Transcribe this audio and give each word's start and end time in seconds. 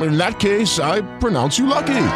in 0.00 0.16
that 0.16 0.38
case, 0.38 0.78
I 0.78 1.02
pronounce 1.18 1.58
you 1.58 1.66
lucky. 1.66 2.06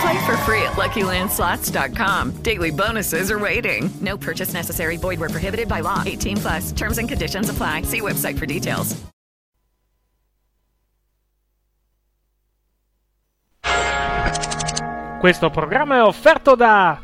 Play 0.00 0.26
for 0.26 0.36
free 0.44 0.62
at 0.62 0.76
LuckyLandSlots.com. 0.76 2.42
Daily 2.42 2.70
bonuses 2.70 3.30
are 3.30 3.38
waiting. 3.38 3.90
No 4.00 4.16
purchase 4.16 4.52
necessary. 4.52 4.96
Void 4.96 5.18
were 5.18 5.30
prohibited 5.30 5.68
by 5.68 5.80
law. 5.80 6.02
18 6.04 6.36
plus. 6.36 6.72
Terms 6.72 6.98
and 6.98 7.08
conditions 7.08 7.48
apply. 7.48 7.82
See 7.82 8.00
website 8.00 8.38
for 8.38 8.46
details. 8.46 8.94
Questo 15.18 15.50
programma 15.50 15.96
è 15.96 16.02
offerto 16.02 16.54
da 16.54 17.00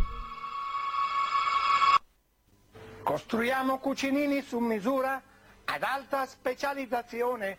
Costruiamo 3.03 3.79
cucinini 3.79 4.43
su 4.43 4.59
misura 4.59 5.21
ad 5.65 5.83
alta 5.83 6.25
specializzazione 6.25 7.59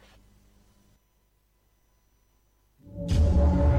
you 2.97 3.70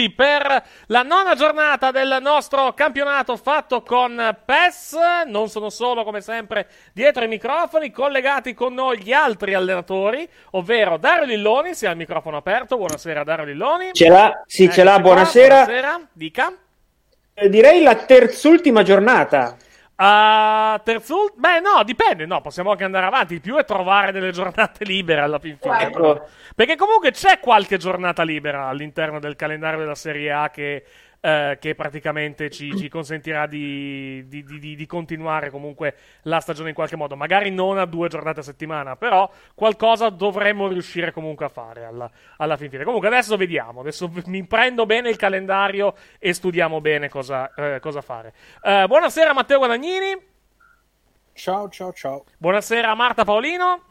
2020, 0.00 0.08
pronti 0.10 0.10
per 0.10 0.64
la 0.86 1.02
nona 1.02 1.34
giornata 1.34 1.90
del 1.90 2.18
nostro 2.22 2.72
campionato 2.72 3.36
fatto 3.36 3.82
con 3.82 4.36
PES. 4.44 4.96
Non 5.26 5.48
sono 5.48 5.68
solo, 5.68 6.04
come 6.04 6.20
sempre, 6.22 6.68
dietro 6.94 7.24
i 7.24 7.28
microfoni, 7.28 7.90
collegati 7.90 8.54
con 8.54 8.72
noi 8.72 9.02
gli 9.02 9.12
altri 9.12 9.54
allenatori, 9.54 10.26
ovvero 10.52 10.96
Dario 10.96 11.26
Lilloni, 11.26 11.74
si 11.74 11.86
ha 11.86 11.90
il 11.90 11.96
microfono 11.96 12.38
aperto. 12.38 12.76
Buonasera 12.76 13.24
Dario 13.24 13.44
Lilloni. 13.44 13.90
Ce 13.92 14.08
l'ha, 14.08 14.42
sì, 14.46 14.64
Eccoci 14.64 14.78
ce 14.78 14.84
l'ha, 14.84 14.92
qua, 14.92 15.00
buonasera. 15.02 15.64
Buonasera, 15.64 16.00
dica. 16.12 16.52
Eh, 17.34 17.48
Direi 17.48 17.82
la 17.82 17.96
terzultima 17.96 18.82
giornata. 18.82 19.56
Uh, 20.00 20.80
terzul- 20.82 21.34
Beh, 21.36 21.60
no, 21.60 21.82
dipende. 21.84 22.24
No, 22.24 22.40
possiamo 22.40 22.70
anche 22.70 22.84
andare 22.84 23.04
avanti. 23.04 23.34
Il 23.34 23.42
più 23.42 23.56
è 23.56 23.66
trovare 23.66 24.12
delle 24.12 24.32
giornate 24.32 24.84
libere 24.86 25.20
alla 25.20 25.38
fin 25.38 25.58
fine. 25.60 25.82
Ecco. 25.82 26.26
Perché 26.54 26.74
comunque 26.76 27.10
c'è 27.10 27.38
qualche 27.38 27.76
giornata 27.76 28.22
libera 28.22 28.68
all'interno 28.68 29.20
del 29.20 29.36
calendario 29.36 29.78
della 29.80 29.94
Serie 29.94 30.32
A 30.32 30.48
che, 30.48 30.84
eh, 31.20 31.58
che 31.60 31.74
praticamente 31.74 32.50
ci, 32.50 32.76
ci 32.76 32.88
consentirà 32.88 33.46
di, 33.46 34.26
di- 34.26 34.42
di- 34.44 34.76
di- 34.76 34.86
continuare 34.86 35.50
comunque 35.50 35.94
la 36.22 36.40
stagione 36.40 36.70
in 36.70 36.74
qualche 36.74 36.96
modo. 36.96 37.16
Magari 37.16 37.50
non 37.50 37.78
a 37.78 37.84
due 37.84 38.08
giornate 38.08 38.40
a 38.40 38.42
settimana, 38.42 38.96
però 38.96 39.30
qualcosa 39.54 40.08
dovremmo 40.08 40.68
riuscire 40.68 41.12
comunque 41.12 41.44
a 41.44 41.48
fare 41.48 41.84
alla, 41.84 42.10
alla 42.38 42.56
fin 42.56 42.70
fine. 42.70 42.84
Comunque 42.84 43.08
adesso 43.08 43.36
vediamo. 43.36 43.80
Adesso 43.80 44.10
mi 44.26 44.44
prendo 44.46 44.86
bene 44.86 45.10
il 45.10 45.16
calendario 45.16 45.94
e 46.18 46.32
studiamo 46.32 46.80
bene 46.80 47.08
cosa, 47.08 47.52
eh, 47.54 47.78
cosa 47.80 48.00
fare. 48.00 48.32
Eh, 48.62 48.86
buonasera 48.86 49.32
Matteo 49.32 49.58
Guadagnini. 49.58 50.28
Ciao, 51.32 51.68
ciao, 51.70 51.92
ciao. 51.92 52.24
Buonasera 52.38 52.94
Marta 52.94 53.24
Paolino. 53.24 53.89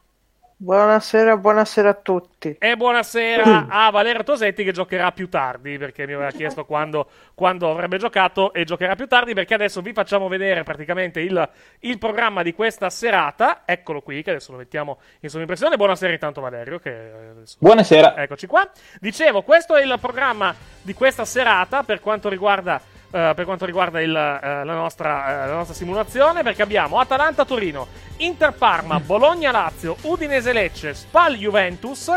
Buonasera, 0.61 1.37
buonasera 1.37 1.87
a 1.87 1.93
tutti. 1.93 2.57
E 2.59 2.75
buonasera 2.75 3.67
a 3.69 3.89
Valerio 3.91 4.23
Tosetti 4.23 4.65
che 4.65 4.73
giocherà 4.73 5.13
più 5.13 5.29
tardi 5.29 5.77
perché 5.77 6.05
mi 6.05 6.11
aveva 6.11 6.31
chiesto 6.31 6.65
quando, 6.65 7.07
quando 7.33 7.71
avrebbe 7.71 7.97
giocato 7.97 8.51
e 8.51 8.65
giocherà 8.65 8.95
più 8.95 9.07
tardi 9.07 9.33
perché 9.33 9.53
adesso 9.53 9.81
vi 9.81 9.93
facciamo 9.93 10.27
vedere 10.27 10.63
praticamente 10.63 11.21
il, 11.21 11.49
il 11.79 11.97
programma 11.97 12.43
di 12.43 12.53
questa 12.53 12.89
serata. 12.89 13.61
Eccolo 13.63 14.01
qui 14.01 14.21
che 14.21 14.31
adesso 14.31 14.51
lo 14.51 14.57
mettiamo 14.57 14.97
in 15.21 15.29
sovrimpressione. 15.29 15.77
Buonasera 15.77 16.11
intanto 16.11 16.41
Valerio. 16.41 16.77
Che 16.77 17.11
adesso... 17.31 17.55
Buonasera. 17.57 18.17
Eccoci 18.17 18.45
qua. 18.45 18.69
Dicevo, 18.99 19.43
questo 19.43 19.77
è 19.77 19.83
il 19.85 19.95
programma 20.01 20.53
di 20.81 20.93
questa 20.93 21.23
serata 21.23 21.83
per 21.83 22.01
quanto 22.01 22.27
riguarda, 22.27 22.81
eh, 23.11 23.33
per 23.35 23.45
quanto 23.45 23.65
riguarda 23.65 24.01
il, 24.01 24.15
eh, 24.15 24.63
la, 24.63 24.73
nostra, 24.73 25.43
eh, 25.43 25.47
la 25.47 25.55
nostra 25.55 25.73
simulazione, 25.75 26.43
perché 26.43 26.61
abbiamo 26.61 26.99
Atalanta-Torino, 26.99 27.87
Inter-Parma, 28.17 28.99
Bologna-Lazio, 28.99 29.95
Udinese-Lecce, 30.01 30.93
Spal-Juventus, 30.93 32.11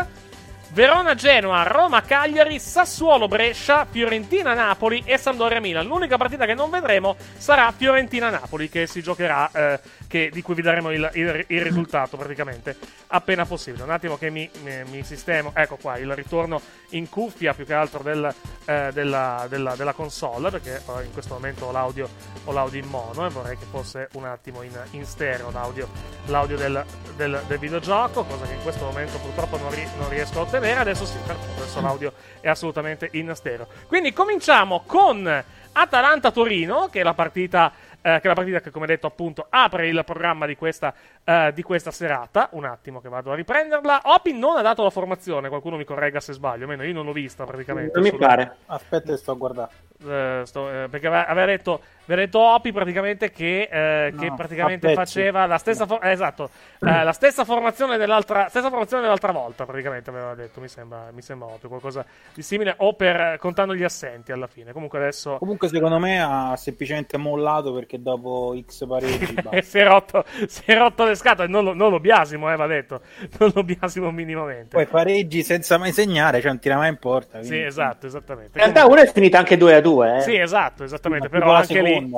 Verona-Genoa, 0.73 1.61
Roma-Cagliari, 1.63 2.57
Sassuolo-Brescia, 2.59 3.85
Fiorentina-Napoli 3.87 5.03
e 5.05 5.19
Sampdoria-Milan. 5.19 5.85
L'unica 5.85 6.17
partita 6.17 6.47
che 6.47 6.55
non 6.55 6.71
vedremo 6.71 7.15
sarà 7.37 7.71
Fiorentina-Napoli 7.71 8.69
che 8.69 8.87
si 8.87 9.03
giocherà, 9.03 9.51
eh, 9.53 9.79
che- 10.07 10.31
di 10.33 10.41
cui 10.41 10.55
vi 10.55 10.63
daremo 10.63 10.89
il, 10.89 11.07
il- 11.13 11.45
il 11.47 11.61
risultato 11.61 12.17
praticamente 12.17 12.75
appena 13.09 13.45
possibile. 13.45 13.83
Un 13.83 13.91
attimo 13.91 14.17
che 14.17 14.31
mi, 14.31 14.49
mi- 14.63 14.83
mi 14.89 15.03
sistemo. 15.03 15.51
Ecco 15.53 15.77
qua, 15.79 15.97
il 15.97 16.11
ritorno 16.15 16.59
in 16.89 17.07
cuffia 17.07 17.53
più 17.53 17.65
che 17.67 17.73
altro 17.75 18.01
del, 18.01 18.33
eh, 18.65 18.89
della, 18.93 19.45
della- 19.47 19.75
della 19.75 19.93
console 19.93 20.49
perché 20.49 20.81
in 21.03 21.13
questo 21.13 21.35
momento 21.35 21.65
ho 21.65 21.71
l'audio, 21.71 22.09
ho 22.45 22.51
l'audio 22.51 22.79
in 22.81 22.87
mono 22.87 23.27
e 23.27 23.29
vorrei 23.29 23.57
che 23.59 23.65
fosse 23.69 24.09
un 24.13 24.25
attimo 24.25 24.63
in, 24.63 24.71
in 24.91 25.05
stereo 25.05 25.51
l'audio, 25.51 25.87
l'audio 26.25 26.57
del, 26.57 26.83
del- 27.15 27.43
del 27.45 27.59
videogioco, 27.59 28.23
cosa 28.23 28.45
che 28.47 28.53
in 28.53 28.61
questo 28.63 28.85
momento 28.85 29.19
purtroppo 29.19 29.57
non, 29.57 29.69
ri- 29.69 29.87
non 29.99 30.09
riesco 30.09 30.39
a 30.39 30.41
ottenere. 30.41 30.61
Adesso 30.71 31.05
sì, 31.05 31.17
perfetto, 31.25 31.61
adesso 31.61 31.81
l'audio 31.81 32.13
è 32.39 32.49
assolutamente 32.49 33.09
in 33.13 33.31
stereo. 33.35 33.67
Quindi 33.87 34.13
cominciamo 34.13 34.83
con 34.85 35.43
Atalanta-Torino, 35.71 36.89
che 36.89 37.01
è 37.01 37.03
la 37.03 37.13
partita 37.13 37.71
eh, 38.05 38.19
che 38.19 38.23
è 38.23 38.27
la 38.27 38.33
partita 38.33 38.59
che, 38.59 38.69
come 38.69 38.85
detto, 38.85 39.07
appunto, 39.07 39.45
apre 39.49 39.87
il 39.87 40.03
programma 40.05 40.45
di 40.45 40.57
questa, 40.57 40.93
eh, 41.23 41.51
di 41.53 41.61
questa 41.61 41.91
serata. 41.91 42.49
Un 42.51 42.65
attimo 42.65 42.99
che 43.01 43.09
vado 43.09 43.31
a 43.31 43.35
riprenderla. 43.35 44.01
Opi 44.03 44.33
non 44.33 44.57
ha 44.57 44.61
dato 44.61 44.83
la 44.83 44.89
formazione, 44.89 45.49
qualcuno 45.49 45.77
mi 45.77 45.85
corregga 45.85 46.19
se 46.19 46.33
sbaglio, 46.33 46.63
almeno 46.63 46.83
io 46.83 46.93
non 46.93 47.05
l'ho 47.05 47.13
vista 47.13 47.45
praticamente. 47.45 47.99
Non 47.99 48.09
mi 48.09 48.15
pare. 48.17 48.55
Aspetta, 48.67 49.11
che 49.11 49.17
sto 49.17 49.31
a 49.31 49.35
guardare. 49.35 49.71
eh, 50.05 50.41
sto- 50.45 50.69
eh, 50.69 50.87
perché 50.89 51.07
ave- 51.07 51.25
aveva 51.25 51.45
detto, 51.45 51.79
aveva 52.05 52.21
detto 52.21 52.39
Opi 52.39 52.73
praticamente 52.73 53.31
che, 53.31 53.69
eh, 53.71 54.11
No, 54.11 54.19
che 54.19 54.33
praticamente 54.35 54.93
faceva 54.93 55.45
la 55.45 55.57
stessa, 55.57 55.85
for- 55.85 56.03
eh, 56.03 56.11
esatto, 56.11 56.49
eh, 56.81 57.03
la 57.03 57.13
stessa 57.13 57.45
formazione 57.45 57.95
dell'altra 57.95 58.49
stessa 58.49 58.67
formazione 58.69 59.03
dell'altra 59.03 59.31
volta 59.31 59.65
praticamente 59.65 60.09
aveva 60.09 60.35
detto 60.35 60.59
mi 60.59 60.67
sembra, 60.67 61.07
mi 61.13 61.21
sembra 61.21 61.47
Opi 61.47 61.67
qualcosa 61.67 62.05
di 62.33 62.41
simile 62.41 62.73
o 62.79 62.95
per 62.95 63.37
contando 63.39 63.73
gli 63.73 63.83
assenti 63.83 64.33
alla 64.33 64.47
fine 64.47 64.73
comunque 64.73 64.99
adesso 64.99 65.37
Comunque, 65.37 65.69
secondo 65.69 65.99
me 65.99 66.21
ha 66.21 66.55
semplicemente 66.57 67.15
mollato 67.17 67.73
perché 67.73 68.01
dopo 68.01 68.53
X 68.65 68.85
pareggi. 68.85 69.35
si 69.63 69.77
è 69.79 69.85
rotto 69.87 70.25
si 70.47 70.63
è 70.65 70.75
rotto 70.77 71.05
le 71.05 71.12
scatole 71.15 71.47
non 71.47 71.63
lo, 71.63 71.73
non 71.73 71.89
lo 71.89 71.99
biasimo 71.99 72.51
eh, 72.51 72.55
va 72.55 72.67
detto 72.67 73.01
non 73.39 73.51
lo 73.53 73.63
biasimo 73.63 74.11
minimamente 74.11 74.75
Poi 74.75 74.85
pareggi 74.85 75.43
senza 75.43 75.77
mai 75.77 75.91
segnare, 75.91 76.39
cioè 76.39 76.49
non 76.51 76.59
tira 76.59 76.75
mai 76.77 76.89
in 76.89 76.97
porta. 76.97 77.41
sì 77.41 77.49
quindi- 77.49 77.65
esatto 77.65 78.07
esattamente 78.07 78.51
In 78.57 78.63
realtà 78.63 78.85
una 78.85 79.01
è 79.01 79.11
finita 79.11 79.37
anche 79.37 79.57
2 79.57 79.75
a 79.75 79.81
2. 79.81 80.17
Eh. 80.17 80.21
Sì, 80.21 80.35
esatto, 80.35 80.83
esattamente. 80.83 81.27
Tipo 81.27 81.39
Però 81.39 81.53
anche 81.53 81.81
lì, 81.81 82.11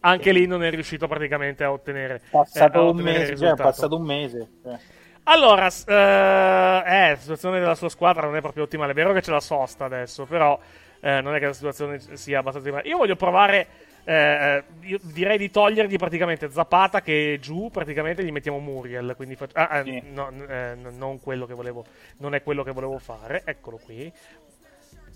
anche 0.00 0.32
lì 0.32 0.46
non 0.46 0.62
è 0.64 0.70
riuscito 0.70 1.06
praticamente 1.06 1.64
a 1.64 1.72
ottenere, 1.72 2.20
Passato 2.30 2.78
eh, 2.78 2.80
a 2.80 2.82
un 2.82 2.88
ottenere 2.90 3.22
il 3.24 3.30
mese, 3.30 3.46
cioè, 3.46 3.54
passato 3.56 3.96
un 3.96 4.02
mese. 4.04 4.48
cioè. 4.62 4.78
Allora, 5.24 5.66
eh, 5.66 6.82
eh, 6.86 7.10
la 7.10 7.16
situazione 7.16 7.60
della 7.60 7.74
sua 7.74 7.88
squadra 7.88 8.22
non 8.26 8.36
è 8.36 8.40
proprio 8.40 8.64
ottimale. 8.64 8.92
È 8.92 8.94
vero 8.94 9.12
che 9.12 9.20
c'è 9.20 9.30
la 9.30 9.40
sosta 9.40 9.84
adesso, 9.84 10.24
però 10.24 10.58
eh, 11.00 11.20
non 11.20 11.34
è 11.34 11.38
che 11.38 11.46
la 11.46 11.52
situazione 11.52 11.98
sia 12.14 12.38
abbastanza 12.40 12.68
ottimale. 12.68 12.88
Io 12.88 12.96
voglio 12.96 13.16
provare. 13.16 13.66
Eh, 14.04 14.62
io 14.82 14.98
direi 15.02 15.38
di 15.38 15.50
togliergli 15.50 15.96
praticamente 15.96 16.50
Zapata 16.50 17.00
che 17.02 17.38
giù, 17.40 17.70
praticamente 17.70 18.24
gli 18.24 18.32
mettiamo 18.32 18.58
Muriel. 18.58 19.14
Quindi 19.16 19.36
fac- 19.36 19.56
ah, 19.56 19.78
eh, 19.78 19.84
Sì. 19.84 20.02
no, 20.12 20.30
eh, 20.48 20.74
non 20.74 21.20
quello 21.20 21.46
che 21.46 21.54
volevo, 21.54 21.84
non 22.18 22.34
è 22.34 22.42
quello 22.42 22.62
che 22.62 22.72
volevo 22.72 22.98
fare. 22.98 23.42
Eccolo 23.44 23.78
qui. 23.82 24.12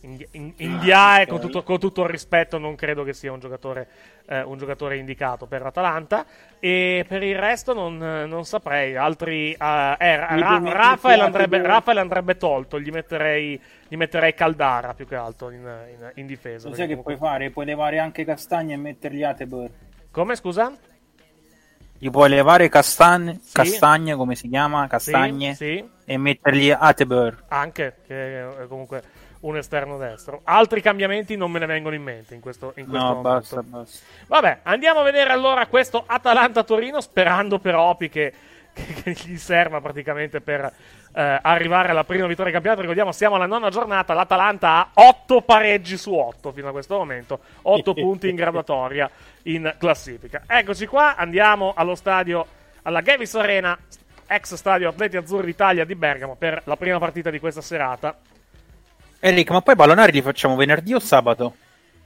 Indi- 0.02 0.28
in- 0.32 0.52
Indiae, 0.58 1.26
con 1.26 1.40
tutto, 1.40 1.62
con 1.62 1.78
tutto 1.78 2.02
il 2.02 2.10
rispetto, 2.10 2.58
non 2.58 2.74
credo 2.74 3.04
che 3.04 3.14
sia 3.14 3.32
un 3.32 3.40
giocatore, 3.40 3.88
eh, 4.26 4.42
un 4.42 4.58
giocatore 4.58 4.98
indicato 4.98 5.46
per 5.46 5.62
l'Atalanta. 5.62 6.26
E 6.60 7.06
per 7.08 7.22
il 7.22 7.38
resto 7.38 7.72
non, 7.72 7.96
non 7.96 8.44
saprei. 8.44 8.96
Altri. 8.96 9.52
eh, 9.52 9.96
eh, 9.98 10.16
Ra- 10.16 10.60
Rafael, 10.62 11.20
andrebbe, 11.20 11.62
Rafael 11.62 11.96
andrebbe 11.96 12.36
tolto. 12.36 12.78
Gli 12.78 12.90
metterei, 12.90 13.58
gli 13.94 13.96
metterei 13.96 14.34
Caldara 14.34 14.92
più 14.92 15.06
che 15.06 15.14
altro 15.14 15.50
in, 15.50 15.60
in- 15.60 16.10
in 16.14 16.26
difesa. 16.26 16.68
Lo 16.68 16.74
sai 16.74 16.88
che 16.88 16.94
comunque- 16.96 17.16
puoi 17.16 17.28
fare? 17.30 17.50
Puoi 17.50 17.64
levare 17.64 18.00
anche 18.00 18.24
Castagna 18.24 18.74
e 18.74 18.76
mettergli 18.76 19.22
Atebor. 19.22 19.70
Come 20.10 20.34
scusa? 20.34 20.72
Gli 21.96 22.10
puoi 22.10 22.28
levare 22.28 22.68
castagne, 22.68 23.38
Sì. 23.40 23.52
castagne, 23.52 24.16
come 24.16 24.34
si 24.34 24.48
chiama? 24.48 24.88
Castagne. 24.88 25.54
Sì, 25.54 25.76
sì. 25.78 25.90
E 26.06 26.18
mettergli 26.18 26.70
Atebor. 26.76 27.44
Anche, 27.48 27.98
che 28.04 28.40
è 28.62 28.66
comunque 28.66 29.02
un 29.40 29.56
esterno 29.58 29.96
destro. 29.96 30.40
Altri 30.42 30.80
cambiamenti 30.82 31.36
non 31.36 31.52
me 31.52 31.60
ne 31.60 31.66
vengono 31.66 31.94
in 31.94 32.02
mente 32.02 32.34
in 32.34 32.40
questo, 32.40 32.72
in 32.76 32.86
questo 32.88 32.98
No, 32.98 33.14
momento. 33.14 33.28
basta, 33.28 33.62
basta. 33.62 34.04
Vabbè, 34.26 34.58
andiamo 34.64 35.00
a 35.00 35.02
vedere 35.04 35.30
allora 35.30 35.66
questo 35.66 36.02
Atalanta-Torino, 36.04 37.00
sperando 37.00 37.60
per 37.60 37.76
Opi 37.76 38.08
che, 38.08 38.32
che- 38.74 39.12
che 39.12 39.28
gli 39.28 39.36
serva 39.36 39.80
praticamente 39.80 40.40
per 40.40 40.72
eh, 41.14 41.38
arrivare 41.42 41.90
alla 41.90 42.04
prima 42.04 42.26
vittoria 42.26 42.46
di 42.46 42.52
campionato. 42.52 42.80
Ricordiamo, 42.80 43.12
siamo 43.12 43.36
alla 43.36 43.46
nona 43.46 43.70
giornata, 43.70 44.12
l'Atalanta 44.14 44.68
ha 44.70 44.90
8 44.92 45.42
pareggi 45.42 45.96
su 45.96 46.12
8 46.12 46.52
fino 46.52 46.68
a 46.68 46.72
questo 46.72 46.96
momento, 46.96 47.40
8 47.62 47.94
punti 47.94 48.28
in 48.28 48.34
graduatoria 48.34 49.08
in 49.44 49.74
classifica. 49.78 50.42
Eccoci 50.46 50.86
qua, 50.86 51.16
andiamo 51.16 51.72
allo 51.76 51.94
stadio, 51.94 52.46
alla 52.82 53.00
Gavis 53.00 53.34
Arena, 53.34 53.78
ex 54.26 54.54
stadio 54.54 54.88
Atleti 54.88 55.16
Azzurri 55.16 55.46
d'Italia 55.46 55.84
di 55.84 55.94
Bergamo, 55.94 56.34
per 56.34 56.62
la 56.64 56.76
prima 56.76 56.98
partita 56.98 57.30
di 57.30 57.38
questa 57.38 57.60
serata. 57.60 58.18
Eric, 59.20 59.50
ma 59.50 59.62
poi 59.62 59.74
i 59.74 59.76
pallonari 59.76 60.12
li 60.12 60.20
facciamo 60.20 60.56
venerdì 60.56 60.92
o 60.92 60.98
sabato? 60.98 61.54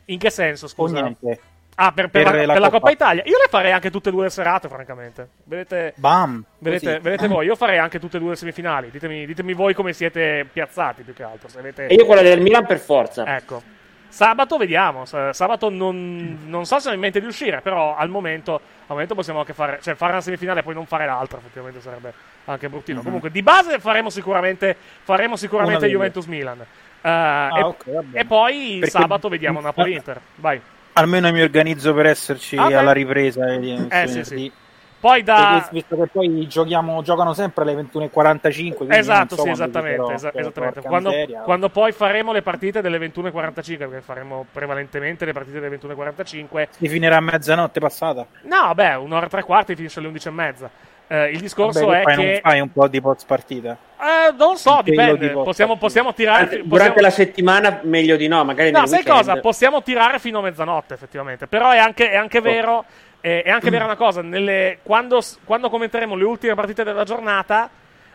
In 0.07 0.19
che 0.19 0.31
senso, 0.31 0.69
scusa? 0.69 1.01
niente? 1.01 1.41
Ah, 1.81 1.93
per, 1.93 2.09
per 2.09 2.25
Per 2.25 2.35
la, 2.35 2.45
la 2.47 2.53
per 2.55 2.61
la 2.63 2.71
Coppa. 2.71 2.91
Italia. 2.91 3.23
Io 3.25 3.39
le 3.39 3.47
farei 3.49 3.71
anche 3.71 3.91
tutte 3.91 4.09
e 4.09 4.13
due 4.13 4.25
le 4.25 4.31
serate, 4.31 4.69
francamente. 4.69 5.29
Vedete, 5.45 5.95
Bam! 5.97 6.45
vedete, 6.59 6.99
vedete 6.99 7.29
voi, 7.29 7.47
io 7.47 7.55
farei 7.55 7.79
anche 7.79 8.01
tutte 8.01 8.17
e 8.17 8.21
due 8.21 8.31
le 8.31 8.37
semifinali. 8.37 8.91
Ditemi, 8.91 9.25
ditemi 9.27 9.53
voi 9.53 9.75
come 9.75 9.93
siete 9.93 10.45
piazzati 10.53 11.03
più 11.03 11.15
che 11.15 11.23
altro. 11.23 11.49
Se 11.49 11.61
avete... 11.61 11.87
E 11.87 11.95
io 11.95 12.05
quella 12.05 12.23
del 12.23 12.41
Milan 12.41 12.67
per 12.67 12.79
forza. 12.81 13.37
Ecco. 13.37 13.63
Sabato 14.09 14.57
vediamo. 14.57 15.05
Sabato 15.05 15.69
non, 15.71 16.39
non 16.47 16.65
so 16.65 16.81
se 16.81 16.89
ho 16.89 16.93
in 16.93 16.99
mente 16.99 17.21
di 17.21 17.27
uscire, 17.27 17.61
però 17.61 17.95
al 17.95 18.09
momento, 18.09 18.55
al 18.55 18.61
momento 18.89 19.15
possiamo 19.15 19.39
anche 19.39 19.53
fare, 19.53 19.79
cioè 19.81 19.95
fare 19.95 20.13
una 20.13 20.21
semifinale 20.23 20.61
e 20.61 20.63
poi 20.65 20.75
non 20.75 20.87
fare 20.87 21.07
l'altra. 21.07 21.39
Effettivamente 21.39 21.81
sarebbe 21.81 22.13
anche 22.47 22.69
bruttino. 22.69 22.99
Mhm. 22.99 23.05
Comunque, 23.05 23.31
di 23.31 23.43
base 23.43 23.79
faremo 23.79 24.11
sicuramente, 24.11 24.75
faremo 25.03 25.37
sicuramente. 25.37 25.87
Juventus-Milan. 25.87 26.59
Eh, 27.03 27.09
e, 27.09 27.63
ok, 27.63 27.85
va 27.93 28.01
bene. 28.03 28.19
e 28.19 28.25
poi 28.25 28.79
Perché- 28.81 28.99
sabato 28.99 29.29
vediamo 29.29 29.61
Napoli-Inter. 29.61 30.21
Vai. 30.37 30.61
Almeno 30.99 31.31
mi 31.31 31.41
organizzo 31.43 31.95
per 31.95 32.07
esserci 32.07 32.57
Ah, 32.57 32.67
alla 32.79 32.93
ripresa. 32.93 33.47
eh, 33.53 33.87
Eh, 33.89 34.07
sì, 34.09 34.25
sì. 34.25 34.53
Poi 35.01 35.23
da. 35.23 35.65
Visto 35.71 35.97
che 35.97 36.09
poi 36.13 36.49
giochiamo, 36.49 37.03
giocano 37.03 37.33
sempre 37.33 37.63
alle 37.63 37.75
21.45. 37.75 38.75
quindi 38.79 38.97
Esatto, 38.97 39.37
so 39.37 39.43
sì, 39.43 39.51
esattamente. 39.51 40.13
esa- 40.13 40.33
esattamente. 40.35 40.81
Quando, 40.81 41.13
quando 41.45 41.69
poi 41.69 41.93
faremo 41.93 42.33
le 42.33 42.43
partite 42.43 42.81
delle 42.81 42.99
21.45, 42.99 43.77
perché 43.89 44.01
faremo 44.01 44.45
prevalentemente 44.51 45.25
le 45.25 45.33
partite 45.33 45.61
delle 45.61 45.69
21.45. 45.77 46.67
Si 46.71 46.89
finirà 46.89 47.19
a 47.19 47.21
mezzanotte 47.21 47.79
passata. 47.79 48.27
No, 48.43 48.75
beh, 48.75 48.95
un'ora 48.95 49.27
e 49.27 49.29
tre 49.29 49.45
quarti 49.45 49.77
finisce 49.77 50.01
alle 50.01 50.09
11.30. 50.09 50.69
Eh, 51.11 51.31
il 51.31 51.41
discorso 51.41 51.87
Vabbè, 51.87 52.01
è 52.01 52.03
poi 52.03 52.15
che. 52.17 52.25
non 52.25 52.39
fai 52.43 52.61
un 52.61 52.71
po' 52.73 52.87
di 52.87 53.01
post 53.01 53.25
partita. 53.27 53.77
Eh, 53.99 54.35
non 54.37 54.57
so, 54.57 54.81
dipende. 54.85 55.29
dico- 55.29 55.43
Possiamo, 55.43 55.77
possiamo 55.77 56.13
tirare. 56.13 56.43
Anzi, 56.43 56.57
possiamo- 56.59 56.77
Durante 56.77 57.01
la 57.01 57.11
settimana 57.11 57.81
meglio 57.85 58.17
di 58.17 58.29
no, 58.29 58.45
magari 58.45 58.71
No, 58.71 58.87
sai 58.87 58.99
weekend. 58.99 59.17
cosa? 59.17 59.37
Possiamo 59.41 59.83
tirare 59.83 60.19
fino 60.19 60.41
a 60.41 60.43
mezzanotte, 60.43 60.95
effettivamente. 60.95 61.47
Però 61.47 61.71
è 61.71 61.79
anche, 61.79 62.11
è 62.11 62.19
Oh. 62.19 62.21
anche 62.21 62.41
vero. 62.41 62.85
eh, 63.21 63.43
È 63.43 63.51
anche 63.51 63.69
vera 63.71 63.85
una 63.85 63.97
cosa. 63.97 64.23
nelle- 64.23 64.79
quando, 64.85 65.21
quando 65.45 65.69
commenteremo 65.71 66.15
le 66.15 66.25
ultime 66.25 66.55
partite 66.55 66.85
della 66.85 67.05
giornata. 67.05 67.69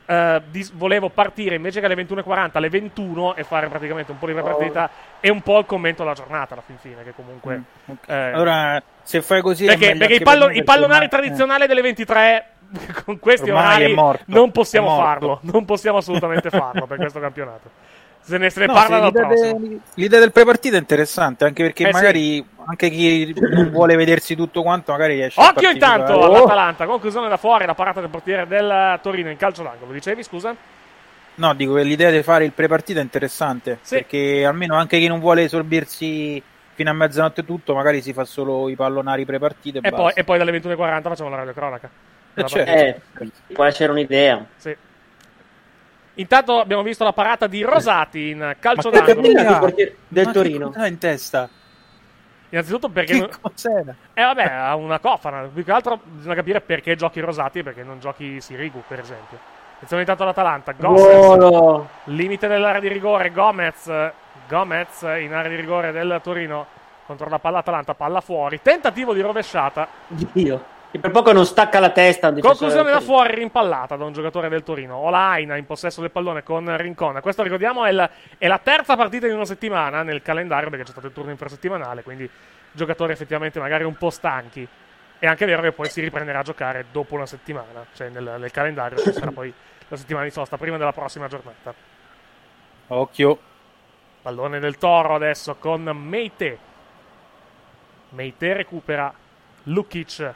eh, 0.06 0.42
dis- 0.50 0.74
volevo 0.74 1.08
partire 1.08 1.56
invece 1.56 1.80
che 1.80 1.86
alle 1.86 1.96
21.40 1.96 2.58
alle 2.58 2.68
21 2.68 3.36
e 3.36 3.46
fare 3.46 3.70
praticamente 3.70 4.12
un 4.12 4.20
po' 4.20 4.28
di 4.28 4.34
prepartita 4.34 4.90
e 5.22 5.30
un 5.30 5.40
po' 5.42 5.60
il 5.60 5.66
commento 5.66 6.04
della 6.04 6.14
giornata 6.14 6.54
alla 6.56 6.62
fin 6.66 6.76
fine. 6.78 7.04
Che 7.06 7.14
comunque. 7.16 7.62
eh, 8.08 8.14
Allora, 8.14 8.84
se 9.02 9.22
fai 9.22 9.42
così. 9.42 9.64
è 9.66 9.78
perché 9.78 9.96
perché 9.96 10.14
i, 10.16 10.20
pallo- 10.22 10.50
i 10.50 10.62
pallonari 10.62 11.06
ormai- 11.06 11.10
tradizionali 11.10 11.68
delle 11.68 11.82
23 11.82 12.46
con 13.06 13.20
questi 13.20 13.50
Ormai 13.50 13.66
orari 13.76 13.92
è 13.92 13.96
morto, 13.96 14.24
non 14.28 14.52
possiamo 14.52 14.88
è 14.88 14.90
morto. 14.90 15.04
farlo. 15.06 15.40
Non 15.52 15.66
possiamo 15.66 15.98
assolutamente 15.98 16.50
farlo 16.50 16.86
per 16.88 16.98
questo 16.98 17.20
campionato. 17.20 17.70
Se 18.26 18.38
ne, 18.38 18.50
se 18.50 18.62
ne 18.62 18.66
No, 18.68 18.74
parla 18.74 18.96
sì, 18.96 19.02
dal 19.02 19.12
l'idea, 19.12 19.28
prossimo. 19.28 19.60
de- 19.60 19.80
l'idea 19.96 20.20
del 20.20 20.32
prepartita 20.32 20.78
è 20.78 20.80
interessante 20.80 21.44
anche 21.44 21.62
perché 21.64 21.84
Eh, 21.84 21.88
sì. 21.88 21.92
magari 21.92 22.46
anche 22.66 22.90
chi 22.90 23.36
non 23.52 23.70
vuole 23.70 23.98
vedersi 23.98 24.34
tutto 24.36 24.62
quanto 24.62 24.94
magari 24.94 25.16
riesce 25.16 25.42
a 25.42 25.48
Occhio 25.50 25.70
intanto 25.70 26.14
Oh! 26.14 26.24
all'Atalanta, 26.28 26.86
conclusione 26.86 27.28
da 27.28 27.36
fuori, 27.36 27.66
la 27.66 27.74
parata 27.76 28.00
del 28.00 28.10
portiere 28.10 28.48
del 28.48 28.98
Torino 29.02 29.30
in 29.30 29.36
calcio 29.36 29.62
d'angolo. 29.64 29.92
Dicevi, 29.92 30.24
scusa? 30.24 30.56
No, 31.36 31.54
dico 31.54 31.74
che 31.74 31.84
l'idea 31.84 32.12
di 32.12 32.24
fare 32.24 32.46
il 32.46 32.54
prepartita 32.54 33.00
è 33.00 33.04
interessante 33.04 33.80
Sì. 33.82 33.96
perché 33.96 34.46
almeno 34.46 34.76
anche 34.78 35.00
chi 35.00 35.08
non 35.08 35.20
vuole 35.20 35.50
sorbirsi 35.50 36.42
fino 36.76 36.90
a 36.90 36.94
mezzanotte 36.94 37.44
tutto 37.44 37.76
magari 37.76 38.02
si 38.02 38.14
fa 38.14 38.24
solo 38.24 38.70
i 38.70 38.76
pallonari 38.76 39.26
prepartita 39.26 39.80
e, 39.80 39.88
E 39.88 39.92
poi, 39.92 40.12
e 40.16 40.24
poi 40.24 40.38
dalle 40.38 40.52
21.40 40.60 41.02
facciamo 41.10 41.30
la 41.30 41.36
radiocronaca. 41.36 41.90
Partita. 42.34 42.64
Eh, 42.64 43.02
può 43.54 43.64
essere 43.64 43.92
un'idea. 43.92 44.46
Sì. 44.58 44.76
Intanto 46.16 46.60
abbiamo 46.60 46.84
visto 46.84 47.04
la 47.04 47.14
parata 47.14 47.48
di 47.48 47.64
Rosati 47.64 48.30
in 48.30 48.56
calcio 48.60 48.92
Ma 48.92 49.02
che 49.02 49.16
d'angolo. 49.16 49.74
del 49.76 49.96
Ma 50.26 50.32
che 50.32 50.32
Torino. 50.32 50.68
cosa 50.68 50.82
ha 50.82 50.88
in 50.88 50.98
testa? 51.00 51.50
Innanzitutto 52.50 52.90
perché... 52.90 53.14
Che 53.14 53.20
non-? 53.42 53.96
Eh 54.14 54.22
vabbè, 54.22 54.44
ha 54.44 54.76
una 54.76 55.00
cofana. 55.00 55.50
Più 55.52 55.64
che 55.64 55.72
altro 55.72 56.00
bisogna 56.04 56.36
capire 56.36 56.62
perché 56.62 56.96
giochi 56.96 57.20
Rosati 57.20 57.60
e 57.60 57.64
perché 57.64 57.82
non 57.82 58.00
giochi 58.00 58.40
Sirigu, 58.40 58.84
per 58.88 59.00
esempio. 59.00 59.40
Attenzione 59.74 60.04
intanto 60.04 60.22
all'Atalanta. 60.24 60.72
Gomez, 60.74 61.02
Buono. 61.04 61.90
limite 62.06 62.48
dell'area 62.48 62.80
di 62.80 62.90
rigore. 62.90 63.32
Gomez, 63.32 63.92
Gomez 64.48 65.02
in 65.02 65.34
area 65.34 65.50
di 65.50 65.56
rigore 65.56 65.92
del 65.92 66.20
Torino. 66.22 66.68
Contro 67.08 67.28
la 67.28 67.40
palla 67.40 67.58
Atalanta, 67.58 67.96
palla 67.96 68.22
fuori. 68.22 68.62
Tentativo 68.62 69.14
di 69.14 69.22
rovesciata. 69.22 69.88
Dio. 70.08 70.64
E 70.96 71.00
per 71.00 71.10
poco 71.10 71.32
non 71.32 71.44
stacca 71.44 71.80
la 71.80 71.90
testa. 71.90 72.32
Conclusione 72.32 72.92
da 72.92 73.00
fuori, 73.00 73.34
rimpallata 73.34 73.96
da 73.96 74.06
un 74.06 74.14
giocatore 74.14 74.48
del 74.48 74.62
Torino. 74.62 74.98
Olaina 74.98 75.56
in 75.56 75.66
possesso 75.66 76.02
del 76.02 76.12
pallone 76.12 76.44
con 76.44 76.78
Rincona. 76.78 77.20
Questo 77.20 77.42
ricordiamo 77.42 77.84
è, 77.84 77.90
il- 77.90 78.10
è 78.38 78.46
la 78.48 78.60
terza 78.60 78.96
partita 78.96 79.26
in 79.26 79.34
una 79.34 79.46
settimana 79.46 80.04
nel 80.04 80.22
calendario 80.22 80.70
perché 80.70 80.86
c'è 80.86 80.92
stato 80.92 81.08
il 81.08 81.14
turno 81.14 81.32
infrasettimanale. 81.32 82.04
Quindi 82.04 82.30
giocatori 82.72 83.12
effettivamente 83.12 83.60
magari 83.60 83.84
un 83.86 83.96
po' 83.96 84.12
stanchi. 84.12 84.68
È 85.18 85.26
anche 85.26 85.46
vero 85.48 85.64
che 85.64 85.72
poi 85.72 85.90
si 85.90 86.00
riprenderà 86.00 86.40
a 86.40 86.44
giocare 86.44 86.86
dopo 86.92 87.16
una 87.16 87.26
settimana. 87.26 87.84
Cioè 87.96 88.10
nel, 88.10 88.36
nel 88.38 88.52
calendario 88.52 89.00
ci 89.00 89.12
sarà 89.14 89.32
poi 89.32 89.52
la 89.88 89.98
settimana 89.98 90.26
di 90.26 90.32
sosta 90.32 90.58
prima 90.58 90.78
della 90.78 90.94
prossima 90.94 91.28
giornata. 91.28 91.74
Occhio. 92.90 93.40
Pallone 94.22 94.60
del 94.60 94.78
Toro 94.78 95.16
adesso 95.16 95.56
con 95.56 95.82
Meite. 95.82 96.58
Meite 98.10 98.54
recupera. 98.54 99.12
Lukic. 99.64 100.34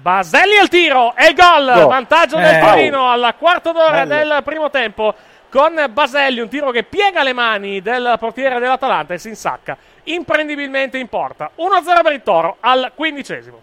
Baselli 0.00 0.56
al 0.56 0.68
tiro 0.68 1.14
e 1.16 1.28
il 1.28 1.34
gol! 1.34 1.72
Go. 1.74 1.86
Vantaggio 1.88 2.36
del 2.36 2.54
Eh. 2.56 2.60
Torino 2.60 3.08
al 3.10 3.34
quarto 3.38 3.72
d'ora 3.72 4.04
Bello. 4.04 4.34
del 4.34 4.42
primo 4.44 4.70
tempo 4.70 5.14
con 5.48 5.84
Baselli, 5.90 6.40
un 6.40 6.48
tiro 6.48 6.70
che 6.70 6.82
piega 6.82 7.22
le 7.22 7.32
mani 7.32 7.80
del 7.80 8.16
portiere 8.18 8.58
dell'Atalanta 8.58 9.14
e 9.14 9.18
si 9.18 9.28
insacca 9.28 9.76
imprendibilmente 10.04 10.98
in 10.98 11.08
porta. 11.08 11.50
1-0 11.56 12.02
per 12.02 12.12
il 12.12 12.22
Toro 12.22 12.58
al 12.60 12.92
quindicesimo. 12.94 13.60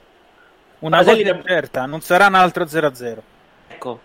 Una 0.79 0.97
Baselli 0.97 1.23
da- 1.23 1.39
certa, 1.45 1.85
non 1.85 2.01
sarà 2.01 2.27
un 2.27 2.35
altro 2.35 2.65
0-0. 2.65 3.21
Ecco. 3.67 3.99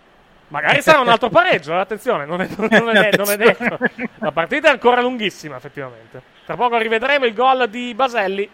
Magari 0.49 0.81
sarà 0.83 1.01
un 1.01 1.09
altro 1.09 1.29
pareggio, 1.31 1.73
eh, 1.73 1.79
attenzione, 1.79 2.25
non 2.27 2.41
è, 2.43 2.49
non 2.57 2.69
è- 2.97 3.11
non 3.17 3.31
è 3.31 3.37
detto. 3.39 3.79
La 4.19 4.33
partita 4.33 4.69
è 4.69 4.73
ancora 4.73 5.01
lunghissima, 5.01 5.57
effettivamente. 5.57 6.21
Tra 6.45 6.57
poco 6.57 6.77
rivedremo 6.77 7.25
il 7.25 7.35
gol 7.35 7.69
di 7.69 7.95
Baselli. 7.95 8.45
Qui 8.45 8.51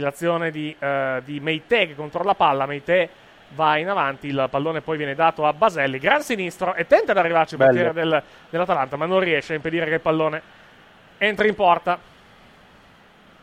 l'azione 0.00 0.50
di, 0.50 0.74
eh, 0.78 1.22
di 1.24 1.40
Meite 1.40 1.86
che 1.86 1.94
controlla 1.94 2.28
la 2.28 2.34
palla. 2.34 2.66
Meite 2.66 3.08
va 3.50 3.76
in 3.76 3.88
avanti, 3.88 4.26
il 4.28 4.46
pallone 4.50 4.80
poi 4.80 4.96
viene 4.96 5.14
dato 5.14 5.46
a 5.46 5.52
Baselli. 5.52 5.98
Gran 5.98 6.22
sinistro 6.22 6.74
e 6.74 6.86
tenta 6.86 7.12
di 7.12 7.18
arrivarci 7.18 7.54
il 7.54 7.60
portiere 7.60 7.92
del- 7.92 8.22
dell'Atalanta, 8.50 8.96
ma 8.96 9.06
non 9.06 9.20
riesce 9.20 9.52
a 9.52 9.56
impedire 9.56 9.86
che 9.86 9.94
il 9.94 10.00
pallone 10.00 10.42
entri 11.18 11.48
in 11.48 11.54
porta. 11.54 11.98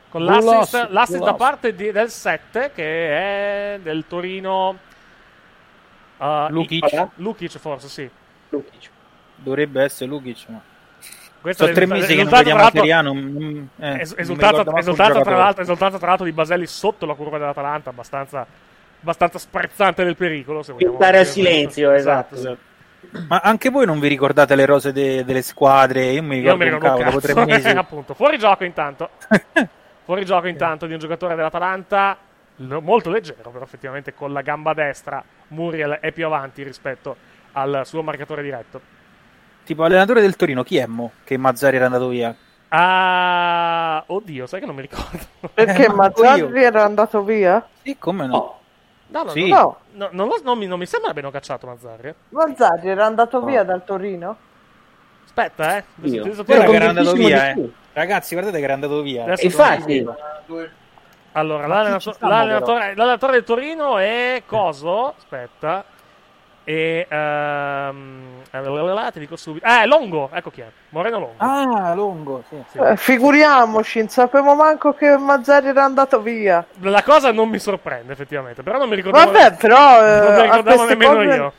Con 0.10 0.26
l'assist, 0.26 0.74
loss, 0.74 0.90
l'assist 0.90 1.24
da 1.24 1.34
parte 1.36 1.74
di- 1.74 1.92
del 1.92 2.10
7 2.10 2.72
che 2.76 3.76
è 3.76 3.80
del 3.82 4.06
Torino. 4.08 4.78
Uh, 6.18 6.48
Lukic. 6.50 6.92
I- 6.92 7.08
Lukic 7.16 7.58
forse 7.58 7.88
sì. 7.88 8.10
Lukic. 8.50 8.90
Dovrebbe 9.36 9.82
essere 9.84 10.10
Lukic, 10.10 10.46
ma... 10.50 10.62
Questo 11.42 11.64
Sono 11.64 11.72
è 11.76 11.76
tre 11.76 11.86
il 11.86 11.90
mesi 11.92 12.16
che 12.16 12.24
non 12.24 12.32
risultato, 12.32 12.44
vediamo 12.44 12.70
Serie 12.70 12.94
A, 12.94 13.02
non- 13.02 13.70
eh, 13.80 14.02
es- 14.02 14.10
mi 14.12 14.16
il 14.16 14.22
esultanza, 14.22 14.64
tra 15.22 15.36
l'altro, 15.36 15.62
esultanza 15.64 15.98
tra 15.98 16.08
l'altro 16.08 16.26
di 16.26 16.32
Baselli 16.32 16.68
sotto 16.68 17.06
la 17.08 17.14
curva 17.16 17.38
dell'Atalanta, 17.40 17.90
abbastanza, 17.90 18.46
abbastanza 19.02 19.40
sprezzante 19.40 20.04
del 20.04 20.16
pericolo. 20.16 20.62
Se 20.62 20.72
vogliamo 20.72 20.92
Pintare 20.92 21.18
al 21.18 21.26
silenzio, 21.26 21.92
esatto. 21.92 22.36
sì. 22.36 22.56
Ma 23.28 23.40
anche 23.44 23.70
voi 23.72 23.88
non 23.88 24.00
vi 24.00 24.08
ricordate 24.08 24.54
le 24.56 24.66
rose 24.66 24.92
de- 24.94 25.26
delle 25.26 25.42
squadre? 25.42 26.12
Io 26.12 26.22
mi 26.22 26.38
Io 26.38 26.54
ricordo 26.54 26.58
mi 26.64 26.70
un 26.70 26.76
ricordo 26.76 26.98
cavolo, 27.04 27.20
tre 27.20 27.46
mesi. 27.46 27.68
appunto. 27.76 28.14
Fuori 28.14 28.38
gioco 28.38 28.64
intanto. 28.64 29.10
Fuori 30.06 30.24
gioco 30.26 30.48
intanto 30.48 30.86
di 30.86 30.94
un 30.94 31.00
giocatore 31.00 31.34
dell'Atalanta 31.36 32.18
molto 32.58 33.10
leggero, 33.10 33.50
però 33.50 33.64
effettivamente 33.64 34.14
con 34.14 34.32
la 34.34 34.42
gamba 34.42 34.74
destra 34.74 35.24
Muriel 35.48 35.94
è 36.00 36.12
più 36.12 36.28
avanti 36.28 36.62
rispetto 36.62 37.16
al 37.54 37.82
suo 37.86 38.04
marcatore 38.04 38.44
diretto. 38.44 39.00
Tipo 39.64 39.84
allenatore 39.84 40.22
del 40.22 40.36
Torino, 40.36 40.64
chi 40.64 40.78
è 40.78 40.86
Mo? 40.86 41.12
Che 41.24 41.38
Mazzari 41.38 41.76
era 41.78 41.86
andato 41.86 42.08
via? 42.08 42.36
Ah, 42.70 44.04
oddio, 44.08 44.48
sai 44.48 44.60
che 44.60 44.66
non 44.66 44.76
mi 44.76 44.82
ricordo. 44.82 45.20
Perché 45.54 45.86
Eh, 45.86 45.90
Mazzarri 45.94 46.40
io. 46.40 46.56
era 46.56 46.84
andato 46.84 47.24
via? 47.24 47.66
Sì, 47.84 47.98
come 47.98 48.26
no? 48.28 48.60
No, 49.08 49.24
no, 49.24 49.30
Sì. 49.30 49.50
no, 49.50 49.78
no, 49.94 50.08
non, 50.12 50.28
lo- 50.28 50.40
non 50.44 50.58
mi, 50.58 50.68
non 50.68 50.80
mi 50.80 50.86
sembra 50.86 51.10
abbiano 51.12 51.32
cacciato 51.32 51.68
Mazzarri. 51.68 52.08
eh. 52.10 52.16
Mazzarri 52.30 52.90
era 52.90 53.06
andato 53.06 53.42
via 53.44 53.64
dal 53.64 53.84
Torino? 53.84 54.38
Aspetta, 55.26 55.78
eh. 55.78 55.84
Io. 56.04 56.24
Che 56.24 56.44
Ero 56.54 56.72
era 56.72 56.90
andato 56.90 57.14
via, 57.14 57.52
eh. 57.52 57.70
Ragazzi, 57.94 58.34
guardate 58.36 58.58
che 58.58 58.64
era 58.64 58.74
andato 58.74 59.02
via. 59.02 59.24
Adesso- 59.24 59.46
Infatti, 59.46 60.06
Allora, 61.34 61.66
Ma 61.66 61.68
chi 61.68 61.70
l'allenato- 61.80 62.00
ci 62.10 62.14
sta, 62.14 62.28
l'allenatore, 62.28 62.96
l'allenatore 62.96 63.32
del 63.34 63.44
Torino 63.46 63.98
è 63.98 64.44
Coso. 64.46 65.14
Aspetta. 65.18 65.86
E 66.72 67.06
ehm, 67.10 68.44
eh, 68.50 69.12
ti 69.12 69.20
dico 69.20 69.36
subito. 69.36 69.66
Eh, 69.66 69.86
Longo, 69.86 70.30
ecco 70.32 70.50
chi 70.52 70.62
è. 70.62 70.68
Moreno 70.90 71.20
Longo. 71.20 71.34
Ah, 71.38 71.94
Longo, 71.94 72.44
sì. 72.48 72.56
Sì. 72.72 72.78
Eh, 72.78 72.96
figuriamoci, 72.96 74.00
non 74.00 74.08
sapevo 74.08 74.56
manco 74.56 74.94
che 74.94 75.18
Mazzarri 75.18 75.68
era 75.68 75.84
andato 75.84 76.22
via. 76.22 76.66
La 76.80 77.04
cosa 77.04 77.34
non 77.34 77.50
mi 77.50 77.60
sorprende, 77.60 78.14
effettivamente. 78.14 78.64
Però 78.64 78.78
non 78.78 78.88
mi 78.88 78.96
ricordavo. 78.96 79.32
Vabbè, 79.32 79.56
però 79.58 80.02
eh, 80.02 80.20
non 80.20 80.34
mi 80.34 80.40
a 80.40 80.44
ricordavo 80.44 80.86
nemmeno 80.86 81.14
cose- 81.14 81.36
io. 81.36 81.54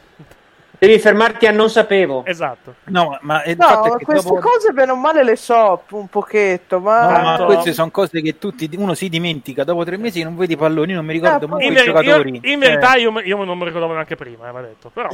Devi 0.87 0.99
fermarti 0.99 1.47
a 1.47 1.53
non 1.53 1.71
sapevo. 1.71 2.25
Esatto. 2.25 2.75
No, 2.85 3.17
ma 3.23 3.43
No, 3.47 3.55
fatto 3.65 3.95
è 3.95 3.99
che 3.99 4.05
queste 4.05 4.29
dopo... 4.29 4.41
cose 4.41 4.73
bene 4.73 4.91
o 4.93 4.97
male 4.97 5.23
le 5.23 5.37
so 5.37 5.83
un 5.91 6.09
pochetto, 6.09 6.81
ma... 6.81 7.07
No, 7.19 7.23
ma 7.39 7.45
queste 7.45 7.73
sono 7.73 7.91
cose 7.91 8.21
che 8.21 8.39
tutti 8.39 8.69
uno 8.77 8.95
si 8.95 9.09
dimentica. 9.09 9.63
Dopo 9.63 9.85
tre 9.85 9.97
mesi 9.97 10.23
non 10.25 10.37
vedi 10.37 10.55
i 10.55 10.57
palloni, 10.57 10.93
non 10.93 11.05
mi 11.05 11.13
ricordo 11.13 11.45
Eh, 11.45 11.49
manco 11.49 11.65
In, 11.65 11.73
i 11.73 11.77
giocatori. 11.77 12.41
io- 12.43 12.53
in 12.53 12.59
verità, 12.59 12.97
io, 12.97 13.17
io 13.21 13.45
non 13.45 13.57
mi 13.59 13.65
ricordavo 13.65 13.93
neanche 13.93 14.17
prima, 14.17 14.49
eh, 14.49 14.53
va 14.53 14.61
detto. 14.61 14.91
Però, 14.93 15.09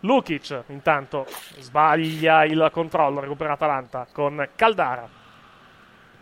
Lukic, 0.00 0.62
intanto, 0.68 1.26
sbaglia 1.58 2.44
il 2.44 2.68
controllo, 2.72 3.18
recupera 3.20 3.54
Atalanta 3.54 4.06
con 4.12 4.48
Caldara. 4.54 5.08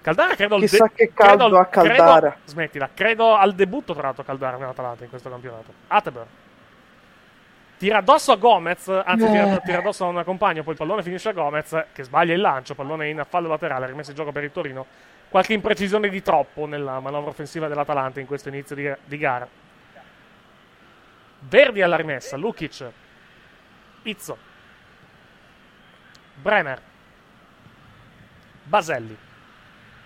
Caldara 0.01 0.35
credo 0.37 0.55
al 0.55 0.61
Chissà 0.61 0.89
che 0.95 1.11
caldo 1.13 1.45
credo- 1.45 1.59
ha 1.59 1.65
Caldara. 1.67 2.19
credo- 2.21 2.37
smettila, 2.45 2.89
credo 2.95 3.35
al 3.35 3.55
debutto 3.55 3.93
tra 3.93 4.03
l'altro 4.05 4.23
Caldara 4.23 4.57
nell'Atalanta 4.57 5.05
in 5.05 5.11
questo 5.11 5.29
campionato. 5.29 5.73
Attenborough. 5.89 6.29
Tira 7.79 7.99
addosso 7.99 8.33
a 8.33 8.37
Gomez, 8.37 8.89
anzi 8.89 9.27
tira, 9.27 9.59
tira 9.59 9.79
addosso 9.79 10.05
a 10.05 10.09
un 10.09 10.23
compagno, 10.25 10.63
poi 10.63 10.73
il 10.73 10.79
pallone 10.79 11.03
finisce 11.03 11.29
a 11.29 11.33
Gomez 11.33 11.87
che 11.93 12.05
sbaglia 12.05 12.33
il 12.33 12.41
lancio, 12.41 12.75
pallone 12.75 13.09
in 13.09 13.23
fallo 13.29 13.49
laterale, 13.49 13.87
rimesso 13.87 14.11
in 14.11 14.17
gioco 14.17 14.33
per 14.33 14.45
il 14.45 14.53
Torino. 14.53 14.87
Qualche 15.29 15.53
imprecisione 15.53 16.09
di 16.09 16.23
troppo 16.23 16.67
nella 16.67 17.01
manovra 17.01 17.31
offensiva 17.31 17.69
dell'Atalanta 17.69 18.21
in 18.21 18.27
questo 18.27 18.49
inizio 18.49 18.75
di, 18.75 18.91
di 19.05 19.19
gara. 19.19 19.47
Verdi 21.41 21.83
alla 21.83 21.97
rimessa, 21.97 22.37
Lukic, 22.37 22.85
Izzo, 24.05 24.39
Bremer, 26.41 26.81
Baselli, 28.63 29.17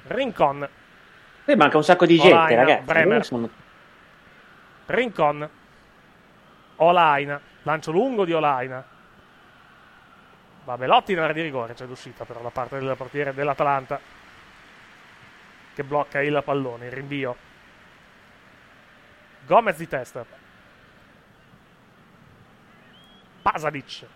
Rincon, 0.08 0.68
Qui 1.44 1.56
manca 1.56 1.76
un 1.78 1.84
sacco 1.84 2.06
di 2.06 2.16
gente, 2.16 2.32
Olaina, 2.32 2.64
ragazzi. 2.64 2.84
Bremer. 2.84 3.50
Rincon, 4.86 5.50
Olaina, 6.82 7.40
lancio 7.62 7.90
lungo 7.90 8.24
di 8.24 8.32
Olaina. 8.32 8.84
Va 10.64 10.76
Belotti 10.76 11.14
nell'area 11.14 11.34
di 11.34 11.42
rigore, 11.42 11.74
c'è 11.74 11.86
l'uscita 11.86 12.24
però 12.24 12.40
da 12.40 12.50
parte 12.50 12.78
del 12.78 12.94
portiere 12.96 13.34
dell'Atalanta 13.34 14.00
che 15.74 15.84
blocca 15.84 16.20
il 16.20 16.40
pallone, 16.44 16.86
il 16.86 16.92
rinvio. 16.92 17.36
Gomez 19.46 19.76
di 19.76 19.88
testa. 19.88 20.24
Pasadic. 23.42 24.06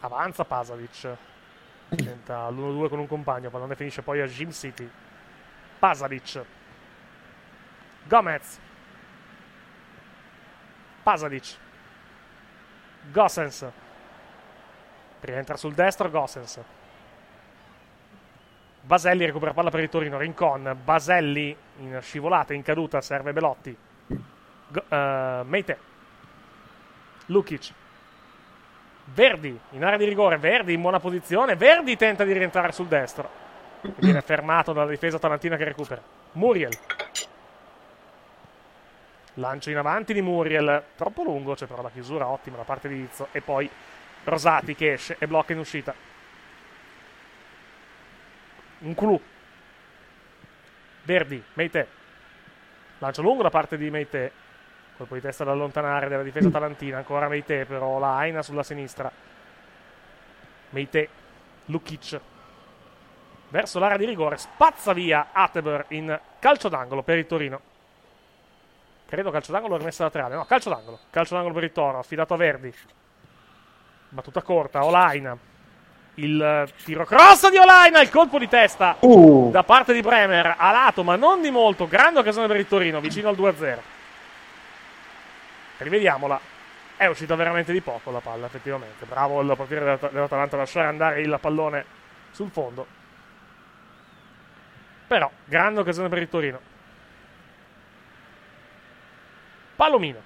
Avanza 0.00 0.44
Pasadic. 0.44 1.16
Tenta 1.88 2.48
l'1-2 2.48 2.88
con 2.88 2.98
un 2.98 3.06
compagno, 3.06 3.50
pallone 3.50 3.76
finisce 3.76 4.02
poi 4.02 4.20
a 4.20 4.26
Jim 4.26 4.50
City. 4.50 4.88
Pasadic. 5.78 6.44
Gomez. 8.04 8.60
Pasadic. 11.04 11.56
Gossens. 13.12 13.66
Rientra 15.20 15.56
sul 15.56 15.74
destro 15.74 16.10
Gossens. 16.10 16.60
Baselli 18.80 19.26
recupera 19.26 19.52
palla 19.52 19.70
per 19.70 19.80
il 19.80 19.90
Torino. 19.90 20.18
Rincon. 20.18 20.76
Baselli 20.82 21.54
in 21.78 21.98
scivolata, 22.00 22.54
in 22.54 22.62
caduta. 22.62 23.02
Serve 23.02 23.34
Belotti. 23.34 23.76
Go- 24.68 24.84
eh, 24.88 25.42
Meite. 25.44 25.78
Lukic. 27.26 27.72
Verdi 29.04 29.58
in 29.72 29.84
area 29.84 29.98
di 29.98 30.06
rigore. 30.06 30.38
Verdi 30.38 30.72
in 30.72 30.80
buona 30.80 31.00
posizione. 31.00 31.54
Verdi 31.54 31.96
tenta 31.96 32.24
di 32.24 32.32
rientrare 32.32 32.72
sul 32.72 32.86
destro. 32.86 33.42
Viene 33.96 34.22
fermato 34.22 34.72
dalla 34.72 34.88
difesa 34.88 35.18
talantina 35.18 35.56
che 35.56 35.64
recupera. 35.64 36.00
Muriel. 36.32 36.72
Lancio 39.34 39.70
in 39.70 39.76
avanti 39.76 40.12
di 40.12 40.22
Muriel. 40.22 40.84
Troppo 40.96 41.22
lungo, 41.22 41.54
c'è 41.54 41.66
però 41.66 41.82
la 41.82 41.90
chiusura 41.90 42.28
ottima 42.28 42.56
da 42.56 42.62
parte 42.62 42.88
di 42.88 43.00
Izzo. 43.00 43.28
E 43.32 43.40
poi 43.40 43.68
Rosati 44.24 44.74
che 44.74 44.92
esce 44.92 45.16
e 45.18 45.26
blocca 45.26 45.52
in 45.52 45.58
uscita. 45.58 45.94
Un 48.80 48.94
clou. 48.94 49.20
Verdi, 51.02 51.42
Meite. 51.54 51.88
Lancio 52.98 53.22
lungo 53.22 53.42
da 53.42 53.50
parte 53.50 53.76
di 53.76 53.90
Meite. 53.90 54.32
Colpo 54.96 55.14
di 55.14 55.20
testa 55.20 55.44
da 55.44 55.50
allontanare 55.50 56.08
della 56.08 56.22
difesa 56.22 56.48
talantina. 56.50 56.98
Ancora 56.98 57.28
Meite, 57.28 57.64
però 57.64 57.98
la 57.98 58.16
Aina 58.16 58.42
sulla 58.42 58.62
sinistra. 58.62 59.10
Meite, 60.70 61.08
Lukic. 61.66 62.20
Verso 63.48 63.78
l'area 63.78 63.96
di 63.96 64.06
rigore. 64.06 64.36
Spazza 64.36 64.92
via 64.92 65.28
Atteber 65.32 65.86
in 65.88 66.18
calcio 66.38 66.68
d'angolo 66.68 67.02
per 67.02 67.18
il 67.18 67.26
Torino. 67.26 67.72
Credo 69.14 69.30
calcio 69.30 69.52
d'angolo 69.52 69.76
rimessa 69.76 70.02
laterale. 70.02 70.34
No, 70.34 70.44
calcio 70.44 70.70
d'angolo. 70.70 70.98
Calcio 71.10 71.34
d'angolo 71.34 71.54
per 71.54 71.62
il 71.62 71.70
Toro. 71.70 72.00
Affidato 72.00 72.34
a 72.34 72.36
Verdi. 72.36 72.74
Battuta 74.08 74.42
corta. 74.42 74.84
Olaina. 74.84 75.38
Il 76.14 76.68
tiro 76.82 77.04
cross 77.04 77.48
di 77.48 77.56
Olaina. 77.56 78.00
Il 78.00 78.10
colpo 78.10 78.40
di 78.40 78.48
testa 78.48 78.96
Uh, 78.98 79.52
da 79.52 79.62
parte 79.62 79.92
di 79.92 80.00
Bremer. 80.00 80.56
A 80.58 80.72
lato, 80.72 81.04
ma 81.04 81.14
non 81.14 81.40
di 81.40 81.52
molto. 81.52 81.86
Grande 81.86 82.18
occasione 82.18 82.48
per 82.48 82.56
il 82.56 82.66
Torino. 82.66 82.98
Vicino 82.98 83.28
al 83.28 83.36
2-0. 83.36 83.78
Rivediamola. 85.76 86.40
È 86.96 87.06
uscita 87.06 87.36
veramente 87.36 87.70
di 87.70 87.80
poco 87.82 88.10
la 88.10 88.18
palla, 88.18 88.46
effettivamente. 88.46 89.04
Bravo 89.06 89.40
il 89.42 89.54
portiere 89.56 89.84
dell'At- 89.84 90.10
dell'Atalanta 90.10 90.56
a 90.56 90.58
lasciare 90.58 90.88
andare 90.88 91.20
il 91.20 91.38
pallone 91.40 91.84
sul 92.32 92.50
fondo. 92.50 92.84
Però, 95.06 95.30
grande 95.44 95.78
occasione 95.78 96.08
per 96.08 96.18
il 96.18 96.28
Torino. 96.28 96.72
Palomino. 99.76 100.20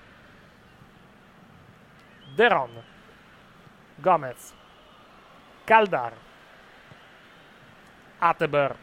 Deron. 2.37 2.71
Gomez. 3.97 4.55
Caldar. 5.65 6.13
Ateber. 8.21 8.77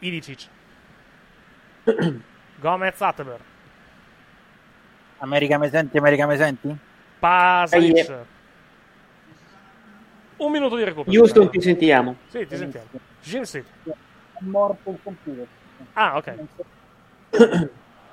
Ilicic. 0.00 0.48
Gomez 2.60 3.00
Ateber. 3.00 3.40
America 5.18 5.58
me 5.58 5.68
senti, 5.68 5.98
America 5.98 6.26
me 6.26 6.36
senti? 6.36 6.76
Pasalic. 7.18 8.06
Dai, 8.06 8.24
Un 10.38 10.50
minuto 10.50 10.76
di 10.76 10.84
recupero. 10.84 11.18
Houston, 11.18 11.50
ti 11.50 11.60
sentiamo. 11.60 12.16
Sì, 12.28 12.46
ti 12.46 12.56
sentiamo. 12.56 12.86
Jim 13.22 13.44
City. 13.44 13.68
È 13.84 13.92
morto 14.40 14.90
il 14.90 14.98
computer. 15.02 15.46
Ah, 15.92 16.16
ok. 16.16 16.34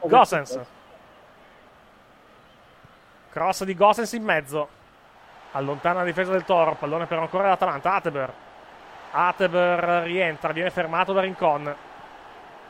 Gossens. 0.02 0.60
Cross 3.30 3.64
di 3.64 3.76
Gossens 3.76 4.14
in 4.14 4.24
mezzo. 4.24 4.70
Allontana 5.52 6.00
la 6.00 6.06
difesa 6.06 6.32
del 6.32 6.44
Toro. 6.44 6.76
Pallone 6.76 7.06
però 7.06 7.22
ancora 7.22 7.50
l'Atalanta. 7.50 7.94
Ateber. 7.94 8.34
Ateber 9.12 10.04
rientra, 10.04 10.52
viene 10.52 10.70
fermato 10.70 11.14
da 11.14 11.22
Rincon. 11.22 11.76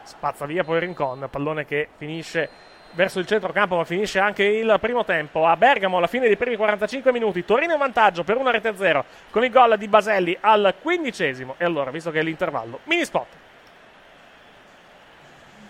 Spazza 0.03 0.45
via 0.45 0.63
poi 0.63 0.79
Rincon. 0.79 1.27
Pallone 1.29 1.65
che 1.65 1.89
finisce 1.97 2.49
verso 2.91 3.19
il 3.19 3.27
centrocampo, 3.27 3.75
ma 3.75 3.83
finisce 3.83 4.19
anche 4.19 4.43
il 4.43 4.77
primo 4.79 5.03
tempo. 5.03 5.45
A 5.45 5.55
Bergamo, 5.57 5.97
alla 5.97 6.07
fine 6.07 6.27
dei 6.27 6.37
primi 6.37 6.55
45 6.55 7.11
minuti, 7.11 7.45
Torino 7.45 7.73
in 7.73 7.79
vantaggio 7.79 8.23
per 8.23 8.37
una 8.37 8.51
rete 8.51 8.69
a 8.69 8.75
zero 8.75 9.05
con 9.29 9.43
il 9.43 9.51
gol 9.51 9.77
di 9.77 9.87
Baselli 9.87 10.37
al 10.39 10.73
quindicesimo. 10.81 11.55
E 11.57 11.65
allora, 11.65 11.91
visto 11.91 12.11
che 12.11 12.19
è 12.19 12.23
l'intervallo, 12.23 12.79
mini 12.83 13.05
spot. 13.05 13.27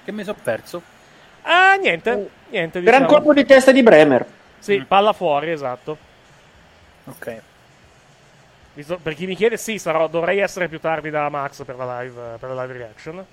Che 0.07 0.13
mi 0.13 0.23
sono 0.23 0.37
perso. 0.41 0.81
Ah, 1.41 1.75
niente, 1.75 2.29
niente. 2.47 2.81
Gran 2.81 3.01
diciamo. 3.01 3.17
colpo 3.17 3.33
di 3.33 3.45
testa 3.45 3.73
di 3.73 3.83
Bremer. 3.83 4.25
Sì, 4.57 4.81
palla 4.87 5.11
fuori, 5.11 5.51
esatto. 5.51 5.97
Ok. 7.03 7.41
Visto- 8.73 8.99
per 9.03 9.15
chi 9.15 9.25
mi 9.25 9.35
chiede, 9.35 9.57
sì, 9.57 9.77
sarò, 9.77 10.07
dovrei 10.07 10.39
essere 10.39 10.69
più 10.69 10.79
tardi 10.79 11.09
da 11.09 11.27
Max 11.27 11.65
per 11.65 11.75
la 11.75 11.99
live, 11.99 12.37
per 12.39 12.51
la 12.51 12.61
live 12.61 12.77
reaction. 12.77 13.25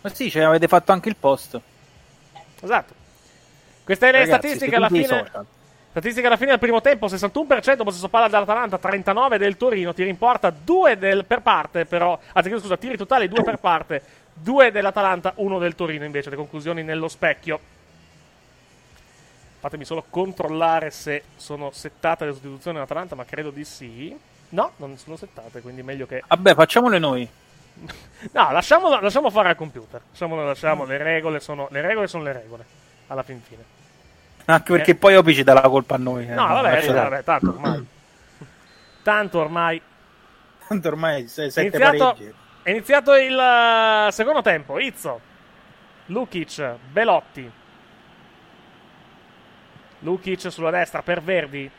Ma 0.00 0.08
sì, 0.08 0.30
cioè, 0.30 0.44
avete 0.44 0.68
fatto 0.68 0.92
anche 0.92 1.10
il 1.10 1.16
post. 1.16 1.60
Esatto. 2.62 2.94
Queste 3.84 4.06
le 4.06 4.12
Ragazzi, 4.12 4.30
statistiche 4.30 4.76
alla 4.76 4.88
fine. 4.88 5.04
social. 5.04 5.46
Statistiche 5.90 6.26
alla 6.26 6.38
fine 6.38 6.48
del 6.48 6.58
primo 6.60 6.80
tempo: 6.80 7.08
61% 7.08 7.84
possesso 7.84 8.08
palla 8.08 8.28
dell'Atalanta, 8.28 8.78
39% 8.80 9.36
del 9.36 9.58
Torino. 9.58 9.92
Tiri 9.92 10.08
in 10.08 10.16
porta, 10.16 10.48
2 10.48 10.96
del, 10.96 11.26
per 11.26 11.42
parte, 11.42 11.84
però. 11.84 12.18
Anzi, 12.32 12.48
scusa, 12.58 12.78
tiri 12.78 12.96
totali 12.96 13.28
2 13.28 13.42
per 13.42 13.58
parte, 13.58 14.02
2 14.34 14.70
dell'Atalanta, 14.70 15.32
1 15.36 15.58
del 15.58 15.74
Torino 15.74 16.04
invece. 16.04 16.30
Le 16.30 16.36
conclusioni 16.36 16.82
nello 16.82 17.08
specchio. 17.08 17.60
Fatemi 19.60 19.84
solo 19.84 20.04
controllare 20.10 20.90
se 20.90 21.22
sono 21.36 21.70
settate 21.72 22.26
le 22.26 22.32
sostituzioni 22.32 22.76
dell'Atalanta, 22.76 23.14
ma 23.14 23.24
credo 23.24 23.50
di 23.50 23.64
sì. 23.64 24.14
No, 24.50 24.72
non 24.76 24.98
sono 24.98 25.16
settate, 25.16 25.60
quindi 25.62 25.82
meglio 25.82 26.06
che. 26.06 26.22
Vabbè, 26.26 26.54
facciamole 26.54 26.98
noi. 26.98 27.28
No, 28.32 28.52
lasciamolo, 28.52 29.00
lasciamo 29.00 29.30
fare 29.30 29.48
al 29.50 29.56
computer. 29.56 30.00
Lasciamolo, 30.10 30.44
lasciamo. 30.44 30.84
Le 30.84 30.96
regole 30.96 31.40
sono 31.40 31.68
le 31.70 31.80
regole. 31.80 32.06
Sono 32.06 32.22
le 32.22 32.32
regole. 32.32 32.64
Alla 33.08 33.22
fin 33.22 33.40
fine. 33.42 33.62
Anche 34.46 34.72
perché 34.72 34.94
poi 34.94 35.16
Opi 35.16 35.34
ci 35.34 35.42
dà 35.42 35.54
la 35.54 35.68
colpa 35.68 35.96
a 35.96 35.98
noi. 35.98 36.26
eh. 36.26 36.34
No, 36.34 36.46
vabbè, 36.46 36.86
vabbè, 36.92 37.24
tanto 37.24 37.48
ormai. 37.50 37.86
Tanto 39.02 39.38
ormai. 39.40 39.82
Tanto 40.68 40.88
ormai 40.88 41.28
sei 41.28 41.50
sette 41.50 41.76
iniziato, 41.76 41.96
pareggi. 42.14 42.34
È 42.64 42.70
iniziato 42.70 43.14
il 43.14 43.38
eh, 43.38 44.10
secondo 44.10 44.40
tempo. 44.40 44.78
Izzo, 44.78 45.20
Lukic, 46.06 46.76
Belotti. 46.90 47.50
Lukic 49.98 50.50
sulla 50.50 50.70
destra 50.70 51.02
per 51.02 51.22
Verdi. 51.22 51.70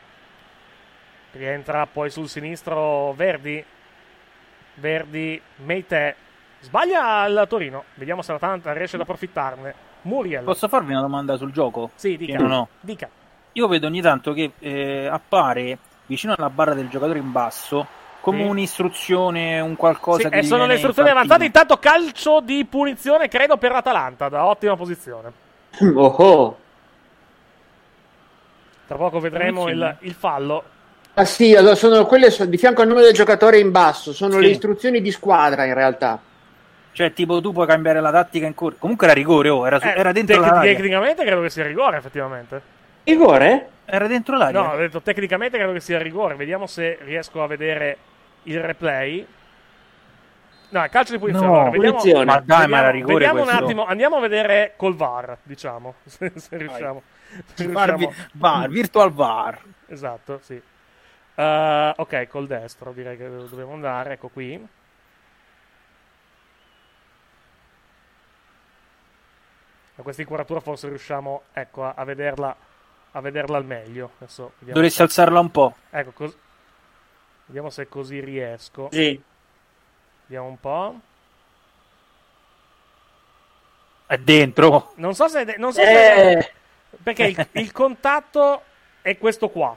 Rientra 1.32 1.86
poi 1.86 2.08
sul 2.08 2.28
sinistro 2.28 3.12
Verdi. 3.14 3.62
Verdi, 4.74 5.42
Meite. 5.56 6.16
Sbaglia 6.60 7.26
il 7.26 7.46
Torino. 7.48 7.84
Vediamo 7.94 8.22
se 8.22 8.30
l'Atalanta 8.30 8.72
riesce 8.72 8.94
ad 8.94 9.02
approfittarne. 9.02 9.74
Muriel. 10.02 10.44
Posso 10.44 10.68
farvi 10.68 10.92
una 10.92 11.00
domanda 11.00 11.36
sul 11.36 11.50
gioco? 11.50 11.90
Sì, 11.96 12.16
dica. 12.16 12.40
ho. 12.40 12.68
Dica. 12.80 13.10
Io 13.52 13.66
vedo 13.66 13.88
ogni 13.88 14.00
tanto 14.00 14.32
che 14.32 14.52
eh, 14.60 15.06
appare 15.06 15.78
vicino 16.06 16.32
alla 16.36 16.50
barra 16.50 16.74
del 16.74 16.88
giocatore 16.88 17.18
in 17.18 17.32
basso 17.32 18.04
come 18.26 18.42
Sì. 18.42 18.48
un'istruzione, 18.48 19.60
un 19.60 19.76
qualcosa 19.76 20.22
Sì, 20.22 20.28
che 20.30 20.38
e 20.38 20.40
gli 20.40 20.46
sono 20.46 20.66
le 20.66 20.74
istruzioni 20.74 21.10
avanzate. 21.10 21.44
Intanto 21.44 21.76
calcio 21.78 22.40
di 22.40 22.64
punizione, 22.68 23.28
credo, 23.28 23.56
per 23.56 23.70
l'Atalanta. 23.70 24.28
Da 24.28 24.46
ottima 24.46 24.74
posizione. 24.76 25.30
Oh 25.94 26.06
oh. 26.06 26.58
Tra 28.88 28.96
poco 28.96 29.20
vedremo 29.20 29.68
il, 29.68 29.96
il 30.00 30.12
fallo. 30.14 30.64
Ah 31.14 31.24
sì, 31.24 31.54
allora 31.54 31.76
sono 31.76 32.04
quelle 32.04 32.34
di 32.48 32.56
fianco 32.58 32.82
al 32.82 32.88
nome 32.88 33.02
del 33.02 33.12
giocatore 33.12 33.58
in 33.60 33.70
basso, 33.70 34.12
sono 34.12 34.32
Sì. 34.34 34.40
le 34.40 34.48
istruzioni 34.48 35.00
di 35.00 35.12
squadra 35.12 35.64
in 35.64 35.74
realtà. 35.74 36.20
Cioè, 36.92 37.12
tipo, 37.12 37.40
tu 37.40 37.52
puoi 37.52 37.66
cambiare 37.66 38.00
la 38.00 38.10
tattica 38.10 38.46
in 38.46 38.54
corso. 38.54 38.78
Comunque 38.80 39.06
era 39.06 39.14
rigore, 39.14 39.50
oh, 39.50 39.66
era, 39.66 39.78
su- 39.78 39.86
Eh, 39.86 39.94
era 39.96 40.10
dentro 40.12 40.40
tec- 40.40 40.50
l'area. 40.50 40.74
Tecnicamente 40.74 41.24
credo 41.24 41.42
che 41.42 41.50
sia 41.50 41.64
rigore, 41.64 41.96
effettivamente. 41.98 42.60
Rigore? 43.04 43.68
Era 43.84 44.06
dentro 44.08 44.36
l'area. 44.36 44.60
No, 44.62 44.72
ho 44.72 44.76
detto 44.76 45.00
tecnicamente 45.00 45.58
credo 45.58 45.72
che 45.72 45.80
sia 45.80 45.98
rigore. 45.98 46.34
Vediamo 46.34 46.66
se 46.66 46.98
riesco 47.02 47.40
a 47.42 47.46
vedere 47.46 47.96
il 48.46 48.60
replay. 48.60 49.26
No, 50.68 50.82
è 50.82 50.88
calcio 50.88 51.12
di 51.12 51.18
punizione. 51.18 51.46
No, 51.46 51.54
allora, 51.54 51.70
vediamo, 51.70 51.96
punizione. 51.98 52.24
Ma 52.24 52.32
dai, 52.40 52.44
vediamo- 52.46 52.68
ma 52.74 52.78
era 52.80 52.90
rigore 52.90 53.12
vediamo 53.14 53.38
un 53.40 53.44
questo. 53.46 53.64
attimo, 53.64 53.84
andiamo 53.86 54.16
a 54.16 54.20
vedere 54.20 54.72
col 54.76 54.94
VAR, 54.96 55.38
diciamo, 55.44 55.94
se, 56.04 56.32
se 56.34 56.56
riusciamo. 56.56 57.02
se 57.54 57.66
VAR, 57.68 57.88
riusciamo. 57.96 58.28
VAR, 58.32 58.68
virtual 58.68 59.12
VAR. 59.12 59.60
Esatto, 59.86 60.40
sì. 60.42 60.60
Eh, 61.38 61.92
ok, 61.96 62.26
col 62.28 62.46
destro 62.46 62.92
direi 62.92 63.16
che 63.16 63.28
dobbiamo 63.28 63.74
andare, 63.74 64.14
ecco 64.14 64.28
qui. 64.28 64.66
Da 69.94 70.02
questa 70.02 70.20
inquadratura 70.22 70.60
forse 70.60 70.88
riusciamo 70.88 71.42
ecco, 71.52 71.84
a, 71.84 71.94
a 71.96 72.04
vederla, 72.04 72.54
a 73.12 73.20
vederla 73.20 73.56
al 73.56 73.64
meglio. 73.64 74.10
Adesso 74.18 74.52
Dovresti 74.58 75.02
alzarla 75.02 75.40
un 75.40 75.50
po'. 75.50 75.74
ecco, 75.90 76.10
cos- 76.12 76.36
vediamo 77.46 77.70
se 77.70 77.88
così 77.88 78.20
riesco. 78.20 78.88
Sì. 78.90 79.20
Vediamo 80.26 80.48
un 80.48 80.60
po'. 80.60 81.00
È 84.06 84.16
dentro. 84.18 84.92
Non 84.96 85.14
so 85.14 85.26
se... 85.28 85.54
non 85.58 85.72
so 85.72 85.80
se 85.82 86.30
Eh, 86.38 86.52
perché 87.02 87.24
il, 87.24 87.48
il 87.52 87.72
contatto 87.72 88.62
è 89.02 89.18
questo 89.18 89.48
qua. 89.48 89.76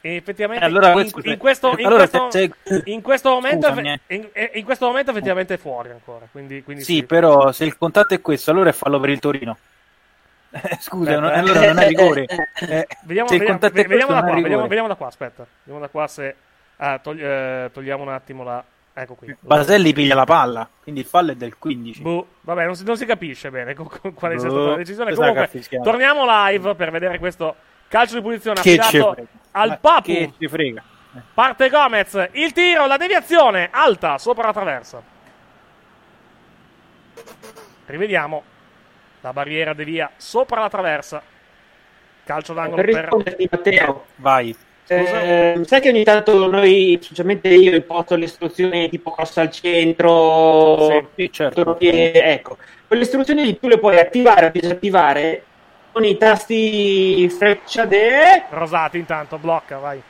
E 0.00 0.14
effettivamente 0.14 0.64
Eh, 0.64 0.68
allora, 0.68 0.92
in, 0.92 1.10
in 1.24 1.36
questo, 1.38 1.74
in, 1.76 1.84
allora 1.84 2.08
questo, 2.08 2.30
se- 2.30 2.52
se- 2.62 2.82
in 2.86 3.02
questo 3.02 3.30
momento 3.30 3.66
Scusami, 3.66 4.00
eh. 4.06 4.14
in, 4.14 4.28
in 4.54 4.64
questo 4.64 4.86
momento 4.86 5.10
effettivamente 5.10 5.54
è 5.54 5.58
fuori 5.58 5.90
ancora. 5.90 6.26
Quindi, 6.30 6.62
quindi 6.62 6.84
Sì, 6.84 7.02
però 7.04 7.52
se 7.52 7.64
il 7.64 7.76
contatto 7.76 8.14
è 8.14 8.20
questo, 8.20 8.50
allora 8.50 8.70
è 8.70 8.72
fallo 8.72 9.00
per 9.00 9.10
il 9.10 9.18
Torino. 9.18 9.58
Eh, 10.50 10.78
Scusa, 10.80 11.10
Aspetta, 11.10 11.20
non- 11.20 11.30
eh. 11.30 11.38
allora 11.38 11.66
non 11.72 11.78
è 11.82 11.88
rigore. 11.88 12.26
Eh, 12.60 12.86
Vediamo, 13.02 13.28
se 13.28 13.34
il 13.34 13.40
vediamo, 13.40 13.44
contatto 13.46 13.66
è 13.80 13.82
vediamo 13.86 14.06
questo, 14.06 14.12
da 14.14 14.20
qua, 14.20 14.62
vediamo 14.66 14.88
da 14.88 14.94
qua, 14.94 15.06
aspetta. 15.08 15.46
Vediamo 15.64 15.80
da 15.80 15.88
qua 15.88 16.06
se... 16.08 16.36
ah, 16.78 16.98
togli- 16.98 17.22
eh, 17.22 17.70
togliamo 17.72 18.02
un 18.02 18.08
attimo 18.08 18.42
la... 18.42 18.64
Ecco 18.94 19.14
qui. 19.14 19.32
Baselli 19.38 19.92
piglia 19.92 20.16
la 20.16 20.24
palla, 20.24 20.68
quindi 20.82 21.02
il 21.02 21.06
fallo 21.06 21.30
è 21.30 21.36
del 21.36 21.56
15. 21.56 22.02
Boh, 22.02 22.26
vabbè, 22.40 22.64
non 22.64 22.74
si, 22.74 22.82
non 22.82 22.96
si 22.96 23.06
capisce 23.06 23.48
bene 23.48 23.72
con- 23.74 23.86
con- 23.86 24.12
quale 24.12 24.40
sia 24.40 24.48
Boh, 24.48 24.54
stata 24.56 24.70
la 24.70 24.76
decisione. 24.76 25.10
cosa 25.10 25.20
Comunque, 25.28 25.46
fischiato? 25.48 25.84
torniamo 25.88 26.24
live 26.26 26.74
per 26.74 26.90
vedere 26.90 27.18
questo 27.20 27.54
calcio 27.86 28.16
di 28.16 28.22
punizione 28.22 28.60
Che 28.60 28.76
affidato 28.76 29.16
al 29.52 29.68
Ma 29.68 29.76
Papu. 29.76 30.02
Che 30.02 30.32
ci 30.36 30.48
frega. 30.48 30.82
Parte 31.32 31.68
Gomez, 31.70 32.28
il 32.32 32.52
tiro, 32.52 32.86
la 32.86 32.96
deviazione, 32.96 33.68
alta, 33.70 34.18
sopra 34.18 34.46
la 34.46 34.52
traversa. 34.52 35.00
Rivediamo. 37.86 38.42
La 39.20 39.32
barriera 39.32 39.72
devia 39.74 40.10
sopra 40.16 40.60
la 40.60 40.68
traversa. 40.68 41.22
Calcio 42.24 42.52
d'angolo 42.52 42.82
per 42.82 43.08
per... 43.08 43.36
Matteo, 43.50 44.04
Vai. 44.16 44.54
Scusa. 44.88 45.22
eh, 45.22 45.60
sai 45.66 45.80
che 45.82 45.90
ogni 45.90 46.02
tanto 46.02 46.48
noi, 46.50 46.98
specialmente 47.00 47.48
io, 47.48 47.74
imposto 47.74 48.16
le 48.16 48.24
istruzioni 48.24 48.88
tipo 48.88 49.10
corsa 49.10 49.42
al 49.42 49.50
centro, 49.50 51.10
Sì, 51.14 51.30
certo. 51.30 51.78
ecco, 51.78 52.56
quelle 52.86 53.02
istruzioni 53.02 53.44
lì 53.44 53.58
tu 53.58 53.68
le 53.68 53.78
puoi 53.78 53.98
attivare 53.98 54.46
o 54.46 54.50
disattivare 54.50 55.44
con 55.92 56.04
i 56.04 56.16
tasti 56.16 57.28
freccia 57.28 57.84
de... 57.84 58.44
Rosati 58.48 58.98
intanto, 58.98 59.36
blocca, 59.38 59.78
vai. 59.78 60.00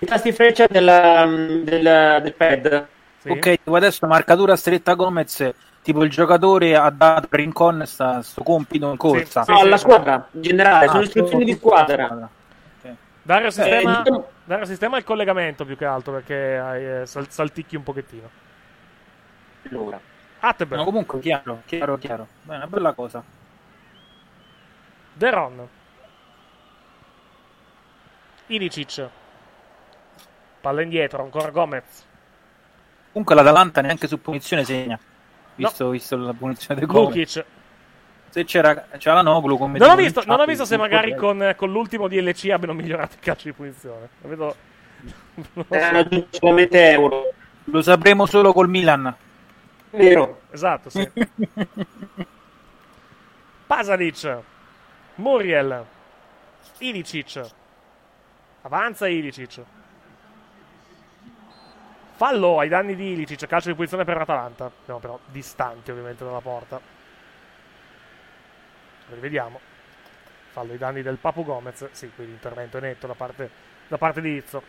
i 0.00 0.06
tasti 0.06 0.32
freccia 0.32 0.66
della- 0.68 1.24
del, 1.26 2.20
del 2.22 2.34
pad. 2.34 2.86
Sì. 3.22 3.30
Ok, 3.30 3.60
adesso 3.64 4.06
marcatura 4.06 4.56
stretta 4.56 4.94
Gomez, 4.94 5.50
tipo 5.82 6.04
il 6.04 6.10
giocatore 6.10 6.76
ha 6.76 6.90
dato 6.90 7.28
Rincon 7.30 7.82
sta, 7.86 8.20
sto 8.22 8.42
compito 8.42 8.90
in 8.90 8.96
corsa. 8.96 9.42
Sì, 9.42 9.50
No, 9.50 9.56
sì, 9.58 9.64
alla 9.64 9.76
sì. 9.76 9.82
squadra, 9.82 10.28
in 10.32 10.42
generale, 10.42 10.84
Ah, 10.84 10.90
sono 10.90 11.02
istruzioni 11.02 11.44
di 11.44 11.54
squadra. 11.54 12.28
Ok. 13.26 13.32
Dario 13.32 13.50
sistema, 13.50 13.98
diciamo- 13.98 14.28
Dario 14.44 14.64
sistema 14.66 14.96
il 14.98 15.04
collegamento 15.04 15.64
più 15.64 15.76
che 15.76 15.84
altro 15.84 16.12
perché 16.12 16.56
hai, 16.58 17.00
eh, 17.02 17.06
sal- 17.06 17.28
salticchi 17.28 17.74
un 17.74 17.82
pochettino. 17.82 18.30
Allora. 19.68 19.98
Attenborough. 20.38 20.84
No, 20.84 20.90
comunque 20.90 21.18
chiaro, 21.18 21.62
chiaro, 21.66 21.98
chiaro. 21.98 22.28
Beh, 22.42 22.54
una 22.56 22.66
bella 22.68 22.92
cosa. 22.92 23.22
Deron. 25.12 25.68
Ilicic. 28.46 29.08
Palla 30.60 30.82
indietro, 30.82 31.22
ancora 31.22 31.50
Gomez. 31.50 32.04
Comunque 33.10 33.34
l'Atalanta 33.34 33.80
neanche 33.80 34.06
su 34.06 34.20
punizione 34.20 34.62
segna. 34.64 34.98
Visto, 35.56 35.88
visto 35.90 36.16
la 36.16 36.32
punizione 36.34 36.78
del 36.78 36.88
gol. 36.88 37.04
Lukic. 37.06 37.44
Se 38.36 38.44
c'era, 38.44 38.86
c'era 38.98 39.14
la 39.14 39.22
Noglu 39.22 39.56
come 39.56 39.78
Non 39.78 39.88
ho 39.88 39.96
visto, 39.96 40.22
non 40.26 40.40
ho 40.40 40.44
visto 40.44 40.66
se 40.66 40.76
magari 40.76 41.14
con, 41.14 41.54
con 41.56 41.72
l'ultimo 41.72 42.06
DLC 42.06 42.50
abbiano 42.50 42.74
migliorato 42.74 43.14
il 43.14 43.20
calcio 43.20 43.48
di 43.48 43.54
punizione. 43.54 44.10
Lo 44.20 44.28
vedo. 44.28 44.54
so. 45.54 45.64
Erano 45.70 45.98
aggiunti 46.00 46.36
solamente 46.36 46.90
euro. 46.90 47.32
Lo 47.64 47.80
sapremo 47.80 48.26
solo 48.26 48.52
col 48.52 48.68
Milan. 48.68 49.16
Vero. 49.88 50.42
Esatto, 50.50 50.90
sì. 50.90 51.08
Pasalic. 53.66 54.38
Muriel. 55.14 55.86
Ilicic. 56.80 57.40
Avanza 58.60 59.08
Ilicic. 59.08 59.62
Fallo 62.16 62.58
ai 62.58 62.68
danni 62.68 62.94
di 62.96 63.12
Ilicic, 63.12 63.46
calcio 63.46 63.70
di 63.70 63.74
punizione 63.74 64.04
per 64.04 64.18
l'Atalanta. 64.18 64.70
Siamo 64.84 65.00
però 65.00 65.18
distanti 65.24 65.90
ovviamente 65.90 66.22
dalla 66.22 66.42
porta. 66.42 66.95
Rivediamo. 69.10 69.60
Fallo 70.50 70.72
ai 70.72 70.78
danni 70.78 71.02
del 71.02 71.18
Papu 71.18 71.44
Gomez. 71.44 71.88
Sì, 71.92 72.10
quindi 72.14 72.32
intervento 72.32 72.78
è 72.78 72.80
netto 72.80 73.06
da 73.06 73.14
parte, 73.14 73.50
da 73.88 73.98
parte 73.98 74.20
di 74.20 74.34
Izzo. 74.36 74.62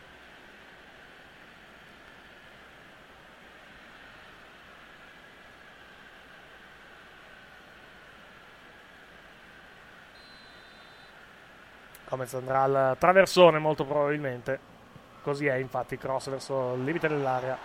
Gomez 12.10 12.34
andrà 12.36 12.62
al 12.64 12.96
traversone 12.98 13.60
molto 13.60 13.86
probabilmente. 13.86 14.60
Così 15.22 15.46
è 15.46 15.56
infatti, 15.56 15.98
cross 15.98 16.30
verso 16.30 16.74
il 16.74 16.84
limite 16.84 17.08
dell'area. 17.08 17.58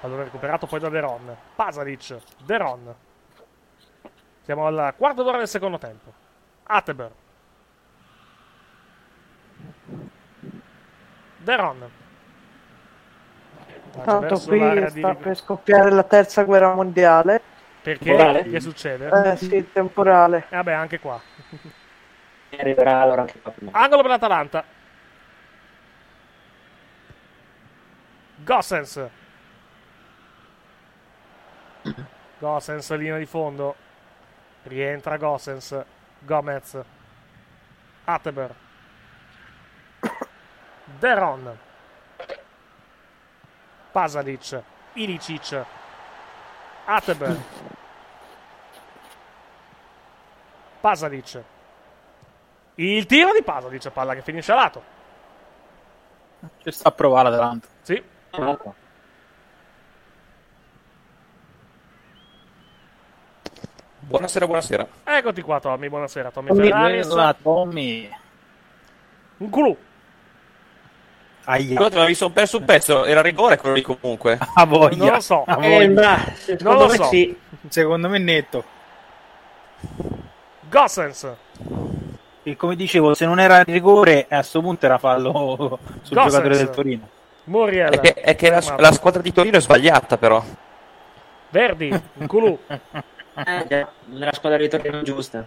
Pallone 0.00 0.24
recuperato 0.24 0.66
poi 0.66 0.80
da 0.80 0.88
Deron. 0.88 1.36
Pasalic, 1.54 2.16
Deron. 2.44 2.94
Siamo 4.42 4.66
al 4.66 4.94
quarto 4.96 5.22
d'ora 5.22 5.36
del 5.36 5.48
secondo 5.48 5.76
tempo. 5.76 6.19
Atteber. 6.72 7.10
Deron. 11.38 11.90
Tanto 14.04 14.38
qui 14.38 14.80
di 14.80 14.88
sta 14.88 15.14
per 15.16 15.36
scoppiare 15.36 15.90
la 15.90 16.04
terza 16.04 16.44
guerra 16.44 16.72
mondiale. 16.72 17.42
Perché? 17.82 18.12
Morale? 18.12 18.44
Che 18.44 18.60
succede? 18.60 19.08
Eh 19.08 19.36
sì, 19.36 19.72
temporale. 19.72 20.46
Eh, 20.48 20.56
vabbè, 20.56 20.72
anche 20.72 21.00
qua. 21.00 21.20
Arriverà 22.56 23.00
allora 23.00 23.22
anche 23.22 23.40
qua. 23.40 23.52
Angolo 23.72 24.02
per 24.02 24.10
l'Atalanta. 24.12 24.64
Gossens. 28.36 29.08
Gossens, 32.38 32.96
linea 32.96 33.18
di 33.18 33.26
fondo. 33.26 33.74
Rientra 34.62 35.16
Gossens. 35.16 35.84
Gomez. 36.20 36.78
Atteber. 38.04 38.54
Deron. 40.98 41.58
Pasalic. 43.92 44.62
Ilicic. 44.94 45.64
Atteber. 46.84 47.36
Pasalic. 50.80 51.42
Il 52.76 53.06
tiro 53.06 53.32
di 53.32 53.42
Pasalic, 53.42 53.90
palla 53.90 54.14
che 54.14 54.22
finisce 54.22 54.52
a 54.52 54.54
lato. 54.54 54.82
Ci 56.62 56.70
sta 56.70 56.88
a 56.88 56.92
provare 56.92 57.28
l'Atalanta. 57.28 57.68
Sì. 57.82 58.02
Buonasera, 64.10 64.44
buonasera. 64.46 64.86
Eccoti 65.04 65.40
qua, 65.40 65.60
Tommy. 65.60 65.88
Buonasera, 65.88 66.32
Tommy 66.32 66.48
Tommy, 66.48 66.62
Ferraris. 66.68 67.08
la 67.10 67.36
Tommy. 67.40 68.10
Un 69.36 69.50
culo. 69.50 69.76
Aia. 71.44 71.76
Scusate, 71.76 72.06
mi 72.06 72.14
sono 72.14 72.32
perso 72.32 72.58
un 72.58 72.64
pezzo. 72.64 73.04
Era 73.04 73.22
rigore 73.22 73.56
quello 73.56 73.76
lì 73.76 73.82
comunque. 73.82 74.36
A 74.54 74.66
voglia. 74.66 74.96
Non 75.04 75.12
lo 75.14 75.20
so. 75.20 75.44
A 75.46 75.64
Eh, 75.64 75.88
ma, 75.88 76.16
Non 76.16 76.34
secondo 76.34 76.78
lo 76.82 76.86
me 76.88 76.96
so. 76.96 77.04
sì. 77.04 77.38
Secondo 77.68 78.08
me 78.08 78.16
è 78.16 78.20
netto. 78.20 78.64
Gossens. 80.68 81.32
E 82.42 82.56
come 82.56 82.74
dicevo, 82.74 83.14
se 83.14 83.26
non 83.26 83.38
era 83.38 83.62
rigore, 83.62 84.22
a 84.28 84.36
questo 84.38 84.60
punto 84.60 84.86
era 84.86 84.98
fallo 84.98 85.78
sul 86.02 86.16
Gossens. 86.16 86.32
giocatore 86.32 86.56
del 86.56 86.70
Torino. 86.70 87.08
Muriel. 87.44 87.90
È 87.92 88.00
che, 88.00 88.14
è 88.14 88.34
che 88.34 88.50
la, 88.50 88.62
la 88.76 88.90
squadra 88.92 89.22
di 89.22 89.32
Torino 89.32 89.56
è 89.56 89.60
sbagliata, 89.60 90.18
però. 90.18 90.42
Verdi. 91.50 91.88
Un 92.14 92.26
culo. 92.26 92.58
Eh, 93.46 93.86
nella 94.06 94.32
squadra 94.32 94.58
di 94.58 94.68
Torino 94.68 95.02
giusta. 95.02 95.46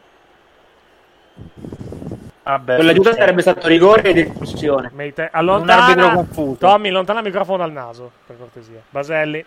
Vabbè, 2.44 2.76
Quella 2.76 2.94
giusta 2.94 3.14
sarebbe 3.14 3.42
stato 3.42 3.68
rigore 3.68 4.02
ed 4.10 4.18
espulsione. 4.18 4.90
Meite. 4.94 5.30
Un 5.34 5.40
arbitro 5.40 5.54
Allontana. 5.54 6.14
confuso. 6.14 6.58
Tommy, 6.58 6.90
allontana 6.90 7.20
il 7.20 7.26
microfono 7.26 7.58
dal 7.58 7.72
naso, 7.72 8.12
per 8.26 8.38
cortesia. 8.38 8.82
Baselli. 8.90 9.46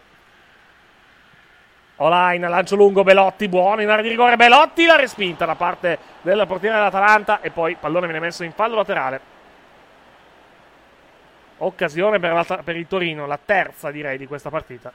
Olain, 1.96 2.42
lancio 2.42 2.76
lungo, 2.76 3.02
Belotti, 3.04 3.48
buono, 3.48 3.80
in 3.80 3.88
area 3.88 4.02
di 4.02 4.10
rigore, 4.10 4.36
Belotti, 4.36 4.84
la 4.84 4.96
respinta 4.96 5.46
da 5.46 5.54
parte 5.54 5.98
del 6.20 6.44
portiere 6.46 6.76
dell'Atalanta 6.76 7.40
e 7.40 7.50
poi 7.50 7.76
pallone 7.80 8.04
viene 8.06 8.20
messo 8.20 8.44
in 8.44 8.52
fallo 8.52 8.76
laterale. 8.76 9.34
Occasione 11.58 12.18
per, 12.18 12.62
per 12.62 12.76
il 12.76 12.86
Torino, 12.86 13.26
la 13.26 13.38
terza 13.42 13.90
direi 13.90 14.18
di 14.18 14.26
questa 14.26 14.50
partita. 14.50 14.92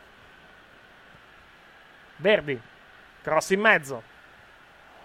Verdi, 2.17 2.61
cross 3.21 3.49
in 3.51 3.59
mezzo, 3.59 4.01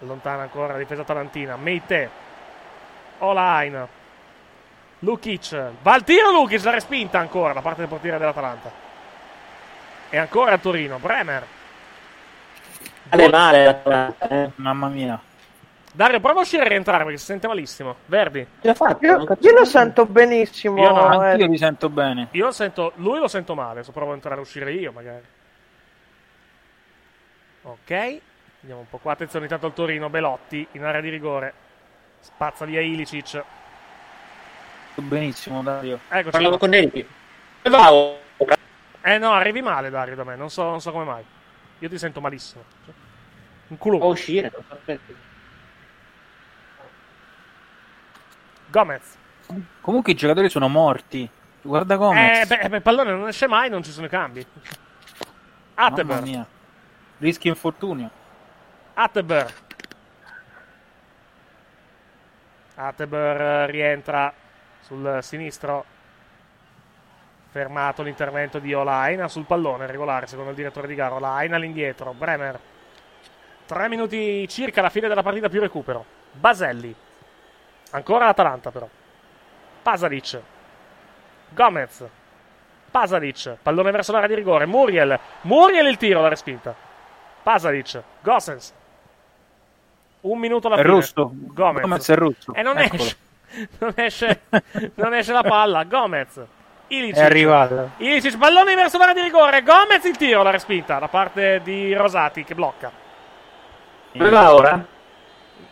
allontana 0.00 0.42
ancora 0.42 0.72
la 0.72 0.78
difesa 0.78 1.04
talantina, 1.04 1.56
Meite, 1.56 2.10
Olain, 3.18 3.86
Lukic, 5.00 5.70
va 5.82 5.92
al 5.92 6.04
tiro 6.04 6.30
Lukic, 6.30 6.62
la 6.64 6.70
respinta 6.70 7.18
ancora 7.18 7.52
da 7.52 7.60
parte 7.60 7.80
del 7.80 7.88
portiere 7.88 8.18
dell'Atalanta. 8.18 8.84
E 10.08 10.16
ancora 10.16 10.52
a 10.52 10.58
Torino, 10.58 10.98
Bremer. 10.98 11.46
Male 13.10 13.64
l'Atalanta, 13.64 14.28
eh. 14.28 14.50
Mamma 14.56 14.88
mia. 14.88 15.20
Dario, 15.92 16.20
prova 16.20 16.40
a 16.40 16.42
uscire 16.42 16.64
e 16.64 16.68
rientrare 16.68 17.04
perché 17.04 17.18
si 17.18 17.24
sente 17.24 17.46
malissimo. 17.46 17.96
Verdi. 18.04 18.46
Fatta. 18.74 19.06
Io, 19.06 19.36
io 19.40 19.52
lo 19.52 19.64
sento 19.64 20.04
benissimo. 20.04 20.82
Io 20.82 20.90
no, 20.90 21.24
eh. 21.24 21.30
Anch'io 21.30 21.46
li 21.46 21.56
sento 21.56 21.88
bene. 21.88 22.28
Io 22.32 22.50
sento, 22.50 22.92
lui 22.96 23.18
lo 23.18 23.28
sento 23.28 23.54
male, 23.54 23.72
adesso 23.72 23.92
provo 23.92 24.10
a 24.10 24.14
entrare 24.14 24.36
e 24.36 24.40
uscire 24.40 24.72
io 24.72 24.92
magari. 24.92 25.24
Ok, 27.66 27.90
andiamo 28.60 28.82
un 28.82 28.88
po' 28.88 28.98
qua, 28.98 29.12
attenzione 29.12 29.46
intanto 29.46 29.66
al 29.66 29.74
Torino, 29.74 30.08
Belotti 30.08 30.64
in 30.72 30.84
area 30.84 31.00
di 31.00 31.08
rigore. 31.08 31.52
Spazza 32.20 32.64
via 32.64 32.80
Ilicic. 32.80 33.42
Benissimo, 34.94 35.64
Dario. 35.64 35.98
Eccoci. 36.08 36.30
Parlavo 36.30 36.58
con 36.58 36.70
va 37.68 37.92
ora? 37.92 38.56
Eh 39.02 39.18
no, 39.18 39.32
arrivi 39.32 39.62
male 39.62 39.90
Dario 39.90 40.14
da 40.14 40.22
me, 40.22 40.36
non 40.36 40.48
so, 40.48 40.62
non 40.62 40.80
so 40.80 40.92
come 40.92 41.04
mai. 41.04 41.24
Io 41.80 41.88
ti 41.88 41.98
sento 41.98 42.20
malissimo. 42.20 42.62
Un 43.66 43.78
culo. 43.78 43.98
Può 43.98 44.10
uscire. 44.10 44.52
aspetta. 44.68 45.12
Gomez. 48.68 49.16
Comunque 49.80 50.12
i 50.12 50.14
giocatori 50.16 50.48
sono 50.48 50.68
morti. 50.68 51.28
Guarda 51.62 51.96
come. 51.96 52.42
Eh, 52.42 52.46
beh, 52.46 52.76
il 52.76 52.82
pallone 52.82 53.10
non 53.10 53.26
esce 53.26 53.48
mai, 53.48 53.68
non 53.68 53.82
ci 53.82 53.90
sono 53.90 54.06
i 54.06 54.08
cambi. 54.08 54.46
Mamma 55.74 56.54
Atteber. 57.16 57.24
mia. 57.24 57.24
Rischi 57.24 57.48
infortunio. 57.48 58.10
Atteber. 58.94 59.54
Atteber 62.74 63.40
eh, 63.40 63.66
rientra 63.66 64.32
sul 64.80 65.18
sinistro. 65.22 65.84
Fermato 67.50 68.02
l'intervento 68.02 68.58
di 68.58 68.74
Olaina 68.74 69.28
sul 69.28 69.46
pallone 69.46 69.86
regolare, 69.86 70.26
secondo 70.26 70.50
il 70.50 70.56
direttore 70.56 70.86
di 70.86 70.94
gara. 70.94 71.14
Olaina 71.14 71.56
all'indietro. 71.56 72.12
Bremer. 72.12 72.60
Tre 73.64 73.88
minuti 73.88 74.46
circa 74.48 74.80
alla 74.80 74.90
fine 74.90 75.08
della 75.08 75.22
partita 75.22 75.48
più 75.48 75.60
recupero. 75.60 76.04
Baselli. 76.32 76.94
Ancora 77.90 78.26
l'Atalanta 78.26 78.70
però. 78.70 78.88
Pasalic. 79.82 80.40
Gomez. 81.48 82.04
Pasalic. 82.90 83.56
Pallone 83.62 83.90
verso 83.90 84.12
l'area 84.12 84.28
di 84.28 84.34
rigore. 84.34 84.66
Muriel. 84.66 85.18
Muriel 85.42 85.86
il 85.86 85.96
tiro, 85.96 86.20
la 86.20 86.28
respinta. 86.28 86.85
Pasalic. 87.46 88.02
Gossens. 88.22 88.74
Un 90.22 90.36
minuto 90.40 90.66
alla 90.66 90.78
È 90.78 90.82
fine. 90.82 90.92
rosso. 90.94 91.30
Gomez. 91.32 91.82
Gomez 91.82 92.08
è 92.08 92.14
rosso. 92.16 92.52
E 92.52 92.62
non 92.62 92.76
Eccolo. 92.76 93.02
esce. 93.02 93.16
Non 93.78 93.92
esce, 93.94 94.40
non 94.96 95.14
esce 95.14 95.32
la 95.32 95.42
palla. 95.44 95.84
Gomez. 95.84 96.40
Ilicic. 96.88 97.16
È 97.16 97.24
arrivata. 97.24 97.90
Ilicic, 97.98 98.36
pallone 98.36 98.74
verso 98.74 98.98
l'area 98.98 99.14
di 99.14 99.20
rigore. 99.20 99.62
Gomez 99.62 100.02
il 100.04 100.16
tiro, 100.16 100.42
la 100.42 100.50
respinta 100.50 100.98
da 100.98 101.06
parte 101.06 101.60
di 101.62 101.94
Rosati 101.94 102.42
che 102.42 102.56
blocca. 102.56 102.90
Come 104.10 104.28
va 104.28 104.52
ora? 104.52 104.84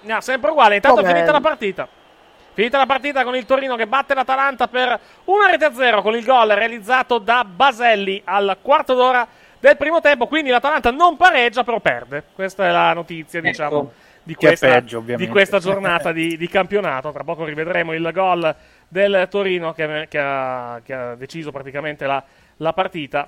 No, 0.02 0.20
sempre 0.20 0.50
uguale. 0.52 0.76
Intanto 0.76 1.00
è 1.00 1.02
Com'è? 1.02 1.14
finita 1.14 1.32
la 1.32 1.40
partita. 1.40 1.88
Finita 2.52 2.78
la 2.78 2.86
partita 2.86 3.24
con 3.24 3.34
il 3.34 3.44
Torino 3.44 3.74
che 3.74 3.88
batte 3.88 4.14
l'Atalanta 4.14 4.68
per 4.68 5.00
una 5.24 5.50
rete 5.50 5.64
a 5.64 5.74
zero 5.74 6.02
con 6.02 6.14
il 6.14 6.24
gol 6.24 6.50
realizzato 6.50 7.18
da 7.18 7.44
Baselli 7.44 8.22
al 8.24 8.58
quarto 8.62 8.94
d'ora 8.94 9.26
del 9.64 9.76
primo 9.78 10.00
tempo. 10.00 10.26
Quindi 10.26 10.50
l'Atalanta 10.50 10.90
non 10.90 11.16
pareggia, 11.16 11.64
però 11.64 11.80
perde. 11.80 12.22
Questa 12.34 12.66
è 12.66 12.70
la 12.70 12.92
notizia, 12.92 13.40
diciamo, 13.40 13.92
di 14.22 14.32
Ecco. 14.32 14.40
Che 14.40 14.46
è 14.46 14.48
questa, 14.50 14.68
peggio, 14.68 15.00
di 15.00 15.28
questa 15.28 15.58
giornata 15.60 16.12
di, 16.12 16.36
di 16.36 16.48
campionato. 16.48 17.10
Tra 17.12 17.24
poco 17.24 17.44
rivedremo 17.44 17.94
il 17.94 18.10
gol 18.12 18.54
del 18.86 19.26
Torino 19.30 19.72
che, 19.72 20.06
che 20.10 20.18
ha, 20.18 20.80
che 20.84 20.92
ha 20.92 21.14
deciso 21.14 21.50
praticamente 21.50 22.06
la, 22.06 22.22
la 22.58 22.72
partita. 22.74 23.26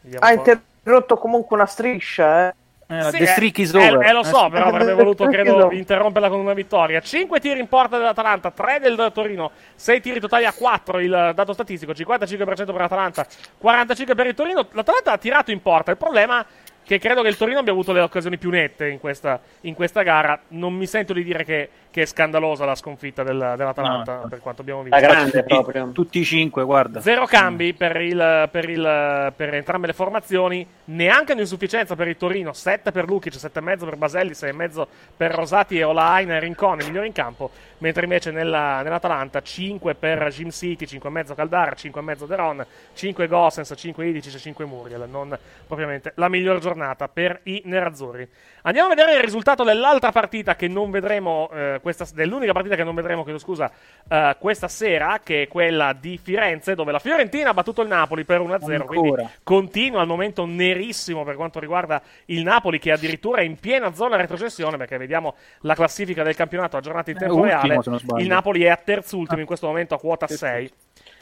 Vediamo 0.00 0.24
Ha 0.24 0.32
interrotto 0.32 1.16
comunque 1.16 1.56
una 1.56 1.66
striscia, 1.66 2.48
eh. 2.48 2.54
Eh, 2.88 3.02
Sì, 3.10 3.18
the 3.18 3.24
eh, 3.24 3.26
streak 3.26 3.58
is 3.58 3.74
eh, 3.74 3.88
over. 3.88 4.06
eh, 4.06 4.12
lo 4.12 4.22
so, 4.22 4.46
Eh, 4.46 4.50
però 4.50 4.66
avrebbe 4.66 4.94
voluto, 4.94 5.26
credo, 5.26 5.72
interromperla 5.72 6.28
con 6.28 6.38
una 6.38 6.54
vittoria. 6.54 7.00
5 7.00 7.40
tiri 7.40 7.58
in 7.58 7.66
porta 7.66 7.98
dell'Atalanta, 7.98 8.50
3 8.52 8.78
del 8.80 9.10
Torino, 9.12 9.50
6 9.74 10.00
tiri 10.00 10.20
totali 10.20 10.44
a 10.44 10.52
4 10.52 11.00
il 11.00 11.32
dato 11.34 11.52
statistico, 11.52 11.92
55% 11.92 12.66
per 12.66 12.76
l'Atalanta, 12.76 13.26
45% 13.60 14.14
per 14.14 14.26
il 14.26 14.34
Torino. 14.34 14.66
L'Atalanta 14.70 15.12
ha 15.12 15.18
tirato 15.18 15.50
in 15.50 15.60
porta, 15.60 15.90
il 15.90 15.96
problema 15.96 16.40
è 16.42 16.44
che 16.86 17.00
credo 17.00 17.22
che 17.22 17.28
il 17.28 17.36
Torino 17.36 17.58
abbia 17.58 17.72
avuto 17.72 17.92
le 17.92 17.98
occasioni 18.00 18.38
più 18.38 18.48
nette 18.48 18.86
in 18.86 19.00
questa, 19.00 19.40
in 19.62 19.74
questa 19.74 20.02
gara. 20.02 20.38
Non 20.48 20.72
mi 20.72 20.86
sento 20.86 21.12
di 21.12 21.24
dire 21.24 21.44
che, 21.44 21.68
che 21.96 22.02
è 22.02 22.04
scandalosa 22.04 22.66
la 22.66 22.74
sconfitta 22.74 23.22
del- 23.22 23.54
dell'Atalanta, 23.56 24.26
per 24.28 24.40
quanto 24.40 24.60
abbiamo 24.60 24.82
visto. 24.82 24.96
tutti, 25.32 25.48
tutti 25.94 26.18
i 26.18 26.24
cinque, 26.24 26.62
guarda. 26.62 27.00
Zero 27.00 27.24
cambi 27.24 27.72
per, 27.72 27.96
il- 28.02 28.48
per 28.52 28.68
il- 28.68 29.32
per 29.34 29.54
entrambe 29.54 29.86
le 29.86 29.94
formazioni, 29.94 30.66
neanche 30.84 31.32
un'insufficienza 31.32 31.96
per 31.96 32.08
il 32.08 32.18
Torino, 32.18 32.52
7 32.52 32.92
per 32.92 33.06
Lukic, 33.06 33.32
7,5 33.34 33.86
per 33.86 33.96
Baselli, 33.96 34.34
6,5 34.34 34.86
per 35.16 35.34
Rosati 35.34 35.78
e 35.78 35.84
Olain 35.84 36.30
e 36.30 36.38
Rincon, 36.38 36.80
i 36.80 36.84
migliori 36.84 37.06
in 37.06 37.14
campo, 37.14 37.50
mentre 37.78 38.02
invece 38.02 38.30
nella- 38.30 38.82
nell'Atalanta 38.82 39.40
5 39.40 39.94
per 39.94 40.28
Jim 40.28 40.50
City, 40.50 40.86
5,5 40.86 41.34
Caldara, 41.34 41.72
5,5 41.74 42.26
Deron, 42.26 42.66
5 42.92 43.26
Gossens, 43.26 43.72
5 43.74 44.06
Idicic 44.06 44.34
e 44.34 44.38
5 44.38 44.66
Muriel, 44.66 45.08
non 45.10 45.34
propriamente 45.66 46.12
la 46.16 46.28
miglior 46.28 46.58
giornata 46.58 47.08
per 47.08 47.40
i 47.44 47.62
nerazzurri. 47.64 48.28
Andiamo 48.64 48.88
a 48.92 48.94
vedere 48.94 49.14
il 49.16 49.22
risultato 49.22 49.64
dell'altra 49.64 50.12
partita 50.12 50.56
che 50.56 50.68
non 50.68 50.90
vedremo, 50.90 51.48
eh, 51.54 51.78
questa, 51.86 52.04
dell'unica 52.12 52.52
partita 52.52 52.74
che 52.74 52.82
non 52.82 52.96
vedremo, 52.96 53.22
chiedo 53.22 53.38
scusa, 53.38 53.70
eh, 54.08 54.36
questa 54.40 54.66
sera, 54.66 55.20
che 55.22 55.42
è 55.42 55.48
quella 55.48 55.92
di 55.92 56.18
Firenze, 56.20 56.74
dove 56.74 56.90
la 56.90 56.98
Fiorentina 56.98 57.50
ha 57.50 57.54
battuto 57.54 57.82
il 57.82 57.86
Napoli 57.86 58.24
per 58.24 58.40
1-0. 58.40 58.84
Quindi 58.86 59.08
Ancora. 59.10 59.30
continua 59.44 60.00
al 60.00 60.08
momento 60.08 60.44
nerissimo 60.46 61.22
per 61.22 61.36
quanto 61.36 61.60
riguarda 61.60 62.02
il 62.26 62.42
Napoli, 62.42 62.80
che 62.80 62.90
addirittura 62.90 63.40
è 63.40 63.44
in 63.44 63.54
piena 63.60 63.94
zona 63.94 64.16
retrocessione, 64.16 64.76
perché 64.76 64.96
vediamo 64.96 65.36
la 65.60 65.74
classifica 65.76 66.24
del 66.24 66.34
campionato 66.34 66.76
aggiornata 66.76 67.10
in 67.10 67.18
È 67.18 67.20
tempo 67.20 67.36
ultimo, 67.36 67.62
reale. 67.62 68.00
Il 68.18 68.26
Napoli 68.26 68.64
è 68.64 68.68
a 68.68 68.76
terzultimo 68.76 69.40
in 69.40 69.46
questo 69.46 69.68
momento 69.68 69.94
a 69.94 69.98
quota 70.00 70.26
6 70.26 70.72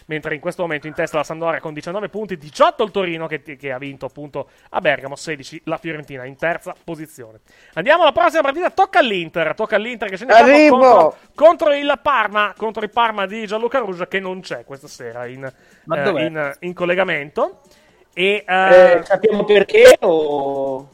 mentre 0.07 0.35
in 0.35 0.41
questo 0.41 0.63
momento 0.63 0.87
in 0.87 0.95
testa 0.95 1.17
la 1.17 1.25
Sampdoria 1.25 1.61
con 1.61 1.73
19 1.73 2.09
punti, 2.09 2.37
18 2.37 2.83
il 2.85 2.91
Torino 2.91 3.27
che, 3.27 3.43
che 3.43 3.73
ha 3.73 3.79
vinto 3.79 4.07
appunto 4.07 4.49
a 4.71 4.81
Bergamo, 4.81 5.17
16 5.17 5.63
la 5.65 5.79
Fiorentina 5.79 6.25
in 6.25 6.37
terza 6.37 6.75
posizione. 6.83 7.41
Andiamo 7.75 8.03
alla 8.03 8.13
prossima 8.13 8.43
partita, 8.43 8.71
tocca 8.71 8.99
all'Inter, 8.99 9.55
tocca 9.55 9.77
all'Inter 9.77 10.09
che 10.09 10.17
scende 10.17 10.69
contro, 10.69 11.17
contro 11.35 11.73
il 11.75 11.99
Parma, 12.03 12.55
contro 12.57 12.83
il 12.83 12.91
Parma 12.91 13.27
di 13.27 13.47
Gianluca 13.47 13.79
Rugia 13.79 14.07
che 14.07 14.21
non 14.21 14.41
c'è 14.41 14.65
questa 14.65 14.89
sera 14.89 15.27
in, 15.27 15.51
Ma 15.85 16.03
eh, 16.05 16.25
in- 16.27 16.57
in 16.61 16.75
collegamento. 16.75 17.61
E, 18.13 18.45
eh, 18.47 18.93
Eh, 18.99 19.03
sappiamo 19.05 19.45
perché 19.45 19.97
o... 20.01 20.89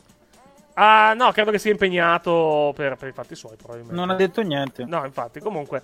ah, 0.74 1.12
no, 1.14 1.32
credo 1.32 1.50
che 1.50 1.58
sia 1.58 1.70
impegnato 1.70 2.72
per, 2.74 2.96
per 2.96 3.08
i 3.08 3.12
fatti 3.12 3.34
suoi 3.34 3.56
probabilmente. 3.56 3.94
Non 3.94 4.10
ha 4.10 4.14
detto 4.14 4.40
niente. 4.42 4.84
No, 4.84 5.04
infatti, 5.04 5.40
comunque 5.40 5.82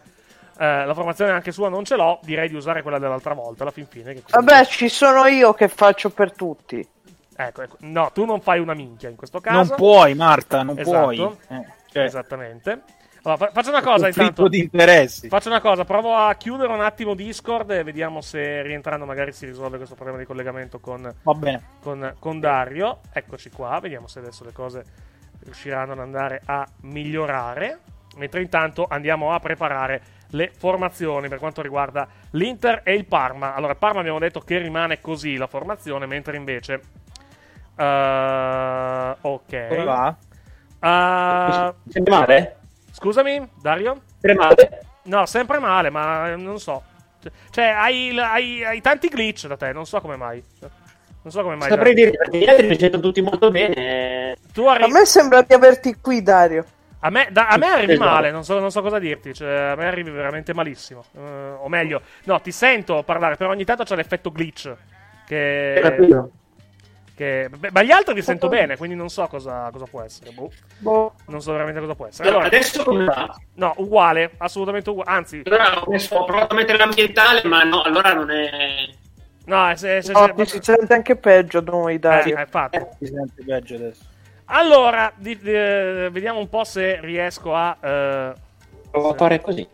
eh, 0.58 0.84
la 0.84 0.94
formazione 0.94 1.30
anche 1.32 1.52
sua 1.52 1.68
non 1.68 1.84
ce 1.84 1.96
l'ho, 1.96 2.18
direi 2.22 2.48
di 2.48 2.54
usare 2.54 2.82
quella 2.82 2.98
dell'altra 2.98 3.34
volta 3.34 3.62
alla 3.62 3.72
fin 3.72 3.86
fine. 3.86 4.14
Che 4.14 4.22
Vabbè, 4.30 4.66
ci 4.66 4.88
sono 4.88 5.26
io 5.26 5.52
che 5.54 5.68
faccio 5.68 6.10
per 6.10 6.32
tutti. 6.32 6.86
Ecco, 7.38 7.62
ecco. 7.62 7.76
No, 7.80 8.10
tu 8.12 8.24
non 8.24 8.40
fai 8.40 8.60
una 8.60 8.72
minchia 8.74 9.08
in 9.10 9.16
questo 9.16 9.40
caso. 9.40 9.56
Non 9.56 9.76
puoi, 9.76 10.14
Marta, 10.14 10.62
non 10.62 10.78
Esatto. 10.78 10.98
puoi. 11.02 11.20
Eh, 11.48 11.66
cioè, 11.92 12.04
Esattamente. 12.04 12.82
Allora, 13.22 13.44
fa- 13.46 13.50
faccio 13.52 13.70
una 13.70 13.82
cosa 13.82 14.06
intanto. 14.06 14.48
di 14.48 14.60
interessi. 14.60 15.28
Faccio 15.28 15.48
una 15.48 15.60
cosa, 15.60 15.84
provo 15.84 16.14
a 16.14 16.32
chiudere 16.36 16.72
un 16.72 16.80
attimo 16.80 17.14
Discord 17.14 17.70
e 17.72 17.82
vediamo 17.82 18.20
se 18.20 18.62
rientrando 18.62 19.04
magari 19.04 19.32
si 19.32 19.46
risolve 19.46 19.76
questo 19.78 19.96
problema 19.96 20.18
di 20.18 20.24
collegamento 20.24 20.78
con, 20.78 21.12
Va 21.22 21.32
bene. 21.34 21.62
con, 21.82 22.14
con 22.18 22.38
Dario. 22.40 23.00
Eccoci 23.12 23.50
qua, 23.50 23.78
vediamo 23.80 24.06
se 24.06 24.20
adesso 24.20 24.44
le 24.44 24.52
cose 24.52 24.84
riusciranno 25.42 25.92
ad 25.92 25.98
andare 25.98 26.40
a 26.46 26.66
migliorare. 26.82 27.80
Mentre 28.16 28.40
intanto 28.40 28.86
andiamo 28.88 29.32
a 29.34 29.40
preparare 29.40 30.00
le 30.30 30.50
formazioni 30.56 31.28
per 31.28 31.38
quanto 31.38 31.62
riguarda 31.62 32.06
l'Inter 32.30 32.80
e 32.84 32.94
il 32.94 33.06
Parma. 33.06 33.54
Allora, 33.54 33.72
il 33.72 33.78
Parma 33.78 34.00
abbiamo 34.00 34.18
detto 34.18 34.40
che 34.40 34.58
rimane 34.58 35.00
così 35.00 35.36
la 35.36 35.46
formazione, 35.46 36.06
mentre 36.06 36.36
invece... 36.36 36.80
eh, 37.76 39.16
ok. 39.20 39.66
Come 39.68 39.84
va? 39.84 40.16
Eh, 40.80 41.74
Sempre 41.88 42.14
male? 42.14 42.56
Scusami, 42.92 43.50
Dario? 43.60 44.00
Sempre 44.20 44.34
male? 44.34 44.80
No, 45.04 45.26
sempre 45.26 45.58
male, 45.58 45.90
ma 45.90 46.34
non 46.34 46.58
so. 46.58 46.82
Cioè, 47.50 47.64
hai, 47.66 48.16
hai- 48.18 48.64
hai 48.64 48.80
tanti 48.80 49.08
glitch 49.08 49.46
da 49.46 49.56
te, 49.56 49.72
non 49.72 49.86
so 49.86 50.00
come 50.00 50.16
mai. 50.16 50.42
Non 50.60 51.32
so 51.32 51.42
come 51.42 51.56
mai. 51.56 51.68
Saprei 51.70 51.94
dire 51.94 52.12
perché 52.12 52.38
gli 52.38 52.48
altri 52.48 52.68
mi 52.68 52.78
sentono 52.78 53.02
tutti 53.02 53.20
molto 53.20 53.50
bene. 53.50 54.36
Tu 54.52 54.64
arri- 54.64 54.84
A 54.84 54.88
me 54.88 55.04
sembra 55.04 55.42
di 55.42 55.52
averti 55.54 55.96
qui, 56.00 56.22
Dario. 56.22 56.64
A 57.00 57.10
me, 57.10 57.28
da- 57.30 57.48
a 57.48 57.56
me 57.56 57.66
arrivi 57.66 57.92
Esatto. 57.92 58.08
male, 58.10 58.30
non 58.30 58.42
so, 58.44 58.58
non 58.58 58.70
so 58.70 58.82
cosa 58.82 58.98
dirti. 58.98 59.32
Cioè, 59.34 59.48
a 59.72 59.74
me 59.76 59.86
arrivi 59.86 60.10
veramente 60.10 60.54
malissimo. 60.54 61.04
Eh, 61.16 61.20
o 61.20 61.68
meglio, 61.68 62.00
no, 62.24 62.40
ti 62.40 62.50
sento 62.50 63.02
parlare, 63.02 63.36
però 63.36 63.50
ogni 63.50 63.64
tanto 63.64 63.84
c'è 63.84 63.94
l'effetto 63.96 64.30
glitch. 64.32 64.74
Che. 65.26 65.78
Capito? 65.82 66.30
che- 67.16 67.48
beh, 67.48 67.70
ma 67.72 67.82
gli 67.82 67.90
altri 67.90 68.12
li 68.12 68.20
sento 68.20 68.48
bene, 68.48 68.76
quindi 68.76 68.94
non 68.94 69.08
so 69.08 69.26
cosa, 69.26 69.70
cosa 69.72 69.86
può 69.86 70.02
essere. 70.02 70.32
boh. 70.32 70.50
Boh. 70.78 71.14
Non 71.28 71.40
so 71.40 71.52
veramente 71.52 71.80
cosa 71.80 71.94
può 71.94 72.06
essere. 72.06 72.24
No, 72.28 72.34
Allora, 72.34 72.46
adesso 72.48 72.84
come 72.84 73.04
va? 73.06 73.34
no, 73.54 73.72
uguale, 73.78 74.32
assolutamente 74.36 74.90
uguale. 74.90 75.10
Anzi, 75.10 75.40
Allora 75.46 75.80
ho, 75.82 76.24
provato 76.26 76.52
a 76.52 76.56
mettere 76.56 76.76
l'ambientale, 76.76 77.42
ma 77.44 77.62
no, 77.62 77.80
allora 77.82 78.12
non 78.12 78.30
è. 78.30 78.50
no, 79.46 79.68
è- 79.70 79.76
se- 79.76 80.02
se- 80.02 80.12
No, 80.12 80.26
se- 80.26 80.34
ti 80.34 80.46
si 80.46 80.58
sente 80.60 80.92
anche 80.92 81.16
peggio 81.16 81.62
noi, 81.62 81.94
eh, 81.94 81.98
Dario. 81.98 82.36
eh, 82.36 82.40
infatti. 82.42 82.78
Si 82.98 83.06
sente 83.06 83.42
peggio 83.44 83.74
adesso. 83.76 84.04
Allora, 84.46 85.12
di- 85.16 85.38
di- 85.38 85.52
eh, 85.52 86.08
vediamo 86.12 86.38
un 86.38 86.48
po' 86.48 86.64
se 86.64 87.00
riesco 87.00 87.54
a. 87.54 87.76
eh, 87.80 88.32
Provo 88.90 89.10
a 89.10 89.14
fare 89.14 89.40
così. 89.40 89.66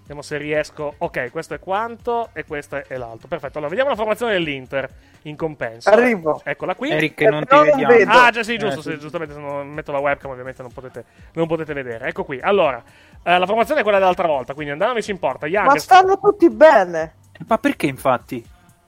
vediamo 0.00 0.22
se 0.22 0.36
riesco. 0.36 0.94
Ok, 0.98 1.30
questo 1.30 1.54
è 1.54 1.58
quanto 1.58 2.28
e 2.32 2.44
questo 2.44 2.76
è 2.86 2.96
l'altro. 2.96 3.26
Perfetto. 3.28 3.58
Allora, 3.58 3.68
vediamo 3.68 3.90
la 3.90 3.96
formazione 3.96 4.32
dell'Inter 4.32 4.88
in 5.22 5.36
compenso. 5.36 5.90
Arrivo. 5.90 6.40
Eccola 6.44 6.74
qui. 6.76 6.90
Eric, 6.90 7.20
Eh, 7.20 7.28
non 7.28 7.40
ti 7.40 7.46
però 7.46 7.62
non 7.64 7.70
vediamo. 7.70 7.92
vedo. 7.96 8.10
Ah, 8.10 8.30
già 8.30 8.42
sì, 8.42 8.56
giusto. 8.58 8.78
Eh, 8.78 8.82
sì, 8.82 8.90
sì. 8.92 8.98
giustamente, 8.98 9.34
se 9.34 9.40
non 9.40 9.68
metto 9.68 9.90
la 9.92 9.98
webcam, 9.98 10.30
ovviamente 10.30 10.62
non 10.62 10.72
potete, 10.72 11.04
non 11.32 11.46
potete 11.48 11.72
vedere. 11.72 12.06
Ecco 12.06 12.24
qui. 12.24 12.38
Allora, 12.40 12.82
eh, 13.24 13.38
la 13.38 13.46
formazione 13.46 13.80
è 13.80 13.82
quella 13.82 13.98
dell'altra 13.98 14.26
volta. 14.28 14.54
Quindi 14.54 14.72
andiamoci 14.72 15.10
in 15.10 15.18
porta. 15.18 15.46
Ma 15.46 15.52
Youngers. 15.52 15.82
stanno 15.82 16.18
tutti 16.20 16.48
bene. 16.48 17.14
Ma 17.48 17.58
perché 17.58 17.86
infatti? 17.86 18.44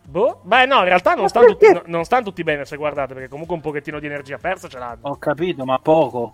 Boh. 0.06 0.40
Beh, 0.42 0.66
no, 0.66 0.78
in 0.78 0.84
realtà 0.84 1.14
non 1.14 1.28
stanno, 1.28 1.46
tutti, 1.46 1.80
non 1.86 2.04
stanno 2.04 2.24
tutti 2.24 2.42
bene 2.42 2.64
se 2.64 2.76
guardate, 2.76 3.14
perché 3.14 3.28
comunque 3.28 3.54
un 3.54 3.62
pochettino 3.62 3.98
di 3.98 4.06
energia 4.06 4.38
persa 4.38 4.68
ce 4.68 4.78
l'hanno. 4.78 5.00
Ho 5.02 5.16
capito, 5.16 5.64
ma 5.64 5.78
poco. 5.78 6.30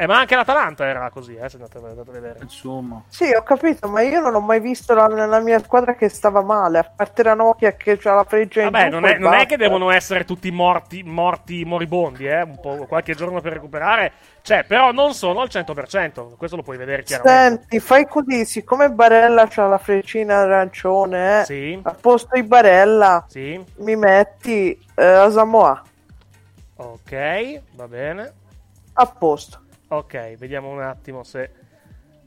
Eh, 0.00 0.06
ma 0.06 0.20
anche 0.20 0.36
l'Atalanta 0.36 0.86
era 0.86 1.10
così, 1.10 1.34
eh, 1.34 1.48
se 1.48 1.56
andate, 1.56 1.78
andate 1.78 2.08
a 2.08 2.12
vedere. 2.12 2.38
Insomma. 2.42 3.02
Sì, 3.08 3.32
ho 3.32 3.42
capito, 3.42 3.88
ma 3.88 4.00
io 4.02 4.20
non 4.20 4.32
ho 4.32 4.38
mai 4.38 4.60
visto 4.60 4.94
la, 4.94 5.08
nella 5.08 5.40
mia 5.40 5.58
squadra 5.58 5.96
che 5.96 6.08
stava 6.08 6.40
male. 6.40 6.78
A 6.78 6.92
parte 6.94 7.24
la 7.24 7.34
Nokia 7.34 7.72
che 7.72 7.98
c'ha 7.98 8.14
la 8.14 8.22
freggia 8.22 8.62
in 8.62 8.70
Vabbè, 8.70 8.90
non 8.90 9.04
è, 9.04 9.18
non 9.18 9.34
è 9.34 9.44
che 9.44 9.56
devono 9.56 9.90
essere 9.90 10.24
tutti 10.24 10.52
morti, 10.52 11.02
morti 11.02 11.64
moribondi, 11.64 12.28
eh? 12.28 12.42
Un 12.42 12.60
po', 12.60 12.86
qualche 12.86 13.16
giorno 13.16 13.40
per 13.40 13.54
recuperare. 13.54 14.12
C'è, 14.40 14.62
però 14.62 14.92
non 14.92 15.14
sono 15.14 15.40
al 15.40 15.48
100%. 15.50 16.36
Questo 16.36 16.54
lo 16.54 16.62
puoi 16.62 16.76
vedere 16.76 17.02
chiaramente. 17.02 17.64
Senti, 17.66 17.80
fai 17.80 18.06
così, 18.06 18.44
siccome 18.44 18.90
Barella 18.90 19.48
c'ha 19.48 19.66
la 19.66 19.78
freccina 19.78 20.36
arancione, 20.36 21.40
eh, 21.40 21.44
Sì, 21.44 21.80
a 21.82 21.96
posto 22.00 22.36
di 22.36 22.44
Barella 22.44 23.24
sì. 23.26 23.60
mi 23.78 23.96
metti 23.96 24.80
eh, 24.94 25.04
Asamoah. 25.04 25.82
Ok, 26.76 27.62
va 27.72 27.88
bene. 27.88 28.32
A 28.92 29.06
posto. 29.06 29.66
Ok, 29.88 30.36
vediamo 30.36 30.68
un 30.68 30.82
attimo 30.82 31.22
se. 31.22 31.50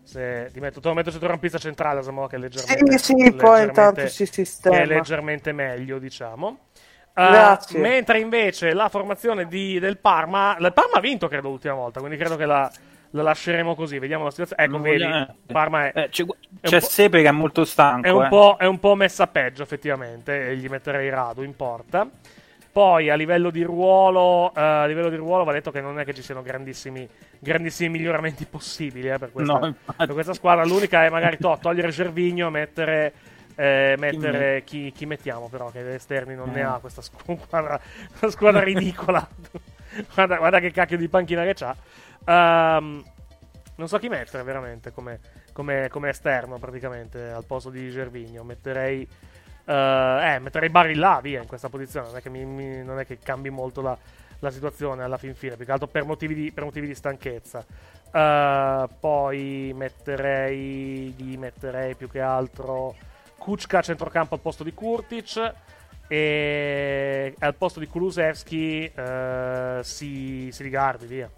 se 0.03 0.49
ti 0.51 0.59
metto, 0.59 0.79
te 0.79 0.87
lo 0.87 0.93
metto 0.93 1.11
centrocampista 1.11 1.57
centrale, 1.57 2.01
Samoa, 2.01 2.27
che 2.27 2.35
è 2.35 2.39
leggermente. 2.39 2.97
Sì, 2.97 3.13
sì, 3.17 3.33
poi 3.33 3.63
intanto 3.63 4.07
si 4.07 4.23
Che 4.25 4.29
è 4.29 4.33
sistema. 4.33 4.83
leggermente 4.83 5.51
meglio, 5.51 5.99
diciamo. 5.99 6.69
Uh, 7.13 7.27
Grazie. 7.29 7.79
mentre 7.79 8.19
invece 8.19 8.73
la 8.73 8.87
formazione 8.87 9.45
di- 9.45 9.79
del 9.79 9.97
Parma. 9.97 10.55
Il 10.59 10.71
Parma 10.73 10.93
ha 10.95 10.99
vinto, 11.01 11.27
credo, 11.27 11.49
l'ultima 11.49 11.73
volta. 11.73 11.99
Quindi 11.99 12.17
credo 12.17 12.37
che 12.37 12.45
la, 12.45 12.71
la 13.11 13.21
lasceremo 13.21 13.75
così. 13.75 13.99
Vediamo 13.99 14.23
la 14.23 14.31
situazione. 14.31 14.63
Ecco, 14.63 14.79
vedi. 14.79 15.05
Parma 15.45 15.87
è. 15.87 15.91
Eh, 15.93 16.09
c'è 16.09 16.25
c'è 16.61 16.79
Sepe 16.79 17.21
che 17.21 17.27
è 17.27 17.31
molto 17.31 17.65
stanco. 17.65 18.07
È 18.07 18.09
un, 18.11 18.23
eh. 18.23 18.29
po', 18.29 18.55
è 18.57 18.65
un 18.65 18.79
po' 18.79 18.95
messa 18.95 19.27
peggio, 19.27 19.61
effettivamente. 19.61 20.47
E 20.49 20.55
gli 20.55 20.67
metterei 20.67 21.09
Radu 21.09 21.43
in 21.43 21.55
porta. 21.55 22.09
Poi 22.71 23.09
a 23.09 23.15
livello 23.15 23.49
di 23.49 23.63
ruolo, 23.63 24.53
eh, 24.55 24.61
a 24.61 24.85
livello 24.85 25.09
di 25.09 25.17
ruolo 25.17 25.43
va 25.43 25.51
detto 25.51 25.71
che 25.71 25.81
non 25.81 25.99
è 25.99 26.05
che 26.05 26.13
ci 26.13 26.21
siano 26.21 26.41
grandissimi, 26.41 27.07
grandissimi 27.37 27.89
miglioramenti 27.89 28.45
possibili 28.45 29.09
eh, 29.09 29.17
per, 29.17 29.31
questa, 29.33 29.57
No, 29.59 29.75
per 29.97 30.11
questa 30.13 30.33
squadra. 30.33 30.63
L'unica 30.63 31.03
è 31.03 31.09
magari 31.09 31.37
to- 31.37 31.57
togliere 31.61 31.89
Gervigno 31.89 32.47
e 32.47 32.49
mettere, 32.49 33.13
eh, 33.55 33.95
mettere 33.97 34.63
chi, 34.63 34.93
chi 34.93 35.05
mettiamo, 35.05 35.49
però, 35.49 35.69
che 35.69 35.95
esterni 35.95 36.33
non 36.33 36.51
ne 36.51 36.59
Eh. 36.59 36.63
ha 36.63 36.77
questa 36.79 37.01
squadra, 37.01 37.77
una 38.21 38.31
squadra 38.31 38.63
ridicola. 38.63 39.27
guarda, 40.15 40.37
guarda 40.37 40.59
che 40.61 40.71
cacchio 40.71 40.97
di 40.97 41.09
panchina 41.09 41.43
che 41.43 41.53
c'ha. 41.53 41.75
Ehm, 42.25 43.03
non 43.75 43.87
so 43.89 43.97
chi 43.97 44.07
mettere 44.07 44.43
veramente 44.43 44.91
come, 44.91 45.19
come- 45.51 45.89
come 45.89 46.07
esterno 46.09 46.57
praticamente 46.57 47.21
al 47.31 47.43
posto 47.45 47.69
di 47.69 47.89
Gervigno. 47.89 48.43
Metterei. 48.45 49.05
Eh, 49.65 50.33
eh, 50.33 50.39
metterei 50.39 50.69
Barilla 50.69 51.19
via 51.21 51.41
in 51.41 51.47
questa 51.47 51.69
posizione. 51.69 52.07
Non 52.07 52.17
è 52.17 52.21
che, 52.21 52.29
mi- 52.29 52.45
mi- 52.45 52.83
non 52.83 52.99
è 52.99 53.05
che 53.05 53.17
cambi 53.19 53.49
molto 53.49 53.81
la, 53.81 53.97
la 54.39 54.49
situazione 54.49 55.03
alla 55.03 55.17
fin 55.17 55.35
fine. 55.35 55.55
Più 55.55 55.65
che 55.65 55.71
altro 55.71 55.87
per 55.87 56.05
motivi 56.05 56.33
di, 56.33 56.51
per 56.51 56.63
motivi 56.63 56.87
di 56.87 56.95
stanchezza. 56.95 57.65
Eh, 58.11 58.87
poi 58.99 59.71
metterei. 59.75 61.13
Gli 61.17 61.37
metterei 61.37 61.95
più 61.95 62.09
che 62.09 62.21
altro. 62.21 62.95
Kuczka 63.37 63.79
a 63.79 63.81
centrocampo 63.81 64.35
al 64.35 64.41
posto 64.41 64.63
di 64.63 64.73
Kurtic. 64.73 65.53
E 66.07 67.33
al 67.39 67.55
posto 67.55 67.79
di 67.79 67.87
Kulusevski 67.87 68.91
eh, 68.93 69.79
si, 69.81 70.49
si 70.51 70.63
rigardi 70.63 71.05
via. 71.05 71.31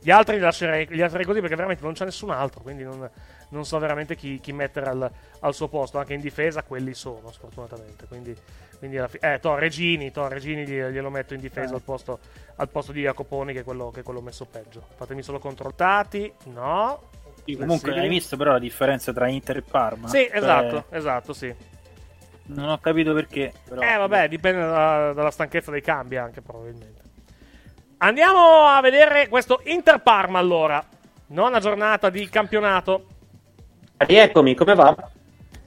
Gli 0.00 0.10
altri 0.10 0.36
li 0.36 0.40
lascerei, 0.40 0.86
li 0.88 0.96
lascerei 0.96 1.26
così 1.26 1.40
perché 1.40 1.54
veramente 1.54 1.82
non 1.84 1.92
c'è 1.92 2.06
nessun 2.06 2.30
altro. 2.30 2.62
Quindi 2.62 2.82
non, 2.82 3.10
non 3.50 3.64
so 3.64 3.78
veramente 3.78 4.16
chi, 4.16 4.40
chi 4.40 4.52
mettere 4.52 4.86
al, 4.88 5.10
al 5.40 5.54
suo 5.54 5.68
posto. 5.68 5.98
Anche 5.98 6.14
in 6.14 6.20
difesa 6.20 6.62
quelli 6.62 6.94
sono, 6.94 7.30
sfortunatamente. 7.30 8.06
Quindi, 8.06 8.36
quindi 8.78 8.98
alla 8.98 9.08
fi- 9.08 9.18
eh, 9.20 9.38
to, 9.40 9.54
Regini, 9.56 10.10
to, 10.10 10.28
Regini 10.28 10.64
gli- 10.66 10.82
glielo 10.82 11.10
metto 11.10 11.34
in 11.34 11.40
difesa 11.40 11.72
Eh. 11.72 11.76
al, 11.76 11.82
posto, 11.82 12.18
al 12.56 12.68
posto 12.68 12.92
di 12.92 13.02
Jacoponi, 13.02 13.52
che 13.52 13.60
è 13.60 13.64
quello, 13.64 13.90
che 13.90 14.00
è 14.00 14.02
quello 14.02 14.20
messo 14.20 14.44
peggio. 14.46 14.86
Fatemi 14.96 15.22
solo 15.22 15.38
controllati. 15.38 16.32
No. 16.46 17.10
Sì, 17.44 17.56
comunque 17.56 17.96
hai 17.98 18.08
visto 18.08 18.36
però 18.36 18.52
la 18.52 18.58
differenza 18.58 19.12
tra 19.12 19.28
Inter 19.28 19.58
e 19.58 19.62
Parma? 19.62 20.08
Sì, 20.08 20.26
Cioè, 20.28 20.36
esatto, 20.36 20.84
esatto, 20.90 21.32
sì. 21.32 21.54
Non 22.48 22.68
ho 22.68 22.78
capito 22.78 23.12
perché. 23.14 23.52
Però... 23.68 23.80
Eh, 23.80 23.96
vabbè, 23.96 24.28
dipende 24.28 24.60
da- 24.60 25.12
dalla 25.12 25.30
stanchezza 25.30 25.70
dei 25.70 25.80
cambi 25.80 26.16
anche, 26.16 26.40
probabilmente. 26.42 27.02
Andiamo 27.98 28.66
a 28.66 28.80
vedere 28.80 29.28
questo 29.28 29.60
Inter 29.64 30.00
Parma 30.00 30.38
allora. 30.38 30.84
Nona 31.28 31.58
giornata 31.60 32.10
di 32.10 32.28
campionato. 32.28 33.06
Rieccomi, 33.98 34.54
come 34.54 34.74
va? 34.74 34.94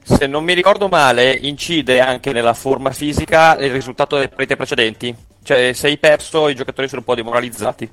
Se 0.02 0.26
non 0.26 0.44
mi 0.44 0.54
ricordo 0.54 0.88
male, 0.88 1.32
incide 1.32 2.00
anche 2.00 2.32
nella 2.32 2.54
forma 2.54 2.90
fisica 2.90 3.56
il 3.58 3.70
risultato 3.70 4.16
delle 4.16 4.28
partite 4.28 4.56
precedenti. 4.56 5.14
Cioè, 5.42 5.72
se 5.72 5.88
hai 5.88 5.98
perso, 5.98 6.48
i 6.48 6.54
giocatori 6.54 6.88
sono 6.88 7.00
un 7.00 7.06
po' 7.06 7.14
demoralizzati. 7.14 7.90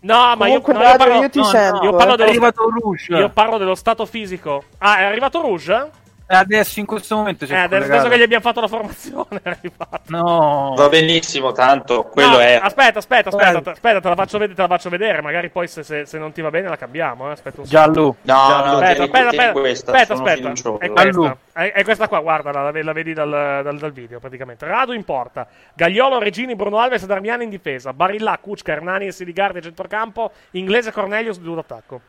No, 0.00 0.34
ma 0.36 0.48
io, 0.48 0.60
Comunque, 0.60 0.72
no, 0.72 0.80
io 0.82 0.96
parlo, 0.96 1.20
io 1.22 1.30
ti 1.30 1.38
no, 1.38 1.44
no, 1.44 1.50
sento, 1.50 1.84
io 1.84 1.94
parlo 1.94 2.14
eh. 2.14 2.16
dello, 2.16 2.28
È 2.28 2.30
arrivato 2.30 2.68
Rouge. 2.68 3.16
io 3.16 3.28
parlo 3.30 3.58
dello 3.58 3.74
stato 3.76 4.04
fisico. 4.04 4.64
Ah, 4.78 4.98
è 4.98 5.02
arrivato 5.04 5.40
Rouge? 5.40 5.90
Adesso 6.26 6.80
in 6.80 6.86
questo 6.86 7.16
momento 7.16 7.44
c'è 7.44 7.54
Eh, 7.54 7.58
adesso, 7.58 7.92
adesso 7.92 8.08
che 8.08 8.18
gli 8.18 8.22
abbiamo 8.22 8.42
fatto 8.42 8.60
la 8.60 8.68
formazione. 8.68 9.40
No. 10.06 10.74
Va 10.76 10.88
benissimo, 10.88 11.52
tanto 11.52 12.04
quello 12.04 12.32
No, 12.32 12.38
è. 12.40 12.58
Aspetta, 12.62 12.98
aspetta, 12.98 13.28
aspetta, 13.30 13.58
Eh. 13.58 13.62
te- 13.62 13.70
aspetta, 13.70 14.00
te 14.00 14.08
la 14.08 14.14
faccio 14.14 14.38
vedere, 14.38 14.56
te 14.56 14.62
la 14.62 14.68
faccio 14.68 14.88
vedere. 14.90 15.22
Magari 15.22 15.48
poi 15.48 15.68
se, 15.68 15.82
se- 15.82 16.04
se 16.06 16.18
non 16.18 16.32
ti 16.32 16.40
va 16.42 16.50
bene 16.50 16.68
la 16.68 16.76
cambiamo. 16.76 17.28
Eh. 17.28 17.32
Aspetta 17.32 17.60
un 17.60 17.66
secondo. 17.66 17.92
Giallo. 17.92 18.16
No, 18.22 18.34
no, 18.64 18.72
Aspetta, 18.78 19.02
aspetta, 19.04 19.28
aspetta, 19.28 19.52
questa, 19.52 19.92
aspetta, 19.92 20.12
aspetta. 20.14 20.76
È 20.78 20.90
questa, 20.90 21.36
è, 21.52 21.72
è 21.72 21.84
questa 21.84 22.08
qua, 22.08 22.20
guarda, 22.20 22.50
la, 22.50 22.70
la 22.82 22.92
vedi 22.92 23.12
dal, 23.14 23.30
dal- 23.30 23.78
dal 23.78 23.92
video 23.92 24.18
praticamente. 24.18 24.66
Radu 24.66 24.92
in 24.92 25.04
porta, 25.04 25.46
Gagliolo, 25.74 26.18
Regini, 26.18 26.54
Bruno 26.56 26.78
Alves 26.78 27.02
e 27.02 27.06
Darmiani 27.06 27.44
in 27.44 27.50
difesa, 27.50 27.92
Barilla, 27.92 28.36
Kuczka, 28.38 28.72
Hernani 28.72 29.06
e 29.06 29.12
Siligardi 29.12 29.58
a 29.58 29.62
centrocampo, 29.62 30.30
Inglese, 30.52 30.92
Cornelius, 30.92 31.38
duo 31.38 31.54
d'attacco. 31.54 32.00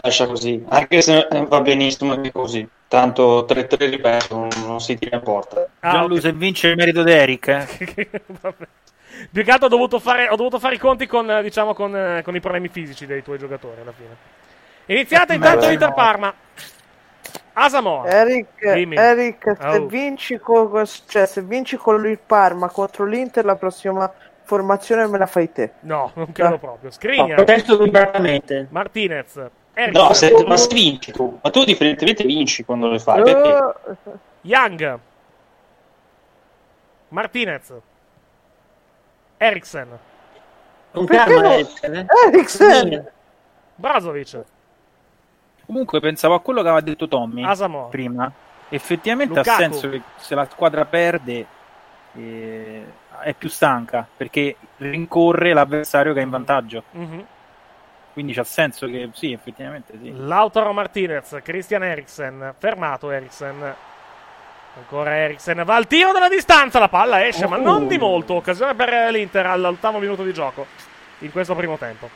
Lascia 0.00 0.26
così, 0.26 0.64
anche 0.68 1.00
se 1.02 1.26
va 1.48 1.60
benissimo 1.60 2.12
anche 2.12 2.30
così. 2.32 2.66
Tanto 2.86 3.44
3-3 3.46 3.90
ripeto, 3.90 4.36
non, 4.36 4.48
non 4.66 4.80
si 4.80 4.96
tira 4.96 5.16
in 5.16 5.22
porta. 5.22 5.66
Ah, 5.80 6.04
ok. 6.04 6.20
se 6.20 6.32
vince 6.32 6.68
il 6.68 6.76
merito 6.76 7.02
di 7.02 7.10
Eric. 7.12 7.48
eh. 7.48 7.66
Più 9.32 9.42
che 9.44 9.50
altro 9.50 9.66
ho 9.66 9.70
dovuto 9.70 9.98
fare, 9.98 10.28
ho 10.28 10.36
dovuto 10.36 10.58
fare 10.60 10.76
i 10.76 10.78
conti 10.78 11.06
con, 11.06 11.40
diciamo, 11.42 11.74
con, 11.74 11.94
eh, 11.96 12.22
con 12.22 12.36
i 12.36 12.40
problemi 12.40 12.68
fisici 12.68 13.04
dei 13.06 13.22
tuoi 13.22 13.38
giocatori 13.38 13.80
alla 13.80 13.92
fine. 13.92 14.16
Iniziata 14.86 15.34
intanto 15.34 15.66
l'Inter 15.68 15.88
no. 15.88 15.94
Parma. 15.94 16.32
Asamoah. 17.54 18.06
Eric. 18.08 18.62
Eric, 18.62 19.56
se, 19.60 19.66
Oh. 19.78 19.86
vinci 19.86 20.38
co- 20.38 20.86
cioè, 21.08 21.26
se 21.26 21.42
vinci 21.42 21.76
con 21.76 22.06
il 22.06 22.18
Parma 22.24 22.68
contro 22.68 23.04
l'Inter, 23.04 23.44
la 23.44 23.56
prossima 23.56 24.10
formazione 24.44 25.06
me 25.08 25.18
la 25.18 25.26
fai 25.26 25.50
te. 25.52 25.72
No, 25.80 26.12
non 26.14 26.30
credo 26.32 26.50
No. 26.50 26.58
proprio. 26.58 26.90
No, 27.26 27.34
protesto 27.34 27.82
liberamente. 27.82 28.68
Martinez, 28.70 29.42
Eric, 29.80 29.94
No, 29.94 30.12
se, 30.12 30.44
ma 30.44 30.56
se 30.56 30.74
vinci 30.74 31.12
tu, 31.12 31.38
ma 31.40 31.50
tu 31.50 31.62
differentemente 31.62 32.24
vinci 32.24 32.64
quando 32.64 32.88
le 32.88 32.98
fai. 32.98 33.22
Perché? 33.22 33.48
Oh, 33.48 33.74
Young, 34.40 34.98
Martinez, 37.10 37.72
Eriksen, 39.36 39.98
Con 40.90 41.06
Perché 41.06 41.32
calma? 41.32 41.54
Eriksen, 41.54 41.94
eh. 41.94 42.06
Eriksen! 42.26 43.10
Brazovic, 43.76 44.42
Comunque 45.64 46.00
pensavo 46.00 46.34
a 46.34 46.40
quello 46.40 46.62
che 46.62 46.68
aveva 46.68 46.82
detto 46.82 47.06
Tommy 47.06 47.44
Asamoah. 47.44 47.88
prima. 47.88 48.32
Effettivamente 48.70 49.34
Lukaku. 49.38 49.50
ha 49.50 49.56
senso 49.62 49.88
che 49.90 50.02
se 50.16 50.34
la 50.34 50.46
squadra 50.50 50.84
perde 50.86 51.46
eh, 52.14 52.84
è 53.20 53.32
più 53.34 53.48
stanca 53.48 54.04
perché 54.16 54.56
rincorre 54.78 55.52
l'avversario 55.52 56.12
che 56.14 56.20
è 56.20 56.22
in 56.24 56.30
vantaggio. 56.30 56.82
Mhm. 56.90 57.26
Quindi 58.18 58.34
c'ha 58.34 58.42
senso 58.42 58.88
che 58.88 59.10
sì, 59.12 59.30
effettivamente 59.30 59.96
sì. 59.96 60.12
Lautaro 60.12 60.72
Martinez, 60.72 61.38
Christian 61.40 61.84
Eriksen, 61.84 62.52
fermato 62.58 63.12
Eriksen. 63.12 63.76
Ancora 64.74 65.14
Eriksen, 65.18 65.62
va 65.64 65.76
al 65.76 65.86
tiro 65.86 66.10
dalla 66.10 66.28
distanza, 66.28 66.80
la 66.80 66.88
palla 66.88 67.24
esce, 67.24 67.46
ma 67.46 67.58
non 67.58 67.86
di 67.86 67.96
molto. 67.96 68.34
Occasione 68.34 68.74
per 68.74 69.12
l'Inter 69.12 69.46
all'ottavo 69.46 70.00
minuto 70.00 70.24
di 70.24 70.32
gioco 70.32 70.66
in 71.20 71.30
questo 71.30 71.54
primo 71.54 71.78
tempo. 71.78 72.10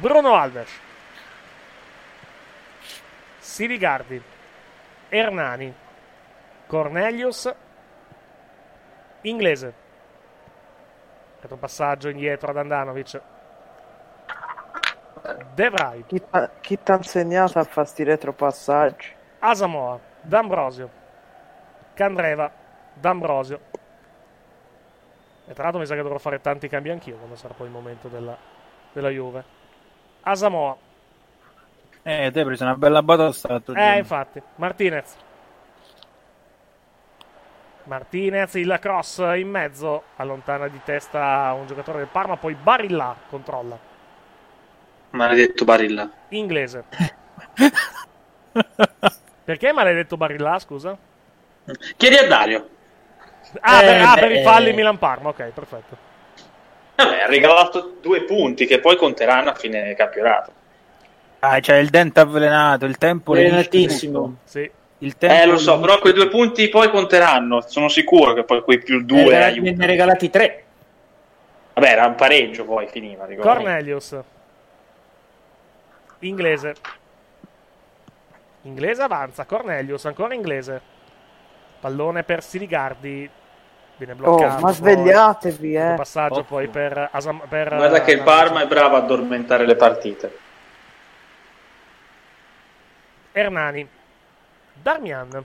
Bruno 0.00 0.34
Alves, 0.34 0.70
Siligardi, 3.38 4.20
Hernani, 5.10 5.72
Cornelius, 6.66 7.54
Inglese. 9.20 9.83
Retropassaggio 11.44 12.08
indietro 12.08 12.48
ad 12.50 12.56
Andanovic. 12.56 13.20
De 15.56 15.68
Vrij, 15.70 16.04
Chi 16.08 16.18
chi 16.62 16.74
t'ha 16.82 16.96
insegnato 16.96 17.58
a 17.58 17.64
fare 17.64 17.86
sti 17.86 18.04
retropassaggi? 18.04 19.08
Asamoah, 19.40 20.00
D'Ambrosio, 20.22 20.90
Candreva, 21.94 22.50
D'Ambrosio. 22.94 23.60
E 25.46 25.52
tra 25.52 25.64
l'altro 25.64 25.80
mi 25.80 25.86
sa 25.86 25.94
che 25.94 26.02
dovrò 26.02 26.18
fare 26.18 26.40
tanti 26.40 26.68
cambi 26.68 26.90
anch'io 26.90 27.16
quando 27.16 27.36
sarà 27.36 27.52
poi 27.54 27.66
il 27.66 27.72
momento 27.72 28.08
della, 28.08 28.36
della 28.92 29.10
Juve. 29.10 29.44
Asamoah, 30.22 30.78
Eh, 32.04 32.30
te 32.32 32.38
hai 32.40 32.44
preso 32.46 32.64
una 32.64 32.76
bella 32.76 33.02
batosta 33.02 33.48
l'altro 33.48 33.74
eh 33.74 33.76
giorno. 33.76 33.98
infatti, 33.98 34.42
Martinez. 34.56 35.18
Martinez, 37.84 38.54
il 38.54 38.78
cross 38.80 39.18
in 39.36 39.48
mezzo, 39.48 40.04
allontana 40.16 40.68
di 40.68 40.80
testa 40.84 41.54
un 41.58 41.66
giocatore 41.66 41.98
del 41.98 42.08
Parma, 42.10 42.36
poi 42.36 42.54
Barilla 42.54 43.14
controlla. 43.28 43.78
Maledetto 45.10 45.64
Barilla. 45.64 46.10
Inglese. 46.30 46.84
Perché 49.44 49.72
maledetto 49.72 50.16
Barilla, 50.16 50.58
scusa? 50.58 50.96
Chiedi 51.96 52.16
a 52.16 52.26
Dario. 52.26 52.68
Ah, 53.60 53.82
Eh, 53.82 53.86
per, 53.86 54.02
ah, 54.02 54.14
per 54.14 54.32
i 54.32 54.42
falli. 54.42 54.72
Milan-Parma, 54.72 55.28
ok, 55.28 55.42
perfetto. 55.50 55.96
Vabbè, 56.96 57.22
ha 57.22 57.26
regalato 57.26 57.96
due 58.00 58.22
punti 58.22 58.66
che 58.66 58.80
poi 58.80 58.96
conteranno 58.96 59.50
a 59.50 59.54
fine 59.54 59.94
campionato. 59.94 60.52
Ah, 61.40 61.60
c'è 61.60 61.76
il 61.76 61.90
dente 61.90 62.20
avvelenato, 62.20 62.86
il 62.86 62.96
tempo 62.96 63.34
tutto. 63.68 64.38
Sì. 64.44 64.70
Il 64.98 65.16
tempo 65.18 65.34
Eh, 65.34 65.46
lo 65.46 65.58
so, 65.58 65.78
però 65.80 65.98
quei 65.98 66.12
due 66.12 66.28
punti 66.28 66.68
poi 66.68 66.88
conteranno. 66.90 67.60
Sono 67.66 67.88
sicuro 67.88 68.32
che 68.32 68.44
poi 68.44 68.62
quei 68.62 68.78
più 68.78 68.98
Ne 68.98 69.04
due 69.04 69.22
regalati- 69.24 69.58
aiutano. 69.58 69.76
ne 69.76 69.86
regalati 69.86 70.30
tre. 70.30 70.64
Vabbè, 71.74 71.88
era 71.90 72.06
un 72.06 72.14
pareggio 72.14 72.64
poi 72.64 72.86
finiva. 72.86 73.24
ricordo. 73.26 73.50
Cornelius. 73.50 74.16
Inglese. 76.20 76.74
Inglese 78.62 79.02
avanza. 79.02 79.44
Cornelius, 79.44 80.04
ancora 80.06 80.32
inglese. 80.32 80.80
Pallone 81.80 82.22
per 82.22 82.42
Siligardi. 82.42 83.28
Viene 83.96 84.12
Oh, 84.12 84.16
bloccato. 84.16 84.54
ma 84.54 84.60
poi. 84.60 84.72
svegliatevi, 84.74 85.74
eh. 85.74 85.94
Passaggio 85.96 86.44
poi 86.44 86.68
per, 86.68 87.10
Asam- 87.12 87.46
per 87.46 87.74
Guarda 87.76 88.00
che 88.02 88.12
il 88.12 88.20
eh, 88.20 88.22
Parma 88.22 88.62
è 88.62 88.66
bravo 88.66 88.94
a 88.96 88.98
addormentare 89.00 89.66
le 89.66 89.76
partite. 89.76 90.38
Hernani. 93.32 93.88
Darmian. 94.84 95.44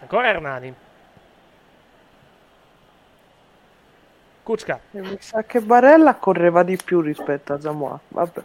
Ancora 0.00 0.28
Hernani. 0.28 0.74
Kuczka. 4.44 4.80
Mi 4.92 5.16
sa 5.20 5.42
che 5.42 5.60
Barella 5.60 6.14
correva 6.14 6.62
di 6.62 6.76
più 6.76 7.00
rispetto 7.00 7.52
a 7.52 7.60
Samoa. 7.60 7.98
Vabbè. 8.08 8.42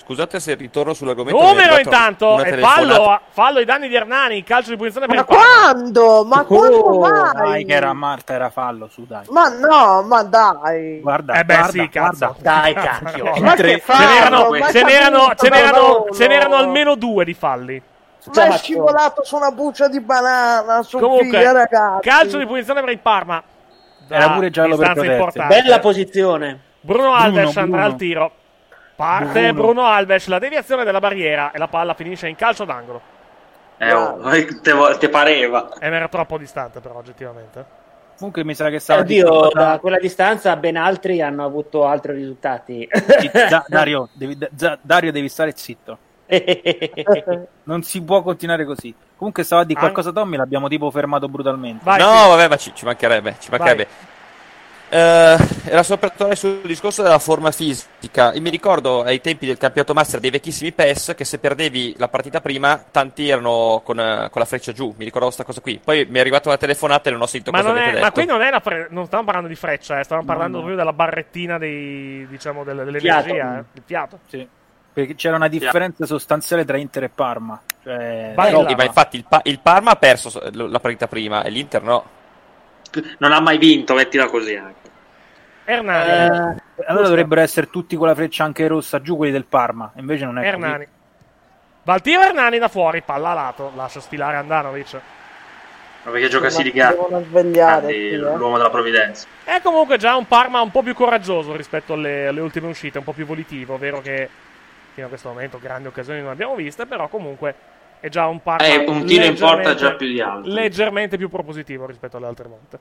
Scusate 0.00 0.40
se 0.40 0.54
ritorno 0.54 0.94
sull'argomento. 0.94 1.40
Numero 1.42 1.76
intanto 1.76 2.40
e 2.40 2.44
telefonata. 2.44 2.80
fallo, 2.80 3.20
fallo 3.30 3.58
ai 3.58 3.64
danni 3.64 3.88
di 3.88 3.94
Hernani. 3.94 4.42
Calcio 4.42 4.70
di 4.70 4.76
punizione 4.76 5.06
per 5.06 5.16
Ma 5.16 5.20
il 5.22 5.26
Parma. 5.26 5.44
quando? 5.72 6.24
Ma 6.24 6.44
quando 6.44 6.76
Oh, 6.78 6.98
mai? 7.00 7.32
dai, 7.34 7.64
che 7.64 7.72
era 7.74 7.92
Marta, 7.92 8.32
era 8.32 8.48
fallo, 8.48 8.88
su 8.88 9.04
dai. 9.06 9.24
Ma 9.30 9.48
no, 9.48 10.02
ma 10.02 10.22
dai. 10.22 11.00
Guarda, 11.00 11.34
Eh 11.34 11.44
beh, 11.44 11.54
guarda, 11.54 11.70
sì, 11.72 11.88
cazzo. 11.88 12.16
guarda. 12.18 12.36
Dai, 12.60 12.74
cacchio. 12.74 13.24
Ma 13.40 13.50
che 13.54 13.56
Tre- 13.56 13.78
fallo? 13.80 13.98
Ce 14.00 14.06
n'erano, 14.14 14.48
Ma 14.50 14.70
ce 14.70 14.82
n'erano, 15.48 16.04
ce 16.14 16.26
n'erano, 16.26 16.54
almeno 16.56 16.94
due 16.94 17.24
di 17.24 17.34
falli. 17.34 17.82
Ma 18.34 18.44
è 18.44 18.52
scivolato 18.58 19.24
su 19.24 19.36
una 19.36 19.50
buccia 19.50 19.88
di 19.88 20.00
banana, 20.00 20.82
Sofia, 20.82 21.06
Comunque, 21.06 21.52
ragazzi. 21.52 22.08
calcio 22.08 22.38
di 22.38 22.46
punizione 22.46 22.80
per 22.80 22.90
il 22.90 22.98
Parma. 23.00 23.42
Era 24.08 24.26
Da 24.26 24.32
pure 24.32 24.50
giallo 24.50 24.76
per. 24.76 25.46
Bella 25.48 25.78
posizione. 25.80 26.60
Bruno 26.80 27.12
Alves 27.12 27.52
Bruno, 27.52 27.60
andrà 27.60 27.64
Bruno. 27.64 27.84
al 27.84 27.96
tiro. 27.96 28.32
Parte 28.98 29.52
Bruno. 29.52 29.72
Bruno. 29.72 29.86
Alves, 29.86 30.26
la 30.26 30.40
deviazione 30.40 30.82
della 30.82 30.98
barriera 30.98 31.52
e 31.52 31.58
la 31.58 31.68
palla 31.68 31.94
finisce 31.94 32.26
in 32.26 32.34
calcio 32.34 32.64
d'angolo. 32.64 33.00
Eh, 33.78 33.92
oh, 33.92 34.18
te, 34.60 34.72
vo- 34.72 34.98
te 34.98 35.08
pareva. 35.08 35.68
E 35.78 35.86
era 35.86 36.08
troppo 36.08 36.36
distante 36.36 36.80
però 36.80 36.96
oggettivamente. 36.96 37.64
Comunque 38.16 38.42
mi 38.42 38.56
sa 38.56 38.68
che 38.70 38.74
Eh, 38.74 38.80
stava 38.80 39.02
Oddio, 39.02 39.50
da 39.52 39.78
quella 39.80 39.98
distanza 39.98 40.56
ben 40.56 40.76
altri 40.76 41.22
hanno 41.22 41.44
avuto 41.44 41.86
altri 41.86 42.14
risultati. 42.14 42.88
Da- 43.48 43.64
Dario, 43.68 44.08
devi, 44.14 44.36
da- 44.50 44.76
Dario, 44.82 45.12
devi 45.12 45.28
stare 45.28 45.52
zitto. 45.54 45.96
Non 47.62 47.84
si 47.84 48.02
può 48.02 48.22
continuare 48.22 48.64
così. 48.64 48.92
Comunque 49.16 49.44
stava 49.44 49.62
a 49.62 49.64
dire 49.64 49.78
An- 49.78 49.84
qualcosa 49.84 50.10
Tommy, 50.10 50.36
l'abbiamo 50.36 50.66
tipo 50.66 50.90
fermato 50.90 51.28
brutalmente. 51.28 51.84
Vai, 51.84 52.00
no, 52.00 52.22
sì. 52.22 52.28
vabbè, 52.30 52.48
ma 52.48 52.56
ci, 52.56 52.72
ci 52.74 52.84
mancherebbe. 52.84 53.36
Ci 53.38 53.48
mancherebbe. 53.50 53.86
Eh, 54.90 55.36
era 55.66 55.82
solo 55.82 55.98
per 55.98 56.12
tornare 56.12 56.34
sul 56.36 56.60
discorso 56.62 57.02
della 57.02 57.18
forma 57.18 57.50
fisica. 57.50 58.32
Io 58.32 58.40
mi 58.40 58.48
ricordo 58.48 59.02
ai 59.02 59.20
tempi 59.20 59.44
del 59.46 59.58
campionato 59.58 59.92
master 59.92 60.18
dei 60.20 60.30
vecchissimi 60.30 60.72
PES 60.72 61.12
che 61.14 61.24
se 61.24 61.38
perdevi 61.38 61.94
la 61.98 62.08
partita 62.08 62.40
prima, 62.40 62.82
tanti 62.90 63.28
erano 63.28 63.82
con, 63.84 64.00
eh, 64.00 64.28
con 64.30 64.40
la 64.40 64.46
freccia 64.46 64.72
giù. 64.72 64.94
Mi 64.96 65.04
ricordo 65.04 65.26
questa 65.26 65.44
cosa 65.44 65.60
qui. 65.60 65.78
Poi 65.82 66.06
mi 66.08 66.16
è 66.16 66.20
arrivata 66.20 66.48
una 66.48 66.56
telefonata 66.58 67.08
e 67.10 67.12
non 67.12 67.20
ho 67.20 67.26
sentito 67.26 67.50
Ma, 67.50 67.58
cosa 67.58 67.68
non 67.70 67.76
avete 67.78 67.90
è, 67.90 68.00
detto. 68.00 68.06
ma 68.06 68.12
qui 68.12 68.24
non 68.26 68.42
è 68.42 68.50
la 68.50 68.60
fre- 68.60 68.86
non 68.90 69.04
stavamo 69.04 69.26
parlando 69.26 69.48
di 69.50 69.56
freccia, 69.56 70.00
eh, 70.00 70.04
stavamo 70.04 70.26
parlando 70.26 70.56
no. 70.56 70.62
proprio 70.64 70.78
della 70.78 70.94
barrettina 70.94 71.58
dei, 71.58 72.26
diciamo, 72.28 72.64
del- 72.64 72.76
dell'energia, 72.76 73.22
Fiato. 73.22 73.58
eh, 73.58 73.64
il 73.74 73.82
fiato. 73.84 74.18
Sì. 74.28 74.48
Perché 74.90 75.14
c'era 75.14 75.36
una 75.36 75.48
differenza 75.48 76.06
sostanziale 76.06 76.64
tra 76.64 76.76
Inter 76.78 77.04
e 77.04 77.08
Parma. 77.10 77.60
Cioè, 77.84 78.32
là. 78.34 78.50
ma 78.74 78.84
infatti 78.84 79.16
il, 79.16 79.24
Pa- 79.28 79.42
il 79.44 79.60
Parma 79.60 79.92
ha 79.92 79.96
perso 79.96 80.30
so- 80.30 80.42
la 80.50 80.80
partita 80.80 81.06
prima 81.06 81.42
e 81.42 81.50
l'Inter 81.50 81.82
no. 81.82 82.16
Non 83.18 83.32
ha 83.32 83.40
mai 83.40 83.58
vinto, 83.58 83.94
mettila 83.94 84.26
così 84.26 84.54
anche. 84.56 84.88
Hernani. 85.64 86.56
Eh, 86.56 86.84
allora 86.86 87.08
dovrebbero 87.08 87.40
essere 87.42 87.68
tutti 87.68 87.94
con 87.96 88.06
la 88.06 88.14
freccia 88.14 88.44
anche 88.44 88.66
rossa 88.66 89.02
giù 89.02 89.16
quelli 89.16 89.32
del 89.32 89.44
Parma. 89.44 89.92
Invece 89.96 90.24
non 90.24 90.38
è 90.38 90.46
Hernani. 90.46 90.86
Va 91.82 91.92
al 91.92 92.00
tiro 92.00 92.22
Hernani 92.22 92.58
da 92.58 92.68
fuori, 92.68 93.02
palla 93.02 93.30
a 93.30 93.34
lato, 93.34 93.72
lascia 93.74 94.00
sfilare 94.00 94.36
Andanovic. 94.36 95.00
Ma 96.04 96.10
perché 96.10 96.28
gioca 96.28 96.48
sì, 96.48 96.70
eh. 96.70 98.16
l'uomo 98.16 98.56
della 98.56 98.70
provvidenza. 98.70 99.26
È 99.44 99.60
comunque 99.62 99.98
già 99.98 100.16
un 100.16 100.26
Parma 100.26 100.60
un 100.60 100.70
po' 100.70 100.82
più 100.82 100.94
coraggioso 100.94 101.54
rispetto 101.54 101.92
alle, 101.94 102.28
alle 102.28 102.40
ultime 102.40 102.68
uscite, 102.68 102.98
un 102.98 103.04
po' 103.04 103.12
più 103.12 103.26
volitivo, 103.26 103.76
vero 103.76 104.00
che 104.00 104.28
fino 104.94 105.06
a 105.06 105.08
questo 105.10 105.28
momento 105.28 105.58
grandi 105.58 105.88
occasioni 105.88 106.20
non 106.20 106.30
abbiamo 106.30 106.54
viste, 106.54 106.86
però 106.86 107.08
comunque 107.08 107.54
è 108.00 108.08
già 108.08 108.26
un 108.26 108.40
Eh, 108.58 108.84
un 108.88 109.04
tiro 109.04 109.24
in 109.24 109.36
porta 109.36 109.74
già 109.74 109.94
più 109.94 110.06
di 110.06 110.20
altri. 110.20 110.50
Leggermente 110.52 111.16
più 111.16 111.28
propositivo 111.28 111.86
rispetto 111.86 112.16
alle 112.16 112.26
altre 112.26 112.48
volte. 112.48 112.78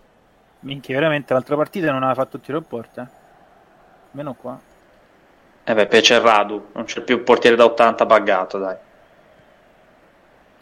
Minchia, 0.61 0.95
veramente 0.95 1.33
l'altra 1.33 1.55
partita 1.55 1.87
non 1.91 2.03
aveva 2.03 2.15
fatto 2.15 2.37
il 2.37 2.41
tiro 2.41 2.57
in 2.57 2.65
porta. 2.65 3.09
Meno 4.11 4.33
qua. 4.33 4.59
Eh 5.63 5.73
beh, 5.73 5.87
poi 5.87 6.01
c'è 6.01 6.19
Radu, 6.19 6.69
non 6.73 6.85
c'è 6.85 7.01
più 7.01 7.17
il 7.17 7.21
portiere 7.23 7.55
da 7.55 7.65
80 7.65 8.05
buggato, 8.05 8.57
dai. 8.57 8.75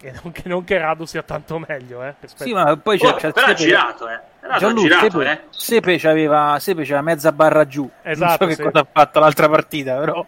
E 0.01 0.13
non 0.21 0.31
che, 0.31 0.43
non 0.49 0.63
che 0.63 0.77
Radu 0.77 1.05
sia 1.05 1.23
tanto 1.23 1.57
meglio, 1.59 2.03
eh. 2.03 2.15
rispetto- 2.19 2.43
Sì, 2.43 2.53
ma 2.53 2.75
poi 2.77 2.97
c'è, 2.97 3.07
Oh, 3.07 3.13
c'è 3.15 3.31
però 3.31 3.47
ha 3.47 3.53
girato, 3.53 4.07
eh. 4.09 4.19
Radu 4.41 4.53
ha 4.53 4.57
Gianluca, 4.57 4.87
girato, 4.87 5.09
Sepe, 5.21 5.31
eh. 5.31 5.39
Sepe 5.49 5.97
c'aveva, 5.97 6.57
Sepe 6.59 6.81
c'aveva 6.81 7.01
mezza 7.01 7.31
barra 7.31 7.65
giù. 7.65 7.89
Esatto, 8.01 8.25
non 8.27 8.37
so 8.37 8.45
che 8.47 8.55
sì. 8.55 8.61
cosa 8.71 8.79
ha 8.79 8.87
fatto 8.91 9.19
l'altra 9.19 9.49
partita, 9.49 9.97
però. 9.97 10.25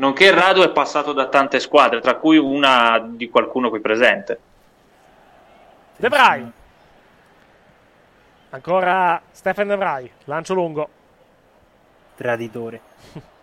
Nonché 0.00 0.30
Radu 0.30 0.62
è 0.62 0.70
passato 0.70 1.12
da 1.12 1.28
tante 1.28 1.60
squadre, 1.60 2.00
tra 2.00 2.14
cui 2.14 2.38
una 2.38 2.98
di 3.06 3.28
qualcuno 3.28 3.68
qui 3.68 3.80
presente. 3.80 4.40
De 5.96 6.08
Vrij. 6.08 6.46
Ancora 8.48 9.20
Stefan 9.30 9.68
De 9.68 9.76
Vrij, 9.76 10.10
lancio 10.24 10.54
lungo. 10.54 10.88
Traditore. 12.16 12.80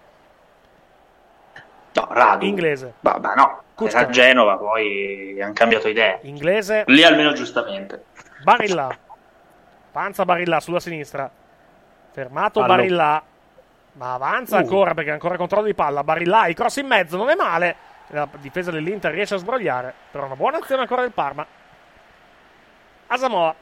No, 1.97 2.07
Radu. 2.11 2.45
Inglese. 2.45 2.93
Ma, 2.99 3.17
ma 3.17 3.33
no, 3.33 3.63
Kuczka. 3.73 3.97
era 3.97 4.07
a 4.07 4.11
Genova, 4.11 4.57
poi 4.57 5.41
hanno 5.41 5.53
cambiato 5.53 5.87
idea. 5.87 6.19
Inglese. 6.21 6.83
Lì 6.85 7.03
almeno 7.03 7.33
giustamente. 7.33 8.05
Barilla. 8.43 8.95
Panza 9.91 10.23
Barilla 10.23 10.59
sulla 10.59 10.79
sinistra. 10.79 11.27
Fermato 12.11 12.59
Fallo. 12.59 12.75
Barilla. 12.75 13.23
Ma 13.97 14.13
avanza 14.13 14.55
Uh. 14.57 14.59
ancora 14.59 14.93
perché 14.93 15.11
ancora 15.11 15.37
controllo 15.37 15.65
di 15.65 15.73
palla. 15.73 16.03
Barilla, 16.03 16.47
il 16.47 16.55
cross 16.55 16.77
in 16.77 16.87
mezzo, 16.87 17.17
non 17.17 17.29
è 17.29 17.35
male. 17.35 17.75
La 18.11 18.27
difesa 18.39 18.71
dell'Inter 18.71 19.11
riesce 19.11 19.35
a 19.35 19.37
sbrogliare. 19.37 19.93
Però 20.11 20.25
una 20.25 20.35
buona 20.35 20.57
azione 20.57 20.81
ancora 20.81 21.01
del 21.01 21.11
Parma. 21.11 21.45
Asamoa. 23.07 23.55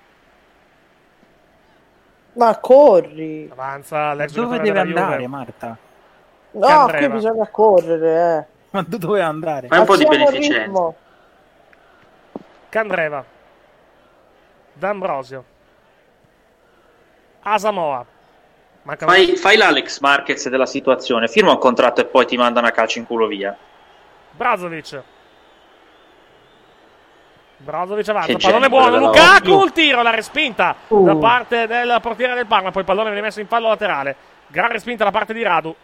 Ma 2.33 2.57
corri. 2.59 3.47
Avanza 3.51 4.13
l'ex 4.13 4.33
Dove 4.33 4.57
deve 4.59 4.71
della 4.71 4.83
Juve. 4.85 4.99
andare, 4.99 5.27
Marta? 5.27 5.77
No, 6.51 6.85
qui 6.87 7.09
bisogna 7.09 7.47
correre, 7.47 8.37
eh. 8.37 8.45
Ma 8.71 8.81
dove 8.87 9.21
andare? 9.21 9.67
Fai 9.67 9.79
un 9.79 9.85
po' 9.85 9.95
di 9.95 10.05
beneficenza. 10.05 10.93
Candreva. 12.69 13.23
D'Ambrosio. 14.73 15.43
Asamoa. 17.41 18.05
Mancano 18.85 19.11
Fai, 19.11 19.35
fai 19.35 19.57
l'Alex 19.57 19.99
Marquez 19.99 20.47
della 20.47 20.67
situazione, 20.67 21.27
firma 21.27 21.51
un 21.51 21.57
contratto 21.57 22.01
e 22.01 22.05
poi 22.05 22.27
ti 22.27 22.37
mandano 22.37 22.67
a 22.67 22.71
calcio 22.71 22.99
in 22.99 23.05
culo 23.07 23.25
via. 23.25 23.55
Brazovic. 24.31 25.01
Brazovic 27.57 28.07
avanza, 28.09 28.27
Che 28.33 28.37
pallone 28.37 28.69
buono, 28.69 28.97
Lukaku, 28.97 29.63
il 29.63 29.71
tiro, 29.71 30.03
la 30.03 30.11
respinta 30.11 30.75
Uh. 30.89 31.03
da 31.03 31.15
parte 31.15 31.65
del 31.65 31.97
portiere 31.99 32.35
del 32.35 32.45
Parma, 32.45 32.69
poi 32.69 32.81
il 32.81 32.87
pallone 32.87 33.09
viene 33.09 33.25
messo 33.25 33.39
in 33.39 33.47
fallo 33.47 33.69
laterale, 33.69 34.15
gran 34.47 34.69
respinta 34.69 35.03
da 35.03 35.09
parte 35.11 35.33
di 35.33 35.41
Radu. 35.41 35.75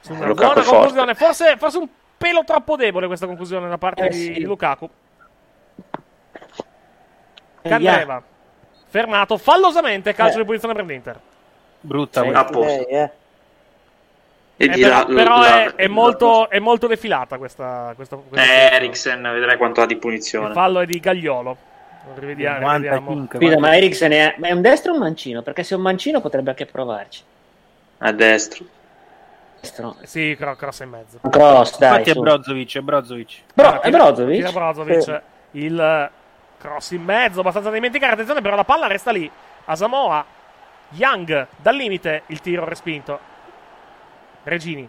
Su 0.00 0.12
una 0.14 0.24
Eh, 0.24 0.28
Lukaku 0.28 0.52
buona 0.54 0.66
conclusione, 0.66 1.14
forse, 1.14 1.56
forse 1.58 1.76
un 1.78 1.88
pelo 2.16 2.42
troppo 2.44 2.76
debole 2.76 3.06
questa 3.06 3.26
conclusione 3.26 3.68
da 3.68 3.76
parte 3.76 4.06
Eh, 4.06 4.08
di, 4.08 4.16
sì. 4.34 4.40
Lukaku. 4.44 4.88
Eh, 7.60 7.68
Candreva, 7.68 8.22
fermato 8.86 9.36
fallosamente, 9.36 10.14
calcio 10.14 10.36
Eh. 10.36 10.40
di 10.40 10.46
punizione 10.46 10.72
per 10.74 10.84
l'Inter. 10.86 11.20
Brutta 11.80 12.22
Sì, 12.22 12.28
a 12.28 12.48
lei, 12.58 12.84
eh. 12.86 13.10
E 14.60 14.64
Eh, 14.64 14.68
però 14.70 14.88
là- 14.88 15.04
però 15.06 15.38
la- 15.38 15.62
è, 15.64 15.74
è 15.76 15.86
molto, 15.86 16.50
è 16.50 16.58
molto 16.58 16.88
defilata 16.88 17.38
questa, 17.38 17.92
questa, 17.94 18.16
questa 18.16 18.44
Eh. 18.46 18.74
Eriksen, 18.74 19.22
vedrai 19.22 19.56
quanto 19.56 19.80
ha 19.82 19.86
di 19.86 19.92
Il 19.94 19.98
punizione. 20.00 20.52
fallo 20.52 20.80
è 20.80 20.86
di 20.86 20.98
Gagliolo. 20.98 21.56
Rivediamo. 22.16 22.60
95, 22.66 23.38
rivediamo. 23.38 23.38
Scusa, 23.38 23.58
ma 23.60 23.76
Eriksen 23.76 24.10
è... 24.12 24.34
ma 24.38 24.48
è 24.48 24.52
un 24.52 24.62
destro 24.62 24.90
o 24.92 24.94
un 24.94 25.00
mancino? 25.00 25.42
Perché 25.42 25.62
se 25.62 25.74
è 25.74 25.76
un 25.76 25.82
mancino 25.84 26.20
potrebbe 26.20 26.50
anche 26.50 26.66
provarci. 26.66 27.22
A 27.98 28.12
destro. 28.12 28.64
Destro. 29.60 29.96
Sì, 30.02 30.34
cro- 30.38 30.56
cross 30.56 30.80
in 30.80 30.88
mezzo. 30.88 31.18
Cross, 31.28 31.78
dai. 31.78 31.90
Infatti 31.90 32.10
è 32.10 32.12
su. 32.14 32.20
Brozovic, 32.20 32.76
è 32.76 32.80
Brozovic. 32.80 33.40
Bro- 33.54 33.80
è 33.80 33.90
Brozovic? 33.90 34.36
tira 34.36 34.50
Brozovic. 34.52 35.02
Sì. 35.02 35.12
Il 35.58 36.10
cross 36.58 36.90
in 36.92 37.02
mezzo, 37.04 37.40
abbastanza 37.40 37.68
da 37.68 37.74
dimenticare. 37.74 38.12
Attenzione, 38.14 38.40
però 38.40 38.56
la 38.56 38.64
palla 38.64 38.86
resta 38.86 39.10
lì. 39.12 39.30
Asamoa. 39.66 40.24
Young, 40.90 41.46
dal 41.56 41.74
limite, 41.76 42.22
il 42.26 42.40
tiro 42.40 42.64
respinto. 42.64 43.18
Regini. 44.44 44.88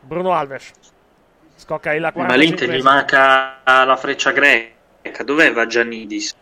Bruno 0.00 0.32
Alves. 0.32 0.70
Scocca 1.56 1.92
il 1.94 2.02
Ma 2.02 2.12
45 2.12 2.66
l'Inter 2.66 2.78
gli 2.78 2.82
manca 2.82 3.60
la 3.64 3.96
freccia 3.96 4.30
greca. 4.32 5.22
Dov'è 5.24 5.66
Giannidis? 5.66 6.34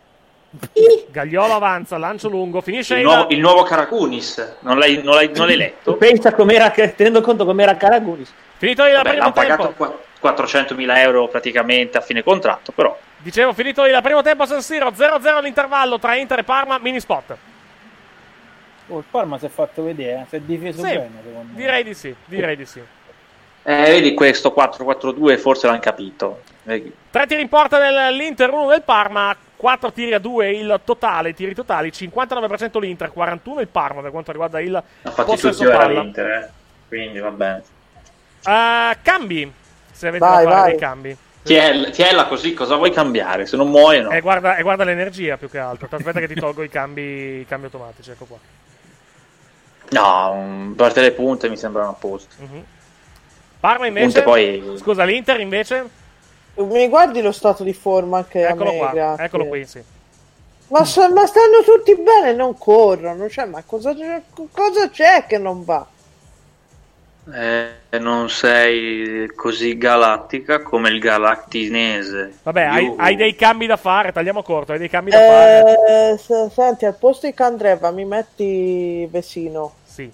Gagliolo 1.09 1.53
avanza, 1.53 1.97
lancio 1.97 2.27
lungo, 2.27 2.59
finisce 2.59 2.95
Il 2.97 3.03
nuovo, 3.03 3.27
il 3.29 3.39
nuovo 3.39 3.63
Karakunis. 3.63 4.55
Non 4.61 4.77
l'hai, 4.77 5.01
non 5.01 5.13
l'hai- 5.15 5.31
non 5.33 5.45
l'hai 5.47 5.55
letto? 5.55 5.95
Pensa 5.95 6.33
com'era, 6.33 6.69
tenendo 6.71 7.21
conto 7.21 7.45
com'era 7.45 7.77
Caragunis. 7.77 8.33
Finito 8.57 8.83
il 8.85 8.93
Vabbè, 8.93 9.09
primo 9.09 9.31
tempo. 9.31 9.39
pagato 9.39 9.73
qua- 9.73 9.97
400.000 10.19 10.99
euro 11.01 11.27
praticamente 11.29 11.97
a 11.97 12.01
fine 12.01 12.21
contratto, 12.23 12.71
però 12.73 12.95
Dicevo, 13.17 13.53
finito 13.53 13.85
il 13.85 13.97
primo 14.01 14.21
tempo 14.23 14.43
a 14.43 14.45
San 14.47 14.61
Siro, 14.63 14.91
0-0 14.93 15.37
all'intervallo 15.37 15.99
tra 15.99 16.15
Inter 16.15 16.39
e 16.39 16.43
Parma, 16.43 16.79
mini 16.79 16.99
spot. 16.99 17.35
Oh, 18.91 18.97
il 18.97 19.05
Parma 19.09 19.37
si 19.39 19.45
è 19.45 19.49
fatto 19.49 19.83
vedere, 19.83 20.21
eh, 20.21 20.25
si 20.27 20.35
è 20.35 20.39
difeso 20.41 20.79
Sì, 20.83 20.89
bene, 20.93 21.09
secondo 21.23 21.49
me. 21.51 21.55
direi 21.55 21.83
di 21.83 21.93
sì, 21.93 22.13
direi 22.25 22.55
di 22.57 22.65
sì. 22.65 22.81
Eh, 23.63 23.83
vedi 23.83 24.13
questo 24.13 24.53
4-4-2 24.57 25.37
forse 25.37 25.67
l'hanno 25.67 25.79
capito. 25.79 26.41
Vedi. 26.63 26.91
Tre 27.09 27.25
tiri 27.27 27.41
in 27.41 27.47
porta 27.49 27.77
dell'Inter, 27.79 28.51
uno 28.51 28.67
del 28.67 28.81
Parma, 28.81 29.35
4 29.55 29.91
tiri 29.91 30.13
a 30.13 30.19
2 30.19 30.51
il 30.51 30.79
totale, 30.83 31.33
tiri 31.33 31.53
totali, 31.53 31.89
59% 31.89 32.79
l'Inter, 32.79 33.11
41 33.13 33.61
il 33.61 33.67
Parma 33.67 34.01
per 34.01 34.11
quanto 34.11 34.31
riguarda 34.31 34.59
il 34.59 34.75
Ha 34.75 35.11
fatto 35.11 35.31
possesso 35.31 35.63
palla. 35.69 36.01
l'Inter, 36.01 36.25
eh. 36.29 36.49
quindi 36.87 37.19
va 37.19 37.31
bene. 37.31 37.63
Eh, 38.43 38.97
cambi, 39.01 39.51
se 39.91 40.07
avete 40.07 40.25
Vai, 40.25 40.43
da 40.43 40.49
fare 40.49 40.61
vai. 40.61 40.69
dei 40.71 40.79
cambi. 40.79 41.17
Tiella, 41.43 41.89
tiella 41.89 42.25
così, 42.25 42.53
cosa 42.53 42.75
vuoi 42.75 42.91
cambiare? 42.91 43.45
Se 43.45 43.55
non 43.57 43.69
muoiono. 43.69 44.09
E 44.11 44.21
guarda, 44.21 44.57
e 44.57 44.61
guarda 44.63 44.83
l'energia 44.83 45.37
più 45.37 45.49
che 45.49 45.57
altro. 45.59 45.87
Aspetta 45.89 46.19
che 46.19 46.27
ti 46.27 46.35
tolgo 46.35 46.61
i 46.61 46.69
cambi, 46.69 47.39
i 47.41 47.45
cambi 47.47 47.65
automatici, 47.65 48.11
ecco 48.11 48.25
qua. 48.25 48.37
No, 49.91 50.31
un- 50.31 50.73
parte 50.75 51.01
le 51.01 51.11
punte 51.11 51.49
mi 51.49 51.57
sembrano 51.57 51.89
a 51.89 51.93
posto. 51.93 52.35
Mhm. 52.39 52.63
Parma 53.59 53.87
invece... 53.87 54.05
Punte 54.05 54.23
poi- 54.23 54.77
Scusa, 54.77 55.03
l'Inter 55.03 55.39
invece... 55.39 55.99
Mi 56.55 56.87
guardi 56.89 57.21
lo 57.21 57.31
stato 57.31 57.63
di 57.63 57.73
forma 57.73 58.17
anche 58.17 58.45
Eccolo 58.45 58.69
a 58.69 58.73
me, 58.73 58.77
qua, 58.77 58.89
grazie. 58.91 59.25
eccolo 59.25 59.45
qui, 59.47 59.65
sì. 59.65 59.81
Ma, 60.67 60.83
sta- 60.85 61.09
ma 61.11 61.25
stanno 61.25 61.61
tutti 61.63 61.95
bene, 61.95 62.33
non 62.33 62.57
corrono. 62.57 63.29
Cioè, 63.29 63.45
ma 63.45 63.63
cosa, 63.65 63.93
c'è- 63.95 64.21
cosa 64.51 64.89
c'è 64.89 65.25
che 65.27 65.37
non 65.37 65.63
va? 65.63 65.85
Eh, 67.33 67.99
non 67.99 68.29
sei 68.29 69.31
così 69.35 69.77
galattica 69.77 70.61
come 70.61 70.89
il 70.89 70.99
galattinese. 70.99 72.39
Vabbè, 72.43 72.63
hai, 72.63 72.93
hai 72.97 73.15
dei 73.15 73.35
cambi 73.35 73.67
da 73.67 73.77
fare, 73.77 74.11
tagliamo 74.11 74.41
corto, 74.43 74.71
hai 74.71 74.79
dei 74.79 74.89
cambi 74.89 75.11
da 75.11 75.17
fare. 75.19 76.11
Eh, 76.13 76.17
se- 76.17 76.49
senti, 76.51 76.85
al 76.85 76.95
posto 76.97 77.27
di 77.27 77.33
Candreva 77.33 77.91
mi 77.91 78.05
metti 78.05 79.05
Vesino. 79.09 79.75
Sì. 79.91 80.09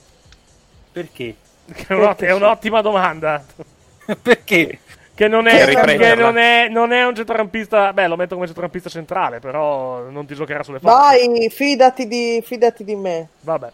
Perché? 0.92 1.36
Che 1.72 1.86
è, 1.88 1.94
un'ott- 1.94 2.24
è 2.24 2.34
un'ottima 2.34 2.82
domanda. 2.82 3.44
Perché? 4.22 4.80
Che 5.14 5.28
non 5.28 5.48
è, 5.48 5.66
che 5.66 6.16
non 6.16 6.38
è, 6.38 6.68
non 6.70 6.92
è 6.92 7.06
un 7.06 7.16
centrocampista. 7.16 7.94
Beh, 7.94 8.08
lo 8.08 8.16
metto 8.16 8.34
come 8.34 8.46
centrocampista 8.46 8.90
centrale, 8.90 9.40
però 9.40 10.10
non 10.10 10.26
ti 10.26 10.34
giocherà 10.36 10.64
sulle 10.64 10.80
fasce. 10.80 11.28
Vai, 11.28 11.50
fidati 11.50 12.08
di, 12.08 12.42
fidati 12.44 12.84
di 12.84 12.96
me. 12.96 13.28
Vabbè. 13.42 13.72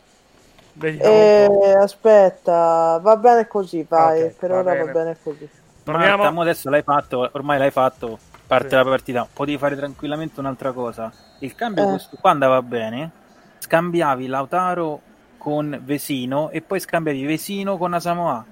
Eh, 0.81 1.47
aspetta, 1.79 2.97
va 3.01 3.15
bene 3.17 3.47
così, 3.47 3.85
vai. 3.87 4.23
Ok, 4.23 4.35
per 4.35 4.49
va 4.49 4.59
ora 4.59 4.71
bene. 4.71 4.83
va 4.85 4.91
bene 4.91 5.17
così. 5.21 5.49
Marta, 5.85 6.31
mo 6.31 6.41
adesso 6.41 6.69
l'hai 6.69 6.81
fatto, 6.81 7.29
ormai 7.33 7.57
l'hai 7.59 7.71
fatto, 7.71 8.17
parte 8.47 8.75
la 8.75 8.83
partita, 8.83 9.27
potevi 9.31 9.57
fare 9.57 9.75
tranquillamente 9.75 10.39
un'altra 10.39 10.71
cosa. 10.71 11.11
Il 11.39 11.53
cambio 11.55 11.83
Eh. 11.83 11.89
questo 11.89 12.17
qua 12.19 12.31
andava 12.31 12.61
bene, 12.61 13.11
scambiavi 13.59 14.27
Lautaro 14.27 15.01
con 15.43 15.77
Vesino 15.83 16.49
e 16.51 16.61
poi 16.61 16.79
scambiavi 16.79 17.25
Vesino 17.25 17.77
con 17.77 17.93
Asamoah. 17.93 18.45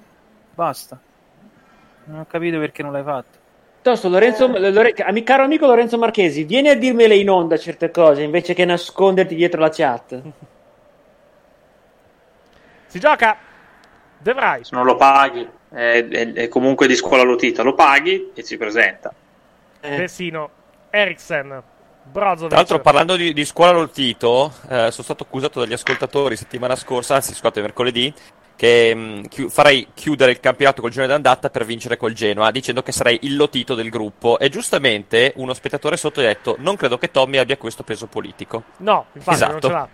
Basta. 0.54 1.00
Non 2.04 2.20
ho 2.20 2.26
capito 2.26 2.58
perché 2.58 2.82
non 2.82 2.92
l'hai 2.92 3.02
fatto. 3.02 3.38
Piuttosto, 3.80 4.10
Lorenzo, 4.10 4.46
Lore- 4.46 4.92
ami- 4.98 5.22
caro 5.22 5.44
amico 5.44 5.66
Lorenzo 5.66 5.96
Marchesi, 5.96 6.44
vieni 6.44 6.68
a 6.68 6.76
dirmele 6.76 7.16
in 7.16 7.30
onda 7.30 7.56
certe 7.56 7.90
cose 7.90 8.22
invece 8.22 8.52
che 8.52 8.64
nasconderti 8.66 9.34
dietro 9.34 9.60
la 9.60 9.70
chat. 9.70 10.22
Si 12.86 12.98
gioca. 12.98 13.38
De 14.18 14.34
Vrij. 14.34 14.64
Se 14.66 14.76
non 14.76 14.84
lo 14.84 14.96
paghi, 14.96 15.48
è, 15.70 16.06
è- 16.06 16.32
è 16.34 16.48
comunque 16.48 16.86
di 16.86 16.94
scuola 16.94 17.22
Lotita, 17.22 17.62
lo 17.62 17.74
paghi 17.74 18.32
e 18.34 18.42
si 18.42 18.58
presenta. 18.58 19.14
Vesino. 19.80 20.50
Eriksen. 20.90 21.62
Brozovic. 22.04 22.48
Tra 22.48 22.56
l'altro, 22.58 22.80
parlando 22.80 23.16
di, 23.16 23.32
di 23.32 23.44
scuola 23.44 23.72
Lotito, 23.72 24.52
eh, 24.68 24.90
sono 24.90 25.02
stato 25.04 25.22
accusato 25.22 25.60
dagli 25.60 25.72
ascoltatori 25.72 26.36
settimana 26.36 26.76
scorsa, 26.76 27.14
anzi, 27.14 27.32
scusate, 27.32 27.60
mercoledì, 27.60 28.12
che 28.56 28.94
mh, 28.94 29.28
chi- 29.28 29.48
farei 29.48 29.88
chiudere 29.94 30.32
il 30.32 30.40
campionato 30.40 30.80
col 30.82 30.90
girone 30.90 31.08
d'andata 31.08 31.48
per 31.50 31.64
vincere 31.64 31.96
col 31.96 32.12
Genoa, 32.12 32.50
dicendo 32.50 32.82
che 32.82 32.92
sarei 32.92 33.18
il 33.22 33.36
Lotito 33.36 33.74
del 33.74 33.88
gruppo. 33.88 34.38
E 34.38 34.48
giustamente 34.48 35.32
uno 35.36 35.54
spettatore 35.54 35.96
sotto 35.96 36.20
ha 36.20 36.24
detto: 36.24 36.56
Non 36.58 36.76
credo 36.76 36.98
che 36.98 37.10
Tommy 37.10 37.38
abbia 37.38 37.56
questo 37.56 37.82
peso 37.82 38.06
politico. 38.06 38.64
No, 38.78 39.06
infatti 39.12 39.40
non 39.40 39.48
Esatto. 39.56 39.66
ce 39.68 39.72
l'ha. 39.72 39.88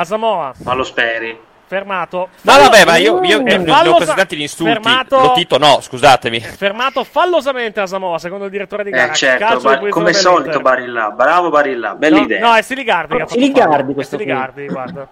Asamoah. 0.00 0.54
Ma 0.64 0.74
lo 0.74 0.82
speri? 0.84 1.38
Fermato. 1.66 2.28
No, 2.42 2.52
Fallo- 2.52 2.64
vabbè, 2.68 2.84
ma 2.84 2.96
io, 2.96 3.22
io 3.24 3.38
Eh, 3.40 3.42
ne, 3.42 3.56
ne 3.56 3.70
ho 3.70 3.74
fallosa- 3.74 3.96
presentati 3.96 4.36
gli 4.36 4.42
insulti. 4.42 4.72
Fermato, 4.72 5.18
Lotito, 5.18 5.58
no, 5.58 5.80
scusatemi. 5.80 6.38
fermato 6.40 7.04
fallosamente 7.04 7.80
Asamoah, 7.80 8.18
secondo 8.18 8.44
il 8.44 8.50
direttore 8.50 8.84
di 8.84 8.90
gara. 8.90 9.10
Eh 9.12 9.14
certo, 9.14 9.60
Bar- 9.60 9.88
come 9.88 10.10
punizione 10.10 10.12
solito. 10.12 10.60
Barilla, 10.60 11.10
bravo 11.10 11.48
Barilla, 11.48 11.94
bella 11.94 12.18
no, 12.18 12.22
idea. 12.24 12.40
No, 12.46 12.54
è 12.54 12.62
Siligardi 12.62 13.14
fatto 13.18 13.40
Siligardi 13.40 13.76
fallo. 13.82 13.94
questo 13.94 14.14
È. 14.16 14.18
Siligardi, 14.18 14.66
guarda. 14.66 15.08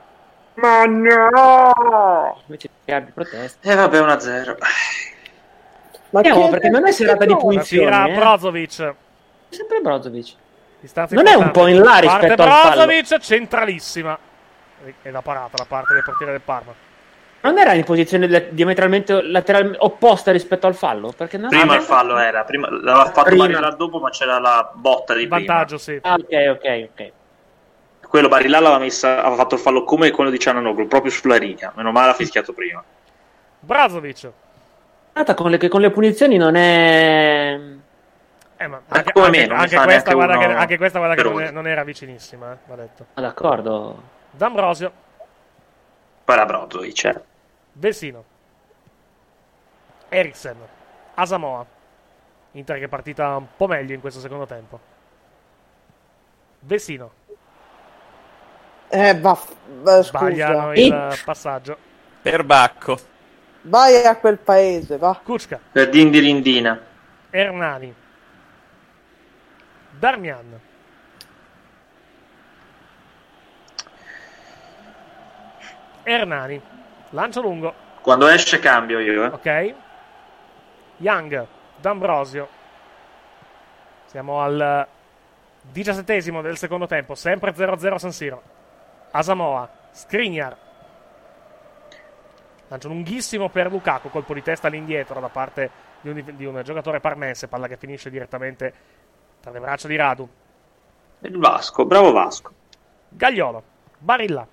Ma 0.54 0.84
no! 0.84 2.38
Invece 2.46 2.68
Siligardi 2.84 3.10
protesta. 3.12 3.70
E 3.70 3.74
vabbè, 3.74 3.98
1-0. 4.00 4.56
Ma 6.10 6.20
che- 6.20 6.48
perché 6.50 6.68
non 6.68 6.86
è 6.86 6.92
serata 6.92 7.24
di 7.24 7.32
che 7.32 7.38
punizioni. 7.40 7.84
Tira 7.86 8.06
eh. 8.06 8.12
Brozovic. 8.12 8.94
Sempre 9.48 9.80
Brozovic. 9.80 10.34
Distanza 10.80 11.14
Non 11.14 11.26
è 11.26 11.34
un 11.34 11.50
po' 11.50 11.66
in 11.68 11.78
là 11.78 11.92
Parte 12.00 12.00
rispetto 12.06 12.42
al 12.42 12.48
fallo. 12.50 12.84
Brozovic, 12.84 13.18
centralissima. 13.20 14.18
E 15.02 15.10
la 15.10 15.22
parata 15.22 15.56
da 15.56 15.64
parte 15.66 15.94
del 15.94 16.02
portiere 16.02 16.32
del 16.32 16.40
Parma. 16.40 16.72
Non 17.42 17.58
era 17.58 17.72
in 17.72 17.82
posizione 17.84 18.48
diametralmente 18.50 19.20
lateral- 19.22 19.74
opposta 19.78 20.30
rispetto 20.30 20.66
al 20.68 20.74
fallo? 20.76 21.12
Perché 21.16 21.38
non 21.38 21.48
Prima 21.50 21.74
il 21.74 21.82
fallo 21.82 22.16
era, 22.18 22.44
prima, 22.44 22.70
l'aveva 22.70 23.06
fatto 23.06 23.22
Prima. 23.24 23.46
Barilla 23.48 23.70
dopo, 23.70 23.98
ma 23.98 24.10
c'era 24.10 24.38
la 24.38 24.70
botta 24.72 25.14
di 25.14 25.26
Vantaggio, 25.26 25.76
sì. 25.78 25.98
Ah, 26.02 26.14
ok, 26.14 26.26
ok, 26.50 26.54
ok. 26.54 26.90
prima. 26.94 27.10
Quello 28.08 28.28
Barilla 28.28 28.60
l'aveva 28.60 28.78
messa, 28.80 29.18
aveva 29.20 29.34
fatto 29.36 29.56
il 29.56 29.60
fallo 29.60 29.82
come 29.84 30.10
quello 30.10 30.30
di 30.30 30.38
Ciananoglu, 30.38 30.86
proprio 30.86 31.10
sulla 31.10 31.36
riga. 31.36 31.72
Meno 31.74 31.90
male 31.90 32.10
ha 32.10 32.14
fischiato 32.14 32.52
prima. 32.52 32.82
Brozovic. 33.58 34.30
Guarda, 35.12 35.34
Con 35.34 35.50
le, 35.50 35.56
che 35.58 35.68
con 35.68 35.80
le 35.80 35.90
punizioni 35.90 36.36
non 36.36 36.54
è... 36.54 37.58
Eh, 38.56 38.66
ma 38.68 38.80
Ma 38.86 38.96
anche, 38.98 39.12
come 39.12 39.26
anche- 39.26 39.38
me, 39.40 39.46
non 39.46 39.56
ne 39.56 39.62
anche 39.64 39.78
questa, 39.78 40.12
guarda 40.14 40.36
uno 40.38 40.46
che, 40.46 40.52
anche 40.52 40.76
questa 40.76 40.98
guarda 40.98 41.14
che 41.20 41.28
non, 41.28 41.42
è- 41.42 41.50
non 41.50 41.66
era 41.66 41.82
vicinissima, 41.82 42.52
eh, 42.52 42.56
va 42.66 42.76
detto. 42.76 43.06
Ah, 43.14 43.20
d'accordo. 43.20 44.20
D'Ambrosio, 44.32 44.92
Poi 46.24 46.34
era 46.34 46.46
Brozovic, 46.46 47.04
eh. 47.04 47.20
Vesino, 47.72 48.24
Eriksen, 50.08 50.56
Asamoah. 51.14 51.66
Inter 52.54 52.78
che 52.78 52.84
è 52.84 52.88
partita 52.88 53.36
un 53.36 53.46
po' 53.56 53.66
meglio 53.66 53.94
in 53.94 54.00
questo 54.00 54.20
secondo 54.20 54.44
tempo. 54.46 54.78
Vesino, 56.60 57.10
Eh, 58.88 59.18
va, 59.18 59.38
va, 59.80 60.02
sbagliano 60.02 60.74
scusa. 60.74 61.08
il 61.08 61.20
passaggio. 61.24 61.76
Per 62.20 62.44
Bacco. 62.44 62.98
Vai 63.62 64.04
a 64.04 64.16
quel 64.16 64.38
paese, 64.38 64.98
va. 64.98 65.18
Kuczka, 65.22 65.58
Per 65.72 65.88
Dindirindina. 65.88 66.78
Hernani, 67.30 67.94
Darmian, 69.98 70.60
Hernani, 76.02 76.60
lancio 77.10 77.40
lungo, 77.40 77.74
Quando 78.02 78.26
esce 78.26 78.58
cambio 78.58 78.98
io, 78.98 79.24
eh. 79.24 79.28
ok? 79.28 79.74
Young, 80.96 81.46
D'Ambrosio. 81.80 82.48
Siamo 84.06 84.40
al 84.40 84.86
diciassettesimo 85.62 86.42
del 86.42 86.58
secondo 86.58 86.86
tempo, 86.86 87.14
sempre 87.14 87.54
0-0 87.54 87.92
a 87.92 87.98
San 87.98 88.12
Siro. 88.12 88.42
Asamoah, 89.12 89.70
Skriniar. 89.92 90.56
Lancio 92.66 92.88
lunghissimo 92.88 93.48
per 93.50 93.70
Lukaku, 93.70 94.10
colpo 94.10 94.34
di 94.34 94.42
testa 94.42 94.66
all'indietro 94.66 95.20
da 95.20 95.28
parte 95.28 95.70
di 96.00 96.10
un, 96.10 96.36
di 96.36 96.44
un 96.44 96.60
giocatore 96.64 96.98
parmense, 96.98 97.46
palla 97.46 97.68
che 97.68 97.76
finisce 97.76 98.10
direttamente 98.10 98.74
tra 99.40 99.52
le 99.52 99.60
braccia 99.60 99.86
di 99.86 99.94
Radu. 99.94 100.28
Il 101.20 101.38
Vasco, 101.38 101.84
bravo 101.84 102.10
Vasco. 102.10 102.52
Gagliolo, 103.08 103.62
Barilla, 103.98 104.44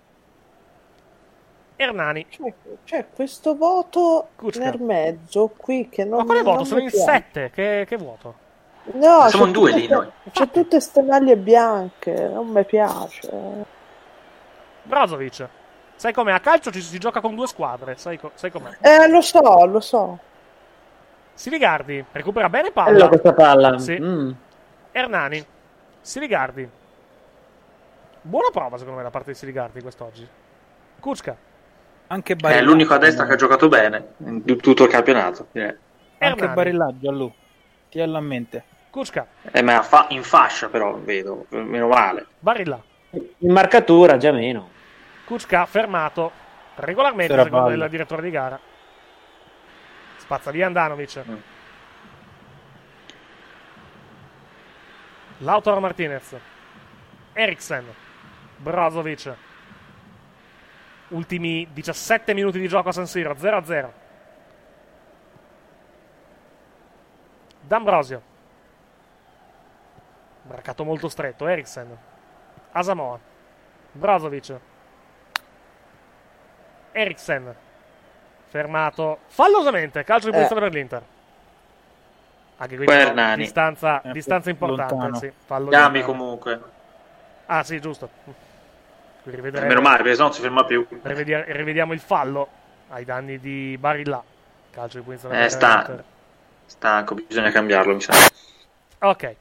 Hernani. 1.82 2.28
C'è, 2.28 2.54
c'è 2.84 3.06
questo 3.16 3.56
voto 3.56 4.30
Kuczka. 4.36 4.60
nel 4.66 4.82
mezzo 4.82 5.48
qui 5.56 5.88
che 5.88 6.04
non 6.04 6.20
Ma 6.20 6.26
quale 6.26 6.42
voto? 6.42 6.64
Sono 6.66 6.82
in 6.82 6.90
piace. 6.90 7.06
sette, 7.06 7.52
che, 7.52 7.86
che 7.88 7.96
vuoto? 7.96 8.36
No, 8.92 9.30
Siamo 9.30 9.46
in 9.46 9.52
due 9.54 9.70
tutte 9.72 9.82
lì 9.82 9.88
noi. 9.88 10.08
C'è 10.30 10.46
tutte 10.50 10.68
queste 10.68 11.02
maglie 11.02 11.38
bianche, 11.38 12.28
non 12.28 12.48
mi 12.48 12.66
piace. 12.66 13.30
Brozovic. 14.84 15.48
Sai 15.96 16.12
com'è? 16.12 16.34
A 16.34 16.40
calcio 16.42 16.70
ci 16.70 16.82
si 16.82 16.98
gioca 16.98 17.22
con 17.22 17.34
due 17.36 17.48
squadre, 17.48 17.96
sai, 17.96 18.18
co- 18.20 18.32
sai 18.34 18.52
com'è? 18.52 18.78
Eh, 18.82 19.08
lo 19.10 19.22
so, 19.22 19.66
lo 19.66 19.80
so. 19.80 20.18
Siligardi 21.34 22.04
recupera 22.12 22.50
bene 22.50 22.72
Bella 22.72 22.84
palla. 22.92 23.08
questa 23.08 23.34
palla. 23.34 23.78
Sì. 23.80 23.98
Mm. 23.98 24.32
Hernani. 24.92 25.46
Siligardi. 26.02 26.70
Buona 28.22 28.50
prova 28.52 28.78
secondo 28.78 28.98
me 28.98 29.04
da 29.04 29.12
parte 29.12 29.32
di 29.32 29.38
Siligardi 29.38 29.82
quest'oggi. 29.82 30.28
Kuczka. 31.00 31.48
Anche 32.12 32.34
È 32.34 32.36
Barilla. 32.36 32.62
l'unico 32.64 32.94
a 32.96 32.98
destra 32.98 33.26
che 33.28 33.34
ha 33.34 33.36
giocato 33.36 33.68
bene 33.68 34.14
in 34.26 34.44
tutto 34.62 34.84
il 34.84 34.90
campionato. 34.90 35.48
direi. 35.52 35.68
Anche 35.70 36.40
Hernani. 36.42 36.54
Barillaggio 36.56 37.10
a 37.10 37.12
lui. 37.12 37.34
Tienilo 37.90 38.18
a 38.18 38.22
mente. 38.22 38.64
Kuczka, 38.90 39.28
Eh, 39.52 39.62
ma 39.62 39.84
fa- 39.84 40.08
in 40.10 40.24
fascia 40.24 40.68
però, 40.70 40.96
vedo, 40.98 41.46
meno 41.50 41.88
male. 41.88 42.26
Barilla. 42.40 42.82
In 43.12 43.52
marcatura 43.52 44.18
già 44.18 44.32
meno. 44.32 44.70
Kuczka 45.26 45.66
fermato 45.68 46.32
regolarmente 46.76 47.32
C'era 47.34 47.44
secondo 47.44 47.70
il 47.70 47.88
direttore 47.90 48.22
di 48.24 48.32
gara. 48.32 48.60
Spazza 50.18 50.50
via 50.50 50.66
Andanovic. 50.66 51.22
Lautaro 55.40 55.80
Martinez. 55.80 56.36
Eriksen. 57.34 57.86
Brozovic. 58.58 59.34
Ultimi 61.10 61.68
17 61.72 62.34
minuti 62.34 62.60
di 62.60 62.68
gioco 62.68 62.90
a 62.90 62.92
San 62.92 63.08
Siro, 63.08 63.34
0-0. 63.34 63.92
D'Ambrosio. 67.62 68.22
Braccato 70.44 70.84
molto 70.84 71.10
stretto, 71.10 71.48
Eriksen. 71.48 71.98
Asamoah. 72.72 73.20
Brozovic. 73.92 74.60
Eriksen. 76.92 77.56
Fermato 78.48 79.20
fallosamente. 79.28 80.04
Calcio 80.04 80.28
di 80.28 80.34
punizione 80.34 80.62
per 80.62 80.74
l'Inter. 80.74 81.04
Anche 82.58 82.76
qui 82.76 82.86
distanza, 83.36 84.02
Eh, 84.02 84.12
distanza 84.12 84.50
importante. 84.50 85.18
Sì, 85.18 85.32
fallo 85.46 85.72
Hernani. 85.72 86.02
comunque. 86.02 86.62
Ah, 87.46 87.64
sì, 87.64 87.80
giusto. 87.80 88.10
Rivedremo- 89.30 89.68
Meno 89.68 89.82
male, 89.82 89.98
perché 89.98 90.14
se 90.14 90.20
no 90.20 90.26
non 90.28 90.34
si 90.34 90.42
ferma 90.42 90.66
più. 90.66 90.86
Rivedi- 91.02 91.44
rivediamo 91.54 91.94
il 91.94 92.00
fallo 92.00 92.48
ai 92.90 93.06
danni 93.06 93.40
di 93.40 93.78
Barilla. 93.80 94.24
Calcio 94.72 94.98
di 95.00 95.04
punizione 95.04 95.46
Eh, 95.46 95.50
sta-. 95.50 96.04
Stanco, 96.66 97.16
bisogna 97.16 97.50
cambiarlo, 97.52 97.94
mi 97.96 98.02
sa. 98.02 98.14
Ok. 99.00 99.18
Che 99.18 99.36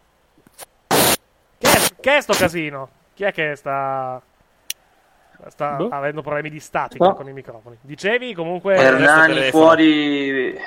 è, 1.61 1.79
che 2.01 2.17
è 2.17 2.21
sto 2.21 2.33
casino? 2.35 2.89
Chi 3.15 3.25
è 3.25 3.33
che 3.33 3.55
sta. 3.57 4.21
Sta 5.49 5.75
Boh. 5.77 5.89
avendo 5.91 6.21
problemi 6.23 6.51
di 6.51 6.59
statica 6.59 7.05
No. 7.05 7.15
con 7.15 7.29
i 7.29 7.33
microfoni. 7.33 7.77
Dicevi 7.81 8.35
comunque. 8.35 8.75
Hernani 8.77 9.51
fuori 9.51 10.59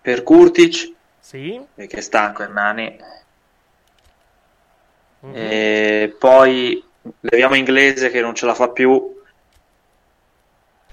per 0.00 0.22
Kurtic, 0.22 0.92
Sì. 1.18 1.64
perché 1.74 1.96
è 1.98 2.00
stanco 2.00 2.42
Hernani. 2.42 2.98
Mhm. 5.20 5.32
E 5.34 6.14
poi 6.18 6.84
leviamo 7.20 7.54
inglese 7.54 8.10
che 8.10 8.20
non 8.20 8.34
ce 8.34 8.46
la 8.46 8.54
fa 8.54 8.68
più. 8.70 9.20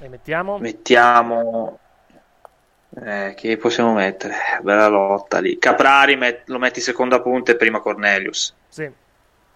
E 0.02 0.08
mettiamo. 0.08 0.58
Mettiamo. 0.60 1.80
Eh, 3.06 3.34
che 3.38 3.58
possiamo 3.58 3.94
mettere? 3.94 4.36
Bella 4.62 4.88
lotta 4.88 5.40
lì. 5.40 5.58
Caprari 5.60 6.16
met- 6.16 6.48
lo 6.50 6.58
metti 6.58 6.82
seconda 6.82 7.22
punta 7.22 7.52
e 7.52 7.56
prima 7.56 7.80
Cornelius. 7.80 8.54
Sì. 8.68 8.90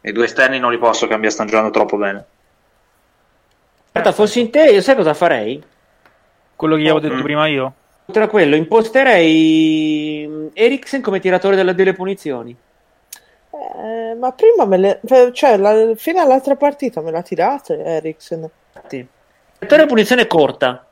I 0.06 0.12
due 0.12 0.26
esterni 0.26 0.60
non 0.60 0.72
li 0.72 0.78
posso 0.78 1.08
cambiare, 1.08 1.34
stanno 1.34 1.50
giocando 1.50 1.72
troppo 1.72 1.98
bene. 1.98 2.26
Guarda, 3.92 4.12
fossi 4.12 4.40
in 4.42 4.50
te, 4.52 4.70
io 4.72 4.82
sai 4.82 4.96
cosa 4.96 5.14
farei? 5.14 5.64
Quello 6.56 6.76
che 6.76 6.82
gli 6.82 6.88
avevo 6.90 7.06
Mm. 7.06 7.10
detto 7.10 7.24
prima 7.24 7.48
io? 7.48 7.74
Tra 8.12 8.28
quello, 8.28 8.56
imposterei 8.56 10.26
mm, 10.28 10.48
Eriksen 10.54 11.02
come 11.02 11.20
tiratore 11.22 11.56
delle, 11.56 11.74
delle 11.74 11.94
punizioni. 11.94 12.56
Eh, 13.64 14.16
ma 14.16 14.32
prima 14.32 14.66
me 14.66 14.78
le... 14.78 15.00
Cioè, 15.32 15.58
la... 15.58 15.94
fino 15.96 16.22
all'altra 16.22 16.56
partita 16.56 17.02
me 17.02 17.12
l'ha 17.12 17.22
tirata 17.22 17.74
Eriksen. 17.74 18.50
Tiratore 18.88 19.08
delle 19.60 19.86
punizione 19.86 20.28
corta. 20.28 20.86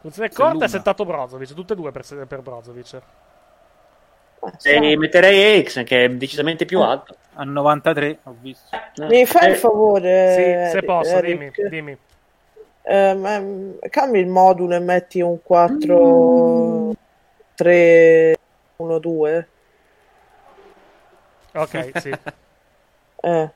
Funzione 0.00 0.30
corta 0.30 0.64
e 0.66 0.68
settato 0.68 1.04
Brozovic. 1.04 1.54
Tutte 1.54 1.72
e 1.72 1.76
due 1.76 1.90
per, 1.92 2.26
per 2.26 2.40
Brozovic. 2.40 3.00
E 4.62 4.96
metterei 4.96 5.38
Eriksen 5.38 5.84
che 5.84 6.04
è 6.04 6.10
decisamente 6.10 6.64
più 6.64 6.80
alto. 6.80 7.16
A 7.34 7.44
93, 7.44 8.18
ho 8.24 8.36
visto. 8.40 8.76
Mi 8.96 9.24
fai 9.24 9.50
il 9.50 9.56
favore? 9.56 10.68
Sì, 10.68 10.76
se 10.76 10.82
posso, 10.82 11.20
dimmi. 11.20 11.46
Eric? 11.46 11.68
dimmi. 11.68 11.96
Ehm, 12.82 13.24
ehm, 13.24 13.78
cambi 13.88 14.18
il 14.18 14.26
modulo 14.26 14.74
e 14.74 14.80
metti 14.80 15.20
un 15.20 15.40
4 15.40 16.92
3 17.54 18.36
1 18.76 18.98
2 18.98 19.48
Ok, 21.54 21.92
sì. 22.00 22.10
eh. 23.22 23.50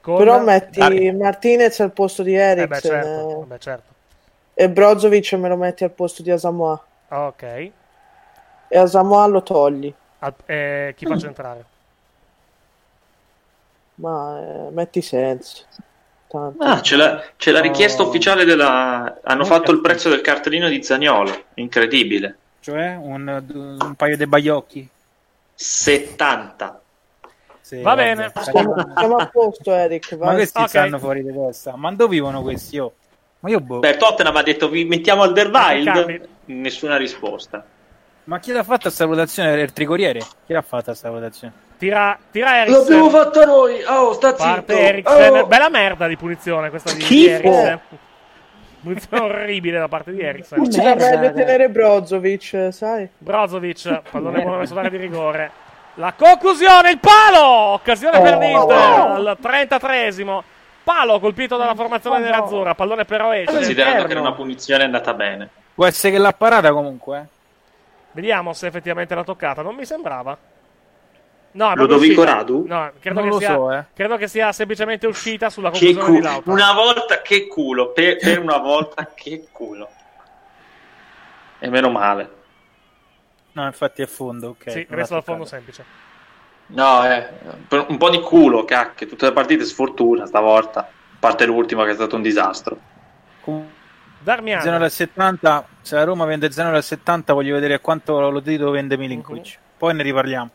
Con- 0.00 0.16
però 0.16 0.40
metti 0.40 0.78
Dai. 0.78 1.12
Martinez 1.12 1.78
al 1.80 1.92
posto 1.92 2.22
di 2.22 2.34
Eh 2.34 2.38
Eriksen 2.38 2.68
beh, 2.68 2.80
certo. 2.80 3.42
eh, 3.42 3.44
Beh, 3.44 3.58
certo. 3.58 3.94
e 4.54 4.70
Brozovic 4.70 5.32
me 5.34 5.48
lo 5.48 5.56
metti 5.56 5.84
al 5.84 5.90
posto 5.92 6.22
di 6.22 6.30
Asamoah 6.30 6.82
Ok. 7.08 7.42
e 7.42 8.78
Asamoah 8.78 9.26
lo 9.26 9.42
togli 9.42 9.92
Al- 10.20 10.34
eh, 10.46 10.94
chi 10.96 11.06
faccio 11.06 11.26
entrare? 11.26 11.64
ma 13.96 14.38
eh, 14.40 14.70
metti 14.70 15.00
Tanto. 16.26 16.62
Ah, 16.62 16.80
c'è 16.80 16.94
la, 16.94 17.22
c'è 17.36 17.50
la 17.50 17.60
richiesta 17.60 18.02
Oh. 18.02 18.06
ufficiale 18.06 18.44
della. 18.44 19.18
Hanno 19.22 19.44
fatto 19.44 19.72
il 19.72 19.80
prezzo 19.80 20.08
del 20.08 20.20
cartellino 20.20 20.68
di 20.68 20.80
Zagnolo. 20.82 21.46
Incredibile. 21.54 22.38
Cioè, 22.60 22.94
un, 22.94 23.78
un 23.80 23.94
paio 23.96 24.16
di 24.16 24.26
baiocchi. 24.26 24.88
70. 25.54 26.80
Sì, 27.70 27.82
Va 27.82 27.94
bene. 27.94 28.32
siamo, 28.42 29.16
a 29.16 29.26
posto 29.26 29.72
Eric 29.72 30.10
Ma 30.18 30.26
vai. 30.26 30.34
questi 30.34 30.60
Ok. 30.60 30.68
stanno 30.68 30.98
fuori 30.98 31.22
di 31.22 31.32
testa. 31.32 31.76
Ma 31.76 31.92
dove 31.92 32.10
vivono 32.14 32.42
questi? 32.42 32.78
Oh? 32.80 32.92
Ma 33.38 33.48
io 33.48 33.60
boh. 33.60 33.78
Beh, 33.78 33.96
Tottenham 33.96 34.34
ha 34.34 34.42
detto 34.42 34.68
vi 34.68 34.84
mettiamo 34.86 35.22
al. 35.22 35.32
Derwild. 35.32 36.28
Nessuna 36.46 36.96
risposta. 36.96 37.64
Ma 38.24 38.40
chi 38.40 38.50
l'ha 38.50 38.64
fatta 38.64 38.90
sta 38.90 39.06
votazione? 39.06 39.52
Il 39.60 39.72
tricoriere? 39.72 40.18
Chi 40.18 40.52
l'ha 40.52 40.62
fatta 40.62 40.94
sta 40.94 41.10
votazione? 41.10 41.52
Tira, 41.78 42.18
tira 42.32 42.58
Eriksen. 42.58 43.08
fatta 43.08 43.44
noi. 43.46 43.84
Oh, 43.84 44.14
sta 44.14 44.32
Parte 44.34 44.76
Eriksen. 44.76 45.46
Bella 45.46 45.68
merda 45.68 46.08
di 46.08 46.16
punizione 46.16 46.70
questa 46.70 46.90
di, 46.90 46.98
di 46.98 47.04
Schifo. 47.04 47.30
Eriksen. 47.32 47.80
Punizione 48.82 49.24
orribile 49.24 49.78
da 49.78 49.86
parte 49.86 50.10
di 50.10 50.20
Eriksen. 50.22 50.68
ci 50.72 50.80
raga. 50.82 51.30
tenere 51.30 51.68
Brozovic 51.68 52.68
sai 52.72 53.08
Brozovic, 53.16 54.02
pallone 54.10 54.42
buono 54.42 54.58
messo 54.58 54.74
d'area 54.74 54.90
di 54.90 54.96
rigore. 54.96 55.68
La 56.00 56.14
conclusione, 56.14 56.92
il 56.92 56.98
palo! 56.98 57.44
Occasione 57.74 58.20
per 58.22 58.38
l'Inter 58.38 58.76
al 58.78 59.36
33esimo. 59.40 60.42
Palo 60.82 61.20
colpito 61.20 61.58
dalla 61.58 61.74
formazione 61.74 62.20
nerazzurra. 62.20 62.74
Pallone 62.74 63.04
però 63.04 63.32
esce. 63.32 63.52
Considerando 63.54 64.04
che 64.06 64.10
era 64.12 64.20
una 64.20 64.32
punizione 64.32 64.82
è 64.82 64.86
andata 64.86 65.12
bene. 65.12 65.48
Può 65.74 65.84
essere 65.84 66.14
che 66.14 66.18
l'ha 66.18 66.32
parata 66.32 66.72
comunque. 66.72 67.18
eh? 67.18 67.24
Vediamo 68.12 68.54
se 68.54 68.66
effettivamente 68.66 69.14
l'ha 69.14 69.24
toccata. 69.24 69.60
Non 69.60 69.74
mi 69.74 69.84
sembrava. 69.84 70.36
No, 71.52 71.74
Ludovico 71.74 72.22
uscita. 72.22 72.36
Radu? 72.38 72.64
No, 72.66 72.92
credo, 72.98 73.20
Non 73.20 73.28
che 73.28 73.34
lo 73.34 73.38
sia, 73.40 73.52
so, 73.52 73.72
eh. 73.72 73.84
credo 73.92 74.16
che 74.16 74.26
sia 74.28 74.52
semplicemente 74.52 75.06
uscita 75.06 75.50
sulla 75.50 75.70
Che 75.70 75.84
conclusione 75.92 76.10
di 76.12 76.16
culo. 76.18 76.30
Lautaro. 76.30 76.52
Una 76.56 76.72
volta 76.72 77.20
che 77.22 77.46
culo. 77.46 77.88
Per, 77.90 78.16
per 78.16 78.38
una 78.38 78.56
volta 78.56 79.06
che 79.14 79.48
culo. 79.52 79.88
E 81.58 81.68
meno 81.68 81.90
male. 81.90 82.38
No, 83.52 83.64
infatti 83.66 84.02
è 84.02 84.06
fondo, 84.06 84.48
ok. 84.50 84.70
Sì, 84.70 84.86
resto 84.88 85.14
dal 85.14 85.24
fondo 85.24 85.44
semplice. 85.44 85.84
No, 86.66 87.04
eh, 87.04 87.26
un 87.88 87.96
po' 87.96 88.10
di 88.10 88.20
culo, 88.20 88.64
cacchio. 88.64 89.06
Tutte 89.08 89.26
le 89.26 89.32
partite 89.32 89.64
sfortuna 89.64 90.26
stavolta. 90.26 90.80
A 90.80 90.86
parte 91.18 91.44
l'ultima 91.44 91.84
che 91.84 91.90
è 91.90 91.94
stato 91.94 92.16
un 92.16 92.22
disastro. 92.22 92.78
Darmian. 94.22 94.60
Zeno 94.60 94.76
al 94.76 94.90
70, 94.90 95.66
se 95.80 95.94
la 95.96 96.04
Roma 96.04 96.24
vende 96.26 96.50
Zeno 96.52 96.70
al 96.74 96.82
70 96.82 97.32
voglio 97.32 97.54
vedere 97.54 97.74
a 97.74 97.78
quanto 97.80 98.30
lo 98.30 98.40
dito 98.40 98.70
vende 98.70 98.96
Milinkovic. 98.96 99.46
Mhm. 99.46 99.52
Poi 99.78 99.94
ne 99.94 100.02
riparliamo. 100.02 100.50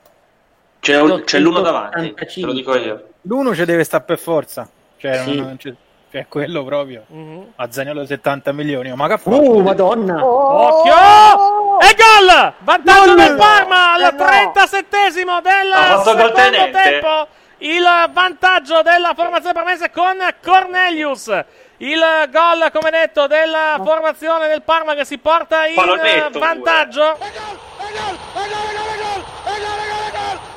C'è, 0.79 1.01
un- 1.01 1.23
c'è 1.25 1.39
l'uno 1.39 1.61
davanti, 1.61 1.97
185. 2.15 2.41
te 2.41 2.45
lo 2.45 2.53
dico 2.53 2.77
io. 2.77 3.07
L'uno 3.23 3.55
ci 3.55 3.65
deve 3.65 3.83
stare 3.83 4.03
per 4.03 4.19
forza. 4.19 4.69
Cioè, 4.97 5.17
Sì. 5.23 5.35
non- 5.35 5.45
non 5.47 5.57
c'è- 5.57 5.73
cioè 6.11 6.27
quello 6.29 6.63
proprio. 6.63 7.05
Mhm. 7.07 7.53
A 7.55 7.71
Zaniolo 7.71 8.05
70 8.05 8.51
milioni. 8.51 8.93
Ma 8.95 9.07
che 9.07 9.17
fa? 9.17 9.29
Uh, 9.31 9.61
madonna! 9.61 10.23
Occhio! 10.23 11.54
E 11.79 11.95
gol! 11.95 12.53
Vantaggio 12.59 13.05
Gol! 13.05 13.15
del 13.15 13.35
Parma 13.35 13.93
al 13.93 14.01
Eh 14.01 14.11
no. 14.11 14.25
37esimo 14.25 15.41
del 15.41 15.73
gol 15.73 16.03
secondo 16.03 16.71
tempo. 16.71 17.27
Il 17.59 17.87
vantaggio 18.11 18.81
della 18.81 19.13
formazione 19.15 19.53
parmese 19.53 19.89
con 19.91 20.17
Cornelius. 20.43 21.43
Il 21.77 22.01
gol, 22.29 22.71
come 22.71 22.89
detto, 22.89 23.27
della 23.27 23.79
formazione 23.83 24.47
del 24.47 24.61
Parma 24.61 24.93
che 24.93 25.05
si 25.05 25.17
porta 25.17 25.65
in 25.65 25.75
vantaggio. 26.31 27.17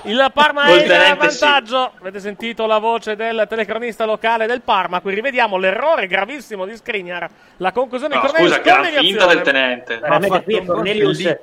Il 0.08 0.30
Parma 0.32 0.64
è 0.64 0.72
in 0.80 0.86
tenente, 0.86 1.30
sì. 1.30 1.44
vantaggio. 1.44 1.92
Avete 2.00 2.20
sentito 2.20 2.66
la 2.66 2.78
voce 2.78 3.14
del 3.16 3.46
telecronista 3.48 4.04
locale 4.04 4.46
del 4.46 4.62
Parma. 4.62 5.00
Qui 5.00 5.14
rivediamo 5.14 5.56
l'errore 5.58 6.06
gravissimo 6.06 6.64
di 6.64 6.74
Skriniar. 6.76 7.28
La 7.58 7.72
conclusione 7.72 8.14
No, 8.14 8.20
di 8.20 8.26
Cornelius 8.26 8.56
scusa, 8.56 8.62
gran 8.62 8.82
con 8.92 9.02
finta 9.02 9.26
del 9.26 9.40
tenente. 9.42 9.98
Veramente 9.98 10.42
qui 10.42 10.56
è 10.56 10.64
Cornelius, 10.64 11.36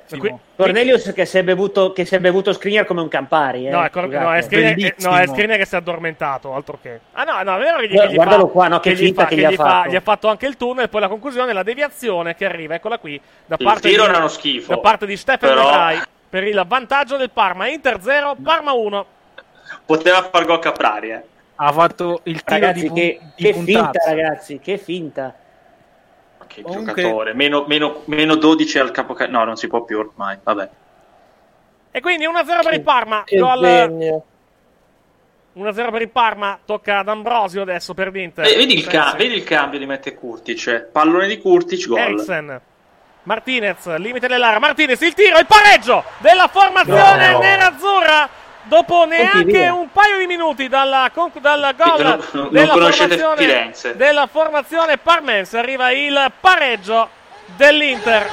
Cornelius 0.56 1.12
che 1.12 1.24
si 1.26 1.38
è 1.38 1.42
bevuto, 1.44 1.92
che 1.92 2.04
si 2.04 2.14
è 2.14 2.18
bevuto 2.20 2.52
Skriniar 2.52 2.84
come 2.86 3.02
un 3.02 3.08
Campari. 3.08 3.66
Eh. 3.66 3.70
No, 3.70 3.84
è, 3.84 3.90
Cor- 3.90 4.08
no, 4.08 4.32
è 4.34 4.42
Skriniar, 4.42 4.94
no, 4.98 5.16
è 5.16 5.26
Skriniar 5.26 5.58
che 5.58 5.66
si 5.66 5.74
è 5.74 5.78
addormentato, 5.78 6.54
altro 6.54 6.78
che. 6.80 7.00
Ah 7.12 7.24
no, 7.24 7.42
no, 7.42 7.56
è 7.56 7.58
vero 7.60 7.78
che 7.78 7.88
gli, 7.88 7.98
che 7.98 8.08
gli 8.08 8.14
Guardalo 8.14 8.46
fa, 8.46 8.52
qua, 8.52 8.68
no, 8.68 8.80
che 8.80 8.92
gli 8.92 8.96
finta 8.96 9.22
fa- 9.22 9.28
che 9.28 9.36
gli 9.36 9.44
ha 9.44 9.50
gli 9.50 9.54
fa- 9.54 9.64
fatto. 9.64 9.88
gli 9.90 9.96
ha 9.96 10.00
fatto 10.00 10.28
anche 10.28 10.46
il 10.46 10.56
tunnel, 10.56 10.88
poi 10.88 11.00
la 11.00 11.08
conclusione, 11.08 11.52
la 11.52 11.62
deviazione 11.62 12.34
che 12.34 12.44
arriva, 12.46 12.74
eccola 12.74 12.98
qui, 12.98 13.20
da 13.44 13.56
Il 13.58 13.64
parte 13.64 13.88
tiro 13.88 14.04
di, 14.04 14.08
era 14.08 14.18
uno 14.18 14.28
schifo. 14.28 14.74
da 14.74 14.78
parte 14.80 15.06
di 15.06 15.16
Stefan 15.16 15.48
Però-. 15.50 16.14
Per 16.28 16.44
il 16.44 16.62
vantaggio 16.66 17.16
del 17.16 17.30
Parma. 17.30 17.68
Inter 17.68 18.00
0, 18.00 18.36
Parma 18.42 18.72
1. 18.72 19.06
Poteva 19.84 20.22
far 20.30 20.44
gol 20.44 20.58
Caprari, 20.58 21.10
eh. 21.10 21.22
Ha 21.56 21.72
fatto 21.72 22.20
il 22.24 22.42
tiro 22.44 22.60
Ragazzi, 22.60 22.80
di, 22.82 22.86
pun- 22.88 22.96
che, 22.96 23.20
di 23.36 23.42
che 23.44 23.52
finta, 23.54 23.90
ragazzi, 24.06 24.58
che 24.58 24.78
finta. 24.78 25.34
Che 26.46 26.62
Comunque- 26.62 26.94
giocatore. 27.02 27.32
Meno, 27.34 27.64
meno- 27.66 28.02
meno 28.06 28.34
12 28.36 28.78
al 28.78 28.90
capo. 28.90 29.16
No, 29.28 29.44
non 29.44 29.56
si 29.56 29.66
può 29.66 29.82
più 29.82 29.98
ormai. 29.98 30.38
Vabbè. 30.42 30.68
E 31.90 32.00
quindi 32.00 32.26
1-0 32.26 32.62
per 32.62 32.74
il 32.74 32.82
Parma. 32.82 33.24
Gol 33.26 33.60
degno. 33.60 34.24
1-0 35.54 35.90
per 35.90 36.02
il 36.02 36.10
Parma. 36.10 36.58
Tocca 36.64 36.98
ad 36.98 37.08
Ambrosio 37.08 37.62
adesso 37.62 37.94
per 37.94 38.12
l'Inter. 38.12 38.46
Eh, 38.46 38.54
vedi, 38.56 38.74
il 38.74 38.86
ca- 38.86 39.14
vedi 39.16 39.34
il 39.34 39.44
cambio 39.44 39.78
di 39.78 39.86
mette 39.86 40.14
Kurtic. 40.14 40.66
eh. 40.66 40.80
Pallone 40.82 41.26
di 41.26 41.40
Kurtic, 41.40 41.86
gol. 41.88 41.98
Eriksen. 41.98 42.60
Martinez, 43.26 43.96
limite 43.96 44.28
dell'area. 44.28 44.58
Martinez, 44.60 45.00
il 45.00 45.12
tiro, 45.14 45.38
il 45.38 45.46
pareggio 45.46 46.04
della 46.18 46.48
formazione 46.48 47.32
No. 47.32 47.38
nerazzurra. 47.40 48.28
Dopo 48.62 49.04
neanche 49.04 49.68
un 49.68 49.90
paio 49.92 50.18
di 50.18 50.26
minuti 50.26 50.66
dalla, 50.68 51.10
con- 51.14 51.30
dal 51.40 51.72
gol 51.76 52.02
Non- 52.02 52.24
non 52.32 52.48
della, 52.50 52.72
formazione, 52.72 53.72
della 53.94 54.26
formazione 54.26 54.98
parmense, 54.98 55.56
arriva 55.56 55.92
il 55.92 56.32
pareggio 56.40 57.08
dell'Inter. 57.56 58.28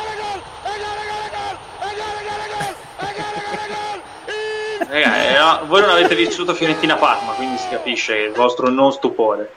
Raga, 4.87 5.23
eh, 5.23 5.37
no, 5.37 5.65
voi 5.67 5.81
non 5.81 5.89
avete 5.91 6.15
vissuto 6.15 6.53
Fiorentina 6.53 6.95
Parma, 6.95 7.33
quindi 7.33 7.57
si 7.57 7.69
capisce 7.69 8.15
il 8.17 8.31
vostro 8.33 8.69
non 8.69 8.91
stupore. 8.91 9.53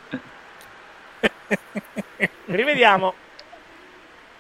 Rivediamo. 2.47 3.15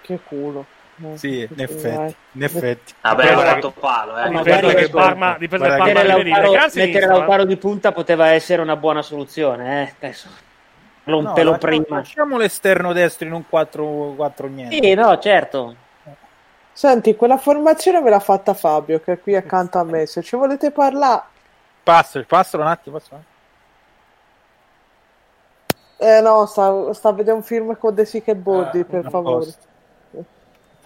Che 0.02 0.18
culo. 0.22 0.66
Sì, 1.14 1.46
in 1.50 1.60
effetti, 1.60 2.16
in 2.32 2.42
effetti. 2.42 2.94
Vabbè, 3.02 3.32
ha 3.32 3.38
fatto 3.38 3.70
palo, 3.72 4.18
eh. 4.18 4.30
Dipende 4.30 4.74
che 4.74 4.88
Parma, 4.88 5.36
dipende 5.38 5.68
Parma 5.68 5.84
Mettere. 5.84 6.06
Lautaro, 6.08 6.52
mettere 6.74 7.04
eh. 7.04 7.06
Lautaro 7.06 7.44
di 7.44 7.56
punta 7.58 7.92
poteva 7.92 8.28
essere 8.28 8.62
una 8.62 8.76
buona 8.76 9.02
soluzione, 9.02 9.82
eh. 9.82 9.94
Adesso. 9.98 10.28
Un 11.04 11.22
No, 11.22 11.32
pelo 11.34 11.50
lasciamo- 11.52 11.58
prima. 11.82 11.96
Lasciamo 11.98 12.38
l'esterno 12.38 12.92
destro 12.94 13.26
in 13.26 13.34
un 13.34 13.44
4-4 13.48 14.48
niente. 14.48 14.80
Sì, 14.82 14.94
no, 14.94 15.18
certo. 15.18 15.76
Senti, 16.72 17.14
quella 17.14 17.36
formazione 17.36 18.00
me 18.00 18.10
l'ha 18.10 18.18
fatta 18.20 18.54
Fabio, 18.54 19.00
che 19.00 19.12
è 19.12 19.20
qui 19.20 19.36
accanto 19.36 19.78
a 19.78 19.84
me. 19.84 20.06
Se 20.06 20.22
ci 20.22 20.34
volete 20.36 20.70
parlare... 20.70 21.22
Passo, 21.82 22.22
passo 22.26 22.56
un 22.58 22.66
attimo. 22.66 22.98
Passo. 22.98 23.22
Eh 25.98 26.20
no, 26.20 26.44
sta, 26.46 26.92
sta 26.92 27.08
a 27.08 27.12
vedere 27.12 27.36
un 27.36 27.42
film 27.42 27.76
con 27.78 27.94
De 27.94 28.04
Sica 28.04 28.32
e 28.32 28.34
Bordi, 28.36 28.84
per 28.84 29.06
a 29.06 29.10
favore. 29.10 29.44
posto. 29.46 29.64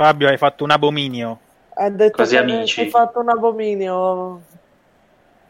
Fabio, 0.01 0.28
hai 0.28 0.38
fatto 0.38 0.64
un 0.64 0.70
abominio. 0.70 1.38
Ha 1.74 1.90
detto 1.90 2.16
Così, 2.16 2.34
che 2.34 2.40
amici. 2.40 2.80
hai 2.80 2.88
fatto 2.88 3.20
un 3.20 3.28
abominio. 3.28 4.40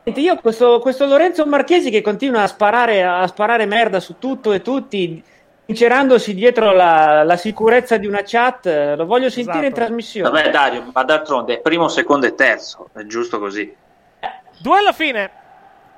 Senti, 0.03 0.22
io 0.22 0.34
questo, 0.40 0.80
questo 0.80 1.07
Lorenzo 1.07 1.46
Marchesi 1.46 1.88
che 1.88 2.01
continua 2.01 2.42
a 2.42 2.46
sparare, 2.48 3.05
a 3.05 3.24
sparare 3.28 3.64
merda 3.66 4.01
su 4.01 4.18
tutto 4.18 4.51
e 4.51 4.61
tutti, 4.61 5.22
incerandosi 5.66 6.34
dietro 6.34 6.72
la, 6.72 7.22
la 7.22 7.36
sicurezza 7.36 7.96
di 7.96 8.09
una 8.09 8.22
chat, 8.24 8.94
lo 8.96 9.07
voglio 9.07 9.30
sentire 9.30 9.59
in 9.59 9.64
Esatto. 9.66 9.80
trasmissione. 9.86 10.30
Vabbè, 10.30 10.51
Dario, 10.51 10.90
ma 10.92 11.05
d'altronde 11.05 11.55
è 11.55 11.59
primo, 11.61 11.86
secondo 11.86 12.26
e 12.26 12.34
terzo. 12.34 12.88
È 12.92 13.03
giusto 13.05 13.38
così. 13.38 13.72
Duello 14.59 14.92
fine. 14.92 15.30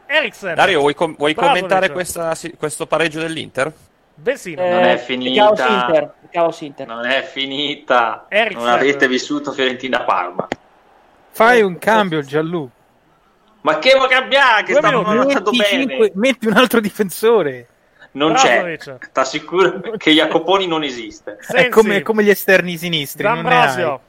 Eriksen. 0.05 0.55
Dario, 0.55 0.81
vuoi, 0.81 0.93
com- 0.95 1.15
vuoi 1.17 1.33
Bravo, 1.33 1.53
commentare 1.53 1.91
questa- 1.91 2.35
questo 2.59 2.87
pareggio 2.87 3.19
dell'Inter? 3.19 3.73
Vecino. 4.23 4.63
Eh, 4.63 4.71
Non 4.71 4.83
è 4.85 4.93
il 4.93 4.99
finita. 5.01 5.53
Caos 5.53 5.69
Inter. 5.71 6.15
Caos 6.31 6.61
Inter. 6.61 6.87
Non 6.87 7.05
è 7.07 7.23
finita. 7.23 8.27
Eriksen. 8.29 8.63
Non 8.63 8.73
avete 8.73 9.09
vissuto 9.09 9.51
Fiorentina 9.53 10.05
Parma. 10.05 10.47
Fai 11.31 11.61
un 11.63 11.77
cambio, 11.79 12.23
Gianlu. 12.23 12.71
Ma 13.63 13.79
che 13.79 13.95
vuoi 13.97 14.09
cambiare? 14.09 14.63
Che 14.65 14.75
stanno 14.75 15.05
andando 15.05 15.51
Metti, 15.53 15.87
bene. 15.87 16.11
metti 16.15 16.47
un 16.47 16.55
altro 16.55 16.81
difensore. 16.81 17.67
Non 18.13 18.33
Brozovic. 18.33 18.79
c'è. 18.79 18.99
T'assicuro 19.13 19.81
che 19.97 20.11
Jacoponi 20.13 20.67
non 20.67 20.83
esiste. 20.85 21.39
Sensi. 21.41 21.67
È 21.67 21.69
come, 21.71 22.03
come 22.03 22.23
gli 22.23 22.29
esterni 22.31 22.77
sinistri. 22.77 23.23
Non 23.25 23.41
ne 23.41 23.49
hai. 23.49 23.53
D'Ambrosio. 23.67 24.01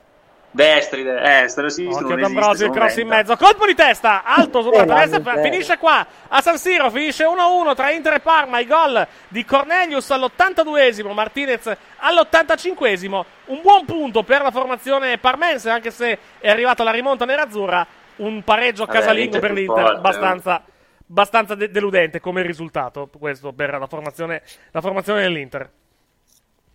Destri, 0.55 1.01
de- 1.01 1.41
estero, 1.43 1.67
sinistro 1.69 2.05
Occhio. 2.05 2.15
D'Ambrosio, 2.17 2.67
il 2.67 2.71
cross 2.71 2.97
in 2.97 3.07
mezzo, 3.07 3.35
colpo 3.37 3.65
di 3.65 3.73
testa, 3.73 4.23
alto 4.23 4.61
sopra 4.61 4.83
Eh, 4.83 4.85
la 4.85 4.95
destra, 4.99 5.19
vabbè. 5.19 5.41
finisce 5.49 5.77
qua 5.79 6.05
a 6.27 6.41
San 6.41 6.59
Siro, 6.59 6.91
finisce 6.91 7.23
1-1 7.25 7.73
tra 7.73 7.89
Inter 7.89 8.13
e 8.13 8.19
Parma, 8.19 8.59
i 8.59 8.67
gol 8.67 9.07
di 9.29 9.43
Cornelius 9.45 10.11
all'82esimo, 10.11 11.11
Martinez 11.13 11.75
all'85esimo, 11.97 13.23
un 13.45 13.61
buon 13.63 13.85
punto 13.85 14.21
per 14.21 14.43
la 14.43 14.51
formazione 14.51 15.17
parmense, 15.17 15.71
anche 15.71 15.89
se 15.89 16.19
è 16.39 16.49
arrivata 16.49 16.83
la 16.83 16.91
rimonta 16.91 17.25
nerazzurra, 17.25 17.85
un 18.17 18.43
pareggio 18.43 18.85
Vabbè, 18.85 18.99
casalingo 18.99 19.39
per 19.39 19.51
l'Inter, 19.53 19.75
forte, 19.83 19.97
abbastanza, 19.97 20.63
abbastanza 21.09 21.55
de- 21.55 21.71
deludente 21.71 22.19
come 22.19 22.43
risultato, 22.43 23.09
questo 23.19 23.51
per 23.53 23.75
la 23.79 23.87
formazione, 23.87 24.43
la 24.69 24.81
formazione 24.81 25.21
dell'Inter. 25.21 25.67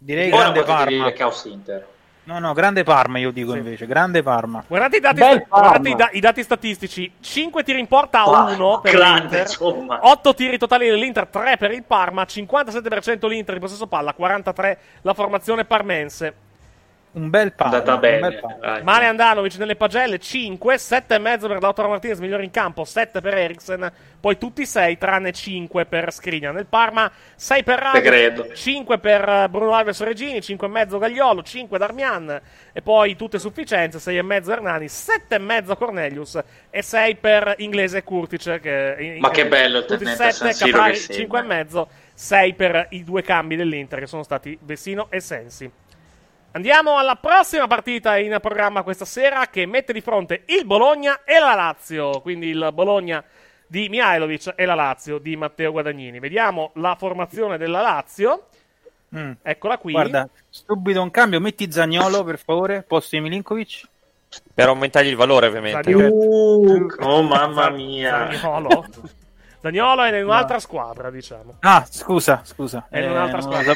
Direi 0.01 0.33
Ora 0.33 0.43
grande 0.51 0.63
Parma. 0.65 0.85
dire 0.87 1.13
Caos 1.13 1.45
Inter. 1.45 1.87
No, 2.29 2.39
no, 2.41 2.53
grande 2.53 2.85
Parma 2.85 3.19
io 3.19 3.31
dico 3.31 3.55
invece. 3.55 3.87
Grande 3.87 4.23
Parma. 4.23 4.63
Guardate 4.67 4.99
i 4.99 5.01
dati, 5.01 5.19
Bel 5.19 5.47
guardate 5.49 5.89
i, 5.89 5.95
da- 5.95 6.11
i 6.13 6.21
dati 6.21 6.43
statistici: 6.43 7.11
5 7.21 7.63
tiri 7.63 7.79
in 7.81 7.87
porta 7.87 8.21
a 8.21 8.25
Parma, 8.25 8.53
1 8.53 8.81
per 8.81 8.93
grande, 8.93 9.21
l'Inter, 9.21 9.41
insomma. 9.41 9.99
8 10.03 10.35
tiri 10.35 10.59
totali 10.59 10.87
dell'Inter, 10.91 11.27
3 11.27 11.57
per 11.57 11.71
il 11.73 11.85
Parma, 11.85 12.25
57% 12.25 13.27
l'Inter 13.27 13.55
in 13.55 13.61
possesso 13.63 13.87
palla, 13.87 14.13
43 14.13 14.79
la 15.01 15.15
formazione 15.15 15.65
parmense. 15.65 16.35
Un 17.19 17.31
bel 17.31 17.53
Parma. 17.53 17.75
Andata 17.79 17.95
un 17.95 18.01
bene. 18.01 18.41
dai. 18.61 18.83
Mane 18.85 19.07
Andanovic 19.07 19.57
nelle 19.57 19.75
pagelle 19.75 20.19
5, 20.19 20.77
7,5 20.77 21.49
per 21.49 21.61
Lautaro 21.61 21.89
Martinez, 21.89 22.21
migliore 22.21 22.45
in 22.45 22.51
campo, 22.53 22.85
7 22.85 23.21
per 23.21 23.35
Eriksen, 23.35 23.93
poi 24.21 24.39
tutti 24.39 24.65
6 24.65 24.97
tranne 24.99 25.33
5 25.33 25.85
per 25.87 26.13
Skriniar. 26.13 26.55
Nel 26.55 26.67
Parma 26.67 27.11
6 27.35 27.65
per. 27.65 27.79
Rado, 27.79 28.55
5 28.55 28.99
per 28.99 29.29
eh, 29.29 29.49
Bruno 29.49 29.75
Alves 29.75 30.01
Regini, 30.03 30.39
5,5 30.39 30.99
Gagliolo, 30.99 31.43
5 31.43 31.77
Darmian 31.79 32.41
e 32.73 32.83
poi 32.83 33.17
tutte 33.17 33.41
sufficienze, 33.41 33.99
6,5 33.99 34.51
Hernani, 34.51 34.87
7,5 34.87 35.77
Cornelius 35.77 36.41
e 36.71 36.83
6 36.83 37.17
per 37.17 37.55
Inglese 37.59 37.99
e 37.99 38.05
Kurtic. 38.05 38.61
Che, 38.61 38.97
in- 38.99 39.19
Ma 39.19 39.31
che 39.31 39.47
bello 39.47 39.79
il 39.79 39.85
tutti 39.87 40.05
tenente 40.05 40.23
a 40.23 40.31
7, 40.31 40.45
San 40.45 40.53
Siro 40.53 40.71
Caprari 40.71 40.93
che 40.93 40.99
segna. 41.01 41.27
5,5, 41.27 41.87
6 42.15 42.55
per 42.55 42.87
i 42.91 43.03
due 43.03 43.23
cambi 43.23 43.57
dell'Inter 43.57 43.99
che 43.99 44.07
sono 44.07 44.23
stati 44.23 44.57
Vessino 44.63 45.09
e 45.11 45.19
Sensi. 45.21 45.71
Andiamo 46.53 46.97
alla 46.97 47.17
prossima 47.17 47.67
partita 47.67 48.17
in 48.17 48.37
programma 48.41 48.83
questa 48.83 49.05
sera 49.05 49.49
che 49.49 49.67
mette 49.67 49.93
di 49.93 50.01
fronte 50.01 50.45
il 50.47 50.65
Bologna 50.65 51.23
e 51.25 51.39
la 51.39 51.55
Lazio, 51.55 52.23
quindi 52.23 52.49
il 52.49 52.71
Bologna 52.73 53.23
di 53.67 53.89
Mihailovic 53.91 54.55
e 54.57 54.65
la 54.65 54.75
Lazio 54.75 55.19
di 55.19 55.37
Matteo 55.37 55.73
Guadagnini. 55.73 56.19
Vediamo 56.19 56.71
la 56.77 56.97
formazione 56.99 57.59
della 57.59 57.83
Lazio. 57.83 58.47
Mm. 59.15 59.33
Eccola 59.43 59.77
qui. 59.77 59.93
Guarda, 59.93 60.27
subito 60.49 61.03
un 61.03 61.11
cambio. 61.11 61.39
Metti 61.39 61.71
Zagnolo 61.71 62.25
per 62.25 62.39
favore, 62.39 62.83
posto 62.83 63.15
di 63.17 63.23
Milinkovic. 63.23 63.87
Per 64.55 64.69
aumentargli 64.69 65.09
il 65.09 65.17
valore, 65.17 65.49
ovviamente. 65.49 65.93
Uh, 65.93 66.87
oh 67.01 67.23
mamma 67.23 67.69
mia. 67.69 68.33
Zaniolo. 68.33 68.87
Zaniolo 69.61 70.03
è 70.03 70.17
in 70.17 70.25
un'altra 70.25 70.59
squadra, 70.59 71.11
diciamo. 71.11 71.57
Ah, 71.61 71.87
scusa, 71.89 72.41
scusa. 72.45 72.87
È 72.89 73.01
in 73.01 73.11
un'altra 73.11 73.39
non, 73.39 73.49
lo 73.49 73.53
squadra. 73.53 73.73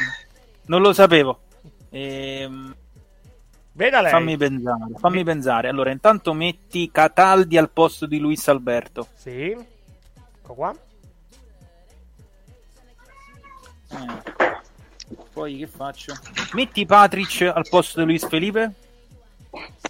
non 0.67 0.81
lo 0.81 0.93
sapevo. 0.95 1.41
Ehm, 1.95 2.75
Veda 3.75 4.01
lei. 4.01 4.11
fammi 4.11 4.37
pensare, 4.37 4.85
fammi 4.97 5.25
pensare. 5.25 5.69
Allora, 5.69 5.91
intanto 5.91 6.33
metti 6.33 6.91
Cataldi 6.91 7.57
al 7.57 7.71
posto 7.71 8.07
di 8.07 8.19
Luis 8.19 8.49
Alberto. 8.49 9.09
Sì. 9.15 9.51
Ecco 9.51 10.55
qua. 10.55 10.75
Eh. 13.91 14.31
Poi 15.33 15.57
che 15.59 15.67
faccio? 15.67 16.15
Metti 16.55 16.85
Patric 16.87 17.43
al 17.55 17.67
posto 17.69 18.01
di 18.01 18.07
Luis 18.07 18.27
Felipe. 18.27 18.73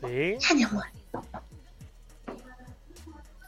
Sì. 0.01 0.37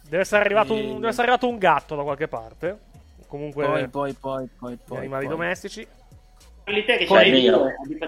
Deve 0.03 0.23
essere 0.23 0.41
arrivato, 0.43 0.75
un, 0.75 0.95
deve 0.95 1.09
essere 1.09 1.23
arrivato 1.23 1.49
un 1.49 1.59
gatto 1.59 1.97
da 1.97 2.03
qualche 2.03 2.29
parte. 2.29 2.79
Comunque, 3.27 3.65
Poi, 3.65 3.89
poi, 3.89 4.13
poi, 4.13 4.49
poi, 4.57 4.75
gli 4.75 4.79
poi. 4.85 4.99
animali 4.99 5.27
poi. 5.27 5.35
domestici. 5.37 5.87
Che 6.65 7.05
c'hai. 7.07 7.51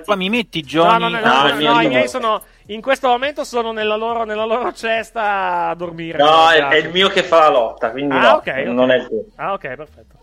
Poi 0.05 0.17
mi 0.17 0.31
metti 0.31 0.61
No, 0.63 0.67
Johnny. 0.67 0.99
no, 0.99 1.09
no, 1.09 1.21
no, 1.21 1.53
no, 1.53 1.73
no, 1.75 1.81
i 1.83 1.89
miei 1.89 2.09
sono 2.09 2.43
in 2.69 2.81
questo 2.81 3.09
momento 3.09 3.45
sono 3.45 3.71
nella 3.73 3.97
loro, 3.97 4.25
nella 4.25 4.45
loro 4.47 4.73
cesta 4.73 5.69
a 5.69 5.75
dormire. 5.75 6.19
No, 6.19 6.49
è, 6.51 6.57
Esatto. 6.57 6.75
è 6.75 6.79
il 6.79 6.91
mio 6.91 7.09
che 7.09 7.23
fa 7.23 7.41
la 7.41 7.51
lotta, 7.51 7.91
quindi 7.91 8.15
Ah, 8.15 8.21
no, 8.21 8.29
ok, 8.37 8.47
ok. 8.47 8.65
non 8.65 8.91
è 8.91 8.97
il 8.97 9.07
tuo. 9.09 9.25
Ah, 9.37 9.53
ok, 9.53 9.75
perfetto. 9.75 10.15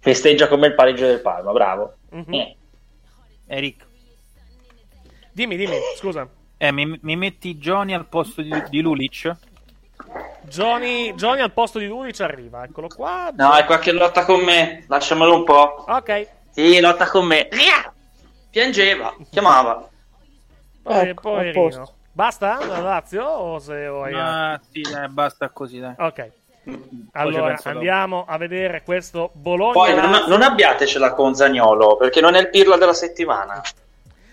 Festeggia 0.00 0.48
come 0.48 0.66
il 0.66 0.74
pareggio 0.74 1.06
del 1.06 1.20
Parma, 1.20 1.52
bravo. 1.52 1.94
Mhm. 2.10 2.34
Eh. 2.34 2.56
Eric. 3.46 3.86
Dimmi, 5.32 5.56
dimmi, 5.56 5.76
scusa. 5.96 6.28
Eh, 6.58 6.72
mi, 6.72 6.98
mi 7.02 7.16
metti 7.16 7.56
Johnny 7.56 7.92
al 7.94 8.06
posto 8.06 8.42
di, 8.42 8.52
di 8.68 8.80
Lulic. 8.80 9.34
Johnny, 10.42 11.14
Johnny 11.14 11.40
al 11.40 11.52
posto 11.52 11.78
di 11.78 11.86
lui 11.86 12.12
ci 12.12 12.22
arriva, 12.22 12.64
eccolo 12.64 12.88
qua. 12.88 13.30
No, 13.34 13.54
è 13.54 13.64
qua 13.64 13.78
che 13.78 13.92
lotta 13.92 14.24
con 14.24 14.40
me, 14.40 14.84
lasciamelo 14.88 15.34
un 15.34 15.44
po'. 15.44 15.84
Ok, 15.88 16.26
Sì, 16.50 16.80
lotta 16.80 17.08
con 17.08 17.24
me. 17.26 17.48
Piangeva, 18.50 19.14
chiamava. 19.30 19.88
poi, 20.82 21.08
Ecco, 21.08 21.20
poverino. 21.30 21.94
Basta 22.12 22.58
la 22.66 22.80
Lazio? 22.80 23.24
O 23.24 23.58
se 23.58 23.72
hai 23.86 24.12
Ah, 24.14 24.60
sì, 24.70 24.82
dai, 24.82 25.08
basta 25.08 25.48
così, 25.48 25.78
dai. 25.80 25.94
Ok. 25.96 26.30
Allora, 27.12 27.46
penso 27.46 27.62
dopo. 27.64 27.78
andiamo 27.78 28.24
a 28.28 28.36
vedere 28.36 28.82
questo 28.84 29.30
Bologna. 29.32 29.72
Poi 29.72 29.94
non, 29.94 30.24
non 30.28 30.42
abbiatecela 30.42 31.14
con 31.14 31.34
Zagnolo, 31.34 31.96
perché 31.96 32.20
non 32.20 32.34
è 32.34 32.40
il 32.40 32.50
pirla 32.50 32.76
della 32.76 32.92
settimana. 32.92 33.60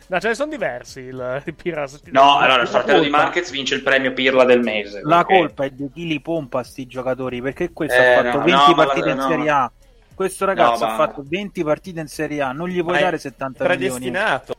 No, 0.09 0.19
ce 0.19 0.27
ne 0.29 0.33
sono 0.33 0.49
diversi. 0.49 0.99
Il, 1.01 1.41
il 1.45 1.53
Pira- 1.53 1.85
No, 2.11 2.37
allora 2.37 2.61
il 2.61 2.67
fratello 2.67 2.99
di 3.01 3.09
Marquez 3.09 3.51
vince 3.51 3.75
il 3.75 3.83
premio 3.83 4.11
pirla 4.13 4.43
del 4.43 4.59
mese. 4.61 5.01
La 5.03 5.17
perché- 5.23 5.37
colpa 5.37 5.65
è 5.65 5.69
di 5.69 5.89
chi 5.93 6.07
li 6.07 6.19
pompa 6.19 6.63
sti 6.63 6.87
giocatori, 6.87 7.41
perché 7.41 7.71
questo 7.71 7.95
Eh, 7.99 8.13
ha 8.13 8.23
fatto 8.23 8.37
no, 8.39 8.43
20 8.43 8.69
no, 8.69 8.75
partite 8.75 9.05
la- 9.07 9.11
in 9.11 9.17
no. 9.17 9.27
Serie 9.27 9.49
A. 9.49 9.71
Questo 10.15 10.45
ragazzo 10.45 10.83
No, 10.85 10.91
ha 10.91 10.97
ma- 10.97 11.05
fatto 11.05 11.23
20 11.25 11.63
partite 11.63 11.99
in 12.01 12.07
Serie 12.07 12.41
A, 12.41 12.51
non 12.51 12.67
gli 12.67 12.83
puoi 12.83 12.99
dare 12.99 13.17
70 13.17 13.63
milioni. 13.63 13.87
predestinato. 13.87 14.55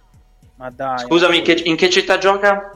Ma 0.57 0.71
dai. 0.71 0.99
Scusami, 1.01 1.39
in 1.39 1.43
che, 1.45 1.53
in 1.65 1.77
che 1.77 1.91
città 1.91 2.17
gioca? 2.19 2.73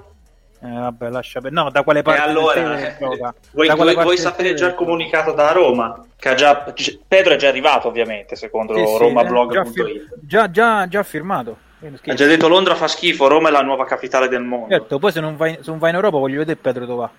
Eh, 0.60 0.68
vabbè, 0.70 1.10
lascia 1.10 1.40
per... 1.40 1.52
No, 1.52 1.70
da 1.70 1.82
quale 1.82 1.98
E 2.00 2.02
parte 2.02 2.20
del 2.22 2.30
allora, 2.30 2.78
eh, 2.78 2.96
gioca? 2.98 3.34
voi, 3.52 3.66
Da 3.68 3.74
quale 3.76 3.94
voi- 3.94 3.94
parte 3.94 4.02
voi 4.04 4.16
sapete 4.18 4.54
già 4.54 4.66
il 4.68 4.74
comunicato 4.74 5.32
da 5.32 5.52
Roma, 5.52 6.04
che 6.16 6.28
ha 6.30 6.34
già, 6.34 6.64
Pedro 7.06 7.34
è 7.34 7.36
già 7.36 7.48
arrivato 7.48 7.86
ovviamente, 7.88 8.34
secondo 8.36 8.74
Sì, 8.74 8.84
sì, 8.86 8.98
romablog.it. 8.98 9.56
eh, 9.56 9.62
già, 9.62 9.70
fir- 9.84 10.08
già, 10.22 10.50
già, 10.50 10.88
già 10.88 11.02
firmato. 11.02 11.56
Eh, 11.84 12.10
Ha 12.10 12.14
già 12.14 12.26
detto 12.26 12.48
Londra 12.48 12.74
fa 12.74 12.88
schifo, 12.88 13.26
Roma 13.28 13.48
è 13.48 13.52
la 13.52 13.60
nuova 13.60 13.84
capitale 13.84 14.28
del 14.28 14.42
mondo. 14.42 14.68
Certo, 14.74 14.98
poi 14.98 15.12
se 15.12 15.20
non, 15.20 15.36
vai, 15.36 15.54
se 15.60 15.68
non 15.70 15.78
vai 15.78 15.90
in 15.90 15.96
Europa 15.96 16.16
voglio 16.16 16.38
vedere 16.38 16.58
Pedro 16.58 16.86
dove 16.86 17.00
va. 17.00 17.10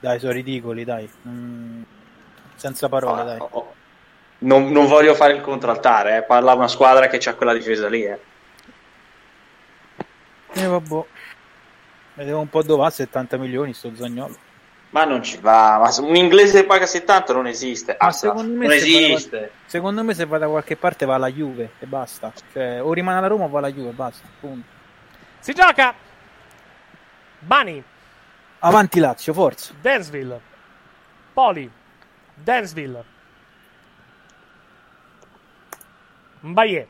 Dai, 0.00 0.18
sono 0.18 0.32
ridicoli, 0.32 0.84
dai. 0.84 1.10
Mm, 1.28 1.82
senza 2.54 2.88
parole, 2.88 3.20
Ah, 3.20 3.24
dai. 3.24 3.38
oh, 3.38 3.74
Non, 4.38 4.70
non 4.70 4.86
voglio 4.86 5.14
fare 5.14 5.34
il 5.34 5.42
contraltare, 5.42 6.16
eh, 6.16 6.22
parla 6.22 6.54
una 6.54 6.68
squadra 6.68 7.06
che 7.08 7.18
ha 7.28 7.34
quella 7.34 7.52
difesa 7.52 7.88
lì. 7.88 8.04
Eh. 8.04 8.18
E 10.52 10.66
vabbè. 10.66 11.04
Vedevo 12.14 12.40
un 12.40 12.48
po' 12.48 12.62
dove 12.62 12.82
va 12.82 12.90
70 12.90 13.36
milioni 13.36 13.74
sto 13.74 13.92
zagnolo. 13.94 14.34
Ma 14.90 15.04
non 15.04 15.22
ci 15.22 15.38
va, 15.38 15.78
ma 15.78 16.04
un 16.04 16.16
inglese 16.16 16.60
che 16.62 16.66
paga 16.66 16.84
70 16.84 17.32
non 17.32 17.46
esiste. 17.46 17.96
Ma 18.00 18.06
Basta, 18.08 18.28
secondo 18.28 18.52
me, 18.58 18.66
non 18.66 18.76
se 18.78 18.90
va 18.92 18.98
da- 18.98 19.06
esiste. 19.06 19.52
secondo 19.66 20.02
me 20.02 20.14
se 20.14 20.24
va 20.26 20.38
da 20.38 20.48
qualche 20.48 20.76
parte 20.76 21.06
va 21.06 21.14
alla 21.14 21.30
Juve 21.30 21.70
e 21.78 21.86
basta. 21.86 22.32
Cioè, 22.52 22.82
o 22.82 22.92
rimane 22.92 23.18
alla 23.18 23.28
Roma 23.28 23.44
o 23.44 23.48
va 23.48 23.58
alla 23.58 23.70
Juve 23.70 23.90
e 23.90 23.92
basta. 23.92 24.26
Punto. 24.40 24.66
Si 25.38 25.52
gioca! 25.52 25.94
Bani, 27.38 27.82
Avanti 28.58 28.98
Lazio, 28.98 29.32
forza. 29.32 29.72
Dansville, 29.80 30.40
Poli, 31.32 31.70
Dansville, 32.34 33.04
Mbaye, 36.40 36.88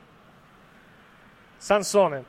Sansone, 1.57 2.25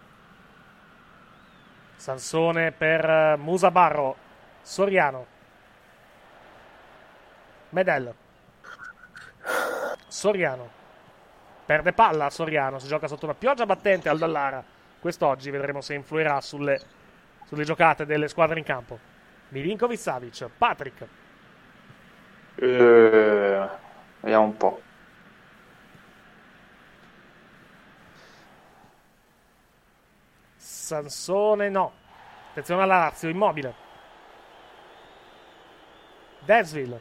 Sansone 1.96 2.72
per 2.72 3.06
eh, 3.10 3.36
Musabarro, 3.38 4.16
Soriano, 4.62 5.26
Medel, 7.72 8.14
Soriano, 10.08 10.70
perde 11.66 11.94
palla 11.94 12.30
Soriano, 12.30 12.80
si 12.80 12.88
gioca 12.88 13.08
sotto 13.08 13.26
una 13.26 13.34
pioggia 13.34 13.66
battente 13.66 14.10
al 14.10 14.18
Dallara. 14.18 14.64
Quest'oggi 15.00 15.50
vedremo 15.50 15.82
se 15.82 15.96
influirà 15.96 16.40
sulle, 16.42 16.80
sulle 17.46 17.64
giocate 17.64 18.06
delle 18.06 18.28
squadre 18.28 18.60
in 18.60 18.66
campo. 18.66 19.00
Milinkovic 19.50 20.00
Savic, 20.00 20.50
Patrick, 20.58 21.08
Eh, 22.56 23.70
vediamo 24.20 24.46
un 24.46 24.58
po'. 24.58 24.82
Sansone 30.58 31.70
no. 31.70 31.92
Attenzione 32.52 32.84
alla 32.84 32.98
Lazio, 32.98 33.30
immobile. 33.30 33.74
Dansville, 36.40 37.00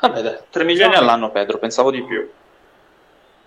Vabbè, 0.00 0.22
dai, 0.22 0.36
3 0.50 0.64
milioni 0.64 0.92
Johnny. 0.92 1.04
all'anno 1.04 1.30
Pedro, 1.30 1.58
pensavo 1.58 1.90
di 1.90 2.02
più. 2.02 2.30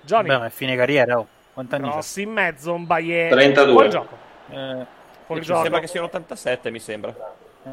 Johnny, 0.01 0.27
Beh, 0.27 0.37
ma 0.37 0.45
è 0.45 0.49
fine 0.49 0.75
carriera, 0.75 1.17
oh. 1.19 1.27
Quanti 1.53 1.75
anni 1.75 1.89
cross 1.89 2.15
in 2.17 2.31
mezzo, 2.31 2.75
Mbaye, 2.77 3.29
32. 3.29 3.73
fuori 3.73 3.89
gioco. 3.89 4.17
Eh, 4.49 4.85
Fuori 5.25 5.39
Mi 5.41 5.45
gioco. 5.47 5.61
sembra 5.61 5.79
che 5.79 5.87
siano 5.87 6.05
87, 6.07 6.69
mi 6.71 6.79
sembra. 6.79 7.13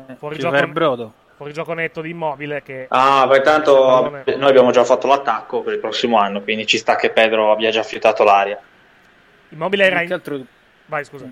eh, 0.09 0.15
Fuori 0.17 0.37
ci 0.37 0.43
gioco- 0.43 0.67
brodo. 0.69 1.13
Fuori 1.37 1.53
gioco 1.55 1.73
netto 1.73 2.03
di 2.03 2.11
immobile 2.11 2.63
che 2.63 2.85
Ah, 2.91 3.25
poi 3.27 3.43
tanto 3.43 3.75
Pallone. 3.75 4.23
eh, 4.27 4.37
noi 4.37 4.51
abbiamo 4.51 4.71
già 4.71 4.85
fatto 4.85 5.07
l'attacco 5.07 5.63
per 5.63 5.73
il 5.73 5.79
prossimo 5.81 6.19
anno, 6.19 6.43
quindi 6.43 6.67
ci 6.67 6.77
sta 6.77 6.97
che 6.97 7.11
Pedro 7.11 7.51
abbia 7.51 7.71
già 7.71 7.83
fiutato 7.83 8.23
l'aria. 8.25 8.61
immobile 9.49 9.85
era 9.87 10.03
in... 10.03 10.13
altro- 10.13 10.39
Vai, 10.87 11.05
scusa. 11.05 11.25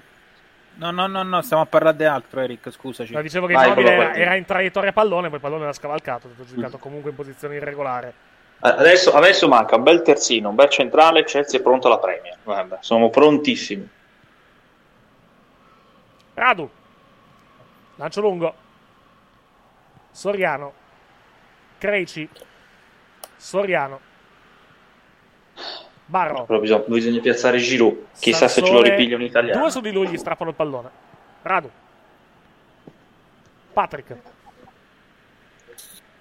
No, 0.79 0.93
no, 0.93 1.09
no, 1.09 1.25
no, 1.25 1.43
stiamo 1.43 1.63
a 1.63 1.67
parlare 1.67 1.97
di 1.97 2.05
altro, 2.05 2.41
Eric, 2.41 2.71
scusaci. 2.71 3.13
No, 3.13 3.21
dicevo 3.21 3.47
che 3.47 3.55
Vai, 3.55 3.67
immobile 3.67 3.91
era, 3.91 4.15
era 4.15 4.35
in 4.37 4.45
traiettoria 4.45 4.93
pallone, 4.93 5.27
poi 5.27 5.37
il 5.37 5.43
pallone 5.43 5.63
era 5.65 5.73
scavalcato, 5.73 6.29
è 6.29 6.31
stato 6.33 6.49
giudicato 6.49 6.79
comunque 6.79 7.11
in 7.11 7.17
posizione 7.17 7.57
irregolare. 7.57 8.15
Adesso, 8.61 9.13
adesso 9.13 9.49
manca 9.49 9.75
un 9.75 9.83
bel 9.83 10.03
terzino, 10.03 10.51
un 10.51 10.55
bel 10.55 10.69
centrale, 10.69 11.25
Chelsea 11.25 11.59
è 11.59 11.63
pronto 11.63 11.89
alla 11.89 11.99
Premier. 11.99 12.37
Guarda, 12.45 12.79
siamo 12.81 13.11
prontissimi. 13.11 13.89
Radu. 16.35 16.71
Lancio 17.97 18.21
lungo. 18.21 18.55
Soriano. 20.13 20.73
Creici. 21.79 22.29
Soriano. 23.37 24.01
Barro. 26.11 26.45
Però 26.47 26.59
bisogna, 26.59 26.85
bisogna 26.87 27.21
piazzare 27.21 27.59
Giroud. 27.59 28.07
Chissà 28.19 28.49
se 28.49 28.63
ce 28.63 28.73
lo 28.73 28.81
ripiglia 28.81 29.17
un 29.17 29.23
italiano. 29.23 29.61
Due 29.61 29.71
su 29.71 29.81
di 29.81 29.93
lui 29.93 30.09
gli 30.09 30.17
strappano 30.17 30.49
il 30.51 30.57
pallone. 30.57 30.91
Radu. 31.43 31.71
Patrick. 33.75 34.17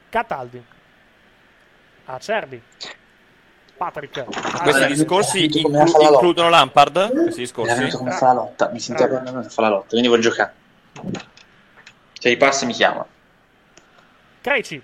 Cataldi. 0.09 0.61
Acerbi. 2.05 2.61
Patrick. 3.77 4.23
Questi 4.25 4.67
Acerbi. 4.67 4.93
discorsi 4.93 5.39
sentito 5.39 5.61
come 5.69 5.79
inclu- 5.79 6.03
la 6.03 6.09
includono 6.09 6.49
Lampard? 6.49 7.11
Questi 7.13 7.39
discorsi? 7.39 7.89
come 7.95 8.11
fa 8.11 8.25
la 8.27 8.33
lotta, 8.33 8.69
mi 8.69 8.79
sentiva 8.81 9.07
Bravo. 9.07 9.25
come 9.31 9.43
fa 9.43 9.61
la 9.61 9.69
lotta, 9.69 9.87
quindi 9.89 10.07
vuol 10.09 10.19
giocare. 10.19 10.53
Se 12.19 12.29
i 12.29 12.35
passi 12.35 12.65
mi 12.65 12.73
chiama. 12.73 13.05
Creici. 14.41 14.81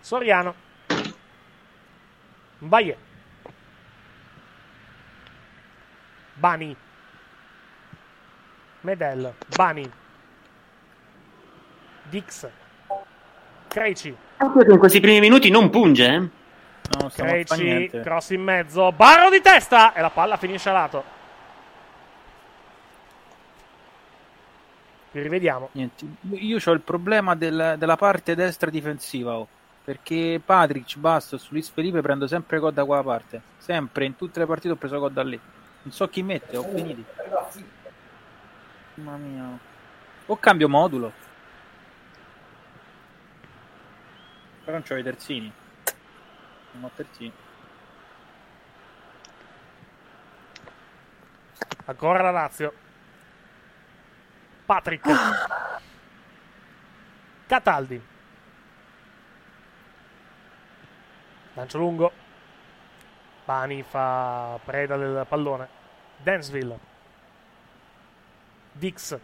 Soriano. 0.00 0.54
Mbaye. 2.58 2.96
Bani. 6.40 6.74
Medel. 8.80 9.34
Bani. 9.54 9.92
Dix. 12.04 12.48
Creici. 13.68 14.16
Anche 14.38 14.66
in 14.72 14.78
questi 14.78 15.00
primi 15.00 15.20
minuti 15.20 15.50
non 15.50 15.68
punge, 15.68 16.06
eh? 16.06 16.18
No, 16.18 17.10
niente. 17.56 18.00
Cross 18.00 18.30
in 18.30 18.42
mezzo. 18.42 18.90
Barro 18.90 19.28
di 19.28 19.42
testa. 19.42 19.92
E 19.92 20.00
la 20.00 20.08
palla 20.08 20.38
finisce 20.38 20.70
a 20.70 20.72
lato. 20.72 21.04
Li 25.10 25.22
rivediamo. 25.22 25.68
Niente. 25.72 26.06
Io 26.30 26.58
ho 26.64 26.70
il 26.72 26.80
problema 26.80 27.34
del- 27.34 27.74
della 27.76 27.96
parte 27.96 28.34
destra 28.34 28.70
difensiva, 28.70 29.36
oh. 29.36 29.46
perché 29.84 30.40
Patrick, 30.42 30.96
Bastos, 30.96 31.50
Luis 31.50 31.68
Felipe 31.68 32.00
prendo 32.00 32.26
sempre 32.26 32.58
gol 32.58 32.72
da 32.72 32.84
quella 32.84 33.02
parte. 33.02 33.42
Sempre, 33.58 34.06
in 34.06 34.16
tutte 34.16 34.38
le 34.38 34.46
partite 34.46 34.72
ho 34.72 34.76
preso 34.76 34.98
gol 34.98 35.12
da 35.12 35.22
lì. 35.22 35.38
Non 35.82 35.92
so 35.92 36.08
chi 36.08 36.22
mette, 36.22 36.56
ho 36.56 36.62
finiti. 36.62 37.04
Mamma 38.94 39.16
mia. 39.16 39.58
O 40.26 40.36
cambio 40.36 40.68
modulo. 40.68 41.12
Però 44.64 44.72
non 44.72 44.82
c'ho 44.82 44.96
i 44.96 45.02
terzini. 45.02 45.52
Non 46.72 46.84
ho 46.84 46.90
terzini. 46.94 47.32
Ancora 51.86 52.22
la 52.22 52.30
Lazio. 52.30 52.72
Patrick. 54.66 55.08
Cataldi. 57.46 58.00
Lancio 61.54 61.78
lungo. 61.78 62.12
Bani 63.50 63.82
fa 63.82 64.60
preda 64.64 64.96
del 64.96 65.26
pallone. 65.28 65.68
Dansville. 66.22 66.78
Dix. 68.70 69.18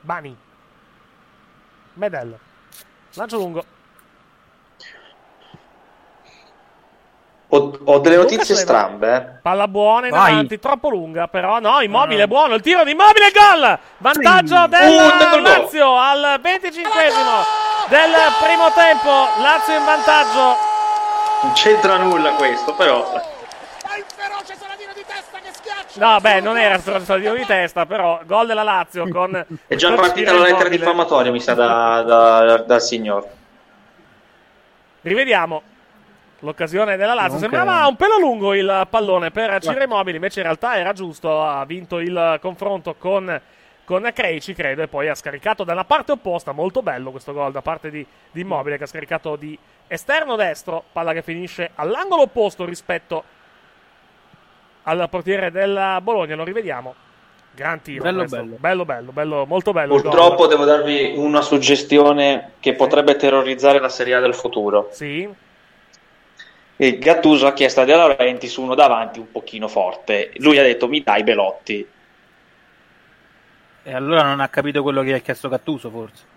Bani. 0.00 0.36
Medel. 1.94 2.38
Lancio 3.14 3.36
lungo. 3.36 3.64
Ho, 7.48 7.78
ho 7.84 7.98
delle 7.98 8.16
notizie 8.16 8.54
strambe, 8.54 9.16
eh. 9.16 9.20
Palla 9.42 9.66
buona 9.66 10.06
in 10.06 10.12
Vai. 10.12 10.30
avanti, 10.30 10.60
troppo 10.60 10.88
lunga, 10.88 11.26
però 11.26 11.58
no, 11.58 11.80
immobile 11.80 12.28
buono, 12.28 12.54
il 12.54 12.62
tiro 12.62 12.84
di 12.84 12.92
immobile, 12.92 13.30
gol! 13.32 13.78
Vantaggio 13.98 14.66
del 14.68 14.88
Uh. 14.88 15.40
Lazio 15.40 15.98
al 15.98 16.40
25esimo 16.40 17.88
del 17.88 18.12
primo 18.40 18.70
tempo, 18.72 19.28
Lazio 19.42 19.76
in 19.76 19.84
vantaggio. 19.84 20.71
Non 21.42 21.52
c'entra 21.54 21.96
nulla 21.96 22.32
questo, 22.32 22.74
però. 22.74 23.12
Ha 23.14 23.96
il 23.96 24.04
feroce 24.06 24.54
Saladino 24.54 24.92
di 24.94 25.04
testa 25.06 25.38
che 25.38 25.50
schiaccia 25.52 26.00
No, 26.14 26.20
beh, 26.20 26.40
non 26.40 26.56
era 26.56 26.78
saltino 26.78 27.34
di 27.34 27.44
testa, 27.44 27.84
però 27.86 28.20
gol 28.24 28.46
della 28.46 28.62
Lazio 28.62 29.08
con... 29.08 29.34
È 29.66 29.74
già 29.74 29.92
partita 29.94 30.32
la 30.32 30.42
lettera 30.42 30.68
diffamatoria, 30.68 31.32
mi 31.32 31.40
sa, 31.40 31.54
da- 31.54 32.02
da- 32.02 32.56
dal 32.58 32.80
signor. 32.82 33.26
Rivediamo 35.02 35.62
l'occasione 36.40 36.96
della 36.96 37.14
Lazio. 37.14 37.34
Comunque- 37.34 37.56
Sembrava 37.58 37.86
un 37.88 37.96
pelo 37.96 38.18
lungo 38.18 38.54
il 38.54 38.86
pallone 38.88 39.30
per 39.32 39.60
Ciro 39.60 39.82
Immobile, 39.82 40.16
invece 40.16 40.38
in 40.40 40.46
realtà 40.46 40.76
era 40.76 40.92
giusto. 40.92 41.42
Ha 41.42 41.64
vinto 41.64 41.98
il 41.98 42.38
confronto 42.40 42.94
con, 42.96 43.40
con 43.84 44.08
Creici, 44.14 44.54
credo, 44.54 44.82
e 44.82 44.88
poi 44.88 45.08
ha 45.08 45.14
scaricato 45.14 45.64
dalla 45.64 45.84
parte 45.84 46.12
opposta. 46.12 46.52
Molto 46.52 46.82
bello 46.82 47.10
questo 47.10 47.32
gol 47.32 47.52
da 47.52 47.62
parte 47.62 47.90
di, 47.90 48.06
di 48.30 48.40
Immobile, 48.40 48.78
che 48.78 48.84
ha 48.84 48.86
scaricato 48.86 49.36
di 49.36 49.58
esterno 49.86 50.36
destro. 50.36 50.84
Palla 50.92 51.12
che 51.12 51.22
finisce 51.22 51.70
all'angolo 51.74 52.22
opposto 52.22 52.64
rispetto 52.64 53.24
al 54.84 55.06
portiere 55.10 55.50
della 55.50 56.00
Bologna. 56.00 56.36
Lo 56.36 56.44
rivediamo. 56.44 56.94
Gran 57.54 57.82
tiro. 57.82 58.02
Bello, 58.02 58.24
bello. 58.24 58.56
bello, 58.58 58.84
bello, 58.84 59.12
bello, 59.12 59.46
molto 59.46 59.72
bello. 59.72 60.00
Purtroppo 60.00 60.46
devo 60.46 60.64
darvi 60.64 61.14
una 61.16 61.42
suggestione 61.42 62.52
che 62.60 62.74
potrebbe 62.74 63.16
terrorizzare 63.16 63.78
la 63.78 63.90
Serie 63.90 64.14
A 64.14 64.20
del 64.20 64.34
futuro. 64.34 64.88
Sì. 64.90 65.28
E 66.74 66.98
Gattuso 66.98 67.46
ha 67.46 67.52
chiesto 67.52 67.82
a 67.82 67.84
De 67.84 67.94
Laurentiis 67.94 68.56
uno 68.56 68.74
davanti 68.74 69.18
un 69.18 69.30
pochino 69.30 69.68
forte. 69.68 70.32
Lui 70.36 70.58
ha 70.58 70.62
detto 70.62 70.88
mi 70.88 71.02
dai 71.02 71.22
Belotti. 71.22 71.86
E 73.84 73.94
allora 73.94 74.22
non 74.22 74.40
ha 74.40 74.48
capito 74.48 74.82
quello 74.82 75.02
che 75.02 75.14
ha 75.14 75.18
chiesto 75.18 75.48
Gattuso, 75.48 75.90
forse. 75.90 76.30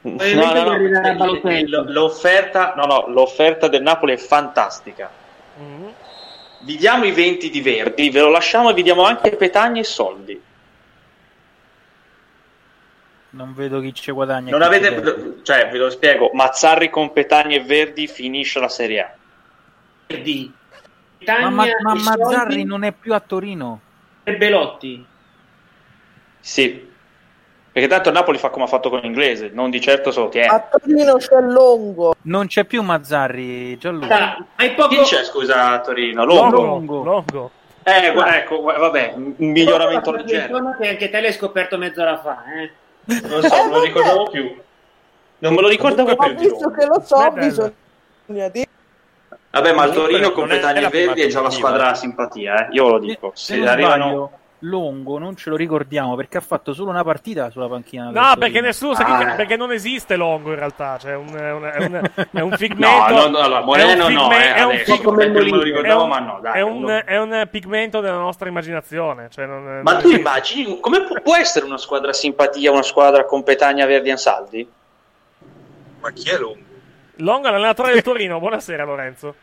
No, 0.00 0.52
no, 0.52 0.76
no, 0.76 1.82
l'offerta, 1.90 2.74
no, 2.76 2.84
no, 2.84 3.08
l'offerta 3.08 3.66
del 3.66 3.82
Napoli 3.82 4.12
è 4.12 4.16
fantastica. 4.16 5.10
Mm. 5.60 5.86
Vi 6.60 6.76
diamo 6.76 7.04
i 7.04 7.12
20 7.12 7.50
di 7.50 7.60
Verdi, 7.60 8.10
ve 8.10 8.20
lo 8.20 8.30
lasciamo 8.30 8.70
e 8.70 8.74
vi 8.74 8.82
diamo 8.82 9.04
anche 9.04 9.34
petagni 9.36 9.80
e 9.80 9.84
soldi. 9.84 10.40
Non 13.30 13.54
vedo 13.54 13.80
chi 13.80 13.92
ci 13.92 14.10
guadagna. 14.12 14.50
Non 14.50 14.62
avete, 14.62 15.40
cioè, 15.42 15.68
ve 15.68 15.78
lo 15.78 15.90
spiego, 15.90 16.30
Mazzarri 16.32 16.90
con 16.90 17.12
petagni 17.12 17.56
e 17.56 17.62
Verdi 17.62 18.06
finisce 18.06 18.60
la 18.60 18.68
Serie 18.68 19.00
A. 19.00 19.14
Verdi. 20.06 20.52
Ma, 21.26 21.50
ma, 21.50 21.66
ma 21.82 21.96
soldi 21.96 22.02
Mazzarri 22.04 22.64
non 22.64 22.84
è 22.84 22.92
più 22.92 23.12
a 23.14 23.20
Torino. 23.20 23.80
e 24.22 24.36
Belotti. 24.36 25.06
Sì. 26.48 26.86
Perché 27.70 27.88
tanto 27.88 28.08
il 28.08 28.14
Napoli 28.14 28.38
fa 28.38 28.48
come 28.48 28.64
ha 28.64 28.68
fatto 28.68 28.88
con 28.88 29.00
l'inglese, 29.00 29.50
non 29.52 29.68
di 29.68 29.82
certo 29.82 30.10
se 30.10 30.18
lo 30.18 30.28
tiene. 30.30 30.46
A 30.46 30.60
Torino 30.60 31.16
c'è 31.16 31.40
Longo. 31.42 32.14
Non 32.22 32.46
c'è 32.46 32.64
più 32.64 32.82
Mazzarri, 32.82 33.76
Gianluca. 33.76 34.46
Hai 34.56 34.72
poco... 34.72 34.88
Chi 34.88 35.02
c'è, 35.02 35.24
scusa, 35.24 35.72
a 35.72 35.80
Torino? 35.80 36.24
Longo. 36.24 36.62
Longo. 36.62 37.04
Longo. 37.04 37.50
Eh, 37.82 38.12
gu- 38.12 38.22
ecco, 38.22 38.60
gu- 38.62 38.78
vabbè, 38.78 39.12
un 39.14 39.34
miglioramento 39.36 40.10
leggero. 40.10 40.74
Che 40.80 40.88
anche 40.88 41.10
te 41.10 41.20
l'hai 41.20 41.32
scoperto 41.32 41.76
mezz'ora 41.76 42.18
fa, 42.18 42.44
eh. 42.54 42.70
Non 43.28 43.42
so, 43.42 43.56
non 43.56 43.70
lo 43.70 43.82
ricordavo 43.82 44.30
più. 44.30 44.56
Non 45.38 45.54
me 45.54 45.60
lo 45.60 45.68
ricordavo 45.68 46.16
più. 46.16 46.34
visto 46.34 46.70
che 46.70 46.86
lo 46.86 47.02
so, 47.04 47.30
bisogna 47.30 48.48
dire. 48.48 48.68
Vabbè, 49.50 49.72
ma 49.72 49.84
il 49.84 49.92
Torino 49.92 50.32
con 50.32 50.50
e 50.50 50.58
Verdi 50.58 51.22
è 51.22 51.26
già 51.26 51.42
la 51.42 51.50
squadra 51.50 51.90
a 51.90 51.94
simpatia, 51.94 52.66
eh. 52.66 52.72
Io 52.72 52.84
ve 52.86 52.90
lo 52.90 52.98
dico. 52.98 53.32
Se 53.34 53.54
Se 53.54 53.68
arrivano... 53.68 54.04
sbaglio, 54.04 54.30
Longo 54.62 55.18
non 55.18 55.36
ce 55.36 55.50
lo 55.50 55.56
ricordiamo 55.56 56.16
perché 56.16 56.38
ha 56.38 56.40
fatto 56.40 56.72
solo 56.74 56.90
una 56.90 57.04
partita 57.04 57.48
sulla 57.50 57.68
panchina. 57.68 58.10
No, 58.10 58.34
perché 58.36 58.60
nessuno 58.60 58.94
sa 58.94 59.04
Ah. 59.04 59.34
perché 59.36 59.56
non 59.56 59.70
esiste 59.70 60.16
Longo 60.16 60.50
in 60.50 60.56
realtà, 60.56 60.98
cioè 60.98 61.12
è 61.12 61.16
un, 61.16 61.28
è 61.32 61.52
un, 61.52 61.62
è 61.64 61.84
un, 61.84 62.10
è 62.32 62.40
un 62.40 62.50
figmento. 62.58 62.86
No, 63.14 63.20
no, 63.22 63.28
no, 63.28 63.38
allora, 63.38 63.60
Moreno 63.60 64.04
è 64.04 64.06
un 64.08 64.12
no, 64.14 64.32
eh, 64.32 64.54
è 64.54 64.62
un 64.64 64.70
adesso, 64.72 64.92
fig- 64.94 65.04
come 65.04 65.28
me 65.28 65.40
lo 65.48 65.60
è 65.60 65.62
ricordavo, 65.62 66.02
un- 66.02 66.08
ma 66.08 66.18
no, 66.18 66.38
dai. 66.42 66.58
è 66.58 66.60
un, 66.62 66.80
non- 66.80 67.02
è 67.04 67.18
un 67.18 67.48
pigmento 67.50 68.00
della 68.00 68.16
nostra 68.18 68.48
immaginazione. 68.48 69.28
Cioè 69.30 69.46
non, 69.46 69.80
Ma 69.84 69.92
non 69.92 70.02
tu 70.02 70.10
immagini, 70.10 70.80
come 70.80 71.04
pu- 71.04 71.22
può 71.22 71.36
essere 71.36 71.64
una 71.64 71.78
squadra 71.78 72.10
a 72.10 72.14
simpatia 72.14 72.72
una 72.72 72.82
squadra 72.82 73.24
con 73.26 73.44
Petagna, 73.44 73.86
Verdi 73.86 74.08
e 74.08 74.12
Ansaldi? 74.12 74.68
Ma 76.00 76.10
chi 76.10 76.30
è 76.30 76.36
Longo? 76.36 76.58
Longo 77.20 77.48
è 77.48 77.50
l'allenatore 77.50 77.92
del 77.92 78.02
Torino. 78.02 78.38
Buonasera, 78.38 78.84
Lorenzo. 78.84 79.34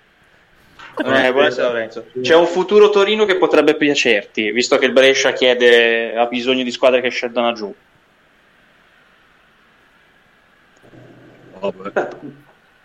Eh, 0.98 1.32
buonasera 1.32 1.68
Lorenzo. 1.68 2.06
C'è 2.22 2.36
un 2.36 2.46
futuro 2.48 2.90
Torino 2.90 3.26
che 3.26 3.38
potrebbe 3.38 3.76
piacerti, 3.76 4.52
visto 4.52 4.78
che 4.78 4.86
il 4.86 4.94
Brescia 4.94 5.34
chiede, 5.34 6.16
ha 6.16 6.26
bisogno 6.28 6.64
di 6.64 6.72
squadre 6.72 7.02
che 7.02 7.10
scendono 7.10 7.52
giù. 7.54 7.74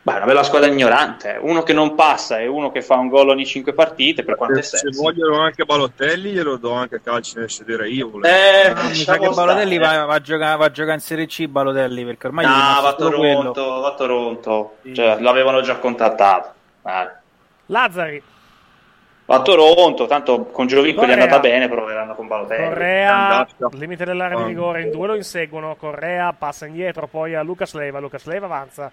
Beh, 0.02 0.12
è 0.14 0.16
una 0.16 0.24
bella 0.24 0.42
squadra 0.42 0.68
ignorante, 0.70 1.34
eh. 1.34 1.38
uno 1.38 1.62
che 1.62 1.74
non 1.74 1.94
passa 1.94 2.38
e 2.38 2.46
uno 2.46 2.72
che 2.72 2.80
fa 2.80 2.94
un 2.96 3.08
gol 3.08 3.28
ogni 3.28 3.44
5 3.44 3.74
partite, 3.74 4.24
per 4.24 4.36
quanto 4.36 4.58
è 4.58 4.62
Se 4.62 4.78
sexy. 4.78 4.98
vogliono 4.98 5.40
anche 5.40 5.64
Balotelli, 5.66 6.30
glielo 6.30 6.56
do 6.56 6.72
anche 6.72 6.96
a 6.96 7.00
calci 7.00 7.36
nel 7.36 7.50
sedere 7.50 7.90
io. 7.90 8.10
Eh, 8.22 8.68
Ah, 8.68 8.72
mi 8.88 8.94
sa 8.94 9.12
lasciamo 9.14 9.28
che 9.28 9.34
Balotelli 9.34 9.76
va, 9.78 10.04
va 10.06 10.14
a 10.14 10.20
giocare, 10.20 10.56
va 10.56 10.64
a 10.64 10.70
giocare 10.70 10.94
in 10.94 11.00
Serie 11.00 11.26
C 11.26 11.46
Balotelli 11.46 12.04
perché 12.06 12.26
ormai 12.28 12.44
è 12.46 12.48
No, 12.48 12.80
va 12.80 12.94
quello. 12.94 13.10
Toronto, 13.10 13.80
va 13.80 13.94
Toronto. 13.94 14.76
Cioè, 14.90 15.20
l'avevano 15.20 15.60
già 15.60 15.76
contattato. 15.76 16.54
Eh. 16.86 17.18
Lazzari, 17.70 18.22
a 19.32 19.42
Toronto, 19.42 20.06
tanto 20.06 20.46
con 20.46 20.66
Giovinco 20.66 21.06
gli 21.06 21.10
è 21.10 21.12
andata 21.12 21.38
bene, 21.38 21.68
proveranno 21.68 22.16
con 22.16 22.26
Balotelli. 22.26 22.64
Correa, 22.64 23.46
limite 23.72 24.04
dell'area 24.04 24.38
di 24.38 24.44
rigore, 24.44 24.82
in 24.82 24.90
due 24.90 25.06
lo 25.06 25.14
inseguono. 25.14 25.76
Correa 25.76 26.34
passa 26.36 26.66
indietro, 26.66 27.06
poi 27.06 27.36
a 27.36 27.42
Lucas 27.42 27.74
Leiva. 27.74 28.00
Lucas 28.00 28.24
Leiva 28.24 28.46
avanza, 28.46 28.90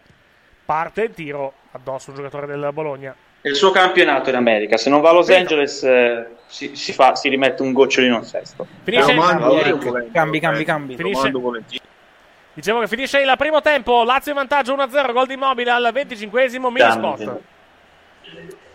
parte 0.63 1.01
il 1.01 1.13
tiro 1.13 1.53
addosso 1.71 2.11
un 2.11 2.17
giocatore 2.17 2.45
del 2.45 2.69
Bologna. 2.71 3.15
È 3.41 3.47
il 3.47 3.55
suo 3.55 3.71
campionato 3.71 4.29
in 4.29 4.35
America, 4.35 4.77
se 4.77 4.91
non 4.91 5.01
va 5.01 5.09
a 5.09 5.13
Los. 5.13 5.29
Angeles 5.29 5.81
eh, 5.81 6.27
si, 6.45 6.75
si 6.75 6.93
fa- 6.93 7.15
si 7.15 7.29
rimette 7.29 7.63
un 7.63 7.73
gocciolino 7.73 8.17
in 8.17 8.23
sesto. 8.23 8.67
Finisce, 8.83 9.13
Eric, 9.13 9.39
volentieri, 9.39 10.11
cambi, 10.11 10.39
cambi, 10.39 10.61
eh. 10.61 10.65
cambi. 10.65 10.95
Finisce- 10.95 11.31
dicevo 12.53 12.79
che 12.81 12.87
finisce 12.87 13.21
il 13.21 13.33
primo 13.39 13.59
tempo. 13.61 14.03
Lazio 14.03 14.33
in 14.33 14.37
vantaggio 14.37 14.75
1-0, 14.75 15.13
gol 15.13 15.25
di 15.25 15.33
Immobile 15.33 15.71
al 15.71 15.91
25esimo. 15.91 16.69
Minisport. 16.69 17.23
Grande. 17.23 18.65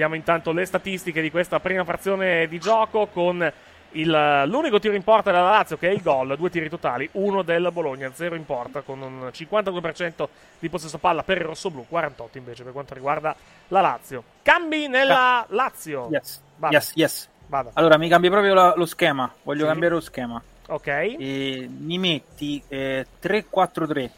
Vediamo 0.00 0.18
intanto 0.18 0.52
le 0.52 0.64
statistiche 0.64 1.20
di 1.20 1.30
questa 1.30 1.60
prima 1.60 1.84
frazione 1.84 2.48
di 2.48 2.58
gioco 2.58 3.08
con 3.08 3.52
il- 3.92 4.42
l'unico 4.46 4.78
tiro 4.78 4.94
in 4.94 5.02
porta 5.04 5.30
della 5.30 5.50
Lazio 5.50 5.76
che 5.76 5.90
è 5.90 5.92
il 5.92 6.00
gol, 6.00 6.38
due 6.38 6.48
tiri 6.48 6.70
totali, 6.70 7.06
uno 7.12 7.42
del 7.42 7.68
Bologna, 7.70 8.10
zero 8.14 8.34
in 8.34 8.46
porta 8.46 8.80
con 8.80 9.02
un 9.02 9.28
52% 9.30 10.30
di 10.58 10.70
possesso 10.70 10.96
palla 10.96 11.22
per 11.22 11.36
il 11.36 11.44
rossoblù, 11.44 11.84
48 11.86 12.38
invece 12.38 12.62
per 12.64 12.72
quanto 12.72 12.94
riguarda 12.94 13.36
la 13.68 13.82
Lazio. 13.82 14.22
Cambi 14.40 14.88
nella 14.88 15.44
Lazio. 15.50 16.08
Yes, 16.10 16.40
Vada. 16.56 16.74
yes, 16.74 16.92
yes. 16.94 17.28
Vada. 17.48 17.70
Allora 17.74 17.98
mi 17.98 18.08
cambi 18.08 18.30
proprio 18.30 18.54
la- 18.54 18.72
lo 18.74 18.86
schema. 18.86 19.30
Voglio 19.42 19.64
Sì. 19.64 19.66
cambiare 19.66 19.94
lo 19.96 20.00
schema. 20.00 20.42
Ok. 20.68 20.86
E 20.86 21.68
mi 21.78 21.98
metti 21.98 22.62
eh, 22.68 23.04
3-4-3. 23.20 24.10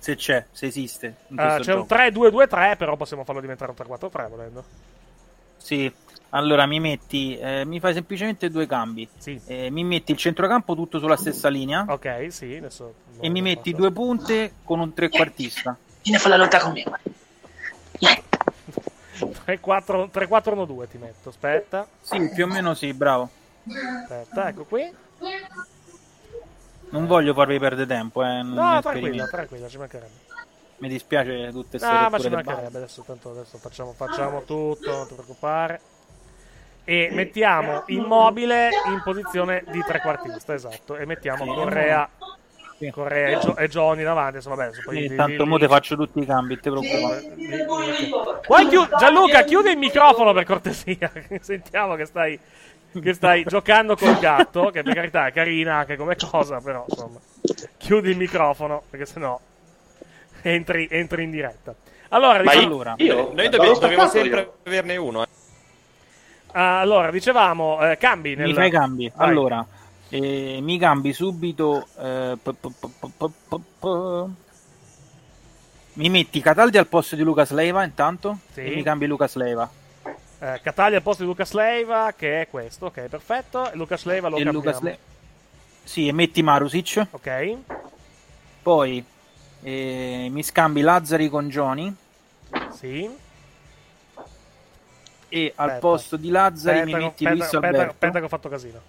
Se 0.00 0.16
c'è, 0.16 0.46
se 0.50 0.66
esiste. 0.66 1.14
in 1.28 1.36
questo 1.36 1.60
c'è 1.60 1.74
un 1.74 1.86
gioco. 1.86 1.94
3-2-2-3, 1.94 2.76
però 2.78 2.96
possiamo 2.96 3.22
farlo 3.22 3.42
diventare 3.42 3.70
un 3.70 3.76
3-4-3 3.86 4.28
volendo. 4.30 4.64
Sì. 5.58 5.92
Allora 6.30 6.64
mi 6.64 6.80
metti, 6.80 7.36
eh, 7.36 7.64
mi 7.66 7.80
fai 7.80 7.92
semplicemente 7.92 8.48
due 8.48 8.66
cambi. 8.66 9.06
Sì. 9.18 9.38
Eh, 9.44 9.68
mi 9.70 9.84
metti 9.84 10.12
il 10.12 10.16
centrocampo 10.16 10.74
tutto 10.74 10.98
sulla 10.98 11.16
stessa 11.16 11.48
linea 11.48 11.84
Ok, 11.86 12.28
sì, 12.30 12.54
adesso... 12.54 12.94
e 13.20 13.28
mi 13.28 13.42
metti 13.42 13.72
due 13.74 13.92
punte 13.92 14.54
con 14.64 14.80
un 14.80 14.94
trequartista. 14.94 15.76
Vieni 16.02 16.16
a 16.18 16.20
fare 16.20 16.36
la 16.36 16.42
lotta 16.44 16.60
con 16.60 16.72
me. 16.72 16.84
3-4-1-2 19.46 20.88
ti 20.88 20.98
metto, 20.98 21.28
aspetta. 21.28 21.86
Sì, 22.00 22.30
più 22.32 22.44
o 22.44 22.46
meno 22.46 22.74
sì, 22.74 22.94
bravo. 22.94 23.28
Aspetta, 24.02 24.48
ecco 24.48 24.64
qui. 24.64 24.90
Non 26.90 27.06
voglio 27.06 27.34
farvi 27.34 27.58
perdere 27.58 27.86
tempo, 27.86 28.22
eh. 28.24 28.42
No, 28.42 28.76
esperimento. 28.78 29.28
tranquilla, 29.30 29.68
ci 29.68 29.78
mancherebbe. 29.78 30.28
Mi 30.78 30.88
dispiace 30.88 31.50
tutte 31.52 31.78
queste 31.78 31.86
No, 32.00 32.08
ma 32.10 32.18
ci 32.18 32.28
mancherebbe. 32.30 32.78
Adesso, 32.78 33.02
tanto 33.06 33.30
adesso 33.30 33.58
facciamo, 33.58 33.92
facciamo 33.92 34.42
tutto, 34.44 34.90
non 34.90 35.06
ti 35.06 35.14
preoccupare. 35.14 35.80
E 36.84 37.10
mettiamo 37.12 37.84
immobile 37.86 38.70
in 38.86 39.00
posizione 39.04 39.62
di 39.70 39.82
trequartista, 39.86 40.54
esatto. 40.54 40.96
E 40.96 41.04
mettiamo 41.04 41.44
Sì. 41.44 41.50
Correa, 41.52 42.08
Sì. 42.78 42.90
Correa 42.90 43.28
e, 43.28 43.38
Gio- 43.38 43.56
e 43.56 43.68
Johnny 43.68 44.02
davanti. 44.02 44.36
Insomma, 44.36 44.54
vabbè, 44.56 44.68
adesso 44.68 44.82
poi 44.84 45.14
tanto 45.14 45.46
mo 45.46 45.58
te 45.58 45.68
faccio 45.68 45.94
tutti 45.96 46.18
i 46.20 46.26
cambi, 46.26 46.58
te 46.58 46.70
preoccupare. 46.70 47.20
li- 47.36 47.46
li- 47.46 47.56
li- 47.58 48.10
Puoi 48.44 48.66
chiu- 48.68 48.88
Gianluca, 48.96 49.42
chiudi 49.44 49.70
il 49.70 49.76
microfono 49.78 50.32
per 50.32 50.44
cortesia. 50.44 51.12
Sentiamo 51.40 51.94
che 51.94 52.06
stai, 52.06 52.40
che 53.00 53.12
stai 53.14 53.44
giocando 53.44 53.96
col 53.96 54.18
gatto. 54.18 54.70
Che 54.70 54.82
per 54.82 54.94
carità 54.94 55.26
è 55.26 55.32
carina 55.32 55.76
anche 55.76 55.96
come 55.96 56.16
cosa, 56.16 56.60
però 56.60 56.84
insomma. 56.88 57.18
Chiudi 57.76 58.10
il 58.10 58.16
microfono 58.16 58.82
perché 58.88 59.06
sennò 59.06 59.38
entri, 60.42 60.88
entri 60.90 61.22
in 61.24 61.30
diretta. 61.30 61.74
Allora, 62.10 62.42
diciamo- 62.42 62.82
io, 62.82 62.94
io 63.04 63.32
Noi 63.34 63.48
dobbiamo, 63.48 63.78
dobbiamo 63.78 64.02
io. 64.04 64.08
sempre 64.08 64.52
averne 64.64 64.96
uno. 64.96 65.22
eh. 65.22 65.28
Ah, 66.52 66.80
allora, 66.80 67.10
dicevamo, 67.12 67.78
eh, 67.88 67.96
cambi 67.96 68.34
nel... 68.34 68.48
Mi 68.48 68.54
fai 68.54 68.70
cambi. 68.70 69.12
Vai. 69.14 69.28
Allora, 69.28 69.64
eh, 70.08 70.58
mi 70.60 70.78
cambi 70.78 71.12
subito. 71.12 71.86
eh, 71.98 72.36
mi 75.92 76.08
metti 76.08 76.40
Cataldi 76.40 76.78
al 76.78 76.86
posto 76.86 77.14
di 77.16 77.22
Lucas 77.22 77.50
Leiva 77.52 77.84
intanto? 77.84 78.38
Sì. 78.52 78.60
E 78.62 78.74
mi 78.74 78.82
cambi 78.82 79.06
Lucas 79.06 79.34
Leiva. 79.36 79.70
Eh, 80.42 80.60
Cataldi 80.62 80.96
al 80.96 81.02
posto 81.02 81.22
di 81.22 81.28
Lucas 81.28 81.52
Leiva, 81.52 82.14
che 82.16 82.42
è 82.42 82.48
questo, 82.48 82.86
ok, 82.86 83.02
perfetto. 83.08 83.70
E 83.70 83.76
Lucas 83.76 84.04
Leiva 84.04 84.28
lo 84.28 84.36
cambiamo. 84.36 84.58
Lucas 84.58 84.80
Le- 84.80 84.98
Sì, 85.84 86.08
e 86.08 86.12
metti 86.12 86.42
Marusic. 86.42 87.06
Ok. 87.10 87.56
Poi 88.62 89.04
eh, 89.62 90.28
mi 90.30 90.42
scambi 90.42 90.80
Lazzari 90.80 91.28
con 91.28 91.48
Johnny. 91.48 91.94
Sì. 92.72 93.08
E 95.32 95.52
al 95.54 95.66
Aspetta. 95.68 95.86
posto 95.86 96.16
di 96.16 96.28
Lazzari 96.30 96.78
Aspetta, 96.80 96.96
mi 96.96 97.04
metti 97.04 97.28
Luis 97.28 97.52
Alberto. 97.54 97.80
aspetta 97.82 98.18
che 98.18 98.24
ho 98.24 98.28
fatto 98.28 98.48
casino. 98.48 98.80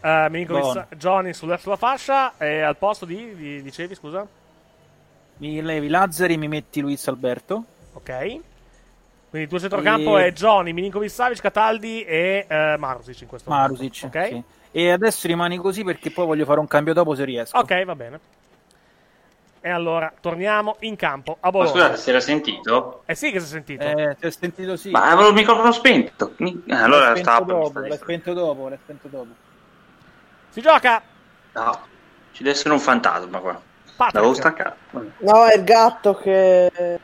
Eh, 0.00 0.26
Milinkovic 0.30 0.62
Buono. 0.62 0.86
Johnny 0.96 1.32
sulla, 1.34 1.58
sulla 1.58 1.76
fascia 1.76 2.38
e 2.38 2.60
al 2.62 2.76
posto 2.76 3.04
di, 3.04 3.34
di- 3.34 3.62
dicevi, 3.62 3.94
scusa? 3.94 4.26
Mi 5.38 5.60
levi 5.60 5.88
Lazzari 5.88 6.34
e 6.34 6.36
mi 6.36 6.48
metti 6.48 6.80
Luis 6.80 7.06
Alberto. 7.08 7.64
Ok. 7.94 8.40
Quindi 9.30 9.46
il 9.46 9.48
tuo 9.48 9.60
centrocampo 9.60 10.18
E- 10.18 10.26
è 10.26 10.32
Johnny, 10.32 10.72
Milinkovic 10.72 11.08
Savic, 11.10 11.40
Cataldi 11.40 12.02
e 12.02 12.44
eh, 12.48 12.76
Marusic 12.76 13.20
in 13.22 13.28
questo 13.28 13.48
Marusic. 13.48 14.02
momento. 14.04 14.18
Ok? 14.18 14.28
sì. 14.28 14.58
E 14.72 14.90
adesso 14.90 15.26
rimani 15.28 15.56
così 15.56 15.84
perché 15.84 16.10
poi 16.10 16.26
voglio 16.26 16.44
fare 16.44 16.60
un 16.60 16.66
cambio 16.66 16.92
dopo 16.92 17.14
se 17.14 17.24
riesco. 17.24 17.56
Ok, 17.56 17.84
va 17.84 17.94
bene. 17.94 18.20
E 19.62 19.68
allora 19.68 20.12
torniamo 20.20 20.76
in 20.80 20.96
campo 20.96 21.32
a 21.32 21.36
Ma 21.42 21.50
Bologna. 21.50 21.70
scusate, 21.70 21.96
si 21.98 22.10
era 22.10 22.20
sentito? 22.20 23.02
Eh 23.04 23.14
sì 23.14 23.30
che 23.30 23.40
si 23.40 23.46
è 23.46 23.48
sentito. 23.48 23.84
Eh, 23.84 24.16
ti 24.18 24.26
ho 24.26 24.30
sentito 24.30 24.76
sì. 24.76 24.90
Ma 24.90 25.10
avevo 25.10 25.28
il 25.28 25.34
microfono 25.34 25.70
spento. 25.70 26.32
Eh, 26.38 26.54
allora 26.74 27.10
l'hai 27.10 27.18
spento 27.18 27.30
stavo 27.30 27.44
dopo, 27.52 27.78
l'hai 27.80 27.96
spento 27.98 28.32
dopo, 28.32 28.68
l'hai 28.68 28.78
spento 28.82 29.08
dopo. 29.08 29.28
Si 30.48 30.60
gioca! 30.60 31.02
No, 31.52 31.78
ci 32.32 32.42
deve 32.42 32.54
essere 32.54 32.72
un 32.72 32.80
fantasma 32.80 33.38
qua. 33.38 33.60
Patrick. 33.96 34.14
L'avevo 34.14 34.34
staccato. 34.34 34.76
No, 35.18 35.44
è 35.46 35.56
il 35.56 35.64
gatto 35.64 36.14
che 36.14 36.98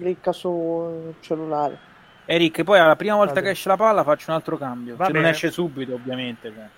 clicca 0.00 0.32
sul 0.32 1.14
cellulare. 1.20 1.78
Eric, 2.24 2.62
poi 2.62 2.78
alla 2.78 2.96
prima 2.96 3.16
volta 3.16 3.34
Vabbè. 3.34 3.46
che 3.46 3.52
esce 3.52 3.68
la 3.68 3.76
palla 3.76 4.02
faccio 4.02 4.30
un 4.30 4.36
altro 4.36 4.56
cambio. 4.56 4.96
Va 4.96 5.06
se 5.06 5.12
non 5.12 5.26
esce 5.26 5.50
subito, 5.50 5.94
ovviamente. 5.94 6.52
cioè. 6.52 6.68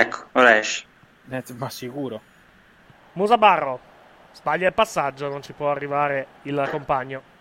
Ecco, 0.00 0.26
ora 0.32 0.58
esce. 0.58 0.84
Eh, 1.28 1.42
ma 1.56 1.70
sicuro. 1.70 2.20
Musabarro. 3.14 3.90
Sbaglia 4.32 4.68
il 4.68 4.74
passaggio, 4.74 5.28
non 5.28 5.42
ci 5.42 5.52
può 5.52 5.70
arrivare 5.70 6.26
il 6.42 6.66
compagno. 6.70 7.31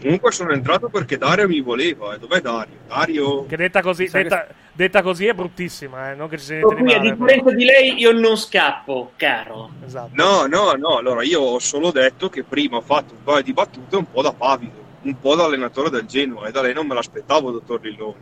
Comunque 0.00 0.30
sono 0.32 0.52
entrato 0.52 0.88
perché 0.88 1.16
Dario 1.18 1.48
mi 1.48 1.60
voleva. 1.60 2.14
E 2.14 2.18
dov'è 2.18 2.40
Dario? 2.40 2.76
Dario. 2.86 3.46
Che 3.46 3.56
detta 3.56 3.82
così, 3.82 4.06
sa 4.06 4.18
che- 4.18 4.24
detta, 4.24 4.46
detta 4.72 5.02
così 5.02 5.26
è 5.26 5.34
bruttissima, 5.34 6.10
eh? 6.12 6.14
non 6.14 6.28
che 6.28 6.38
ci 6.38 6.52
niente 6.52 6.74
di 6.76 6.82
qui, 6.82 6.94
a 6.94 6.98
differenza 7.00 7.50
di 7.52 7.64
lei, 7.64 7.98
io 7.98 8.12
non 8.12 8.36
scappo, 8.36 9.12
caro. 9.16 9.70
Esatto. 9.84 10.10
No, 10.12 10.46
no, 10.46 10.72
no. 10.74 10.98
Allora 10.98 11.22
io 11.24 11.40
ho 11.40 11.58
solo 11.58 11.90
detto 11.90 12.28
che 12.28 12.44
prima 12.44 12.76
ho 12.76 12.80
fatto 12.80 13.14
un 13.14 13.22
paio 13.24 13.42
di 13.42 13.52
battute 13.52 13.96
un 13.96 14.10
po' 14.10 14.22
da 14.22 14.32
pavido, 14.32 14.84
un 15.02 15.18
po' 15.18 15.34
da 15.34 15.44
allenatore 15.44 15.90
del 15.90 16.06
Genoa. 16.06 16.46
E 16.46 16.52
da 16.52 16.62
lei 16.62 16.74
non 16.74 16.86
me 16.86 16.94
l'aspettavo, 16.94 17.50
dottor 17.50 17.80
Lilloni. 17.82 18.14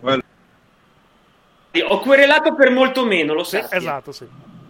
Quello- 0.00 0.22
Ho 1.88 1.98
querelato 1.98 2.54
per 2.54 2.70
molto 2.70 3.04
meno, 3.04 3.34
lo 3.34 3.42
sai. 3.42 3.64
Esatto, 3.68 4.12
sì. 4.12 4.26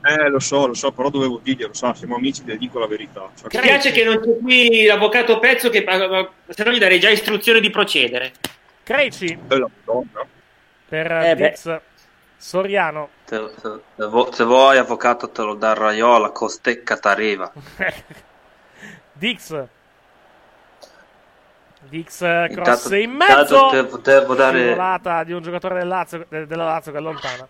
Eh, 0.06 0.28
lo 0.28 0.38
so, 0.38 0.66
lo 0.66 0.74
so, 0.74 0.92
però 0.92 1.08
dovevo 1.08 1.40
dirglielo, 1.42 1.72
sa, 1.72 1.94
siamo 1.94 2.16
amici, 2.16 2.44
le 2.44 2.58
dico 2.58 2.78
la 2.78 2.86
verità. 2.86 3.30
Cioè, 3.36 3.48
Mi 3.52 3.58
spiace 3.58 3.90
che 3.90 4.04
non 4.04 4.20
c'è 4.20 4.36
qui 4.38 4.84
l'avvocato 4.84 5.38
Pezzo, 5.38 5.70
che 5.70 5.82
se 6.48 6.64
no 6.64 6.70
gli 6.72 6.78
darei 6.78 7.00
già 7.00 7.08
istruzione 7.08 7.60
di 7.60 7.70
procedere. 7.70 8.32
Creci 8.82 9.38
per 10.88 11.10
Eh. 11.10 11.34
Dix 11.36 11.80
Soriano. 12.36 13.08
Se, 13.24 13.50
se- 13.56 13.80
se 13.96 14.04
vo- 14.06 14.30
se 14.30 14.44
vuoi, 14.44 14.76
avvocato, 14.76 15.30
te 15.30 15.40
lo 15.42 15.54
dà 15.54 15.72
Raiola, 15.72 16.30
Costecca, 16.30 16.98
Tareva. 16.98 17.50
Dix. 19.14 19.66
Dix 21.88 22.18
cross 22.18 22.48
Intanto- 22.50 22.94
in 22.94 23.10
mezzo. 23.10 23.32
intanto 23.40 23.70
devo- 23.70 23.96
devo 23.98 24.34
dare- 24.34 25.24
di 25.24 25.32
un 25.32 25.42
giocatore 25.42 25.78
del 25.78 25.88
Lazio, 25.88 26.26
de- 26.28 26.46
della 26.46 26.64
Lazio 26.64 26.92
che 26.92 26.98
allontana. 26.98 27.46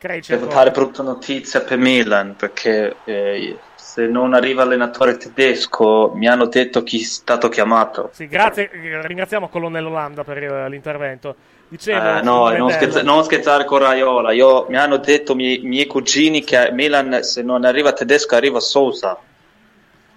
Devo 0.00 0.42
ancora. 0.44 0.54
dare 0.54 0.70
brutta 0.70 1.02
notizia 1.02 1.60
per 1.62 1.76
Milan 1.76 2.36
perché 2.36 2.96
eh, 3.04 3.58
se 3.74 4.06
non 4.06 4.32
arriva 4.32 4.62
allenatore 4.62 5.16
tedesco 5.16 6.12
mi 6.14 6.28
hanno 6.28 6.46
detto 6.46 6.84
chi 6.84 7.00
è 7.00 7.04
stato 7.04 7.48
chiamato. 7.48 8.10
Sì, 8.12 8.28
grazie, 8.28 8.70
ringraziamo 8.72 9.48
Colonnello 9.48 9.90
Landa 9.90 10.22
per 10.22 10.38
eh, 10.42 10.68
l'intervento. 10.68 11.34
Dicevo, 11.68 12.18
Eh, 12.18 12.22
no, 12.22 12.48
non, 12.50 12.70
scherza- 12.70 13.02
non 13.02 13.24
scherzare 13.24 13.64
con 13.64 13.80
Raiola. 13.80 14.32
Io, 14.32 14.66
mi 14.68 14.76
hanno 14.76 14.98
detto 14.98 15.32
i 15.32 15.36
miei, 15.36 15.58
miei 15.64 15.86
cugini 15.86 16.42
che 16.44 16.56
a 16.68 16.70
Milan 16.70 17.22
se 17.22 17.42
non 17.42 17.64
arriva 17.64 17.92
tedesco 17.92 18.36
arriva 18.36 18.60
Sosa. 18.60 19.18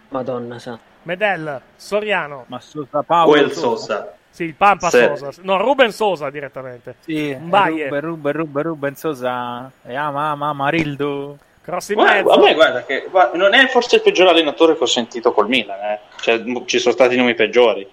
Madonna, 0.09 0.59
sa. 0.59 0.77
Medel, 1.03 1.59
Soriano. 1.75 2.45
Ma 2.47 2.59
Sosa 2.59 3.01
Paolo. 3.01 3.32
Quel 3.32 3.51
Sosa. 3.51 4.13
Sì, 4.32 4.45
il 4.45 4.55
Pampa 4.55 4.89
Sì. 4.89 4.97
Sosa. 4.97 5.29
No, 5.43 5.57
Ruben 5.57 5.91
Sosa 5.91 6.29
direttamente. 6.29 6.95
Sì, 7.01 7.36
Mbaye. 7.39 7.84
Ruben, 7.89 8.01
Ruben, 8.01 8.32
Ruben, 8.34 8.63
Ruben 8.63 8.95
Sosa. 8.95 9.69
E 9.86 9.93
ama, 9.95 10.29
ama. 10.32 10.69
Cross 11.61 11.89
in 11.89 11.95
Guarda, 11.95 12.13
mezzo. 12.15 12.29
a 12.32 12.38
me 12.39 12.53
guarda 12.55 12.84
che 12.86 13.05
guarda, 13.09 13.38
non 13.38 13.53
è 13.53 13.67
forse 13.67 13.97
il 13.97 14.01
peggior 14.01 14.29
allenatore 14.29 14.75
che 14.75 14.82
ho 14.84 14.88
sentito 14.88 15.32
col 15.32 15.47
Milan, 15.47 15.79
eh. 15.79 15.99
Cioè, 16.19 16.41
ci 16.65 16.79
sono 16.79 16.93
stati 16.93 17.15
nomi 17.15 17.36
peggiori. 17.36 17.88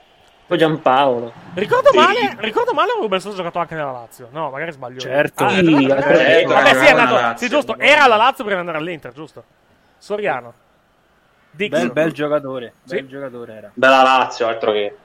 Poi 0.47 0.57
Giampaolo. 0.57 1.31
Ricordo 1.53 1.91
Sì. 1.91 1.97
male, 1.99 2.37
ricordo 2.39 2.73
male 2.73 2.93
Ruben 2.99 3.21
Sosa 3.21 3.35
ha 3.35 3.37
giocato 3.37 3.59
anche 3.59 3.75
nella 3.75 3.91
Lazio? 3.91 4.29
No, 4.31 4.49
magari 4.49 4.73
sbaglio. 4.73 4.99
Certo. 5.01 5.45
Ah, 5.45 5.51
Sì, 5.51 5.59
eh, 5.59 5.63
giocato 5.63 6.47
Vabbè, 6.55 6.75
sì, 6.75 6.85
è 6.87 6.91
andato. 6.91 7.15
Lazio. 7.15 7.47
Sì, 7.47 7.53
giusto. 7.53 7.79
Era 7.79 8.05
alla 8.05 8.17
Lazio 8.17 8.45
prima 8.45 8.63
di 8.63 8.67
andare 8.67 8.79
all'Inter, 8.79 9.13
giusto? 9.13 9.45
Soriano. 9.99 10.55
Bel, 11.51 11.93
bel 11.93 12.13
giocatore. 12.13 12.73
Sì. 12.85 12.95
Bel 12.95 13.09
giocatore 13.09 13.53
era. 13.55 13.71
Bella 13.75 14.03
Lazio, 14.03 14.47
altro 14.47 14.73
che. 14.73 14.97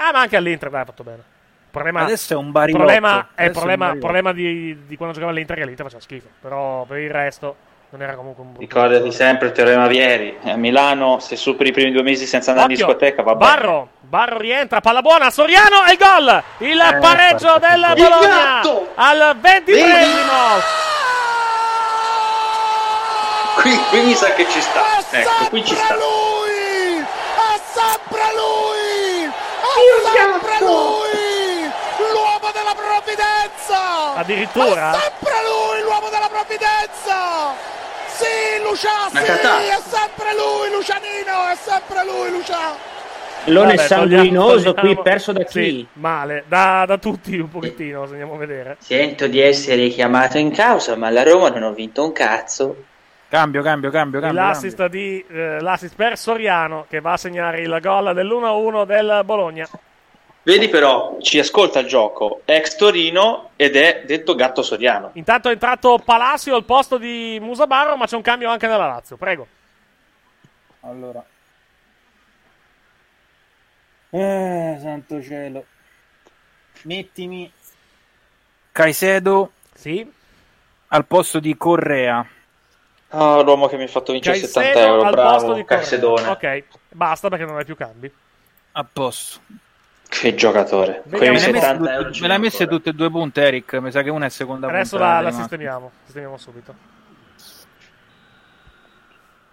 Ah, 0.00 0.12
ma 0.12 0.20
anche 0.20 0.36
all'Inter, 0.36 0.72
ha 0.74 0.84
fatto 0.84 1.02
bene. 1.02 1.22
Problema, 1.70 2.00
Adesso 2.02 2.32
è 2.32 2.36
un 2.36 2.50
barilotto. 2.50 2.84
problema, 2.84 3.08
è 3.10 3.12
il 3.14 3.20
Adesso 3.20 3.42
è 3.42 3.46
un 3.46 3.52
problema, 3.52 3.96
problema 3.98 4.32
di, 4.32 4.86
di 4.86 4.96
quando 4.96 5.12
giocava 5.14 5.32
all'Inter 5.32 5.56
che 5.56 5.64
l'Inter 5.66 5.84
faceva 5.84 6.02
schifo. 6.02 6.28
Però 6.40 6.84
per 6.84 6.98
il 6.98 7.10
resto 7.10 7.56
non 7.90 8.02
era 8.02 8.14
comunque 8.14 8.42
un 8.42 8.52
brutto. 8.52 8.64
Ricordati 8.66 9.12
sempre 9.12 9.48
il 9.48 9.52
teorema 9.52 9.86
Vieri. 9.86 10.38
A 10.44 10.56
Milano, 10.56 11.18
se 11.18 11.36
superi 11.36 11.68
i 11.70 11.72
primi 11.72 11.90
due 11.92 12.02
mesi 12.02 12.26
senza 12.26 12.50
andare 12.52 12.72
in 12.72 12.80
Occhio, 12.80 12.86
discoteca, 12.94 13.22
va 13.22 13.34
bene. 13.34 13.50
Barro, 13.50 13.88
Barro 14.00 14.38
rientra, 14.38 14.80
palla 14.80 15.02
buona, 15.02 15.30
Soriano 15.30 15.84
e 15.88 15.92
il 15.92 15.98
gol! 15.98 16.42
Il 16.68 16.80
Eh, 16.80 16.98
pareggio 16.98 17.58
del 17.58 17.92
Il 17.96 18.02
Bologna 18.02 18.28
gatto! 18.60 18.88
al 18.94 19.36
ventitresimo. 19.38 20.32
Qui, 23.60 23.76
qui 23.90 24.00
mi 24.02 24.14
sa 24.14 24.32
che 24.34 24.46
ci 24.48 24.60
sta. 24.60 24.82
Ecco, 25.10 25.48
qui 25.50 25.64
ci 25.64 25.74
sta. 25.74 25.94
lui! 25.94 27.00
È 27.00 27.60
sempre 27.72 28.20
lui! 28.34 28.77
È 30.18 30.20
sempre 30.20 30.58
lui! 30.60 31.70
L'uomo 32.12 32.50
della 32.52 32.74
provvidenza! 32.74 34.14
Addirittura? 34.16 34.90
È 34.90 34.98
sempre 35.00 35.32
lui 35.46 35.82
l'uomo 35.82 36.08
della 36.10 36.28
provvidenza! 36.28 37.54
Sì, 38.08 38.62
Lucia, 38.64 39.08
Ma 39.12 39.20
sì! 39.20 39.26
È 39.30 39.78
sempre 39.86 40.34
lui, 40.34 40.70
Lucianino! 40.74 41.46
È 41.52 41.54
sempre 41.56 42.04
lui, 42.04 42.30
Lucia! 42.32 42.96
Lone 43.44 43.76
Vabbè, 43.76 43.86
sanguinoso 43.86 44.74
togliamo- 44.74 44.94
qui, 44.94 45.02
perso 45.02 45.32
da 45.32 45.44
Sì, 45.46 45.60
chi? 45.62 45.88
male, 45.94 46.44
da, 46.48 46.84
da 46.84 46.98
tutti 46.98 47.38
un 47.38 47.48
pochettino, 47.48 48.04
se 48.06 48.10
andiamo 48.12 48.34
a 48.34 48.38
vedere. 48.38 48.76
Sento 48.80 49.28
di 49.28 49.40
essere 49.40 49.88
chiamato 49.88 50.36
in 50.38 50.50
causa, 50.50 50.96
ma 50.96 51.08
la 51.10 51.22
Roma 51.22 51.48
non 51.50 51.62
ho 51.62 51.72
vinto 51.72 52.02
un 52.04 52.12
cazzo. 52.12 52.84
Cambio, 53.28 53.62
cambio, 53.62 53.90
cambio, 53.90 54.20
cambio. 54.20 54.40
L'assist, 54.42 54.84
di, 54.88 55.24
eh, 55.30 55.60
l'assist 55.60 55.94
per 55.94 56.18
Soriano 56.18 56.86
che 56.88 57.00
va 57.00 57.12
a 57.12 57.16
segnare 57.16 57.60
il 57.60 57.78
gol 57.80 58.12
dell'1-1 58.14 58.84
del 58.84 59.20
Bologna. 59.24 59.68
Vedi 60.42 60.68
però, 60.68 61.18
ci 61.20 61.38
ascolta 61.38 61.80
il 61.80 61.86
gioco, 61.86 62.40
ex 62.46 62.76
Torino 62.76 63.50
ed 63.56 63.76
è 63.76 64.04
detto 64.06 64.34
gatto 64.34 64.62
soriano. 64.62 65.10
Intanto 65.14 65.48
è 65.48 65.52
entrato 65.52 65.98
Palacio 66.02 66.54
al 66.54 66.64
posto 66.64 66.96
di 66.96 67.38
Musabarro, 67.40 67.96
ma 67.96 68.06
c'è 68.06 68.16
un 68.16 68.22
cambio 68.22 68.48
anche 68.48 68.66
nella 68.66 68.86
Lazio. 68.86 69.16
Prego. 69.16 69.46
Allora. 70.80 71.22
Eh, 74.10 74.78
santo 74.80 75.22
cielo. 75.22 75.64
Mettimi 76.82 77.52
Caicedo 78.72 79.50
Sì. 79.74 80.10
al 80.88 81.04
posto 81.04 81.40
di 81.40 81.54
Correa. 81.58 82.26
Ah, 83.10 83.40
l'uomo 83.42 83.66
che 83.68 83.76
mi 83.76 83.82
ha 83.84 83.88
fatto 83.88 84.12
vincere 84.12 84.38
Caicedo 84.38 84.60
70 84.60 84.80
euro, 84.86 85.02
al 85.02 85.14
posto 85.14 85.20
bravo, 85.20 85.52
di 85.54 85.64
Correa. 85.64 85.64
Caisedone. 85.78 86.28
Ok, 86.28 86.62
basta 86.88 87.28
perché 87.28 87.44
non 87.44 87.56
hai 87.58 87.64
più 87.66 87.76
cambi. 87.76 88.10
A 88.72 88.86
posto. 88.90 89.40
Che 90.08 90.34
giocatore. 90.34 91.02
Me 91.06 91.18
le 91.18 91.30
messe 91.30 91.52
70 91.52 92.66
tutte- 92.66 92.90
e 92.90 92.92
due 92.94 93.10
punte, 93.10 93.42
Eric. 93.42 93.74
Mi 93.74 93.90
sa 93.90 94.02
che 94.02 94.10
una 94.10 94.26
è 94.26 94.30
seconda 94.30 94.66
Adesso 94.68 94.96
punta. 94.96 95.04
la, 95.06 95.12
dei 95.14 95.22
la 95.22 95.28
maschi. 95.28 95.40
sistemiamo. 95.40 95.90
Sistemiamo 96.04 96.36
subito. 96.38 96.74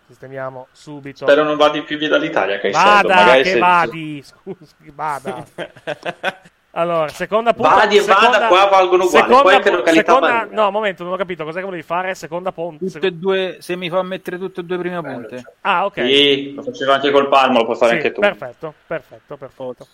Sistemiamo 0.08 0.68
subito. 0.72 1.26
Spero 1.26 1.44
non 1.44 1.58
vadi 1.58 1.82
più 1.82 1.98
via 1.98 2.10
dall'Italia. 2.10 2.60
Vada, 2.72 3.16
Magari 3.16 3.44
che 3.44 3.50
se- 3.52 3.60
vadi. 3.60 4.24
Scusi, 4.24 4.92
vada. 4.94 5.44
Allora, 6.78 7.08
seconda 7.08 7.54
punta. 7.54 7.70
Vadi 7.74 7.96
e 7.96 8.02
vada, 8.02 8.48
qua 8.48 8.66
valgono 8.66 9.06
uguali, 9.06 9.26
Seconda, 9.28 9.42
poi 9.50 9.62
che 9.62 9.72
località 9.72 10.14
seconda, 10.14 10.48
no, 10.52 10.72
momento, 10.72 11.06
non 11.06 11.14
ho 11.14 11.16
capito. 11.16 11.46
Cos'è 11.46 11.60
che 11.60 11.64
volevi 11.64 11.84
fare? 11.84 12.14
Seconda 12.16 12.52
punta. 12.52 12.84
Tutte 12.86 13.08
e 13.08 13.12
due, 13.14 13.58
se 13.62 13.78
mi 13.78 13.90
fa 13.90 14.04
mettere 14.04 14.38
tutte 14.38 14.60
e 14.60 14.64
due 14.66 14.78
prime 14.78 15.02
punte. 15.02 15.54
Ah, 15.62 15.86
ok. 15.86 16.02
Sì, 16.06 16.54
lo 16.54 16.64
facevo 16.64 16.92
anche 16.92 17.12
col 17.12 17.30
Palmo, 17.30 17.60
lo 17.60 17.64
puoi 17.64 17.78
fare 17.78 17.92
Sì, 17.92 17.96
anche 17.98 18.12
tu. 18.12 18.20
Perfetto, 18.20 18.74
perfetto, 18.88 19.38
perfetto. 19.38 19.88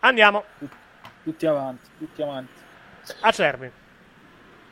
Andiamo. 0.00 0.44
Tutti 1.24 1.46
avanti, 1.46 1.88
tutti 1.98 2.22
avanti. 2.22 2.52
Acerbi. 3.20 3.70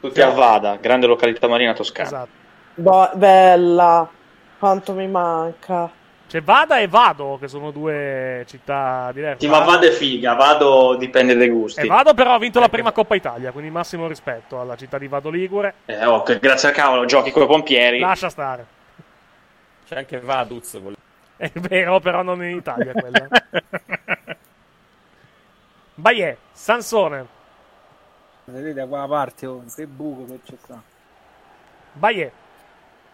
Tutti 0.00 0.20
a 0.20 0.30
Vada, 0.30 0.76
grande 0.76 1.06
località 1.06 1.48
marina 1.48 1.72
toscana. 1.72 2.06
Esatto. 2.06 2.30
Boh, 2.74 3.10
bella, 3.14 4.08
quanto 4.58 4.92
mi 4.92 5.08
manca. 5.08 5.90
C'è 6.28 6.42
Vada 6.42 6.78
e 6.78 6.88
Vado, 6.88 7.38
che 7.40 7.48
sono 7.48 7.70
due 7.70 8.44
città 8.48 9.10
diverse. 9.12 9.40
Sì, 9.40 9.48
ma 9.48 9.60
Vada 9.60 9.86
è 9.86 9.90
figa, 9.90 10.34
Vado 10.34 10.96
dipende 10.96 11.36
dai 11.36 11.48
gusti. 11.48 11.80
E 11.80 11.86
Vado 11.86 12.14
però 12.14 12.34
ha 12.34 12.38
vinto 12.38 12.60
la 12.60 12.68
prima 12.68 12.92
Coppa 12.92 13.14
Italia, 13.14 13.52
quindi 13.52 13.70
massimo 13.70 14.06
rispetto 14.06 14.60
alla 14.60 14.76
città 14.76 14.98
di 14.98 15.08
Vado 15.08 15.30
Ligure. 15.30 15.74
Eh, 15.86 16.04
oh, 16.04 16.22
grazie 16.40 16.68
al 16.68 16.74
cavolo 16.74 17.04
giochi 17.04 17.30
con 17.30 17.42
i 17.42 17.46
pompieri. 17.46 18.00
Lascia 18.00 18.28
stare. 18.28 18.66
C'è 19.86 19.96
anche 19.96 20.18
Vaduz. 20.18 20.78
È 21.36 21.50
vero, 21.54 22.00
però 22.00 22.22
non 22.22 22.42
in 22.44 22.56
Italia 22.56 22.92
quella. 22.92 23.28
Baie, 25.98 26.36
Sansone, 26.52 27.26
Vedete 28.44 28.74
da 28.74 28.86
quella 28.86 29.06
parte, 29.08 29.46
oh, 29.46 29.64
che 29.74 29.86
buco 29.86 30.24
che 30.32 30.38
c'è 30.46 30.54
sta. 30.62 30.80
Baie, 31.92 32.30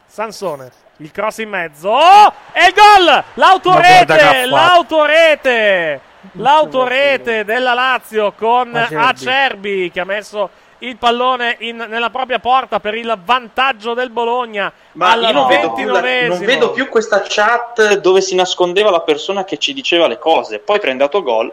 Sansone, 0.06 0.70
il 0.98 1.10
cross 1.10 1.38
in 1.38 1.48
mezzo. 1.48 1.88
Oh! 1.90 2.32
E 2.52 2.66
il 2.66 2.74
gol! 2.74 3.24
L'autorete! 3.34 4.46
L'autorete! 4.46 6.00
L'autorete 6.32 7.44
della 7.44 7.72
Lazio 7.72 8.32
con 8.32 8.74
Acerbi. 8.74 8.94
Acerbi 8.96 9.90
che 9.90 10.00
ha 10.00 10.04
messo 10.04 10.50
il 10.78 10.96
pallone 10.96 11.56
in- 11.60 11.84
nella 11.88 12.10
propria 12.10 12.38
porta 12.40 12.78
per 12.80 12.94
il 12.94 13.16
vantaggio 13.24 13.94
del 13.94 14.10
Bologna 14.10 14.72
Ma 14.92 15.12
al 15.12 15.22
io 15.22 15.32
non 15.32 15.46
vedo, 15.48 15.72
più 15.72 15.86
la- 15.88 16.00
29esimo. 16.00 16.28
non 16.28 16.38
vedo 16.44 16.70
più 16.72 16.88
questa 16.88 17.22
chat 17.26 17.94
dove 18.00 18.20
si 18.20 18.34
nascondeva 18.34 18.90
la 18.90 19.00
persona 19.00 19.44
che 19.44 19.56
ci 19.58 19.72
diceva 19.72 20.06
le 20.08 20.18
cose. 20.18 20.58
Poi 20.58 20.78
prende 20.80 21.04
autogol. 21.04 21.52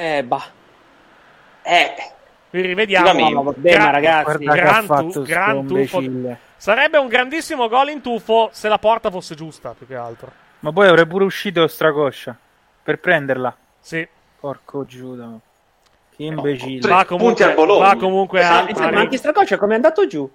Eh, 0.00 0.24
bah. 0.24 0.42
Eh, 1.62 1.94
Vi 2.48 2.60
rivediamo. 2.62 3.06
Scusami, 3.10 3.34
ma 3.34 3.40
vabbè, 3.42 3.78
ma 3.78 3.90
ragazzi, 3.90 4.44
gran, 4.44 4.86
tu- 5.10 5.22
gran 5.22 5.66
tuffo. 5.66 6.02
Sarebbe 6.56 6.96
un 6.96 7.06
grandissimo 7.06 7.68
gol 7.68 7.90
in 7.90 8.00
tuffo 8.00 8.48
se 8.50 8.68
la 8.68 8.78
porta 8.78 9.10
fosse 9.10 9.34
giusta, 9.34 9.74
più 9.76 9.86
che 9.86 9.94
altro. 9.94 10.32
Ma 10.60 10.72
poi 10.72 10.88
avrebbe 10.88 11.10
pure 11.10 11.24
uscito 11.24 11.66
stracoscia 11.66 12.34
per 12.82 12.98
prenderla. 12.98 13.54
Sì. 13.78 14.06
Porco 14.40 14.86
Giuda. 14.86 15.38
Che 16.16 16.22
imbecille. 16.24 16.88
Va 16.88 17.04
comunque, 17.04 17.54
va 17.54 17.96
comunque 17.98 18.42
a, 18.42 18.66
Eh, 18.68 18.72
ma 18.90 19.00
anche 19.00 19.18
Stracoccia 19.18 19.58
come 19.58 19.72
è 19.72 19.76
andato 19.76 20.06
giù? 20.06 20.28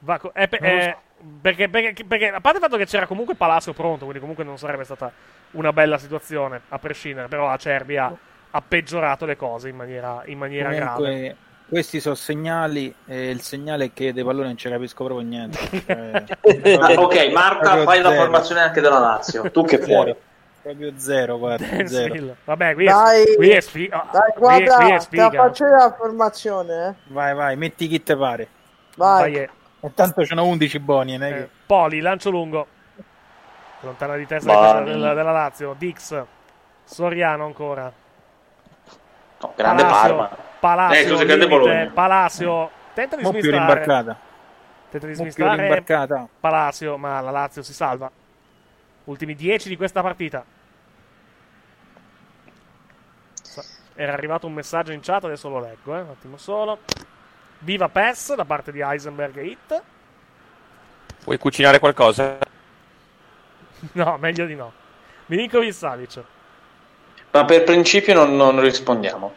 va 0.00 0.18
co- 0.18 0.34
eh, 0.34 0.48
eh, 0.50 0.96
perché, 1.40 1.68
perché- 1.68 2.04
perché, 2.04 2.28
a 2.30 2.40
parte 2.40 2.58
il 2.58 2.64
fatto 2.64 2.76
che 2.76 2.84
c'era 2.86 3.06
comunque 3.06 3.36
Palacio 3.36 3.72
pronto, 3.72 4.00
quindi 4.00 4.18
comunque 4.18 4.42
non 4.44 4.58
sarebbe 4.58 4.82
stata 4.84 5.10
una 5.52 5.72
bella 5.72 5.98
situazione, 5.98 6.62
a 6.68 6.78
prescindere. 6.80 7.28
Però 7.28 7.48
Acerbi 7.48 7.96
ha, 7.96 8.12
ha 8.56 8.62
peggiorato 8.66 9.24
le 9.26 9.36
cose 9.36 9.68
in 9.68 9.74
maniera, 9.76 10.22
in 10.26 10.38
maniera 10.38 10.70
grave. 10.72 10.94
Comunque, 10.96 11.36
questi 11.68 11.98
sono 11.98 12.14
segnali 12.14 12.94
e 13.06 13.30
il 13.30 13.40
segnale 13.40 13.86
è 13.86 13.90
che 13.92 14.12
dei 14.12 14.22
palloni 14.22 14.46
non 14.48 14.56
ci 14.56 14.68
capisco 14.68 15.04
proprio 15.04 15.26
niente. 15.26 15.58
Cioè, 15.84 16.78
Ah, 16.80 16.92
ok, 17.00 17.32
Marta, 17.32 17.82
fai 17.82 18.00
la 18.00 18.10
zero. 18.10 18.20
formazione 18.22 18.60
anche 18.60 18.80
della 18.80 18.98
Lazio. 19.00 19.50
Tu 19.50 19.64
che. 19.64 19.82
Zero. 19.82 20.16
Proprio 20.62 20.92
zero, 20.96 21.36
guarda, 21.38 21.66
zero. 21.88 22.36
Vabbè, 22.44 22.74
qui 22.74 22.84
Dai, 22.84 23.22
è, 23.24 23.34
qui 23.36 23.50
è 23.50 23.60
sfiga. 23.60 24.06
dai, 24.12 24.30
qui, 24.32 24.40
guarda, 24.40 24.76
qui 24.76 24.90
è 24.92 24.98
te 25.08 25.16
la 25.16 25.30
faccio 25.30 25.66
io 25.66 25.76
la 25.76 25.94
formazione, 25.98 26.86
eh. 26.88 26.94
Vai, 27.12 27.34
vai, 27.34 27.56
metti 27.56 27.88
chi 27.88 28.02
te 28.02 28.16
pare. 28.16 28.48
Vai. 28.96 29.20
Vai, 29.32 29.42
eh. 29.42 29.50
Intanto 29.80 30.24
ce 30.24 30.34
n'ho 30.34 30.44
11 30.46 30.78
buoni, 30.78 31.18
è 31.18 31.22
Eh, 31.22 31.32
che- 31.32 31.48
Poli, 31.66 31.98
lancio 32.00 32.30
lungo. 32.30 32.66
Lontana 33.80 34.16
di 34.16 34.26
testa 34.26 34.80
della, 34.80 35.12
della 35.12 35.32
Lazio. 35.32 35.74
Dix. 35.76 36.22
Soriano 36.84 37.44
ancora. 37.46 37.92
No, 39.44 39.52
grande 39.56 39.82
Palacio, 39.82 40.16
Parma. 40.16 40.36
Palacio, 40.58 41.20
Eh, 41.20 41.24
grande 41.26 41.46
limite. 41.46 41.90
Tenta 42.94 43.16
di 43.16 43.22
Mo 43.22 43.30
più 43.30 43.40
smistare. 43.40 43.66
rimbarcata. 43.74 44.18
Tenta 44.88 45.06
di 45.06 45.14
smistare 45.14 45.60
rimbarcata. 45.62 46.28
Palacio, 46.40 46.96
ma 46.96 47.20
la 47.20 47.30
Lazio 47.30 47.62
si 47.62 47.74
salva. 47.74 48.10
Ultimi 49.04 49.34
10 49.34 49.68
di 49.68 49.76
questa 49.76 50.00
partita. 50.00 50.44
Era 53.96 54.12
arrivato 54.12 54.46
un 54.46 54.54
messaggio 54.54 54.92
in 54.92 55.00
chat, 55.00 55.24
adesso 55.24 55.48
lo 55.48 55.60
leggo, 55.60 55.94
eh, 55.94 56.00
un 56.00 56.08
attimo 56.08 56.36
solo. 56.36 56.78
Viva 57.58 57.88
PES 57.88 58.34
da 58.34 58.44
parte 58.44 58.72
di 58.72 58.80
Heisenberg 58.80 59.36
e 59.36 59.44
Hit. 59.44 59.82
Vuoi 61.24 61.38
cucinare 61.38 61.78
qualcosa? 61.78 62.38
No, 63.92 64.16
meglio 64.18 64.46
di 64.46 64.54
no. 64.54 64.72
Milinkovic 65.26 65.74
Savic. 65.74 66.22
Ma 67.34 67.44
per 67.44 67.64
principio 67.64 68.14
non, 68.14 68.36
non 68.36 68.60
rispondiamo. 68.60 69.34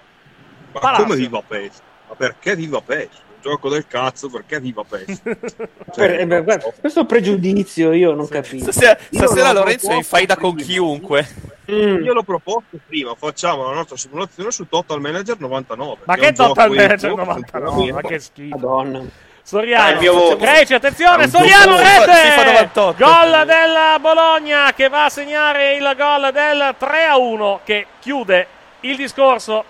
Ma 0.72 0.80
Palazzo. 0.80 1.02
come 1.02 1.15
viva 1.15 1.41
PES? 1.41 1.82
Ma 2.10 2.14
perché 2.15 2.56
viva 2.56 2.80
PES? 2.80 3.07
Un 3.11 3.41
gioco 3.41 3.69
del 3.69 3.88
cazzo, 3.88 4.30
perché 4.30 4.60
viva 4.60 4.84
PES? 4.84 5.22
Per- 5.95 6.19
eh, 6.19 6.28
beh, 6.28 6.44
guarda, 6.44 6.72
questo 6.80 7.07
giudizio 7.19 7.94
io 7.94 8.14
non 8.14 8.28
capisco. 8.28 8.72
Stasera, 8.72 8.95
stasera 9.10 9.52
Lorenzo 9.52 9.90
è 9.90 9.95
in 9.95 10.03
faida 10.03 10.38
con 10.38 10.56
chiunque. 10.56 11.28
Mm. 11.72 12.03
Io 12.03 12.14
l'ho 12.14 12.22
proposto 12.22 12.80
prima, 12.86 13.15
facciamo 13.15 13.68
la 13.68 13.74
nostra 13.74 13.98
simulazione 13.98 14.52
su 14.52 14.68
Total 14.69 15.02
Manager 15.02 15.40
99. 15.40 16.02
Ma 16.03 16.15
che 16.18 16.32
gioco 16.34 16.49
Total 16.49 16.69
Manager 16.69 16.98
gioco 16.98 17.15
99? 17.15 17.91
Ma 17.94 18.02
che 18.02 18.19
schifo. 18.19 18.56
Madonna. 18.57 19.06
Soriano, 19.48 20.02
Dai. 20.02 20.36
Greci, 20.36 20.74
attenzione, 20.74 21.30
Soriano, 21.30 21.78
rete! 21.78 22.11
FIFA 22.11 22.44
98. 22.44 22.95
Gol 22.98 23.45
della 23.45 23.98
Bologna 23.98 24.74
che 24.74 24.90
va 24.90 25.06
a 25.06 25.10
segnare 25.10 25.76
il 25.76 25.94
gol 25.95 26.34
del 26.34 26.76
3 26.78 27.06
a 27.06 27.15
1 27.15 27.61
che 27.64 27.88
chiude 28.02 28.48
il 28.82 28.98
discorso, 28.98 29.64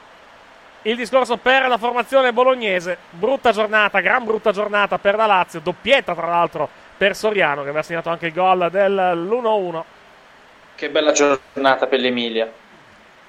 il 0.81 0.95
discorso 0.95 1.37
per 1.37 1.67
la 1.67 1.77
formazione 1.77 2.33
bolognese. 2.33 2.97
Brutta 3.11 3.51
giornata, 3.51 3.99
gran 3.99 4.25
brutta 4.25 4.51
giornata 4.51 4.97
per 4.97 5.15
la 5.15 5.27
Lazio, 5.27 5.59
doppietta 5.59 6.15
tra 6.15 6.25
l'altro 6.25 6.67
per 6.97 7.15
Soriano 7.15 7.61
che 7.61 7.69
aveva 7.69 7.83
segnato 7.83 8.09
anche 8.09 8.25
il 8.25 8.33
gol 8.33 8.69
dell'1-1. 8.71 9.83
Che 10.73 10.89
bella 10.89 11.11
giornata 11.11 11.85
per 11.85 11.99
l'Emilia. 11.99 12.51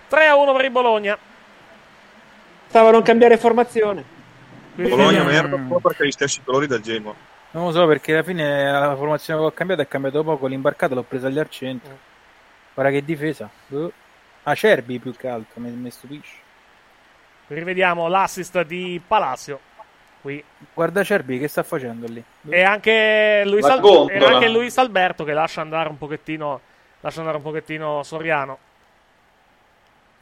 3 0.08 0.26
a 0.26 0.34
1 0.34 0.52
per 0.54 0.64
il 0.64 0.70
Bologna. 0.70 1.18
Stava 2.68 2.88
a 2.88 2.92
non 2.92 3.02
cambiare 3.02 3.36
formazione. 3.36 4.16
Bologna 4.82 5.24
merda 5.24 5.56
un 5.56 5.66
po' 5.66 5.80
perché 5.80 6.02
ha 6.02 6.06
gli 6.06 6.12
stessi 6.12 6.42
colori 6.42 6.66
del 6.66 6.80
Genoa. 6.80 7.14
Non 7.50 7.64
lo 7.64 7.72
so 7.72 7.86
perché 7.86 8.12
alla 8.12 8.22
fine 8.22 8.70
la 8.70 8.94
formazione 8.94 9.40
che 9.40 9.46
ho 9.46 9.52
cambiato 9.52 9.82
è 9.82 9.88
cambiato 9.88 10.22
poco. 10.22 10.46
L'imbarcata 10.46 10.94
l'ho 10.94 11.02
presa 11.02 11.26
agli 11.28 11.38
al 11.38 11.48
centro. 11.48 11.98
Guarda 12.74 12.92
che 12.92 13.04
difesa. 13.04 13.48
Uh. 13.68 13.90
Acerbi 14.44 14.98
più 14.98 15.14
che 15.14 15.28
altro, 15.28 15.60
mi, 15.60 15.70
mi 15.70 15.90
stupisce. 15.90 16.36
Rivediamo 17.48 18.08
l'assist 18.08 18.62
di 18.62 19.00
Palacio. 19.04 19.60
Qui 20.20 20.42
Guarda 20.74 21.00
Acerbi 21.00 21.38
che 21.38 21.48
sta 21.48 21.62
facendo 21.62 22.06
lì. 22.06 22.22
E 22.48 22.62
anche 22.62 23.42
Luis, 23.46 23.64
Al- 23.64 24.10
e 24.10 24.18
anche 24.18 24.48
Luis 24.48 24.76
Alberto 24.78 25.24
che 25.24 25.32
lascia 25.32 25.60
andare 25.60 25.88
un 25.88 25.98
pochettino 25.98 26.60
lascia 27.00 27.20
andare 27.20 27.38
un 27.38 27.42
pochettino 27.42 28.02
Soriano. 28.02 28.58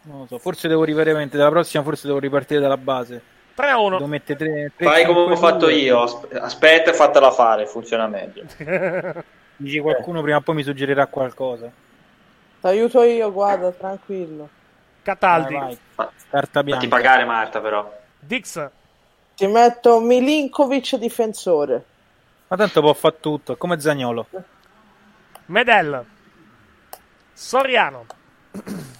Non 0.03 0.21
lo 0.21 0.27
so, 0.27 0.39
forse 0.39 0.69
devo 0.69 0.85
riparare 0.85 1.29
dalla 1.29 1.51
prossima, 1.51 1.83
forse 1.83 2.07
devo 2.07 2.21
ripartire 2.21 2.61
dalla 2.61 2.77
base. 2.77 3.35
3 3.57 3.71
a 3.71 3.79
1. 3.79 3.97
Devo 3.97 4.07
mettere 4.09 4.39
tre, 4.39 4.73
tre, 4.77 4.87
Fai 4.87 5.05
come 5.07 5.33
ho 5.33 5.37
fatto 5.37 5.67
due. 5.67 5.75
io. 5.75 6.03
asp- 6.03 6.33
Aspetta 6.35 6.91
e 6.91 6.95
fatela 6.95 7.31
fare, 7.31 7.67
funziona 7.67 8.07
meglio. 8.07 8.45
Dici 9.57 9.81
qualcuno 9.81 10.21
prima 10.21 10.37
o 10.37 10.41
poi 10.43 10.57
mi 10.57 10.63
suggerirà 10.63 11.07
qualcosa. 11.07 11.71
Ti 12.61 12.67
aiuto 12.67 13.03
io, 13.03 13.33
guarda, 13.33 13.71
tranquillo. 13.73 14.49
Cataldi. 15.03 15.55
Vai, 15.55 15.79
vai. 15.95 16.07
Carta 16.31 16.63
bianca. 16.63 16.83
Fatti 16.83 16.89
pagare 16.95 17.25
Marta 17.25 17.61
però. 17.61 17.91
Dix. 18.19 18.69
Ti 19.35 19.47
metto 19.47 20.01
Milinkovic 20.01 20.97
difensore. 20.97 21.85
Ma 22.49 22.57
tanto 22.57 22.81
può 22.83 22.93
fare 22.93 23.17
tutto, 23.21 23.55
è 23.55 23.57
come 23.57 23.81
Zagnolo. 23.81 24.27
Medel. 25.47 26.05
Soriano. 27.33 28.05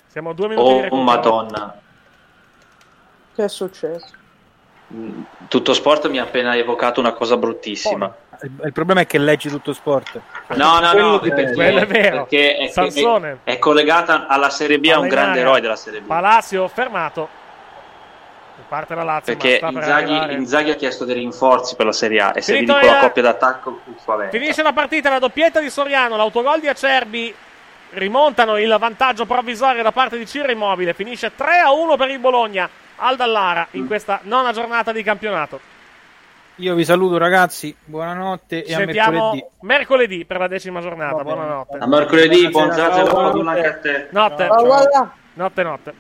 Siamo 0.09 0.31
a 0.31 0.35
due 0.35 0.49
minuti 0.49 0.69
di 0.73 0.79
Oh 0.79 0.83
recupero. 0.83 1.03
madonna. 1.03 1.81
Che 3.35 3.45
è 3.45 3.49
successo? 3.49 4.15
Mm, 4.95 5.23
Tutto 5.49 5.75
sport 5.75 6.09
mi 6.09 6.19
ha 6.19 6.23
appena 6.23 6.57
evocato 6.57 7.01
una 7.01 7.13
cosa 7.13 7.37
bruttissima. 7.37 8.15
Il, 8.43 8.53
il 8.67 8.73
problema 8.73 9.01
è 9.01 9.07
che 9.07 9.19
leggi 9.19 9.49
tutto 9.49 9.73
sport. 9.73 10.21
No, 10.55 10.79
no, 10.79 10.93
no, 10.93 11.19
Quello- 11.19 11.19
perché, 11.19 11.53
quello 11.55 11.79
è 11.81 11.87
vero. 11.87 12.17
perché 12.19 12.57
è, 12.57 12.69
Sansone. 12.69 13.39
è, 13.45 13.53
è 13.55 13.59
collegata 13.59 14.27
alla 14.29 14.51
Serie 14.51 14.79
B, 14.79 14.91
a 14.93 14.99
un 14.99 15.09
grande 15.09 15.41
eroe 15.41 15.61
della 15.61 15.77
Serie 15.77 16.01
B. 16.01 16.07
Palacio 16.07 16.69
fermato. 16.69 17.29
Parte 18.69 18.95
la 18.95 19.05
Lazio. 19.05 19.37
Perché 19.37 19.57
sta 19.59 19.67
per 19.69 19.77
Inzaghi. 19.77 20.35
Inzaghi 20.35 20.71
ha 20.71 20.75
chiesto 20.75 21.05
dei 21.05 21.15
rinforzi 21.15 21.77
per 21.77 21.87
la 21.87 21.93
Serie 21.93 22.21
A 22.21 22.33
e 22.35 22.41
se 22.43 22.55
Finito 22.55 22.75
vedi 22.75 22.87
con 22.87 22.95
la 22.95 23.01
coppia 23.01 23.23
d'attacco. 23.23 23.81
Finisce 24.31 24.63
la 24.63 24.73
partita, 24.73 25.09
la 25.11 25.19
doppietta 25.19 25.61
di 25.61 25.71
Soriano, 25.71 26.17
l'autogol 26.17 26.61
di 26.61 26.69
Acerbi. 26.69 27.35
Rimontano 27.91 28.59
il 28.59 28.75
vantaggio 28.79 29.25
provvisorio 29.25 29.83
da 29.83 29.93
parte 29.93 30.19
di 30.19 30.27
Ciro 30.27 30.51
Immobile. 30.51 30.95
Finisce 30.95 31.33
3 31.35 31.59
a 31.59 31.71
1 31.73 31.97
per 31.97 32.11
il 32.11 32.19
Bologna 32.19 32.69
al 32.97 33.17
Dallara 33.17 33.69
in 33.73 33.87
questa 33.87 34.21
nona 34.25 34.53
giornata 34.53 34.93
di 34.93 35.03
campionato. 35.03 35.61
Io 36.57 36.75
vi 36.75 36.85
saluto 36.87 37.19
ragazzi, 37.19 37.77
buonanotte 37.85 38.65
Ci 38.65 38.71
e 38.71 38.75
a 38.75 38.79
sentiamo 38.79 39.11
mercoledì. 39.33 39.45
mercoledì 39.61 40.25
per 40.25 40.39
la 40.39 40.49
decima 40.49 40.81
giornata. 40.81 41.23
Buonanotte. 41.23 41.77
A 41.79 41.87
mercoledì, 41.87 42.49
buon 42.49 42.69
buonanotte. 42.69 43.49
anche 43.51 43.67
a 43.67 43.75
te. 43.79 44.09
Notte. 44.11 44.49
Notte, 45.35 45.63
notte. 45.63 45.95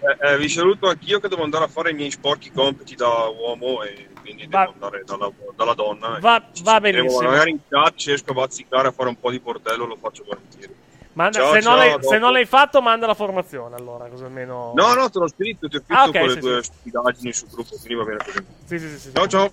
Eh, 0.00 0.28
eh, 0.32 0.38
vi 0.38 0.48
saluto 0.48 0.88
anch'io 0.88 1.20
che 1.20 1.28
devo 1.28 1.42
andare 1.42 1.64
a 1.64 1.68
fare 1.68 1.90
i 1.90 1.94
miei 1.94 2.10
sporchi 2.10 2.50
compiti 2.52 2.94
da 2.94 3.26
uomo 3.26 3.82
e 3.82 4.08
quindi 4.20 4.46
Va- 4.48 4.60
devo 4.60 4.72
andare 4.72 5.02
dalla, 5.04 5.30
dalla 5.54 5.74
donna. 5.74 6.18
Va, 6.20 6.42
va 6.62 6.80
benissimo. 6.80 7.28
Magari 7.28 7.50
in 7.50 7.58
chat 7.68 7.92
se 7.96 8.10
riesco 8.10 8.30
a 8.30 8.34
bazzicare 8.34 8.88
a 8.88 8.92
fare 8.92 9.08
un 9.10 9.18
po' 9.20 9.30
di 9.30 9.40
portello 9.40 9.84
lo 9.84 9.96
faccio 10.00 10.24
volentieri. 10.26 10.74
Manda- 11.18 11.40
Ciao, 11.40 11.48
se, 11.52 11.54
non 11.54 11.62
ciao, 11.62 11.76
l'hai, 11.76 11.96
se 12.00 12.18
non 12.18 12.32
l'hai 12.32 12.44
fatto, 12.46 12.80
manda 12.80 13.06
la 13.08 13.14
formazione 13.14 13.74
allora, 13.74 14.06
così 14.06 14.22
almeno. 14.22 14.70
No, 14.76 14.94
no, 14.94 15.10
te 15.10 15.18
l'ho 15.18 15.28
scritto, 15.28 15.66
ti 15.68 15.74
ho 15.74 15.80
scritto 15.80 15.98
Ah, 16.00 16.04
ok, 16.04 16.10
quelle 16.12 16.32
sì, 16.34 16.38
due 16.38 16.62
sì. 16.62 16.70
stupidaggini 16.72 17.32
sul 17.32 17.48
gruppo, 17.50 17.74
quindi 17.76 17.94
va 17.96 18.04
bene 18.04 18.18
così. 18.24 18.44
Sì, 18.66 18.78
sì, 18.78 18.88
sì, 18.88 18.98
sì. 19.00 19.10
Ciao, 19.12 19.26
ciao. 19.26 19.50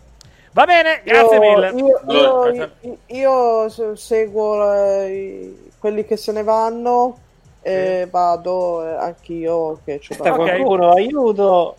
Va 0.52 0.66
bene, 0.66 1.02
grazie 1.04 1.36
io, 1.38 1.42
mille. 1.42 1.70
Io, 1.72 2.02
io- 2.08 2.52
io- 2.82 2.98
io 3.08 3.70
se- 3.70 3.96
seguo 3.96 4.74
eh, 4.74 5.08
i- 5.12 5.72
quelli 5.80 6.06
che 6.06 6.18
se 6.18 6.32
ne 6.34 6.44
vanno 6.44 7.18
e 7.64 8.08
vado 8.12 8.86
eh, 8.88 8.94
anch'io 9.04 9.80
che 9.84 10.00
Sta 10.04 10.22
da 10.22 10.34
qualcuno, 10.34 10.92
aiuto! 10.92 11.78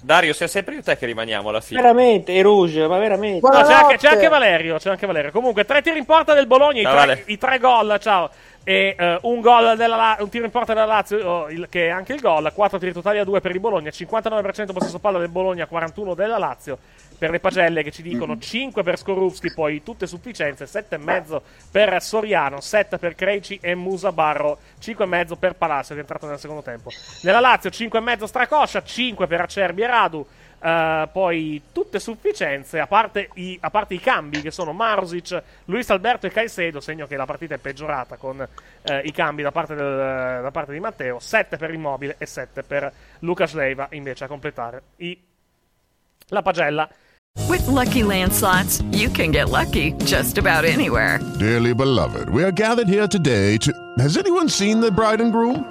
Dario, 0.00 0.32
sei 0.34 0.48
sempre 0.48 0.74
io 0.76 0.82
te 0.82 0.96
che 0.96 1.06
rimaniamo 1.06 1.48
alla 1.48 1.60
fine. 1.60 1.80
Veramente, 1.80 2.32
e 2.32 2.42
Rouge, 2.42 2.86
ma 2.88 2.98
veramente. 2.98 3.46
No, 3.48 3.62
c'è, 3.62 3.72
anche, 3.72 3.96
c'è 3.98 4.08
anche 4.08 4.28
Valerio, 4.28 4.78
c'è 4.78 4.90
anche 4.90 5.06
Valerio. 5.06 5.30
Comunque, 5.32 5.64
tre 5.64 5.82
tiri 5.82 5.98
in 5.98 6.04
porta 6.04 6.32
del 6.34 6.46
Bologna, 6.46 6.80
i, 6.80 6.82
Ciao, 6.82 6.92
tre, 6.92 7.06
Vale. 7.06 7.22
i 7.26 7.38
tre 7.38 7.58
gol, 7.58 7.96
ciao. 8.00 8.30
E 8.68 8.96
eh, 8.98 9.18
un 9.22 9.40
gol 9.40 9.76
della 9.76 9.94
La- 9.94 10.16
un 10.18 10.28
tiro 10.28 10.44
in 10.44 10.50
porta 10.50 10.74
della 10.74 10.86
Lazio, 10.86 11.24
oh, 11.24 11.48
il- 11.50 11.68
che 11.70 11.86
è 11.86 11.88
anche 11.88 12.14
il 12.14 12.20
gol. 12.20 12.50
Quattro 12.52 12.78
tiri 12.78 12.92
totali 12.92 13.18
a 13.20 13.24
due 13.24 13.40
per 13.40 13.52
il 13.52 13.60
Bologna, 13.60 13.90
59% 13.90 14.72
possesso 14.72 14.98
palla 14.98 15.18
del 15.20 15.28
Bologna, 15.28 15.66
41 15.66 16.14
della 16.14 16.36
Lazio. 16.36 16.76
Per 17.16 17.30
le 17.30 17.38
pagelle 17.38 17.84
che 17.84 17.92
ci 17.92 18.02
dicono 18.02 18.36
5 18.38 18.82
per 18.82 18.98
Skorupski, 18.98 19.54
poi 19.54 19.82
tutte 19.84 20.08
sufficienze, 20.08 20.66
7,5 20.66 21.40
per 21.70 22.02
Soriano, 22.02 22.60
7 22.60 22.98
per 22.98 23.14
Creici 23.14 23.58
e 23.62 23.74
Musa 23.76 24.10
Barro, 24.10 24.58
5,5 24.80 25.36
per 25.38 25.54
Palacio 25.54 25.90
che 25.94 26.00
è 26.00 26.02
entrato 26.02 26.26
nel 26.26 26.38
secondo 26.40 26.62
tempo. 26.62 26.90
Nella 27.22 27.40
Lazio 27.40 27.70
5,5 27.70 28.24
Stracoscia, 28.26 28.82
5 28.82 29.26
per 29.28 29.40
Acerbi 29.42 29.82
e 29.82 29.86
Radu, 29.86 30.26
eh, 30.60 31.08
poi 31.12 31.62
tutte 31.72 31.98
sufficienze, 31.98 32.78
a 32.80 32.86
parte, 32.86 33.28
i, 33.34 33.56
a 33.60 33.70
parte 33.70 33.94
i 33.94 34.00
cambi 34.00 34.40
che 34.40 34.50
sono 34.50 34.72
Marusic, 34.72 35.42
Luis 35.66 35.88
Alberto 35.90 36.26
e 36.26 36.30
Caicedo, 36.30 36.80
segno 36.80 37.06
che 37.06 37.16
la 37.16 37.26
partita 37.26 37.54
è 37.54 37.58
peggiorata 37.58 38.16
con 38.16 38.46
eh, 38.82 39.00
i 39.04 39.12
cambi 39.12 39.42
da 39.42 39.52
parte, 39.52 39.74
del- 39.74 40.40
da 40.42 40.50
parte 40.50 40.72
di 40.72 40.80
Matteo, 40.80 41.18
7 41.18 41.56
per 41.56 41.72
Immobile 41.72 42.16
e 42.18 42.26
7 42.26 42.62
per 42.62 42.92
Lucas 43.20 43.52
Leiva 43.54 43.86
invece 43.90 44.24
a 44.24 44.28
completare 44.28 44.82
i- 44.96 45.20
la 46.28 46.42
pagella. 46.42 46.88
With 47.48 47.66
Lucky 47.66 48.02
Land 48.02 48.32
slots, 48.32 48.82
you 48.92 49.10
can 49.10 49.30
get 49.30 49.48
lucky 49.50 49.94
just 50.04 50.38
about 50.38 50.64
anywhere. 50.64 51.18
Dearly 51.38 51.74
beloved, 51.74 52.30
we 52.30 52.42
are 52.42 52.50
gathered 52.52 52.88
here 52.88 53.06
today 53.06 53.58
to. 53.58 53.70
Has 53.98 54.16
anyone 54.16 54.48
seen 54.48 54.80
the 54.80 54.90
bride 54.90 55.20
and 55.20 55.30
groom? 55.32 55.70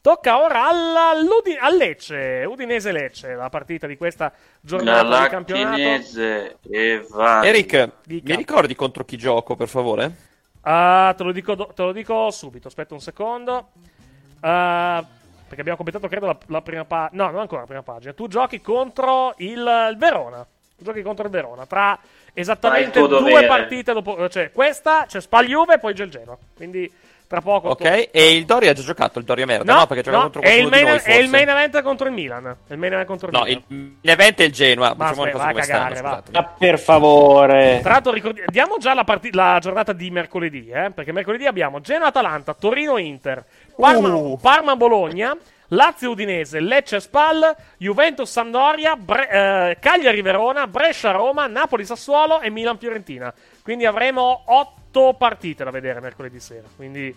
Tocca 0.00 0.40
ora 0.40 0.68
alla, 0.68 1.10
all'Udi- 1.10 1.56
al 1.58 1.76
Lecce, 1.76 2.44
Udinese-Lecce, 2.46 3.34
la 3.34 3.48
partita 3.48 3.86
di 3.86 3.96
questa 3.96 4.32
giornata 4.60 5.22
di 5.22 5.28
campionato. 5.28 5.80
E 6.70 7.06
va. 7.10 7.44
Eric, 7.44 7.90
Dica. 8.04 8.30
mi 8.30 8.36
ricordi 8.36 8.74
contro 8.74 9.04
chi 9.04 9.16
gioco, 9.16 9.56
per 9.56 9.68
favore? 9.68 10.26
Ah, 10.62 11.14
te, 11.16 11.22
lo 11.24 11.32
dico 11.32 11.56
te 11.56 11.82
lo 11.82 11.92
dico 11.92 12.30
subito, 12.30 12.68
aspetta 12.68 12.94
un 12.94 13.00
secondo. 13.00 13.70
Ah, 14.40 15.04
perché 15.44 15.60
abbiamo 15.60 15.76
completato, 15.76 16.08
credo, 16.08 16.26
la, 16.26 16.38
la 16.46 16.62
prima 16.62 16.84
pagina. 16.84 17.24
No, 17.24 17.30
non 17.30 17.40
ancora 17.40 17.62
la 17.62 17.66
prima 17.66 17.82
pagina. 17.82 18.12
Tu 18.12 18.28
giochi 18.28 18.60
contro 18.60 19.34
il, 19.38 19.88
il 19.90 19.96
Verona. 19.96 20.46
Tu 20.76 20.84
giochi 20.84 21.02
contro 21.02 21.24
il 21.24 21.30
Verona. 21.30 21.66
Tra 21.66 21.98
esattamente 22.34 22.98
due 23.00 23.08
dovere. 23.08 23.46
partite 23.46 23.92
dopo. 23.92 24.28
Cioè, 24.28 24.52
questa, 24.52 25.06
c'è 25.06 25.20
Spal 25.20 25.46
Juve 25.46 25.74
e 25.74 25.78
poi 25.78 25.94
c'è 25.94 26.04
il 26.04 26.10
Genoa. 26.10 26.36
Quindi, 26.54 26.92
tra 27.28 27.40
poco. 27.42 27.68
Ok, 27.68 28.08
e 28.10 28.34
il 28.34 28.44
Doria 28.46 28.70
ha 28.70 28.74
già 28.74 28.82
giocato, 28.82 29.18
il 29.18 29.24
Doria 29.26 29.44
merda, 29.46 29.74
no? 29.74 29.86
perché 29.86 30.02
gioca 30.02 30.16
no, 30.16 30.22
contro 30.24 30.40
qualcuno 30.40 30.64
di 30.64 30.70
main, 30.70 30.84
noi, 30.84 30.92
è 30.94 31.12
il 31.12 31.14
forse. 31.28 31.28
main 31.28 31.48
event 31.50 31.82
contro 31.82 32.06
il 32.08 32.12
Milan. 32.14 32.56
È 32.66 32.72
il 32.72 32.78
main 32.78 32.92
event 32.94 33.06
contro 33.06 33.26
il 33.28 33.32
No, 33.34 33.42
Milan. 33.44 33.62
il 33.68 33.76
main 33.76 33.98
event 34.02 34.40
è 34.40 34.44
il 34.44 34.52
Genoa, 34.52 34.94
Ma 34.96 35.06
facciamo 35.06 35.22
aspetta, 35.26 35.32
cose 35.32 35.44
va 35.44 35.48
a 35.48 35.52
come 35.52 35.94
cagare. 35.94 36.22
Ma 36.32 36.44
per 36.58 36.78
favore. 36.78 37.80
Tra 37.82 37.92
l'altro, 37.92 38.12
ricordi- 38.12 38.42
diamo 38.46 38.78
già 38.78 38.94
la, 38.94 39.04
parti- 39.04 39.32
la 39.32 39.58
giornata 39.60 39.92
di 39.92 40.10
mercoledì, 40.10 40.70
eh? 40.70 40.90
perché 40.90 41.12
mercoledì 41.12 41.46
abbiamo 41.46 41.80
Genoa-Atalanta, 41.80 42.54
Torino-Inter, 42.54 43.44
Parma- 43.76 44.14
Uh. 44.14 44.38
Parma-Bologna, 44.40 45.36
Lazio-Udinese, 45.70 46.60
Lecce-Spal, 46.60 47.54
Juventus-Sandoria, 47.76 48.96
Bre- 48.96 49.28
eh, 49.28 49.76
Cagliari-Verona, 49.78 50.66
Brescia-Roma, 50.66 51.46
Napoli-Sassuolo 51.46 52.40
e 52.40 52.48
Milan-Fiorentina. 52.50 53.32
Quindi 53.68 53.84
avremo 53.84 54.44
otto 54.46 55.12
partite 55.12 55.62
da 55.62 55.68
vedere 55.70 56.00
mercoledì 56.00 56.40
sera. 56.40 56.66
Quindi, 56.74 57.14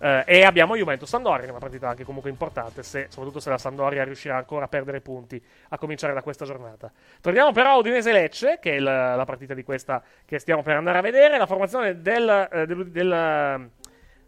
eh, 0.00 0.24
e 0.26 0.42
abbiamo 0.42 0.74
Juventus-Sandoria, 0.74 1.48
una 1.48 1.60
partita 1.60 1.88
anche 1.88 2.02
comunque 2.02 2.30
importante, 2.30 2.82
se- 2.82 3.06
soprattutto 3.10 3.38
se 3.38 3.48
la 3.48 3.58
Sandoria 3.58 4.02
riuscirà 4.02 4.36
ancora 4.36 4.64
a 4.64 4.68
perdere 4.68 5.00
punti 5.00 5.40
a 5.68 5.78
cominciare 5.78 6.12
da 6.12 6.20
questa 6.20 6.44
giornata. 6.44 6.90
Torniamo 7.20 7.52
però 7.52 7.74
a 7.74 7.76
Udinese-Lecce, 7.76 8.58
che 8.60 8.72
è 8.72 8.74
il- 8.74 8.82
la 8.82 9.22
partita 9.24 9.54
di 9.54 9.62
questa 9.62 10.02
che 10.26 10.40
stiamo 10.40 10.62
per 10.64 10.74
andare 10.74 10.98
a 10.98 11.00
vedere. 11.00 11.38
La 11.38 11.46
formazione 11.46 12.00
del, 12.02 12.48
eh, 12.50 12.66
del- 12.66 12.90
del- 12.90 13.70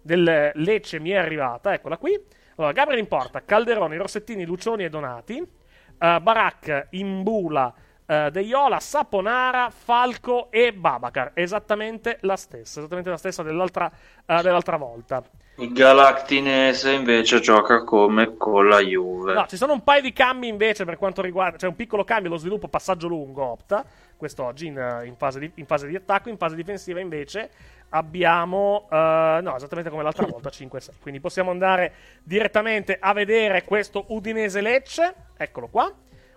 del 0.02 0.52
Lecce 0.54 1.00
mi 1.00 1.10
è 1.10 1.16
arrivata, 1.16 1.74
eccola 1.74 1.96
qui. 1.96 2.16
Allora, 2.58 2.72
Gabriel 2.72 3.00
in 3.00 3.08
porta, 3.08 3.42
Calderoni, 3.44 3.96
Rossettini, 3.96 4.44
Lucioni 4.44 4.84
e 4.84 4.88
Donati. 4.88 5.38
eh, 5.98 6.20
Barak, 6.20 6.86
Imbula, 6.90 7.74
eh, 8.06 8.30
De 8.30 8.40
Iola, 8.40 8.80
Saponara, 8.80 9.70
Falco 9.70 10.48
e 10.50 10.72
Babacar. 10.72 11.32
Esattamente 11.34 12.18
la 12.22 12.36
stessa, 12.36 12.78
esattamente 12.78 13.10
la 13.10 13.16
stessa 13.16 13.42
dell'altra, 13.42 13.90
eh, 14.24 14.42
dell'altra 14.42 14.76
volta. 14.76 15.22
Il 15.58 15.72
Galactinese 15.72 16.92
invece 16.92 17.40
gioca 17.40 17.82
come 17.82 18.36
con 18.36 18.68
la 18.68 18.80
Juve. 18.80 19.32
No, 19.32 19.46
ci 19.46 19.56
sono 19.56 19.72
un 19.72 19.82
paio 19.82 20.02
di 20.02 20.12
cambi 20.12 20.48
invece 20.48 20.84
per 20.84 20.98
quanto 20.98 21.22
riguarda. 21.22 21.56
C'è 21.56 21.66
un 21.66 21.76
piccolo 21.76 22.04
cambio, 22.04 22.30
lo 22.30 22.36
sviluppo 22.36 22.68
passaggio 22.68 23.08
lungo 23.08 23.42
opta. 23.42 23.82
Quest'oggi 24.16 24.66
in, 24.66 25.02
in 25.04 25.16
fase 25.16 25.38
di, 25.38 25.50
in 25.54 25.64
fase 25.64 25.86
di 25.86 25.96
attacco. 25.96 26.28
In 26.28 26.36
fase 26.36 26.56
difensiva 26.56 27.00
invece 27.00 27.48
abbiamo. 27.88 28.86
eh, 28.90 29.38
no, 29.42 29.56
esattamente 29.56 29.88
come 29.88 30.02
l'altra 30.02 30.26
volta, 30.26 30.50
5-6. 30.50 30.90
Quindi 31.00 31.20
possiamo 31.20 31.50
andare 31.50 31.92
direttamente 32.22 32.98
a 33.00 33.14
vedere 33.14 33.64
questo 33.64 34.04
Udinese 34.08 34.60
Lecce. 34.60 35.14
Eccolo 35.38 35.68
qua. 35.68 35.90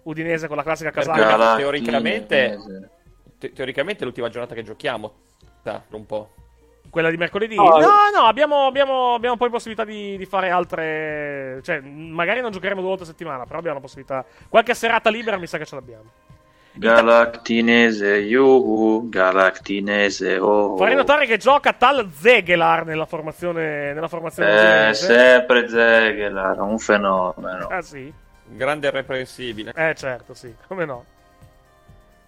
Udinese 0.10 0.48
con 0.48 0.58
la 0.58 0.64
classica 0.64 0.90
casacca. 0.92 1.56
teoricamente, 1.56 2.58
te- 3.38 3.54
teoricamente 3.54 4.02
è 4.02 4.04
l'ultima 4.06 4.30
giornata 4.30 4.56
che 4.56 4.64
giochiamo. 4.64 5.14
Sta, 5.60 5.84
un 5.92 6.06
po'. 6.06 6.30
Quella 6.90 7.12
di 7.12 7.18
mercoledì? 7.18 7.56
No, 7.56 7.78
No, 7.78 8.10
no, 8.14 8.22
abbiamo, 8.26 8.66
abbiamo, 8.66 9.14
abbiamo 9.14 9.38
poi 9.38 9.52
possibilità 9.52 9.86
di, 9.86 10.18
di 10.18 10.26
fare 10.26 10.50
altre. 10.50 11.60
Cioè, 11.62 11.80
magari 11.82 12.42
non 12.42 12.52
giocheremo 12.52 12.80
due 12.80 12.90
volte 12.90 13.04
a 13.04 13.08
settimana, 13.08 13.46
però 13.46 13.60
abbiamo 13.60 13.76
la 13.76 13.82
possibilità. 13.82 14.26
Qualche 14.48 14.74
serata 14.74 15.12
libera 15.12 15.38
mi 15.38 15.46
sa 15.46 15.60
che 15.60 15.66
ce 15.66 15.76
l'abbiamo. 15.76 16.12
Galactinese, 16.74 18.16
yuhu, 18.18 19.10
Galactinese, 19.10 20.38
oh. 20.38 20.76
Vorrei 20.76 20.96
notare 20.96 21.26
che 21.26 21.38
gioca 21.38 21.74
tal 21.74 22.10
Zegelar 22.12 22.86
nella 22.86 23.06
formazione, 23.06 23.94
nella 23.94 24.08
formazione 24.08 24.90
Eh, 24.90 24.94
sempre 24.94 25.68
Zegelar, 25.68 26.60
un 26.62 26.80
fenomeno. 26.80 27.68
Ah, 27.68 27.82
sì? 27.82 28.12
Grande 28.52 28.88
e 28.88 28.92
reprensibile. 28.92 29.74
Eh, 29.76 29.94
certo, 29.96 30.34
sì, 30.34 30.54
come 30.68 30.86
no. 30.86 31.06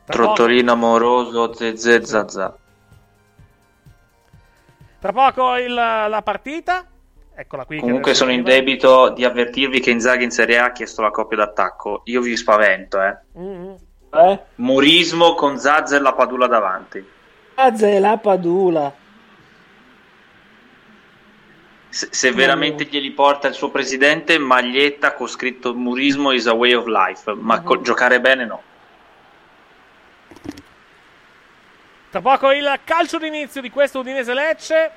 Tra 0.06 0.18
poco, 0.18 0.34
Trottolino 0.36 0.72
amoroso, 0.72 1.54
zezze 1.54 2.06
zazza. 2.06 2.56
tra 5.00 5.12
poco 5.12 5.56
il- 5.58 5.74
la 5.74 6.22
partita. 6.24 6.86
Eccola 7.34 7.66
qui. 7.66 7.80
Comunque 7.80 8.14
sono 8.14 8.32
in 8.32 8.44
debito 8.44 9.10
di 9.10 9.26
avvertirvi 9.26 9.80
che 9.80 9.90
Inzaghi 9.90 10.24
in 10.24 10.32
Serie 10.32 10.60
A 10.60 10.66
ha 10.66 10.72
chiesto 10.72 11.02
la 11.02 11.10
coppia 11.10 11.38
d'attacco. 11.38 12.02
Io 12.06 12.22
vi 12.22 12.36
spavento, 12.38 13.02
eh. 13.02 13.18
Mm-hmm. 13.38 13.74
Eh? 14.14 14.40
Murismo 14.56 15.34
con 15.36 15.58
Zazza 15.58 15.96
e 15.96 16.00
la 16.00 16.14
Padula 16.14 16.46
davanti. 16.48 17.04
Azze 17.56 18.00
la 18.00 18.18
padula. 18.18 18.94
Se, 21.92 22.08
se 22.10 22.32
veramente 22.32 22.86
glieli 22.86 23.12
porta 23.12 23.50
il 23.50 23.54
suo 23.54 23.70
presidente, 23.70 24.38
maglietta 24.38 25.14
con 25.14 25.28
scritto 25.28 25.76
Murismo 25.76 26.32
is 26.32 26.48
a 26.48 26.54
way 26.54 26.72
of 26.72 26.86
life, 26.86 27.34
ma 27.34 27.62
co- 27.62 27.82
giocare 27.82 28.22
bene 28.22 28.46
no. 28.46 28.64
Tra 32.10 32.22
poco 32.22 32.52
il 32.52 32.80
calcio 32.86 33.18
d'inizio 33.18 33.60
di 33.60 33.70
questo 33.70 34.00
Udinese 34.00 34.34
Lecce. 34.34 34.92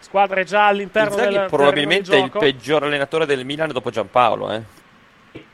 Squadre 0.00 0.42
già 0.42 0.66
all'interno 0.66 1.14
Inzaghi 1.14 1.36
del 1.36 1.46
probabilmente 1.46 2.00
è 2.00 2.04
terreno 2.10 2.24
il 2.24 2.30
peggior 2.32 2.82
allenatore 2.82 3.26
del 3.26 3.44
Milan 3.44 3.70
dopo 3.70 3.90
Giampaolo, 3.90 4.52
eh. 4.52 4.62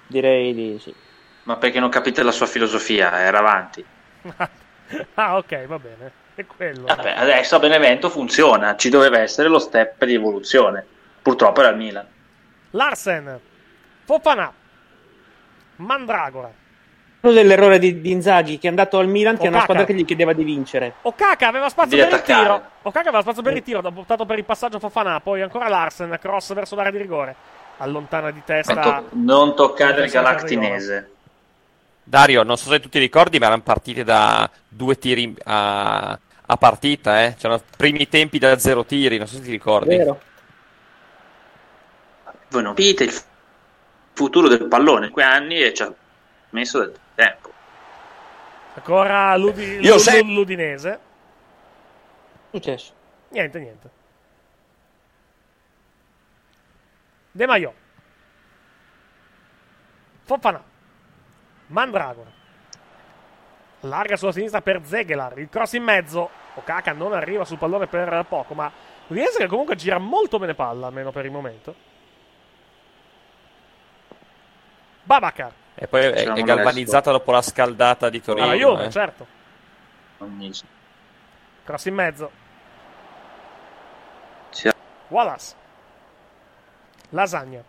Direi 0.06 0.54
di 0.54 0.78
sì. 0.80 0.94
Ma 1.42 1.56
perché 1.56 1.78
non 1.78 1.90
capite 1.90 2.22
la 2.22 2.32
sua 2.32 2.46
filosofia? 2.46 3.20
Era 3.20 3.38
avanti. 3.38 3.84
ah, 5.14 5.36
ok, 5.36 5.66
va 5.66 5.78
bene. 5.78 6.24
È 6.36 6.44
quello. 6.44 6.84
Vabbè, 6.84 7.14
adesso 7.16 7.56
a 7.56 7.58
Benevento 7.58 8.10
funziona, 8.10 8.76
ci 8.76 8.90
doveva 8.90 9.18
essere 9.18 9.48
lo 9.48 9.58
step 9.58 10.04
di 10.04 10.12
evoluzione. 10.14 10.84
Purtroppo 11.22 11.60
era 11.60 11.70
il 11.70 11.76
Milan. 11.76 12.06
Larsen, 12.72 13.40
Fofana, 14.04 14.52
Mandragora, 15.76 16.50
Uno 17.20 17.32
dell'errore 17.32 17.78
di, 17.78 18.00
di 18.02 18.10
Inzaghi 18.10 18.58
che 18.58 18.66
è 18.66 18.70
andato 18.70 18.98
al 18.98 19.08
Milan, 19.08 19.36
che 19.38 19.44
è 19.44 19.48
una 19.48 19.56
Okaka. 19.56 19.72
squadra 19.72 19.84
che 19.86 19.94
gli 19.98 20.04
chiedeva 20.04 20.32
di 20.34 20.44
vincere. 20.44 20.92
Okaka 21.02 21.48
aveva 21.48 21.68
spazio 21.70 21.96
Devi 21.96 22.02
per 22.02 22.10
il 22.18 22.22
attaccare. 22.22 22.42
tiro. 22.44 22.70
Okaka 22.82 23.08
aveva 23.08 23.22
spazio 23.22 23.42
per 23.42 23.56
il 23.56 23.62
tiro, 23.62 23.80
dopo 23.80 24.00
optato 24.00 24.26
per 24.26 24.38
il 24.38 24.44
passaggio 24.44 24.78
Fofana, 24.78 25.20
poi 25.20 25.40
ancora 25.42 25.68
Larsen, 25.68 26.18
cross 26.20 26.52
verso 26.52 26.74
l'area 26.76 26.92
di 26.92 26.98
rigore. 26.98 27.34
Allontana 27.78 28.30
di 28.30 28.42
testa. 28.44 28.74
Non, 28.74 28.82
to- 28.84 29.08
non 29.12 29.56
toccare 29.56 30.04
il 30.04 30.10
galactinese. 30.10 31.10
Dario, 32.04 32.42
non 32.44 32.56
so 32.56 32.70
se 32.70 32.78
tu 32.78 32.88
ti 32.88 32.98
ricordi, 33.00 33.38
ma 33.38 33.46
erano 33.46 33.62
partite 33.62 34.04
da 34.04 34.48
due 34.68 34.96
tiri 34.96 35.34
a, 35.44 36.16
a 36.46 36.56
partita, 36.56 37.24
eh? 37.24 37.34
C'erano 37.34 37.62
primi 37.76 38.08
tempi 38.08 38.38
da 38.38 38.58
zero 38.58 38.84
tiri, 38.84 39.18
non 39.18 39.26
so 39.26 39.36
se 39.36 39.42
ti 39.42 39.50
ricordi. 39.50 39.96
Voi 42.48 42.62
non 42.62 42.74
capite 42.74 43.04
il 43.04 43.12
futuro 44.12 44.48
del 44.48 44.66
pallone 44.66 45.06
in 45.06 45.12
quei 45.12 45.24
anni 45.26 45.60
e 45.60 45.74
ci 45.74 45.82
ha 45.82 45.92
messo 46.50 46.78
del 46.78 46.96
tempo. 47.14 47.52
Ancora 48.74 49.36
l'Udi- 49.36 49.78
Io 49.80 49.94
l'U- 49.94 49.98
se- 50.00 50.22
l'Udinese. 50.22 50.98
Successo. 52.50 52.92
Niente, 53.30 53.58
niente. 53.58 53.90
De 57.32 57.46
Maio. 57.46 57.74
Fofana. 60.24 60.62
Mandragora. 61.68 62.30
Larga 63.80 64.16
sulla 64.16 64.32
sinistra 64.32 64.60
per 64.62 64.80
Zegelar. 64.84 65.38
Il 65.38 65.48
cross 65.48 65.72
in 65.74 65.82
mezzo. 65.82 66.30
Okaka 66.54 66.92
non 66.92 67.12
arriva 67.12 67.44
sul 67.44 67.58
pallone 67.58 67.86
per 67.86 68.24
poco, 68.28 68.54
ma 68.54 68.70
l'Udinese 69.06 69.38
che 69.38 69.46
comunque 69.46 69.76
gira 69.76 69.98
molto 69.98 70.38
bene 70.38 70.54
palla, 70.54 70.86
almeno 70.86 71.12
per 71.12 71.24
il 71.24 71.30
momento. 71.30 71.74
Babacar. 75.02 75.52
E 75.74 75.86
poi 75.86 76.00
è, 76.00 76.32
è 76.32 76.42
galvanizzata 76.42 77.10
dopo 77.10 77.30
la 77.30 77.42
scaldata 77.42 78.08
di 78.08 78.22
Torino. 78.22 78.46
Alla 78.46 78.54
Juve, 78.54 78.86
eh. 78.86 78.90
certo. 78.90 79.26
Cross 81.64 81.84
in 81.84 81.94
mezzo. 81.94 82.44
Wallace. 85.08 85.54
Lasagna. 87.10 87.62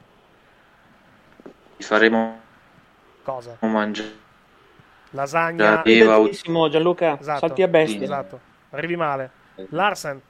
Ti 1.78 1.84
faremo 1.84 2.42
Cosa? 3.24 3.58
mangiare. 3.62 4.26
Lasagna. 5.12 5.82
Benissimo, 5.82 6.70
Gianluca, 6.70 7.18
Esatto. 7.20 7.40
salti 7.48 7.64
a 7.64 7.68
bestia. 7.68 8.04
Esatto. 8.04 8.40
Arrivi 8.72 8.96
male. 8.96 9.32
Larsen. 9.70 10.22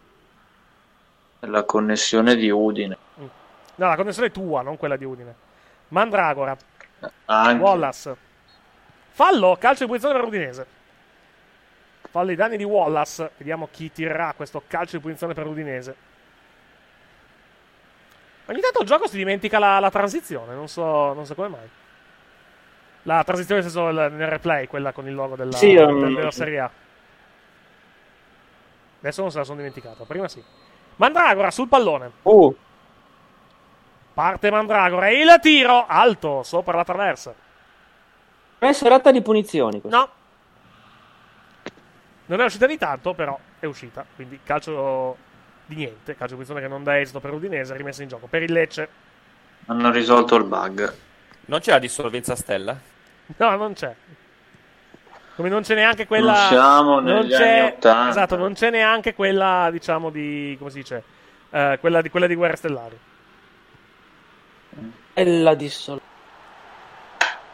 la 1.41 1.63
connessione 1.63 2.35
di 2.35 2.49
Udine. 2.49 2.97
No, 3.15 3.87
la 3.87 3.95
connessione 3.95 4.29
è 4.29 4.31
tua, 4.31 4.61
non 4.61 4.77
quella 4.77 4.95
di 4.95 5.05
Udine. 5.05 5.35
Mandragora. 5.89 6.55
Anche. 7.25 7.61
Wallace. 7.61 8.15
Fallo, 9.11 9.55
calcio 9.59 9.81
di 9.83 9.87
punizione 9.87 10.15
per 10.19 10.27
Udinese. 10.27 10.67
Fallo 12.09 12.29
ai 12.29 12.35
danni 12.35 12.57
di 12.57 12.63
Wallace. 12.63 13.31
Vediamo 13.37 13.67
chi 13.71 13.91
tirerà 13.91 14.33
questo 14.35 14.63
calcio 14.67 14.97
di 14.97 15.01
punizione 15.01 15.33
per 15.33 15.45
Udinese. 15.45 15.95
Ogni 18.45 18.61
tanto 18.61 18.81
il 18.81 18.87
gioco 18.87 19.07
si 19.07 19.17
dimentica 19.17 19.59
la, 19.59 19.79
la 19.79 19.89
transizione, 19.91 20.53
non 20.55 20.67
so, 20.69 21.13
non 21.13 21.25
so 21.25 21.35
come 21.35 21.49
mai. 21.49 21.69
La 23.07 23.23
transizione 23.23 23.61
nel 23.61 23.71
senso 23.71 23.89
nel 23.89 24.27
replay, 24.27 24.67
quella 24.67 24.91
con 24.91 25.07
il 25.07 25.13
logo 25.13 25.37
della, 25.37 25.55
Sì, 25.55 25.73
um, 25.75 26.01
del- 26.01 26.13
della 26.15 26.31
Serie 26.31 26.59
A. 26.59 26.69
Adesso 28.99 29.21
non 29.21 29.31
se 29.31 29.37
la 29.37 29.43
sono 29.45 29.57
dimenticata, 29.57 30.03
prima 30.03 30.27
sì. 30.27 30.43
Mandragora 30.97 31.49
sul 31.49 31.69
pallone. 31.69 32.11
Uh, 32.23 32.53
Parte 34.13 34.51
Mandragora 34.51 35.07
e 35.07 35.21
il 35.21 35.39
tiro 35.39 35.85
alto 35.87 36.43
sopra 36.43 36.75
la 36.75 36.83
traversa. 36.83 37.33
è 38.59 38.71
serata 38.73 39.11
di 39.11 39.21
punizioni. 39.21 39.79
questa. 39.79 39.97
No. 39.97 40.09
Non 42.25 42.41
è 42.41 42.43
uscita 42.43 42.65
di 42.67 42.77
tanto, 42.77 43.13
però 43.13 43.39
è 43.59 43.65
uscita. 43.67 44.05
Quindi 44.15 44.39
calcio 44.43 45.15
di 45.65 45.75
niente. 45.75 46.15
Calcio 46.17 46.35
di 46.35 46.43
punizione 46.43 46.59
che 46.59 46.67
non 46.67 46.83
dà 46.83 46.99
esito 46.99 47.21
per 47.21 47.31
Udinese, 47.31 47.73
rimessa 47.77 48.01
in 48.01 48.09
gioco. 48.09 48.27
Per 48.27 48.41
il 48.43 48.51
Lecce. 48.51 48.89
Hanno 49.67 49.91
risolto 49.91 50.35
il 50.35 50.43
bug. 50.43 50.93
Non 51.45 51.59
c'è 51.61 51.71
la 51.71 51.79
dissolvenza 51.79 52.35
stella? 52.35 52.77
No, 53.37 53.55
non 53.55 53.73
c'è. 53.73 53.93
Come 55.35 55.49
non 55.49 55.61
c'è 55.61 55.75
neanche 55.75 56.07
quella. 56.07 56.31
Non 56.31 56.47
siamo 56.47 56.99
non 56.99 57.27
c'è- 57.27 57.59
anni 57.59 57.67
80. 57.75 58.09
Esatto, 58.09 58.35
non 58.37 58.53
c'è 58.53 58.69
neanche 58.71 59.13
quella, 59.13 59.69
diciamo, 59.71 60.09
di. 60.09 60.55
come 60.57 60.71
si 60.71 60.77
dice? 60.77 61.03
Eh, 61.49 61.77
quella, 61.79 62.01
di, 62.01 62.09
quella 62.09 62.27
di 62.27 62.35
Guerre 62.35 62.55
Stellari. 62.55 62.97
È 65.13 65.23
la 65.23 65.53
dissol. 65.53 65.99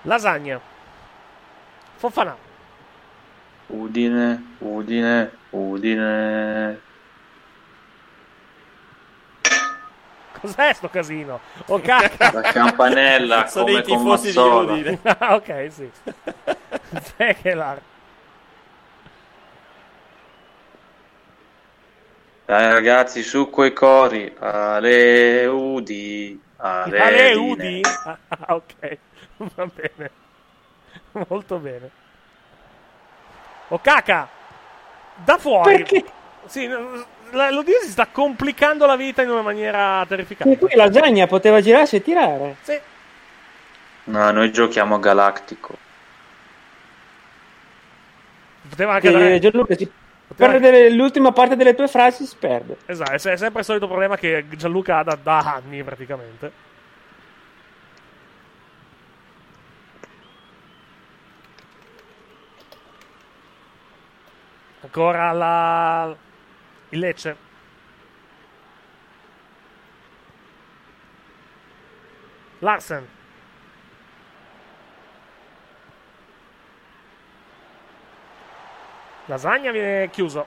Lasagna. 0.03 0.59
Fofana. 1.95 2.35
Udine, 3.67 4.55
Udine, 4.59 5.31
Udine. 5.51 6.79
Cos'è 10.43 10.73
sto 10.73 10.89
casino? 10.89 11.39
Oh 11.67 11.79
cacca! 11.79 12.33
La 12.33 12.41
campanella 12.41 13.47
Sono 13.47 13.63
come 13.63 13.79
i 13.79 13.83
con 13.83 13.97
tifosi 13.97 14.31
di. 14.31 14.37
Udine. 14.37 14.99
Ah, 15.03 15.35
ok, 15.39 15.67
sì. 15.71 15.89
Zekelar. 17.15 17.81
Dai 22.43 22.73
ragazzi, 22.73 23.23
su 23.23 23.49
quei 23.49 23.71
cori. 23.71 24.35
Ale 24.37 25.45
Udi. 25.45 26.41
Ale, 26.57 26.99
Ale. 26.99 27.33
Udi? 27.35 27.81
Ah, 28.03 28.17
ok, 28.55 28.97
va 29.37 29.65
bene. 29.73 30.11
Molto 31.29 31.57
bene. 31.57 31.89
Okaka! 33.69 34.27
Da 35.23 35.37
fuori! 35.37 35.77
Perché? 35.77 36.03
Sì, 36.47 36.67
la- 37.33 37.63
si 37.81 37.89
sta 37.91 38.07
complicando 38.07 38.85
la 38.85 38.95
vita 38.95 39.21
in 39.21 39.29
una 39.29 39.41
maniera 39.41 40.05
terrificante. 40.07 40.53
E 40.55 40.57
qui 40.57 40.75
Lasagna 40.75 41.27
poteva 41.27 41.61
girarsi 41.61 41.97
e 41.97 42.01
tirare. 42.01 42.55
Sì. 42.61 42.79
No, 44.05 44.31
noi 44.31 44.51
giochiamo 44.51 44.95
a 44.95 44.99
Galactico. 44.99 45.77
Poteva 48.69 48.93
anche 48.93 49.07
Che, 49.11 49.17
dare... 49.17 49.39
Gianluca, 49.39 49.75
si 49.75 49.91
Poteva- 50.27 50.51
perde 50.59 50.89
l'ultima 50.89 51.31
parte 51.31 51.55
delle 51.55 51.75
tue 51.75 51.87
frasi, 51.87 52.25
si 52.25 52.35
perde. 52.39 52.77
Esatto, 52.85 53.11
è 53.29 53.37
sempre 53.37 53.59
il 53.59 53.65
solito 53.65 53.87
problema 53.87 54.15
che 54.17 54.45
Gianluca 54.51 54.99
ha 54.99 55.03
da, 55.03 55.17
da 55.21 55.39
anni 55.39 55.83
praticamente. 55.83 56.51
Ancora 64.81 65.31
la... 65.31 66.22
il 66.93 66.99
Lecce. 66.99 67.35
Larsen. 72.59 73.07
Lasagna 79.25 79.71
viene 79.71 80.09
chiuso. 80.11 80.45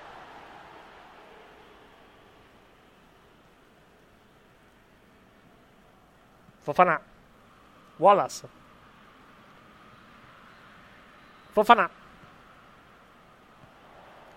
Fofana. 6.62 7.00
Wallace. 7.96 8.48
Fofana. 11.52 11.90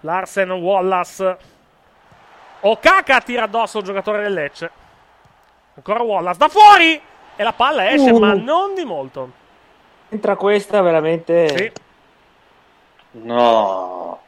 Larsen 0.02 0.52
Wallace. 0.52 1.59
Okaka 2.62 3.22
tira 3.22 3.44
addosso 3.44 3.80
il 3.80 3.86
giocatore 3.86 4.24
del 4.24 4.34
Lecce. 4.34 4.72
Ancora 5.76 6.02
Wallace. 6.02 6.38
Da 6.38 6.48
fuori! 6.50 7.02
E 7.36 7.44
la 7.44 7.54
palla 7.54 7.90
esce, 7.90 8.12
Uh. 8.12 8.20
ma 8.20 8.34
non 8.34 8.74
di 8.76 8.84
molto. 8.84 9.32
Entra 10.10 10.36
questa 10.36 10.82
veramente. 10.82 11.48
Sì. 11.58 11.72
No. 13.12 14.20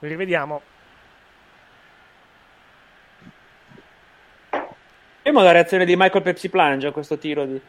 Rivediamo. 0.00 0.60
Vediamo 5.22 5.42
la 5.42 5.52
reazione 5.52 5.84
di 5.84 5.96
Michael 5.96 6.22
Pepsi 6.22 6.48
Plunge 6.48 6.86
a 6.88 6.92
questo 6.92 7.18
tiro 7.18 7.44
di... 7.44 7.60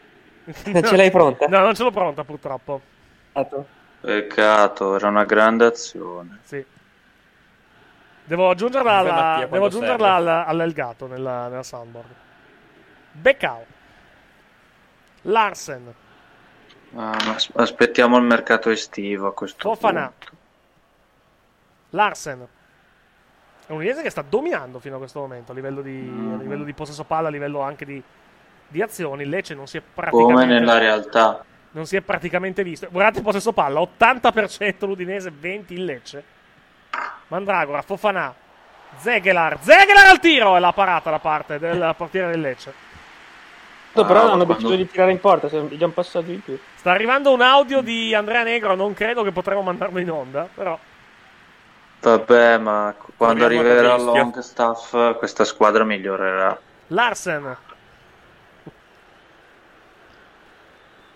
Ce 0.54 0.96
l'hai 0.96 1.12
pronta? 1.12 1.48
No, 1.48 1.60
non 1.60 1.76
ce 1.76 1.84
l'ho 1.84 1.92
pronta 1.92 2.24
purtroppo. 2.24 2.82
Esatto. 3.34 3.66
Peccato, 4.02 4.96
era 4.96 5.10
una 5.10 5.26
grande 5.26 5.66
azione. 5.66 6.40
Sì. 6.44 6.66
Devo 8.32 8.50
aggiungerla, 8.50 8.92
alla, 8.94 9.14
Mattia, 9.14 9.48
devo 9.48 9.66
aggiungerla 9.66 10.16
serve. 10.16 10.32
al- 10.32 10.44
all'Elgato 10.48 11.06
nella, 11.06 11.50
nella 11.50 11.64
soundboard. 11.64 12.08
Beccao. 13.12 13.66
Larsen. 15.24 15.94
Ah, 16.96 17.18
aspettiamo 17.56 18.16
il 18.16 18.24
mercato 18.24 18.70
estivo 18.70 19.28
a 19.28 19.34
questo 19.34 19.60
Fofana. 19.74 20.14
punto. 20.18 20.36
Larsen. 21.90 22.48
È 23.68 23.72
un 23.74 23.80
Udinese 23.80 24.02
che 24.02 24.10
sta 24.10 24.22
dominando 24.22 24.80
fino 24.80 24.96
a 24.96 25.00
questo 25.00 25.20
momento 25.20 25.52
a 25.52 25.56
livello 25.56 25.82
di, 25.82 26.00
a 26.00 26.38
livello 26.42 26.64
di 26.64 26.74
possesso 26.74 27.04
palla, 27.04 27.28
a 27.28 27.32
livello 27.32 27.60
anche 27.60 27.84
di, 27.84 28.02
di 28.66 28.82
azioni. 28.82 29.24
Il 29.24 29.30
Lecce 29.30 29.56
non 29.56 29.68
si 29.68 29.76
è 29.76 29.82
praticamente 29.82 30.34
Come 30.42 30.46
nella 30.46 30.78
realtà. 30.78 31.44
non 31.72 31.86
si 31.86 31.98
è 31.98 32.02
praticamente 32.02 32.64
visto. 32.64 32.88
Guardate 32.90 33.18
il 33.18 33.26
possesso 33.26 33.52
palla, 33.52 33.82
80% 33.82 34.86
l'Udinese, 34.86 35.34
20 35.38 35.74
il 35.74 35.84
Lecce. 35.84 36.40
Mandragora, 37.32 37.82
Fofanà, 37.82 38.34
Zegelar, 38.98 39.58
Zegelar 39.62 40.08
al 40.08 40.20
tiro 40.20 40.58
e 40.58 40.60
la 40.60 40.74
parata 40.74 41.10
da 41.10 41.20
parte 41.20 41.60
del 41.60 41.94
portiere 41.96 42.30
del 42.32 42.42
Lecce. 42.42 42.74
Però 43.94 44.04
Ah, 44.06 44.20
hanno 44.34 44.46
quando- 44.46 44.54
deciso 44.54 44.76
di 44.76 44.86
tirare 44.90 45.12
in 45.12 45.20
porta, 45.22 45.48
gli 45.48 45.82
hanno 45.82 45.94
passato 45.94 46.26
di 46.26 46.36
più. 46.44 46.60
Sta 46.76 46.92
arrivando 46.92 47.32
un 47.34 47.40
audio 47.42 47.80
di 47.82 48.14
Andrea 48.14 48.44
Negro, 48.44 48.76
non 48.76 48.94
credo 48.94 49.24
che 49.24 49.32
potremo 49.32 49.62
mandarlo 49.62 50.00
in 50.00 50.12
onda, 50.12 50.48
però 50.54 50.78
Vabbè, 52.02 52.58
ma 52.58 52.94
quando 53.16 53.38
il 53.40 53.44
arriverà 53.46 53.96
rischio. 53.96 54.14
Longstaff 54.14 55.18
questa 55.18 55.46
squadra 55.46 55.84
migliorerà. 55.86 56.60
Larsen. 56.88 57.56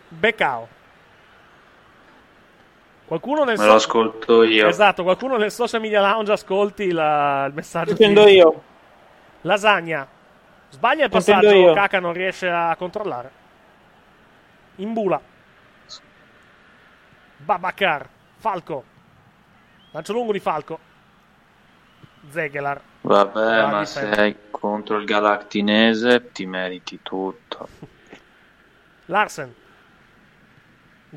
Beccao. 0.08 0.68
Qualcuno 3.06 3.44
nel 3.44 3.57
Me 3.57 3.65
lo 3.65 3.76
ascolto 3.76 4.44
io. 4.44 4.68
Esatto, 4.68 5.03
qualcuno 5.03 5.38
nel 5.38 5.52
social 5.52 5.80
media 5.82 6.02
lounge 6.02 6.32
ascolti 6.32 6.91
la- 6.91 7.45
il 7.48 7.53
messaggio. 7.53 7.91
Intendo 7.91 8.26
di- 8.26 8.32
io. 8.34 8.64
Lasagna. 9.41 10.07
Sbaglia 10.69 11.03
il 11.06 11.10
passaggio, 11.11 11.52
io. 11.52 11.73
Kaka 11.73 11.99
non 11.99 12.14
riesce 12.14 12.49
a 12.49 12.76
controllare. 12.76 13.32
Imbula. 14.77 15.22
Babacar. 17.38 18.10
Falco. 18.38 18.84
Lancio 19.91 20.14
lungo 20.14 20.32
di 20.32 20.40
Falco. 20.40 20.80
Zegelar. 22.30 22.82
Vabbè, 23.02 23.61
Va, 23.61 23.68
ma 23.68 23.80
difende. 23.82 24.15
sei 24.15 24.36
contro 24.49 24.98
il 24.98 25.06
Galactinese 25.06 26.32
ti 26.32 26.45
meriti 26.48 26.99
tutto. 27.03 27.68
Larsen. 29.06 29.53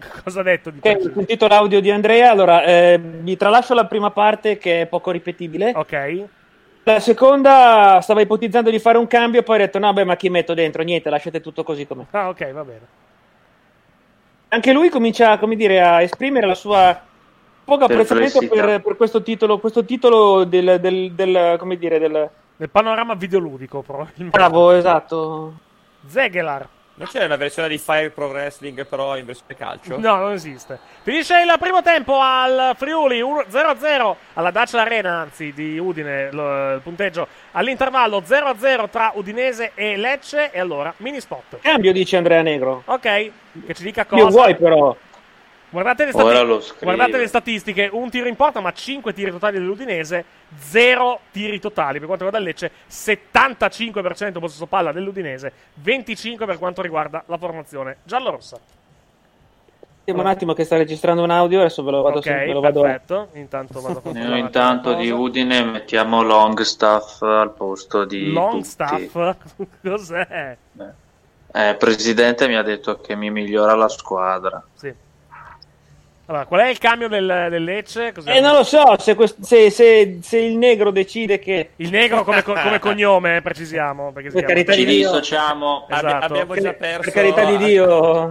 Cosa 0.25 0.41
ha 0.41 0.43
detto 0.43 0.71
di 0.71 0.79
Ok, 0.83 0.97
ho 1.07 1.13
sentito 1.15 1.47
l'audio 1.47 1.81
di 1.81 1.91
Andrea, 1.91 2.31
allora 2.31 2.65
eh, 2.65 2.99
vi 2.99 3.37
tralascio 3.37 3.75
la 3.75 3.87
prima 3.87 4.11
parte 4.11 4.59
che 4.59 4.83
è 4.83 4.87
poco 4.87 5.11
ripetibile. 5.11 5.73
Ok. 5.75 6.25
La 6.85 7.01
seconda 7.01 8.01
stava 8.01 8.23
ipotizzando 8.23 8.71
di 8.71 8.79
fare 8.79 8.97
un 8.97 9.07
cambio, 9.07 9.43
poi 9.43 9.57
ha 9.57 9.59
detto 9.59 9.79
no, 9.79 9.93
beh, 9.93 10.05
ma 10.05 10.17
chi 10.17 10.31
metto 10.31 10.55
dentro? 10.55 10.83
Niente, 10.83 11.11
lasciate 11.11 11.41
tutto 11.41 11.63
così 11.63 11.87
com'è. 11.87 12.05
Ah, 12.13 12.29
ok, 12.29 12.53
va 12.53 12.65
bene. 12.65 12.87
Anche 14.49 14.73
lui 14.73 14.89
comincia, 14.89 15.37
come 15.39 15.57
dire, 15.57 15.83
a 15.83 16.01
esprimere 16.01 16.47
la 16.47 16.55
sua 16.55 16.99
poco 17.63 17.85
apprezzamento 17.85 18.39
per, 18.49 18.81
per 18.81 18.97
questo 18.97 19.23
titolo, 19.23 19.59
questo 19.59 19.85
titolo 19.85 20.45
del, 20.45 20.79
del, 20.81 21.13
del- 21.13 21.57
come 21.59 21.77
dire, 21.77 21.99
del... 21.99 22.31
Nel 22.57 22.71
panorama 22.71 23.15
videoludico, 23.15 23.83
probabilmente. 23.83 24.37
Bravo, 24.37 24.71
esatto. 24.71 25.53
Zegelar. 26.07 26.67
Non 26.99 27.07
c'è 27.07 27.25
una 27.25 27.37
versione 27.37 27.69
di 27.69 27.79
Fire 27.79 28.11
Pro 28.11 28.27
Wrestling 28.27 28.85
però 28.87 29.17
in 29.17 29.25
versione 29.25 29.55
calcio? 29.57 29.99
No, 29.99 30.17
non 30.17 30.33
esiste. 30.33 30.79
Finisce 31.03 31.41
il 31.41 31.55
primo 31.61 31.81
tempo 31.81 32.19
al 32.21 32.75
Friuli 32.77 33.21
1 33.21 33.45
0-0 33.49 34.15
alla 34.35 34.51
Dacia 34.51 34.81
Arena, 34.81 35.19
anzi 35.21 35.53
di 35.53 35.79
Udine, 35.79 36.31
lo- 36.33 36.75
il 36.75 36.81
punteggio 36.81 37.29
all'intervallo 37.53 38.21
0-0 38.27 38.89
tra 38.91 39.13
Udinese 39.15 39.71
e 39.75 39.97
Lecce 39.97 40.51
e 40.51 40.59
allora 40.59 40.93
mini 40.99 41.21
spot. 41.21 41.59
Cambio, 41.61 41.93
dice 41.93 42.17
Andrea 42.17 42.43
Negro. 42.43 42.83
Ok, 42.87 43.01
che 43.65 43.75
ci 43.75 43.83
dica 43.85 44.05
cosa. 44.05 44.21
Io 44.23 44.29
vuoi 44.31 44.57
però. 44.57 44.97
Guardate 45.71 46.07
le, 46.07 46.13
stati- 46.13 46.75
guardate 46.81 47.19
le 47.19 47.27
statistiche, 47.27 47.91
un 47.93 48.09
tiro 48.09 48.27
in 48.27 48.37
porta, 48.37 48.61
ma 48.61 48.73
5 48.73 49.13
tiri 49.13 49.31
totali 49.31 49.59
dell'Udinese, 49.59 50.25
0 50.57 51.21
tiri 51.31 51.61
totali 51.61 51.99
per 51.99 52.07
quanto 52.07 52.25
riguarda 52.25 52.39
il 52.39 52.45
Lecce, 52.45 52.71
75% 52.91 54.39
possesso 54.39 54.67
palla 54.67 54.93
dell'Udinese, 54.93 55.53
25 55.75 56.47
per 56.47 56.59
quanto 56.59 56.81
riguarda 56.81 57.23
la 57.27 57.37
formazione 57.37 57.99
giallorossa. 58.05 58.59
Vediamo 60.05 60.27
un 60.27 60.35
attimo 60.35 60.55
che 60.55 60.65
sta 60.65 60.79
registrando 60.79 61.23
un 61.23 61.31
audio, 61.31 61.61
adesso 61.61 61.83
ve 61.83 61.91
lo 61.91 62.01
vado, 62.01 62.19
Ok, 62.21 62.25
ve 62.25 62.53
lo 62.55 62.61
vado 62.61 62.81
perfetto. 62.81 63.29
Intanto 63.35 63.81
vado 63.83 64.01
a 64.03 64.11
Noi 64.11 64.39
intanto 64.39 64.95
di 64.95 65.11
Udine 65.11 65.63
mettiamo 65.65 66.23
Longstaff 66.23 67.21
al 67.21 67.53
posto 67.53 68.07
di 68.07 68.33
Longstaff? 68.33 69.37
Cos'è? 69.85 70.57
Eh, 71.53 71.75
presidente 71.79 72.49
mi 72.49 72.57
ha 72.57 72.63
detto 72.63 73.01
che 73.01 73.15
mi 73.17 73.31
migliora 73.31 73.75
la 73.75 73.89
squadra. 73.89 74.63
Sì. 74.73 74.95
Allora, 76.31 76.45
qual 76.45 76.61
è 76.61 76.69
il 76.69 76.77
cambio 76.77 77.09
del, 77.09 77.47
del 77.49 77.65
Lecce? 77.65 78.13
Cos'è? 78.13 78.37
Eh, 78.37 78.41
non 78.41 78.55
lo 78.55 78.63
so, 78.63 78.99
se, 78.99 79.15
quest- 79.15 79.41
se- 79.41 79.71
se- 79.71 80.19
se 80.23 80.37
il 80.39 80.59
negro 80.59 80.91
decide 80.91 81.39
che... 81.39 81.71
Il 81.77 81.89
negro 81.89 82.23
come, 82.23 82.43
co- 82.43 82.53
come 82.53 82.79
cognome, 82.81 83.41
precisiamo. 83.41 84.13
Per 84.13 84.45
carità 84.45 84.75
di 84.75 84.81
Ci 84.81 84.85
Dio. 84.85 85.09
dissociamo. 85.11 85.87
Abbi- 85.89 86.07
Esatto. 86.07 86.25
abbiamo 86.27 86.55
già 86.55 86.61
Per- 86.61 86.77
perso. 86.77 87.01
Per 87.01 87.13
carità 87.13 87.45
di 87.47 87.57
Dio, 87.57 88.29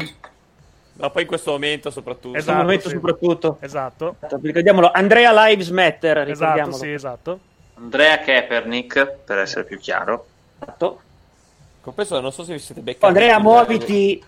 Ma 0.94 1.10
poi 1.10 1.24
in 1.24 1.28
questo 1.28 1.50
momento 1.52 1.90
soprattutto. 1.90 2.38
Esatto, 2.38 2.58
al 2.60 2.64
momento 2.66 2.88
sì. 2.88 2.94
soprattutto. 2.96 3.58
Esatto. 3.62 4.16
Ricordiamolo, 4.44 4.92
Andrea 4.94 5.34
Lives 5.48 5.70
Matter, 5.70 6.18
Esatto, 6.20 6.32
ricordiamolo. 6.32 6.76
sì, 6.78 6.92
esatto. 6.92 7.40
Andrea 7.80 8.20
Kaepernick, 8.20 9.12
per 9.26 9.40
essere 9.40 9.64
più 9.66 9.80
chiaro. 9.80 10.26
Esatto. 10.62 11.02
Compreso, 11.82 12.20
non 12.22 12.32
so 12.32 12.44
se 12.44 12.54
vi 12.54 12.60
siete 12.60 12.82
beccati. 12.82 13.06
Andrea, 13.08 13.40
muoviti. 13.40 14.24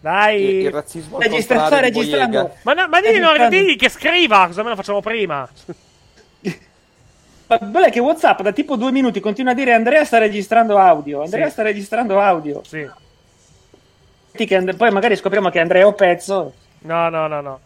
Dai. 0.00 0.42
Il, 0.42 0.64
il 0.66 0.70
razzismo 0.70 1.18
Registra- 1.18 1.66
sta 1.66 1.80
registrando. 1.80 2.54
Ma, 2.62 2.72
no, 2.74 2.88
ma 2.88 3.00
digli, 3.00 3.18
no, 3.18 3.48
digli 3.48 3.76
che 3.76 3.88
scriva, 3.88 4.46
cosa 4.46 4.62
me 4.62 4.68
lo 4.70 4.76
facciamo 4.76 5.00
prima? 5.00 5.48
Ma 7.50 7.56
bello 7.56 7.86
è 7.86 7.90
che 7.90 7.98
WhatsApp 7.98 8.42
da 8.42 8.52
tipo 8.52 8.76
due 8.76 8.92
minuti 8.92 9.20
continua 9.20 9.52
a 9.52 9.54
dire 9.54 9.72
Andrea 9.72 10.04
sta 10.04 10.18
registrando 10.18 10.76
audio. 10.76 11.22
Andrea 11.22 11.46
Sì. 11.46 11.52
sta 11.52 11.62
registrando 11.62 12.20
audio. 12.20 12.60
Sì. 12.62 12.86
Metti 14.32 14.44
che 14.46 14.54
And- 14.54 14.76
Poi 14.76 14.90
magari 14.90 15.16
scopriamo 15.16 15.48
che 15.48 15.58
Andrea 15.58 15.80
è 15.82 15.86
un 15.86 15.94
pezzo. 15.94 16.52
No, 16.80 17.08
no, 17.08 17.26
no, 17.26 17.40
no. 17.40 17.60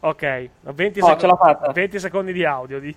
Ok, 0.00 0.48
20, 0.62 1.00
Oh, 1.00 1.16
fatta. 1.36 1.72
20 1.72 1.98
secondi 1.98 2.32
di 2.32 2.44
audio. 2.44 2.78
di- 2.80 2.94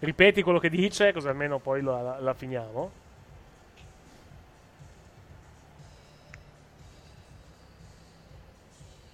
Ripeti 0.00 0.42
quello 0.42 0.58
che 0.60 0.70
dice, 0.70 1.12
così 1.12 1.26
almeno 1.28 1.58
poi 1.58 1.82
la, 1.82 2.02
la- 2.02 2.16
la 2.20 2.34
finiamo. 2.34 2.90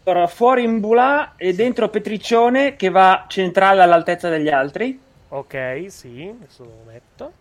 Allora, 0.05 0.27
fuori 0.29 0.63
Imbulà 0.63 1.35
e 1.37 1.53
dentro 1.55 1.89
Petriccione 1.89 2.77
che 2.77 2.91
va 2.91 3.25
centrale 3.29 3.83
all'altezza 3.83 4.29
degli 4.29 4.49
altri. 4.49 4.99
Ok, 5.29 5.87
sì, 5.89 6.29
adesso 6.29 6.65
lo 6.65 6.83
metto. 6.87 7.33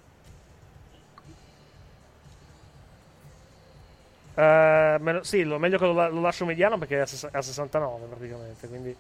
Eh, 4.36 4.98
me 5.00 5.12
lo- 5.14 5.24
sì, 5.24 5.44
lo 5.44 5.60
meglio 5.60 5.78
che 5.78 5.86
lo, 5.86 5.94
lo 6.10 6.22
lascio 6.22 6.46
mediano 6.46 6.78
perché 6.78 6.98
è 6.98 7.00
a, 7.02 7.04
a 7.38 7.42
69 7.42 8.08
praticamente, 8.08 8.68
quindi 8.68 8.96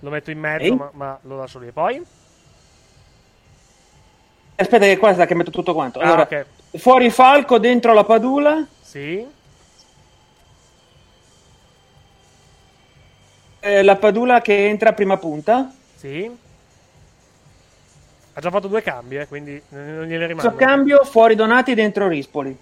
lo 0.00 0.10
metto 0.10 0.30
in 0.30 0.38
mezzo, 0.38 0.76
ma, 0.76 0.90
ma 0.92 1.18
lo 1.22 1.36
lascio 1.38 1.58
lì. 1.58 1.68
E 1.68 1.72
poi? 1.72 2.06
Aspetta 4.56 4.84
che 4.86 4.96
qua 4.96 5.12
sta 5.12 5.26
che 5.26 5.34
metto 5.34 5.50
tutto 5.50 5.74
quanto. 5.74 5.98
Ah, 5.98 6.04
Allora, 6.04 6.22
ok. 6.22 6.46
fuori 6.78 7.10
Falco, 7.10 7.58
dentro 7.58 7.92
la 7.92 8.04
Padula. 8.04 8.66
Sì. 8.80 9.26
Eh, 13.64 13.82
la 13.82 13.96
Padula 13.96 14.40
che 14.42 14.66
entra 14.68 14.90
a 14.90 14.92
prima 14.92 15.16
punta. 15.16 15.72
Sì. 15.96 16.30
Ha 18.36 18.40
già 18.40 18.50
fatto 18.50 18.68
due 18.68 18.82
cambi, 18.82 19.16
eh, 19.16 19.26
quindi 19.26 19.60
non 19.70 20.04
gliene 20.04 20.26
Questo 20.26 20.50
rimane. 20.50 20.56
cambio, 20.56 21.04
fuori 21.04 21.34
Donati, 21.34 21.72
dentro 21.74 22.08
Rispoli. 22.08 22.56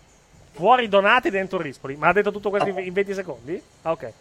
Fuori 0.52 0.88
Donati 0.88 1.30
dentro 1.30 1.60
Rispoli. 1.60 1.96
Ma 1.96 2.08
ha 2.08 2.12
detto 2.12 2.30
tutto 2.30 2.50
questo 2.50 2.68
in 2.68 2.78
in 2.78 2.92
20 2.92 3.14
secondi? 3.14 3.60
Ah, 3.82 3.90
ok. 3.92 4.12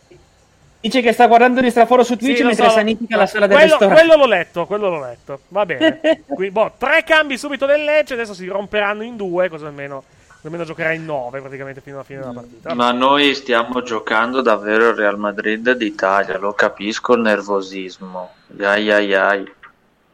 Dice 0.80 1.02
che 1.02 1.12
sta 1.12 1.28
guardando 1.28 1.62
di 1.62 1.70
straforo 1.70 2.04
su 2.04 2.16
Twitch 2.16 2.38
Sì, 2.38 2.44
mentre 2.44 2.66
so, 2.66 2.72
sanifica 2.72 3.16
la 3.16 3.28
sala 3.28 3.46
del 3.46 3.56
quello, 3.58 3.72
ristorante. 3.78 4.02
quello 4.04 4.24
l'ho 4.24 4.28
letto, 4.30 4.66
quello 4.66 4.90
l'ho 4.90 5.02
letto. 5.02 5.40
Va 5.50 5.66
bene. 5.66 6.00
Qui, 6.26 6.50
boh, 6.50 6.72
tre 6.78 7.04
cambi 7.04 7.38
subito 7.38 7.68
del 7.68 7.84
Lecce, 7.84 8.14
adesso 8.14 8.34
si 8.34 8.48
romperanno 8.48 9.04
in 9.04 9.16
due, 9.18 9.48
così 9.50 9.66
almeno, 9.66 10.04
almeno 10.44 10.64
giocherà 10.64 10.92
in 10.94 11.06
nove 11.06 11.40
praticamente 11.40 11.82
fino 11.82 11.96
alla 11.96 12.04
fine 12.04 12.20
della 12.20 12.34
partita. 12.34 12.74
Ma 12.74 12.92
noi 12.92 13.36
stiamo 13.36 13.82
giocando 13.84 14.42
davvero 14.42 14.90
il 14.90 14.96
Real 14.96 15.18
Madrid 15.18 15.72
d'Italia, 15.74 16.38
lo 16.38 16.54
capisco 16.54 17.14
il 17.14 17.22
nervosismo. 17.22 18.32
Ai 18.60 18.92
ai 18.92 19.14
ai. 19.14 19.54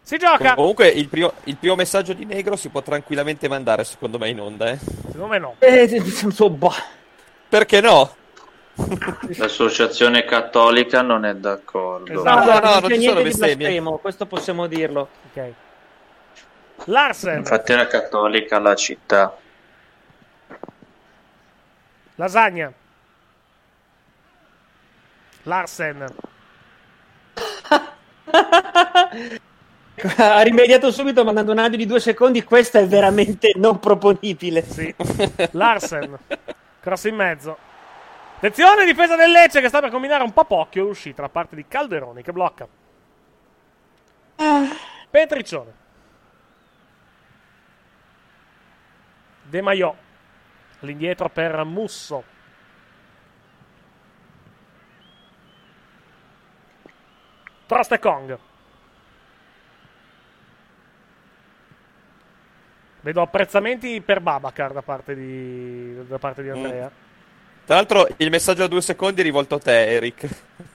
Si 0.01 0.17
gioca! 0.17 0.55
Comunque 0.55 0.87
il 0.87 1.07
primo, 1.09 1.33
il 1.45 1.57
primo 1.57 1.75
messaggio 1.75 2.13
di 2.13 2.25
Negro 2.25 2.55
si 2.55 2.69
può 2.69 2.81
tranquillamente 2.81 3.49
mandare 3.49 3.83
secondo 3.83 4.17
me 4.17 4.29
in 4.29 4.39
onda, 4.39 4.69
eh. 4.69 4.77
Secondo 4.77 5.27
me 5.27 5.37
no. 5.37 5.55
Eh. 5.59 6.01
Perché 7.49 7.81
no? 7.81 8.15
L'associazione 9.37 10.23
cattolica 10.23 11.01
non 11.01 11.25
è 11.25 11.35
d'accordo. 11.35 12.11
Esatto. 12.11 12.51
no, 12.51 12.59
no, 12.59 12.59
non 12.59 12.81
non 12.81 12.91
ci 12.91 13.01
sono 13.01 13.21
bestemmie. 13.21 13.81
questo 13.99 14.25
possiamo 14.25 14.67
dirlo. 14.67 15.09
Ok. 15.33 15.51
Larsen, 16.85 17.37
Infatti 17.39 17.71
era 17.71 17.87
cattolica 17.87 18.59
la 18.59 18.75
città. 18.75 19.35
Lasagna. 22.17 22.71
Larsen. 25.43 26.05
ha 30.17 30.41
rimediato 30.41 30.91
subito 30.91 31.23
mandando 31.23 31.53
un 31.53 31.59
audio 31.59 31.77
di 31.77 31.85
due 31.85 31.99
secondi. 31.99 32.43
Questa 32.43 32.79
è 32.79 32.87
veramente 32.87 33.53
non 33.55 33.79
proponibile. 33.79 34.61
Sì. 34.63 34.93
Larsen, 35.51 36.17
cross 36.79 37.05
in 37.05 37.15
mezzo. 37.15 37.57
Attenzione, 38.35 38.85
difesa 38.85 39.15
del 39.15 39.31
Lecce 39.31 39.61
che 39.61 39.67
sta 39.67 39.79
per 39.79 39.89
combinare 39.89 40.23
un 40.23 40.33
po' 40.33 40.45
pocchio 40.45 40.83
l'uscita 40.83 41.23
da 41.23 41.29
parte 41.29 41.55
di 41.55 41.65
Calderoni 41.67 42.21
che 42.21 42.31
blocca. 42.31 42.67
Petriccione. 45.09 45.85
De 49.43 49.61
Maio. 49.61 50.05
All'indietro 50.79 51.29
per 51.29 51.63
Musso. 51.63 52.23
Trost 57.65 57.99
Kong. 57.99 58.37
Vedo 63.01 63.21
apprezzamenti 63.21 64.01
per 64.01 64.19
Babacar 64.21 64.73
da 64.73 64.81
parte 64.81 65.15
di, 65.15 66.05
da 66.07 66.17
parte 66.17 66.43
di 66.43 66.49
Andrea. 66.49 66.91
Tra 67.65 67.75
l'altro, 67.75 68.07
il 68.17 68.29
messaggio 68.29 68.63
a 68.63 68.67
due 68.67 68.81
secondi 68.81 69.21
è 69.21 69.23
rivolto 69.23 69.55
a 69.55 69.59
te, 69.59 69.85
Eric. 69.87 70.27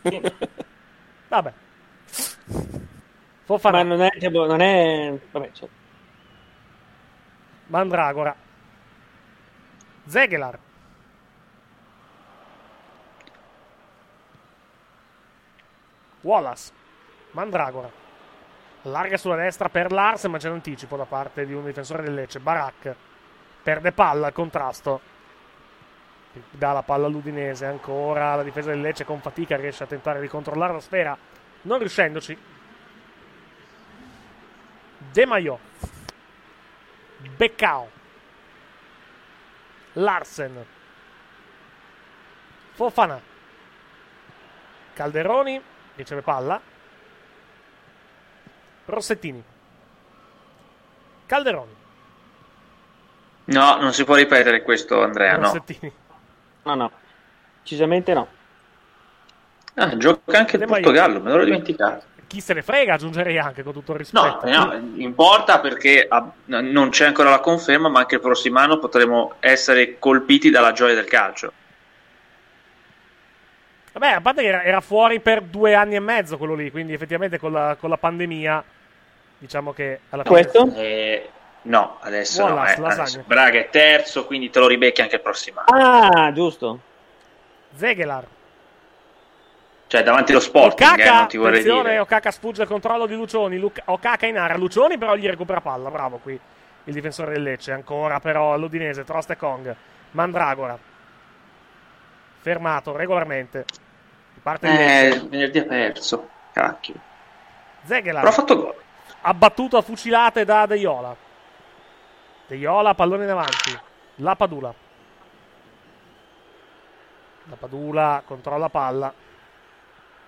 Vabbè. 1.28 1.52
Fofana. 3.44 3.82
Ma 3.82 3.82
non 3.82 4.02
è. 4.02 4.10
cioè, 4.20 4.30
boh, 4.30 4.46
non 4.46 4.60
è... 4.60 5.18
Vabbè, 5.30 5.50
cioè, 5.52 5.68
Mandragora. 7.66 8.36
Zegelar. 10.06 10.58
Wallace. 16.22 16.72
Mandragora. 17.32 17.90
Larga 18.82 19.16
sulla 19.16 19.36
destra 19.36 19.68
per 19.68 19.92
Lars, 19.92 20.24
ma 20.24 20.38
c'è 20.38 20.48
un 20.48 20.54
anticipo 20.54 20.96
da 20.96 21.04
parte 21.04 21.46
di 21.46 21.52
un 21.52 21.64
difensore 21.64 22.02
del 22.02 22.14
Lecce. 22.14 22.40
Barak. 22.40 22.94
Perde 23.62 23.92
palla 23.92 24.26
al 24.26 24.32
contrasto. 24.32 25.00
Dà 26.50 26.72
la 26.72 26.82
palla 26.82 27.06
all'Udinese. 27.06 27.66
Ancora 27.66 28.34
la 28.34 28.42
difesa 28.42 28.70
del 28.70 28.80
Lecce 28.80 29.04
con 29.04 29.20
fatica 29.20 29.56
riesce 29.56 29.84
a 29.84 29.86
tentare 29.86 30.20
di 30.20 30.28
controllare 30.28 30.72
la 30.72 30.80
sfera. 30.80 31.16
Non 31.62 31.78
riuscendoci. 31.78 32.36
De 35.12 35.26
Maio. 35.26 35.58
Beccao. 37.36 38.00
Larsen. 39.94 40.64
Fofana. 42.72 43.20
Calderoni. 44.94 45.60
Riceve 45.94 46.22
palla. 46.22 46.60
Rossettini. 48.86 49.42
Calderoni. 51.26 51.76
No, 53.44 53.76
non 53.80 53.92
si 53.92 54.04
può 54.04 54.14
ripetere 54.14 54.62
questo, 54.62 55.02
Andrea. 55.02 55.36
No. 55.36 55.42
Rossettini. 55.42 55.92
no, 56.62 56.74
no. 56.74 56.90
Decisamente 57.60 58.14
no. 58.14 58.28
Ah, 59.74 59.96
gioca 59.96 60.38
anche 60.38 60.56
il. 60.56 60.66
Portogallo, 60.66 61.20
me 61.20 61.30
l'ero 61.30 61.44
dimenticato. 61.44 62.04
Chi 62.32 62.40
se 62.40 62.54
ne 62.54 62.62
frega, 62.62 62.94
aggiungerei 62.94 63.36
anche 63.36 63.62
con 63.62 63.74
tutto 63.74 63.92
il 63.92 64.06
No, 64.12 64.38
rispetto. 64.40 64.58
no, 64.64 64.92
importa 64.96 65.60
perché 65.60 66.08
non 66.46 66.88
c'è 66.88 67.04
ancora 67.04 67.28
la 67.28 67.40
conferma, 67.40 67.90
ma 67.90 67.98
anche 67.98 68.14
il 68.14 68.22
prossimo 68.22 68.58
anno 68.58 68.78
potremo 68.78 69.34
essere 69.40 69.98
colpiti 69.98 70.48
dalla 70.48 70.72
gioia 70.72 70.94
del 70.94 71.04
calcio. 71.04 71.52
Vabbè, 73.92 74.12
a 74.12 74.20
parte 74.22 74.40
che 74.40 74.48
era, 74.48 74.62
era 74.62 74.80
fuori 74.80 75.20
per 75.20 75.42
due 75.42 75.74
anni 75.74 75.96
e 75.96 76.00
mezzo 76.00 76.38
quello 76.38 76.54
lì, 76.54 76.70
quindi 76.70 76.94
effettivamente 76.94 77.38
con 77.38 77.52
la, 77.52 77.76
con 77.78 77.90
la 77.90 77.98
pandemia, 77.98 78.64
diciamo 79.36 79.74
che 79.74 80.00
alla 80.08 80.24
fine... 80.24 80.74
Eh, 80.76 81.28
no, 81.64 81.98
adesso 82.00 82.48
no. 82.48 82.54
Wallace, 82.54 82.78
eh, 82.78 82.80
Lasagna. 82.80 83.02
adesso 83.02 83.24
Braga 83.26 83.58
è 83.58 83.68
terzo, 83.68 84.24
quindi 84.24 84.48
te 84.48 84.58
lo 84.58 84.68
ribecchi 84.68 85.02
anche 85.02 85.16
il 85.16 85.20
prossimo 85.20 85.60
anno. 85.66 86.08
Ah, 86.08 86.32
giusto. 86.32 86.80
Zegelar. 87.76 88.24
Cioè, 89.92 90.02
davanti 90.02 90.30
allo 90.30 90.40
Sporting, 90.40 90.88
eh, 90.88 91.02
Okaka, 91.02 91.18
non 91.18 91.28
ti 91.28 91.36
vorrei 91.36 91.52
attenzione, 91.58 91.88
dire. 91.90 91.98
Okaka 91.98 92.30
sfugge 92.30 92.62
il 92.62 92.68
controllo 92.68 93.04
di 93.04 93.14
Lucioni. 93.14 93.58
Luc- 93.58 93.82
Okaka 93.84 94.24
in 94.24 94.38
area. 94.38 94.56
Lucioni 94.56 94.96
però 94.96 95.14
gli 95.16 95.26
recupera 95.26 95.60
palla. 95.60 95.90
Bravo 95.90 96.16
qui 96.16 96.32
il 96.84 96.94
difensore 96.94 97.34
del 97.34 97.42
Lecce. 97.42 97.72
Ancora 97.72 98.18
però 98.18 98.54
all'Udinese. 98.54 99.04
Trost 99.04 99.32
e 99.32 99.36
Kong. 99.36 99.76
Mandragora. 100.12 100.78
Fermato 102.40 102.96
regolarmente. 102.96 103.66
Parte 104.42 104.66
Eh, 104.66 105.20
venerdì 105.28 105.58
ha 105.58 105.64
perso. 105.64 106.26
Cacchio. 106.54 106.94
Zegelar. 107.84 108.22
Però 108.22 108.32
ha 108.32 108.34
fatto 108.34 108.56
gol. 108.56 108.74
Abbattuto 109.20 109.76
a 109.76 109.82
fucilate 109.82 110.46
da 110.46 110.64
De 110.64 110.76
Iola. 110.78 111.14
De 112.46 112.56
Iola, 112.56 112.94
pallone 112.94 113.24
in 113.24 113.30
avanti. 113.30 113.78
La 114.14 114.36
Padula. 114.36 114.72
La 117.50 117.56
Padula 117.56 118.22
controlla 118.24 118.70
palla. 118.70 119.12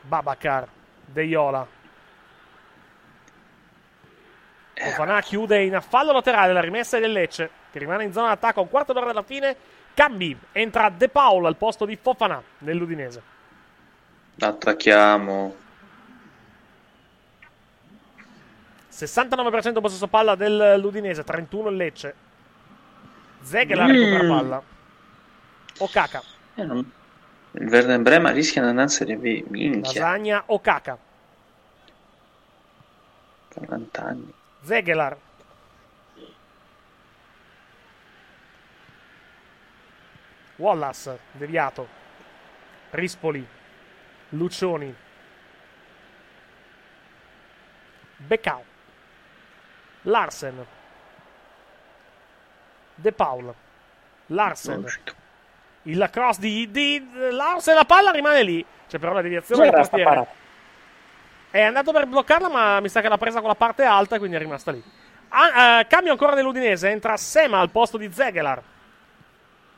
Babacar. 0.07 0.67
De 1.07 1.23
Iola. 1.25 1.67
Fofana 4.75 5.21
chiude 5.21 5.63
in 5.63 5.79
fallo 5.87 6.13
laterale 6.13 6.53
la 6.53 6.61
rimessa 6.61 6.99
del 6.99 7.13
Lecce 7.13 7.51
che 7.71 7.79
rimane 7.79 8.05
in 8.05 8.13
zona 8.13 8.29
d'attacco 8.29 8.59
a 8.61 8.63
un 8.63 8.69
quarto 8.69 8.93
d'ora 8.93 9.07
dalla 9.07 9.23
fine. 9.23 9.57
Cambi. 9.95 10.37
Entra 10.53 10.89
De 10.91 11.09
Paul 11.09 11.47
al 11.47 11.57
posto 11.57 11.85
di 11.85 11.97
Fofana 11.97 12.43
nell'Udinese. 12.59 13.23
Attacchiamo. 14.41 15.55
69% 18.91 19.81
possesso 19.81 20.07
palla 20.07 20.35
dell'Udinese, 20.37 21.25
31 21.25 21.69
il 21.71 21.77
Lecce. 21.77 22.15
Zegela 23.43 23.85
Mm. 23.85 23.89
recupera 23.91 24.29
palla. 24.37 24.63
Okaka. 25.79 26.23
Eh, 26.55 26.63
non- 26.65 26.93
Il 27.57 27.69
Werder 27.69 28.01
Brema 28.01 28.31
rischia 28.31 28.63
di 28.63 28.69
andare 28.69 28.87
in 28.89 28.93
Serie 28.93 29.17
B. 29.17 29.45
Minchia, 29.49 30.01
Lasagna 30.01 30.43
Okaka. 30.47 30.99
40 33.49 34.03
anni. 34.03 34.35
Zegelar. 34.63 35.17
Wallace, 40.57 41.19
deviato. 41.33 41.89
Rispoli. 42.91 43.47
Lucioni. 44.31 44.95
Beccao. 48.17 48.65
Larsen. 50.03 50.67
De 52.97 53.13
Paul. 53.13 53.55
Larsen. 54.27 54.85
Il 55.85 56.09
cross 56.11 56.39
di, 56.39 56.71
di 56.71 57.07
Larsen, 57.31 57.75
la 57.75 57.85
palla 57.85 58.11
rimane 58.11 58.43
lì. 58.43 58.65
C'è 58.89 58.99
però 58.99 59.13
la 59.13 59.23
deviazione 59.23 59.71
del 59.71 59.89
portiere. 59.89 60.27
È 61.51 61.61
andato 61.61 61.93
per 61.93 62.07
bloccarla, 62.07 62.49
ma 62.49 62.81
mi 62.81 62.89
sa 62.89 63.01
che 63.01 63.09
l'ha 63.09 63.19
presa 63.19 63.41
con 63.41 63.49
la 63.49 63.55
parte 63.55 63.85
alta, 63.85 64.19
quindi 64.19 64.37
è 64.37 64.39
rimasta 64.39 64.73
lì. 64.73 64.83
Ah, 65.29 65.81
eh, 65.81 65.87
cambio 65.87 66.13
ancora 66.13 66.35
dell'Udinese. 66.35 66.89
Entra 66.89 67.17
Sema 67.17 67.61
al 67.61 67.71
posto 67.71 67.97
di 67.97 68.11
Zegelar. 68.13 68.63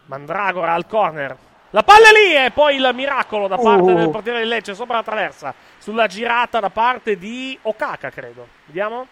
Mandragora 0.07 0.75
al 0.75 0.87
corner. 0.87 1.37
La 1.71 1.83
palla 1.83 2.09
è 2.09 2.13
lì 2.13 2.45
e 2.47 2.51
poi 2.53 2.77
il 2.77 2.91
miracolo 2.95 3.49
da 3.49 3.59
parte 3.59 3.91
Uh. 3.91 3.97
del 3.97 4.11
portiere 4.11 4.39
del 4.39 4.49
Lecce 4.49 4.75
sopra 4.75 4.97
la 4.97 5.03
traversa. 5.03 5.53
Sulla 5.79 6.07
girata 6.07 6.61
da 6.61 6.71
parte 6.71 7.19
di 7.19 7.59
Okaka, 7.61 8.11
credo. 8.11 8.47
Vediamo. 8.67 9.07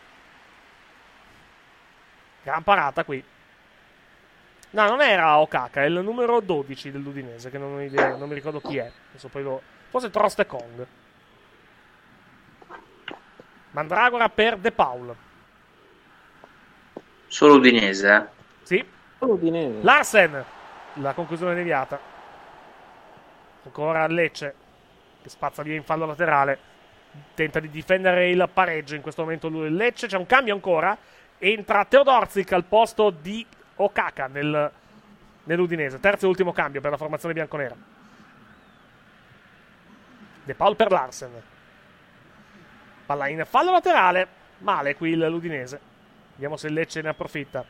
Gran 2.42 2.62
parata 2.62 3.04
qui. 3.04 3.22
No, 4.74 4.88
non 4.88 5.00
era 5.00 5.38
Okaka, 5.38 5.82
è 5.82 5.86
il 5.86 6.00
numero 6.02 6.40
12 6.40 6.90
dell'Udinese, 6.90 7.48
che 7.48 7.58
non, 7.58 7.74
ho 7.74 7.80
idea- 7.80 8.16
non 8.16 8.28
mi 8.28 8.34
ricordo 8.34 8.60
chi 8.60 8.76
è. 8.76 8.90
Adesso 9.10 9.28
poi 9.28 9.42
lo... 9.44 9.62
Forse 9.88 10.10
Trost 10.10 10.40
e 10.40 10.46
Kong. 10.46 10.86
Mandragora 13.70 14.28
per 14.28 14.56
De 14.56 14.72
Paul. 14.72 15.14
Solo 17.28 17.54
Udinese, 17.54 18.12
eh. 18.12 18.22
Sì. 18.64 18.84
Udinese. 19.18 19.78
Larsen. 19.82 20.44
La 20.94 21.12
conclusione 21.12 21.54
deviata. 21.54 22.00
Ancora 23.62 24.08
Lecce. 24.08 24.54
Che 25.22 25.28
spazza 25.28 25.62
via 25.62 25.76
in 25.76 25.84
fallo 25.84 26.04
laterale. 26.04 26.58
Tenta 27.34 27.60
di 27.60 27.70
difendere 27.70 28.28
il 28.28 28.48
pareggio 28.52 28.96
in 28.96 29.02
questo 29.02 29.22
momento 29.22 29.48
lui 29.48 29.68
il 29.68 29.76
Lecce. 29.76 30.08
C'è 30.08 30.16
un 30.16 30.26
cambio 30.26 30.52
ancora. 30.52 30.98
Entra 31.38 31.84
Teodorzik 31.84 32.52
al 32.52 32.64
posto 32.64 33.10
di 33.10 33.46
Okaka 33.76 34.26
nel, 34.28 34.70
nell'Udinese. 35.44 36.00
Terzo 36.00 36.26
e 36.26 36.28
ultimo 36.28 36.52
cambio 36.52 36.80
per 36.80 36.90
la 36.90 36.96
formazione 36.96 37.34
bianconera. 37.34 37.74
De 40.44 40.54
Paul 40.54 40.76
per 40.76 40.90
Larsen. 40.90 41.42
Palla 43.06 43.28
in 43.28 43.44
fallo 43.44 43.70
laterale. 43.70 44.42
Male 44.58 44.94
qui 44.96 45.14
l'Udinese. 45.14 45.80
Vediamo 46.32 46.56
se 46.56 46.68
il 46.68 46.74
Lecce 46.74 47.00
ne 47.00 47.08
approfitta. 47.08 47.64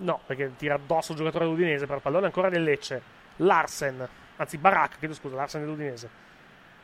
No, 0.00 0.20
perché 0.26 0.56
tira 0.56 0.74
addosso 0.74 1.12
il 1.12 1.18
giocatore 1.18 1.44
dell'Udinese 1.44 1.86
per 1.86 1.98
pallone 1.98 2.26
ancora 2.26 2.48
del 2.48 2.62
Lecce. 2.62 3.20
Larsen, 3.36 4.06
anzi 4.36 4.58
Barak, 4.58 4.98
chiedo 4.98 5.14
scusa, 5.14 5.36
Larsen 5.36 5.62
dell'Udinese. 5.62 6.08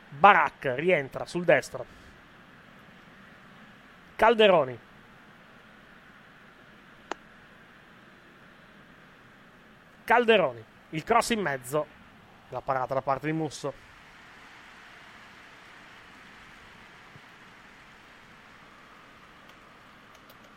Barak 0.09 0.73
rientra 0.75 1.25
sul 1.25 1.43
destro. 1.43 1.85
Calderoni. 4.15 4.79
Calderoni. 10.09 10.65
Il 10.89 11.03
cross 11.03 11.29
in 11.29 11.39
mezzo. 11.39 11.85
La 12.49 12.61
parata 12.61 12.95
da 12.95 13.01
parte 13.03 13.27
di 13.27 13.31
Musso. 13.31 13.71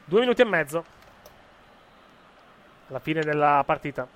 Due 0.07 0.21
minuti 0.21 0.41
e 0.41 0.45
mezzo. 0.47 0.85
Alla 2.89 2.99
fine 2.99 3.21
della 3.21 3.63
partita. 3.67 4.09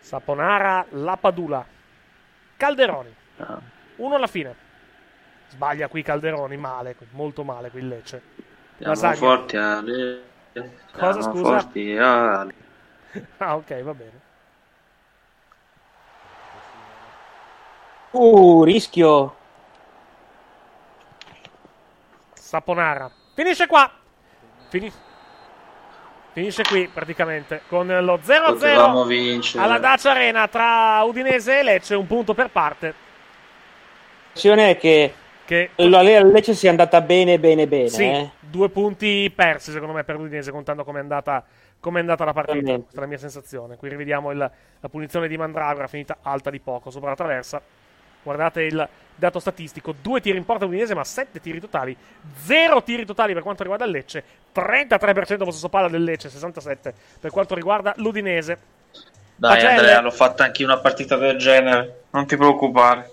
Saponara, 0.00 0.84
Lapadula. 0.90 1.66
Calderoni. 2.58 3.19
Uno 3.96 4.14
alla 4.14 4.26
fine. 4.26 4.54
Sbaglia 5.48 5.88
qui 5.88 6.02
Calderoni, 6.02 6.56
male, 6.56 6.96
molto 7.10 7.42
male 7.44 7.70
qui 7.70 7.80
il 7.80 7.88
Lecce. 7.88 8.22
Siamo 8.76 8.92
Lasagna. 8.92 9.14
forti 9.16 9.56
Ale. 9.56 10.22
Cosa, 10.92 11.20
Siamo 11.20 11.36
scusa? 11.36 11.60
forti 11.60 11.96
Ale. 11.96 12.54
Ah, 13.38 13.56
ok, 13.56 13.82
va 13.82 13.94
bene. 13.94 14.20
Uh, 18.12 18.64
rischio. 18.64 19.36
Saponara. 22.34 23.10
Finisce 23.34 23.66
qua. 23.66 23.90
Fini- 24.68 24.92
Finisce 26.32 26.62
qui 26.62 26.86
praticamente 26.88 27.62
con 27.68 27.86
lo 27.88 28.16
0-0 28.18 28.44
Potevamo 28.44 29.04
vincere. 29.04 29.64
alla 29.64 29.78
Dacia 29.78 30.12
Arena 30.12 30.46
tra 30.46 31.02
Udinese 31.02 31.58
e 31.58 31.62
Lecce, 31.64 31.94
un 31.96 32.06
punto 32.06 32.34
per 32.34 32.50
parte. 32.50 32.94
L'impressione 34.32 34.70
è 34.70 34.76
che, 34.78 35.14
Che- 35.44 35.70
la 35.76 36.02
Lecce 36.02 36.54
sia 36.54 36.70
andata 36.70 37.00
bene, 37.00 37.38
bene, 37.38 37.66
bene. 37.66 37.88
Sì, 37.88 38.04
eh. 38.04 38.30
due 38.38 38.68
punti 38.68 39.30
persi 39.34 39.72
secondo 39.72 39.92
me 39.94 40.04
per 40.04 40.16
l'Udinese, 40.16 40.50
contando 40.52 40.84
come 40.84 40.98
è 40.98 41.02
andata, 41.02 41.44
com'è 41.80 41.98
andata 42.00 42.24
la 42.24 42.32
partita. 42.32 42.54
Totalmente. 42.58 42.82
Questa 42.82 42.98
è 42.98 43.02
la 43.02 43.08
mia 43.08 43.18
sensazione. 43.18 43.76
Qui 43.76 43.88
rivediamo 43.88 44.30
il- 44.30 44.50
la 44.80 44.88
punizione 44.88 45.26
di 45.28 45.36
Mandragora, 45.36 45.88
finita 45.88 46.18
alta 46.22 46.50
di 46.50 46.60
poco 46.60 46.90
sopra 46.90 47.10
la 47.10 47.16
traversa. 47.16 47.60
Guardate 48.22 48.62
il 48.62 48.88
dato 49.16 49.38
statistico: 49.40 49.92
due 50.00 50.20
tiri 50.20 50.36
in 50.36 50.44
porta 50.44 50.64
l'Udinese, 50.66 50.94
ma 50.94 51.04
sette 51.04 51.40
tiri 51.40 51.58
totali. 51.58 51.96
Zero 52.44 52.82
tiri 52.82 53.04
totali 53.04 53.32
per 53.32 53.42
quanto 53.42 53.62
riguarda 53.62 53.86
il 53.86 53.90
Lecce. 53.90 54.22
33% 54.52 55.44
possesso 55.44 55.68
palla 55.68 55.88
del 55.88 56.04
Lecce, 56.04 56.28
67% 56.28 56.94
per 57.20 57.30
quanto 57.30 57.54
riguarda 57.54 57.94
l'Udinese. 57.96 58.58
Dai. 59.36 59.64
Andrea, 59.64 60.00
l'ho 60.00 60.10
fatta 60.10 60.44
anche 60.44 60.62
una 60.62 60.78
partita 60.78 61.16
del 61.16 61.38
genere. 61.38 62.02
Non 62.10 62.26
ti 62.26 62.36
preoccupare. 62.36 63.10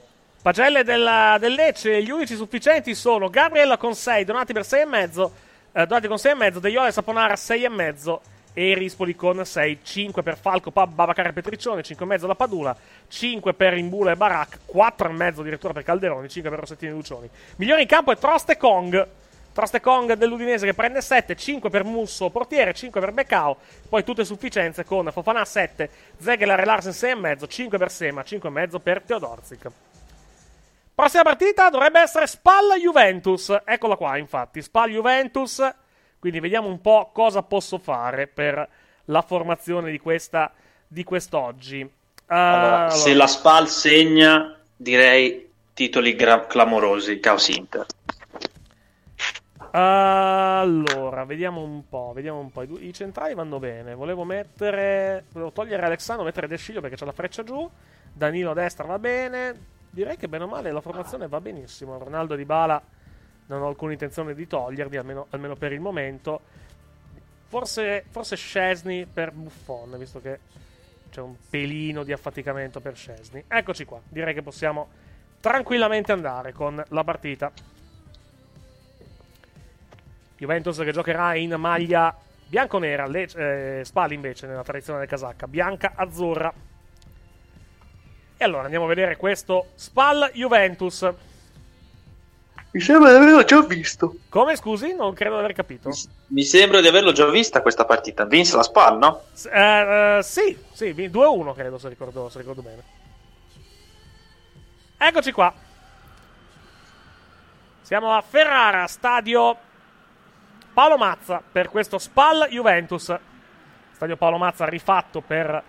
Pagelle 0.47 0.85
della- 0.85 1.35
del 1.41 1.51
Lecce, 1.51 2.01
gli 2.01 2.09
unici 2.09 2.33
sufficienti 2.33 2.95
sono 2.95 3.29
Gabriella 3.29 3.75
con 3.75 3.93
6, 3.93 4.23
Donati 4.23 4.53
per 4.53 4.63
6,5, 4.63 5.29
eh, 5.73 5.85
Donati 5.85 6.07
con 6.07 6.17
6,5, 6.17 6.61
De 6.61 6.71
Jong 6.71 6.87
e 6.87 6.91
Saponara 6.93 7.35
6,5 7.35 8.21
e 8.53 8.73
Rispoli 8.73 9.13
con 9.13 9.43
6, 9.43 9.79
5 9.83 10.23
per 10.23 10.37
Falco, 10.37 10.71
Pab, 10.71 10.93
Babacar 10.93 11.27
e 11.27 11.33
Petriccione, 11.33 11.83
5,5 11.83 12.27
la 12.27 12.35
Padula, 12.35 12.73
5 13.09 13.55
per 13.55 13.77
Imbula 13.77 14.11
e 14.11 14.15
Barak, 14.15 14.59
4,5 14.67 15.41
addirittura 15.41 15.73
per 15.73 15.83
Calderoni, 15.83 16.29
5 16.29 16.49
per 16.49 16.59
Rossettini 16.59 16.91
e 16.91 16.95
Lucioni. 16.95 17.29
Migliore 17.57 17.81
in 17.81 17.87
campo 17.87 18.13
è 18.13 18.17
Troste 18.17 18.55
Kong. 18.55 19.05
Troste 19.51 19.81
Kong 19.81 20.13
dell'Udinese 20.13 20.65
che 20.65 20.73
prende 20.73 21.01
7, 21.01 21.35
5 21.35 21.69
per 21.69 21.83
Musso 21.83 22.29
portiere, 22.29 22.73
5 22.73 23.01
per 23.01 23.11
Beccao, 23.11 23.57
poi 23.89 24.05
tutte 24.05 24.23
sufficienze 24.23 24.85
con 24.85 25.11
Fofana 25.11 25.43
7, 25.43 25.89
Zeghelar 26.17 26.61
e 26.61 26.65
Larsen 26.65 26.93
6,5, 26.93 27.47
5 27.49 27.77
per 27.77 27.91
Sema, 27.91 28.21
5,5 28.21 28.79
per 28.79 29.01
Teodorzik. 29.01 29.71
Prossima 30.97 31.21
partita 31.21 31.69
dovrebbe 31.69 31.99
essere 31.99 32.25
Spal 32.25 32.71
Juventus. 32.81 33.55
Eccola 33.65 33.95
qua, 33.97 34.17
infatti. 34.17 34.63
Spal 34.63 34.89
Juventus. 34.89 35.61
Quindi 36.17 36.39
vediamo 36.39 36.69
un 36.69 36.81
po' 36.81 37.11
cosa 37.13 37.43
posso 37.43 37.77
fare 37.77 38.25
per 38.25 38.67
la 39.05 39.21
formazione 39.21 39.91
di 39.91 39.99
questa 39.99 40.51
di 40.87 41.03
quest'oggi. 41.03 41.81
Uh, 41.83 41.89
Allora, 42.25 42.89
se 42.89 43.13
la 43.13 43.27
Spal 43.27 43.67
segna, 43.67 44.57
direi 44.75 45.47
titoli 45.75 46.15
gra- 46.15 46.47
clamorosi. 46.47 47.19
Caos 47.19 47.47
Inter. 47.49 47.85
Allora, 49.69 51.25
vediamo 51.25 51.61
un 51.61 51.87
po', 51.87 52.11
vediamo 52.15 52.39
un 52.39 52.49
po'. 52.49 52.63
I, 52.63 52.87
i 52.87 52.93
centrali 52.93 53.35
vanno 53.35 53.59
bene. 53.59 53.93
Volevo 53.93 54.23
mettere. 54.23 55.25
Volevo 55.31 55.51
togliere 55.51 55.85
Alexandro, 55.85 56.25
mettere 56.25 56.47
De 56.47 56.57
Sciglio 56.57 56.81
perché 56.81 56.95
c'è 56.95 57.05
la 57.05 57.11
freccia 57.11 57.43
giù. 57.43 57.69
Danilo 58.11 58.49
a 58.49 58.55
destra 58.55 58.87
va 58.87 58.97
bene. 58.97 59.75
Direi 59.97 60.15
che 60.15 60.27
bene 60.27 60.43
o 60.43 60.47
male 60.47 60.71
la 60.71 60.79
formazione 60.79 61.27
va 61.27 61.41
benissimo. 61.41 61.97
Ronaldo 61.97 62.35
di 62.35 62.45
Bala 62.45 62.79
non 63.47 63.63
ho 63.63 63.67
alcuna 63.67 63.93
intenzione 63.93 64.35
di 64.35 64.45
toglierli, 64.45 64.95
almeno, 64.95 65.25
almeno 65.31 65.55
per 65.55 65.71
il 65.71 65.79
momento. 65.79 66.39
Forse, 67.47 68.05
forse 68.07 68.35
Scesni 68.35 69.07
per 69.11 69.31
Buffon, 69.31 69.95
visto 69.97 70.21
che 70.21 70.37
c'è 71.09 71.19
un 71.19 71.33
pelino 71.49 72.03
di 72.03 72.11
affaticamento 72.11 72.79
per 72.79 72.95
Scesni. 72.95 73.43
Eccoci 73.47 73.85
qua. 73.85 73.99
Direi 74.07 74.35
che 74.35 74.43
possiamo 74.43 74.87
tranquillamente 75.39 76.11
andare 76.11 76.53
con 76.53 76.83
la 76.89 77.03
partita. 77.03 77.51
Juventus 80.37 80.77
che 80.77 80.91
giocherà 80.91 81.33
in 81.33 81.55
maglia 81.57 82.15
bianco-nera, 82.45 83.07
Le- 83.07 83.79
eh, 83.79 83.81
Spal 83.83 84.11
invece 84.11 84.45
nella 84.45 84.61
tradizione 84.61 84.99
del 84.99 85.07
casacca, 85.07 85.47
bianca-azzurra. 85.47 86.66
E 88.37 88.43
allora 88.43 88.63
andiamo 88.63 88.85
a 88.85 88.87
vedere 88.89 89.17
questo 89.17 89.67
Spal 89.75 90.29
Juventus. 90.33 91.09
Mi 92.69 92.81
sembra 92.81 93.09
di 93.09 93.15
averlo 93.15 93.43
già 93.43 93.61
visto. 93.61 94.17
Come 94.29 94.55
scusi? 94.55 94.93
Non 94.93 95.13
credo 95.13 95.35
di 95.35 95.39
aver 95.43 95.53
capito. 95.55 95.89
Mi 96.27 96.43
sembra 96.43 96.79
di 96.79 96.87
averlo 96.87 97.11
già 97.11 97.27
vista 97.29 97.61
questa 97.61 97.85
partita. 97.85 98.25
Vince 98.25 98.55
la 98.55 98.61
Spal, 98.61 98.97
no? 98.99 99.23
S- 99.33 99.45
eh, 99.51 100.17
eh, 100.17 100.23
sì, 100.23 100.55
sì, 100.73 100.91
vi- 100.91 101.09
2-1 101.09 101.53
credo 101.55 101.79
se 101.79 101.89
ricordo, 101.89 102.29
se 102.29 102.37
ricordo 102.37 102.61
bene. 102.61 102.83
Eccoci 104.97 105.31
qua. 105.31 105.51
Siamo 107.81 108.13
a 108.15 108.21
Ferrara, 108.21 108.85
stadio 108.85 109.57
Paolo 110.73 110.97
Mazza 110.97 111.41
per 111.51 111.69
questo 111.69 111.97
Spal 111.97 112.47
Juventus. 112.51 113.15
Stadio 113.93 114.17
Paolo 114.17 114.37
Mazza 114.37 114.65
rifatto 114.65 115.21
per 115.21 115.63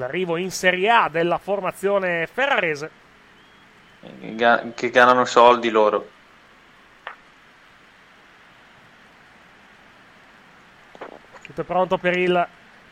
l'arrivo 0.00 0.36
in 0.36 0.50
Serie 0.50 0.90
A 0.90 1.08
della 1.08 1.38
formazione 1.38 2.26
ferrarese. 2.26 2.90
Che 4.74 4.90
ganano 4.90 5.24
soldi 5.26 5.68
loro. 5.68 6.08
Tutto 11.42 11.60
è 11.60 11.64
pronto 11.64 11.98
per 11.98 12.16
il 12.16 12.48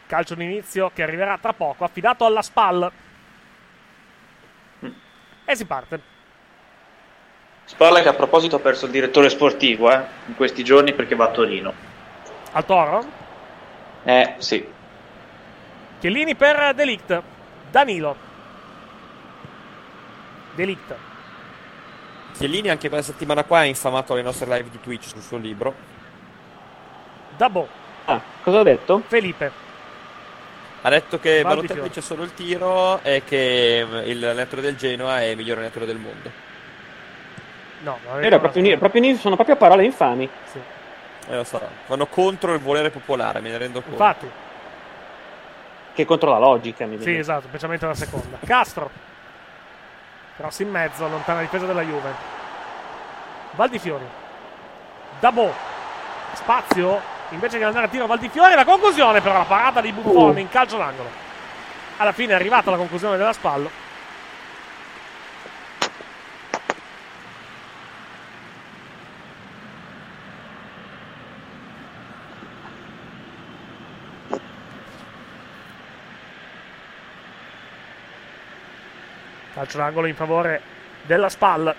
calcio 0.06 0.34
d'inizio 0.34 0.90
che 0.94 1.02
arriverà 1.02 1.38
tra 1.38 1.54
poco, 1.54 1.84
affidato 1.84 2.24
alla 2.24 2.42
Spal. 2.42 2.92
E 5.44 5.56
si 5.56 5.64
parte. 5.64 6.16
Spalla 7.64 8.02
che 8.02 8.08
a 8.08 8.14
proposito 8.14 8.56
ha 8.56 8.60
perso 8.60 8.86
il 8.86 8.90
direttore 8.90 9.30
sportivo 9.30 9.90
eh, 9.90 10.04
in 10.26 10.36
questi 10.36 10.62
giorni 10.62 10.92
perché 10.92 11.14
va 11.14 11.26
a 11.26 11.30
Torino. 11.30 11.72
Al 12.52 12.64
Toro. 12.64 13.04
Eh, 14.04 14.34
sì. 14.38 14.76
Chiellini 16.00 16.34
per 16.36 16.74
Delict. 16.74 17.22
Danilo. 17.70 18.16
Delict. 20.54 20.94
Chiellini 22.36 22.68
anche 22.68 22.88
quella 22.88 23.02
settimana 23.02 23.42
qua 23.42 23.58
ha 23.58 23.64
infamato 23.64 24.14
le 24.14 24.22
nostre 24.22 24.46
live 24.46 24.70
di 24.70 24.80
Twitch 24.80 25.06
sul 25.06 25.22
suo 25.22 25.38
libro. 25.38 25.74
Dabo. 27.36 27.68
Ah, 28.04 28.20
cosa 28.42 28.58
ho 28.58 28.62
detto? 28.62 29.02
Felipe. 29.06 29.66
Ha 30.82 30.88
detto 30.88 31.18
che 31.18 31.42
Balotelli 31.42 31.90
c'è 31.90 32.00
solo 32.00 32.22
il 32.22 32.32
tiro 32.34 33.02
e 33.02 33.22
che 33.24 33.80
eh, 33.80 34.10
il 34.10 34.24
allenatore 34.24 34.62
del 34.62 34.76
Genoa 34.76 35.20
è 35.20 35.24
il 35.24 35.36
migliore 35.36 35.60
allenatore 35.60 35.86
del 35.86 35.98
mondo. 35.98 36.30
No, 37.80 37.98
Era 38.20 38.38
proprio, 38.38 38.78
proprio- 38.78 39.16
sono 39.16 39.34
proprio 39.34 39.56
parole 39.56 39.84
infami. 39.84 40.28
Sì. 40.44 40.58
Eh, 41.28 41.36
lo 41.36 41.44
so. 41.44 41.60
Vanno 41.86 42.06
contro 42.06 42.54
il 42.54 42.60
volere 42.60 42.90
popolare, 42.90 43.40
me 43.40 43.50
ne 43.50 43.58
rendo 43.58 43.80
conto. 43.82 44.02
Infatti. 44.02 44.30
Che 45.98 46.04
contro 46.04 46.30
la 46.30 46.38
logica, 46.38 46.86
mi 46.86 46.96
Sì, 47.00 47.16
esatto, 47.16 47.48
specialmente 47.48 47.84
la 47.84 47.94
seconda. 47.96 48.38
Castro. 48.46 48.88
Cross 50.36 50.60
in 50.60 50.70
mezzo, 50.70 51.04
allontana 51.04 51.38
la 51.40 51.44
difesa 51.44 51.66
della 51.66 51.82
Juve. 51.82 52.14
Valdifiori. 53.56 54.04
Dabo. 55.18 55.52
Spazio. 56.34 57.00
Invece 57.30 57.58
che 57.58 57.64
andare 57.64 57.86
a 57.86 57.88
tiro 57.88 58.06
Valdifiori, 58.06 58.54
la 58.54 58.64
conclusione 58.64 59.20
però, 59.20 59.38
la 59.38 59.44
parata 59.44 59.80
di 59.80 59.90
Buffon 59.90 60.36
Uh. 60.36 60.38
in 60.38 60.48
calcio 60.48 60.76
d'angolo. 60.76 61.10
Alla 61.96 62.12
fine 62.12 62.30
è 62.30 62.36
arrivata 62.36 62.70
la 62.70 62.76
conclusione 62.76 63.16
della 63.16 63.32
spalla. 63.32 63.68
Calcio 79.58 79.78
d'angolo 79.78 80.06
in 80.06 80.14
favore 80.14 80.60
della 81.02 81.28
spalla. 81.28 81.74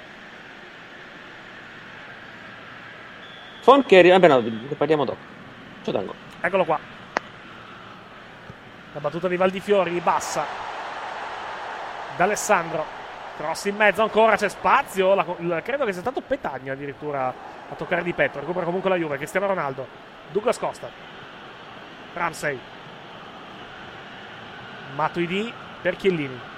Fon 3.62 3.86
che 3.86 4.00
arri- 4.00 4.10
vabbè 4.10 4.28
no, 4.28 4.44
parliamo 4.76 5.06
dopo. 5.06 5.18
Calcio 5.76 5.92
d'angolo. 5.92 6.16
Eccolo 6.42 6.66
qua. 6.66 6.78
La 8.92 9.00
battuta 9.00 9.30
di 9.30 9.38
Valdifiori 9.38 9.98
bassa. 10.02 10.44
D'Alessandro. 12.18 12.98
Cross 13.38 13.66
in 13.66 13.78
mezzo 13.78 14.02
ancora, 14.02 14.36
c'è 14.36 14.50
spazio. 14.50 15.14
La- 15.16 15.26
il- 15.38 15.62
credo 15.64 15.86
che 15.86 15.94
sia 15.94 16.02
stato 16.02 16.20
Petagna 16.20 16.74
addirittura 16.74 17.30
a 17.70 17.76
toccare 17.76 18.04
di 18.04 18.12
petto. 18.12 18.42
Recupera 18.42 18.66
comunque 18.66 18.90
la 18.90 18.98
Juve. 18.98 19.16
Cristiano 19.16 19.48
Ronaldo. 19.48 19.88
Douglas 20.32 20.60
Costa. 20.60 20.90
Ramsey. 22.14 22.60
Matuidi 24.96 25.54
per 25.82 25.96
Chiellini. 25.96 26.58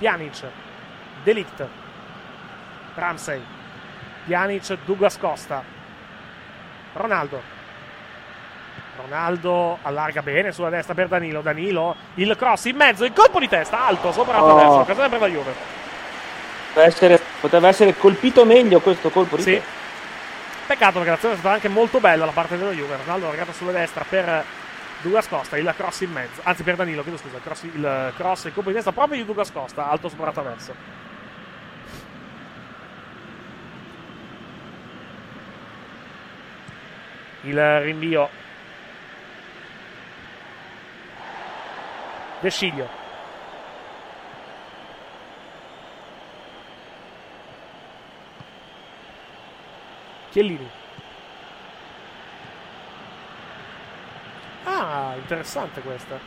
Pjanic. 0.00 0.42
Delict. 1.22 1.66
Ramsey. 2.94 3.40
Pjanic, 4.24 4.76
Douglas 4.86 5.18
Costa. 5.18 5.62
Ronaldo. 6.94 7.58
Ronaldo 8.96 9.78
allarga 9.82 10.22
bene 10.22 10.52
sulla 10.52 10.70
destra 10.70 10.94
per 10.94 11.08
Danilo. 11.08 11.42
Danilo, 11.42 11.94
il 12.14 12.34
cross 12.36 12.64
in 12.64 12.76
mezzo, 12.76 13.04
il 13.04 13.12
colpo 13.12 13.38
di 13.38 13.48
testa 13.48 13.86
alto 13.86 14.10
sopra 14.12 14.38
la 14.38 14.42
Oh. 14.42 14.54
destra. 14.54 14.80
Occasione 14.80 15.08
per 15.08 15.20
la 15.20 15.26
Juve. 15.26 15.54
Poteva 16.72 16.86
essere, 16.86 17.20
poteva 17.40 17.68
essere 17.68 17.96
colpito 17.96 18.44
meglio 18.44 18.80
questo 18.80 19.10
colpo 19.10 19.36
di 19.36 19.42
Sì. 19.42 19.50
testa. 19.52 19.78
Peccato 20.66 20.92
perché 20.94 21.10
l'azione 21.10 21.34
è 21.34 21.38
stata 21.38 21.54
anche 21.54 21.68
molto 21.68 21.98
bella 22.00 22.24
da 22.24 22.30
parte 22.32 22.56
della 22.56 22.70
Juve. 22.70 22.96
Ronaldo 22.96 23.26
allargato 23.26 23.52
sulla 23.52 23.72
destra 23.72 24.04
per 24.08 24.44
Douglas 25.02 25.28
Costa, 25.28 25.56
il 25.56 25.72
cross 25.76 26.00
in 26.00 26.12
mezzo. 26.12 26.40
Anzi, 26.44 26.62
per 26.62 26.76
Danilo, 26.76 27.02
chiedo 27.02 27.16
scusa. 27.16 27.38
Cross, 27.38 27.62
il 27.62 28.12
cross 28.16 28.44
il 28.44 28.52
colpo 28.52 28.68
di 28.68 28.76
testa 28.76 28.92
proprio 28.92 29.18
di 29.18 29.24
Douglas 29.24 29.50
Costa, 29.50 29.88
alto 29.88 30.08
sopra 30.08 30.30
traversa. 30.32 30.74
Il 37.42 37.80
rinvio. 37.80 38.28
De 42.40 42.50
Sciglio. 42.50 42.88
Chiellini. 50.30 50.79
Ah, 54.64 55.12
interessante 55.16 55.80
questa. 55.80 56.18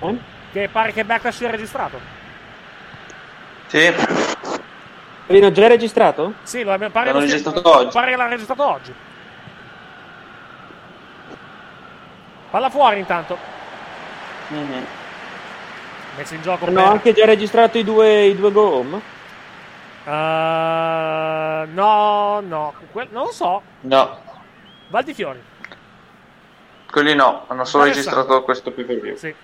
Eh? 0.00 0.18
Che 0.52 0.68
pare 0.70 0.92
che 0.92 1.04
Backlash 1.04 1.36
sia 1.36 1.50
registrato. 1.50 1.98
Sì. 3.66 3.92
L'hanno 5.26 5.50
già 5.52 5.66
registrato? 5.66 6.34
Sì, 6.42 6.62
lo 6.62 6.72
abbiamo- 6.72 6.92
pare, 6.92 7.06
L'hanno 7.06 7.20
lo 7.20 7.26
sia- 7.26 7.36
registrato 7.36 7.76
oggi. 7.78 7.90
pare 7.92 8.10
che 8.10 8.16
l'ha 8.16 8.28
registrato 8.28 8.64
oggi. 8.64 8.94
Palla 12.50 12.70
fuori 12.70 12.98
intanto. 13.00 13.36
Mhm. 14.48 14.86
Messo 16.16 16.34
in 16.34 16.42
gioco 16.42 16.66
Hanno 16.66 16.74
per- 16.82 16.90
anche 16.92 17.12
già 17.12 17.24
registrato 17.24 17.78
i 17.78 17.84
due, 17.84 18.26
i 18.26 18.36
due 18.36 18.52
go 18.52 18.74
home? 18.76 19.00
Eh, 20.04 21.66
no, 21.72 22.40
no, 22.40 22.74
que- 22.92 23.08
non 23.10 23.24
lo 23.24 23.32
so. 23.32 23.62
No, 23.80 24.18
Valdifiori. 24.90 25.42
Quelli 26.94 27.16
no, 27.16 27.42
hanno 27.48 27.64
solo 27.64 27.82
registrato 27.82 28.44
questo 28.44 28.70
pay 28.70 28.84
per 28.84 29.00
view. 29.00 29.16
Sì. 29.16 29.34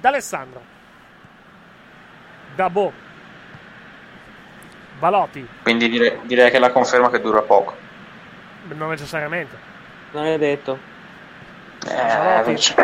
D'Alessandro. 0.00 0.60
Dabo. 2.56 2.92
Balotti. 4.98 5.48
Quindi 5.62 5.88
dire- 5.88 6.18
direi 6.24 6.50
che 6.50 6.56
è 6.56 6.58
la 6.58 6.72
conferma 6.72 7.08
che 7.08 7.20
dura 7.20 7.42
poco. 7.42 7.72
Non 8.64 8.88
necessariamente. 8.88 9.56
Non 10.10 10.24
è 10.26 10.36
detto. 10.38 10.76
Balotti. 11.84 12.74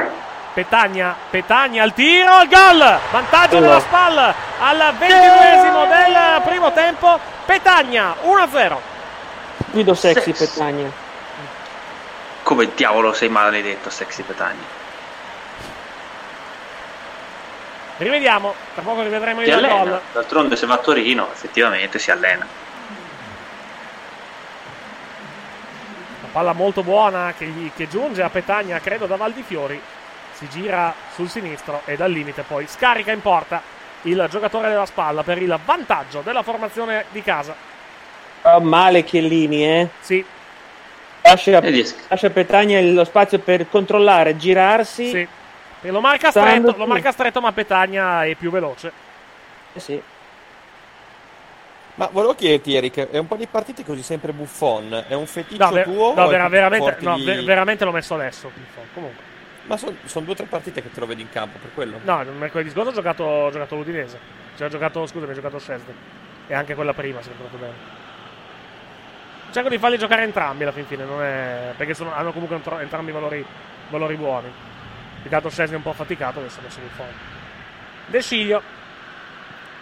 Petagna, 0.54 1.16
Petagna 1.30 1.82
al 1.82 1.92
tiro, 1.92 2.30
al 2.30 2.46
gol! 2.46 3.00
Vantaggio 3.10 3.58
della 3.58 3.80
spalla 3.80 4.32
al 4.60 4.94
ventiduesimo 4.96 5.86
del 5.86 6.42
primo 6.44 6.72
tempo. 6.72 7.18
Petagna 7.46 8.14
1-0. 8.22 8.76
Guido 9.72 9.94
sexy 9.94 10.32
Petagna. 10.32 11.10
Come 12.42 12.74
diavolo 12.74 13.12
sei 13.12 13.28
maledetto, 13.28 13.88
sexy 13.90 14.22
Petagni. 14.22 14.64
Rivediamo, 17.98 18.54
tra 18.74 18.82
poco 18.82 19.02
rivedremo 19.02 19.42
Si 19.42 19.46
il 19.48 19.52
allena. 19.54 19.74
gol. 19.84 20.00
D'altronde 20.12 20.56
se 20.56 20.66
va 20.66 20.74
a 20.74 20.78
Torino, 20.78 21.28
effettivamente 21.30 21.98
si 21.98 22.10
allena. 22.10 22.46
La 26.22 26.28
palla 26.32 26.52
molto 26.52 26.82
buona 26.82 27.32
che, 27.36 27.44
gli- 27.46 27.70
che 27.76 27.88
giunge 27.88 28.22
a 28.22 28.28
Petagna, 28.30 28.80
credo, 28.80 29.06
da 29.06 29.16
Valdifiori. 29.16 29.80
Si 30.32 30.48
gira 30.48 30.92
sul 31.14 31.28
sinistro 31.28 31.82
e 31.84 31.96
dal 31.96 32.10
limite 32.10 32.42
poi 32.42 32.66
scarica 32.66 33.12
in 33.12 33.20
porta 33.20 33.62
il 34.02 34.26
giocatore 34.28 34.68
della 34.68 34.86
spalla 34.86 35.22
per 35.22 35.40
il 35.40 35.56
vantaggio 35.64 36.22
della 36.22 36.42
formazione 36.42 37.04
di 37.12 37.22
casa. 37.22 37.54
Fa 38.40 38.58
male 38.58 39.04
Chiellini, 39.04 39.64
eh? 39.64 39.88
Sì. 40.00 40.24
Lascia, 41.22 41.60
lascia 42.08 42.26
a 42.26 42.30
Petagna 42.30 42.80
lo 42.80 43.04
spazio 43.04 43.38
per 43.38 43.68
controllare, 43.68 44.36
girarsi. 44.36 45.08
Sì. 45.08 45.28
E 45.84 45.90
lo 45.90 46.00
marca 46.00 46.30
stretto, 46.30 46.74
lo 46.76 46.86
marca 46.86 47.10
stretto, 47.12 47.40
ma 47.40 47.52
Petagna 47.52 48.24
è 48.24 48.34
più 48.34 48.50
veloce. 48.50 48.92
Eh 49.72 49.80
sì. 49.80 50.00
Ma 51.94 52.08
volevo 52.10 52.34
chiederti, 52.34 52.74
Eric, 52.74 53.10
è 53.10 53.18
un 53.18 53.26
po' 53.26 53.36
di 53.36 53.46
partite 53.46 53.84
così 53.84 54.02
sempre 54.02 54.32
buffon. 54.32 55.04
È 55.08 55.14
un 55.14 55.26
feticcio 55.26 55.62
No, 55.64 55.70
ver- 55.70 55.84
tuo? 55.84 56.14
no, 56.14 56.26
vera- 56.26 56.48
veramente, 56.48 56.96
no, 57.00 57.16
di- 57.16 57.24
ver- 57.24 57.44
veramente 57.44 57.84
l'ho 57.84 57.92
messo 57.92 58.14
adesso. 58.14 58.50
Buffon. 58.54 58.84
Comunque. 58.94 59.22
Ma 59.64 59.76
sono 59.76 60.24
due 60.24 60.32
o 60.32 60.34
tre 60.36 60.46
partite 60.46 60.82
che 60.82 60.90
te 60.90 60.98
lo 61.00 61.06
vedi 61.06 61.20
in 61.22 61.30
campo, 61.30 61.58
per 61.60 61.70
quello. 61.74 62.00
No, 62.02 62.24
mercoledì 62.38 62.70
scorso 62.70 62.90
ho 62.90 62.94
giocato, 62.94 63.22
ho 63.24 63.50
giocato 63.50 63.76
l'Udinese. 63.76 64.18
Cioè, 64.56 64.66
ho 64.66 64.70
giocato, 64.70 65.06
scusami, 65.06 65.30
ho 65.30 65.34
giocato 65.34 65.58
Scesde. 65.58 65.94
E 66.48 66.54
anche 66.54 66.74
quella 66.74 66.94
prima, 66.94 67.22
se 67.22 67.30
ricordo 67.30 67.56
bene. 67.58 67.72
Cerco 69.52 69.68
di 69.68 69.76
farli 69.76 69.98
giocare 69.98 70.22
entrambi 70.22 70.62
alla 70.62 70.72
fin 70.72 70.86
fine, 70.86 71.04
è... 71.04 71.74
perché 71.76 71.92
sono- 71.92 72.14
hanno 72.14 72.32
comunque 72.32 72.56
entro- 72.56 72.78
entrambi 72.78 73.12
valori, 73.12 73.44
valori 73.90 74.16
buoni. 74.16 74.50
Peccato 75.22 75.50
Scesni 75.50 75.74
è 75.74 75.76
un 75.76 75.82
po' 75.82 75.92
faticato, 75.92 76.38
adesso 76.38 76.60
messo 76.62 76.80
il 76.80 76.88
fuori. 76.88 77.12
De 78.06 78.22
Sciglio. 78.22 78.62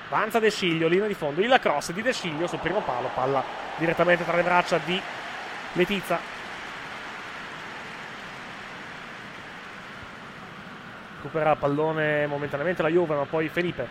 Avanza 0.09 0.41
De 0.41 0.51
Sciglio, 0.51 0.89
linea 0.89 1.07
di 1.07 1.15
fondo. 1.15 1.41
Il 1.41 1.57
cross 1.61 1.93
di 1.93 2.03
De 2.03 2.13
Sciglio 2.13 2.49
sul 2.49 2.59
primo 2.59 2.81
palo, 2.81 3.11
palla 3.15 3.45
direttamente 3.77 4.25
tra 4.25 4.37
le 4.37 4.43
braccia 4.43 4.79
di 4.85 5.01
Letizia. 5.75 6.19
Recupera 11.15 11.55
pallone 11.55 12.27
momentaneamente 12.27 12.83
la 12.83 12.89
Juve, 12.89 13.15
ma 13.15 13.25
poi 13.25 13.49
Felipe. 13.49 13.87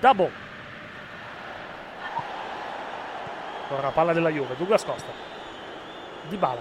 Dabo. 0.00 0.50
Ora 3.76 3.88
palla 3.88 4.12
della 4.12 4.28
Juve, 4.28 4.54
Douglas 4.56 4.84
Costa. 4.84 5.10
Dybala. 6.28 6.60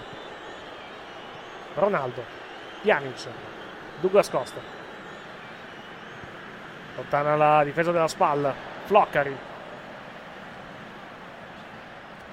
Ronaldo. 1.76 2.24
Pjanic. 2.82 3.28
Douglas 4.00 4.30
Costa. 4.30 4.60
Lontana 6.96 7.36
la 7.36 7.64
difesa 7.64 7.92
della 7.92 8.08
spalla. 8.08 8.54
Floccari. 8.86 9.38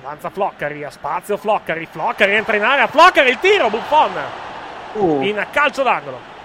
Avanza 0.01 0.31
Floccari, 0.31 0.85
a 0.85 0.91
spazio 0.91 1.37
Floccari. 1.37 1.87
Floccari 1.87 2.35
entra 2.35 2.57
in 2.57 2.63
area. 2.63 2.87
Floccari 2.87 3.31
il 3.31 3.39
tiro, 3.39 3.69
Buffon. 3.71 4.13
Uh. 4.93 5.23
In 5.23 5.45
calcio 5.51 5.83
d'angolo. 5.83 6.37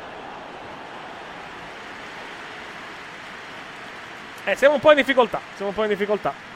Eh, 4.46 4.56
siamo 4.56 4.74
un 4.74 4.80
po' 4.80 4.90
in 4.90 4.98
difficoltà. 4.98 5.40
Siamo 5.54 5.70
un 5.70 5.76
po' 5.76 5.84
in 5.84 5.90
difficoltà. 5.90 6.53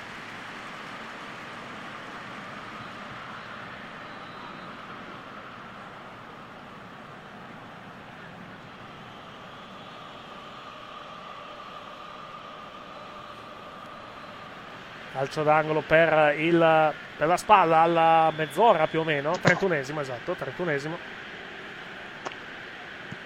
Calcio 15.28 15.44
d'angolo 15.44 15.84
per, 15.86 16.36
il, 16.38 16.94
per 17.18 17.28
la 17.28 17.36
spalla 17.36 17.80
alla 17.80 18.32
mezz'ora 18.34 18.88
più 18.88 19.02
o 19.02 19.04
meno. 19.04 19.34
31esimo, 19.44 20.00
esatto, 20.00 20.38
31esimo. 20.40 20.96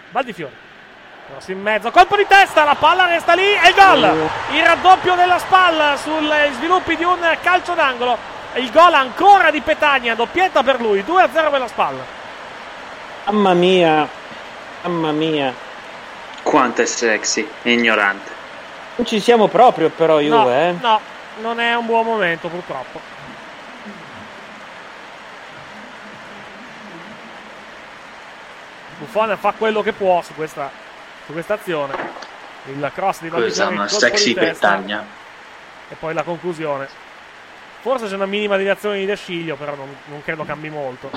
Valdifiori. 0.10 0.54
Cross 1.28 1.50
in 1.50 1.62
mezzo, 1.62 1.92
colpo 1.92 2.16
di 2.16 2.26
testa, 2.28 2.64
la 2.64 2.74
palla 2.74 3.06
resta 3.06 3.36
lì 3.36 3.44
e 3.44 3.70
il 3.70 3.76
gol! 3.76 4.30
Il 4.52 4.66
raddoppio 4.66 5.14
della 5.14 5.38
spalla 5.38 5.96
sugli 5.96 6.54
sviluppi 6.56 6.96
di 6.96 7.04
un 7.04 7.20
calcio 7.40 7.76
d'angolo. 7.76 8.18
Il 8.56 8.72
gol 8.72 8.94
ancora 8.96 9.52
di 9.52 9.62
Petagna, 9.62 10.16
doppietta 10.16 10.64
per 10.64 10.82
lui, 10.82 11.04
2-0 11.08 11.32
per 11.32 11.60
la 11.60 11.68
spalla. 11.68 12.04
Mamma 13.26 13.54
mia. 13.54 14.08
Mamma 14.82 15.12
mia. 15.12 15.54
Quanto 16.42 16.82
è 16.82 16.86
sexy 16.86 17.48
e 17.62 17.72
ignorante. 17.72 18.32
Non 18.96 19.06
ci 19.06 19.20
siamo 19.20 19.48
proprio 19.48 19.90
però 19.90 20.20
Juve, 20.20 20.36
no, 20.36 20.50
eh. 20.50 20.76
no, 20.82 21.00
non 21.40 21.60
è 21.60 21.76
un 21.76 21.86
buon 21.86 22.06
momento 22.06 22.48
purtroppo. 22.50 23.00
Buffon 29.00 29.36
fa 29.38 29.54
quello 29.54 29.82
che 29.82 29.94
può 29.94 30.22
su 30.22 30.36
questa, 30.36 30.70
su 31.26 31.32
questa 31.32 31.56
azione. 31.56 31.94
Il 32.66 32.92
cross 32.94 33.22
di 33.22 33.28
una 33.28 33.38
colpo 33.38 33.88
sexy 33.88 34.36
pettagna. 34.36 35.04
e 35.90 35.96
poi 35.96 36.14
la 36.14 36.22
conclusione. 36.22 36.88
Forse 37.82 38.08
c'è 38.08 38.14
una 38.14 38.28
minima 38.28 38.58
deviazione 38.58 39.00
di 39.00 39.06
De 39.06 39.16
Sciglio, 39.16 39.56
però 39.56 39.74
non, 39.74 39.88
non 40.06 40.22
credo 40.22 40.44
cambi 40.44 40.70
molto. 40.70 41.10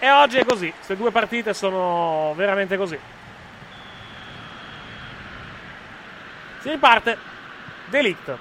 E 0.00 0.10
oggi 0.10 0.38
è 0.38 0.44
così. 0.44 0.72
Queste 0.72 0.96
due 0.96 1.12
partite 1.12 1.54
sono 1.54 2.32
veramente 2.36 2.76
così. 2.76 2.98
Si 6.60 6.70
riparte. 6.70 7.36
Delict. 7.90 8.36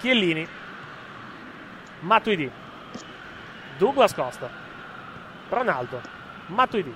Chiellini. 0.00 0.48
Matuidi. 2.00 2.50
Douglas 3.78 4.14
Costa. 4.14 4.50
Ronaldo. 5.48 6.00
Matuidi. 6.46 6.94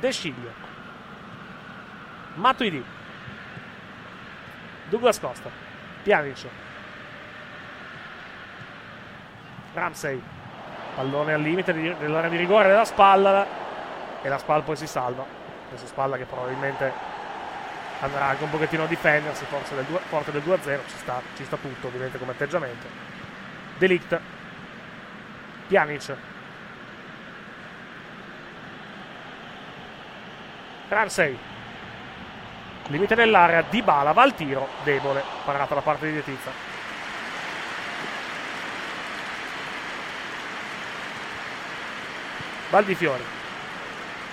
De 0.00 0.12
Sciglio. 0.12 0.52
Matuidi. 2.34 2.84
Douglas 4.88 5.20
Costa. 5.20 5.50
Pjanic. 6.02 6.46
Ramsey. 9.74 10.22
Pallone 10.94 11.34
al 11.34 11.40
limite 11.40 11.72
dell'area 11.72 12.30
di 12.30 12.36
rigore 12.36 12.68
della 12.68 12.84
spalla. 12.84 13.46
E 14.22 14.28
la 14.28 14.38
spalla 14.38 14.62
poi 14.62 14.76
si 14.76 14.86
salva. 14.86 15.24
Questa 15.68 15.86
spalla 15.86 16.16
che 16.16 16.24
probabilmente 16.24 17.18
andrà 18.00 18.26
anche 18.26 18.44
un 18.44 18.50
pochettino 18.50 18.84
a 18.84 18.86
difendersi. 18.86 19.44
Forse 19.44 19.74
del 19.74 19.84
2, 19.84 20.00
forte 20.08 20.32
del 20.32 20.42
2-0. 20.42 20.80
Ci 20.88 20.96
sta, 20.96 21.22
ci 21.36 21.44
sta 21.44 21.56
tutto 21.56 21.86
ovviamente 21.86 22.18
come 22.18 22.32
atteggiamento. 22.32 22.86
Delict. 23.78 24.20
Pjanic. 25.68 26.16
Ramsey. 30.88 31.38
Limite 32.88 33.14
dell'area. 33.14 33.62
Dybala 33.62 34.12
va 34.12 34.22
al 34.22 34.34
tiro. 34.34 34.68
Debole. 34.82 35.22
Parata 35.44 35.74
da 35.74 35.80
parte 35.80 36.06
di 36.06 36.12
Dietizza. 36.12 36.50
Valdifiori. 42.70 43.24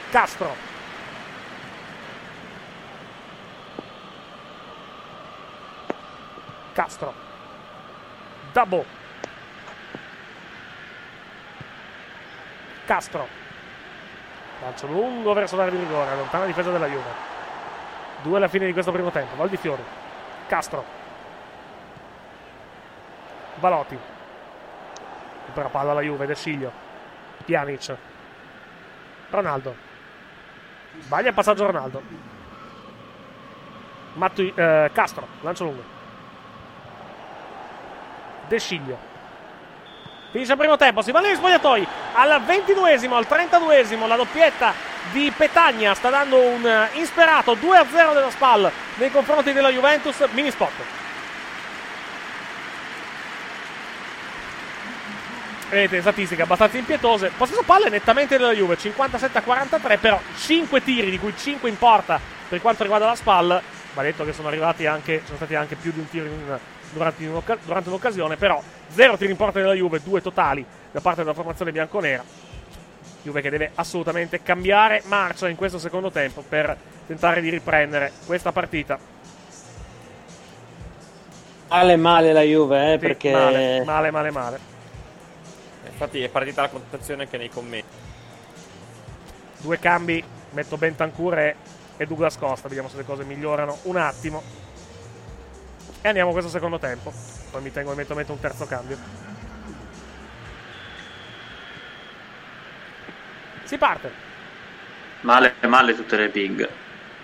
Castro. 0.10 0.67
Castro. 6.78 7.12
Dabo. 8.52 8.86
Castro. 12.86 13.28
Lancio 14.62 14.86
lungo 14.86 15.34
verso 15.34 15.56
l'area 15.56 15.72
di 15.72 15.80
rigore, 15.80 16.16
lontana 16.16 16.46
difesa 16.46 16.70
della 16.70 16.86
Juve. 16.86 17.10
Due 18.22 18.38
alla 18.38 18.48
fine 18.48 18.68
di 18.68 18.74
questo 18.74 18.92
primo 18.92 19.10
tempo. 19.10 19.36
Valdifiori. 19.36 19.84
Castro. 20.46 20.86
Valotti. 23.56 23.98
Recupera 25.46 25.70
palla 25.70 25.92
alla 25.94 26.02
Juve, 26.02 26.28
De 26.28 26.36
Sciglio. 26.36 26.72
Pjanic. 27.44 27.96
Ronaldo. 29.32 29.76
Sbaglia 31.00 31.30
il 31.30 31.34
passaggio 31.34 31.66
Ronaldo. 31.66 32.02
Mattui, 34.14 34.54
eh, 34.56 34.92
Castro, 34.94 35.28
lancio 35.42 35.64
lungo. 35.64 35.97
De 38.48 38.60
Sciglio. 38.60 39.16
Finisce 40.32 40.52
il 40.52 40.58
primo 40.58 40.78
tempo, 40.78 41.02
si 41.02 41.12
va 41.12 41.20
negli 41.20 41.36
spogliatoi. 41.36 41.88
Al 42.14 42.42
22esimo, 42.42 43.14
al 43.14 43.26
32esimo, 43.30 44.08
la 44.08 44.16
doppietta 44.16 44.74
di 45.12 45.32
Petagna 45.36 45.94
sta 45.94 46.10
dando 46.10 46.40
un 46.40 46.66
eh, 46.66 46.90
insperato 46.94 47.56
2-0 47.56 48.14
della 48.14 48.30
SPAL 48.30 48.72
nei 48.96 49.10
confronti 49.10 49.54
della 49.54 49.70
Juventus. 49.70 50.24
Mini 50.32 50.52
spot. 50.52 50.72
Vedete, 55.70 56.02
statistiche 56.02 56.42
abbastanza 56.42 56.78
impietose. 56.78 57.32
Possesso 57.36 57.64
palle 57.64 57.90
nettamente 57.90 58.38
della 58.38 58.54
Juve, 58.54 58.78
57 58.78 59.38
a 59.38 59.42
43, 59.42 59.98
però 59.98 60.20
5 60.38 60.84
tiri, 60.84 61.10
di 61.10 61.20
cui 61.20 61.34
5 61.36 61.70
in 61.70 61.78
porta 61.78 62.20
per 62.48 62.62
quanto 62.62 62.84
riguarda 62.84 63.08
la 63.08 63.16
SPAL. 63.16 63.62
Va 63.94 64.02
detto 64.02 64.24
che 64.24 64.34
sono 64.34 64.48
arrivati 64.48 64.86
anche, 64.86 65.22
sono 65.26 65.38
stati 65.38 65.56
anche 65.56 65.76
più 65.76 65.92
di 65.92 66.00
un 66.00 66.10
tiro 66.10 66.26
in- 66.26 66.60
durante, 66.92 67.30
durante 67.66 67.90
un'occasione, 67.90 68.36
però 68.38 68.62
0 68.90 69.18
tiri 69.18 69.32
in 69.32 69.38
porta 69.38 69.60
della 69.60 69.74
Juve, 69.74 70.02
2 70.02 70.22
totali 70.22 70.66
da 70.92 71.02
parte 71.02 71.22
della 71.22 71.34
formazione 71.34 71.72
bianconera. 71.72 72.24
Juve 73.24 73.42
che 73.42 73.50
deve 73.50 73.72
assolutamente 73.76 74.42
cambiare 74.42 75.02
marcia 75.06 75.50
in 75.50 75.56
questo 75.56 75.80
secondo 75.80 76.12
tempo 76.12 76.44
per 76.48 76.76
tentare 77.06 77.42
di 77.42 77.50
riprendere 77.50 78.12
questa 78.26 78.52
partita. 78.52 78.98
Male 81.70 81.96
male 81.98 82.32
la 82.32 82.42
Juve, 82.42 82.94
eh, 82.94 82.94
Sì, 82.94 83.06
perché 83.06 83.32
Male, 83.32 83.84
male, 83.84 84.12
male, 84.12 84.32
male. 84.32 84.60
Infatti 85.86 86.22
è 86.22 86.30
partita 86.30 86.62
la 86.62 86.70
contazione 86.70 87.24
anche 87.24 87.38
nei 87.38 87.50
commenti. 87.50 88.06
Due 89.58 89.80
cambi, 89.80 90.24
metto 90.52 90.78
Bentancur 90.78 91.38
e, 91.40 91.56
e 91.98 92.06
Douglas 92.06 92.38
Costa, 92.38 92.68
vediamo 92.68 92.88
se 92.88 92.98
le 92.98 93.04
cose 93.04 93.24
migliorano 93.24 93.80
un 93.84 93.98
attimo. 93.98 94.42
E 96.02 96.08
andiamo 96.08 96.30
a 96.30 96.34
questo 96.34 96.52
secondo 96.52 96.80
tempo. 96.80 97.12
Poi 97.52 97.62
mi 97.62 97.72
tengo 97.72 97.92
e 97.92 97.96
metto, 97.96 98.16
metto 98.16 98.32
un 98.32 98.40
terzo 98.40 98.66
cambio. 98.66 98.98
Si 103.64 103.78
parte. 103.78 104.12
Male, 105.22 105.56
male 105.62 105.96
tutte 105.96 106.16
le 106.16 106.30
big. 106.30 106.70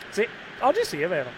Sì, 0.09 0.27
oggi 0.59 0.83
sì, 0.83 1.01
è 1.01 1.07
vero. 1.07 1.29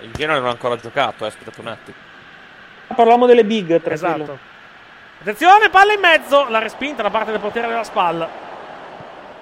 Il 0.00 0.12
Genoa 0.12 0.38
non 0.38 0.46
ha 0.46 0.50
ancora 0.50 0.76
giocato, 0.76 1.24
eh, 1.24 1.28
aspettate 1.28 1.60
un 1.60 1.66
attimo. 1.66 1.96
parliamo 2.94 3.26
delle 3.26 3.44
big, 3.44 3.80
tranquillo. 3.82 4.22
Esatto. 4.22 4.38
Attenzione, 5.20 5.68
palla 5.68 5.92
in 5.92 6.00
mezzo, 6.00 6.48
la 6.48 6.60
respinta 6.60 7.02
da 7.02 7.10
parte 7.10 7.32
del 7.32 7.40
portiere 7.40 7.66
della 7.66 7.84
spalla. 7.84 8.28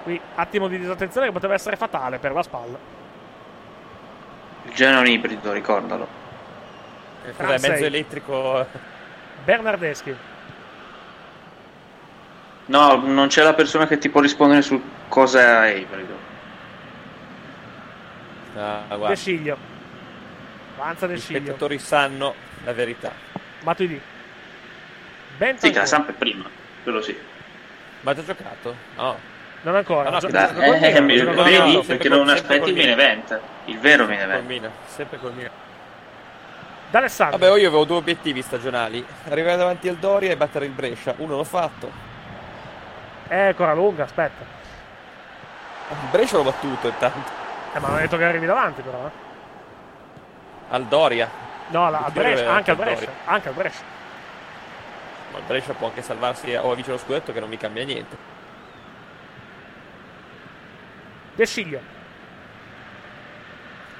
Qui 0.03 0.19
attimo 0.35 0.67
di 0.67 0.79
disattenzione 0.79 1.27
che 1.27 1.33
poteva 1.33 1.53
essere 1.53 1.75
fatale 1.75 2.17
per 2.17 2.31
la 2.31 2.41
spalla. 2.41 2.96
È 4.85 4.97
un 4.97 5.07
ibrido, 5.07 5.51
ricordalo. 5.53 6.07
Eh, 7.25 7.33
Cos'è, 7.35 7.59
mezzo 7.67 7.85
elettrico? 7.85 8.65
Bernardeschi. 9.43 10.15
No, 12.67 12.95
non 12.97 13.27
c'è 13.27 13.43
la 13.43 13.53
persona 13.53 13.87
che 13.87 13.97
ti 13.97 14.09
può 14.09 14.21
rispondere 14.21 14.61
su 14.61 14.81
cosa 15.07 15.65
è 15.65 15.73
ibrido. 15.73 16.15
Ah, 18.55 18.83
De 18.87 18.95
guarda. 18.95 19.15
Sciglio. 19.15 19.57
Avanza 20.77 21.07
De 21.07 21.15
Gli 21.15 21.19
spettatori 21.19 21.79
sanno 21.79 22.35
la 22.63 22.73
verità. 22.73 23.11
Matuidi. 23.63 23.99
Sì, 25.57 25.71
che 25.71 25.79
la 25.79 25.85
Samp 25.85 26.09
è 26.09 26.13
prima, 26.13 26.45
quello 26.83 27.01
sì. 27.01 27.17
Ma 28.01 28.11
ha 28.11 28.15
già 28.15 28.23
giocato? 28.23 28.75
No. 28.95 29.17
Non 29.67 29.75
ancora. 29.75 30.09
No, 30.09 30.17
Eh, 30.19 30.79
eh, 30.95 31.01
vedi? 31.01 31.83
Perché 31.85 32.07
non 32.07 32.29
aspetti 32.29 32.69
il 32.69 32.75
main 32.75 32.89
event. 32.89 33.39
Il 33.65 33.77
vero 33.79 34.05
main 34.05 34.21
event. 34.21 34.69
Sempre 34.85 35.19
col 35.19 35.33
Milan. 35.33 35.51
D'Alessandro. 36.89 37.37
Vabbè, 37.37 37.59
io 37.59 37.67
avevo 37.67 37.83
due 37.83 37.97
obiettivi 37.97 38.41
stagionali: 38.41 39.05
arrivare 39.27 39.57
davanti 39.57 39.89
al 39.89 39.97
Doria 39.97 40.31
e 40.31 40.37
battere 40.37 40.63
il 40.63 40.71
Brescia. 40.71 41.15
Uno 41.17 41.35
l'ho 41.35 41.43
fatto. 41.43 41.91
È 43.27 43.37
ancora 43.37 43.73
lunga, 43.73 44.03
aspetta. 44.05 44.45
Il 45.89 45.97
Brescia 46.11 46.37
l'ho 46.37 46.43
battuto 46.43 46.87
intanto. 46.87 47.29
Eh, 47.73 47.79
ma 47.79 47.87
non 47.89 47.97
ha 47.97 47.99
detto 47.99 48.15
che 48.15 48.23
arrivi 48.23 48.45
davanti, 48.45 48.81
però. 48.81 49.05
eh. 49.05 49.11
Al 50.69 50.85
Doria. 50.85 51.29
No, 51.67 51.89
la- 51.89 52.03
al 52.05 52.11
Brescia, 52.13 52.49
anche 52.53 52.71
al 52.71 52.77
Brescia. 52.77 52.99
Doria. 53.05 53.15
Anche 53.25 53.47
al 53.49 53.53
Brescia. 53.53 53.83
Ma 55.33 55.37
il 55.39 55.43
Brescia 55.45 55.73
può 55.73 55.87
anche 55.87 56.01
salvarsi 56.01 56.55
o 56.55 56.73
vicino 56.73 56.95
allo 56.95 57.03
scudetto 57.03 57.33
che 57.33 57.41
non 57.41 57.49
mi 57.49 57.57
cambia 57.57 57.83
niente. 57.83 58.35
De 61.37 61.45
Sciglio. 61.45 61.79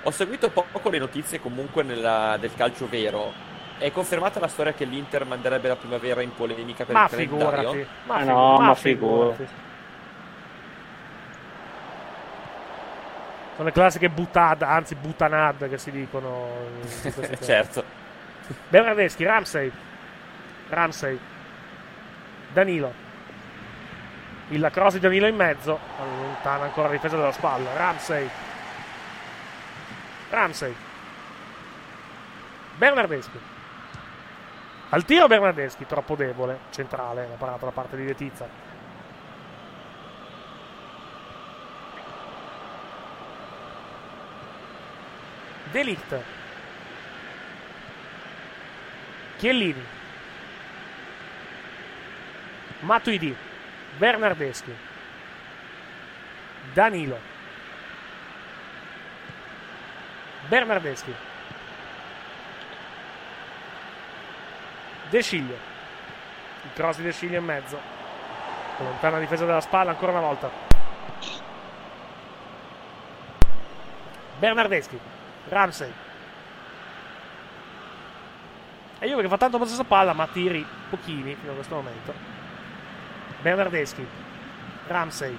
Ho 0.04 0.12
seguito 0.12 0.50
poco 0.50 0.90
le 0.90 0.98
notizie 1.00 1.40
comunque 1.40 1.84
nella- 1.84 2.38
del 2.40 2.54
calcio 2.56 2.88
vero. 2.90 3.32
È 3.78 3.92
confermata 3.92 4.40
la 4.40 4.48
storia 4.48 4.74
che 4.74 4.86
l'Inter 4.86 5.24
manderebbe 5.26 5.68
la 5.68 5.76
primavera 5.76 6.22
in 6.22 6.34
polemica 6.34 6.84
per 6.84 6.96
Ma 6.96 7.04
il 7.04 7.10
calendario? 7.10 7.72
figurati. 7.72 7.88
Ma, 8.06 8.16
Ah, 8.16 8.20
figu- 8.20 8.34
no, 8.34 8.58
ma 8.58 8.66
ma 8.66 8.76
figurati. 8.76 9.48
Sono 13.56 13.68
le 13.70 13.74
classiche 13.74 14.10
butad, 14.10 14.62
anzi 14.62 14.96
butanad 14.96 15.68
che 15.70 15.78
si 15.78 15.92
dicono. 15.92 16.48
casi. 17.04 17.38
certo. 17.44 17.84
Bernardeschi, 18.70 19.24
Ramsey. 19.24 19.72
Ramsey. 20.70 21.20
Danilo. 22.54 23.06
Il 24.50 24.70
cross 24.72 24.94
di 24.94 25.00
Danilo 25.00 25.28
in 25.28 25.36
mezzo. 25.36 25.80
Allontana 26.00 26.66
ancora 26.66 26.88
la 26.88 26.94
difesa 26.94 27.16
della 27.16 27.32
spalla. 27.32 27.76
Ramsey. 27.76 28.30
Ramsey. 30.30 30.76
Bernardeschi. 32.78 33.40
Al 34.90 35.04
tiro 35.04 35.28
Bernardeschi, 35.28 35.86
troppo 35.86 36.16
debole. 36.16 36.60
Centrale, 36.70 37.28
la 37.28 37.36
parata 37.36 37.66
da 37.66 37.72
parte 37.72 37.98
di 37.98 38.06
Letizia. 38.06 38.48
Delict. 45.72 46.24
Chiellini. 49.38 49.84
Matuidi. 52.80 53.47
Bernardeschi. 53.98 54.76
Danilo. 56.74 57.20
Bernardeschi. 60.48 61.14
De 65.10 65.22
Sciglio. 65.22 65.58
Il 66.64 66.70
cross 66.74 66.98
di 66.98 67.04
De 67.04 67.12
Sciglio 67.12 67.40
in 67.40 67.46
mezzo. 67.46 67.80
Lontana 68.78 69.20
difesa 69.20 69.46
della 69.46 69.62
spalla 69.62 69.92
ancora 69.92 70.12
una 70.12 70.22
volta. 70.22 70.50
Bernardeschi. 74.38 75.00
Ramsey. 75.50 75.92
E 79.00 79.08
io 79.08 79.20
che 79.20 79.28
fa 79.28 79.38
tanto 79.38 79.58
possesso 79.58 79.84
palla, 79.84 80.14
ma 80.14 80.28
tiri 80.28 80.66
pochini 80.90 81.36
fino 81.36 81.52
a 81.52 81.56
questo 81.56 81.76
momento. 81.76 82.37
Bernardeschi. 83.42 84.06
Ramsey. 84.88 85.38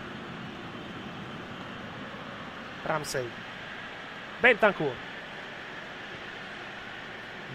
Ramsey. 2.85 3.29
Bentancur. 4.41 4.93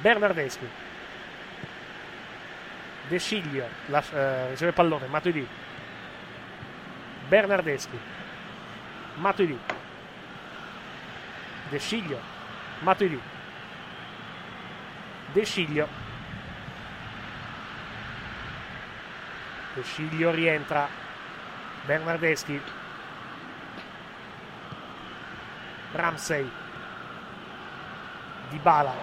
Bernardeschi. 0.02 0.68
De 3.08 3.20
Sciglio. 3.20 3.68
La, 3.88 4.04
eh, 4.14 4.50
riceve 4.50 4.74
pallone. 4.74 5.08
Matuidi. 5.08 5.48
Bernardeschi. 7.30 7.98
Matuidi. 9.16 9.58
De 11.70 11.80
Sciglio. 11.80 12.20
Matuidi. 12.80 13.20
De 15.34 15.46
Sciglio. 15.46 16.03
De 19.74 19.84
Sciglio 19.84 20.32
rientra. 20.32 20.88
Bernardeschi. 21.86 22.62
Ramsey. 25.94 26.50
Dybala. 28.50 28.94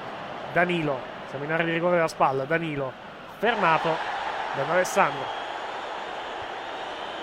Danilo. 0.52 1.00
Siamo 1.28 1.44
in 1.44 1.52
area 1.52 1.66
di 1.66 1.72
rigore 1.72 1.96
della 1.96 2.08
spalla. 2.08 2.44
Danilo. 2.44 2.92
Fermato 3.38 3.96
da 4.54 4.72
Alessandro. 4.72 5.38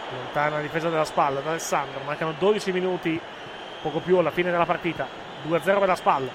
Lontana 0.09 0.55
la 0.55 0.61
difesa 0.61 0.89
della 0.89 1.05
spalla 1.05 1.41
da 1.41 1.49
Alessandro. 1.49 2.01
Mancano 2.03 2.33
12 2.33 2.71
minuti, 2.71 3.19
poco 3.81 3.99
più 3.99 4.17
alla 4.17 4.31
fine 4.31 4.51
della 4.51 4.65
partita. 4.65 5.07
2-0 5.45 5.61
per 5.79 5.87
la 5.87 5.95
spalla. 5.95 6.31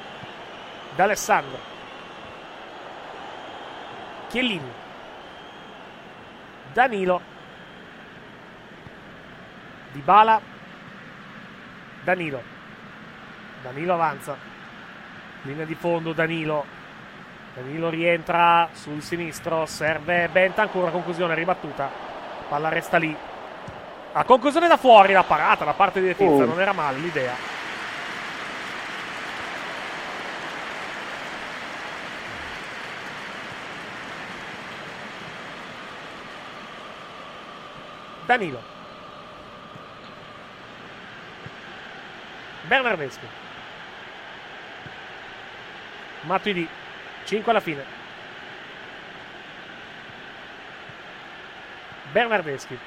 Da 0.94 1.04
Alessandro. 1.04 1.58
Chiellini. 4.28 4.81
Danilo. 6.72 7.20
Dybala. 9.92 10.40
Danilo. 12.02 12.42
Danilo 13.62 13.94
avanza. 13.94 14.36
Linea 15.42 15.64
di 15.64 15.74
fondo 15.74 16.12
Danilo. 16.12 16.64
Danilo 17.54 17.90
rientra 17.90 18.68
sul 18.72 19.02
sinistro. 19.02 19.66
Serve 19.66 20.28
Benta. 20.28 20.62
Ancora 20.62 20.90
conclusione 20.90 21.34
ribattuta. 21.34 21.90
Palla 22.48 22.68
resta 22.68 22.96
lì. 22.96 23.14
A 24.14 24.24
conclusione 24.24 24.68
da 24.68 24.76
fuori 24.76 25.12
la 25.12 25.24
parata 25.24 25.64
da 25.64 25.72
parte 25.72 26.00
di 26.00 26.06
Letizia. 26.06 26.44
Oh. 26.44 26.46
Non 26.46 26.60
era 26.60 26.72
male 26.72 26.98
l'idea. 26.98 27.51
Danilo. 38.32 38.62
Bernardeschi. 42.62 43.26
Matuidi. 46.22 46.66
5 47.24 47.50
alla 47.50 47.60
fine. 47.60 47.84
Bernardeschi. 52.10 52.78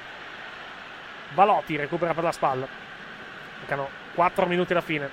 Balotti 1.29 1.75
recupera 1.75 2.15
per 2.15 2.23
la 2.23 2.31
spalla. 2.31 2.67
Mancano 3.59 3.89
4 4.15 4.47
minuti 4.47 4.71
alla 4.71 4.81
fine. 4.81 5.09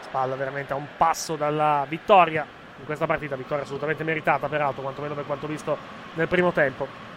Spalla 0.00 0.36
veramente 0.36 0.74
a 0.74 0.76
un 0.76 0.88
passo 0.98 1.36
dalla 1.36 1.86
vittoria 1.88 2.46
in 2.78 2.84
questa 2.84 3.06
partita. 3.06 3.34
Vittoria 3.34 3.64
assolutamente 3.64 4.04
meritata, 4.04 4.46
peraltro, 4.46 4.82
quantomeno 4.82 5.14
per 5.14 5.24
quanto 5.24 5.46
visto 5.46 5.78
nel 6.14 6.28
primo 6.28 6.52
tempo. 6.52 7.09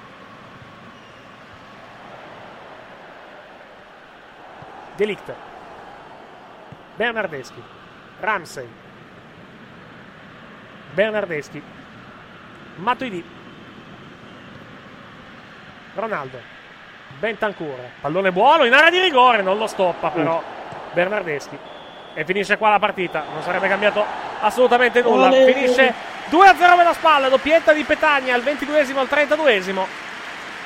Delict. 4.95 5.33
Bernardeschi. 6.95 7.61
Ramsey. 8.19 8.67
Bernardeschi. 10.93 11.61
Matuidi. 12.75 13.23
Ronaldo. 15.95 16.39
Bentancur. 17.19 17.77
Pallone 18.01 18.31
buono 18.31 18.65
in 18.65 18.73
area 18.73 18.89
di 18.89 18.99
rigore, 18.99 19.41
non 19.41 19.57
lo 19.57 19.67
stoppa 19.67 20.09
però 20.09 20.41
Bernardeschi. 20.93 21.57
E 22.13 22.25
finisce 22.25 22.57
qua 22.57 22.69
la 22.69 22.79
partita. 22.79 23.23
Non 23.31 23.41
sarebbe 23.41 23.67
cambiato 23.67 24.05
assolutamente 24.41 25.01
nulla. 25.01 25.27
Olè. 25.27 25.51
Finisce 25.51 25.93
2-0 26.29 26.57
per 26.57 26.85
la 26.85 26.93
spalla, 26.93 27.29
doppietta 27.29 27.73
di 27.73 27.83
Petagna 27.83 28.33
al 28.35 28.41
22esimo 28.41 28.97
al 28.97 29.07
32esimo. 29.09 29.85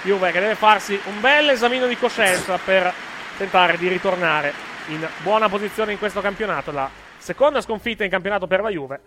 Juve 0.04 0.32
che 0.32 0.40
deve 0.40 0.56
farsi 0.56 1.00
un 1.06 1.20
bel 1.20 1.50
esamino 1.50 1.88
di 1.88 1.98
coscienza 1.98 2.58
per 2.58 2.94
tentare 3.38 3.78
di 3.78 3.88
ritornare 3.88 4.54
in 4.88 5.08
buona 5.22 5.48
posizione 5.48 5.92
in 5.92 6.00
questo 6.00 6.22
campionato. 6.22 6.72
La 6.72 6.90
seconda 7.18 7.62
sconfitta 7.62 8.04
in 8.04 8.10
campionato 8.10 8.48
per 8.48 8.62
la 8.62 8.70
Juve. 8.70 9.02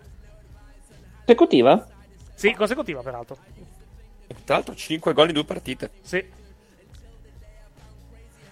Consecutiva? 1.25 1.85
Sì, 2.33 2.53
consecutiva 2.53 3.01
peraltro. 3.01 3.37
Tra 4.45 4.55
l'altro 4.55 4.73
5 4.73 5.13
gol 5.13 5.27
in 5.27 5.33
due 5.33 5.43
partite. 5.43 5.91
Sì. 6.01 6.25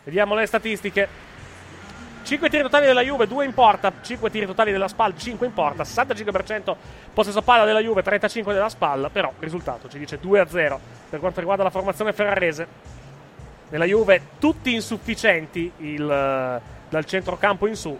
Vediamo 0.03 0.35
le 0.35 0.45
statistiche. 0.45 1.27
5 2.21 2.49
tiri 2.49 2.61
totali 2.61 2.85
della 2.85 3.01
Juve, 3.01 3.25
2 3.25 3.45
in 3.45 3.53
porta, 3.53 3.91
5 4.01 4.29
tiri 4.29 4.45
totali 4.45 4.71
della 4.71 4.87
Spal, 4.87 5.17
5 5.17 5.47
in 5.47 5.53
porta, 5.53 5.83
65% 5.83 6.75
possesso 7.13 7.41
palla 7.41 7.65
della 7.65 7.79
Juve, 7.79 8.03
35 8.03 8.53
della 8.53 8.69
Spal, 8.69 9.09
però 9.11 9.29
il 9.29 9.43
risultato 9.43 9.89
ci 9.89 9.97
dice 9.97 10.19
2-0 10.21 10.79
per 11.09 11.19
quanto 11.19 11.39
riguarda 11.39 11.63
la 11.63 11.69
formazione 11.71 12.13
ferrarese. 12.13 12.67
Nella 13.69 13.85
Juve 13.85 14.21
tutti 14.39 14.73
insufficienti 14.73 15.71
il, 15.77 16.09
eh, 16.09 16.61
dal 16.89 17.05
centrocampo 17.05 17.67
in 17.67 17.75
su. 17.75 17.97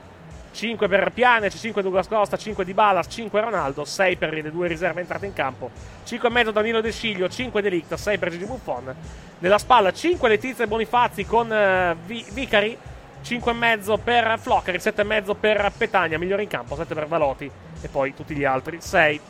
5 0.52 0.88
per 0.88 1.12
Pianec, 1.12 1.56
5 1.56 1.82
Douglas 1.84 2.08
Costa, 2.08 2.36
5 2.36 2.66
di 2.66 2.74
Balas, 2.74 3.06
5 3.08 3.40
Ronaldo, 3.40 3.86
6 3.86 4.16
per 4.16 4.34
le 4.34 4.52
due 4.52 4.68
riserve 4.68 5.02
entrate 5.02 5.28
in 5.28 5.34
campo, 5.34 5.70
5,5 6.04 6.52
Danilo 6.52 6.82
De 6.82 6.92
Sciglio, 6.92 7.30
5 7.30 7.62
Delict, 7.62 7.94
6 7.94 8.18
per 8.18 8.32
Gigi 8.32 8.46
Buffon. 8.46 8.94
Nella 9.40 9.60
spalla 9.60 9.94
5 9.94 10.28
Letizia 10.28 10.64
e 10.64 10.68
Bonifazzi 10.68 11.24
con 11.26 11.54
eh, 11.54 11.96
Vi- 12.04 12.26
Vicari, 12.32 12.76
5,5 13.24 14.00
per 14.04 14.38
Floccari, 14.40 14.80
7,5 14.80 15.36
per 15.40 15.72
Petagna, 15.78 16.18
migliore 16.18 16.42
in 16.42 16.50
campo, 16.50 16.76
7 16.76 16.96
per 16.96 17.08
Valotti 17.08 17.50
e 17.82 17.88
poi 17.88 18.16
tutti 18.16 18.34
gli 18.36 18.44
altri, 18.44 18.80
6. 18.82 19.22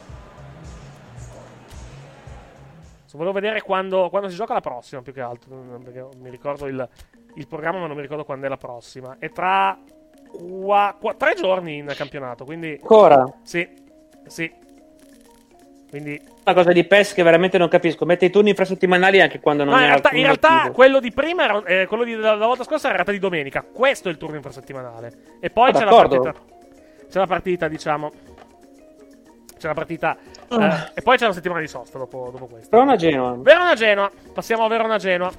Volevo 3.17 3.33
vedere 3.33 3.61
quando, 3.61 4.09
quando 4.09 4.29
si 4.29 4.35
gioca 4.35 4.53
la 4.53 4.61
prossima, 4.61 5.01
più 5.01 5.13
che 5.13 5.21
altro, 5.21 5.79
perché 5.83 6.05
mi 6.19 6.29
ricordo 6.29 6.67
il, 6.67 6.87
il 7.35 7.47
programma 7.47 7.79
ma 7.79 7.87
non 7.87 7.95
mi 7.95 8.01
ricordo 8.01 8.23
quando 8.23 8.45
è 8.45 8.49
la 8.49 8.57
prossima. 8.57 9.17
È 9.19 9.29
tra 9.31 9.77
qua, 10.31 10.95
qua- 10.99 11.13
tre 11.15 11.33
giorni 11.35 11.77
in 11.77 11.91
campionato, 11.95 12.45
quindi... 12.45 12.71
Ancora? 12.81 13.25
Sì, 13.43 13.67
sì. 14.27 14.51
Quindi... 15.89 16.21
Una 16.45 16.53
cosa 16.53 16.71
di 16.71 16.83
PES 16.83 17.13
che 17.13 17.23
veramente 17.23 17.57
non 17.57 17.67
capisco. 17.67 18.05
Mette 18.05 18.25
i 18.25 18.29
turni 18.29 18.49
infrasettimanali 18.49 19.21
anche 19.21 19.39
quando 19.39 19.63
non 19.63 19.73
No, 19.73 19.79
è 19.79 19.83
in 19.83 19.87
realtà, 19.87 20.09
in 20.11 20.23
realtà 20.23 20.71
quello 20.71 20.99
di 20.99 21.11
prima 21.11 21.43
era, 21.43 21.63
eh, 21.63 21.85
quello 21.87 22.03
di, 22.03 22.15
della 22.15 22.35
volta 22.37 22.63
scorsa 22.63 22.89
era 22.89 22.97
in 22.97 23.03
realtà 23.05 23.11
di 23.11 23.19
domenica. 23.19 23.63
Questo 23.63 24.07
è 24.07 24.11
il 24.11 24.17
turno 24.17 24.35
infrasettimanale. 24.35 25.11
E 25.39 25.49
poi 25.49 25.69
Ah, 25.69 25.73
c'è 25.73 25.83
la 25.83 25.91
d'accordo. 25.91 26.21
partita. 26.21 26.45
C'è 27.07 27.19
la 27.19 27.27
partita, 27.27 27.67
diciamo. 27.67 28.11
C'è 29.59 29.67
la 29.67 29.73
partita. 29.73 30.17
eh, 30.17 30.55
Ah. 30.55 30.91
e 30.95 31.01
poi 31.01 31.17
c'è 31.17 31.27
la 31.27 31.33
settimana 31.33 31.59
di 31.59 31.67
sosta 31.67 31.97
dopo, 31.97 32.29
dopo 32.31 32.47
questo. 32.47 32.69
Verona 32.71 32.95
Genoa. 32.95 33.35
Verona 33.37 33.75
Genoa. 33.75 34.09
Passiamo 34.33 34.63
a 34.63 34.67
Verona 34.69 34.97
Genoa. 34.97 35.31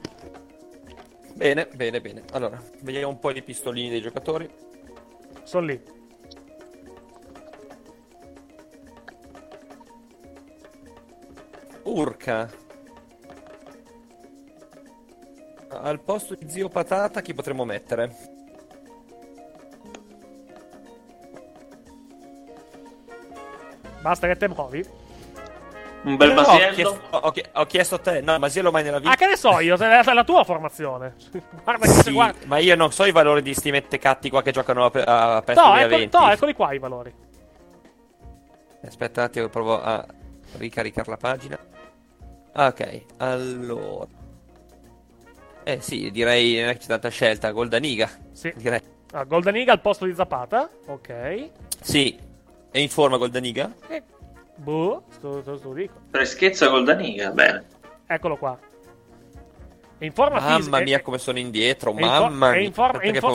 Bene, 1.35 1.67
bene, 1.75 2.01
bene. 2.03 2.23
Allora, 2.33 2.61
vediamo 2.83 3.09
un 3.09 3.19
po' 3.19 3.31
i 3.31 3.43
pistolini 3.43 3.89
dei 3.89 4.03
giocatori. 4.03 4.49
sono 5.43 5.65
lì. 5.67 5.83
Urca. 11.85 12.49
Al 15.69 16.01
posto 16.01 16.35
di 16.35 16.49
zio 16.49 16.69
Patata 16.69 17.21
chi 17.23 17.33
potremmo 17.33 17.65
mettere? 17.65 18.39
Basta 24.01 24.27
che 24.27 24.37
te 24.37 24.49
muovi. 24.49 24.85
Un 26.03 26.17
bel 26.17 26.33
No, 26.33 26.41
ho, 26.41 26.47
Masiello. 26.47 26.75
chiesto, 26.75 27.01
ho 27.11 27.33
ho 27.53 27.67
chiesto 27.67 27.95
a 27.97 27.99
te. 27.99 28.21
No, 28.23 28.39
Masiello 28.39 28.71
mai 28.71 28.83
nella 28.83 28.99
vita. 28.99 29.11
Ah, 29.11 29.17
che 29.17 29.27
ne 29.27 29.37
so 29.37 29.61
io, 29.61 29.77
è 29.77 30.03
la 30.15 30.25
tua 30.25 30.45
formazione. 30.45 31.15
Guarda 31.63 31.87
che 31.87 31.93
Sì, 32.03 32.13
guarda. 32.13 32.39
ma 32.47 32.57
io 32.59 32.75
non 32.75 32.91
so 32.91 33.05
i 33.05 33.13
valori 33.13 33.43
di 33.43 33.53
sti 33.53 33.71
mettecatti 33.71 34.31
qua 34.31 34.41
che 34.43 34.51
giocano 34.51 34.87
a, 34.87 34.91
a, 35.05 35.37
a 35.37 35.43
PES 35.43 35.57
No, 35.57 35.63
2020. 35.73 36.05
ecco, 36.05 36.19
no, 36.25 36.33
eccoli 36.33 36.55
qua 36.55 36.73
i 36.73 36.79
valori. 36.79 37.15
Aspetta 38.87 39.21
un 39.21 39.27
attimo, 39.27 39.49
provo 39.49 39.83
a 39.83 40.07
ricaricare 40.57 41.11
la 41.11 41.17
pagina. 41.19 41.59
Ah, 42.53 42.67
Ok, 42.69 43.03
allora. 43.19 44.07
Eh 45.65 45.81
sì, 45.83 46.11
direi 46.11 46.59
non 46.61 46.71
è 46.71 46.73
che 46.73 46.79
c'è 46.79 46.87
tanta 46.87 47.11
scelta. 47.11 47.51
Goldaniga. 47.51 48.09
Sì. 48.33 48.51
Direi. 48.57 48.81
Ah, 49.13 49.25
Golden 49.25 49.55
Eagle 49.57 49.73
al 49.73 49.81
posto 49.83 50.07
di 50.07 50.15
Zapata. 50.15 50.69
Ok. 50.87 51.51
Sì. 51.83 52.19
È 52.71 52.79
in 52.79 52.89
forma 52.89 53.17
Goldaniga? 53.17 53.73
E... 53.89 54.03
Boh, 54.57 55.05
sto, 55.11 55.41
sto, 55.43 55.57
sto 55.57 55.73
dico. 55.73 55.95
Freschezza 56.11 56.69
col 56.69 56.85
Daniga, 56.85 57.31
bene. 57.31 57.65
Eccolo 58.07 58.37
qua. 58.37 58.59
È 59.99 60.05
in 60.05 60.13
forma 60.13 60.41
Mamma 60.41 60.57
fisica. 60.57 60.81
mia, 60.81 61.03
come 61.03 61.19
sono 61.19 61.39
indietro. 61.39 61.91
è 61.91 62.01
in 62.01 62.07
for- 62.07 62.09
Mamma 62.31 62.53
è 62.53 62.59
mia. 62.59 62.71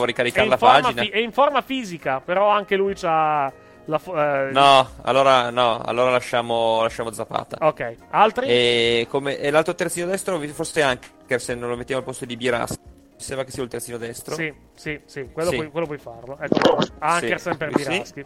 a 0.00 0.02
è 0.02 0.06
ricaricare 0.06 0.44
in 0.44 0.50
la 0.50 0.56
pagina. 0.56 1.02
fi- 1.02 1.08
è 1.10 1.18
in 1.18 1.32
forma 1.32 1.62
fisica, 1.62 2.20
però 2.20 2.48
anche 2.48 2.74
lui 2.76 2.94
c'ha 2.94 3.52
la. 3.84 3.98
fo- 3.98 4.16
eh, 4.20 4.50
No, 4.52 4.88
allora 5.02 5.50
no, 5.50 5.80
allora 5.80 6.10
lasciamo, 6.10 6.82
lasciamo 6.82 7.12
Zapata. 7.12 7.58
Ok, 7.66 7.96
altri? 8.10 8.46
E, 8.48 9.06
come, 9.08 9.38
e 9.38 9.50
l'altro 9.50 9.74
terzino 9.74 10.06
destro, 10.06 10.40
forse 10.40 10.82
anche 10.82 11.38
se 11.38 11.54
non 11.54 11.68
lo 11.68 11.76
mettiamo 11.76 12.00
al 12.00 12.06
posto 12.06 12.24
di 12.24 12.36
Biras. 12.36 12.70
Mi 12.70 13.22
sembra 13.22 13.44
che 13.44 13.50
sia 13.52 13.62
il 13.62 13.68
terzino 13.68 13.96
destro. 13.96 14.34
Sì, 14.34 14.52
sì, 14.74 15.00
sì, 15.06 15.28
quello, 15.32 15.50
Sì. 15.50 15.56
Puoi, 15.56 15.70
quello 15.70 15.86
puoi 15.86 15.98
farlo. 15.98 16.36
Ecco 16.40 16.74
qua. 16.74 16.84
Ankersen 16.98 17.52
Sì. 17.52 17.58
per 17.58 17.70
Sì. 18.04 18.24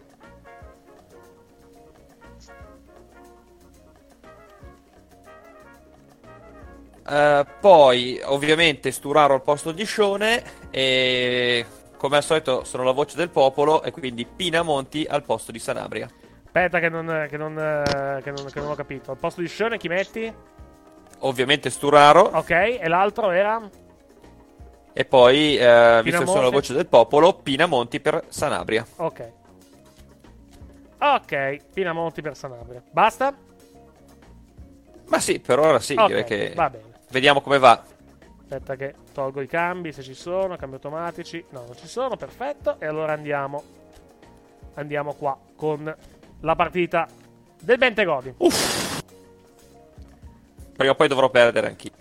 Eh, 7.11 7.47
poi, 7.61 8.21
ovviamente, 8.25 8.93
Sturaro 8.93 9.35
al 9.35 9.43
posto 9.43 9.73
di 9.73 9.85
Scione. 9.85 10.43
E 10.71 11.67
come 11.97 12.17
al 12.17 12.23
solito, 12.23 12.65
sono 12.65 12.85
la 12.85 12.93
voce 12.93 13.17
del 13.17 13.31
popolo. 13.31 13.83
E 13.83 13.91
quindi 13.91 14.25
Pinamonti 14.25 15.07
al 15.09 15.23
posto 15.25 15.51
di 15.51 15.59
Sanabria. 15.59 16.09
Aspetta, 16.45 16.79
che 16.81 16.89
non, 16.89 17.27
che, 17.29 17.37
non, 17.37 17.59
eh, 17.59 18.21
che, 18.23 18.31
non, 18.31 18.47
che 18.47 18.61
non 18.61 18.71
ho 18.71 18.75
capito. 18.75 19.11
Al 19.11 19.17
posto 19.17 19.41
di 19.41 19.49
Shone 19.49 19.79
chi 19.79 19.89
metti? 19.89 20.33
Ovviamente 21.21 21.69
Sturaro. 21.71 22.23
Ok, 22.23 22.51
e 22.51 22.89
l'altro 22.89 23.31
era? 23.31 23.69
E 24.93 25.05
poi, 25.05 25.57
eh, 25.57 26.01
visto 26.03 26.21
che 26.21 26.27
sono 26.27 26.43
la 26.43 26.51
voce 26.51 26.73
del 26.73 26.87
popolo, 26.87 27.35
Pinamonti 27.35 28.01
per 28.01 28.25
Sanabria. 28.29 28.85
Ok. 28.97 29.33
Ok, 30.99 31.57
Pinamonti 31.73 32.21
per 32.21 32.37
Sanabria. 32.37 32.83
Basta? 32.91 33.35
Ma 35.07 35.19
sì, 35.21 35.41
per 35.41 35.59
ora 35.59 35.79
sì, 35.79 35.95
Ok, 35.97 36.07
direi 36.07 36.25
che. 36.25 36.53
va 36.55 36.71
bene. 36.71 36.90
Vediamo 37.11 37.41
come 37.41 37.59
va. 37.59 37.83
Aspetta 38.41 38.77
che 38.77 38.95
tolgo 39.13 39.41
i 39.41 39.47
cambi, 39.47 39.93
se 39.93 40.03
ci 40.03 40.15
sono, 40.15 40.57
cambi 40.57 40.75
automatici. 40.75 41.45
No, 41.51 41.65
non 41.67 41.77
ci 41.77 41.87
sono, 41.87 42.17
perfetto. 42.17 42.77
E 42.79 42.87
allora 42.87 43.13
andiamo. 43.13 43.63
Andiamo 44.75 45.15
qua 45.15 45.37
con 45.57 45.95
la 46.41 46.57
partita 46.57 47.09
del 47.61 47.79
Bentegodi. 47.79 48.35
Prima 50.77 50.93
o 50.93 50.95
poi 50.95 51.09
dovrò 51.09 51.29
perdere 51.29 51.67
anch'io. 51.67 51.93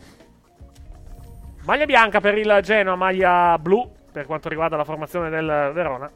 Maglia 1.64 1.86
bianca 1.86 2.22
per 2.22 2.38
il 2.38 2.60
Genoa, 2.64 2.96
maglia 2.96 3.58
blu 3.60 3.92
per 4.12 4.26
quanto 4.26 4.50
riguarda 4.50 4.78
la 4.78 4.86
formazione 4.86 5.30
del 5.30 5.72
Verona. 5.74 6.10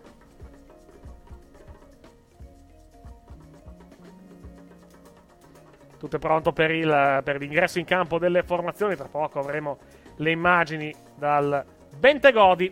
Tutto 6.03 6.17
è 6.17 6.19
pronto 6.19 6.51
per, 6.51 6.69
il- 6.71 7.21
per 7.23 7.37
l'ingresso 7.39 7.79
in 7.79 7.85
campo 7.85 8.19
delle 8.19 8.43
formazioni. 8.43 8.93
Tra 8.97 9.07
poco 9.09 9.39
avremo 9.39 9.77
le 10.17 10.31
immagini 10.31 10.93
dal 11.15 11.63
Bentegodi. 11.97 12.69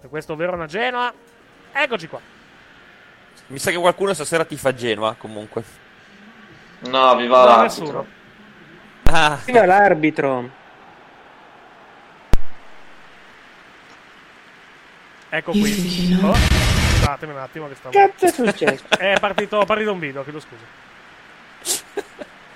Per 0.00 0.08
questo 0.08 0.36
Verona-Genoa. 0.36 1.12
Eccoci 1.72 2.06
qua. 2.06 2.20
Mi 3.48 3.58
sa 3.58 3.72
che 3.72 3.78
qualcuno 3.78 4.14
stasera 4.14 4.44
ti 4.44 4.56
fa 4.56 4.72
Genoa, 4.72 5.16
comunque. 5.18 5.64
No, 6.82 7.16
viva 7.16 7.38
No, 7.40 7.44
l'arbitro. 7.46 7.62
nessuno. 7.82 8.06
Ah, 9.06 9.38
Viva 9.44 9.64
l'arbitro. 9.66 10.50
Ecco 15.30 15.50
qui. 15.50 16.16
Oh, 16.22 16.32
scusatemi 16.32 17.32
un 17.32 17.38
attimo 17.38 17.66
che 17.66 17.74
stavo... 17.74 17.98
Cazzo 17.98 18.26
è 18.26 18.30
successo? 18.30 18.84
È 18.96 19.16
partito, 19.18 19.64
partito 19.64 19.90
un 19.92 19.98
video, 19.98 20.22
chiedo 20.22 20.38
scusa. 20.38 20.62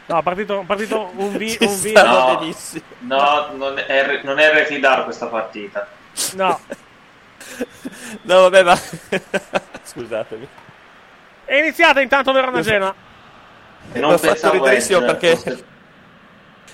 No, 0.08 0.18
è 0.18 0.22
partito, 0.22 0.64
partito 0.66 1.10
un, 1.16 1.36
vi- 1.36 1.56
un 1.60 1.80
video. 1.80 2.04
No, 3.00 3.48
no 3.50 3.50
non, 3.56 3.78
è, 3.78 4.20
non 4.24 4.38
è 4.38 4.52
retidar 4.52 5.04
questa 5.04 5.26
partita. 5.26 5.86
No. 6.34 6.58
No, 8.22 8.40
vabbè, 8.42 8.62
ma. 8.62 8.78
Scusatemi. 9.84 10.48
È 11.44 11.54
iniziata 11.56 12.00
intanto 12.00 12.32
Verona 12.32 12.62
Genoa. 12.62 12.94
Non 13.92 14.08
Mi 14.08 14.14
ha 14.14 14.18
fatto 14.18 14.32
pensavo 14.32 14.54
riderissimo 14.54 15.00
perché. 15.00 15.66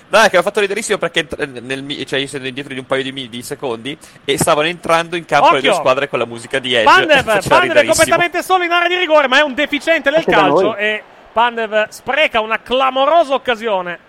No, 0.07 0.21
è 0.21 0.29
che 0.29 0.37
ha 0.37 0.43
fatto 0.43 0.59
riderissimo 0.59 0.99
perché 0.99 1.27
nel, 1.47 2.05
cioè 2.05 2.19
io 2.19 2.27
sono 2.27 2.45
indietro 2.45 2.73
di 2.73 2.79
un 2.79 2.85
paio 2.85 3.01
di, 3.01 3.27
di 3.27 3.41
secondi 3.41 3.97
e 4.23 4.37
stavano 4.37 4.67
entrando 4.67 5.15
in 5.15 5.25
campo 5.25 5.53
le 5.53 5.61
due 5.61 5.69
Occhio! 5.69 5.81
squadre 5.81 6.07
con 6.07 6.19
la 6.19 6.25
musica 6.25 6.59
di 6.59 6.75
Edge. 6.75 6.83
Pandev, 6.83 7.23
Faceva 7.23 7.57
Pandev 7.57 7.77
è 7.77 7.85
completamente 7.85 8.43
solo 8.43 8.63
in 8.63 8.71
area 8.71 8.87
di 8.87 8.97
rigore, 8.97 9.27
ma 9.27 9.39
è 9.39 9.41
un 9.41 9.55
deficiente 9.55 10.11
del 10.11 10.23
calcio 10.23 10.61
noi. 10.61 10.77
e 10.77 11.03
Pandev 11.35 11.89
spreca 11.89 12.39
una 12.39 12.61
clamorosa 12.61 13.33
occasione 13.33 13.99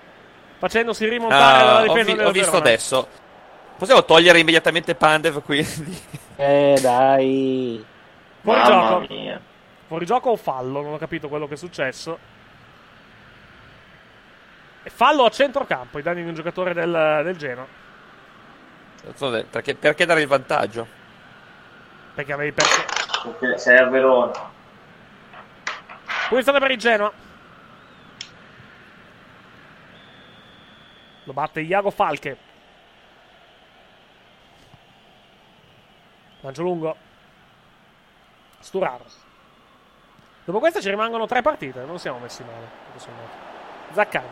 facendosi 0.59 1.09
rimontare 1.09 1.43
Ah, 1.61 1.65
dalla 1.65 1.79
ho, 1.81 1.83
difesa 1.83 2.11
vi- 2.13 2.17
del 2.17 2.27
ho 2.27 2.31
visto 2.31 2.51
Verona. 2.53 2.69
adesso. 2.71 3.09
Possiamo 3.77 4.05
togliere 4.05 4.39
immediatamente 4.39 4.95
Pandev 4.95 5.43
quindi? 5.43 6.01
Eh, 6.39 6.79
dai. 6.81 7.85
Fuori 8.43 8.61
Mamma 8.61 8.89
gioco. 9.01 9.07
mia. 9.13 9.41
Fuori 9.89 10.07
gioco 10.07 10.31
o 10.31 10.37
fallo? 10.37 10.83
Non 10.83 10.93
ho 10.93 10.99
capito 10.99 11.29
quello 11.29 11.49
che 11.49 11.55
è 11.55 11.57
successo. 11.57 12.17
E 14.85 14.91
fallo 14.91 15.25
a 15.25 15.31
centrocampo, 15.31 15.99
i 15.99 16.03
danni 16.03 16.23
di 16.23 16.29
un 16.29 16.35
giocatore 16.35 16.75
del, 16.75 17.23
del 17.25 17.37
Genoa. 17.37 17.67
Perché, 19.51 19.75
perché 19.75 20.07
dare 20.07 20.21
il 20.21 20.29
vantaggio? 20.29 20.87
Perché 22.15 22.33
avevi 22.33 22.53
perso. 22.53 22.85
Perché 23.25 23.59
sei 23.59 23.79
a 23.79 23.87
Verona. 23.87 24.55
Punizione 26.29 26.59
per 26.59 26.71
il 26.73 26.79
Genoa. 26.79 27.13
Lo 31.25 31.33
batte 31.33 31.61
Iago 31.61 31.91
Falche. 31.91 32.37
Lancio 36.41 36.63
lungo. 36.63 36.97
Sturaro. 38.59 39.05
Dopo 40.45 40.59
questa 40.59 40.81
ci 40.81 40.91
rimangono 40.91 41.27
tre 41.27 41.43
partite. 41.43 41.85
Non 41.85 41.99
siamo 41.99 42.19
messi 42.19 42.45
male. 42.45 42.69
Zaccani. 43.93 44.27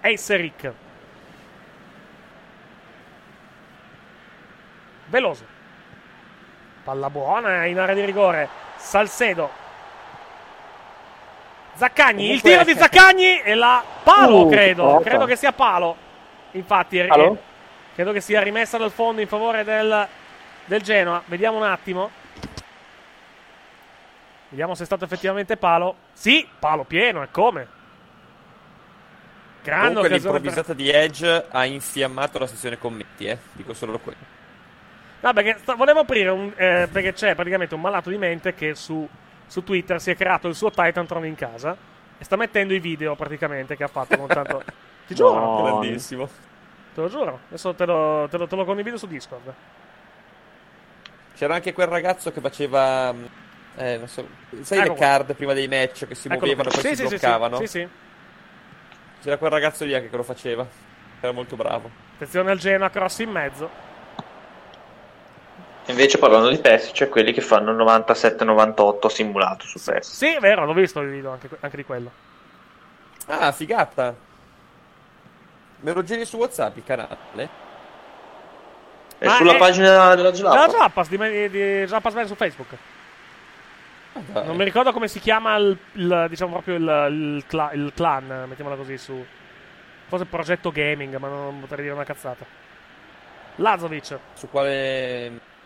Eiseric. 0.00 0.72
Veloso. 5.06 5.44
Palla 6.84 7.10
buona 7.10 7.64
in 7.66 7.78
area 7.78 7.94
di 7.94 8.04
rigore. 8.04 8.67
Salcedo. 8.78 9.50
Zaccagni, 11.74 12.32
il 12.32 12.40
tiro 12.40 12.64
di 12.64 12.74
Zaccagni 12.74 13.40
e 13.40 13.54
la 13.54 13.84
palo, 14.02 14.46
Uh, 14.46 14.50
credo. 14.50 15.00
Credo 15.04 15.26
che 15.26 15.36
sia 15.36 15.52
palo. 15.52 15.96
Infatti, 16.52 17.00
Palo? 17.04 17.38
credo 17.94 18.12
che 18.12 18.20
sia 18.20 18.40
rimessa 18.40 18.78
dal 18.78 18.90
fondo 18.90 19.20
in 19.20 19.28
favore 19.28 19.62
del, 19.62 20.08
del 20.64 20.82
Genoa. 20.82 21.22
Vediamo 21.26 21.58
un 21.58 21.64
attimo. 21.64 22.10
Vediamo 24.48 24.74
se 24.74 24.82
è 24.82 24.86
stato 24.86 25.04
effettivamente 25.04 25.56
palo. 25.56 25.94
Sì, 26.14 26.48
palo 26.58 26.84
pieno, 26.84 27.22
e 27.22 27.28
come? 27.30 27.68
Grande 29.62 29.94
Comunque 29.94 30.08
occasione 30.08 30.40
per... 30.40 30.42
l'improvvisata 30.42 30.72
di 30.72 30.90
Edge 30.90 31.46
ha 31.50 31.64
infiammato 31.64 32.38
la 32.38 32.46
sezione 32.46 32.78
commenti, 32.78 33.26
eh. 33.26 33.38
Dico 33.52 33.74
solo 33.74 33.98
quello. 33.98 34.37
No, 35.20 35.32
perché 35.32 35.58
sta- 35.58 35.74
volevo 35.74 36.00
aprire 36.00 36.30
un. 36.30 36.52
eh, 36.56 36.88
perché 36.90 37.12
c'è 37.12 37.34
praticamente 37.34 37.74
un 37.74 37.80
malato 37.80 38.10
di 38.10 38.18
mente 38.18 38.54
che 38.54 38.74
su, 38.74 39.08
su 39.46 39.64
Twitter 39.64 40.00
si 40.00 40.10
è 40.10 40.16
creato 40.16 40.46
il 40.48 40.54
suo 40.54 40.70
Titantron 40.70 41.26
in 41.26 41.34
casa 41.34 41.76
e 42.16 42.24
sta 42.24 42.36
mettendo 42.36 42.72
i 42.74 42.78
video 42.80 43.16
praticamente 43.16 43.76
che 43.76 43.84
ha 43.84 43.88
fatto 43.88 44.16
con 44.16 44.30
tanto. 44.30 44.64
Ti 45.06 45.14
giuro, 45.14 45.34
No. 45.40 45.54
Grandissimo. 45.54 46.28
te 46.94 47.00
lo 47.00 47.08
giuro. 47.08 47.40
Adesso 47.48 47.74
te 47.74 47.86
lo, 47.86 48.28
te 48.28 48.36
lo, 48.38 48.46
te 48.46 48.56
lo 48.56 48.64
condivido 48.64 48.96
su 48.98 49.06
Discord. 49.06 49.54
C'era 51.34 51.54
anche 51.54 51.72
quel 51.72 51.86
ragazzo 51.86 52.32
che 52.32 52.40
faceva. 52.40 53.12
mm, 53.12 53.24
Eh, 53.76 53.96
non 53.98 54.08
so, 54.08 54.26
sai 54.62 54.80
Ecco 54.80 54.88
le 54.90 54.90
qua. 54.94 55.06
card 55.06 55.34
prima 55.34 55.52
dei 55.52 55.68
match 55.68 56.06
che 56.06 56.14
si 56.16 56.28
Eccolo 56.28 56.38
muovevano 56.40 56.68
e 56.68 56.72
qua. 56.72 56.72
poi 56.72 56.82
Sì, 56.82 56.88
si 56.88 56.96
sì, 56.96 57.06
sì, 57.06 57.08
bloccavano? 57.18 57.58
sì, 57.58 57.66
sì. 57.66 57.88
C'era 59.20 59.36
quel 59.38 59.50
ragazzo 59.50 59.84
lì 59.84 59.94
anche 59.94 60.08
che 60.10 60.16
lo 60.16 60.22
faceva. 60.22 60.66
Era 61.20 61.32
molto 61.32 61.56
bravo. 61.56 61.90
Attenzione 62.14 62.50
al 62.50 62.58
Genoa, 62.58 62.90
cross 62.90 63.18
in 63.20 63.30
mezzo. 63.30 63.70
Invece 65.88 66.18
parlando 66.18 66.48
di 66.50 66.58
PES, 66.58 66.90
c'è 66.92 67.08
quelli 67.08 67.32
che 67.32 67.40
fanno 67.40 67.70
il 67.70 67.76
97-98 67.78 69.06
simulato 69.08 69.64
su 69.66 69.78
PES. 69.82 70.12
Sì, 70.12 70.26
è 70.34 70.38
vero, 70.38 70.64
l'ho 70.66 70.74
visto 70.74 71.00
il 71.00 71.10
video 71.10 71.30
anche, 71.32 71.48
anche 71.60 71.76
di 71.76 71.84
quello. 71.84 72.10
Ah, 73.26 73.52
figata. 73.52 74.14
Me 75.80 75.92
lo 75.92 76.02
giri 76.02 76.24
su 76.24 76.36
WhatsApp 76.36 76.76
il 76.76 76.84
canale? 76.84 77.48
È 79.18 79.26
Ma 79.26 79.32
sulla 79.36 79.54
è- 79.54 79.58
pagina 79.58 80.14
della 80.14 80.30
Gelapa. 80.30 80.66
Della 80.66 80.78
Zappas, 80.78 81.08
di, 81.08 81.16
di, 81.16 81.48
di 81.50 82.26
su 82.26 82.34
Facebook. 82.34 82.76
dai. 84.12 84.46
Non 84.46 84.56
mi 84.56 84.64
ricordo 84.64 84.92
come 84.92 85.08
si 85.08 85.20
chiama 85.20 85.56
il, 85.56 85.76
il- 85.92 86.26
diciamo 86.28 86.52
proprio 86.52 86.74
il, 86.76 87.12
il 87.36 87.44
cla- 87.46 87.72
il 87.72 87.92
clan, 87.94 88.44
mettiamola 88.46 88.76
così 88.76 88.98
su. 88.98 89.24
Forse 90.06 90.24
progetto 90.26 90.70
gaming, 90.70 91.16
ma 91.16 91.28
non 91.28 91.60
potrei 91.60 91.82
dire 91.82 91.94
una 91.94 92.04
cazzata. 92.04 92.44
Lazovic. 93.56 94.18
Su 94.34 94.48
quale. 94.50 95.56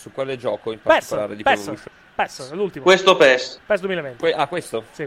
Su 0.00 0.10
quale 0.12 0.38
gioco 0.38 0.72
in 0.72 0.80
PES, 0.80 0.88
particolare 0.88 1.36
di 1.36 1.42
PES, 1.42 1.60
Evolution? 1.60 1.92
PES, 2.14 2.52
l'ultimo. 2.52 2.84
Questo 2.86 3.16
PES. 3.16 3.60
PES 3.66 3.80
2020. 3.80 4.18
Que- 4.18 4.32
ah, 4.32 4.46
questo? 4.46 4.84
Sì. 4.92 5.06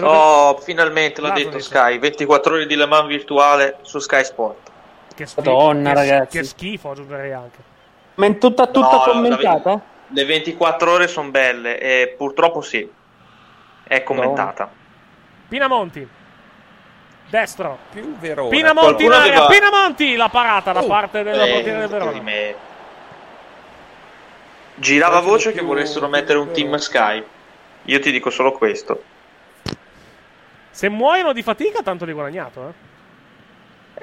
Oh, 0.00 0.56
finalmente 0.58 1.20
l'ha 1.20 1.30
detto. 1.30 1.58
Sky. 1.58 1.98
24 1.98 2.54
ore 2.54 2.66
di 2.66 2.76
Le 2.76 2.86
Mans 2.86 3.08
virtuale 3.08 3.78
su 3.82 3.98
Sky 3.98 4.22
Sport. 4.22 4.70
Che 5.12 5.26
schifo, 5.26 5.50
Madonna, 5.50 5.88
che, 5.88 5.94
ragazzi. 5.96 6.38
Che 6.38 6.44
schifo, 6.44 6.90
aggiungerei 6.92 7.32
anche. 7.32 7.58
Ma 8.14 8.26
in 8.26 8.38
tutta, 8.38 8.68
tutta 8.68 8.90
No, 8.90 8.96
no, 9.06 9.12
commentata? 9.12 9.80
Le 10.06 10.24
24 10.24 10.92
ore 10.92 11.08
sono 11.08 11.30
belle 11.30 11.80
e 11.80 12.14
purtroppo 12.16 12.60
sì. 12.60 12.88
È 13.82 14.02
commentata. 14.04 14.70
Pinamonti. 15.48 16.08
Destro. 17.32 17.78
Più 17.90 18.14
Verona. 18.18 18.50
Pinamonti 18.50 19.04
in 19.06 19.10
aveva- 19.12 19.46
Pinamonti 19.46 20.16
la 20.16 20.28
parata 20.28 20.72
da 20.72 20.82
Oh, 20.82 20.86
parte 20.86 21.22
del 21.22 21.40
eh, 21.40 21.50
portiere 21.54 21.78
del 21.78 21.88
Verona. 21.88 22.20
me. 22.20 22.54
Girava 24.74 25.20
voce 25.20 25.52
che 25.52 25.62
volessero 25.62 26.08
mettere 26.08 26.38
un 26.38 26.50
team 26.52 26.74
Sky. 26.76 27.24
Io 27.84 28.00
ti 28.00 28.10
dico 28.12 28.28
solo 28.28 28.52
questo. 28.52 29.02
Se 30.70 30.90
muoiono 30.90 31.32
di 31.32 31.42
fatica, 31.42 31.80
tanto 31.82 32.04
di 32.04 32.12
guadagnato, 32.12 32.68
eh. 32.68 32.90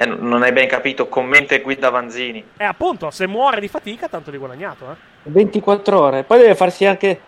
Eh, 0.02 0.06
non 0.08 0.42
hai 0.42 0.52
ben 0.52 0.68
capito. 0.68 1.08
Commenta 1.08 1.54
e 1.54 1.62
guida 1.62 1.92
Vanzini. 1.92 2.44
E 2.58 2.64
appunto, 2.64 3.12
se 3.12 3.28
muore 3.28 3.60
di 3.60 3.68
fatica, 3.68 4.08
tanto 4.08 4.32
di 4.32 4.38
guadagnato, 4.38 4.90
eh. 4.92 4.96
24 5.30 6.00
ore. 6.00 6.24
Poi 6.24 6.40
deve 6.40 6.56
farsi 6.56 6.86
anche 6.86 7.22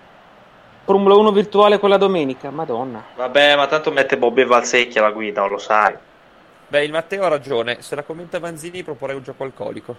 Formula 0.84 1.16
1 1.16 1.32
virtuale 1.32 1.80
quella 1.80 1.98
domenica. 1.98 2.50
Madonna. 2.50 3.04
Vabbè, 3.16 3.56
ma 3.56 3.68
tanto 3.68 3.92
mette 3.92 4.18
Bobby 4.18 4.46
Valsecchi 4.46 4.98
alla 4.98 5.12
guida, 5.12 5.46
lo 5.46 5.58
sai. 5.58 5.96
Beh, 6.68 6.84
il 6.84 6.92
Matteo 6.92 7.24
ha 7.24 7.28
ragione. 7.28 7.82
Se 7.82 7.96
la 7.96 8.04
commenta 8.04 8.40
Vanzini 8.40 8.84
proporrei 8.84 9.16
un 9.16 9.24
gioco 9.24 9.44
alcolico. 9.44 9.96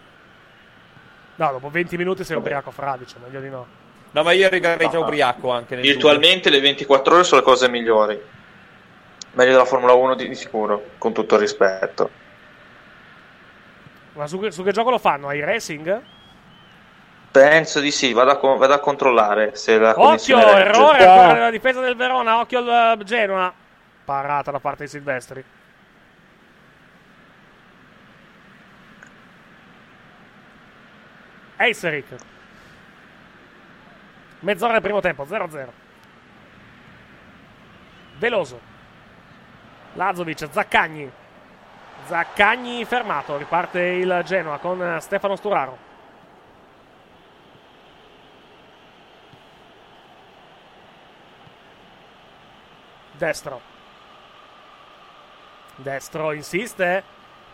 No, 1.36 1.50
dopo 1.52 1.70
20 1.70 1.96
minuti 1.96 2.24
sei 2.24 2.36
ubriaco 2.36 2.70
fradicio, 2.70 3.16
meglio 3.22 3.40
di 3.40 3.48
no. 3.48 3.66
No, 4.10 4.22
ma 4.22 4.32
io 4.32 4.46
arriverei 4.46 4.88
già 4.90 4.98
No. 4.98 5.04
ubriaco 5.04 5.50
anche 5.50 5.74
nel 5.74 5.84
Virtualmente 5.84 6.50
le 6.50 6.60
24 6.60 7.14
ore 7.14 7.24
sono 7.24 7.40
le 7.40 7.46
cose 7.46 7.68
migliori. 7.68 8.20
Meglio 9.32 9.50
della 9.52 9.64
Formula 9.64 9.94
1 9.94 10.14
di, 10.14 10.28
di 10.28 10.34
sicuro, 10.34 10.84
con 10.98 11.12
tutto 11.14 11.36
il 11.36 11.40
rispetto. 11.40 12.10
Ma 14.14 14.26
su, 14.26 14.50
su 14.50 14.62
che 14.62 14.72
gioco 14.72 14.90
lo 14.90 14.98
fanno? 14.98 15.28
Ai 15.28 15.40
racing? 15.40 16.02
Penso 17.32 17.80
di 17.80 17.90
sì, 17.90 18.12
vado 18.12 18.30
a, 18.30 18.56
vado 18.56 18.74
a 18.74 18.78
controllare 18.78 19.56
se 19.56 19.78
la 19.78 19.94
Occhio, 19.96 20.38
errore 20.38 20.98
ancora 20.98 21.32
nella 21.32 21.50
difesa 21.50 21.80
del 21.80 21.96
Verona. 21.96 22.38
Occhio 22.40 22.59
al 22.59 23.00
eh, 23.00 23.04
Genoa. 23.04 23.50
Parata 24.04 24.50
da 24.50 24.60
parte 24.60 24.84
di 24.84 24.90
Silvestri. 24.90 25.42
Eiseric. 31.56 32.16
Mezz'ora 34.40 34.72
del 34.72 34.82
primo 34.82 35.00
tempo, 35.00 35.24
0-0. 35.24 35.68
Veloso. 38.18 38.60
Lazovic, 39.94 40.48
Zaccagni. 40.50 41.10
Zaccagni 42.04 42.84
fermato, 42.84 43.38
riparte 43.38 43.80
il 43.80 44.20
Genoa 44.26 44.59
con 44.59 44.82
eh, 44.82 45.00
Stefano 45.00 45.36
Sturaro. 45.36 45.91
Destro. 53.22 53.60
Destro 55.76 56.32
insiste. 56.32 57.04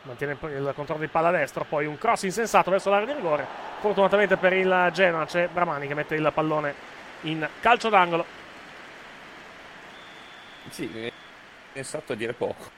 Mantiene 0.02 0.38
il 0.40 0.72
controllo 0.74 1.02
di 1.02 1.08
palla 1.08 1.30
destro. 1.30 1.66
Poi 1.68 1.84
un 1.84 1.98
cross 1.98 2.22
insensato 2.22 2.70
verso 2.70 2.88
l'area 2.88 3.04
di 3.04 3.12
rigore. 3.12 3.46
Fortunatamente 3.80 4.38
per 4.38 4.54
il 4.54 4.90
Genoa 4.94 5.26
c'è 5.26 5.48
Bramani 5.48 5.86
che 5.86 5.92
mette 5.92 6.14
il 6.14 6.30
pallone 6.32 6.74
in 7.22 7.46
calcio 7.60 7.90
d'angolo. 7.90 8.24
Sì, 10.70 10.90
è 10.90 11.12
sensato 11.74 12.14
a 12.14 12.16
dire 12.16 12.32
poco. 12.32 12.70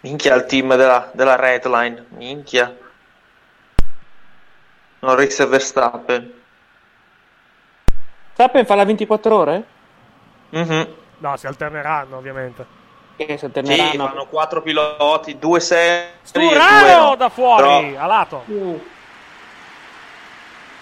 Minchia 0.00 0.34
il 0.34 0.44
team 0.44 0.76
della, 0.76 1.10
della 1.14 1.36
Redline, 1.36 2.08
minchia. 2.10 2.76
Norris 4.98 5.40
e 5.40 5.46
Verstappen. 5.46 6.42
Sappen 8.34 8.66
fa 8.66 8.74
la 8.74 8.84
24 8.84 9.34
ore? 9.34 9.64
Mhm. 10.50 11.04
No, 11.18 11.36
si 11.36 11.46
alterneranno 11.46 12.16
ovviamente. 12.16 12.66
Che 13.16 13.24
si 13.26 13.38
Sì, 13.38 13.44
alterneranno. 13.46 14.06
fanno 14.08 14.26
quattro 14.26 14.60
piloti, 14.60 15.38
due 15.38 15.60
serie 15.60 16.18
e 16.32 16.38
due 16.38 16.94
no. 16.96 17.14
da 17.16 17.28
fuori, 17.30 17.90
Però 17.92 18.02
a 18.02 18.06
lato. 18.06 18.44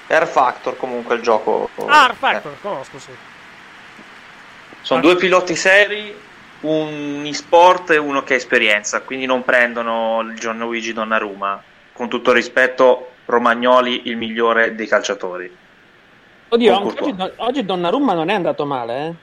Air 0.08 0.26
Factor 0.26 0.76
comunque 0.76 1.14
il 1.14 1.22
gioco. 1.22 1.68
Ah, 1.86 2.08
Eh. 2.10 2.14
Factor, 2.14 2.56
conosco, 2.60 2.98
sì. 2.98 3.10
Sono 4.82 5.00
due 5.00 5.16
piloti 5.16 5.54
seri, 5.56 6.14
un 6.60 7.22
e-sport 7.24 7.90
e 7.92 7.96
uno 7.96 8.22
che 8.22 8.34
ha 8.34 8.36
esperienza, 8.36 9.00
quindi 9.00 9.24
non 9.26 9.44
prendono 9.44 10.20
il 10.22 10.38
Gianluigi 10.38 10.92
Donnarumma. 10.92 11.62
Con 11.92 12.08
tutto 12.08 12.30
il 12.30 12.36
rispetto, 12.36 13.12
Romagnoli 13.26 14.08
il 14.08 14.16
migliore 14.16 14.74
dei 14.74 14.86
calciatori. 14.86 15.56
Oddio, 16.48 16.84
oggi, 16.84 17.14
oggi 17.36 17.64
Donnarumma 17.64 18.12
non 18.12 18.28
è 18.28 18.34
andato 18.34 18.66
male, 18.66 19.06
eh. 19.06 19.14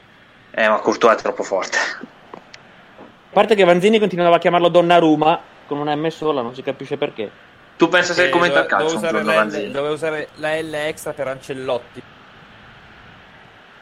Eh, 0.51 0.67
ma 0.67 0.79
Courtois 0.79 1.17
è 1.17 1.21
troppo 1.21 1.43
forte. 1.43 1.77
A 1.77 3.33
parte 3.33 3.55
che 3.55 3.63
Vanzini 3.63 3.99
continuava 3.99 4.35
a 4.35 4.39
chiamarlo 4.39 4.67
Donnarumma 4.67 5.39
con 5.65 5.77
una 5.77 5.95
M 5.95 6.07
sola, 6.09 6.41
non 6.41 6.53
si 6.53 6.61
capisce 6.61 6.97
perché. 6.97 7.31
Tu 7.77 7.87
pensa 7.87 8.13
se 8.13 8.25
Eh, 8.27 8.29
commenta 8.29 8.61
il 8.61 8.67
dove- 8.67 8.83
calcio 8.83 8.95
dove 8.99 9.07
un 9.07 9.23
usare 9.23 9.23
la 9.23 9.43
L- 9.43 9.71
doveva 9.71 9.93
usare 9.93 10.27
la 10.35 10.59
L 10.59 10.73
extra 10.73 11.13
per 11.13 11.27
Ancellotti. 11.29 12.03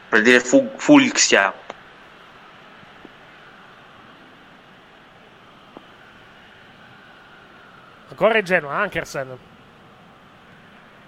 Per 0.08 0.22
dire 0.22 0.40
fu- 0.40 0.70
Fulxia. 0.76 1.52
Ancora 8.08 8.38
il 8.38 8.44
Genoa, 8.44 8.76
Ankersen. 8.78 9.38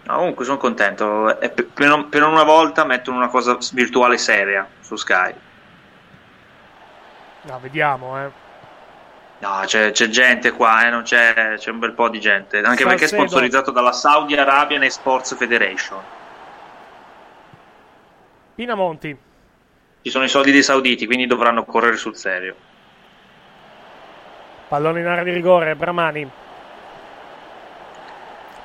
No, 0.04 0.16
comunque 0.16 0.44
sono 0.44 0.56
contento. 0.56 1.38
E 1.40 1.50
per, 1.50 1.66
per- 1.66 2.06
per 2.08 2.22
una 2.22 2.44
volta 2.44 2.84
mettono 2.84 3.16
una 3.18 3.28
cosa 3.28 3.56
virtuale 3.72 4.18
seria 4.18 4.66
su 4.80 4.96
Sky. 4.96 5.34
No, 7.42 7.58
vediamo, 7.60 8.18
eh. 8.18 8.30
No, 9.38 9.62
c'è, 9.64 9.90
c'è 9.90 10.08
gente 10.08 10.52
qua, 10.52 10.86
eh, 10.86 10.90
non 10.90 11.02
c'è, 11.02 11.56
c'è 11.56 11.70
un 11.70 11.80
bel 11.80 11.92
po' 11.92 12.08
di 12.08 12.20
gente. 12.20 12.58
Anche 12.60 12.84
perché 12.84 13.04
è 13.04 13.08
Salcedo. 13.08 13.26
sponsorizzato 13.26 13.70
dalla 13.72 13.90
Saudi 13.90 14.36
Arabian 14.36 14.88
Sports 14.88 15.34
Federation. 15.36 16.00
Pinamonti. 18.54 19.18
Ci 20.02 20.10
sono 20.10 20.24
i 20.24 20.28
soldi 20.28 20.52
dei 20.52 20.62
sauditi, 20.62 21.06
quindi 21.06 21.26
dovranno 21.26 21.64
correre 21.64 21.96
sul 21.96 22.16
serio. 22.16 22.54
Pallone 24.68 25.00
in 25.00 25.06
area 25.06 25.24
di 25.24 25.32
rigore, 25.32 25.74
Bramani. 25.74 26.30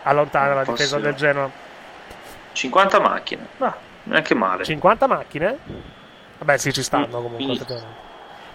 Allontana 0.04 0.54
la 0.54 0.64
difesa 0.64 1.00
del 1.00 1.16
Genoa. 1.16 1.50
50 2.52 3.00
macchine. 3.00 3.48
Ah. 3.58 3.76
Neanche 4.04 4.36
male. 4.36 4.64
50 4.64 5.08
macchine? 5.08 5.58
Vabbè, 6.38 6.58
sì, 6.58 6.72
ci 6.72 6.84
stanno 6.84 7.22
comunque. 7.22 7.54
effettivamente. 7.54 8.07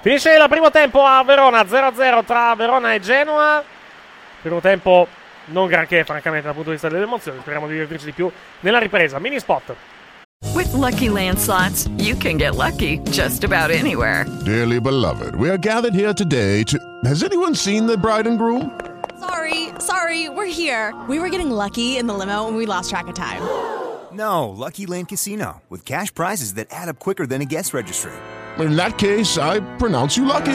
Finisce 0.03 0.35
il 0.35 0.45
primo 0.49 0.73
tempo 0.73 1.05
a 1.05 1.23
Verona, 1.23 1.63
0-0 1.63 2.25
tra 2.25 2.57
Verona 2.57 2.93
e 2.93 2.99
Genoa. 2.99 3.63
Primo 4.41 4.61
tempo 4.61 5.07
non 5.47 5.69
granché, 5.69 6.03
francamente, 6.03 6.47
dal 6.47 6.55
punto 6.55 6.71
di 6.71 6.75
vista 6.75 6.89
delle 6.89 7.05
emozioni. 7.05 7.39
Speriamo 7.41 7.69
di 7.69 7.75
divertirci 7.75 8.07
di 8.07 8.13
più 8.13 8.29
nella 8.61 8.81
ripresa. 8.81 9.21
Mini 9.21 9.39
spot. 9.39 9.77
With 10.55 10.73
Lucky 10.73 11.09
Land 11.09 11.39
slots, 11.39 11.89
you 11.99 12.17
can 12.17 12.37
get 12.37 12.57
lucky 12.57 12.99
just 13.11 13.45
about 13.45 13.71
anywhere. 13.71 14.27
Dearly 14.45 14.81
beloved, 14.81 15.37
we 15.37 15.49
are 15.49 15.57
gathered 15.57 15.95
here 15.95 16.13
today 16.13 16.65
to. 16.65 16.77
Has 17.05 17.23
anyone 17.23 17.55
seen 17.55 17.87
the 17.87 17.97
bride 17.97 18.27
and 18.27 18.39
groom? 18.39 18.77
Sorry, 19.21 19.69
Sorry, 19.69 19.69
sorry, 19.79 20.29
we're 20.29 20.47
here. 20.51 20.93
We 21.09 21.21
were 21.21 21.29
getting 21.29 21.53
lucky 21.53 21.97
in 21.97 22.09
the 22.09 22.15
limo 22.15 22.49
and 22.49 22.57
we 22.57 22.67
lost 22.67 22.91
track 22.91 23.07
of 23.07 23.15
time. 23.15 23.43
No, 24.13 24.49
Lucky 24.49 24.85
Land 24.87 25.09
Casino, 25.09 25.63
with 25.71 25.85
cash 25.85 26.13
prizes 26.13 26.55
that 26.55 26.67
add 26.73 26.89
up 26.89 26.99
quicker 26.99 27.25
than 27.25 27.41
a 27.41 27.45
guest 27.47 27.73
registry. 27.73 28.13
In 28.59 28.77
that 28.77 28.97
case, 28.99 29.39
I 29.39 29.61
pronounce 29.79 30.17
you 30.17 30.25
lucky. 30.27 30.53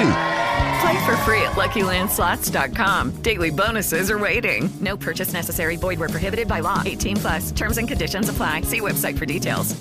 Play 0.81 1.05
for 1.05 1.15
free 1.25 1.41
at 1.41 1.55
LuckyLandSlots.com. 1.55 3.21
Daily 3.21 3.49
bonuses 3.49 4.09
are 4.11 4.19
waiting. 4.19 4.69
No 4.79 4.95
purchase 4.95 5.33
necessary. 5.33 5.75
Void 5.77 5.99
were 5.99 6.07
prohibited 6.09 6.47
by 6.47 6.59
law. 6.61 6.81
18 6.85 7.17
plus. 7.17 7.51
Terms 7.51 7.77
and 7.77 7.87
conditions 7.87 8.29
apply. 8.29 8.61
See 8.61 8.79
website 8.79 9.17
for 9.17 9.25
details. 9.25 9.75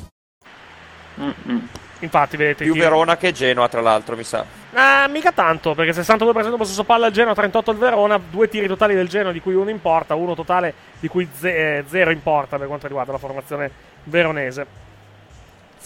Infatti, 2.01 2.37
vedete. 2.37 2.65
Più 2.65 2.73
chi- 2.75 2.79
Verona 2.79 3.17
che 3.17 3.33
Genoa, 3.33 3.69
tra 3.69 3.81
l'altro, 3.81 4.17
mi 4.17 4.25
sa. 4.25 4.45
Ah, 4.75 5.07
mica 5.09 5.33
tanto, 5.33 5.75
perché 5.75 5.93
62% 5.93 6.57
possesso 6.57 6.85
palla 6.85 7.07
al 7.07 7.13
Genoa, 7.13 7.35
38 7.35 7.71
il 7.71 7.79
Verona, 7.79 8.19
due 8.19 8.49
tiri 8.49 8.67
totali 8.67 8.95
del 8.95 9.09
Genoa 9.09 9.33
di 9.33 9.41
cui 9.41 9.55
uno 9.55 9.71
in 9.71 9.81
porta, 9.81 10.15
uno 10.15 10.35
totale 10.35 10.75
di 11.01 11.09
cui 11.09 11.27
ze- 11.39 11.79
eh, 11.79 11.85
zero 11.89 12.11
in 12.11 12.23
porta 12.23 12.59
per 12.59 12.67
quanto 12.67 12.87
riguarda 12.87 13.13
la 13.13 13.19
formazione 13.19 13.71
veronese. 14.05 14.85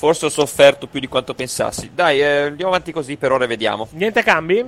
Forse 0.00 0.24
ho 0.24 0.28
sofferto 0.30 0.86
più 0.86 0.98
di 0.98 1.08
quanto 1.08 1.34
pensassi. 1.34 1.90
Dai, 1.92 2.22
eh, 2.22 2.44
andiamo 2.44 2.70
avanti 2.70 2.90
così, 2.90 3.18
per 3.18 3.32
ora 3.32 3.44
vediamo. 3.44 3.86
Niente 3.90 4.22
cambi? 4.22 4.64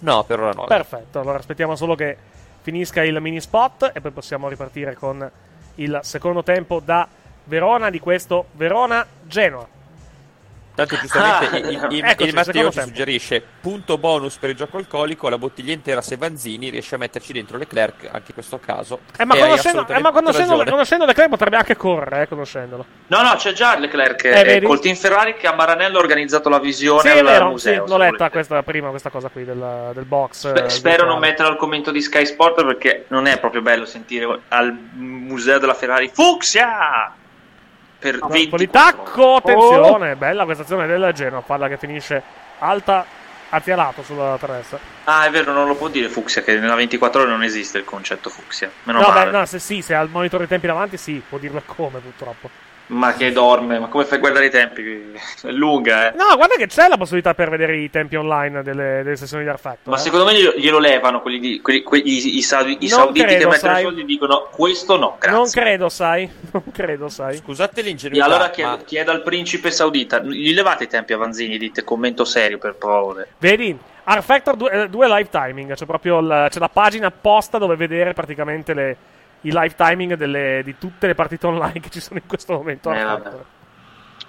No, 0.00 0.24
per 0.24 0.40
ora 0.40 0.52
no. 0.52 0.64
Perfetto, 0.64 1.20
allora 1.20 1.36
aspettiamo 1.36 1.76
solo 1.76 1.94
che 1.94 2.16
finisca 2.62 3.04
il 3.04 3.20
mini 3.20 3.42
spot 3.42 3.90
e 3.92 4.00
poi 4.00 4.12
possiamo 4.12 4.48
ripartire 4.48 4.94
con 4.94 5.30
il 5.74 6.00
secondo 6.02 6.42
tempo 6.42 6.80
da 6.82 7.06
Verona 7.44 7.90
di 7.90 8.00
questo 8.00 8.46
Verona-Genoa. 8.52 9.75
Tanto 10.76 10.96
giustamente 10.98 11.46
Ah, 11.46 11.56
il, 11.58 11.64
il- 11.66 11.86
il- 11.96 12.04
eccoci, 12.04 12.28
il 12.28 12.34
Matteo 12.34 12.70
ci 12.70 12.76
tempo. 12.76 12.88
suggerisce 12.88 13.42
punto 13.60 13.96
bonus 13.98 14.36
per 14.36 14.50
il 14.50 14.56
gioco 14.56 14.76
alcolico, 14.76 15.28
la 15.30 15.38
bottiglia 15.38 15.72
intera 15.72 16.02
se 16.02 16.16
Vanzini 16.16 16.68
riesce 16.68 16.94
a 16.94 16.98
metterci 16.98 17.32
dentro 17.32 17.56
Leclerc, 17.56 18.04
anche 18.04 18.26
in 18.28 18.34
questo 18.34 18.58
caso. 18.60 19.00
Eh, 19.18 19.24
ma 19.24 19.36
conoscendo, 19.36 19.86
eh, 19.88 19.98
ma 20.00 20.12
conoscendo, 20.12 20.62
conoscendo 20.64 21.06
Leclerc 21.06 21.30
potrebbe 21.30 21.56
anche 21.56 21.76
correre, 21.76 22.22
eh, 22.22 22.28
conoscendolo. 22.28 22.84
No, 23.08 23.22
no, 23.22 23.34
c'è 23.36 23.52
già 23.52 23.76
Leclerc 23.78 24.24
Eh, 24.26 24.56
eh, 24.56 24.62
col 24.62 24.78
team 24.80 24.94
Ferrari 24.96 25.34
che 25.36 25.46
a 25.46 25.54
Maranello 25.54 25.96
ha 25.96 26.00
organizzato 26.00 26.48
la 26.50 26.58
visione 26.60 27.00
Sì, 27.00 27.08
al 27.18 27.24
vero, 27.24 27.44
sì, 27.46 27.50
museo. 27.70 27.86
l'ho 27.86 27.96
letta 27.96 28.28
questa, 28.30 28.62
prima 28.62 28.90
questa 28.90 29.08
cosa 29.10 29.28
qui 29.30 29.44
del, 29.44 29.90
del 29.94 30.04
box. 30.04 30.50
Spe- 30.50 30.64
eh, 30.66 30.68
spero 30.68 31.06
non 31.06 31.18
metterlo 31.18 31.52
al 31.52 31.56
commento 31.56 31.90
di 31.90 32.02
Sky 32.02 32.26
Sport 32.26 32.64
perché 32.66 33.06
non 33.08 33.26
è 33.26 33.38
proprio 33.40 33.62
bello 33.62 33.86
sentire 33.86 34.40
al 34.48 34.76
museo 34.92 35.58
della 35.58 35.72
Ferrari 35.74 36.10
Fuxia 36.12 37.14
per 38.12 38.20
No, 38.20 38.28
20 38.28 38.48
po' 38.48 38.56
di 38.56 38.70
tacco, 38.70 39.36
attenzione, 39.36 40.16
bella 40.16 40.44
questa 40.44 40.62
azione 40.62 40.86
del 40.86 41.10
Genoa, 41.12 41.40
palla 41.40 41.68
che 41.68 41.76
finisce 41.76 42.22
alta 42.58 43.04
a 43.48 43.62
lato 43.64 44.02
sulla 44.02 44.36
terrestre. 44.38 44.78
Ah, 45.04 45.26
è 45.26 45.30
vero, 45.30 45.52
non 45.52 45.66
lo 45.66 45.74
può 45.76 45.88
dire 45.88 46.08
Fuxia 46.08 46.42
che 46.42 46.58
nella 46.58 46.74
24 46.74 47.22
ore 47.22 47.30
non 47.30 47.42
esiste 47.42 47.78
il 47.78 47.84
concetto 47.84 48.28
Fuxia. 48.28 48.70
Meno 48.84 49.00
no, 49.00 49.08
male. 49.08 49.30
beh, 49.30 49.38
no, 49.38 49.46
se 49.46 49.58
sì, 49.58 49.82
se 49.82 49.94
ha 49.94 50.00
il 50.02 50.10
monitor 50.10 50.40
dei 50.40 50.48
tempi 50.48 50.66
davanti, 50.66 50.96
sì, 50.96 51.22
può 51.26 51.38
dirlo 51.38 51.62
come 51.64 52.00
purtroppo. 52.00 52.65
Ma 52.88 53.14
che 53.14 53.32
dorme, 53.32 53.80
ma 53.80 53.88
come 53.88 54.04
fai 54.04 54.18
a 54.18 54.20
guardare 54.20 54.46
i 54.46 54.50
tempi? 54.50 55.12
È 55.42 55.50
lunga, 55.50 56.12
eh. 56.12 56.16
No, 56.16 56.36
guarda 56.36 56.54
che 56.56 56.68
c'è 56.68 56.86
la 56.86 56.96
possibilità 56.96 57.34
per 57.34 57.50
vedere 57.50 57.76
i 57.78 57.90
tempi 57.90 58.14
online 58.14 58.62
delle, 58.62 59.02
delle 59.02 59.16
sessioni 59.16 59.42
di 59.42 59.48
Arfactor. 59.48 59.92
Ma 59.92 59.98
eh. 59.98 60.02
secondo 60.02 60.24
me 60.24 60.34
glielo, 60.34 60.52
glielo 60.56 60.78
levano 60.78 61.20
quelli 61.20 61.40
di, 61.40 61.60
quelli, 61.60 61.82
quelli- 61.82 62.36
i, 62.36 62.42
saudi- 62.42 62.76
i 62.80 62.88
sauditi 62.88 63.24
credo, 63.24 63.44
che 63.48 63.54
mettono 63.54 63.78
i 63.78 63.82
soldi 63.82 64.04
dicono 64.04 64.48
questo 64.52 64.96
no, 64.96 65.16
grazie. 65.18 65.36
Non 65.36 65.50
credo, 65.50 65.88
sai. 65.88 66.30
Non 66.56 66.62
credo, 66.72 67.08
sai. 67.08 67.36
Scusate 67.38 67.80
E 67.80 67.82
l'ingenuità. 67.82 68.24
allora 68.24 68.50
chieda, 68.50 68.70
ma- 68.70 68.76
chieda 68.78 69.10
al 69.12 69.22
principe 69.22 69.70
saudita, 69.72 70.20
gli 70.20 70.54
levate 70.54 70.84
i 70.84 70.88
tempi 70.88 71.12
a 71.12 71.16
Vanzini, 71.16 71.58
dite 71.58 71.82
commento 71.82 72.24
serio 72.24 72.58
per 72.58 72.76
favore. 72.78 73.28
Vedi? 73.38 73.76
Arfactor 74.04 74.54
2, 74.88 75.08
live 75.08 75.28
timing, 75.28 75.74
c'è 75.74 75.84
proprio 75.86 76.20
il- 76.20 76.46
c'è 76.50 76.60
la 76.60 76.68
pagina 76.68 77.08
apposta 77.08 77.58
dove 77.58 77.74
vedere 77.74 78.12
praticamente 78.12 78.72
le- 78.74 78.96
i 79.42 79.50
live 79.52 79.74
timing 79.74 80.14
delle- 80.14 80.62
di 80.64 80.76
tutte 80.78 81.06
le 81.06 81.14
partite 81.14 81.46
online 81.46 81.80
che 81.80 81.90
ci 81.90 82.00
sono 82.00 82.18
in 82.18 82.26
questo 82.26 82.52
momento. 82.54 82.92
Eh, 82.92 83.02
vabbè. 83.02 83.30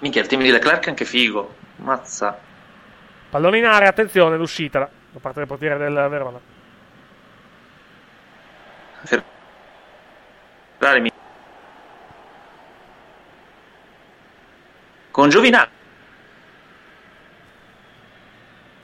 Minchia, 0.00 0.20
il 0.22 0.28
team 0.28 0.42
di 0.42 0.50
Leclerc 0.50 0.86
è 0.86 0.88
anche 0.90 1.04
figo. 1.04 1.54
Mazza. 1.76 2.38
Pallone 3.30 3.58
in 3.58 3.64
area, 3.64 3.88
attenzione, 3.88 4.36
l'uscita 4.36 4.88
da 5.10 5.18
parte 5.20 5.38
del 5.40 5.48
portiere 5.48 5.76
del 5.78 5.92
Verona. 6.08 6.40
Ferrari 10.78 11.00
mi- 11.00 11.12
Con 15.10 15.28
Giovinazzi. 15.30 15.76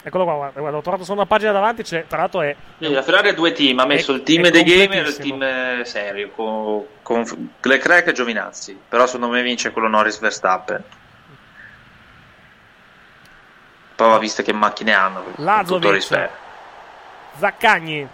Eccolo 0.06 0.24
qua, 0.24 0.34
guarda, 0.34 0.60
guarda, 0.60 0.76
ho 0.76 0.82
trovato 0.82 1.02
solo 1.02 1.20
una 1.20 1.26
pagina 1.26 1.50
davanti, 1.50 1.82
c'è, 1.82 2.06
tra 2.06 2.18
l'altro 2.18 2.42
è... 2.42 2.54
La 2.76 3.00
Ferrari 3.00 3.30
ha 3.30 3.32
due 3.32 3.52
team, 3.52 3.78
ha 3.78 3.86
messo 3.86 4.12
È- 4.12 4.16
il 4.16 4.22
team 4.22 4.50
dei 4.50 4.62
gamer 4.62 5.06
e 5.06 5.08
il 5.08 5.16
team 5.16 5.42
eh, 5.42 5.84
serio, 5.86 6.28
con, 6.28 6.84
con 7.00 7.50
Leclerc 7.62 8.08
e 8.08 8.12
Giovinazzi. 8.12 8.78
Però 8.86 9.06
secondo 9.06 9.34
me 9.34 9.40
vince 9.42 9.70
quello 9.72 9.88
Norris 9.88 10.18
Verstappen. 10.18 10.84
Poi 13.96 14.08
va 14.10 14.18
visto 14.18 14.42
che 14.42 14.52
macchine 14.52 14.92
hanno, 14.92 15.22
con 15.22 15.64
tutto 15.64 15.90
rispetto. 15.90 16.36
Zaccagni. 17.38 18.06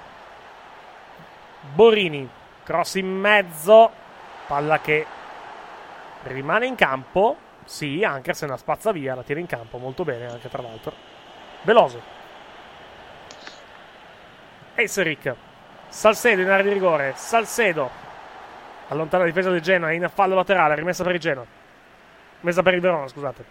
Borini. 1.74 2.28
Cross 2.62 2.94
in 2.94 3.08
mezzo. 3.08 3.90
Palla 4.46 4.78
che 4.78 5.04
rimane 6.24 6.66
in 6.66 6.76
campo. 6.76 7.36
Sì, 7.64 8.04
anche 8.04 8.32
se 8.32 8.46
la 8.46 8.56
spazza 8.56 8.92
via, 8.92 9.16
la 9.16 9.22
tira 9.22 9.40
in 9.40 9.46
campo 9.46 9.78
molto 9.78 10.04
bene 10.04 10.26
anche 10.26 10.48
tra 10.48 10.62
l'altro. 10.62 11.09
Veloso. 11.62 12.00
Esseric. 14.74 15.34
Salcedo 15.88 16.42
in 16.42 16.48
area 16.48 16.64
di 16.64 16.72
rigore. 16.72 17.12
Salcedo. 17.16 17.90
Allontana 18.88 19.24
la 19.24 19.28
difesa 19.28 19.50
del 19.50 19.60
Genoa. 19.60 19.92
In 19.92 20.08
fallo 20.12 20.34
laterale. 20.34 20.74
Rimessa 20.74 21.04
per 21.04 21.14
il 21.14 21.20
Genoa. 21.20 21.44
Messa 22.40 22.62
per 22.62 22.74
il 22.74 22.80
Verona, 22.80 23.06
scusate. 23.06 23.44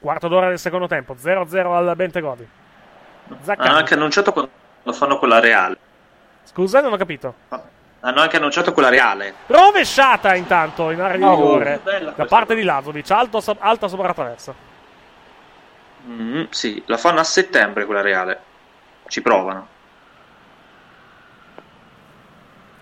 Quarto 0.00 0.28
d'ora 0.28 0.48
del 0.48 0.58
secondo 0.58 0.86
tempo. 0.86 1.14
0-0 1.14 1.74
al 1.74 1.96
Bentegodi. 1.96 2.48
Zaccagni. 3.40 3.68
Hanno 3.68 3.78
anche 3.78 3.94
annunciato 3.94 4.32
quando 4.32 4.50
fanno 4.92 5.18
quella 5.18 5.40
reale. 5.40 5.76
Scusa, 6.44 6.80
non 6.80 6.92
ho 6.92 6.96
capito. 6.96 7.34
Hanno 8.00 8.20
anche 8.20 8.36
annunciato 8.36 8.72
quella 8.72 8.88
reale. 8.88 9.34
Rovesciata 9.46 10.36
intanto 10.36 10.90
in 10.90 11.00
area 11.00 11.16
di 11.16 11.24
Oh, 11.24 11.34
rigore 11.34 11.80
da 11.82 11.98
questa 11.98 12.24
parte 12.26 12.54
di 12.54 12.62
Lazovic, 12.62 13.10
alto 13.10 13.42
alta 13.58 13.88
sopra 13.88 14.06
la 14.06 14.14
traversa. 14.14 14.54
Mm, 16.04 16.44
sì, 16.50 16.82
la 16.86 16.96
fanno 16.96 17.20
a 17.20 17.24
settembre 17.24 17.84
quella 17.84 18.00
reale. 18.00 18.40
Ci 19.08 19.22
provano. 19.22 19.74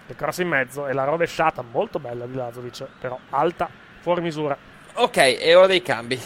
Il 0.07 0.17
cross 0.17 0.39
in 0.39 0.49
mezzo 0.49 0.87
e 0.87 0.93
la 0.93 1.05
rovesciata 1.05 1.63
molto 1.63 1.99
bella 1.99 2.27
di 2.27 2.35
Lazovic, 2.35 2.87
però 2.99 3.19
alta, 3.31 3.69
fuori 4.01 4.21
misura. 4.21 4.57
Ok, 4.95 5.17
è 5.17 5.57
ora 5.57 5.67
dei 5.67 5.83
cambi. 5.83 6.21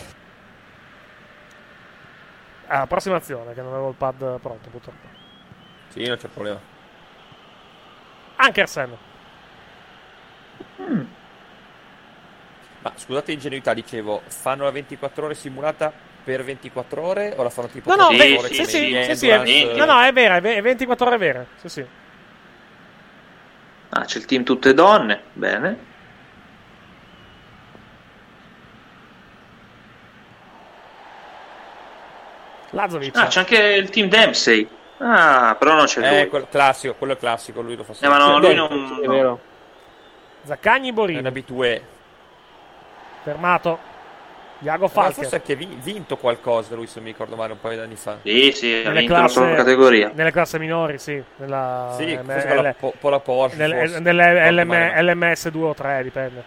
Ah, 2.66 2.86
prossima 2.86 3.16
azione, 3.16 3.54
che 3.54 3.62
non 3.62 3.72
avevo 3.72 3.88
il 3.90 3.94
pad 3.94 4.40
pronto 4.40 4.68
purtroppo. 4.68 5.06
Sì, 5.88 6.06
non 6.06 6.16
c'è 6.16 6.28
problema. 6.28 6.60
Ankersen. 8.36 8.96
Ma 12.80 12.92
scusate 12.94 13.32
l'ingenuità, 13.32 13.74
dicevo, 13.74 14.22
fanno 14.26 14.64
la 14.64 14.70
24 14.70 15.24
ore 15.24 15.34
simulata 15.34 15.92
per 16.28 16.44
24 16.44 17.02
ore 17.02 17.32
o 17.34 17.42
la 17.42 17.48
fanno 17.48 17.68
tipo 17.68 17.88
No, 17.88 17.96
no, 17.96 18.08
per 18.08 18.18
ve- 18.18 18.36
ore 18.36 18.48
sì, 18.48 18.64
sì, 18.66 18.66
sì, 18.66 19.14
sì, 19.16 19.28
è, 19.28 19.76
no, 19.78 19.84
no, 19.86 20.02
è 20.02 20.12
vera, 20.12 20.36
è 20.36 20.40
ve- 20.42 20.56
è 20.56 20.60
24 20.60 21.06
ore 21.06 21.16
vere. 21.16 21.46
Sì, 21.56 21.68
sì. 21.70 21.84
Ah, 23.88 24.04
c'è 24.04 24.18
il 24.18 24.26
team 24.26 24.42
tutte 24.42 24.74
donne. 24.74 25.22
Bene. 25.32 25.78
Lazovic. 32.72 33.16
Ah, 33.16 33.28
c'è 33.28 33.38
anche 33.38 33.56
il 33.58 33.88
team 33.88 34.08
Dempsey. 34.08 34.68
Ah, 34.98 35.56
però 35.58 35.76
non 35.76 35.86
c'è 35.86 36.02
Eh, 36.02 36.20
lui. 36.20 36.28
quel 36.28 36.46
classico, 36.50 36.92
quello 36.92 37.14
è 37.14 37.16
classico, 37.16 37.62
lui 37.62 37.74
lo 37.74 37.84
fa 37.84 37.94
Eh, 37.98 38.08
ma 38.08 38.18
no, 38.18 38.38
lui 38.38 38.54
non... 38.54 39.00
È 39.02 39.06
vero. 39.06 39.40
Zaccagni 40.44 40.88
È 40.88 40.90
un 40.90 40.94
Borini. 40.94 41.26
abitué. 41.26 41.82
Fermato. 43.22 43.87
Iago 44.60 44.84
Ma 44.86 44.90
Falche. 44.90 45.12
forse 45.14 45.34
ha 45.36 45.38
anche 45.38 45.54
vi- 45.54 45.78
vinto 45.80 46.16
qualcosa 46.16 46.74
lui, 46.74 46.86
se 46.88 46.98
mi 47.00 47.06
ricordo 47.06 47.36
male, 47.36 47.52
un 47.52 47.60
paio 47.60 47.76
di 47.76 47.82
anni 47.82 47.94
fa. 47.96 48.18
Sì, 48.22 48.50
sì, 48.52 48.72
ha 48.84 48.88
Nelle 48.88 49.00
vinto 49.00 49.12
la 49.14 49.28
sua 49.28 49.42
classe- 49.42 49.56
categoria. 49.56 50.10
Nelle 50.12 50.32
classi 50.32 50.58
minori, 50.58 50.98
sì. 50.98 51.22
Nella, 51.36 51.94
Sì, 51.96 52.16
M- 52.16 52.26
la, 52.26 52.70
L- 52.70 52.74
po- 52.78 53.08
la 53.08 53.20
Porsche. 53.20 53.56
nelle, 53.56 53.78
forse. 53.78 54.00
nelle 54.00 54.50
LM. 54.50 54.72
LMS 55.00 55.48
2 55.50 55.68
o 55.68 55.74
3, 55.74 56.02
dipende. 56.02 56.42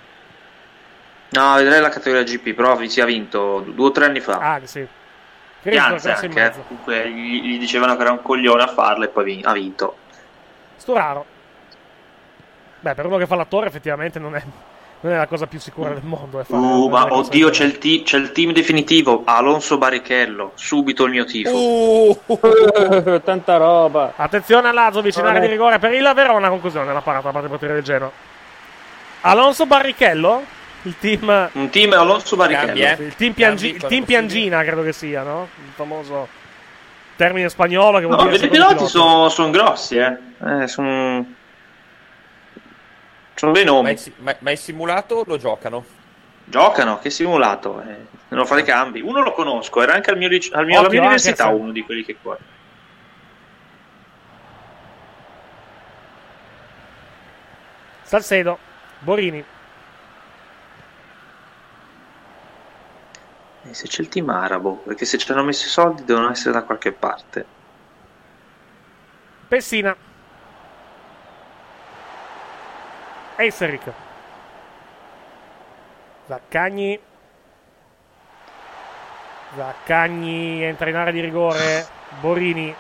No, 1.30 1.56
vedrei 1.56 1.80
la 1.80 1.88
categoria 1.90 2.24
GP, 2.24 2.54
però 2.54 2.78
si 2.88 3.00
ha 3.00 3.06
vinto 3.06 3.60
due 3.62 3.88
o 3.88 3.92
tre 3.92 4.06
anni 4.06 4.20
fa. 4.20 4.38
Ah, 4.40 4.60
sì. 4.66 4.86
Pianza 5.62 6.16
anche, 6.16 6.26
eh. 6.26 6.30
mezzo. 6.30 6.64
comunque 6.68 7.10
gli, 7.10 7.42
gli 7.44 7.60
dicevano 7.60 7.96
che 7.96 8.02
era 8.02 8.12
un 8.12 8.22
coglione 8.22 8.64
a 8.64 8.68
farla 8.68 9.06
e 9.06 9.08
poi 9.10 9.24
vin- 9.24 9.46
ha 9.46 9.54
vinto. 9.54 9.96
Sturaro. 10.76 11.26
Beh, 12.82 12.96
per 12.96 13.06
uno 13.06 13.18
che 13.18 13.28
fa 13.28 13.36
l'attore 13.36 13.68
effettivamente 13.68 14.18
non 14.20 14.36
è, 14.36 14.42
non 15.02 15.14
è 15.14 15.18
la 15.18 15.28
cosa 15.28 15.48
più 15.48 15.60
sicura 15.60 15.90
del 15.90 16.04
mondo. 16.04 16.40
È 16.40 16.44
fare 16.44 16.62
Uh, 16.62 16.88
ma 16.90 17.06
oddio, 17.14 17.50
c'è 17.50 17.66
il, 17.66 17.78
ti- 17.78 18.04
c'è 18.04 18.18
il 18.18 18.32
team 18.32 18.52
definitivo. 18.54 19.24
Alonso 19.26 19.78
Barrichello. 19.78 20.52
Subito 20.56 21.06
il 21.06 21.12
mio 21.12 21.26
tifo. 21.26 21.56
Uh. 21.56 22.20
Tanta 23.24 23.58
roba. 23.58 24.14
Attenzione 24.16 24.70
a 24.70 24.72
Lazovic 24.72 25.16
in 25.18 25.26
area 25.26 25.40
di 25.42 25.48
rigore 25.48 25.80
per 25.80 25.94
il 25.94 26.12
Verona. 26.16 26.50
Conclusione 26.50 26.86
della 26.86 27.02
parata 27.02 27.26
da 27.26 27.32
parte 27.32 27.42
del 27.42 27.50
portiere 27.50 27.74
del 27.76 27.84
Genoa. 27.84 28.12
Alonso 29.22 29.66
Barrichello? 29.66 30.44
Il 30.84 30.96
team. 31.00 31.50
Un 31.54 31.70
team 31.70 31.92
Alonso 31.94 32.36
Barrichello. 32.36 32.66
Cambi, 32.68 32.82
eh. 32.82 32.98
Il 33.06 33.16
team, 33.16 33.34
Piangi- 33.34 33.70
Cambi 33.72 33.84
il 33.84 33.90
team. 33.90 34.04
Piangina, 34.06 34.64
credo 34.64 34.84
che 34.84 34.94
sia, 34.94 35.24
no? 35.24 35.48
Il 35.64 35.72
famoso 35.76 36.28
termine 37.16 37.50
spagnolo 37.50 38.00
che 38.00 38.06
vuol 38.06 38.18
No, 38.18 38.24
dire. 38.24 38.36
i 38.36 38.40
secondo 38.40 38.66
piloti 38.66 38.92
pilota. 38.92 39.30
sono 39.30 39.50
grossi, 39.52 39.96
eh. 39.98 40.18
eh 40.64 40.68
sono 40.68 41.26
sono 43.36 43.52
dei 43.52 43.64
Ma 43.66 43.72
nomi. 43.72 43.98
si- 43.98 44.14
ma- 44.18 44.36
ma 44.40 44.52
in 44.52 44.58
simulato 44.58 45.24
lo 45.26 45.38
giocano. 45.38 45.84
Giocano, 46.46 47.00
che 47.00 47.10
simulato. 47.10 47.82
Eh. 47.82 48.06
Devono 48.28 48.46
fare 48.48 48.62
i 48.62 48.66
cambi. 48.66 49.02
Uno 49.02 49.22
lo 49.22 49.32
conosco, 49.34 49.82
era 49.82 49.94
anche 49.94 50.12
al 50.12 50.18
mio, 50.18 50.28
al 50.28 50.66
mio- 50.66 50.78
alla 50.78 50.88
Occhio, 50.88 50.90
mia 51.00 51.02
università 51.10 51.44
Ankersen. 51.44 51.64
uno 51.64 51.72
di 51.72 51.84
quelli 51.84 52.04
che 52.06 52.18
corre. 52.22 52.40
Salcedo, 58.04 58.58
Borini. 59.00 59.44
E 63.64 63.74
se 63.74 63.88
c'è 63.88 64.02
il 64.02 64.10
team 64.10 64.30
arabo, 64.30 64.78
perché 64.78 65.06
se 65.06 65.18
ci 65.18 65.32
hanno 65.32 65.44
messo 65.44 65.68
i 65.68 65.70
soldi 65.70 66.04
devono 66.04 66.32
essere 66.32 66.52
da 66.52 66.64
qualche 66.64 66.92
parte. 66.92 67.46
Pessina. 69.48 69.96
Eiseric. 73.42 73.92
Zaccagni. 76.28 77.00
Zaccagni 79.56 80.64
entra 80.64 80.90
in 80.90 80.96
area 80.96 81.12
di 81.12 81.20
rigore. 81.22 81.86
Borini. 82.20 82.74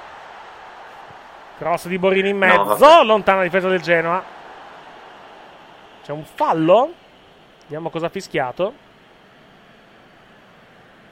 Cross 1.57 1.87
di 1.87 1.97
Borini 1.97 2.29
in 2.29 2.37
No, 2.37 2.45
mezzo. 2.45 2.75
vabbè. 2.77 3.03
lontana 3.05 3.43
difesa 3.43 3.67
del 3.67 3.81
Genoa. 3.81 4.23
C'è 6.03 6.11
un 6.11 6.23
fallo. 6.25 6.93
Vediamo 7.61 7.89
cosa 7.89 8.07
ha 8.07 8.09
fischiato. 8.09 8.73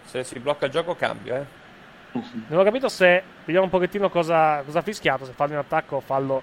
Se 0.05 0.23
si 0.23 0.39
blocca 0.39 0.65
il 0.65 0.71
gioco 0.71 0.95
cambio, 0.95 1.35
eh. 1.35 1.45
Non 2.47 2.59
ho 2.59 2.63
capito 2.63 2.89
se. 2.89 3.23
Vediamo 3.45 3.65
un 3.65 3.71
pochettino 3.71 4.09
cosa, 4.09 4.63
cosa 4.63 4.79
ha 4.79 4.81
fischiato. 4.81 5.25
Se 5.25 5.33
fallo 5.33 5.51
in 5.53 5.59
attacco 5.59 5.97
o 5.97 5.99
fallo. 5.99 6.41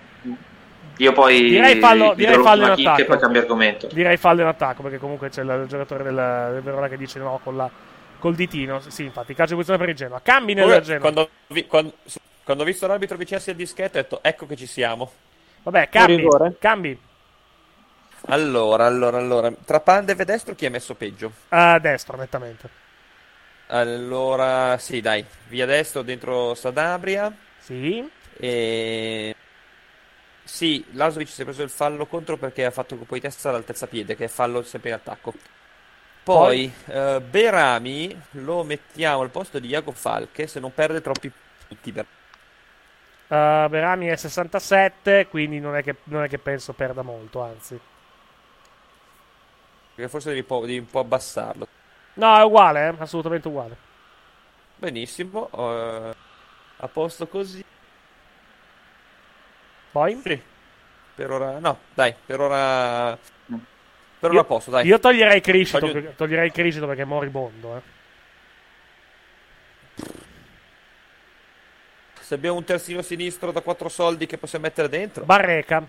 Io 0.98 1.12
poi 1.12 1.42
Direi 1.50 1.78
fallo, 1.78 2.14
direi 2.14 2.38
fallo 2.38 2.66
in 2.66 2.74
chicca 2.74 2.96
e 2.96 3.04
attacco. 3.04 3.04
poi 3.04 3.18
cambio 3.18 3.40
argomento. 3.42 3.88
Direi 3.92 4.16
fallo 4.16 4.40
in 4.40 4.46
attacco 4.46 4.82
perché 4.82 4.98
comunque 4.98 5.28
c'è 5.28 5.42
il, 5.42 5.66
giocatore 5.68 6.04
del, 6.04 6.14
del 6.52 6.62
Verona 6.62 6.88
che 6.88 6.96
dice 6.96 7.18
no 7.18 7.38
con 7.42 7.56
la, 7.56 7.70
col 8.18 8.34
ditino. 8.34 8.80
Sì, 8.80 9.04
infatti, 9.04 9.34
calcio 9.34 9.54
di 9.54 9.60
posizione 9.60 9.78
per 9.78 9.88
il 9.90 9.94
Genoa. 9.94 10.20
Cambi 10.22 10.54
nel 10.54 10.80
Genoa. 10.82 11.00
quando, 11.00 11.28
vi- 11.48 11.66
quando- 11.66 11.94
quando 12.42 12.62
ho 12.62 12.66
visto 12.66 12.86
l'arbitro 12.86 13.16
avvicinarsi 13.16 13.50
al 13.50 13.56
dischetto 13.56 13.98
ho 13.98 14.00
detto 14.02 14.18
ecco 14.22 14.46
che 14.46 14.56
ci 14.56 14.66
siamo. 14.66 15.12
Vabbè, 15.64 15.88
cambi. 15.88 16.26
Cambi. 16.58 16.98
Allora, 18.28 18.86
allora, 18.86 19.18
allora. 19.18 19.52
Tra 19.64 19.80
Pandev 19.80 20.20
e 20.20 20.24
destro 20.24 20.54
chi 20.54 20.64
è 20.66 20.68
messo 20.68 20.94
peggio? 20.94 21.32
A 21.48 21.78
destra, 21.78 22.16
nettamente. 22.16 22.68
Allora, 23.68 24.78
sì, 24.78 25.00
dai, 25.00 25.24
via 25.48 25.66
destro 25.66 26.02
dentro 26.02 26.54
Sadabria. 26.54 27.34
Sì. 27.58 28.08
E... 28.38 29.35
Sì, 30.47 30.85
Lasovic 30.93 31.27
si 31.27 31.43
è 31.43 31.44
preso 31.44 31.64
il 31.64 31.70
fallo 31.70 32.06
contro 32.06 32.36
perché 32.36 32.64
ha 32.64 32.70
fatto 32.70 32.93
un 32.94 33.01
colpo 33.01 33.16
di 33.16 33.20
testa 33.20 33.48
all'altezza 33.48 33.89
piede, 33.89 34.14
che 34.14 34.27
è 34.27 34.28
fallo 34.28 34.62
sempre 34.62 34.90
in 34.90 34.94
attacco. 34.94 35.35
Poi, 36.23 36.73
eh, 36.86 37.20
Berami 37.20 38.16
lo 38.32 38.62
mettiamo 38.62 39.23
al 39.23 39.31
posto 39.31 39.59
di 39.59 39.66
Iago 39.66 39.90
Falche 39.90 40.47
se 40.47 40.60
non 40.60 40.73
perde 40.73 41.01
troppi 41.01 41.32
punti. 41.66 41.93
Per... 41.93 42.06
Uh, 43.27 43.68
Berami 43.68 44.06
è 44.06 44.14
67, 44.14 45.27
quindi 45.27 45.59
non 45.59 45.74
è, 45.74 45.82
che, 45.82 45.97
non 46.05 46.23
è 46.23 46.28
che 46.28 46.39
penso 46.39 46.73
perda 46.74 47.02
molto, 47.02 47.43
anzi. 47.43 47.78
Perché 49.97 50.09
forse 50.09 50.28
devi, 50.28 50.40
un 50.40 50.47
po', 50.47 50.60
devi 50.60 50.78
un 50.78 50.86
po' 50.86 51.01
abbassarlo. 51.01 51.66
No, 52.14 52.39
è 52.39 52.44
uguale, 52.44 52.89
eh, 52.89 52.94
assolutamente 52.98 53.48
uguale. 53.48 53.77
Benissimo, 54.77 55.51
eh, 55.52 56.14
a 56.77 56.89
posto 56.89 57.27
così. 57.27 57.64
Poi? 59.97 60.20
Sì. 60.23 60.39
Per 61.14 61.31
ora, 61.31 61.59
no, 61.59 61.78
dai, 61.94 62.14
per 62.27 62.39
ora. 62.39 63.16
Per 63.16 64.31
Io- 64.31 64.39
ora 64.39 64.44
posso, 64.44 64.70
dai. 64.70 64.85
Io 64.86 64.98
toglierei 64.98 65.40
Criscito, 65.40 65.78
Voglio- 65.78 65.93
perché- 65.94 66.14
toglierei 66.16 66.51
Criscito 66.52 66.86
perché 66.86 67.01
è 67.01 67.05
moribondo, 67.06 67.77
eh. 67.77 67.81
Se 72.20 72.35
abbiamo 72.35 72.59
un 72.59 72.64
terzino 72.64 73.01
sinistro 73.01 73.52
da 73.52 73.62
4 73.62 73.89
soldi 73.89 74.27
che 74.27 74.36
possiamo 74.36 74.66
mettere 74.66 74.90
dentro. 74.90 75.24
Barreca. 75.24 75.82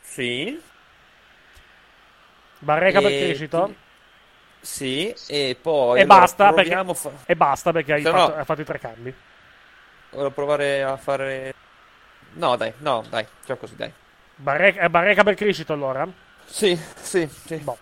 Sì. 0.00 0.58
Barreca 2.60 3.02
per 3.02 3.10
E- 3.12 3.18
Criscito. 3.26 3.74
Sì, 4.62 5.14
e 5.28 5.58
poi 5.60 5.98
E 5.98 6.02
allora, 6.04 6.20
basta, 6.20 6.52
perché, 6.54 6.94
fa- 6.94 7.10
e 7.26 7.36
basta 7.36 7.70
perché 7.72 7.92
hai 7.92 8.02
fatto, 8.02 8.16
no- 8.32 8.34
hai 8.38 8.44
fatto 8.46 8.60
i 8.62 8.64
tre 8.64 8.78
cambi. 8.78 9.14
Voglio 10.16 10.30
provare 10.30 10.82
a 10.82 10.96
fare. 10.96 11.54
No, 12.32 12.56
dai, 12.56 12.72
no, 12.78 13.04
dai, 13.10 13.26
facciamo 13.40 13.58
così, 13.58 13.76
dai. 13.76 13.92
Barreca, 14.36 14.80
eh, 14.80 14.88
Barreca 14.88 15.22
per 15.22 15.34
Criscito 15.34 15.74
allora? 15.74 16.08
Sì, 16.46 16.78
sì, 16.94 17.28
sì. 17.28 17.56
Boh. 17.56 17.76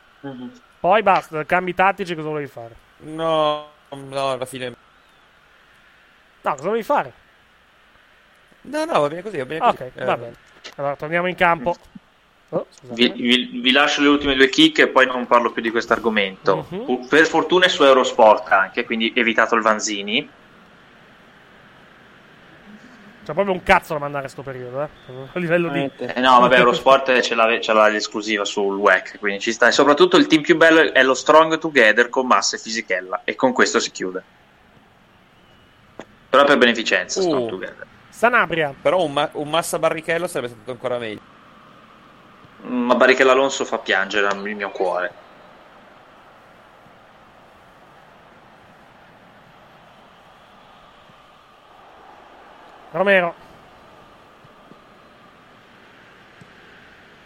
Poi 0.80 1.02
basta, 1.02 1.44
cambi 1.44 1.74
tattici, 1.74 2.14
cosa 2.16 2.28
volevi 2.28 2.48
fare? 2.48 2.74
No, 2.98 3.68
no, 3.90 4.30
alla 4.32 4.44
fine. 4.46 4.74
No, 6.40 6.50
cosa 6.50 6.64
volevi 6.64 6.82
fare? 6.82 7.12
No, 8.62 8.84
no, 8.84 9.00
va 9.00 9.08
bene 9.08 9.22
così, 9.22 9.38
va 9.38 9.44
bene 9.46 9.64
Ok, 9.66 9.76
così. 9.76 9.90
Eh, 9.94 10.04
va 10.04 10.16
bene. 10.16 10.34
Allora, 10.74 10.96
torniamo 10.96 11.28
in 11.28 11.36
campo. 11.36 11.76
Oh. 12.48 12.66
Vi, 12.82 13.10
vi- 13.10 13.60
vi 13.60 13.70
lascio 13.70 14.00
le 14.02 14.08
ultime 14.08 14.34
due 14.34 14.48
chicche 14.48 14.82
e 14.82 14.88
poi 14.88 15.06
non 15.06 15.26
parlo 15.28 15.52
più 15.52 15.62
di 15.62 15.70
questo 15.70 15.92
argomento. 15.92 16.66
Mhm. 16.68 17.06
Per 17.06 17.26
fortuna 17.26 17.66
è 17.66 17.68
su 17.68 17.84
Eurosport 17.84 18.50
anche, 18.50 18.84
quindi 18.84 19.12
evitato 19.14 19.54
il 19.54 19.62
Vanzini. 19.62 20.28
C'è 23.24 23.32
proprio 23.32 23.54
un 23.54 23.62
cazzo 23.62 23.94
da 23.94 23.98
mandare 23.98 24.26
a 24.26 24.28
sto 24.28 24.42
periodo, 24.42 24.82
eh. 24.82 24.88
A 25.32 25.38
livello 25.38 25.70
di... 25.70 25.90
Eh 25.96 26.20
no, 26.20 26.40
vabbè, 26.40 26.58
Eurosport 26.60 27.20
ce 27.20 27.34
l'ha, 27.34 27.58
ce 27.58 27.72
l'ha 27.72 27.88
l'esclusiva 27.88 28.44
sul 28.44 28.76
WEC, 28.76 29.18
quindi 29.18 29.40
ci 29.40 29.50
sta. 29.50 29.68
E 29.68 29.72
soprattutto 29.72 30.18
il 30.18 30.26
team 30.26 30.42
più 30.42 30.56
bello 30.56 30.92
è 30.92 31.02
lo 31.02 31.14
Strong 31.14 31.58
Together 31.58 32.10
con 32.10 32.26
Massa 32.26 32.56
e 32.56 32.58
Fisichella, 32.58 33.22
e 33.24 33.34
con 33.34 33.52
questo 33.52 33.80
si 33.80 33.90
chiude. 33.90 34.22
Però 36.28 36.44
per 36.44 36.58
beneficenza, 36.58 37.22
Strong 37.22 37.44
Uh. 37.44 37.48
Together. 37.48 37.86
Sanabria. 38.10 38.74
Però 38.80 39.02
un, 39.02 39.12
ma- 39.12 39.30
un 39.32 39.48
Massa 39.48 39.78
Barrichello 39.78 40.26
sarebbe 40.26 40.52
stato 40.52 40.70
ancora 40.70 40.98
meglio. 40.98 41.20
Ma 42.66 42.94
Barrichello 42.94 43.30
Alonso 43.30 43.64
fa 43.64 43.78
piangere 43.78 44.28
il 44.34 44.56
mio 44.56 44.70
cuore. 44.70 45.22
Romero. 52.98 53.34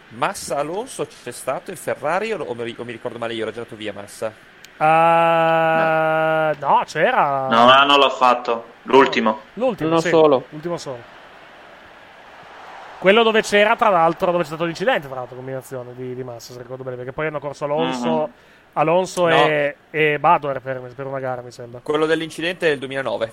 Massa 0.09 0.57
Alonso 0.57 1.05
c'è 1.05 1.31
stato 1.31 1.69
in 1.69 1.77
Ferrari 1.77 2.33
o, 2.33 2.43
o 2.43 2.55
mi, 2.55 2.75
o 2.75 2.83
mi 2.83 2.91
ricordo 2.91 3.19
male 3.19 3.35
io, 3.35 3.43
ero 3.43 3.51
girato 3.51 3.75
via 3.75 3.93
Massa. 3.93 4.33
Ah, 4.77 6.55
no, 6.59 6.81
c'era. 6.85 7.47
No, 7.49 7.65
no, 7.65 7.83
non 7.85 7.99
l'ho 7.99 8.09
fatto. 8.09 8.65
L'ultimo. 8.83 9.41
L'ultimo, 9.53 9.99
sì. 9.99 10.09
solo. 10.09 10.45
L'ultimo 10.49 10.77
solo. 10.77 11.17
Quello 12.97 13.21
dove 13.23 13.43
c'era, 13.43 13.75
tra 13.75 13.89
l'altro, 13.89 14.31
dove 14.31 14.41
c'è 14.43 14.49
stato 14.49 14.65
l'incidente, 14.65 15.07
tra 15.07 15.17
l'altro, 15.17 15.35
combinazione 15.35 15.93
di, 15.93 16.15
di 16.15 16.23
Massa, 16.23 16.53
se 16.53 16.61
ricordo 16.61 16.83
bene, 16.83 16.95
perché 16.95 17.13
poi 17.13 17.27
hanno 17.27 17.39
corso 17.39 17.65
Alonso, 17.65 18.09
Mhm. 18.09 18.31
Alonso 18.73 19.27
No. 19.27 19.35
e, 19.35 19.75
e 19.91 20.17
Badoer 20.19 20.59
per, 20.61 20.79
per 20.95 21.05
una 21.05 21.19
gara, 21.19 21.41
mi 21.41 21.51
sembra. 21.51 21.81
Quello 21.83 22.05
dell'incidente 22.07 22.65
è 22.65 22.69
del 22.69 22.79
2009. 22.79 23.31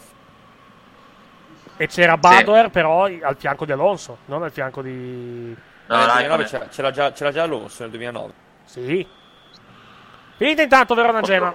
E 1.78 1.86
c'era 1.89 2.16
Badoer, 2.16 2.70
però, 2.70 3.07
i- 3.09 3.20
al 3.23 3.36
fianco 3.36 3.65
di 3.66 3.73
Alonso, 3.73 4.19
non 4.27 4.43
al 4.43 4.51
fianco 4.51 4.81
di... 4.82 5.55
No, 5.89 5.97
nel 5.97 6.07
dai, 6.07 6.24
2009 6.27 6.27
come- 6.28 6.44
c'era, 6.48 6.66
c'era 6.69 6.90
già, 6.90 7.12
c'era 7.12 7.32
già 7.32 7.43
Alonso 7.43 7.82
nel 7.82 7.90
2009. 7.90 8.32
Sì. 8.65 9.07
Finita 10.36 10.62
intanto 10.62 10.94
Verona 10.94 11.20
Genoa. 11.20 11.55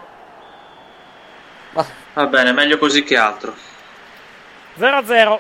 Va 2.14 2.28
bene, 2.28 2.52
meglio 2.52 2.78
così 2.78 3.04
che 3.04 3.18
altro. 3.18 3.54
0-0. 4.78 5.40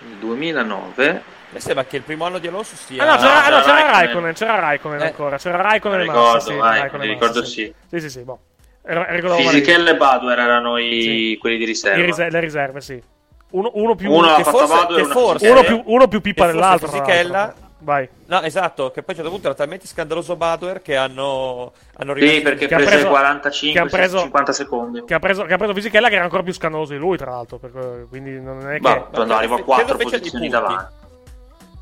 Il 0.00 0.14
2009. 0.16 1.22
Mi 1.50 1.60
sembra 1.60 1.84
che 1.84 1.96
il 1.96 2.02
primo 2.02 2.24
anno 2.24 2.38
di 2.38 2.46
Alonso 2.46 2.76
sia. 2.76 3.02
Ah 3.02 3.14
no, 3.14 3.16
c'era, 3.16 3.44
ah, 3.44 3.48
no, 3.50 3.60
c'era 3.60 3.72
Raikkonen. 3.74 3.92
Raikkonen, 3.92 4.32
c'era 4.34 4.54
Raikkonen 4.58 5.00
Eh. 5.00 5.04
ancora, 5.06 5.36
c'era 5.38 5.60
Raikkonen 5.60 6.00
e 6.00 6.04
Massa, 6.04 6.40
sì, 6.40 6.58
Raikkonen 6.58 7.06
mi 7.06 7.12
e 7.12 7.16
Massa, 7.16 7.26
ricordo 7.26 7.44
sì. 7.44 7.50
sì. 7.52 7.74
Sì, 7.88 8.00
sì, 8.00 8.10
sì, 8.10 8.20
boh. 8.22 8.40
Male 8.84 9.36
Fisichella 9.42 9.90
e 9.90 9.96
Baduer 9.96 10.38
erano 10.38 10.76
i, 10.78 11.02
Sì. 11.02 11.38
quelli 11.40 11.56
di 11.56 11.64
riserva. 11.64 11.98
I 12.02 12.04
rise- 12.06 12.30
le 12.30 12.40
riserve, 12.40 12.80
sì. 12.80 13.02
Uno, 13.50 13.70
uno 13.74 13.94
più 13.94 14.10
Uno 14.10 14.34
Che 14.34 14.44
forse, 14.44 14.86
che 14.94 15.04
forse, 15.04 15.48
uno 15.50 15.62
più, 15.62 15.82
uno 15.86 16.08
più 16.08 16.20
pippa 16.20 16.46
dell'altro. 16.46 16.88
Fisichella. 16.88 17.54
Vai. 17.84 18.08
No, 18.26 18.40
esatto, 18.42 18.92
che 18.92 19.02
poi 19.02 19.06
a 19.08 19.10
un 19.10 19.14
certo 19.16 19.30
punto 19.30 19.46
era 19.48 19.56
talmente 19.56 19.86
scandaloso 19.88 20.36
Badoer 20.36 20.82
che 20.82 20.94
hanno, 20.96 21.72
hanno 21.96 22.14
Sì, 22.16 22.40
perché 22.40 22.72
ha 22.72 22.78
preso- 22.78 23.08
45, 23.08 23.80
che 23.80 23.86
ha 23.86 23.90
preso- 23.90 24.18
50 24.20 24.52
secondi. 24.52 25.04
Che 25.04 25.14
ha 25.14 25.18
preso, 25.18 25.42
che 25.44 25.52
ha 25.52 25.56
preso 25.58 25.74
Fisichella 25.74 26.08
che 26.08 26.14
era 26.14 26.22
ancora 26.24 26.44
più 26.44 26.52
scandaloso 26.52 26.92
di 26.92 26.98
lui, 26.98 27.16
tra 27.16 27.30
l'altro. 27.32 27.58
per- 27.58 28.06
quindi 28.08 28.40
non 28.40 28.68
è 28.70 28.74
che. 28.74 28.80
Ma 28.80 29.00
quando 29.02 29.34
arriva 29.34 29.54
a 29.54 29.56
Credo 29.56 29.72
4 29.72 29.96
fece 29.98 30.10
dei 30.10 30.18
posizioni 30.30 30.48
punti. 30.48 30.64
davanti. 30.64 30.92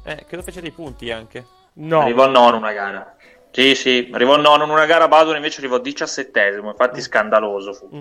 Eh, 0.05 0.25
credo 0.27 0.43
fece 0.43 0.61
dei 0.63 0.71
punti 0.71 1.11
anche. 1.11 1.45
No. 1.75 2.01
Arrivò 2.01 2.27
nono 2.27 2.57
una 2.57 2.73
gara. 2.73 3.15
Sì, 3.53 3.75
sì, 3.75 4.11
arrivò 4.13 4.37
nono 4.37 4.65
in 4.65 4.71
una 4.71 4.87
gara, 4.87 5.09
Badoer 5.09 5.37
invece 5.37 5.61
arrivò 5.61 5.79
diciassettesimo, 5.79 6.71
infatti 6.71 7.01
scandaloso 7.01 7.73
fu. 7.73 7.89
Mm. 7.95 8.01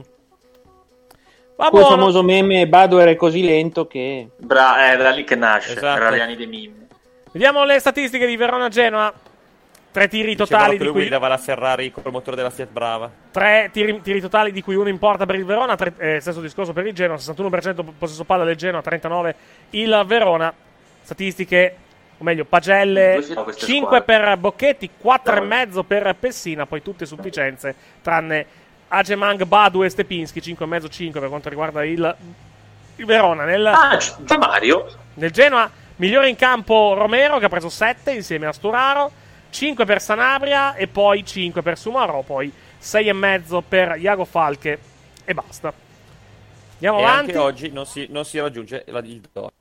Va 1.55 1.69
Quel 1.69 1.85
famoso 1.85 2.23
meme 2.23 2.67
Badoer 2.67 3.09
è 3.09 3.15
così 3.15 3.43
lento 3.43 3.85
che... 3.85 4.30
Bra- 4.38 4.91
è 4.91 4.95
da 4.95 5.09
lì 5.09 5.26
che 5.26 5.35
nasce, 5.35 5.73
Esatto. 5.73 6.01
era 6.01 6.15
gli 6.15 6.19
anni 6.19 6.35
dei 6.38 6.47
meme. 6.47 6.88
Vediamo 7.31 7.65
le 7.65 7.80
statistiche 7.80 8.26
di 8.26 8.38
Verona-Genoa. 8.38 9.13
Tre 9.91 10.07
tiri 10.07 10.35
Dicevano 10.35 10.45
totali 10.45 10.71
che 10.71 10.77
di 10.77 10.84
lui 10.84 10.93
cui 10.93 11.01
guidava 11.01 11.27
la 11.27 11.38
Ferrari 11.38 11.91
col 11.91 12.11
motore 12.11 12.35
della 12.35 12.51
Fiat 12.51 12.69
Brava. 12.69 13.11
Tre 13.31 13.69
tiri, 13.73 14.01
tiri 14.01 14.21
totali 14.21 14.51
di 14.51 14.61
cui 14.61 14.76
uno 14.76 14.88
importa 14.88 15.26
per 15.26 15.35
il 15.35 15.45
Verona, 15.45 15.76
tre- 15.76 15.93
eh, 15.97 16.19
stesso 16.19 16.41
discorso 16.41 16.73
per 16.73 16.85
il 16.85 16.93
Genoa, 16.93 17.17
61% 17.17 17.84
possesso 17.97 18.23
palla 18.23 18.43
del 18.43 18.55
Genoa, 18.55 18.81
39% 18.85 19.34
il 19.71 20.03
Verona. 20.05 20.53
Statistiche, 21.01 21.76
o 22.19 22.23
meglio, 22.23 22.45
pagelle, 22.45 23.13
Dove 23.15 23.25
sono 23.25 23.43
queste 23.43 23.65
5 23.65 23.97
squadre? 24.01 24.05
per 24.25 24.37
Bocchetti, 24.37 24.89
4,5 25.01 25.83
per 25.85 26.15
Pessina, 26.19 26.65
poi 26.65 26.81
tutte 26.81 27.05
sufficienze, 27.05 27.73
tranne 28.01 28.45
Agemang, 28.89 29.43
Badu 29.45 29.83
e 29.83 29.89
Stepinski, 29.89 30.39
5,5-5 30.39 31.11
per 31.13 31.29
quanto 31.29 31.49
riguarda 31.49 31.83
il, 31.85 32.15
il 32.97 33.05
Verona. 33.05 33.45
Nel, 33.45 33.65
Ah, 33.65 33.97
già 33.97 34.37
Mario. 34.37 34.87
nel 35.15 35.31
Genoa, 35.31 35.69
migliore 35.97 36.27
in 36.29 36.35
campo 36.35 36.93
Romero 36.93 37.37
che 37.39 37.45
ha 37.45 37.49
preso 37.49 37.69
7 37.69 38.11
insieme 38.11 38.47
a 38.47 38.51
Sturaro, 38.53 39.11
5 39.51 39.85
per 39.85 40.01
Sanabria 40.01 40.75
e 40.75 40.87
poi 40.87 41.25
5 41.25 41.61
per 41.61 41.77
Sumaro, 41.77 42.21
poi 42.23 42.51
6,5 42.81 43.63
per 43.67 43.95
Iago 43.97 44.25
Falche 44.25 44.79
e 45.23 45.33
basta. 45.33 45.71
Andiamo 46.73 46.99
e 46.99 47.03
avanti. 47.03 47.31
anche 47.31 47.37
oggi 47.37 47.71
non 47.71 47.85
si, 47.85 48.07
non 48.09 48.25
si 48.25 48.39
raggiunge 48.39 48.83
la, 48.87 48.99
il 48.99 49.21
do. 49.31 49.51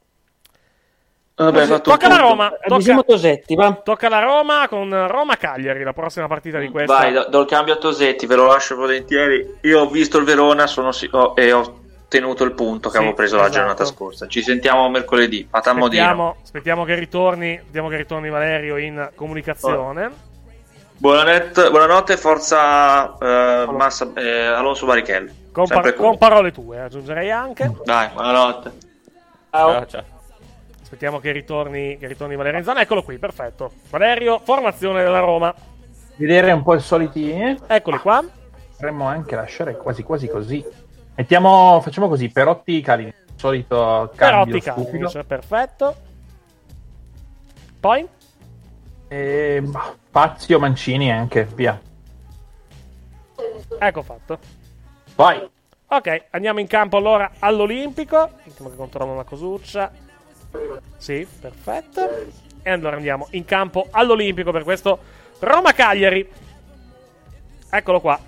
Vabbè, 1.39 1.81
Tocca 1.81 2.09
la. 2.09 2.17
Roma. 2.17 2.53
Avvisiamo 2.69 3.03
Tocca, 3.03 3.13
Tosetti, 3.13 3.55
va. 3.55 3.73
tocca 3.73 4.09
la 4.09 4.19
Roma 4.19 4.67
con 4.69 5.07
Roma-Cagliari, 5.07 5.85
la 5.85 5.93
prossima 5.93 6.27
partita 6.27 6.59
di 6.59 6.69
questa. 6.69 6.93
Vai, 6.93 7.13
do, 7.13 7.27
do 7.31 7.41
il 7.43 7.47
cambio 7.47 7.75
a 7.75 7.77
Tosetti, 7.77 8.27
ve 8.27 8.35
lo 8.35 8.47
lascio 8.47 8.75
volentieri. 8.75 9.59
Io 9.63 9.81
ho 9.83 9.87
visto 9.89 10.19
il 10.19 10.25
Verona 10.25 10.67
sono 10.67 10.91
ho- 11.13 11.33
e 11.37 11.53
ho 11.53 11.79
tenuto 12.09 12.43
il 12.43 12.53
punto 12.55 12.89
che 12.89 12.95
Sì, 12.97 13.01
avevo 13.03 13.15
preso 13.15 13.37
la 13.37 13.43
esatto. 13.43 13.57
giornata 13.57 13.85
scorsa. 13.85 14.27
Ci 14.27 14.43
sentiamo 14.43 14.89
mercoledì. 14.89 15.47
Aspettiamo, 15.49 16.37
aspettiamo 16.43 16.85
che 16.85 16.95
ritorni, 16.97 17.55
aspettiamo 17.57 17.89
che 17.89 17.97
ritorni 17.99 18.31
Valerio 18.31 18.77
in 18.77 19.11
comunicazione. 19.15 20.11
Buonanotte, 20.97 21.71
buonanotte 21.71 22.17
forza 22.17 23.17
eh, 23.17 23.67
Massa, 23.71 24.11
eh, 24.17 24.47
Alonso 24.47 24.87
Barrichello. 24.87 25.31
Con, 25.53 25.67
par- 25.69 25.95
con 25.95 26.19
parole 26.19 26.51
tue, 26.51 26.81
aggiungerei 26.81 27.31
anche. 27.31 27.71
Dai, 27.85 28.09
buonanotte. 28.13 28.73
Ciao, 29.53 29.87
ciao. 29.87 30.05
Aspettiamo 30.89 31.19
che 31.19 31.33
ritorni, 31.33 31.99
che 31.99 32.07
ritorni 32.07 32.35
Valerio 32.35 32.61
in 32.61 32.65
zona. 32.65 32.81
Eccolo 32.81 33.03
qui, 33.03 33.19
perfetto. 33.19 33.73
Valerio, 33.91 34.39
formazione 34.39 35.03
della 35.03 35.19
Roma. 35.19 35.55
Vedere 36.17 36.51
un 36.53 36.63
po' 36.63 36.77
i 36.77 36.81
soliti. 36.81 37.31
eh? 37.31 37.59
Eccoli 37.67 37.99
qua. 37.99 38.25
Potremmo 38.71 39.05
anche 39.05 39.37
lasciare 39.37 39.77
quasi 39.77 40.03
quasi 40.03 40.29
così. 40.29 40.65
Mettiamo, 41.15 41.79
facciamo 41.83 42.09
così, 42.09 42.31
Perotti 42.31 42.81
Calini. 42.81 43.13
Solito 43.35 44.11
cambio 44.17 44.59
Perotti. 44.59 44.87
Kalinic, 44.87 45.25
perfetto. 45.25 45.97
Poi? 47.81 48.09
E, 49.09 49.61
bah, 49.63 49.95
Fazio, 50.11 50.59
Mancini 50.59 51.13
anche, 51.13 51.47
via. 51.55 51.79
Ecco 53.79 54.03
fatto. 54.03 54.39
Vai. 55.15 55.47
Ok, 55.89 56.29
andiamo 56.31 56.61
in 56.61 56.67
campo 56.67 56.97
allora 56.97 57.33
all'Olimpico. 57.41 58.31
Mettiamo 58.47 58.71
che 58.71 58.77
controllo 58.77 59.13
una 59.13 59.25
cosuccia. 59.25 60.07
Sì, 60.97 61.27
perfetto. 61.41 62.27
E 62.63 62.71
allora 62.71 62.97
andiamo 62.97 63.29
in 63.31 63.45
campo 63.45 63.89
all'Olimpico 63.91 64.51
per 64.51 64.63
questo 64.65 64.99
Roma-Cagliari. 65.39 66.29
Eccolo 67.71 68.01
qua. 68.01 68.19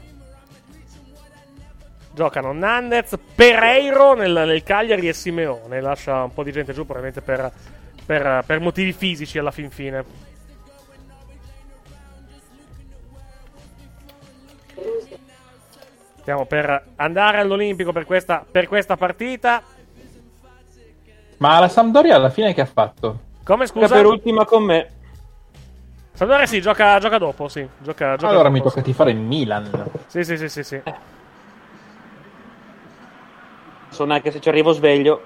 Giocano 2.12 2.52
Nandez, 2.52 3.18
Pereiro 3.34 4.14
nel, 4.14 4.32
nel 4.32 4.62
Cagliari 4.62 5.08
e 5.08 5.12
Simeone. 5.12 5.80
Lascia 5.80 6.24
un 6.24 6.34
po' 6.34 6.42
di 6.42 6.52
gente 6.52 6.72
giù, 6.72 6.84
probabilmente 6.84 7.22
per, 7.22 7.50
per- 8.04 8.42
per 8.44 8.60
motivi 8.60 8.92
fisici 8.92 9.38
alla 9.38 9.50
fin 9.50 9.70
fine. 9.70 10.04
Stiamo 16.20 16.44
per 16.44 16.84
andare 16.96 17.38
all'Olimpico 17.38 17.92
per 17.92 18.04
questa, 18.04 18.44
per 18.48 18.68
questa 18.68 18.96
partita. 18.96 19.62
Ma 21.40 21.58
la 21.58 21.68
Sampdoria 21.68 22.16
alla 22.16 22.28
fine 22.28 22.52
che 22.52 22.60
ha 22.60 22.66
fatto? 22.66 23.18
Come 23.44 23.66
scusa? 23.66 23.94
Per 23.94 24.04
ultima 24.04 24.44
con 24.44 24.62
me. 24.62 24.90
Sampdoria 26.12 26.44
sì, 26.44 26.60
gioca, 26.60 26.98
gioca 26.98 27.16
dopo, 27.16 27.48
sì. 27.48 27.66
Gioca, 27.78 28.16
gioca 28.16 28.28
allora 28.28 28.48
dopo, 28.48 28.54
mi 28.56 28.62
tocca 28.62 28.80
sì. 28.80 28.82
tifare 28.82 29.12
il 29.12 29.16
Milan. 29.16 29.90
Sì, 30.06 30.22
sì, 30.22 30.36
sì, 30.36 30.50
sì, 30.50 30.62
sì. 30.62 30.82
Sono 33.88 34.12
anche 34.12 34.30
se 34.30 34.38
ci 34.38 34.50
arrivo 34.50 34.72
sveglio. 34.72 35.24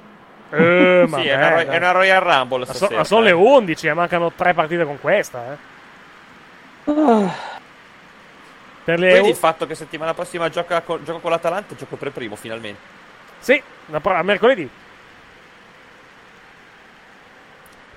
Eh, 0.50 1.04
Sì, 1.10 1.26
è 1.26 1.34
una, 1.34 1.64
è 1.64 1.76
una 1.76 1.90
Royal 1.90 2.20
Rumble 2.20 2.64
Ma, 2.64 2.72
so- 2.72 2.88
ma 2.92 3.02
sono 3.02 3.22
le 3.22 3.32
11, 3.32 3.88
eh, 3.88 3.94
mancano 3.94 4.30
tre 4.30 4.54
partite 4.54 4.84
con 4.84 5.00
questa, 5.00 5.52
eh. 5.52 5.72
Per 8.84 8.98
le 9.00 9.08
Quindi 9.10 9.28
U- 9.28 9.30
il 9.32 9.36
fatto 9.36 9.66
che 9.66 9.74
settimana 9.74 10.14
prossima 10.14 10.48
gioca 10.48 10.80
con, 10.82 11.02
gioco 11.02 11.18
con 11.18 11.32
l'Atalanta, 11.32 11.74
gioco 11.74 11.96
per 11.96 12.12
primo 12.12 12.36
finalmente. 12.36 12.78
Sì, 13.40 13.60
a 13.90 14.22
mercoledì. 14.22 14.82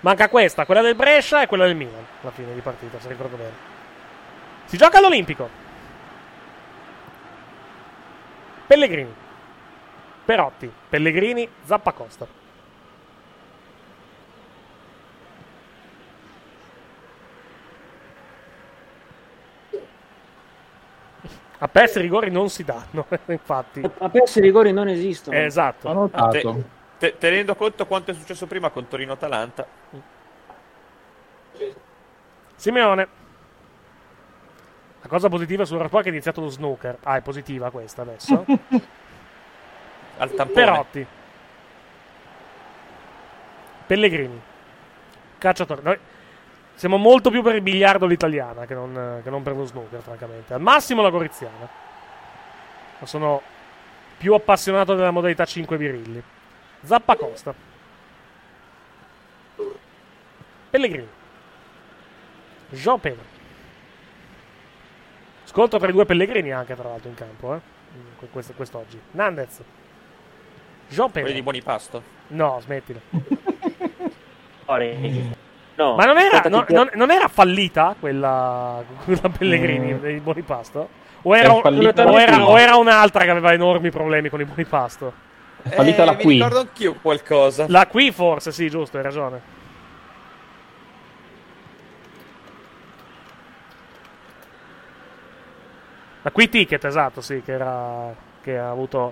Manca 0.02 0.30
questa, 0.30 0.66
quella 0.66 0.82
del 0.82 0.96
Brescia 0.96 1.42
e 1.42 1.48
quella 1.48 1.66
del 1.66 1.76
Milan, 1.76 2.06
alla 2.22 2.32
fine 2.32 2.54
di 2.54 2.62
partita, 2.62 3.00
se 3.00 3.08
ricordo 3.10 3.36
bene. 3.36 3.76
Si 4.66 4.78
gioca 4.78 4.98
all'Olimpico. 5.00 5.50
Pellegrini. 8.68 9.14
Perotti, 10.26 10.72
Pellegrini, 10.90 11.50
Zappacosta. 11.64 12.28
A 21.60 21.68
PES 21.68 21.96
i 21.96 22.02
rigori 22.02 22.30
non 22.30 22.50
si 22.50 22.64
danno, 22.64 23.08
infatti. 23.28 23.82
A 23.98 24.10
persi 24.10 24.38
i 24.38 24.42
rigori 24.42 24.72
non 24.72 24.88
esistono. 24.90 25.36
Esatto. 25.38 26.10
Te- 26.30 26.64
te- 26.98 27.18
tenendo 27.18 27.56
conto 27.56 27.86
quanto 27.86 28.12
è 28.12 28.14
successo 28.14 28.48
prima 28.48 28.70
con 28.70 28.88
Torino-Atalanta. 28.88 29.68
Simeone. 32.56 33.08
La 35.02 35.08
cosa 35.08 35.30
positiva 35.30 35.64
sul 35.64 35.78
rapporto 35.78 36.00
è 36.00 36.04
che 36.04 36.10
è 36.10 36.14
iniziato 36.14 36.42
lo 36.42 36.50
snooker. 36.50 36.98
Ah, 37.04 37.18
è 37.18 37.22
positiva 37.22 37.70
questa 37.70 38.02
adesso. 38.02 38.46
Al 40.18 40.34
tampone. 40.34 40.66
Perotti. 40.66 41.08
Pellegrini. 43.86 44.42
Cacciatore. 45.38 45.82
Noi 45.84 46.00
siamo 46.74 46.98
molto 46.98 47.30
più 47.30 47.42
per 47.42 47.56
il 47.56 47.62
biliardo 47.62 48.06
all'italiana 48.06 48.66
che 48.66 48.74
non, 48.74 49.22
che 49.24 49.30
non 49.30 49.44
per 49.44 49.56
lo 49.56 49.66
snooker, 49.66 50.02
francamente. 50.02 50.54
Al 50.54 50.62
massimo 50.62 51.02
la 51.02 51.10
goriziana. 51.10 51.70
Ma 53.00 53.06
sono 53.06 53.42
più 54.18 54.34
appassionato 54.34 54.96
della 54.96 55.12
modalità 55.12 55.46
5 55.46 55.78
Zappacosta. 56.84 57.54
Pellegrini. 60.70 61.08
Jean 62.70 63.00
Pedro. 63.00 63.24
Scontro 65.46 65.80
tra 65.80 65.88
i 65.88 65.92
due 65.92 66.06
Pellegrini 66.06 66.52
anche, 66.52 66.76
tra 66.76 66.90
l'altro, 66.90 67.10
in 67.10 67.16
campo, 67.16 67.56
eh. 67.56 67.60
Que- 68.18 68.28
questo- 68.30 68.54
Quest'oggi. 68.54 69.00
Nandez. 69.12 69.62
Jean 70.90 71.08
Pedro. 71.08 71.22
Quelli 71.22 71.34
di 71.36 71.42
Buonipasto. 71.42 72.04
No, 72.28 72.60
smettila. 72.62 73.00
No, 75.76 75.96
Ma 75.96 76.06
non 76.06 76.18
era, 76.18 76.42
non, 76.50 76.66
non- 76.70 76.90
non 76.96 77.12
era 77.12 77.28
fallita 77.28 77.96
quella, 78.00 78.84
quella 79.06 79.30
Pellegrini 79.30 79.94
Mm. 79.94 80.00
dei 80.00 80.20
buoni 80.20 80.42
pasto? 80.42 80.90
O 81.22 81.36
era, 81.36 81.52
un- 81.54 81.62
o 81.64 82.20
era- 82.20 82.46
o 82.48 82.60
era 82.60 82.76
un'altra 82.78 83.24
che 83.24 83.30
aveva 83.30 83.54
enormi 83.54 83.90
problemi 83.92 84.30
con 84.30 84.42
i 84.42 84.46
buoni 84.46 84.64
Fallita 85.70 86.06
la 86.06 86.14
mi 86.14 86.24
qui. 86.24 86.34
ricordo 86.36 86.60
anch'io 86.60 86.94
qualcosa. 87.02 87.66
La 87.70 87.88
qui 87.88 88.12
forse, 88.12 88.52
sì, 88.52 88.70
giusto, 88.70 88.98
hai 88.98 89.04
ragione. 89.04 89.56
La 96.22 96.32
qui 96.32 96.50
ticket, 96.50 96.84
esatto, 96.84 97.22
sì, 97.22 97.42
che 97.42 97.52
era 97.54 98.14
che 98.48 98.58
ha 98.58 98.70
avuto 98.70 99.12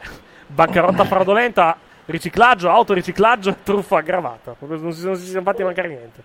bancarotta 0.46 1.04
fraudolenta, 1.06 1.76
riciclaggio, 2.06 2.68
autoriciclaggio 2.68 3.50
e 3.50 3.62
truffa 3.62 3.98
aggravata. 3.98 4.54
Non 4.58 4.92
si, 4.92 5.04
non 5.04 5.16
si 5.16 5.26
sono 5.26 5.42
fatti 5.42 5.62
mancare 5.62 5.88
niente. 5.88 6.22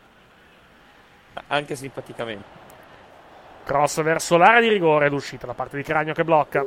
anche 1.47 1.75
simpaticamente. 1.75 2.63
Cross 3.63 4.03
verso 4.03 4.37
l'area 4.37 4.61
di 4.61 4.67
rigore, 4.67 5.09
l'uscita 5.09 5.47
da 5.47 5.53
parte 5.53 5.77
di 5.77 5.83
Cragno 5.83 6.13
che 6.13 6.23
blocca. 6.23 6.65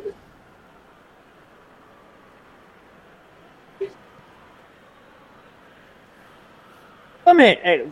Come 7.29 7.61
eh, 7.61 7.87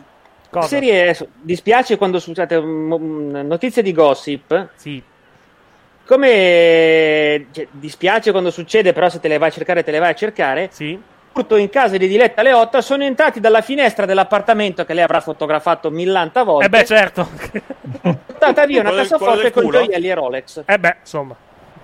Cosa? 0.49 0.67
serie 0.67 1.15
dispiace 1.41 1.95
quando 1.95 2.17
succede 2.19 2.59
notizie 2.59 3.83
di 3.83 3.93
gossip. 3.93 4.69
Sì. 4.75 5.01
Come 6.05 7.47
cioè, 7.51 7.67
dispiace 7.69 8.31
quando 8.31 8.49
succede, 8.49 8.93
però 8.93 9.09
se 9.09 9.19
te 9.19 9.27
le 9.27 9.37
vai 9.37 9.49
a 9.49 9.51
cercare, 9.51 9.83
te 9.83 9.91
le 9.91 9.99
vai 9.99 10.09
a 10.09 10.15
cercare. 10.15 10.69
Sì. 10.71 10.99
Furto 11.31 11.55
in 11.55 11.69
casa 11.69 11.97
di 11.97 12.07
Diletta 12.07 12.41
Leotta 12.41 12.81
sono 12.81 13.03
entrati 13.03 13.39
dalla 13.39 13.61
finestra 13.61 14.07
dell'appartamento 14.07 14.85
che 14.85 14.95
lei 14.95 15.03
avrà 15.03 15.21
fotografato 15.21 15.91
millanta 15.91 16.41
volte. 16.41 16.65
Eh 16.65 16.69
beh, 16.69 16.85
certo. 16.85 17.29
Portata 18.01 18.65
via 18.65 18.81
una 18.81 18.91
cassaforte 18.91 19.51
con 19.51 19.69
gioielli 19.69 20.09
e 20.09 20.13
Rolex. 20.15 20.63
Eh 20.65 20.79
beh, 20.79 20.95
insomma. 21.01 21.35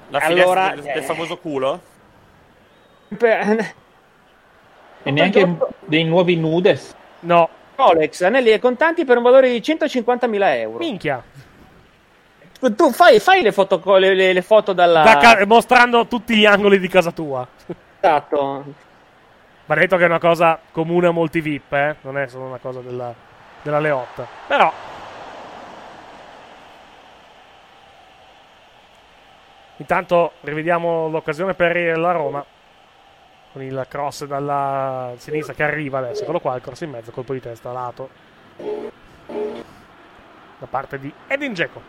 La 0.10 0.18
Allora, 0.20 0.72
finestra 0.72 0.76
del, 0.76 0.84
del 0.94 1.04
eh. 1.04 1.06
famoso 1.06 1.38
culo? 1.38 1.82
Per- 3.16 3.74
E 5.04 5.12
neanche 5.12 5.58
dei 5.86 6.04
nuovi 6.04 6.36
nudes. 6.36 6.96
No. 7.24 7.50
Rolex, 7.76 8.22
anelli 8.22 8.52
e 8.52 8.60
contanti 8.60 9.04
per 9.04 9.18
un 9.18 9.24
valore 9.24 9.50
di 9.50 9.60
150.000 9.60 10.42
euro. 10.58 10.78
Minchia. 10.78 11.24
Tu 12.60 12.92
fai, 12.92 13.20
fai 13.20 13.42
le, 13.42 13.52
foto, 13.52 13.82
le, 13.98 14.14
le- 14.14 14.32
le 14.32 14.42
foto 14.42 14.72
dalla... 14.72 15.02
Da 15.04 15.18
ca- 15.18 15.46
mostrando 15.46 16.06
tutti 16.08 16.36
gli 16.36 16.46
angoli 16.46 16.80
di 16.80 16.88
casa 16.88 17.12
tua. 17.12 17.46
Esatto. 18.00 18.64
Va 19.66 19.76
detto 19.76 19.98
che 19.98 20.04
è 20.04 20.08
una 20.08 20.20
cosa 20.20 20.60
comune 20.72 21.08
a 21.08 21.12
molti 21.12 21.42
VIP, 21.42 21.74
eh? 21.74 21.96
Non 22.02 22.18
è 22.18 22.28
solo 22.28 22.46
una 22.46 22.60
cosa 22.60 22.80
della, 22.80 23.14
della 23.62 23.80
Leotta. 23.80 24.26
Però. 24.48 24.72
Intanto 29.78 30.34
rivediamo 30.42 31.10
l'occasione 31.10 31.54
per 31.56 31.98
la 31.98 32.12
Roma. 32.12 32.46
Con 33.54 33.62
il 33.62 33.86
cross 33.88 34.26
dalla 34.26 35.14
sinistra 35.18 35.54
che 35.54 35.62
arriva 35.62 36.00
adesso. 36.00 36.24
Eccolo 36.24 36.40
qua, 36.40 36.56
il 36.56 36.62
cross 36.62 36.82
in 36.82 36.90
mezzo, 36.90 37.12
colpo 37.12 37.34
di 37.34 37.40
testa 37.40 37.70
a 37.70 37.74
lato. 37.74 38.10
Da 40.58 40.66
parte 40.68 41.00
di 41.00 41.14
Edin 41.28 41.54
Dzeko. 41.54 41.82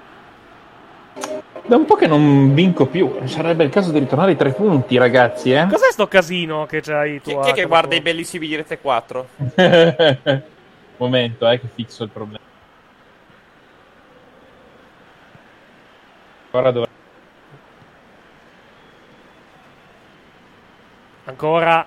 Da 1.67 1.76
un 1.76 1.86
po' 1.86 1.94
che 1.94 2.07
non 2.07 2.52
vinco 2.52 2.84
più. 2.84 3.26
Sarebbe 3.26 3.65
il 3.65 3.70
caso 3.70 3.91
di 3.93 3.99
ritornare 3.99 4.33
ai 4.33 4.36
tre 4.36 4.52
punti, 4.52 4.99
ragazzi, 4.99 5.52
eh? 5.52 5.67
Cos'è 5.67 5.91
sto 5.91 6.07
casino 6.07 6.67
che 6.67 6.83
c'hai 6.83 7.23
tu? 7.23 7.31
Chi, 7.31 7.39
chi 7.41 7.51
è 7.51 7.52
che 7.55 7.65
guarda 7.65 7.94
i 7.94 8.02
bellissimi 8.02 8.47
di 8.47 8.57
Rete 8.57 8.78
4? 8.78 9.28
Momento, 10.99 11.49
eh, 11.49 11.60
che 11.60 11.68
fixo 11.73 12.05
il 12.05 12.10
problema. 12.10 12.44
Ora 16.51 16.70
dovrei... 16.70 16.93
Ancora. 21.24 21.86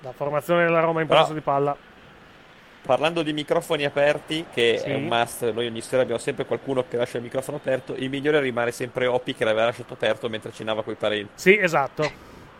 La 0.00 0.12
formazione 0.12 0.64
della 0.64 0.80
Roma 0.80 1.00
in 1.00 1.06
possesso 1.06 1.32
di 1.32 1.40
palla. 1.40 1.76
Parlando 2.82 3.22
di 3.22 3.32
microfoni 3.32 3.84
aperti, 3.84 4.46
che 4.52 4.78
Sì. 4.78 4.88
è 4.88 4.94
un 4.94 5.06
must, 5.06 5.50
noi 5.50 5.66
ogni 5.66 5.80
sera 5.80 6.02
abbiamo 6.02 6.20
sempre 6.20 6.46
qualcuno 6.46 6.84
che 6.88 6.96
lascia 6.96 7.18
il 7.18 7.24
microfono 7.24 7.56
aperto. 7.56 7.94
Il 7.94 8.08
migliore 8.08 8.40
rimane 8.40 8.70
sempre 8.70 9.06
Oppi 9.06 9.34
che 9.34 9.44
l'aveva 9.44 9.66
lasciato 9.66 9.94
aperto 9.94 10.28
mentre 10.28 10.52
cenava 10.52 10.82
coi 10.82 10.94
parenti. 10.94 11.30
Sì, 11.34 11.58
esatto. 11.58 12.10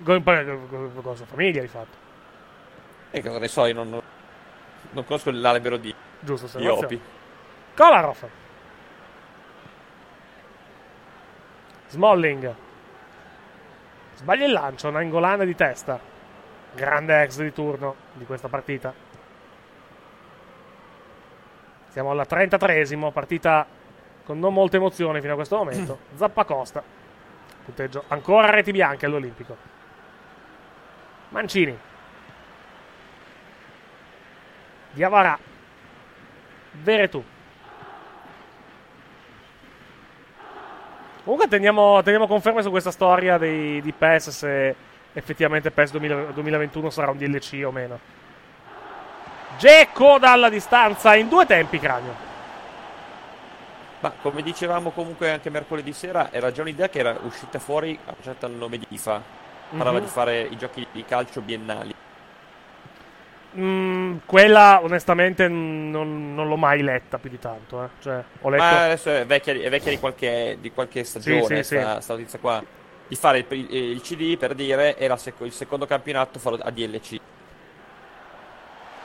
Con, 0.03 0.23
la 0.25 1.15
sua 1.15 1.27
famiglia, 1.27 1.61
di 1.61 1.69
fatto. 1.69 1.97
E 3.11 3.23
cosa 3.23 3.39
ne 3.39 3.49
so, 3.49 3.65
io 3.67 3.75
non, 3.75 4.03
non 4.91 5.05
conosco 5.05 5.31
l'albero 5.31 5.77
di, 5.77 5.95
Giusto, 6.21 6.59
di. 6.59 6.67
Oppi. 6.67 7.01
Kolarov. 7.75 8.29
Smalling. 11.87 12.55
Sbaglia 14.19 14.47
il 14.47 14.53
lancio, 14.53 14.89
una 14.89 15.01
ingolana 15.01 15.45
di 15.45 15.55
testa. 15.55 16.01
Grande 16.75 17.23
ex 17.23 17.41
di 17.41 17.53
turno 17.53 17.95
di 18.15 18.25
questa 18.25 18.49
partita. 18.49 18.93
Siamo 21.87 22.11
alla 22.11 22.27
33esimo, 22.29 23.13
partita 23.13 23.65
con 24.25 24.41
non 24.41 24.53
molte 24.53 24.77
emozioni 24.77 25.21
fino 25.21 25.35
a 25.35 25.37
questo 25.37 25.57
momento. 25.57 26.01
Zappacosta. 26.19 26.83
Punteggio 27.65 28.03
ancora 28.09 28.51
reti 28.51 28.73
bianche 28.73 29.07
all'Olimpico. 29.07 29.57
Mancini. 31.29 31.79
Diavarà. 34.91 35.39
Veretù. 36.73 37.23
Comunque 41.29 41.51
teniamo, 41.51 42.03
teniamo 42.03 42.27
conferme 42.27 42.63
su 42.63 42.71
questa 42.71 42.91
storia 42.91 43.37
dei, 43.37 43.83
di 43.83 43.93
PES 43.93 44.31
se 44.31 44.75
effettivamente 45.13 45.71
PES 45.71 45.91
2000 45.91 46.17
2021 46.33 46.89
sarà 46.89 47.11
un 47.11 47.19
DLC 47.19 47.61
o 47.67 47.71
meno. 47.71 48.01
Gecko 49.59 50.19
dalla 50.19 50.49
distanza 50.49 51.15
in 51.17 51.29
due 51.29 51.45
tempi, 51.45 51.79
cranio. 51.79 52.15
Ma 54.01 54.11
come 54.23 54.41
dicevamo 54.41 54.89
comunque 54.89 55.31
anche 55.31 55.51
mercoledì 55.51 55.93
sera, 55.93 56.33
era 56.33 56.51
già 56.51 56.63
un'idea 56.63 56.89
che 56.89 57.01
era 57.01 57.19
uscita 57.21 57.59
fuori 57.59 57.99
associata 58.07 58.47
al 58.47 58.53
nome 58.53 58.79
di 58.79 58.87
IFA. 58.89 59.21
Parlava 59.77 59.99
Mhm. 59.99 60.05
di 60.05 60.11
fare 60.11 60.41
i 60.41 60.57
giochi 60.57 60.87
di 60.91 61.05
calcio 61.05 61.43
biennali. 61.43 61.95
Mm, 63.59 64.19
quella 64.25 64.81
onestamente 64.83 65.49
non, 65.49 66.35
non 66.35 66.47
l'ho 66.49 66.57
mai 66.57 66.81
letta 66.83 67.19
più 67.19 67.29
di 67.31 67.39
tanto. 67.39 67.83
Eh. 67.83 67.89
Cioè, 68.01 68.25
ho 68.41 68.51
letto... 68.51 68.63
Ma 68.63 68.85
adesso 68.85 69.11
è 69.11 69.27
vecchia, 69.27 69.53
è 69.55 69.69
vecchia 69.69 69.91
di, 69.91 69.99
qualche, 69.99 70.59
di 70.61 70.71
qualche 70.71 71.03
stagione, 71.03 71.63
sì, 71.65 71.77
sta, 71.77 72.01
sta 72.01 72.13
notizia 72.15 72.39
qua. 72.39 72.63
Di 73.07 73.17
fare 73.17 73.45
il, 73.49 73.75
il 73.75 74.01
CD 74.03 74.37
per 74.37 74.55
dire 74.55 74.97
e 74.97 75.09
la 75.09 75.17
seco- 75.17 75.45
il 75.47 75.53
secondo 75.53 75.87
campionato 75.87 76.39
farò 76.39 76.57
a 76.61 76.71
DLC. 76.71 77.19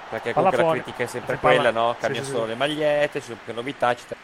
Perché 0.09 0.33
comunque 0.33 0.57
la 0.63 0.69
critica 0.71 1.03
è 1.03 1.07
sempre 1.07 1.35
Sì, 1.35 1.41
palla- 1.41 1.55
quella, 1.55 1.71
no? 1.71 1.93
sì, 1.93 1.99
Cambiano 2.01 2.25
sì, 2.25 2.31
solo 2.31 2.43
sì. 2.43 2.49
le 2.49 2.55
magliette, 2.55 3.19
ci 3.19 3.25
sono 3.25 3.39
più 3.43 3.53
novità, 3.53 3.91
eccetera. 3.91 4.19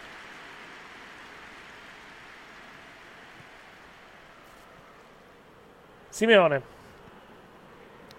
Simeone. 6.09 6.61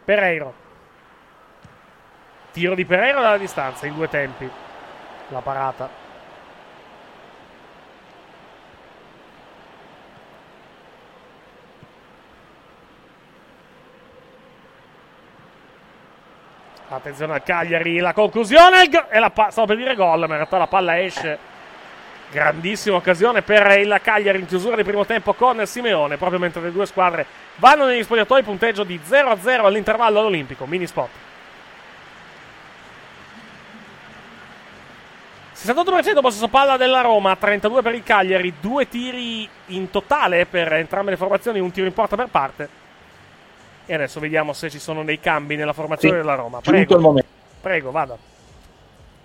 Pereiro. 0.05 0.55
Tiro 2.53 2.75
di 2.75 2.85
Pereiro 2.85 3.21
dalla 3.21 3.39
distanza 3.39 3.87
in 3.87 3.95
due 3.95 4.09
tempi. 4.09 4.49
La 5.29 5.41
parata. 5.41 6.09
Attenzione 16.89 17.35
al 17.35 17.45
Cagliari, 17.45 17.99
la 17.99 18.13
conclusione 18.13 18.89
e 19.11 19.19
la 19.21 19.31
pa- 19.31 19.51
stavo 19.51 19.69
per 19.69 19.77
dire 19.77 19.95
gol, 19.95 20.19
ma 20.19 20.25
in 20.25 20.33
realtà 20.33 20.59
la 20.59 20.67
palla 20.67 21.01
esce. 21.01 21.39
Grandissima 22.33 22.97
occasione 22.97 23.43
per 23.43 23.79
il 23.79 24.01
Cagliari 24.03 24.41
in 24.41 24.47
chiusura 24.47 24.75
di 24.75 24.83
primo 24.83 25.07
tempo 25.07 25.33
con 25.35 25.65
Simeone, 25.67 26.17
proprio 26.17 26.41
mentre 26.41 26.63
le 26.63 26.73
due 26.73 26.87
squadre 26.87 27.27
vanno 27.57 27.87
negli 27.87 28.03
spogliatoi, 28.03 28.43
punteggio 28.43 28.83
di 28.83 29.01
0-0 29.05 29.65
all'intervallo 29.65 30.19
all'Olimpico, 30.19 30.67
mini 30.67 30.87
spot. 30.89 31.30
68% 35.63 36.21
possesso 36.21 36.49
palla 36.49 36.77
della 36.79 37.03
Roma, 37.03 37.37
32 37.37 37.83
per 37.83 37.95
il 37.95 38.03
Cagliari, 38.03 38.55
due 38.61 38.89
tiri 38.89 39.47
in 39.67 39.91
totale 39.91 40.47
per 40.47 40.73
entrambe 40.73 41.11
le 41.11 41.17
formazioni, 41.19 41.61
un 41.61 41.71
tiro 41.71 41.87
in 41.87 41.93
porta 41.93 42.17
per 42.17 42.29
parte. 42.29 42.69
E 43.85 43.95
adesso 43.95 44.21
vediamo 44.21 44.53
se 44.55 44.71
ci 44.71 44.79
sono 44.79 45.05
dei 45.05 45.21
cambi 45.21 45.57
nella 45.57 45.73
formazione 45.75 46.15
Sì, 46.15 46.21
della 46.23 46.35
Roma. 46.35 46.61
giunto 46.63 46.71
Prego, 46.71 46.95
il 46.95 47.01
momento. 47.01 47.29
prego, 47.61 47.91
vada. 47.91 48.17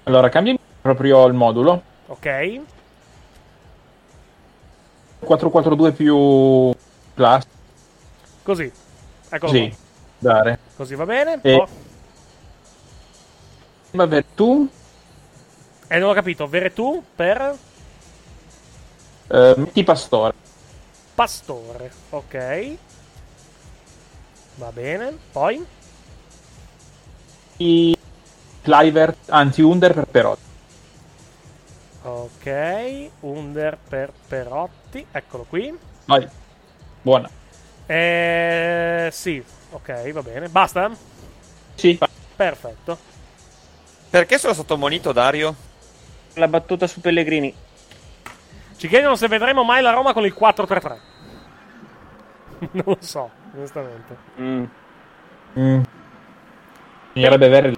Allora, 0.04 0.28
cambia 0.30 0.56
proprio 0.82 1.26
il 1.28 1.34
modulo. 1.34 1.82
Ok. 2.08 2.60
442 5.20 5.92
più 5.94 6.74
plus. 7.14 7.44
Così. 8.44 8.72
Eccolo 9.30 9.52
Sì, 9.52 9.68
qua. 9.70 9.78
dare. 10.34 10.60
Così 10.76 10.96
va 10.96 11.06
bene. 11.06 11.40
E- 11.42 11.56
Oh, 11.56 11.68
Vabbè, 13.92 14.26
tu 14.36 14.68
eh, 15.88 16.00
non 16.00 16.10
ho 16.10 16.14
capito. 16.14 16.48
Veretù 16.48 17.04
per 17.16 17.58
eh, 19.28 19.54
metti 19.58 19.84
Pastore. 19.84 20.34
Pastore. 21.14 21.92
Ok. 22.10 22.78
Va 24.56 24.72
bene. 24.72 25.18
Poi. 25.32 25.66
I 27.58 27.98
Clivert, 28.62 29.30
anzi 29.30 29.62
Under 29.62 29.94
per 29.94 30.06
Perotti. 30.06 30.44
Ok. 32.04 33.10
Under 33.22 33.78
per 33.78 34.12
Perotti. 34.28 35.06
Eccolo 35.12 35.46
qui. 35.48 35.78
Vai. 36.06 36.28
Buona. 37.02 37.30
Eh, 37.86 39.10
sì. 39.12 39.44
Ok, 39.72 40.12
va 40.12 40.22
bene. 40.22 40.50
Basta? 40.50 40.90
Sì. 41.76 42.00
Perfetto. 42.36 42.98
Perché 44.10 44.38
sono 44.38 44.54
stato 44.54 44.76
ammonito, 44.76 45.12
Dario? 45.12 45.74
La 46.36 46.48
battuta 46.48 46.88
su 46.88 47.02
Pellegrini. 47.02 47.54
Ci 48.78 48.88
chiedono 48.88 49.16
se 49.16 49.28
vedremo 49.28 49.64
mai 49.64 49.82
la 49.82 49.92
Roma 49.92 50.14
con 50.14 50.26
il 50.26 50.36
4-3-3. 50.38 50.98
non 52.72 52.84
lo 52.86 52.98
so, 53.00 53.30
onestamente. 53.54 54.18
Mm. 54.40 54.64
Mm. 55.58 55.82
Bisognerebbe 57.14 57.46
avere 57.46 57.74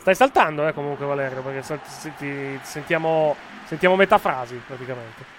Stai 0.00 0.14
saltando, 0.14 0.66
eh, 0.66 0.72
comunque, 0.72 1.04
Valerio, 1.04 1.42
perché 1.42 1.62
sal- 1.62 1.80
ti- 2.16 2.58
sentiamo, 2.62 3.36
sentiamo 3.66 3.96
metà 3.96 4.16
frasi, 4.16 4.54
praticamente. 4.66 5.38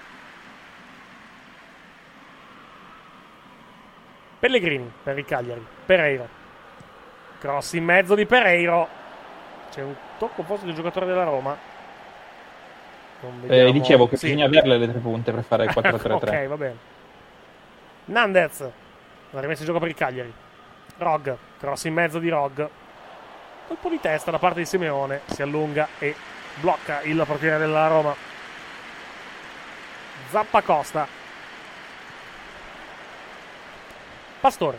Pellegrini 4.40 4.92
per 5.03 5.18
il 5.18 5.26
Cagliari. 5.26 5.66
Pereiro. 5.85 6.27
Cross 7.40 7.74
in 7.74 7.85
mezzo 7.85 8.14
di 8.14 8.26
Pereiro. 8.27 8.88
C'è 9.72 9.82
un 9.82 9.95
tocco 10.27 10.43
forse 10.43 10.66
del 10.66 10.75
giocatore 10.75 11.08
della 11.08 11.24
Roma. 11.24 11.58
Eh, 13.24 13.27
vediamo- 13.48 13.72
dicevo 13.72 14.08
che 14.08 14.17
Sì. 14.17 14.25
bisogna 14.27 14.45
averle 14.45 14.77
le 14.77 14.88
tre 14.88 15.00
punte 15.00 15.32
per 15.32 15.43
fare 15.43 15.64
il 15.66 15.72
4-3-3. 15.74 16.43
ok, 16.43 16.48
va 16.48 16.58
bene. 16.58 16.77
Nandez. 18.06 18.69
La 19.32 19.40
rimessa 19.40 19.61
in 19.61 19.66
gioco 19.67 19.80
per 19.80 19.88
il 19.88 19.95
Cagliari. 19.95 20.32
Rog. 20.98 21.38
Cross 21.59 21.85
in 21.85 21.93
mezzo 21.93 22.19
di 22.19 22.30
Rog. 22.30 22.69
Colpo 23.67 23.90
di 23.90 24.00
testa 24.00 24.30
da 24.30 24.38
parte 24.38 24.59
di 24.59 24.66
Simeone. 24.66 25.22
Si 25.25 25.41
allunga 25.41 25.88
e 25.98 26.14
blocca 26.59 27.01
il 27.01 27.24
portiere 27.25 27.58
della 27.58 27.88
Roma. 27.88 28.14
Zappa 30.30 30.61
Costa. 30.61 31.08
Pastore. 34.40 34.77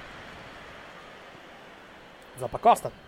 Zappa 2.38 2.58
Costa. 2.58 3.01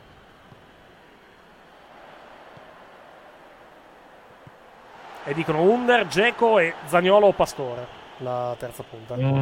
E 5.26 5.32
dicono 5.32 5.62
Under, 5.62 6.06
Geco 6.06 6.58
e 6.58 6.74
Zagnolo 6.84 7.28
o 7.28 7.32
Pastore. 7.32 7.86
La 8.18 8.54
terza 8.58 8.82
punta. 8.82 9.16
Mm. 9.16 9.40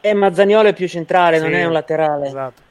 Eh, 0.00 0.14
Mazzaniolo 0.14 0.68
è 0.68 0.72
più 0.72 0.88
centrale, 0.88 1.38
non 1.38 1.50
Sì, 1.50 1.56
è 1.56 1.64
un 1.64 1.72
laterale. 1.72 2.26
Esatto. 2.26 2.62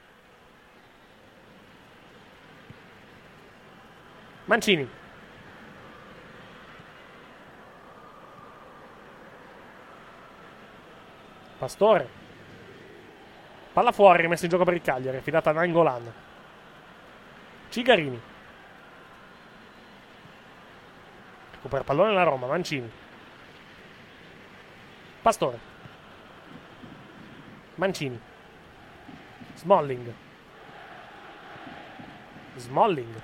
Mancini. 4.45 4.89
Pastore. 11.59 12.07
Palla 13.73 13.91
fuori, 13.91 14.21
rimessa 14.21 14.45
in 14.45 14.51
gioco 14.51 14.63
per 14.63 14.73
il 14.73 14.81
Cagliari, 14.81 15.17
affidata 15.17 15.49
a 15.49 15.53
Nangolan. 15.53 16.11
Cigarini. 17.69 18.21
Recupera 21.59 21.83
pallone 21.83 22.13
la 22.13 22.23
Roma, 22.23 22.47
Mancini. 22.47 22.89
Pastore. 25.21 25.59
Mancini. 27.75 28.17
Smalling. 29.55 30.13
Smalling. 32.55 33.21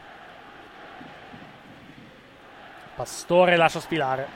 Pastore 2.95 3.55
lascia 3.55 3.79
sfilare. 3.79 4.27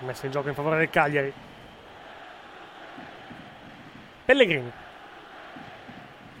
Messa 0.00 0.26
in 0.26 0.32
gioco 0.32 0.48
in 0.48 0.54
favore 0.54 0.78
del 0.78 0.90
Cagliari. 0.90 1.32
Pellegrini. 4.24 4.72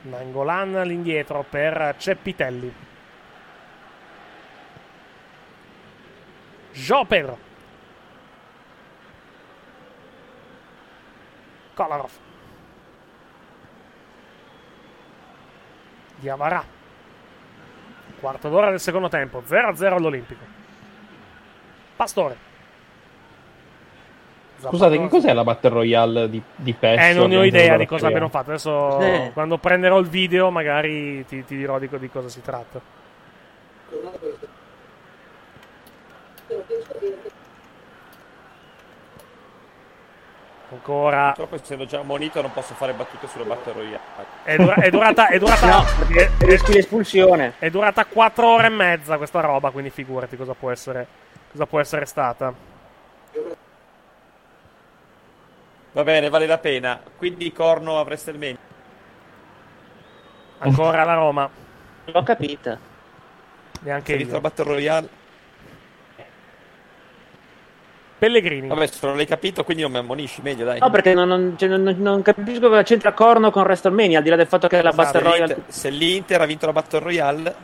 Nangolan 0.02 0.74
all'indietro 0.74 1.44
per 1.48 1.94
Ceppitelli. 1.96 2.86
Joao 6.78 7.04
Pedro. 7.04 7.36
Kolarov. 11.74 12.10
Diavara. 16.16 16.64
Quarto 18.20 18.48
d'ora 18.48 18.70
del 18.70 18.80
secondo 18.80 19.08
tempo. 19.08 19.42
0-0 19.46 19.92
all'Olimpico. 19.92 20.44
Pastore. 21.96 22.46
Scusate, 24.60 24.98
che 24.98 25.08
cos'è 25.08 25.32
la 25.32 25.44
Battle 25.44 25.70
Royale 25.70 26.28
di, 26.28 26.42
di 26.56 26.72
PES? 26.72 26.98
Eh, 26.98 27.12
non 27.12 27.28
ne 27.28 27.36
ho 27.36 27.44
idea 27.44 27.76
di 27.76 27.86
cosa 27.86 28.08
abbiano 28.08 28.28
fatto. 28.28 28.50
Adesso, 28.50 29.00
Eh. 29.00 29.30
quando 29.32 29.58
prenderò 29.58 29.98
il 30.00 30.08
video, 30.08 30.50
magari 30.50 31.24
ti, 31.26 31.44
ti 31.44 31.56
dirò 31.56 31.78
di, 31.78 31.88
di 31.88 32.10
cosa 32.10 32.28
si 32.28 32.42
tratta. 32.42 32.80
Ancora. 40.88 41.26
Purtroppo 41.34 41.54
essendo 41.56 41.84
già 41.84 41.98
ammonito 42.00 42.40
non 42.40 42.50
posso 42.50 42.72
fare 42.72 42.94
battute 42.94 43.26
sulle 43.28 43.44
Battle 43.44 43.72
Royale. 43.74 44.00
È, 44.42 44.56
dura- 44.56 44.74
è 44.76 44.88
durata. 44.88 45.28
È 45.28 45.38
durata, 45.38 45.66
No, 45.66 45.84
perché 45.98 46.30
rischi 46.46 46.72
l'espulsione. 46.72 47.54
è 47.58 47.68
durata 47.68 48.06
4 48.06 48.46
ore 48.48 48.66
e 48.66 48.70
mezza 48.70 49.18
questa 49.18 49.40
roba, 49.40 49.70
quindi 49.70 49.90
figurati 49.90 50.36
cosa 50.38 50.54
può 50.54 50.70
essere, 50.70 51.06
cosa 51.50 51.66
può 51.66 51.78
essere 51.78 52.06
stata. 52.06 52.52
Va 55.92 56.04
bene, 56.04 56.30
vale 56.30 56.46
la 56.46 56.58
pena. 56.58 57.00
Quindi 57.18 57.52
Corno 57.52 57.98
a 57.98 58.02
WrestleMania. 58.02 58.56
Ancora 60.60 61.04
la 61.04 61.14
Roma. 61.14 61.50
L'ho 62.06 62.22
capita. 62.22 62.78
Neanche 63.80 64.16
Sei 64.16 64.26
io. 64.26 64.40
Battle 64.40 64.64
Royale? 64.64 65.08
Pellegrini. 68.18 68.66
Vabbè, 68.66 68.86
se 68.86 69.06
non 69.06 69.16
l'hai 69.16 69.26
capito, 69.26 69.62
quindi 69.62 69.82
non 69.84 69.92
mi 69.92 69.98
ammonisci 69.98 70.40
meglio, 70.42 70.64
dai. 70.64 70.80
No, 70.80 70.90
perché 70.90 71.14
non, 71.14 71.28
non- 71.28 71.54
cioè, 71.56 71.68
non- 71.68 71.94
non 71.98 72.22
capisco 72.22 72.68
cosa 72.68 72.82
c'entra 72.82 73.12
Corno 73.12 73.50
con 73.52 73.62
WrestleMania, 73.62 74.18
al 74.18 74.24
di 74.24 74.30
là 74.30 74.36
del 74.36 74.46
fatto 74.48 74.66
che 74.66 74.82
la 74.82 74.90
Esatto, 74.90 75.02
Battle 75.04 75.20
se 75.20 75.24
Royale... 75.28 75.54
l'Inter- 75.54 75.72
Se 75.72 75.90
l'Inter 75.90 76.40
ha 76.40 76.44
vinto 76.46 76.66
la 76.66 76.72
Battle 76.72 76.98
Royale, 76.98 77.54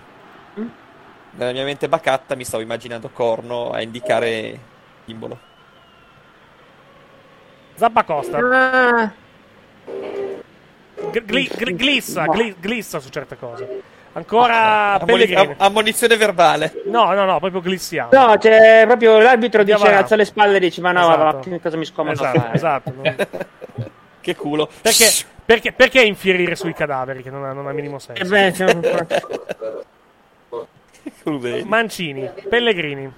nella 1.37 1.53
mia 1.53 1.65
mente 1.65 1.89
bacatta 1.89 2.37
mi 2.37 2.45
stavo 2.45 2.63
immaginando 2.63 3.09
Corno 3.09 3.71
a 3.71 3.83
indicare 3.83 4.31
il 4.41 4.59
simbolo. 5.07 5.39
Zappa 7.75 8.05
Costa. 8.05 8.39
Ah, 8.39 9.13
Gl- 11.11 11.25
gli- 11.27 11.49
gl- 11.49 11.75
glissa, 11.75 12.27
gli- 12.27 12.55
glissa 12.61 13.01
su 13.01 13.09
certe 13.09 13.37
cose. 13.37 13.83
Ancora 14.17 15.01
Pellegrini. 15.05 15.41
am- 15.41 15.55
ammonizione 15.59 16.17
verbale. 16.17 16.83
No, 16.87 17.13
no, 17.13 17.25
no, 17.25 17.39
proprio 17.41 17.61
glissiamo. 17.63 18.11
no, 18.13 18.39
cioè, 18.39 18.85
proprio 18.87 19.19
l'arbitro 19.19 19.63
dice, 19.65 19.77
Diavara. 19.77 19.99
alza 20.03 20.17
le 20.17 20.25
spalle 20.25 20.57
e 20.57 20.61
dice, 20.61 20.81
ma 20.81 20.93
no, 20.93 21.01
Esatto. 21.01 21.37
ma 21.37 21.41
che 21.43 21.61
cosa 21.61 21.77
mi 21.77 21.85
scomodo 21.85 22.23
a 22.23 22.29
Esatto, 22.29 22.41
fare? 22.41 22.55
esatto. 22.55 22.93
non- 23.03 23.17
Che 24.21 24.37
culo. 24.37 24.69
Perché, 24.81 25.07
perché, 25.45 25.73
perché 25.73 26.01
infierire 26.03 26.55
sui 26.57 26.73
cadaveri 26.73 27.23
che 27.23 27.31
non 27.31 27.45
ha, 27.45 27.53
non 27.53 27.67
ha 27.67 27.73
minimo 27.73 27.99
senso? 27.99 28.23
Eh 28.23 28.27
beh, 28.27 28.53
cioè. 28.55 28.77
Mancini, 31.65 32.31
Pellegrini. 32.49 33.13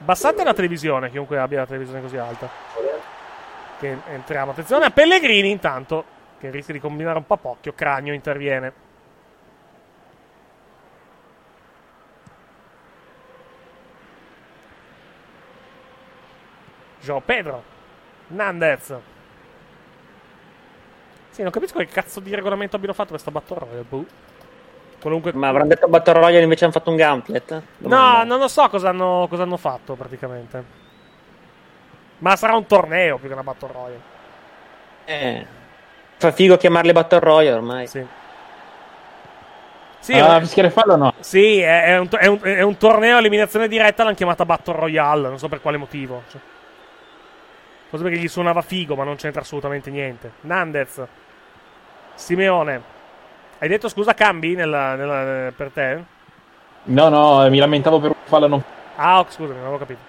Abbassate 0.00 0.42
la 0.42 0.52
televisione, 0.54 1.10
chiunque 1.10 1.38
abbia 1.38 1.60
la 1.60 1.66
televisione 1.66 2.00
così 2.02 2.16
alta. 2.16 2.48
Che 3.78 3.96
entriamo. 4.12 4.50
Attenzione 4.50 4.84
a 4.86 4.90
Pellegrini 4.90 5.50
intanto, 5.50 6.04
che 6.42 6.50
rischia 6.50 6.74
di 6.74 6.80
combinare 6.80 7.18
un 7.18 7.26
po' 7.26 7.36
pocchio. 7.36 7.72
Cragno 7.72 8.12
interviene. 8.12 8.72
Joao 17.00 17.20
Pedro. 17.20 17.62
Nandez. 18.28 18.96
Sì, 21.30 21.42
non 21.42 21.52
capisco 21.52 21.78
che 21.78 21.86
cazzo 21.86 22.18
di 22.18 22.34
regolamento 22.34 22.74
abbiano 22.74 22.94
fatto 22.94 23.10
questa 23.10 23.30
Battle 23.30 23.58
Royale. 23.60 23.84
boh. 23.88 24.04
Qualunque... 25.00 25.32
Ma 25.34 25.46
avranno 25.46 25.68
detto 25.68 25.86
Battle 25.86 26.14
Royale 26.14 26.42
invece 26.42 26.64
hanno 26.64 26.72
fatto 26.72 26.90
un 26.90 26.96
gauntlet? 26.96 27.62
No, 27.78 28.24
non 28.24 28.40
lo 28.40 28.48
so 28.48 28.68
cosa 28.68 28.88
hanno, 28.88 29.26
cosa 29.30 29.44
hanno 29.44 29.56
fatto 29.56 29.94
praticamente. 29.94 30.64
Ma 32.18 32.34
sarà 32.34 32.56
un 32.56 32.66
torneo 32.66 33.18
più 33.18 33.28
che 33.28 33.32
una 33.32 33.44
Battle 33.44 33.72
Royale. 33.72 34.00
Eh, 35.04 35.46
fa 36.22 36.32
figo 36.32 36.56
chiamarle 36.56 36.92
Battle 36.92 37.18
Royale 37.20 37.56
ormai. 37.56 37.86
Sì. 37.86 38.06
Sì, 39.98 40.14
Ah, 40.14 40.36
eh, 40.36 40.40
fischiare 40.40 40.70
fallo 40.70 40.96
no. 40.96 41.12
sì 41.20 41.60
è, 41.60 41.84
è 41.84 41.98
un, 41.98 42.08
è 42.10 42.26
un- 42.26 42.40
è 42.42 42.62
un 42.62 42.76
torneo 42.76 43.16
a 43.16 43.18
eliminazione 43.20 43.68
diretta, 43.68 44.02
l'hanno 44.02 44.16
chiamata 44.16 44.44
Battle 44.44 44.74
Royale, 44.74 45.28
non 45.28 45.38
so 45.38 45.48
per 45.48 45.60
quale 45.60 45.76
motivo. 45.76 46.22
Cioè, 46.28 46.40
forse 47.88 48.04
perché 48.04 48.18
gli 48.18 48.26
suonava 48.28 48.62
figo, 48.62 48.96
ma 48.96 49.04
non 49.04 49.14
c'entra 49.16 49.42
assolutamente 49.42 49.90
niente. 49.90 50.32
Nandez. 50.40 51.02
Simeone. 52.14 52.82
Hai 53.58 53.68
detto 53.68 53.88
scusa 53.88 54.12
cambi 54.14 54.54
nella- 54.56 54.96
nella- 54.96 55.52
per 55.52 55.70
te? 55.70 56.02
No, 56.84 57.08
no, 57.08 57.48
mi 57.48 57.58
lamentavo 57.58 58.00
per 58.00 58.10
un 58.10 58.16
fallo 58.24 58.48
non... 58.48 58.62
Ah, 58.96 59.20
ok, 59.20 59.30
scusami, 59.32 59.54
non 59.58 59.66
avevo 59.66 59.78
capito. 59.78 60.00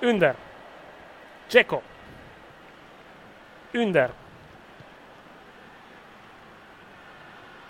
Under. 0.00 0.34
Ceco. 1.48 1.82
Under. 3.74 4.10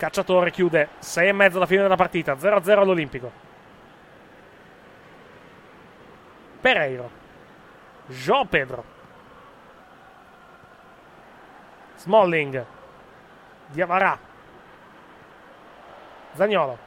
Cacciatore 0.03 0.51
chiude 0.51 0.89
6 0.99 1.29
e 1.29 1.31
mezzo 1.31 1.55
alla 1.55 1.65
fine 1.65 1.83
della 1.83 1.95
partita, 1.95 2.33
0-0 2.33 2.77
all'Olimpico. 2.77 3.31
Pereiro. 6.59 7.09
João 8.07 8.45
Pedro. 8.45 8.83
Smalling. 11.95 12.65
Diavarà. 13.67 14.19
Zagnolo. 16.33 16.77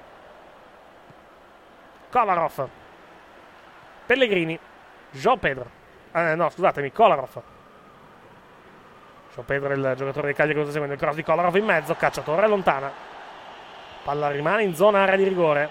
Kolarov. 2.10 2.68
Pellegrini. 4.04 4.60
João 5.12 5.38
Pedro. 5.38 5.70
Eh, 6.12 6.34
no, 6.34 6.50
scusatemi, 6.50 6.92
Kolarov. 6.92 7.42
Pedro 9.42 9.70
è 9.70 9.74
il 9.74 9.94
giocatore 9.96 10.26
dei 10.26 10.34
Cagliari 10.34 10.64
che 10.64 10.70
seguendo 10.70 10.94
il 10.94 11.00
cross 11.00 11.14
di 11.14 11.22
Kolarov 11.22 11.54
in 11.56 11.64
mezzo, 11.64 11.94
cacciatore 11.94 12.46
lontana. 12.48 12.90
Palla 14.02 14.30
rimane 14.30 14.62
in 14.62 14.74
zona 14.74 15.02
area 15.02 15.16
di 15.16 15.24
rigore. 15.24 15.68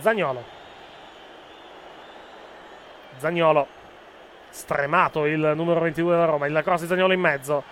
Zagnolo. 0.00 0.44
Zagnolo. 3.18 3.66
Stremato 4.48 5.26
il 5.26 5.52
numero 5.54 5.80
22 5.80 6.12
della 6.12 6.24
Roma. 6.24 6.46
Il 6.46 6.60
cross 6.64 6.82
di 6.82 6.86
Zagnolo 6.86 7.12
in 7.12 7.20
mezzo. 7.20 7.62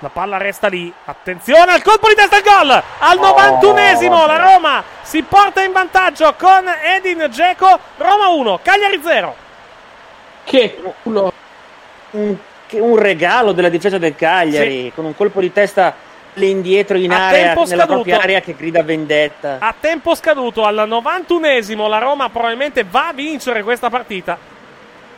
La 0.00 0.08
palla 0.08 0.36
resta 0.36 0.68
lì. 0.68 0.92
Attenzione 1.04 1.72
al 1.72 1.82
colpo 1.82 2.08
di 2.08 2.14
testa 2.14 2.36
al 2.36 2.42
gol. 2.42 2.70
Al 2.70 3.18
91esimo 3.18 4.26
la 4.26 4.36
Roma 4.38 4.82
si 5.02 5.22
porta 5.22 5.62
in 5.62 5.72
vantaggio 5.72 6.34
con 6.34 6.66
Edin 6.68 7.26
Dzeko. 7.28 7.78
Roma 7.98 8.28
1, 8.28 8.60
Cagliari 8.62 9.00
0. 9.02 9.36
Che 10.44 10.82
culo. 11.02 11.32
Che 12.10 12.38
un 12.72 12.96
regalo 12.96 13.52
della 13.52 13.68
difesa 13.68 13.98
del 13.98 14.14
Cagliari. 14.14 14.92
Con 14.94 15.04
un 15.04 15.14
colpo 15.14 15.40
di 15.40 15.52
testa 15.52 15.94
indietro 16.34 16.98
in 16.98 17.12
A 17.12 17.28
area, 17.28 17.54
nella 17.54 17.86
propria 17.86 18.20
area 18.20 18.40
che 18.40 18.54
grida 18.54 18.82
vendetta. 18.82 19.56
A 19.58 19.74
tempo 19.78 20.14
scaduto 20.14 20.64
al 20.64 20.86
91esimo 20.88 21.88
la 21.88 21.98
Roma 21.98 22.28
probabilmente 22.28 22.84
va 22.84 23.08
a 23.08 23.12
vincere 23.12 23.62
questa 23.62 23.88
partita. 23.88 24.38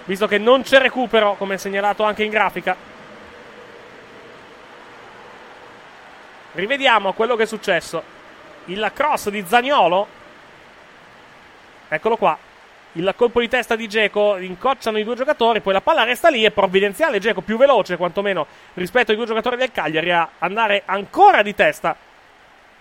Visto 0.05 0.27
che 0.27 0.39
non 0.39 0.63
c'è 0.63 0.79
recupero, 0.79 1.35
come 1.37 1.59
segnalato 1.59 2.03
anche 2.03 2.23
in 2.23 2.31
grafica. 2.31 2.77
Rivediamo 6.53 7.13
quello 7.13 7.37
che 7.37 7.43
è 7.43 7.47
successo. 7.47 8.03
Il 8.67 8.91
cross 8.95 9.29
di 9.29 9.45
Zagnolo. 9.47 10.07
Eccolo 11.89 12.17
qua. 12.17 12.48
Il 12.99 13.15
colpo 13.15 13.39
di 13.39 13.49
testa 13.49 13.77
di 13.77 13.87
Geco 13.87 14.39
incocciano 14.39 14.99
i 14.99 15.05
due 15.05 15.15
giocatori, 15.15 15.61
poi 15.61 15.73
la 15.73 15.81
palla 15.81 16.03
resta 16.03 16.31
lì. 16.31 16.43
È 16.43 16.51
provvidenziale 16.51 17.21
Geco, 17.21 17.43
più 17.43 17.57
veloce 17.57 17.97
quantomeno 17.97 18.45
rispetto 18.75 19.13
ai 19.13 19.17
due 19.17 19.25
giocatori 19.25 19.57
del 19.57 19.71
Cagliari, 19.71 20.11
a 20.11 20.29
andare 20.39 20.83
ancora 20.85 21.43
di 21.43 21.55
testa 21.55 21.97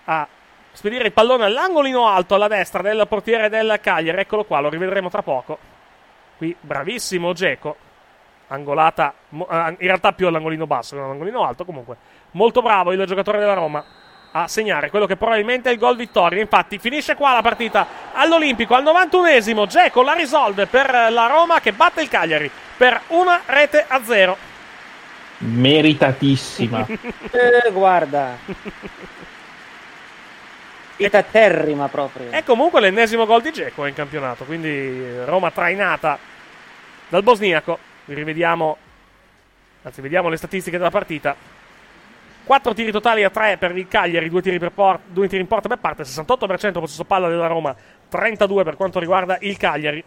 a 0.06 0.26
spedire 0.72 1.04
il 1.04 1.12
pallone 1.12 1.44
all'angolino 1.44 2.08
alto 2.08 2.34
alla 2.34 2.48
destra 2.48 2.82
del 2.82 3.06
portiere 3.08 3.48
del 3.48 3.78
Cagliari. 3.80 4.18
Eccolo 4.18 4.42
qua, 4.44 4.58
lo 4.58 4.68
rivedremo 4.68 5.08
tra 5.08 5.22
poco. 5.22 5.56
Qui 6.36 6.54
bravissimo 6.60 7.32
Geco. 7.32 7.76
Angolata, 8.48 9.14
eh, 9.30 9.36
in 9.36 9.76
realtà 9.78 10.12
più 10.14 10.26
all'angolino 10.26 10.66
basso 10.66 10.96
che 10.96 11.02
all'angolino 11.02 11.44
alto. 11.44 11.64
Comunque, 11.64 11.96
molto 12.32 12.60
bravo 12.60 12.90
il 12.90 13.04
giocatore 13.06 13.38
della 13.38 13.54
Roma 13.54 13.84
a 14.42 14.48
segnare 14.48 14.90
quello 14.90 15.06
che 15.06 15.16
probabilmente 15.16 15.68
è 15.68 15.72
il 15.72 15.78
gol 15.78 15.96
vittoria. 15.96 16.40
Infatti, 16.40 16.78
finisce 16.78 17.14
qua 17.14 17.32
la 17.32 17.42
partita 17.42 17.86
all'Olimpico 18.12 18.74
al 18.74 18.84
91esimo. 18.84 19.66
Geco 19.66 20.02
la 20.02 20.14
risolve 20.14 20.66
per 20.66 20.90
la 21.10 21.26
Roma 21.26 21.60
che 21.60 21.72
batte 21.72 22.02
il 22.02 22.08
Cagliari 22.08 22.50
per 22.76 23.00
una 23.08 23.40
rete 23.46 23.84
a 23.86 24.02
zero. 24.04 24.36
Meritatissima. 25.38 26.86
Eh, 27.30 27.70
guarda. 27.70 28.36
Vita 30.96 31.22
terrima 31.22 31.88
proprio. 31.88 32.30
È 32.30 32.42
comunque 32.42 32.80
l'ennesimo 32.80 33.26
gol 33.26 33.42
di 33.42 33.52
Geco 33.52 33.86
in 33.86 33.94
campionato. 33.94 34.44
Quindi 34.44 35.24
Roma 35.24 35.50
trainata 35.50 36.18
dal 37.08 37.22
bosniaco. 37.22 37.78
Rivediamo, 38.06 38.76
anzi, 39.82 40.00
vediamo 40.00 40.28
le 40.28 40.36
statistiche 40.36 40.76
della 40.76 40.90
partita. 40.90 41.36
4 42.48 42.72
tiri 42.72 42.90
totali 42.90 43.24
a 43.24 43.28
3 43.28 43.58
per 43.58 43.76
il 43.76 43.86
Cagliari, 43.88 44.30
2 44.30 44.40
tiri, 44.40 44.58
por- 44.70 45.00
tiri 45.12 45.40
in 45.40 45.46
porta 45.46 45.68
per 45.68 45.76
parte, 45.76 46.04
68% 46.04 46.72
possesso 46.72 47.04
palla 47.04 47.28
della 47.28 47.46
Roma, 47.46 47.76
32 48.08 48.64
per 48.64 48.74
quanto 48.74 48.98
riguarda 48.98 49.36
il 49.42 49.58
Cagliari. 49.58 50.02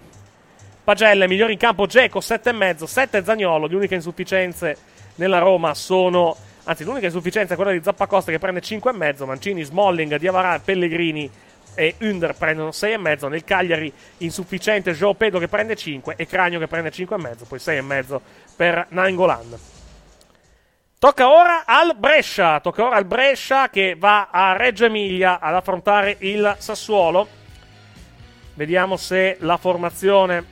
Pagelle, 0.83 1.27
migliore 1.27 1.51
in 1.51 1.59
campo 1.59 1.85
Geco, 1.85 2.17
7,5, 2.17 2.85
7 2.85 3.23
Zagnolo, 3.23 3.67
le 3.67 3.75
uniche 3.75 3.93
insufficienze 3.93 4.75
nella 5.15 5.37
Roma 5.37 5.75
sono... 5.75 6.35
Anzi, 6.63 6.83
l'unica 6.83 7.05
insufficienza 7.05 7.53
è 7.53 7.55
quella 7.55 7.73
di 7.73 7.83
Zappacosta 7.83 8.31
che 8.31 8.39
prende 8.39 8.61
5,5, 8.61 9.23
Mancini, 9.23 9.61
Smalling, 9.61 10.15
Diavarà, 10.15 10.57
Pellegrini 10.57 11.29
e 11.75 11.93
Under 11.99 12.33
prendono 12.33 12.69
6,5, 12.69 13.29
nel 13.29 13.43
Cagliari 13.43 13.93
insufficiente 14.17 14.93
Joe 14.93 15.13
Pedro 15.13 15.37
che 15.37 15.47
prende 15.47 15.75
5 15.75 16.15
e 16.17 16.25
Cranio 16.25 16.57
che 16.57 16.65
prende 16.65 16.89
5,5, 16.89 17.47
poi 17.47 17.59
6,5 17.59 18.19
per 18.55 18.87
Nainggolan. 18.89 19.70
Tocca 21.01 21.31
ora 21.31 21.63
al 21.65 21.95
Brescia. 21.97 22.59
Tocca 22.59 22.85
ora 22.85 22.95
al 22.97 23.05
Brescia 23.05 23.69
che 23.69 23.95
va 23.97 24.27
a 24.29 24.55
Reggio 24.55 24.85
Emilia 24.85 25.39
ad 25.39 25.55
affrontare 25.55 26.15
il 26.19 26.55
Sassuolo. 26.59 27.27
Vediamo 28.53 28.97
se 28.97 29.37
la 29.39 29.57
formazione. 29.57 30.45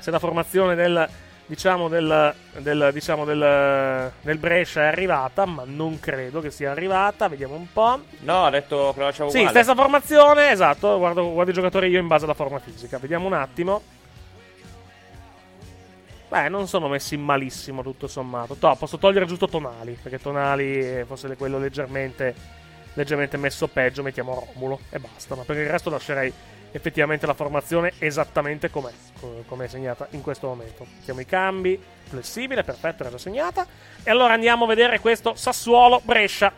Se 0.00 0.10
la 0.10 0.18
formazione 0.18 0.74
del. 0.74 1.08
Diciamo 1.46 1.86
del, 1.86 2.34
del, 2.58 2.90
diciamo 2.92 3.24
del, 3.24 4.12
del 4.20 4.38
Brescia 4.38 4.82
è 4.82 4.86
arrivata, 4.86 5.46
ma 5.46 5.62
non 5.64 6.00
credo 6.00 6.40
che 6.40 6.50
sia 6.50 6.72
arrivata. 6.72 7.28
Vediamo 7.28 7.54
un 7.54 7.72
po'. 7.72 8.00
No, 8.22 8.46
ha 8.46 8.50
detto 8.50 8.90
che 8.94 8.98
lo 8.98 9.06
lasciavo 9.06 9.30
Sì, 9.30 9.38
uguale. 9.38 9.56
stessa 9.56 9.76
formazione, 9.76 10.50
esatto. 10.50 10.98
Guardo, 10.98 11.30
guardo 11.30 11.52
i 11.52 11.54
giocatori 11.54 11.86
io 11.86 12.00
in 12.00 12.08
base 12.08 12.24
alla 12.24 12.34
forma 12.34 12.58
fisica. 12.58 12.98
Vediamo 12.98 13.26
un 13.26 13.34
attimo. 13.34 13.80
Beh, 16.30 16.48
non 16.48 16.68
sono 16.68 16.86
messi 16.86 17.16
malissimo 17.16 17.82
tutto 17.82 18.06
sommato. 18.06 18.54
To- 18.54 18.76
posso 18.78 18.98
togliere 18.98 19.26
giusto 19.26 19.48
Tonali, 19.48 19.98
perché 20.00 20.20
Tonali 20.20 20.78
è 20.78 21.04
forse 21.04 21.34
quello 21.36 21.58
leggermente, 21.58 22.32
leggermente 22.94 23.36
messo 23.36 23.66
peggio. 23.66 24.04
Mettiamo 24.04 24.46
Romulo 24.54 24.78
e 24.90 25.00
basta. 25.00 25.34
Ma 25.34 25.42
per 25.42 25.56
il 25.56 25.66
resto 25.68 25.90
lascerei 25.90 26.32
effettivamente 26.70 27.26
la 27.26 27.34
formazione 27.34 27.94
esattamente 27.98 28.70
com'è, 28.70 28.92
co- 29.18 29.42
come 29.48 29.64
è 29.64 29.68
segnata 29.68 30.06
in 30.10 30.22
questo 30.22 30.46
momento. 30.46 30.86
Mettiamo 30.98 31.18
i 31.18 31.26
cambi, 31.26 31.82
flessibile, 32.04 32.62
perfetto, 32.62 33.02
era 33.02 33.10
già 33.10 33.18
segnata. 33.18 33.66
E 34.04 34.08
allora 34.08 34.32
andiamo 34.32 34.66
a 34.66 34.68
vedere 34.68 35.00
questo 35.00 35.34
Sassuolo-Brescia. 35.34 36.52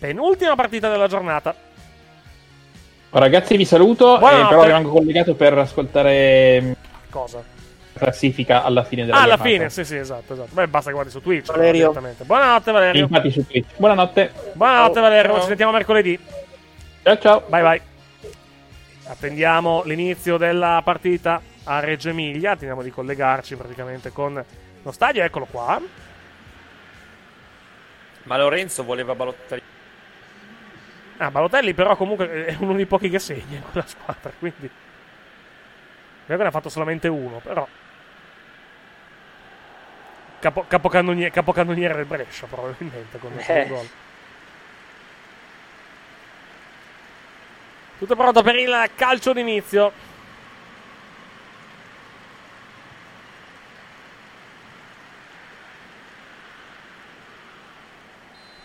Penultima 0.00 0.54
partita 0.54 0.90
della 0.90 1.06
giornata. 1.08 1.54
Ragazzi, 3.08 3.56
vi 3.56 3.64
saluto, 3.64 4.16
eh, 4.16 4.18
Buonanotte. 4.18 4.48
però 4.50 4.64
rimango 4.64 4.90
collegato 4.90 5.34
per 5.34 5.56
ascoltare 5.56 6.60
mm, 6.60 6.72
Cosa? 7.08 7.42
La 7.94 8.00
classifica 8.00 8.64
alla 8.64 8.82
fine 8.84 9.04
della 9.04 9.18
Ah, 9.18 9.22
alla 9.22 9.36
fine, 9.36 9.70
sì, 9.70 9.84
sì, 9.84 9.96
esatto, 9.96 10.32
esatto. 10.32 10.50
Beh, 10.52 10.66
basta 10.68 10.88
che 10.88 10.94
guardi 10.94 11.10
su 11.10 11.22
Twitch. 11.22 11.46
Valerio. 11.46 11.92
Buonanotte, 11.92 12.72
Valerio. 12.72 13.02
Infatti 13.02 13.30
su 13.30 13.46
Twitch. 13.46 13.76
Buonanotte. 13.76 14.32
Buonanotte, 14.54 14.94
Ciao. 14.94 15.02
Valerio. 15.02 15.30
Ciao. 15.32 15.40
Ci 15.40 15.46
sentiamo 15.46 15.72
mercoledì. 15.72 16.18
Ciao, 17.02 17.18
ciao. 17.18 17.44
Bye, 17.48 17.62
bye. 17.62 17.82
Attendiamo 19.06 19.82
l'inizio 19.84 20.36
della 20.36 20.80
partita 20.82 21.40
a 21.64 21.80
Reggio 21.80 22.08
Emilia. 22.08 22.56
Teniamo 22.56 22.82
di 22.82 22.90
collegarci 22.90 23.56
praticamente 23.56 24.10
con 24.10 24.44
lo 24.82 24.92
stadio. 24.92 25.22
Eccolo 25.22 25.46
qua. 25.50 25.80
Ma 28.24 28.38
Lorenzo 28.38 28.82
voleva 28.84 29.14
Balotelli. 29.14 29.62
Ah, 31.18 31.30
Balotelli, 31.30 31.74
però, 31.74 31.94
comunque 31.94 32.46
è 32.46 32.56
uno 32.58 32.74
dei 32.74 32.86
pochi 32.86 33.08
che 33.08 33.20
segna 33.20 33.56
in 33.56 33.62
quella 33.70 33.86
squadra. 33.86 34.32
Quindi. 34.36 34.68
Ne 36.26 36.34
ha 36.34 36.50
fatto 36.50 36.70
solamente 36.70 37.06
uno, 37.06 37.38
però. 37.44 37.68
Capo, 40.44 40.66
capocannoniere, 40.68 41.30
capocannoniere 41.30 41.94
del 41.94 42.04
Brescia, 42.04 42.44
probabilmente. 42.46 43.16
Con 43.16 43.32
il 43.32 43.42
Eh. 43.48 43.66
gol. 43.66 43.88
Tutto 47.96 48.14
pronto 48.14 48.42
per 48.42 48.56
il 48.56 48.90
calcio 48.94 49.32
d'inizio. 49.32 49.90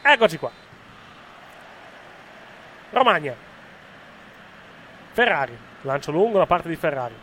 Eccoci 0.01 0.37
qua. 0.37 0.51
Romagna. 2.89 3.33
Ferrari. 5.13 5.57
Lancio 5.83 6.11
lungo 6.11 6.39
da 6.39 6.45
parte 6.45 6.67
di 6.67 6.75
Ferrari. 6.75 7.15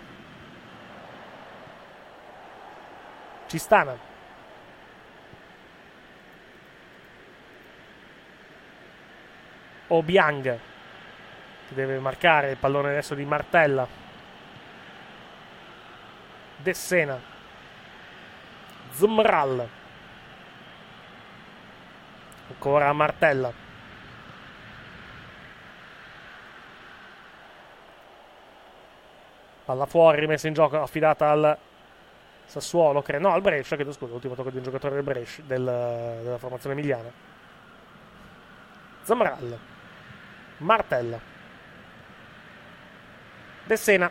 Cistana. 3.49 4.06
Obiang 9.89 10.59
che 11.69 11.75
deve 11.75 11.99
marcare 11.99 12.51
il 12.51 12.57
pallone 12.57 12.91
adesso 12.91 13.15
di 13.15 13.25
Martella. 13.25 13.87
De 16.57 16.75
Sena. 16.75 17.21
Zmral. 18.93 19.69
Ancora 22.49 22.93
Martella. 22.93 23.65
Palla 29.65 29.87
fuori, 29.87 30.21
rimessa 30.21 30.47
in 30.47 30.55
gioco, 30.55 30.81
affidata 30.81 31.31
al 31.31 31.59
Sassuolo, 32.45 33.03
cre- 33.03 33.19
no, 33.19 33.33
al 33.33 33.41
Brescia, 33.41 33.75
chiedo 33.75 33.91
scusa, 33.91 34.13
l'ultimo 34.13 34.37
tocco 34.37 34.51
di 34.51 34.59
un 34.59 34.63
giocatore 34.63 34.95
del 34.95 35.03
Brescia, 35.03 35.43
del, 35.43 35.65
della 35.65 36.39
formazione 36.39 36.77
emiliana. 36.77 37.11
Zamral 39.03 39.75
Martella. 40.59 41.19
De 43.65 43.77
Sena. 43.77 44.11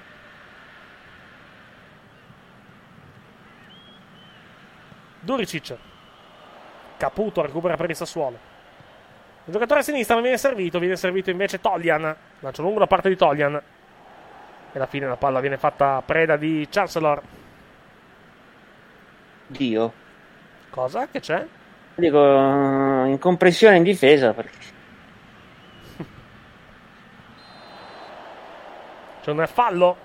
Duricic. 5.20 5.76
Caputo 6.98 7.42
recupera 7.42 7.76
per 7.76 7.90
il 7.90 7.96
Sassuolo. 7.96 8.38
Il 9.46 9.54
giocatore 9.54 9.82
a 9.82 9.84
sinistra 9.84 10.16
non 10.16 10.24
viene 10.24 10.38
servito, 10.38 10.80
viene 10.80 10.96
servito 10.96 11.30
invece 11.30 11.60
Tolian. 11.60 12.16
Lancio 12.40 12.62
lungo 12.62 12.80
da 12.80 12.88
parte 12.88 13.10
di 13.10 13.16
Tolian. 13.16 13.56
E 13.56 13.62
alla 14.74 14.88
fine 14.88 15.08
la 15.08 15.18
palla 15.18 15.40
viene 15.40 15.58
fatta 15.58 16.02
preda 16.06 16.36
di 16.36 16.68
Chancellor. 16.70 17.22
Dio. 19.48 19.94
Cosa? 20.70 21.08
Che 21.08 21.20
c'è? 21.20 21.46
Dico, 21.96 22.18
eh, 22.18 23.10
in 23.10 23.18
compressione 23.20 23.78
in 23.78 23.84
difesa. 23.84 24.34
Perché... 24.34 24.74
C'è 29.26 29.32
un 29.32 29.48
fallo? 29.48 29.98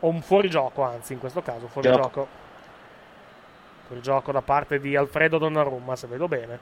O 0.00 0.08
un 0.08 0.20
fuorigioco, 0.20 0.82
anzi, 0.82 1.14
in 1.14 1.18
questo 1.18 1.40
caso, 1.40 1.68
fuorigioco. 1.68 2.28
Fuorigioco 3.86 4.30
da 4.30 4.42
parte 4.42 4.78
di 4.78 4.94
Alfredo 4.94 5.38
Donnarumma, 5.38 5.96
se 5.96 6.06
vedo 6.06 6.28
bene. 6.28 6.58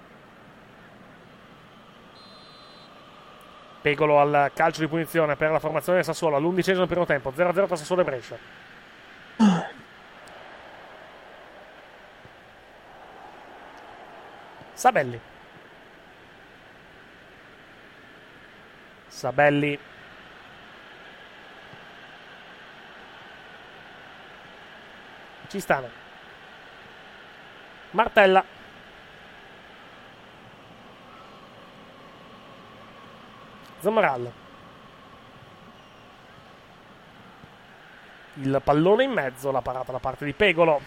Pegolo 3.81 4.21
al 4.21 4.53
calcio 4.55 4.83
di 4.83 4.87
punizione 4.87 5.35
per 5.35 5.51
la 5.51 5.59
formazione 5.59 5.97
del 5.97 6.07
Sassuolo 6.07 6.37
all'undicesimo 6.37 6.87
primo 6.87 7.07
tempo, 7.07 7.33
0-0 7.33 7.67
tra 7.67 7.75
Sassuolo 7.75 8.03
e 8.03 8.05
Brescia. 8.05 8.39
Sabelli. 14.75 15.21
Sabelli. 19.09 19.97
Ci 25.49 25.61
stanno. 25.61 25.89
Martella. 27.93 28.45
Zamaral. 33.79 34.33
Il 38.35 38.61
pallone 38.63 39.05
in 39.05 39.11
mezzo, 39.11 39.51
la 39.51 39.63
parata 39.63 39.91
da 39.91 39.99
parte 39.99 40.25
di 40.25 40.35
Pegolo. 40.35 40.81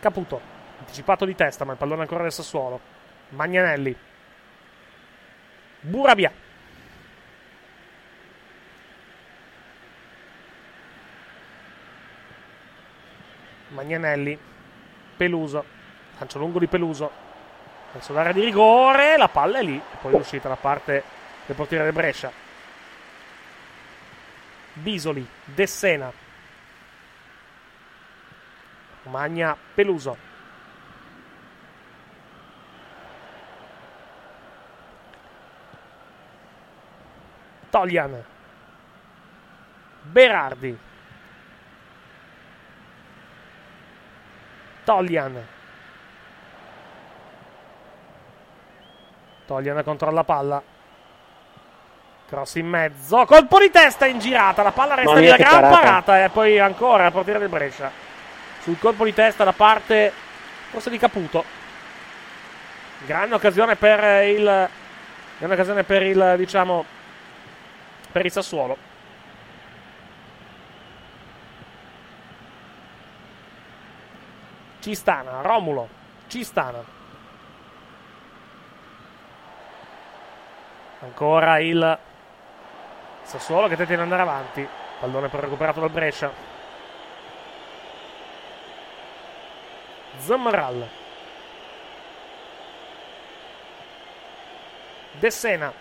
Caputo. 0.00 0.40
Anticipato 0.80 1.24
di 1.24 1.34
testa, 1.36 1.64
ma 1.64 1.72
il 1.72 1.78
pallone 1.78 2.02
ancora 2.02 2.22
del 2.22 2.32
Sassuolo. 2.32 2.80
Magnanelli. 3.30 3.96
Burabia. 5.82 6.48
Magnanelli. 13.80 14.38
Peluso. 15.16 15.64
Lancio 16.18 16.38
lungo 16.38 16.58
di 16.58 16.66
Peluso. 16.66 17.10
Verso 17.92 18.12
l'area 18.12 18.32
di 18.32 18.44
rigore. 18.44 19.16
La 19.16 19.28
palla 19.28 19.58
è 19.58 19.62
lì. 19.62 19.76
E 19.76 19.96
poi 20.00 20.12
è 20.12 20.16
uscita 20.16 20.48
da 20.48 20.56
parte 20.56 21.02
del 21.46 21.56
portiere 21.56 21.84
del 21.84 21.92
Brescia. 21.94 22.30
Bisoli. 24.74 25.26
Dessena. 25.44 26.12
Magna 29.04 29.56
Peluso. 29.74 30.28
Tolian. 37.70 38.24
Berardi. 40.02 40.88
Tolian. 44.90 45.46
Tolian 49.46 49.84
controlla 49.84 50.14
la 50.14 50.24
palla. 50.24 50.62
Cross 52.26 52.54
in 52.56 52.66
mezzo. 52.66 53.24
Colpo 53.24 53.60
di 53.60 53.70
testa 53.70 54.06
in 54.06 54.18
girata. 54.18 54.64
La 54.64 54.72
palla 54.72 54.94
resta 54.94 55.10
Mamma 55.12 55.22
mia, 55.22 55.30
La 55.30 55.36
gran 55.36 55.60
parata. 55.60 55.78
parata. 55.80 56.24
E 56.24 56.28
poi 56.30 56.58
ancora 56.58 57.06
il 57.06 57.12
portiere 57.12 57.38
del 57.38 57.48
Brescia. 57.48 57.88
Sul 58.62 58.80
colpo 58.80 59.04
di 59.04 59.14
testa 59.14 59.44
da 59.44 59.52
parte 59.52 60.12
forse 60.70 60.90
di 60.90 60.98
Caputo. 60.98 61.44
Grande 63.06 63.36
occasione 63.36 63.76
per 63.76 64.24
il. 64.24 64.68
Grande 65.38 65.54
occasione 65.54 65.84
per 65.84 66.02
il, 66.02 66.34
diciamo. 66.36 66.84
Per 68.10 68.24
il 68.24 68.32
Sassuolo. 68.32 68.76
Cistana, 74.80 75.42
Romulo, 75.42 75.88
Cistana. 76.26 76.82
Ancora 81.00 81.58
il 81.60 81.98
Sassuolo 83.22 83.68
che 83.68 83.76
tenta 83.76 83.94
di 83.94 84.00
andare 84.00 84.22
avanti. 84.22 84.68
Pallone 84.98 85.28
poi 85.28 85.40
recuperato 85.40 85.78
dal 85.78 85.90
Brescia. 85.90 86.32
Zammaral. 90.18 90.88
De 95.12 95.30
Sena. 95.30 95.72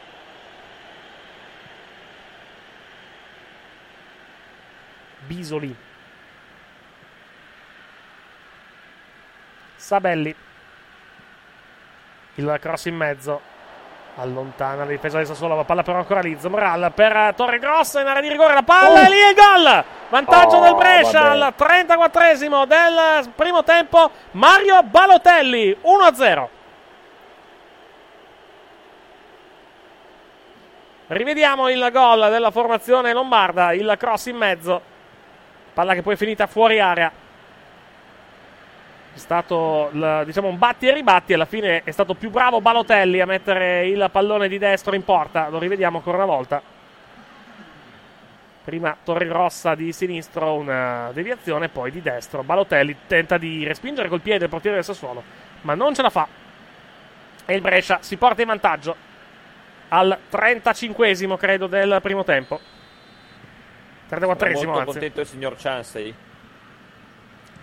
Bisoli. 5.25 5.87
Sabelli. 9.89 10.35
Il 12.35 12.57
cross 12.61 12.85
in 12.85 12.95
mezzo. 12.95 13.41
Allontana 14.17 14.83
la 14.83 14.91
difesa 14.91 15.17
del 15.17 15.25
Sassuolo. 15.25 15.55
La 15.55 15.63
palla 15.63 15.81
però 15.81 15.97
ancora 15.97 16.19
lì. 16.19 16.37
Zammaral 16.39 16.91
per 16.93 17.33
Torre 17.35 17.57
Grossa 17.57 17.99
in 18.01 18.05
area 18.07 18.21
di 18.21 18.27
rigore. 18.29 18.53
La 18.53 18.61
palla 18.61 19.07
è 19.07 19.09
lì 19.09 19.17
e 19.17 19.33
gol. 19.33 19.83
Vantaggio 20.09 20.57
Oh, 20.57 20.61
del 20.61 20.75
Brescia 20.75 21.21
vabbè. 21.35 21.39
al 21.39 21.53
34esimo 21.57 22.65
del 22.67 23.29
primo 23.33 23.63
tempo. 23.63 24.11
Mario 24.31 24.83
Balotelli 24.83 25.75
1-0. 25.81 26.47
Rivediamo 31.07 31.67
il 31.69 31.89
gol 31.91 32.29
della 32.29 32.51
formazione 32.51 33.11
lombarda. 33.11 33.73
Il 33.73 33.95
cross 33.97 34.27
in 34.27 34.35
mezzo. 34.35 34.81
Palla 35.73 35.95
che 35.95 36.03
poi 36.03 36.13
è 36.13 36.17
finita 36.17 36.45
fuori 36.45 36.79
area. 36.79 37.11
È 39.13 39.17
stato 39.17 39.89
diciamo 40.25 40.47
un 40.47 40.57
batti 40.57 40.87
e 40.87 40.93
ribatti. 40.93 41.33
Alla 41.33 41.45
fine 41.45 41.83
è 41.83 41.91
stato 41.91 42.13
più 42.13 42.29
bravo 42.29 42.61
Balotelli 42.61 43.19
a 43.19 43.25
mettere 43.25 43.87
il 43.87 44.07
pallone 44.11 44.47
di 44.47 44.57
destro 44.57 44.95
in 44.95 45.03
porta. 45.03 45.49
Lo 45.49 45.59
rivediamo 45.59 45.97
ancora 45.97 46.17
una 46.17 46.25
volta. 46.25 46.61
Prima 48.63 48.95
Torregrossa 49.03 49.73
di 49.73 49.91
sinistro, 49.91 50.53
una 50.53 51.09
deviazione, 51.11 51.69
poi 51.69 51.91
di 51.91 52.01
destro. 52.01 52.43
Balotelli 52.43 52.95
tenta 53.07 53.37
di 53.37 53.65
respingere 53.65 54.09
col 54.09 54.21
piede 54.21 54.43
il 54.45 54.49
portiere 54.49 54.75
del 54.75 54.85
Sassuolo, 54.85 55.23
ma 55.61 55.73
non 55.73 55.95
ce 55.95 56.01
la 56.03 56.09
fa. 56.11 56.27
E 57.45 57.55
il 57.55 57.61
Brescia 57.61 57.97
si 58.01 58.15
porta 58.15 58.41
in 58.41 58.47
vantaggio 58.47 58.95
al 59.89 60.15
35esimo, 60.31 61.35
credo, 61.35 61.65
del 61.65 61.97
primo 62.03 62.23
tempo. 62.23 62.59
34esimo, 64.07 64.55
Sono 64.55 64.71
molto 64.71 64.79
anzi. 64.79 64.85
contento 64.85 65.21
il 65.21 65.27
signor 65.27 65.55
Chansey. 65.57 66.13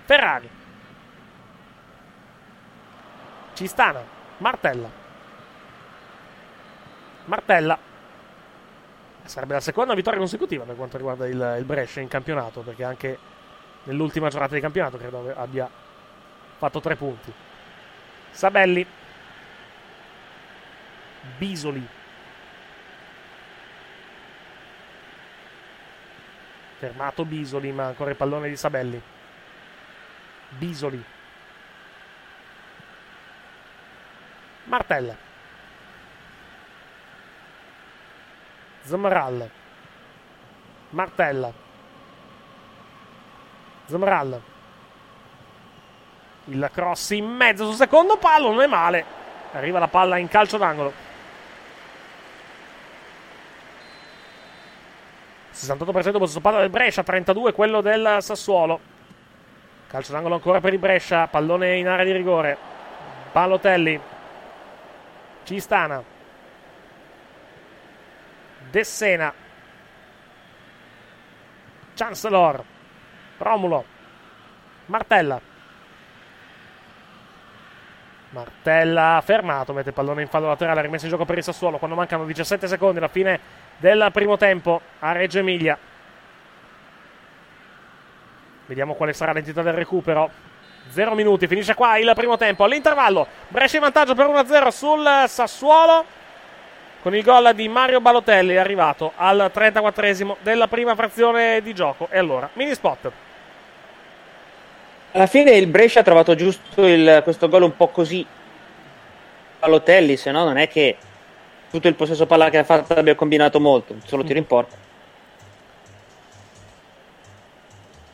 Ferrari. 0.04 0.50
Cistana. 3.56 4.04
Martella. 4.36 4.90
Martella. 7.24 7.78
Sarebbe 9.24 9.54
la 9.54 9.60
seconda 9.60 9.94
vittoria 9.94 10.18
consecutiva 10.18 10.64
per 10.64 10.76
quanto 10.76 10.98
riguarda 10.98 11.26
il, 11.26 11.56
il 11.58 11.64
Brescia 11.64 12.00
in 12.00 12.08
campionato, 12.08 12.60
perché 12.60 12.84
anche 12.84 13.18
nell'ultima 13.84 14.28
giornata 14.28 14.54
di 14.54 14.60
campionato 14.60 14.98
credo 14.98 15.34
abbia 15.34 15.68
fatto 16.58 16.80
tre 16.80 16.96
punti. 16.96 17.32
Sabelli. 18.30 18.86
Bisoli. 21.38 21.88
Fermato 26.78 27.24
Bisoli, 27.24 27.72
ma 27.72 27.86
ancora 27.86 28.10
il 28.10 28.16
pallone 28.16 28.50
di 28.50 28.56
Sabelli. 28.56 29.00
Bisoli. 30.50 31.14
Martella. 34.66 35.14
Zamral. 38.82 39.50
Martella. 40.90 41.52
Zamral. 43.86 44.42
Il 46.44 46.70
cross 46.72 47.10
in 47.10 47.26
mezzo 47.26 47.64
sul 47.66 47.74
secondo 47.74 48.16
palo, 48.18 48.52
non 48.52 48.62
è 48.62 48.66
male. 48.66 49.04
Arriva 49.52 49.78
la 49.78 49.88
palla 49.88 50.18
in 50.18 50.28
calcio 50.28 50.56
d'angolo. 50.56 51.04
68% 55.52 56.18
possesso 56.18 56.40
palla 56.40 56.60
del 56.60 56.70
Brescia, 56.70 57.02
32 57.02 57.52
quello 57.52 57.80
del 57.80 58.18
Sassuolo. 58.20 58.78
Calcio 59.88 60.12
d'angolo 60.12 60.34
ancora 60.34 60.60
per 60.60 60.72
il 60.72 60.78
Brescia, 60.78 61.26
pallone 61.28 61.76
in 61.76 61.88
area 61.88 62.04
di 62.04 62.12
rigore. 62.12 62.56
Balotelli. 63.32 64.14
Cistana. 65.46 66.02
Dessena. 68.68 69.32
Chancellor. 71.94 72.64
Romulo. 73.38 73.84
Martella. 74.86 75.40
Martella 78.30 79.22
fermato, 79.24 79.72
mette 79.72 79.92
pallone 79.92 80.22
in 80.22 80.28
fallo 80.28 80.48
laterale, 80.48 80.82
rimesso 80.82 81.04
in 81.04 81.12
gioco 81.12 81.24
per 81.24 81.38
il 81.38 81.44
Sassuolo 81.44 81.78
quando 81.78 81.96
mancano 81.96 82.26
17 82.26 82.66
secondi 82.66 82.98
alla 82.98 83.08
fine 83.08 83.40
del 83.76 84.10
primo 84.12 84.36
tempo 84.36 84.80
a 84.98 85.12
Reggio 85.12 85.38
Emilia. 85.38 85.78
Vediamo 88.66 88.94
quale 88.94 89.12
sarà 89.12 89.32
l'entità 89.32 89.62
del 89.62 89.74
recupero. 89.74 90.54
0 90.96 91.14
minuti, 91.14 91.46
finisce 91.46 91.74
qua 91.74 91.98
il 91.98 92.10
primo 92.14 92.38
tempo. 92.38 92.64
All'intervallo, 92.64 93.26
Brescia 93.48 93.76
in 93.76 93.82
vantaggio 93.82 94.14
per 94.14 94.26
1-0 94.26 94.68
sul 94.68 95.24
Sassuolo. 95.28 96.04
Con 97.02 97.14
il 97.14 97.22
gol 97.22 97.54
di 97.54 97.68
Mario 97.68 98.00
Balotelli 98.00 98.56
arrivato 98.56 99.12
al 99.14 99.52
34esimo 99.54 100.36
della 100.40 100.66
prima 100.66 100.94
frazione 100.94 101.60
di 101.62 101.74
gioco. 101.74 102.08
E 102.10 102.18
allora, 102.18 102.48
mini 102.54 102.74
spot. 102.74 103.12
Alla 105.12 105.26
fine 105.26 105.52
il 105.52 105.66
Brescia 105.66 106.00
ha 106.00 106.02
trovato 106.02 106.34
giusto 106.34 106.84
il- 106.86 107.20
questo 107.22 107.48
gol 107.48 107.62
un 107.62 107.76
po' 107.76 107.88
così. 107.88 108.26
Balotelli, 109.60 110.16
se 110.16 110.30
no 110.30 110.44
non 110.44 110.56
è 110.56 110.66
che 110.66 110.96
tutto 111.70 111.86
il 111.88 111.94
possesso 111.94 112.26
palla 112.26 112.48
che 112.48 112.58
ha 112.58 112.64
fatto 112.64 112.94
abbia 112.94 113.14
combinato 113.14 113.60
molto, 113.60 113.94
solo 114.04 114.24
tiro 114.24 114.38
in 114.38 114.46
porta. 114.46 114.76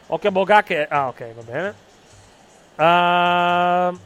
Occhio 0.08 0.28
a 0.28 0.32
Boga 0.32 0.62
che... 0.62 0.86
Ah, 0.86 1.08
ok, 1.08 1.34
va 1.34 1.42
bene. 1.42 1.74
Ehm, 2.82 3.98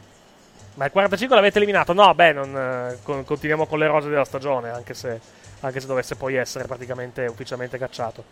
ma 0.75 0.85
il 0.85 0.91
45 0.91 1.35
l'avete 1.35 1.57
eliminato? 1.57 1.93
No, 1.93 2.13
beh, 2.13 2.33
non, 2.33 2.55
eh, 2.55 2.97
con- 3.01 3.25
continuiamo 3.25 3.65
con 3.65 3.79
le 3.79 3.87
rose 3.87 4.09
della 4.09 4.25
stagione, 4.25 4.69
anche 4.69 4.93
se, 4.93 5.19
anche 5.61 5.79
se 5.79 5.87
dovesse 5.87 6.15
poi 6.15 6.35
essere 6.35 6.65
praticamente 6.65 7.25
ufficialmente 7.25 7.79
cacciato. 7.79 8.23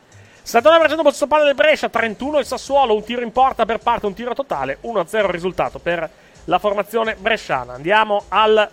79% 0.45 1.01
possesso 1.01 1.25
palla 1.25 1.45
del 1.45 1.55
Brescia, 1.55 1.89
31 1.89 2.37
il 2.37 2.45
Sassuolo, 2.45 2.93
un 2.93 3.03
tiro 3.03 3.21
in 3.21 3.31
porta 3.31 3.65
per 3.65 3.79
parte, 3.79 4.05
un 4.05 4.13
tiro 4.13 4.35
totale, 4.35 4.77
1-0 4.81 5.17
il 5.17 5.23
risultato 5.23 5.79
per 5.79 6.07
la 6.43 6.59
formazione 6.59 7.15
bresciana. 7.15 7.73
Andiamo 7.73 8.25
al 8.27 8.69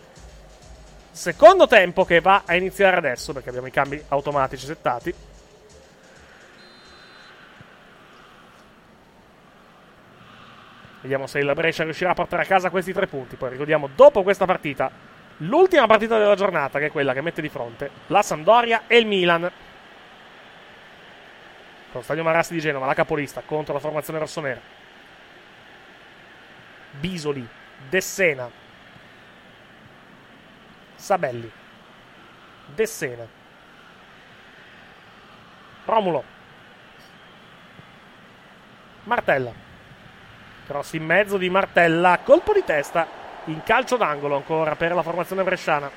secondo 1.11 1.67
tempo 1.67 2.05
che 2.05 2.21
va 2.21 2.43
a 2.45 2.55
iniziare 2.57 2.99
adesso, 2.99 3.33
perché 3.33 3.49
abbiamo 3.49 3.69
i 3.69 3.71
cambi 3.71 4.03
automatici 4.09 4.67
settati. 4.67 5.15
Vediamo 11.03 11.27
se 11.27 11.41
il 11.41 11.53
Brescia 11.53 11.83
riuscirà 11.83 12.11
a 12.11 12.15
portare 12.15 12.43
a 12.43 12.47
casa 12.47 12.71
questi 12.71 12.93
tre 12.93 13.09
punti. 13.09 13.35
Poi 13.35 13.51
ricordiamo, 13.51 13.89
dopo 13.95 14.23
questa 14.23 14.47
partita, 14.47 14.91
l'ultima 15.39 15.87
partita 15.87 16.17
della 16.17 16.37
giornata, 16.37 16.79
che 16.79 16.87
è 16.87 16.91
quella 16.93 17.13
che 17.13 17.21
mette 17.21 17.43
di 17.43 17.49
fronte 17.49 17.91
la 18.07 18.23
Sampdoria 18.23 18.85
e 18.87 18.99
il 18.99 19.07
Milan. 19.07 19.51
Con 21.91 22.03
Stadio 22.05 22.23
Marassi 22.23 22.55
di 22.55 22.61
Genova, 22.61 22.87
la 22.87 22.95
capolista 22.95 23.43
contro 23.45 23.75
la 23.75 23.81
formazione 23.81 24.21
rossonera. 24.21 24.61
Bisoli, 26.93 27.47
Dessena, 27.89 28.49
Sabelli, 30.95 31.51
Dessena, 32.67 33.27
Romulo, 35.85 36.25
Martella. 39.03 39.71
Cross 40.73 40.95
in 40.95 41.05
mezzo 41.05 41.37
di 41.37 41.51
Martella, 41.51 42.21
colpo 42.25 42.55
di 42.55 42.65
testa 42.65 43.07
in 43.47 43.63
calcio 43.63 43.99
d'angolo 43.99 44.37
ancora 44.37 44.75
per 44.75 44.95
la 44.95 45.03
formazione 45.03 45.43
bresciana. 45.43 45.91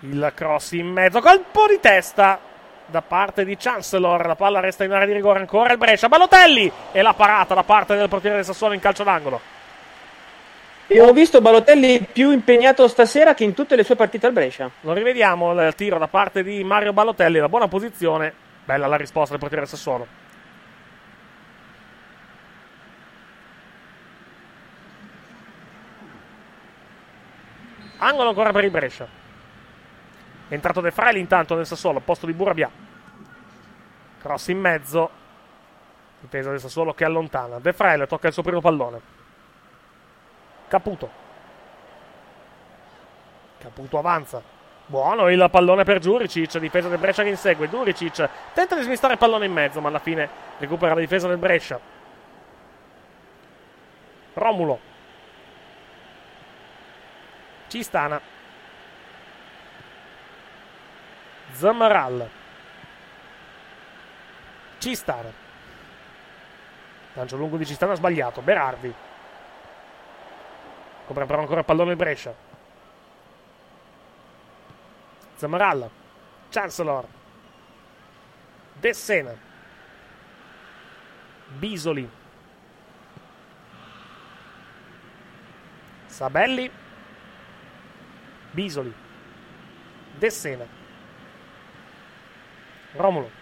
Il 0.00 0.32
cross 0.34 0.72
in 0.72 0.86
mezzo, 0.86 1.20
colpo 1.20 1.66
di 1.66 1.78
testa 1.80 2.40
da 2.86 3.02
parte 3.02 3.44
di 3.44 3.58
Chancellor. 3.58 4.26
La 4.26 4.36
palla 4.36 4.60
resta 4.60 4.84
in 4.84 4.92
area 4.92 5.04
di 5.04 5.12
rigore 5.12 5.40
ancora 5.40 5.72
il 5.72 5.78
Brescia. 5.78 6.08
Balotelli 6.08 6.72
e 6.92 7.02
la 7.02 7.12
parata 7.12 7.52
da 7.52 7.62
parte 7.62 7.94
del 7.94 8.08
portiere 8.08 8.36
del 8.36 8.44
Sassuolo 8.46 8.72
in 8.72 8.80
calcio 8.80 9.04
d'angolo. 9.04 9.57
Io 10.90 11.04
ho 11.04 11.12
visto 11.12 11.42
Balotelli 11.42 12.00
più 12.10 12.30
impegnato 12.30 12.88
stasera 12.88 13.34
che 13.34 13.44
in 13.44 13.52
tutte 13.52 13.76
le 13.76 13.84
sue 13.84 13.94
partite 13.94 14.26
al 14.26 14.32
Brescia. 14.32 14.70
Lo 14.80 14.94
rivediamo 14.94 15.52
il 15.52 15.74
tiro 15.74 15.98
da 15.98 16.08
parte 16.08 16.42
di 16.42 16.64
Mario 16.64 16.94
Balotelli, 16.94 17.38
la 17.38 17.48
buona 17.50 17.68
posizione. 17.68 18.32
Bella 18.64 18.86
la 18.86 18.96
risposta 18.96 19.32
del 19.32 19.38
portiere 19.38 19.66
Sassuolo. 19.66 20.06
Angolo 27.98 28.30
ancora 28.30 28.50
per 28.52 28.64
il 28.64 28.70
Brescia. 28.70 29.06
È 30.48 30.54
entrato 30.54 30.80
De 30.80 30.90
Freli 30.90 31.20
intanto 31.20 31.54
nel 31.54 31.66
Sassuolo, 31.66 31.98
al 31.98 32.04
posto 32.04 32.24
di 32.24 32.32
Burabia. 32.32 32.70
Cross 34.22 34.48
in 34.48 34.58
mezzo. 34.58 35.10
Difesa 36.20 36.48
del 36.48 36.60
Sassuolo 36.60 36.94
che 36.94 37.04
allontana. 37.04 37.58
De 37.58 37.74
Freli 37.74 38.06
tocca 38.06 38.28
il 38.28 38.32
suo 38.32 38.42
primo 38.42 38.62
pallone. 38.62 39.17
Caputo. 40.68 41.10
Caputo 43.58 43.98
avanza. 43.98 44.42
Buono 44.86 45.28
il 45.28 45.48
pallone 45.50 45.84
per 45.84 45.98
Giuricic. 45.98 46.58
Difesa 46.58 46.88
del 46.88 46.98
Brescia 46.98 47.22
che 47.22 47.30
insegue. 47.30 47.68
Giuricic 47.68 48.28
tenta 48.54 48.74
di 48.74 48.82
smistare 48.82 49.14
il 49.14 49.18
pallone 49.18 49.46
in 49.46 49.52
mezzo, 49.52 49.80
ma 49.80 49.88
alla 49.88 49.98
fine 49.98 50.28
recupera 50.58 50.94
la 50.94 51.00
difesa 51.00 51.26
del 51.26 51.38
Brescia. 51.38 51.80
Romulo. 54.34 54.78
Cistana. 57.68 58.20
Zamaral. 61.52 62.30
Cistana. 64.78 65.32
Lancio 67.14 67.36
lungo 67.36 67.56
di 67.56 67.66
Cistana 67.66 67.94
sbagliato. 67.94 68.40
Berardi. 68.42 68.94
Compra 71.08 71.24
però 71.24 71.40
ancora 71.40 71.60
il 71.60 71.64
pallone 71.64 71.92
il 71.92 71.96
Brescia. 71.96 72.34
Zamaral. 75.36 75.88
Chancellor. 76.50 77.06
Dessena. 78.74 79.34
Bisoli. 81.56 82.10
Sabelli. 86.04 86.70
Bisoli. 88.50 88.92
Dessena. 90.18 90.66
Romulo. 92.92 93.37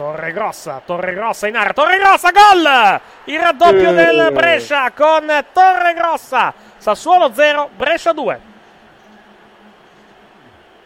Torregrossa, 0.00 0.80
Torregrossa 0.82 1.46
in 1.46 1.56
area, 1.56 1.74
Torregrossa, 1.74 2.30
gol! 2.30 3.00
Il 3.24 3.38
raddoppio 3.38 3.92
del 3.92 4.30
Brescia 4.32 4.90
con 4.92 5.26
Torregrossa. 5.52 6.54
Sassuolo 6.78 7.30
0, 7.34 7.68
Brescia 7.76 8.14
2. 8.14 8.40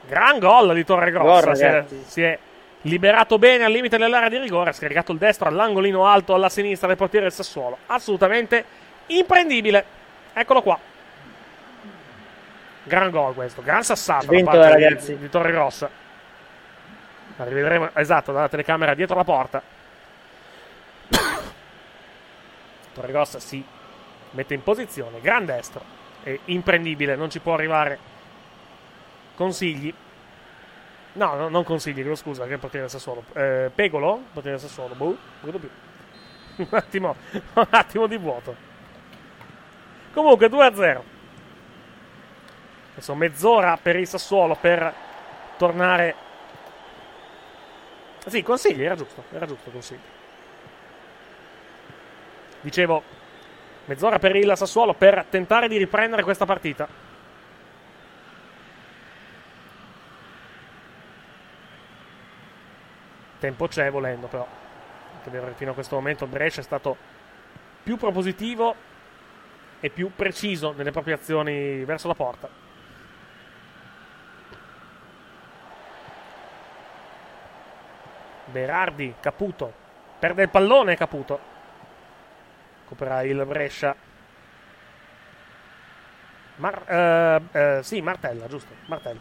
Gran 0.09 0.41
gol 0.41 0.75
di 0.75 0.85
Torregrossa. 0.85 1.47
Gol, 1.47 1.57
si, 1.57 1.63
è, 1.63 1.85
si 2.07 2.23
è 2.23 2.39
liberato 2.81 3.39
bene 3.39 3.63
al 3.63 3.71
limite 3.71 3.99
dell'area 3.99 4.29
di 4.29 4.39
rigore, 4.39 4.71
ha 4.71 4.73
scaricato 4.73 5.13
il 5.13 5.19
destro 5.19 5.49
all'angolino 5.49 6.05
alto 6.09 6.35
alla 6.35 6.49
sinistra 6.49 6.89
del 6.89 6.97
portiere 6.97 7.27
del 7.27 7.35
Sassuolo. 7.35 7.79
Assolutamente 7.87 8.65
imprendibile. 9.07 9.85
Eccolo 10.33 10.61
qua. 10.61 10.77
Gran 12.83 13.11
gol 13.13 13.33
questo, 13.33 13.63
gran 13.63 13.85
sassata 13.85 14.27
da 14.27 14.43
parte 14.43 14.77
di- 14.77 14.83
ragazzi. 14.83 15.17
di 15.17 15.29
Torregrossa. 15.29 16.03
La 17.37 17.45
rivedremo 17.45 17.91
esatto 17.95 18.33
dalla 18.33 18.49
telecamera 18.49 18.95
dietro 18.95 19.17
la 19.17 19.25
porta. 19.25 19.63
Torregrossa 22.93 23.41
si 23.41 23.65
mette 24.31 24.55
in 24.55 24.63
posizione, 24.63 25.21
gran 25.21 25.45
destro, 25.45 25.83
è 26.23 26.39
imprendibile, 26.47 27.17
non 27.17 27.31
ci 27.31 27.41
può 27.41 27.55
arrivare. 27.55 27.99
Consigli. 29.35 29.93
No, 31.15 31.35
no, 31.35 31.49
non 31.49 31.65
consigli, 31.65 31.95
chiedo 31.95 32.15
scusa, 32.15 32.47
che 32.47 32.59
portiere 32.59 32.89
Sassuolo. 32.89 33.25
Eh, 33.35 33.71
Pegolo, 33.75 34.23
portiere 34.33 34.59
Sassuolo, 34.59 34.95
boh, 34.95 35.17
più. 35.41 35.71
un, 36.57 36.69
attimo, 36.71 37.17
un 37.55 37.67
attimo 37.71 38.07
di 38.07 38.17
vuoto. 38.17 38.55
Comunque 40.13 40.49
2-0. 40.49 41.01
Adesso 42.93 43.15
mezz'ora 43.15 43.77
per 43.81 43.97
il 43.97 44.07
Sassuolo 44.07 44.57
per 44.61 44.93
tornare. 45.57 46.24
Sì, 48.27 48.43
consigli, 48.43 48.83
era 48.83 48.95
giusto, 48.95 49.25
era 49.33 49.47
giusto 49.47 49.71
consigli. 49.71 49.99
Dicevo, 52.61 53.03
mezz'ora 53.85 54.19
per 54.19 54.35
il 54.37 54.51
Sassuolo 54.57 54.95
per 54.95 55.27
tentare 55.29 55.69
di 55.69 55.77
riprendere 55.77 56.23
questa 56.23 56.47
partita. 56.47 56.89
Tempo 63.39 63.69
c'è 63.69 63.91
volendo, 63.91 64.27
però. 64.27 64.47
Fino 65.55 65.71
a 65.71 65.75
questo 65.75 65.95
momento 65.95 66.27
Brescia 66.27 66.61
è 66.61 66.65
stato 66.65 66.97
più 67.83 67.97
propositivo 67.97 68.75
e 69.81 69.91
più 69.91 70.11
preciso 70.15 70.73
nelle 70.73 70.91
proprie 70.91 71.15
azioni 71.15 71.85
verso 71.85 72.09
la 72.09 72.15
porta. 72.15 72.64
Berardi, 78.55 79.13
Caputo. 79.19 79.73
Perde 80.21 80.43
il 80.43 80.49
pallone 80.49 80.95
Caputo. 80.95 81.41
Recupera 82.83 83.23
il 83.23 83.45
Brescia. 83.45 83.97
Mar- 86.57 86.85
eh, 86.89 87.41
eh, 87.51 87.83
sì, 87.83 88.01
Martella, 88.01 88.47
giusto. 88.47 88.73
Martella. 88.87 89.19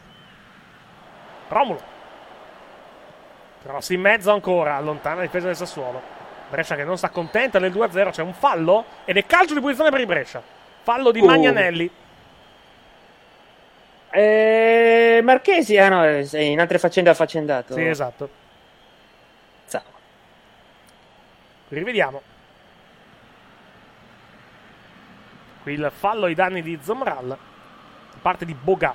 Romulo. 1.47 1.81
Cross 3.63 3.89
in 3.89 4.01
mezzo 4.01 4.31
ancora, 4.31 4.75
allontana 4.75 5.15
la 5.15 5.21
difesa 5.23 5.47
del 5.47 5.55
Sassuolo. 5.55 5.99
Brescia 6.51 6.75
che 6.75 6.83
non 6.83 6.99
si 6.99 7.05
accontenta 7.05 7.57
del 7.57 7.71
2-0, 7.71 8.11
c'è 8.11 8.21
un 8.21 8.33
fallo 8.33 8.85
ed 9.05 9.17
è 9.17 9.25
calcio 9.25 9.55
di 9.55 9.61
punizione 9.61 9.89
per 9.89 9.99
il 9.99 10.05
Brescia. 10.05 10.43
Fallo 10.83 11.09
di 11.09 11.21
Uh. 11.21 11.25
Magnanelli. 11.25 11.89
Eh, 14.11 15.21
Marchesi, 15.23 15.75
ah 15.79 15.89
no, 15.89 16.03
è 16.03 16.37
in 16.37 16.59
altre 16.59 16.77
faccende 16.77 17.09
affaccendato. 17.09 17.73
Sì, 17.73 17.83
esatto. 17.83 18.41
Rivediamo. 21.73 22.21
Qui 25.63 25.73
il 25.73 25.91
fallo 25.95 26.25
ai 26.25 26.35
danni 26.35 26.61
di 26.61 26.77
Zomral. 26.81 27.27
Da 27.27 27.37
parte 28.21 28.45
di 28.45 28.53
Boga. 28.53 28.93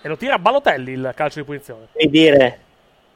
E 0.00 0.08
lo 0.08 0.16
tira 0.16 0.38
Balotelli 0.38 0.92
il 0.92 1.12
calcio 1.16 1.40
di 1.40 1.44
punizione. 1.44 1.88
Devi 1.92 2.10
dire, 2.10 2.60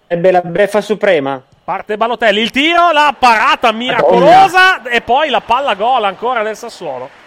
ebbe 0.07 0.31
la 0.33 0.41
beffa 0.41 0.81
suprema. 0.81 1.43
Parte 1.63 1.97
Balotelli, 1.97 2.41
il 2.41 2.51
tiro, 2.51 2.91
la 2.91 3.15
parata 3.17 3.71
miracolosa 3.71 4.83
e 4.83 5.01
poi 5.03 5.29
la 5.29 5.41
palla 5.41 5.75
gol 5.75 6.03
ancora 6.05 6.43
del 6.43 6.57
Sassuolo. 6.57 7.20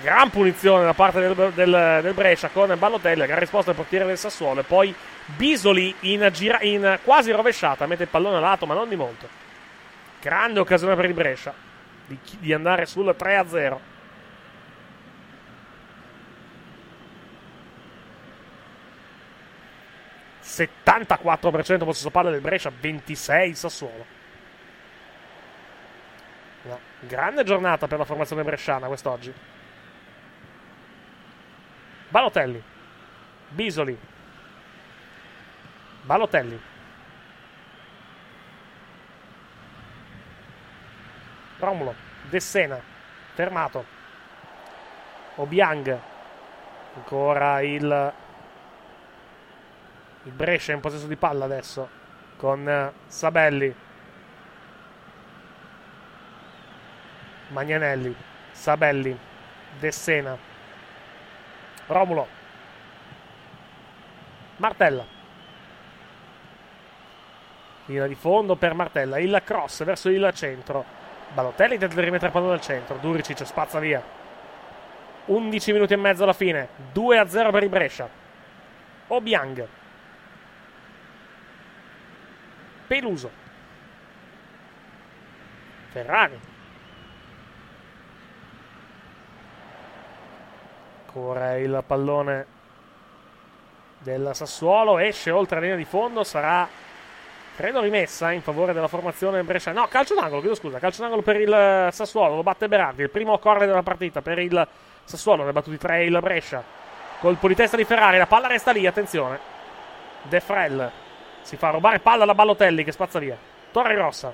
Gran 0.00 0.30
punizione 0.30 0.84
da 0.84 0.92
parte 0.94 1.20
del, 1.20 1.52
del- 1.54 2.00
del 2.02 2.14
Brescia 2.14 2.48
con 2.48 2.74
Balotelli, 2.78 3.18
la 3.18 3.26
gran 3.26 3.38
risposta 3.38 3.70
del 3.70 3.80
portiere 3.80 4.04
del 4.06 4.18
Sassuolo. 4.18 4.60
E 4.60 4.64
poi 4.64 4.94
Bisoli 5.36 5.94
in, 6.00 6.28
gira- 6.32 6.62
in 6.62 6.98
quasi 7.04 7.30
rovesciata, 7.30 7.86
mette 7.86 8.04
il 8.04 8.08
pallone 8.08 8.36
a 8.36 8.40
lato, 8.40 8.66
ma 8.66 8.74
non 8.74 8.88
di 8.88 8.96
molto. 8.96 9.28
Grande 10.20 10.60
occasione 10.60 10.94
per 10.96 11.04
il 11.04 11.14
Brescia 11.14 11.52
di, 12.06 12.18
di 12.38 12.52
andare 12.52 12.86
sul 12.86 13.14
3-0. 13.18 13.78
...74% 20.42 21.84
possesso 21.84 22.10
palla 22.10 22.30
del 22.30 22.40
Brescia, 22.40 22.72
26 22.76 23.54
Sassuolo. 23.54 24.06
Una 26.62 26.78
grande 27.00 27.44
giornata 27.44 27.86
per 27.86 27.98
la 27.98 28.04
formazione 28.04 28.42
bresciana 28.42 28.86
quest'oggi. 28.86 29.32
Balotelli. 32.08 32.62
Bisoli. 33.50 33.98
Balotelli. 36.02 36.60
Romulo. 41.58 41.94
Dessena. 42.30 42.80
Fermato. 43.34 43.84
Obiang. 45.36 46.00
Ancora 46.94 47.60
il. 47.60 48.12
Il 50.22 50.32
Brescia 50.32 50.72
in 50.72 50.80
possesso 50.80 51.06
di 51.06 51.16
palla 51.16 51.44
adesso. 51.44 51.88
Con 52.36 52.66
eh, 52.66 52.92
Sabelli. 53.06 53.74
Magnanelli. 57.48 58.16
Sabelli. 58.52 59.18
Dessena. 59.78 60.47
Romulo. 61.88 62.26
Martella. 64.56 65.04
Linea 67.86 68.06
di 68.06 68.14
fondo 68.14 68.56
per 68.56 68.74
Martella. 68.74 69.18
Il 69.18 69.40
cross 69.44 69.84
verso 69.84 70.08
il 70.10 70.30
centro. 70.34 70.84
Balotelli 71.32 71.78
tenta 71.78 71.94
di 71.94 72.02
rimettere 72.02 72.26
il 72.26 72.32
pallone 72.32 72.54
al 72.54 72.60
centro. 72.60 72.96
Duricic 72.96 73.46
spazza 73.46 73.78
via. 73.78 74.02
11 75.26 75.72
minuti 75.72 75.92
e 75.94 75.96
mezzo 75.96 76.22
alla 76.22 76.32
fine. 76.32 76.68
2 76.92 77.18
a 77.18 77.26
0 77.26 77.50
per 77.50 77.62
il 77.62 77.68
Brescia. 77.68 78.08
Obiang. 79.08 79.66
Peluso. 82.86 83.30
Ferrari. 85.88 86.38
Ancora 91.08 91.56
il 91.56 91.82
pallone 91.86 92.46
del 94.00 94.30
Sassuolo. 94.34 94.98
Esce 94.98 95.30
oltre 95.30 95.56
la 95.56 95.62
linea 95.62 95.76
di 95.76 95.86
fondo. 95.86 96.22
Sarà, 96.22 96.68
credo, 97.56 97.80
rimessa 97.80 98.30
in 98.30 98.42
favore 98.42 98.74
della 98.74 98.88
formazione 98.88 99.42
Brescia. 99.42 99.72
No, 99.72 99.86
calcio 99.88 100.14
d'angolo, 100.14 100.40
chiedo 100.40 100.54
scusa. 100.54 100.78
Calcio 100.78 101.00
d'angolo 101.00 101.22
per 101.22 101.40
il 101.40 101.88
Sassuolo. 101.92 102.36
Lo 102.36 102.42
batte 102.42 102.68
Berardi. 102.68 103.02
Il 103.02 103.10
primo 103.10 103.38
corner 103.38 103.66
della 103.66 103.82
partita 103.82 104.20
per 104.20 104.38
il 104.38 104.68
Sassuolo. 105.02 105.44
Ne 105.44 105.48
ha 105.48 105.52
battuti 105.52 105.78
tre 105.78 106.04
il 106.04 106.18
Brescia. 106.20 106.62
Colpo 107.20 107.48
di 107.48 107.54
testa 107.54 107.78
di 107.78 107.84
Ferrari. 107.84 108.18
La 108.18 108.26
palla 108.26 108.46
resta 108.46 108.70
lì. 108.70 108.86
Attenzione. 108.86 109.38
De 110.22 110.40
Frel 110.40 110.90
si 111.40 111.56
fa 111.56 111.70
rubare 111.70 112.00
palla 112.00 112.26
da 112.26 112.34
Balotelli 112.34 112.84
che 112.84 112.92
spazza 112.92 113.18
via. 113.18 113.36
Torre 113.72 113.94
Grossa. 113.94 114.30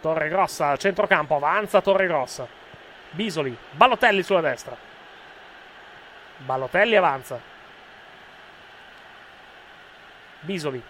Torre 0.00 0.28
Grossa 0.30 0.74
centrocampo. 0.76 1.36
Avanza 1.36 1.82
Torre 1.82 2.06
Grossa. 2.06 2.62
Bisoli. 3.14 3.56
Balotelli 3.70 4.22
sulla 4.24 4.40
destra. 4.40 4.76
Balotelli 6.38 6.96
avanza. 6.96 7.40
Bisoli. 10.40 10.82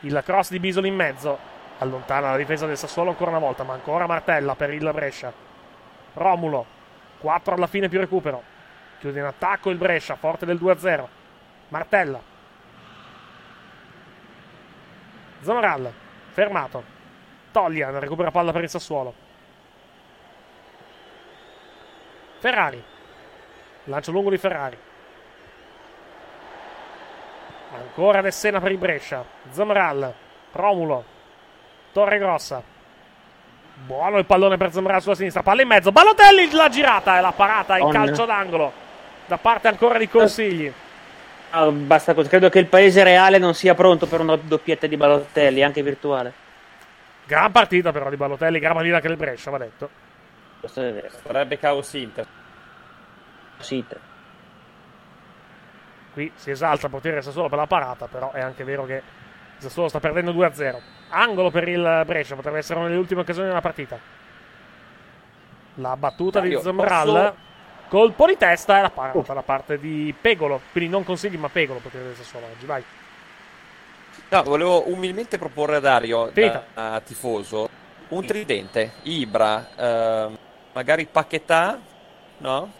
Il 0.00 0.22
cross 0.24 0.50
di 0.50 0.60
Bisoli 0.60 0.88
in 0.88 0.94
mezzo. 0.94 1.38
Allontana 1.78 2.30
la 2.30 2.36
difesa 2.36 2.66
del 2.66 2.76
Sassuolo 2.76 3.10
ancora 3.10 3.30
una 3.30 3.38
volta, 3.38 3.62
ma 3.62 3.72
ancora 3.72 4.06
Martella 4.06 4.54
per 4.54 4.70
il 4.72 4.90
Brescia. 4.92 5.32
Romulo. 6.12 6.78
4 7.20 7.54
alla 7.54 7.66
fine 7.66 7.88
più 7.88 7.98
recupero. 7.98 8.42
Chiude 8.98 9.18
in 9.18 9.24
attacco 9.24 9.70
il 9.70 9.78
Brescia, 9.78 10.16
forte 10.16 10.44
del 10.44 10.58
2-0. 10.58 11.08
Martella. 11.68 12.20
Zonoral. 15.40 15.90
Fermato. 16.32 16.84
Tolian 17.50 17.98
recupera 17.98 18.30
palla 18.30 18.52
per 18.52 18.62
il 18.62 18.68
Sassuolo. 18.68 19.28
Ferrari. 22.40 22.82
Lancio 23.84 24.10
lungo 24.12 24.30
di 24.30 24.38
Ferrari. 24.38 24.76
Ancora 27.74 28.22
Dessena 28.22 28.60
per 28.60 28.72
il 28.72 28.78
Brescia. 28.78 29.24
Zamral. 29.50 30.12
Romulo. 30.52 31.04
Torre 31.92 32.18
Grossa. 32.18 32.62
Buono 33.86 34.18
il 34.18 34.24
pallone 34.24 34.56
per 34.56 34.72
Zamral 34.72 35.02
sulla 35.02 35.14
sinistra. 35.14 35.42
Palla 35.42 35.62
in 35.62 35.68
mezzo. 35.68 35.92
Balotelli 35.92 36.50
la 36.52 36.68
girata 36.68 37.18
e 37.18 37.20
la 37.20 37.32
parata 37.32 37.76
in 37.76 37.90
calcio 37.90 38.24
d'angolo. 38.24 38.72
Da 39.26 39.36
parte 39.36 39.68
ancora 39.68 39.98
di 39.98 40.08
Consigli. 40.08 40.72
Ah, 41.50 41.70
basta 41.70 42.14
così. 42.14 42.28
Credo 42.28 42.48
che 42.48 42.58
il 42.58 42.66
paese 42.66 43.02
reale 43.02 43.36
non 43.36 43.54
sia 43.54 43.74
pronto 43.74 44.06
per 44.06 44.20
una 44.20 44.36
doppietta 44.36 44.86
di 44.86 44.96
Balotelli, 44.96 45.62
anche 45.62 45.82
virtuale. 45.82 46.32
Gran 47.26 47.52
partita 47.52 47.92
però 47.92 48.08
di 48.08 48.16
Balotelli. 48.16 48.58
Gran 48.58 48.74
partita 48.74 48.96
anche 48.96 49.08
del 49.08 49.16
Brescia, 49.18 49.50
va 49.50 49.58
detto. 49.58 50.08
Questo 50.60 50.82
è 50.82 50.92
vero. 50.92 51.08
Sarebbe 51.24 51.58
caos 51.58 51.92
Inter. 51.94 52.26
Sì. 53.58 53.84
Qui 56.12 56.32
si 56.34 56.50
esalta 56.50 56.86
il 56.86 56.90
portiere 56.92 57.16
del 57.16 57.24
Sassuolo 57.24 57.48
per 57.48 57.58
la 57.58 57.66
parata, 57.66 58.06
però 58.06 58.32
è 58.32 58.40
anche 58.40 58.64
vero 58.64 58.84
che 58.84 59.02
Sassuolo 59.58 59.88
sta 59.88 60.00
perdendo 60.00 60.32
2-0. 60.32 60.80
Angolo 61.10 61.50
per 61.50 61.68
il 61.68 62.02
Brescia, 62.04 62.34
potrebbe 62.34 62.58
essere 62.58 62.78
una 62.78 62.88
delle 62.88 63.00
ultime 63.00 63.20
occasioni 63.20 63.48
della 63.48 63.60
partita. 63.60 63.98
La 65.74 65.96
battuta 65.96 66.40
di 66.40 66.48
Io 66.50 66.60
Zomral. 66.60 67.06
posso- 67.06 67.48
Colpo 67.88 68.26
di 68.26 68.36
testa 68.36 68.78
e 68.78 68.82
la 68.82 68.90
parata 68.90 69.34
da 69.34 69.42
parte 69.42 69.76
di 69.76 70.14
Pegolo. 70.18 70.60
Quindi 70.70 70.90
non 70.90 71.02
consigli, 71.02 71.36
ma 71.36 71.48
Pegolo, 71.48 71.80
portiere 71.80 72.06
del 72.06 72.14
Sassuolo 72.14 72.46
oggi. 72.46 72.64
Vai. 72.64 72.84
No, 74.28 74.42
volevo 74.44 74.88
umilmente 74.92 75.38
proporre 75.38 75.76
a 75.76 75.80
Dario, 75.80 76.30
da, 76.32 76.62
da 76.72 77.00
tifoso, 77.04 77.68
un 78.08 78.24
tridente, 78.24 78.92
Ibra, 79.02 79.68
ehm, 79.74 80.38
magari 80.72 81.06
Paquetà, 81.06 81.78
no? 82.38 82.72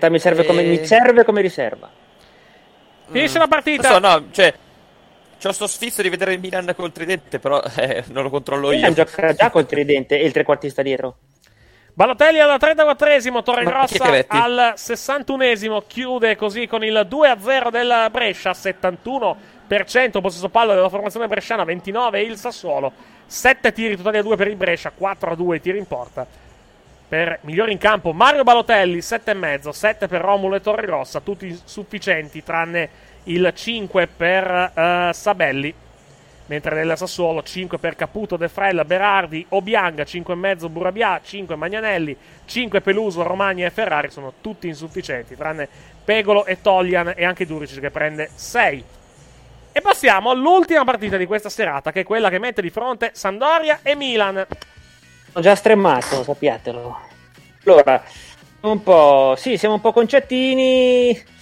Mi 0.00 0.18
serve, 0.18 0.44
come, 0.44 0.62
Eh. 0.62 0.78
mi 0.78 0.86
serve 0.86 1.24
come 1.24 1.40
riserva. 1.40 1.90
Finisce 3.10 3.38
la 3.38 3.48
partita. 3.48 3.98
Non 3.98 4.00
so, 4.00 4.08
no, 4.18 4.24
cioè, 4.30 4.54
c'ho 5.40 5.52
sto 5.52 5.66
sfizio 5.66 6.02
di 6.02 6.08
vedere 6.08 6.32
il 6.32 6.40
Milan 6.40 6.72
col 6.76 6.92
tridente, 6.92 7.38
però 7.38 7.60
eh, 7.76 8.04
non 8.08 8.22
lo 8.22 8.30
controllo 8.30 8.70
io. 8.70 8.76
Milan 8.76 8.94
gioca 8.94 9.32
già 9.34 9.50
col 9.50 9.66
tridente 9.66 10.18
e 10.18 10.24
il 10.24 10.32
trequartista 10.32 10.82
dietro. 10.82 11.16
Balotelli 11.92 12.38
al 12.38 12.56
34esimo, 12.58 13.42
Torregrossa 13.42 14.24
al 14.28 14.74
61esimo, 14.76 15.82
chiude 15.86 16.36
così 16.36 16.66
con 16.66 16.84
il 16.84 17.06
2-0 17.10 17.70
del 17.70 18.08
Brescia, 18.10 18.52
71% 18.52 19.36
possesso 20.20 20.48
palla 20.48 20.74
della 20.74 20.88
formazione 20.88 21.26
bresciana, 21.26 21.64
29 21.64 22.22
il 22.22 22.36
Sassuolo, 22.36 22.92
7 23.30 23.70
tiri 23.72 23.96
totali 23.96 24.18
a 24.18 24.22
2 24.22 24.34
per 24.34 24.48
il 24.48 24.56
Brescia, 24.56 24.90
4 24.90 25.30
a 25.30 25.36
2 25.36 25.60
tiri 25.60 25.78
in 25.78 25.86
porta. 25.86 26.26
Per 27.08 27.38
migliori 27.42 27.70
in 27.70 27.78
campo 27.78 28.12
Mario 28.12 28.42
Balotelli, 28.42 28.98
7,5, 28.98 29.68
7 29.68 30.08
per 30.08 30.20
Romulo 30.20 30.56
e 30.56 30.60
Torregrossa, 30.60 31.20
tutti 31.20 31.56
sufficienti 31.64 32.42
tranne 32.42 32.88
il 33.24 33.52
5 33.54 34.08
per 34.08 34.72
eh, 34.74 35.10
Sabelli. 35.12 35.72
Mentre 36.46 36.74
nel 36.74 36.96
Sassuolo 36.96 37.44
5 37.44 37.78
per 37.78 37.94
Caputo, 37.94 38.36
De 38.36 38.48
Frella, 38.48 38.84
Berardi, 38.84 39.46
Obianga, 39.50 40.02
5,5 40.02 40.68
Burabia, 40.68 41.20
5 41.22 41.54
Magnanelli, 41.54 42.16
5 42.46 42.80
Peluso, 42.80 43.22
Romagna 43.22 43.64
e 43.64 43.70
Ferrari 43.70 44.10
sono 44.10 44.32
tutti 44.40 44.66
insufficienti, 44.66 45.36
tranne 45.36 45.68
Pegolo 46.04 46.46
e 46.46 46.60
Toglian 46.60 47.12
e 47.14 47.24
anche 47.24 47.46
Duricic 47.46 47.78
che 47.78 47.92
prende 47.92 48.28
6. 48.34 48.84
E 49.72 49.80
passiamo 49.80 50.30
all'ultima 50.30 50.84
partita 50.84 51.16
di 51.16 51.26
questa 51.26 51.48
serata, 51.48 51.92
che 51.92 52.00
è 52.00 52.04
quella 52.04 52.28
che 52.28 52.38
mette 52.38 52.60
di 52.60 52.70
fronte 52.70 53.10
Sandoria 53.14 53.80
e 53.82 53.94
Milan. 53.94 54.44
Ho 55.34 55.40
già 55.40 55.54
stremato, 55.54 56.24
sappiatelo. 56.24 57.00
Allora, 57.64 58.02
un 58.62 58.82
po'. 58.82 59.34
Sì, 59.36 59.56
siamo 59.56 59.74
un 59.76 59.80
po' 59.80 59.92
conciattini. 59.92 61.38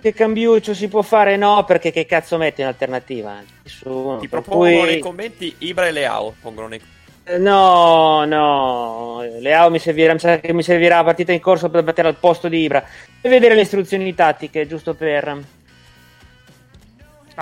Che 0.00 0.14
cambiuccio 0.14 0.72
si 0.74 0.88
può 0.88 1.02
fare? 1.02 1.36
No, 1.36 1.62
perché 1.64 1.92
che 1.92 2.06
cazzo 2.06 2.38
metti 2.38 2.62
in 2.62 2.66
alternativa? 2.66 3.36
Nessuno. 3.62 4.18
Ti 4.18 4.28
Per 4.28 4.40
propongono 4.40 4.78
cui- 4.80 4.88
nei 4.88 4.98
commenti 4.98 5.54
Ibra 5.58 5.86
e 5.86 5.90
Leao. 5.92 6.34
Pongono 6.40 6.68
nei... 6.68 6.80
Eh, 7.24 7.38
No, 7.38 8.24
no, 8.24 9.22
Leao 9.40 9.70
mi 9.70 9.78
servirà, 9.78 10.14
mi 10.14 10.18
sa 10.18 10.40
che 10.40 10.52
mi 10.52 10.62
servirà 10.62 10.96
la 10.96 11.04
partita 11.04 11.32
in 11.32 11.40
corso 11.40 11.68
per 11.68 11.84
battere 11.84 12.08
al 12.08 12.16
posto 12.16 12.48
di 12.48 12.62
Ibra. 12.62 12.82
E 13.20 13.28
vedere 13.28 13.54
le 13.54 13.60
istruzioni 13.60 14.12
tattiche, 14.14 14.66
giusto 14.66 14.94
per 14.94 15.38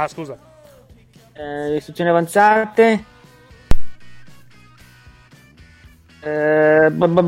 Ah, 0.00 0.06
scusa. 0.06 0.38
eh, 1.32 1.70
le 1.70 1.76
istruzioni 1.78 2.08
avanzate. 2.10 3.04
Eh, 6.20 6.88
b- 6.90 7.06
b- 7.06 7.22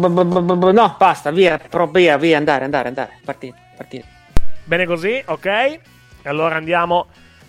b- 0.56 0.70
no, 0.72 0.94
basta, 0.96 1.32
via, 1.32 1.58
pro- 1.58 1.88
via, 1.88 2.16
via, 2.16 2.36
andare, 2.36 2.64
andare, 2.64 2.88
andare, 2.88 3.18
partire, 3.24 3.56
partire. 3.76 4.04
Bene 4.62 4.86
così, 4.86 5.20
ok. 5.26 5.46
E 5.46 5.80
allora 6.22 6.54
andiamo 6.54 7.06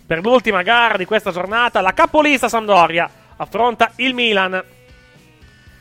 per 0.08 0.22
l'ultima 0.24 0.64
gara 0.64 0.98
di 0.98 1.06
questa 1.06 1.30
giornata. 1.30 1.82
La 1.82 1.94
capolista 1.94 2.50
Sampdoria 2.50 3.08
affronta 3.38 3.92
il 3.98 4.16
Milan. 4.16 4.64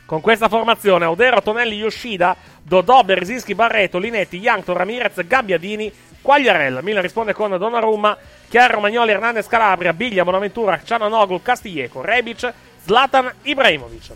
Con 0.05 0.21
questa 0.21 0.49
formazione, 0.49 1.05
Audero, 1.05 1.41
Tonelli, 1.41 1.77
Yoshida, 1.77 2.35
Dodò, 2.61 3.01
Berzinski, 3.03 3.55
Barreto, 3.55 3.97
Linetti, 3.97 4.37
Yankto, 4.37 4.73
Ramirez, 4.73 5.25
Gabbiadini, 5.25 5.91
Quagliarella. 6.21 6.81
Milan 6.81 7.01
risponde 7.01 7.33
con 7.33 7.57
Donnarumma, 7.57 8.17
Chiaro, 8.47 8.75
Romagnoli, 8.75 9.11
Hernandez, 9.11 9.47
Calabria, 9.47 9.93
Biglia, 9.93 10.23
Bonaventura, 10.23 10.81
Ciananoglu, 10.83 11.41
Castiglieco, 11.41 12.01
Rebic, 12.01 12.53
Zlatan, 12.83 13.31
Ibrahimovic. 13.43 14.11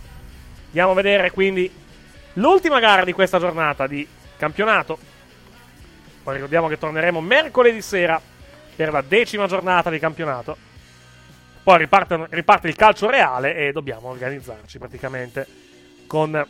Andiamo 0.68 0.92
a 0.92 0.96
vedere 0.96 1.32
quindi 1.32 1.72
l'ultima 2.34 2.80
gara 2.80 3.04
di 3.04 3.14
questa 3.14 3.40
giornata 3.40 3.88
di 3.88 4.08
campionato. 4.38 4.98
Poi 6.24 6.34
ricordiamo 6.34 6.68
che 6.68 6.78
torneremo 6.78 7.22
mercoledì 7.22 7.82
sera 7.82 8.20
per 8.76 8.92
la 8.92 9.02
decima 9.02 9.48
giornata 9.48 9.90
di 9.90 10.00
campionato. 10.00 10.58
Poi 11.64 11.78
riparte, 11.78 12.28
riparte 12.30 12.68
il 12.68 12.76
calcio 12.76 13.10
reale 13.10 13.56
e 13.56 13.72
dobbiamo 13.72 14.10
organizzarci 14.10 14.78
praticamente 14.78 15.48
con, 16.06 16.46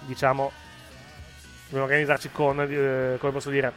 diciamo, 0.00 0.50
dobbiamo 1.64 1.84
organizzarci 1.84 2.30
con, 2.32 2.60
eh, 2.60 3.16
come 3.18 3.32
posso 3.32 3.48
dire, 3.48 3.72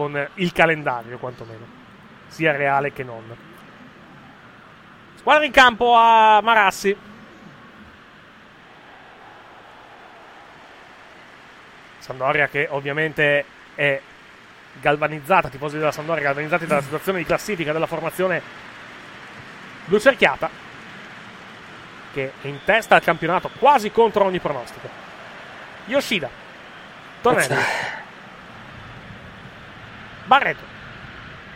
con 0.00 0.28
il 0.36 0.50
calendario 0.52 1.18
quantomeno, 1.18 1.66
sia 2.28 2.52
reale 2.52 2.90
che 2.90 3.02
non. 3.02 3.22
Squadra 5.16 5.44
in 5.44 5.52
campo 5.52 5.94
a 5.94 6.40
Marassi. 6.42 6.96
Sandoria 11.98 12.48
che 12.48 12.66
ovviamente 12.70 13.44
è 13.74 14.00
galvanizzata, 14.80 15.50
tifosi 15.50 15.76
della 15.76 15.92
Sandoria 15.92 16.22
galvanizzati 16.22 16.64
dalla 16.64 16.80
situazione 16.80 17.18
di 17.18 17.26
classifica 17.26 17.72
della 17.72 17.86
formazione 17.86 18.40
blu 19.84 19.98
cerchiata 19.98 20.48
che 22.12 22.32
è 22.40 22.46
in 22.46 22.60
testa 22.64 22.94
al 22.94 23.02
campionato 23.02 23.50
quasi 23.58 23.90
contro 23.90 24.24
ogni 24.24 24.38
pronostico. 24.38 24.88
Yoshida, 25.84 26.30
Tonelli, 27.20 27.56
Barreto, 30.30 30.62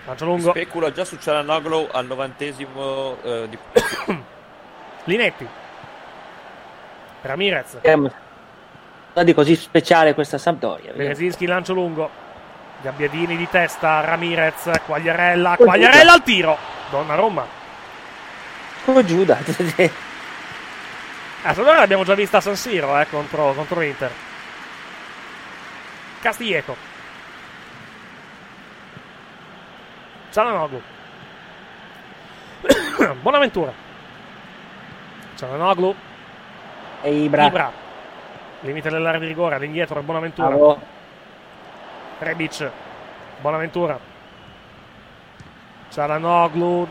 lancio 0.05 0.25
lungo, 0.25 0.51
Specula 0.51 0.91
già 0.91 1.05
su 1.05 1.17
Cialanoglu 1.17 1.91
al 1.93 2.07
novantesimo 2.07 3.17
eh, 3.23 3.49
di... 3.49 3.57
Linetti, 5.05 5.47
Ramirez, 7.21 7.79
Di 9.23 9.33
così 9.33 9.55
speciale 9.55 10.13
questa 10.13 10.39
Sampdoria. 10.39 10.93
Berezinski 10.93 11.47
lancio 11.47 11.73
lungo. 11.73 12.11
Gabbiadini 12.83 13.37
di 13.37 13.49
testa, 13.49 14.01
Ramirez, 14.01 14.69
Quagliarella, 14.85 15.55
Quagliarella 15.57 16.13
al 16.13 16.23
tiro. 16.25 16.59
Donnarumma. 16.91 17.47
Come 18.85 19.05
Giuda. 19.05 19.39
Ah, 21.47 21.51
allora 21.51 21.81
l'abbiamo 21.81 22.05
già 22.05 22.15
vista 22.15 22.39
a 22.39 22.41
San 22.41 22.57
Siro, 22.57 22.99
eh, 22.99 23.07
contro, 23.07 23.53
contro 23.53 23.83
Inter. 23.83 24.11
Castiglieco. 26.23 26.94
Cialanoglu. 30.35 30.83
Buonaventura. 33.23 33.73
Cialanoglu. 35.37 35.95
E 37.03 37.23
Ibra. 37.23 37.47
Ibra. 37.47 37.73
Limite 38.63 38.91
dell'area 38.91 39.21
di 39.21 39.27
rigore, 39.27 39.55
all'indietro, 39.55 40.03
Buonaventura. 40.03 40.49
Bravo. 40.49 40.81
Rebic, 42.19 42.69
Bonaventura, 43.41 43.99
Cialanoglu, 45.91 46.89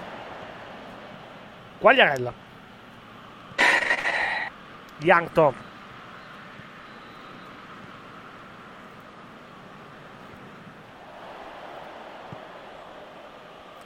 Quagliarella, 1.79 2.33
Yankto, 4.99 5.53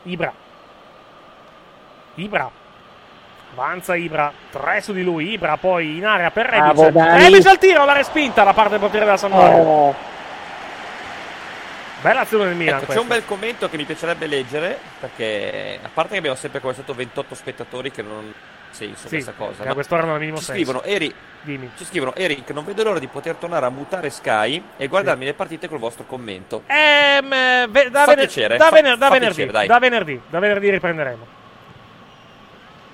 Ibra, 0.07 0.33
Ibra, 2.15 2.49
avanza 3.53 3.95
Ibra, 3.95 4.31
tre 4.51 4.81
su 4.81 4.93
di 4.93 5.03
lui, 5.03 5.31
Ibra 5.31 5.57
poi 5.57 5.97
in 5.97 6.05
area 6.05 6.31
per 6.31 6.45
Rebic. 6.47 6.91
Rebic 6.93 7.45
al 7.45 7.57
tiro, 7.57 7.85
la 7.85 7.93
respinta 7.93 8.43
da 8.43 8.53
parte 8.53 8.71
del 8.71 8.79
portiere 8.79 9.05
della 9.05 9.17
Sampdoria. 9.17 9.57
Oh. 9.57 9.95
Bella 12.01 12.19
azione 12.21 12.45
del 12.45 12.55
Milan 12.55 12.81
Ecco, 12.83 12.93
c'è 12.93 12.99
un 12.99 13.07
bel 13.07 13.25
commento 13.25 13.69
che 13.69 13.77
mi 13.77 13.83
piacerebbe 13.85 14.27
leggere, 14.27 14.77
perché 14.99 15.79
a 15.81 15.89
parte 15.91 16.11
che 16.13 16.17
abbiamo 16.19 16.35
sempre 16.35 16.59
come 16.59 16.73
stato 16.73 16.93
28 16.93 17.35
spettatori 17.35 17.91
che 17.91 18.01
non 18.03 18.31
senso 18.69 19.07
Sì, 19.07 19.15
questa 19.15 19.33
cosa. 19.33 19.63
a 19.63 19.73
quest'ora 19.73 20.03
non 20.03 20.15
ha 20.15 20.17
minimo 20.19 20.37
ci 20.37 20.43
senso. 20.43 20.61
scrivono, 20.61 20.83
Eri, 20.83 21.13
Dimmi. 21.41 21.71
ci 21.75 21.85
scrivono, 21.85 22.13
Eric, 22.15 22.51
non 22.51 22.65
vedo 22.65 22.83
l'ora 22.83 22.99
di 22.99 23.07
poter 23.07 23.35
tornare 23.35 23.65
a 23.65 23.69
mutare 23.69 24.09
Sky 24.11 24.61
e 24.77 24.87
guardarmi 24.87 25.25
le 25.25 25.33
partite 25.33 25.67
col 25.67 25.79
vostro 25.79 26.03
commento. 26.05 26.63
Ehm, 26.67 27.33
eh, 27.33 27.65
ve- 27.69 27.89
da, 27.89 28.01
Fa 28.01 28.05
vene- 28.13 28.21
piacere, 28.21 28.57
da 28.57 28.65
fa- 28.65 28.71
vener- 28.71 28.97
da 28.97 29.07
fa 29.07 29.13
venerdì, 29.13 29.45
piacere, 29.45 29.67
da 29.67 29.79
venerdì, 29.79 30.21
da 30.29 30.39
venerdì 30.39 30.69
riprenderemo. 30.69 31.25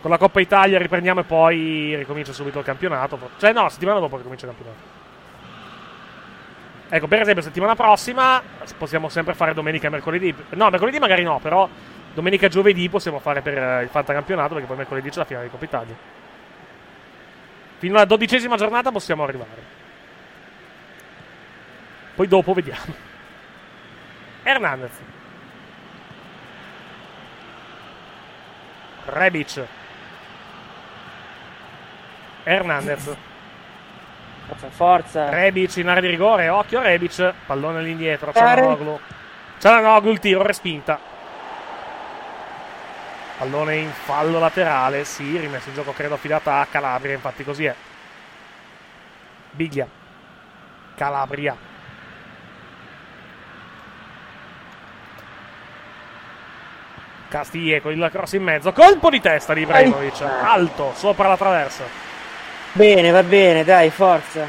Con 0.02 0.12
la 0.12 0.18
Coppa 0.18 0.40
Italia 0.40 0.78
riprendiamo 0.78 1.22
e 1.22 1.24
poi 1.24 1.96
ricomincia 1.98 2.32
subito 2.34 2.60
il 2.60 2.66
campionato. 2.66 3.18
Cioè, 3.38 3.52
no, 3.52 3.68
settimana 3.70 4.00
dopo 4.00 4.16
ricomincia 4.18 4.46
il 4.46 4.52
campionato. 4.56 5.02
Ecco, 6.90 7.08
per 7.08 7.22
esempio, 7.22 7.42
settimana 7.42 7.76
prossima 7.76 8.42
possiamo 8.78 9.10
sempre 9.10 9.34
fare 9.34 9.54
domenica 9.54 9.88
e 9.88 9.90
mercoledì. 9.90 10.34
No, 10.50 10.70
mercoledì 10.70 11.00
magari 11.00 11.24
no, 11.24 11.40
però 11.40 11.68
domenica 12.14 12.46
e 12.46 12.50
giovedì 12.50 12.88
possiamo 12.90 13.20
fare 13.20 13.42
per 13.42 13.58
eh, 13.58 13.84
il 13.84 13.90
fantacampionato 13.90 14.54
perché 14.54 14.68
poi 14.68 14.78
mercoledì 14.78 15.10
c'è 15.10 15.18
la 15.18 15.26
finale 15.26 15.46
di 15.46 15.52
Coppa 15.52 15.66
Italia. 15.66 15.96
Fino 17.80 17.96
alla 17.96 18.06
dodicesima 18.06 18.56
giornata 18.56 18.92
possiamo 18.92 19.24
arrivare. 19.24 19.82
Poi 22.16 22.28
dopo 22.28 22.54
vediamo. 22.54 22.94
Hernandez. 24.44 25.00
Rebic. 29.06 29.66
Hernandez. 32.44 33.16
Forza, 34.54 34.70
forza. 34.70 35.30
Rebic 35.30 35.78
in 35.78 35.88
area 35.88 36.02
di 36.02 36.08
rigore, 36.08 36.50
occhio 36.50 36.82
Rebic, 36.82 37.34
pallone 37.46 37.80
all'indietro. 37.80 38.32
Cialanoglu. 38.32 39.00
Cialanoglu 39.60 40.12
il 40.12 40.20
tiro, 40.20 40.42
respinta. 40.42 41.00
Pallone 43.38 43.76
in 43.76 43.90
fallo 43.92 44.40
laterale, 44.40 45.04
sì, 45.04 45.38
rimesso 45.38 45.70
in 45.70 45.76
gioco 45.76 45.92
credo 45.92 46.14
affidata 46.14 46.60
a 46.60 46.68
Calabria, 46.70 47.14
infatti 47.14 47.44
così 47.44 47.66
è. 47.66 47.76
Biglia. 49.52 49.88
Calabria. 50.96 51.72
Castiglieco, 57.28 57.90
il 57.90 58.10
cross 58.12 58.34
in 58.34 58.44
mezzo, 58.44 58.72
colpo 58.72 59.10
di 59.10 59.20
testa 59.20 59.56
di 59.56 59.62
Ibrahimovic, 59.62 60.22
alto, 60.22 60.94
sopra 60.94 61.28
la 61.28 61.38
traversa. 61.38 62.03
Bene, 62.76 63.12
va 63.12 63.22
bene, 63.22 63.64
dai, 63.64 63.92
forza. 63.92 64.48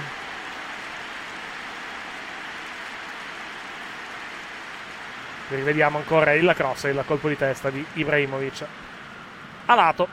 Rivediamo 5.51 5.99
ancora 5.99 6.33
il 6.33 6.51
cross 6.57 6.85
e 6.85 6.91
il 6.91 7.03
colpo 7.07 7.29
di 7.29 7.37
testa 7.37 7.69
di 7.69 7.85
Ibrahimovic. 7.93 8.67
A 9.67 9.75
lato. 9.75 10.09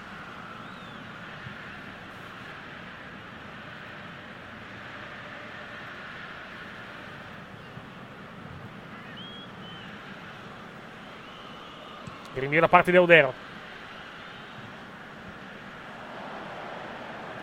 Rinvio 12.33 12.59
da 12.59 12.67
parte 12.67 12.91
di 12.91 12.97
Audero. 12.97 13.50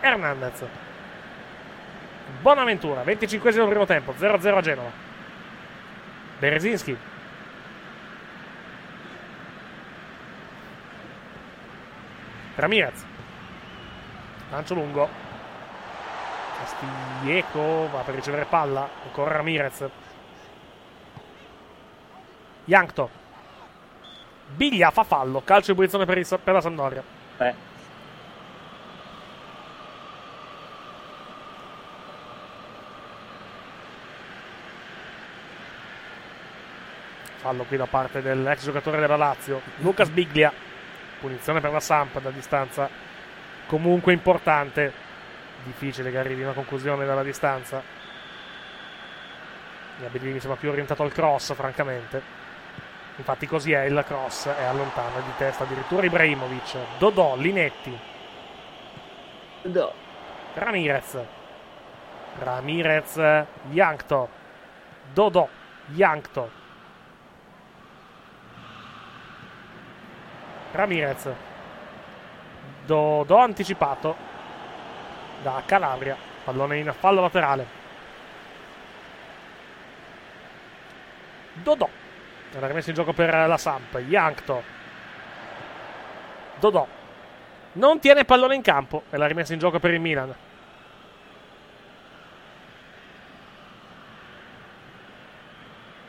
Hernandez. 0.01 0.63
Bonaventura, 2.41 3.03
25 3.03 3.51
del 3.51 3.67
primo 3.67 3.85
tempo, 3.85 4.13
0-0 4.17 4.57
a 4.57 4.61
Genova. 4.61 4.91
Berezinski. 6.39 6.97
Ramirez. 12.55 13.05
Lancio 14.51 14.73
lungo. 14.73 15.07
Castiglieco 16.57 17.89
va 17.89 18.01
per 18.01 18.15
ricevere 18.15 18.45
palla. 18.45 18.87
Ancora 19.03 19.37
Ramirez. 19.37 19.87
Yankto. 22.65 23.09
Biglia 24.55 24.91
fa 24.91 25.03
fallo. 25.03 25.41
Calcio 25.43 25.71
di 25.71 25.75
punizione 25.75 26.05
per, 26.05 26.39
per 26.43 26.53
la 26.53 26.61
Sampdoria. 26.61 27.03
Eh. 27.37 27.68
Fallo 37.39 37.63
qui 37.63 37.77
da 37.77 37.85
parte 37.85 38.21
dell'ex 38.21 38.63
giocatore 38.63 38.99
della 38.99 39.15
Lazio, 39.15 39.61
Lucas 39.77 40.09
Biglia. 40.09 40.51
Punizione 41.21 41.61
per 41.61 41.71
la 41.71 41.79
Samp 41.79 42.19
da 42.19 42.31
distanza 42.31 42.89
comunque 43.65 44.11
importante. 44.11 44.91
Difficile 45.63 46.11
che 46.11 46.17
arrivi 46.17 46.41
una 46.41 46.51
conclusione 46.51 47.05
dalla 47.05 47.23
distanza. 47.23 47.81
Gabellini 49.99 50.33
mi 50.33 50.39
sembra 50.39 50.59
più 50.59 50.69
orientato 50.69 51.03
al 51.03 51.13
cross, 51.13 51.53
francamente. 51.53 52.21
Infatti 53.15 53.45
così 53.47 53.71
è 53.71 53.83
il 53.83 54.03
cross, 54.05 54.47
è 54.47 54.63
allontana 54.63 55.19
di 55.19 55.31
testa 55.37 55.63
addirittura 55.63 56.05
Ibrahimovic. 56.05 56.77
Dodò, 56.97 57.35
Linetti. 57.35 57.97
Dodò. 59.61 59.93
Ramirez. 60.55 61.17
Ramirez, 62.39 63.45
Yankto. 63.71 64.29
Dodò, 65.13 65.47
Yankto. 65.87 66.58
Ramirez. 70.71 71.29
Dodò 72.85 73.37
anticipato 73.39 74.15
da 75.41 75.61
Calabria. 75.65 76.17
Pallone 76.43 76.77
in 76.77 76.93
fallo 76.97 77.21
laterale. 77.21 77.67
Dodò. 81.53 81.89
L'ha 82.51 82.67
rimesso 82.67 82.89
in 82.89 82.95
gioco 82.95 83.13
per 83.13 83.33
la 83.47 83.57
Samp. 83.57 83.95
Yankto. 84.07 84.63
Dodò. 86.59 86.87
Non 87.73 87.99
tiene 87.99 88.25
pallone 88.25 88.55
in 88.55 88.61
campo 88.61 89.03
e 89.09 89.17
l'ha 89.17 89.27
rimesso 89.27 89.53
in 89.53 89.59
gioco 89.59 89.79
per 89.79 89.93
il 89.93 89.99
Milan. 89.99 90.35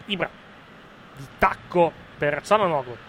Ibra. 0.07 0.29
Di 1.17 1.27
tacco 1.39 1.93
per 2.17 2.43
Cialanoglu. 2.43 3.09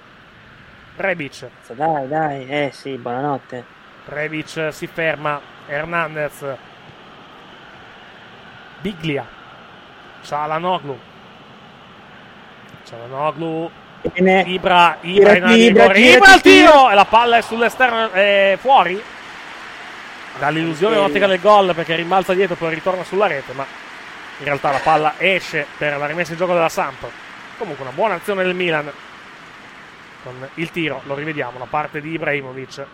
Rebic. 1.01 1.47
Dai, 1.67 2.07
dai, 2.07 2.47
eh 2.47 2.69
sì, 2.73 2.97
buonanotte. 2.97 3.63
Rebic 4.05 4.69
si 4.71 4.88
ferma. 4.88 5.39
Hernandez. 5.67 6.45
Biglia. 8.81 9.25
Cialanoglu. 10.23 10.99
Cialanoglu. 12.85 13.71
Bene. 14.13 14.41
Ibra, 14.47 14.97
Ibra 15.01 15.33
di 15.35 15.65
Ibra, 15.65 15.93
Ibra 15.95 16.31
al 16.33 16.41
tiro. 16.41 16.89
e 16.89 16.95
la 16.95 17.05
palla 17.05 17.38
è 17.38 17.41
sull'esterno 17.41 18.11
eh, 18.13 18.57
fuori. 18.59 19.01
Dall'illusione 20.39 20.95
Ok. 20.97 21.07
ottica 21.09 21.27
del 21.27 21.39
gol 21.39 21.75
perché 21.75 21.95
rimbalza 21.95 22.33
dietro 22.33 22.55
poi 22.55 22.73
ritorna 22.73 23.03
sulla 23.03 23.27
rete, 23.27 23.53
ma 23.53 23.65
in 24.39 24.45
realtà 24.45 24.71
la 24.71 24.80
palla 24.80 25.13
esce 25.17 25.67
per 25.77 25.97
la 25.97 26.05
rimessa 26.07 26.31
in 26.31 26.38
gioco 26.38 26.53
della 26.53 26.69
Samp. 26.69 27.05
Comunque 27.57 27.83
una 27.85 27.93
buona 27.93 28.15
azione 28.15 28.43
del 28.43 28.55
Milan 28.55 28.91
con 30.24 30.50
il 30.56 30.72
tiro, 30.72 31.01
lo 31.06 31.16
rivediamo, 31.16 31.58
da 31.58 31.66
parte 31.66 32.01
di 32.01 32.11
Ibrahimovic. 32.11 32.85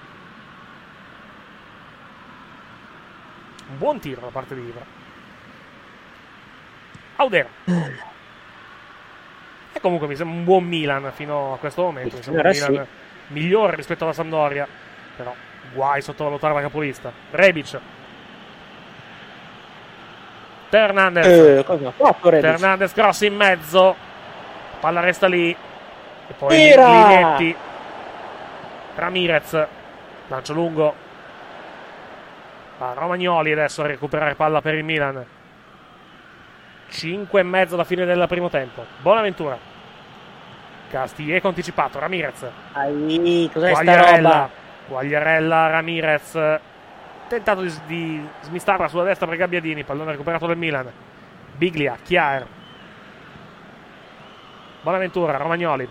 Un 3.70 3.78
buon 3.78 4.00
tiro 4.00 4.22
da 4.22 4.28
parte 4.28 4.56
di 4.56 4.62
Ibra. 4.62 4.86
Audero. 7.18 7.50
E 9.74 9.80
comunque 9.82 10.08
mi 10.08 10.16
sembra 10.16 10.38
un 10.38 10.44
buon 10.44 10.64
Milan 10.64 11.12
fino 11.14 11.54
a 11.54 11.58
questo 11.58 11.82
momento. 11.82 12.16
Mi 12.16 12.24
sembra 12.24 12.50
un 12.50 12.56
Milan 12.56 12.88
migliore 13.28 13.76
rispetto 13.76 14.04
alla 14.06 14.14
Sampdoria. 14.14 14.68
Però 15.16 15.36
guai 15.74 16.02
sottovalutare 16.02 16.54
la 16.54 16.62
capolista. 16.62 17.12
Rebic. 17.32 17.80
Teo 20.70 20.84
Hernandez. 20.84 21.26
Eh, 21.26 21.66
Hernandez 22.40 22.94
cross 22.94 23.22
in 23.22 23.36
mezzo. 23.36 23.96
Palla 24.80 25.02
resta 25.02 25.28
lì. 25.28 25.56
E 26.28 26.34
poi 26.34 26.56
Tira! 26.56 27.08
Linetti. 27.08 27.56
Ramirez. 28.96 29.68
Lancio 30.28 30.54
lungo. 30.54 30.94
Va 32.78 32.94
Romagnoli 32.94 33.52
adesso 33.52 33.82
a 33.82 33.88
recuperare 33.88 34.36
palla 34.36 34.62
per 34.62 34.76
il 34.76 34.84
Milan. 34.84 35.26
5 36.90 37.40
e 37.40 37.44
mezzo 37.44 37.76
alla 37.76 37.84
fine 37.84 38.06
del 38.06 38.26
primo 38.28 38.50
tempo. 38.50 38.86
Bonaventura. 39.02 39.58
Castiglieco 40.90 41.48
anticipato. 41.48 42.00
Ramirez. 42.00 42.46
Ai, 42.74 43.50
cos'è 43.52 43.72
Quagliarella. 43.72 44.30
roba? 44.30 44.50
Quagliarella, 44.88 45.68
Ramirez. 45.68 46.60
Tentato 47.28 47.62
di, 47.62 47.74
di 47.88 48.28
smistarla 48.42 48.88
sulla 48.88 49.04
destra 49.04 49.28
per 49.28 49.38
Gabbiadini. 49.38 49.84
Pallone 49.84 50.12
recuperato 50.12 50.48
del 50.48 50.58
Milan. 50.58 50.90
Biglia, 51.56 51.98
Chiar. 52.02 52.46
Bonaventura, 54.82 55.36
Romagnoli. 55.38 55.90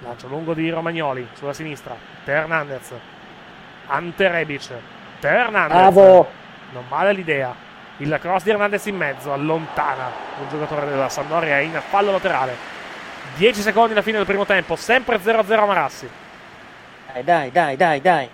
Lancio 0.00 0.28
lungo 0.28 0.52
di 0.52 0.68
Romagnoli 0.70 1.26
sulla 1.32 1.52
sinistra. 1.52 1.96
Teo 2.24 2.34
Hernandez. 2.34 2.92
Ante 3.86 4.28
Rebic. 4.28 4.70
Teo 5.20 5.30
Hernandez. 5.30 5.76
Bravo. 5.76 6.30
Non 6.72 6.84
male 6.88 7.12
l'idea. 7.12 7.54
Il 7.98 8.16
cross 8.20 8.42
di 8.42 8.50
Hernandez 8.50 8.84
in 8.86 8.96
mezzo. 8.96 9.32
Allontana 9.32 10.10
un 10.40 10.48
giocatore 10.48 10.86
della 10.86 11.08
Sampdoria 11.08 11.60
in 11.60 11.80
fallo 11.88 12.12
laterale. 12.12 12.74
10 13.36 13.60
secondi 13.60 13.92
alla 13.92 14.02
fine 14.02 14.18
del 14.18 14.26
primo 14.26 14.44
tempo. 14.44 14.76
Sempre 14.76 15.18
0-0 15.18 15.52
a 15.58 15.64
Marassi. 15.64 16.08
Dai, 17.12 17.24
dai, 17.24 17.50
dai, 17.50 17.76
dai, 17.76 18.00
dai. 18.00 18.28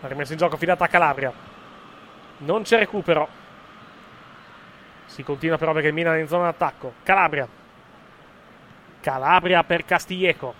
Ha 0.00 0.08
rimesso 0.08 0.32
in 0.32 0.38
gioco 0.38 0.54
affidata 0.54 0.84
a 0.84 0.88
Calabria. 0.88 1.32
Non 2.38 2.62
c'è 2.62 2.78
recupero. 2.78 3.28
Si 5.04 5.22
continua 5.22 5.58
però 5.58 5.72
perché 5.72 5.88
il 5.88 5.94
Milan 5.94 6.16
è 6.16 6.20
in 6.20 6.28
zona 6.28 6.44
d'attacco. 6.44 6.94
Calabria. 7.02 7.46
Calabria 9.06 9.62
per 9.62 9.84
Castiglieco. 9.84 10.52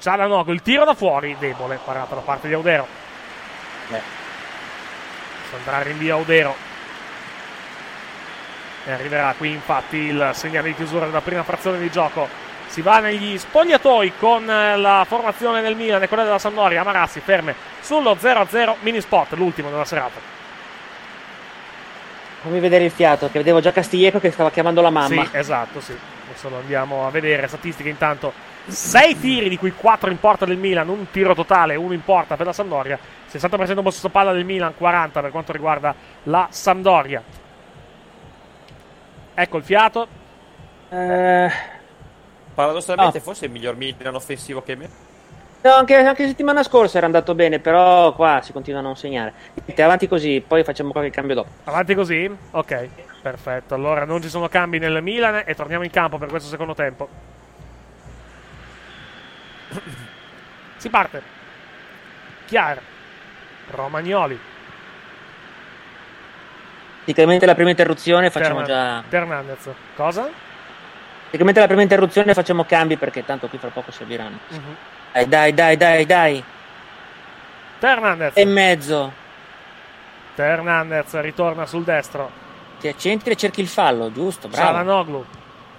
Cialanoglu, 0.00 0.52
il 0.52 0.60
tiro 0.60 0.84
da 0.84 0.94
fuori, 0.94 1.36
debole, 1.38 1.78
parato 1.84 2.16
da 2.16 2.20
parte 2.20 2.48
di 2.48 2.54
Audero. 2.54 2.84
Si 3.86 5.54
andrà 5.54 5.82
rinvio 5.82 6.16
Audero. 6.16 6.56
E 8.84 8.90
arriverà 8.90 9.32
qui 9.38 9.52
infatti 9.52 9.96
il 9.96 10.30
segnale 10.34 10.70
di 10.70 10.74
chiusura 10.74 11.06
della 11.06 11.20
prima 11.20 11.44
frazione 11.44 11.78
di 11.78 11.88
gioco. 11.92 12.26
Si 12.66 12.82
va 12.82 12.98
negli 12.98 13.38
spogliatoi 13.38 14.14
con 14.18 14.50
eh, 14.50 14.76
la 14.76 15.04
formazione 15.06 15.62
del 15.62 15.76
Milan 15.76 16.02
e 16.02 16.08
quella 16.08 16.24
della 16.24 16.40
Sampdoria. 16.40 16.82
Marassi 16.82 17.20
ferme 17.20 17.54
sullo 17.80 18.16
0-0 18.20 18.74
mini 18.80 19.00
spot, 19.00 19.34
l'ultimo 19.34 19.70
della 19.70 19.84
serata. 19.84 20.18
Fammi 22.42 22.58
vedere 22.58 22.86
il 22.86 22.90
fiato, 22.90 23.30
che 23.30 23.38
vedevo 23.38 23.60
già 23.60 23.70
Castiglieco 23.70 24.18
che 24.18 24.32
stava 24.32 24.50
chiamando 24.50 24.80
la 24.80 24.90
mamma. 24.90 25.24
Sì, 25.24 25.36
esatto, 25.36 25.80
sì. 25.80 26.13
Adesso 26.28 26.48
lo 26.48 26.56
andiamo 26.58 27.06
a 27.06 27.10
vedere. 27.10 27.46
Statistiche 27.46 27.88
intanto. 27.88 28.32
6 28.66 29.18
tiri, 29.20 29.48
di 29.50 29.58
cui 29.58 29.72
4 29.72 30.10
in 30.10 30.18
porta 30.18 30.46
del 30.46 30.56
Milan, 30.56 30.88
un 30.88 31.10
tiro 31.10 31.34
totale, 31.34 31.74
uno 31.76 31.92
in 31.92 32.02
porta 32.02 32.36
per 32.36 32.46
la 32.46 32.52
Sampdoria. 32.52 32.98
60% 33.30 33.82
possesso 33.82 34.08
palla 34.08 34.32
del 34.32 34.44
Milan, 34.44 34.74
40 34.76 35.20
per 35.20 35.30
quanto 35.30 35.52
riguarda 35.52 35.94
la 36.24 36.46
Sampdoria. 36.50 37.22
Ecco 39.34 39.56
il 39.56 39.62
fiato. 39.64 40.06
Eh, 40.90 41.50
Paradossalmente, 42.54 43.18
Ah. 43.18 43.20
forse 43.20 43.44
è 43.44 43.48
il 43.48 43.52
miglior 43.52 43.74
Milan 43.76 44.14
offensivo 44.14 44.62
che 44.62 44.76
me. 44.76 44.88
no, 45.62 45.72
anche, 45.72 45.96
anche 45.96 46.26
settimana 46.28 46.62
scorsa 46.62 46.98
era 46.98 47.06
andato 47.06 47.34
bene, 47.34 47.58
però 47.58 48.12
qua 48.12 48.40
si 48.42 48.52
continua 48.52 48.78
a 48.78 48.82
non 48.82 48.96
segnare. 48.96 49.32
Niente, 49.64 49.82
avanti 49.82 50.06
così, 50.06 50.42
poi 50.46 50.62
facciamo 50.62 50.92
qualche 50.92 51.10
cambio 51.10 51.34
dopo. 51.34 51.48
Avanti 51.64 51.94
così? 51.94 52.30
Ok, 52.52 52.88
perfetto. 53.24 53.74
Allora 53.74 54.04
non 54.04 54.20
ci 54.20 54.28
sono 54.28 54.48
cambi 54.48 54.78
nel 54.78 55.02
Milan 55.02 55.42
e 55.46 55.54
torniamo 55.54 55.82
in 55.82 55.90
campo 55.90 56.18
per 56.18 56.28
questo 56.28 56.48
secondo 56.48 56.74
tempo. 56.74 57.08
Si 60.76 60.90
parte. 60.90 61.22
Chiar. 62.44 62.78
Romagnoli. 63.70 64.38
Praticamente 67.04 67.46
la 67.46 67.54
prima 67.54 67.70
interruzione 67.70 68.28
facciamo 68.28 68.62
Fernan- 68.62 69.00
già. 69.00 69.08
Fernandez. 69.08 69.68
Cosa? 69.96 70.28
Praticamente 71.24 71.60
la 71.60 71.66
prima 71.66 71.80
interruzione 71.80 72.34
facciamo 72.34 72.64
cambi 72.64 72.98
perché 72.98 73.24
tanto 73.24 73.48
qui 73.48 73.56
fra 73.56 73.70
poco 73.70 73.92
serviranno. 73.92 74.38
Mhm. 74.48 74.76
Dai, 75.12 75.26
dai, 75.28 75.54
dai, 75.54 75.76
dai, 75.78 76.04
dai. 76.04 76.44
Fernandez. 77.78 78.36
E 78.36 78.44
mezzo. 78.44 79.12
Fernandez 80.34 81.18
ritorna 81.20 81.64
sul 81.64 81.84
destro. 81.84 82.30
Ti 82.84 82.90
accentri 82.90 83.32
e 83.32 83.36
cerchi 83.36 83.62
il 83.62 83.66
fallo, 83.68 84.12
giusto? 84.12 84.46
Bravo. 84.46 84.66
Cialanoglu. 84.66 85.24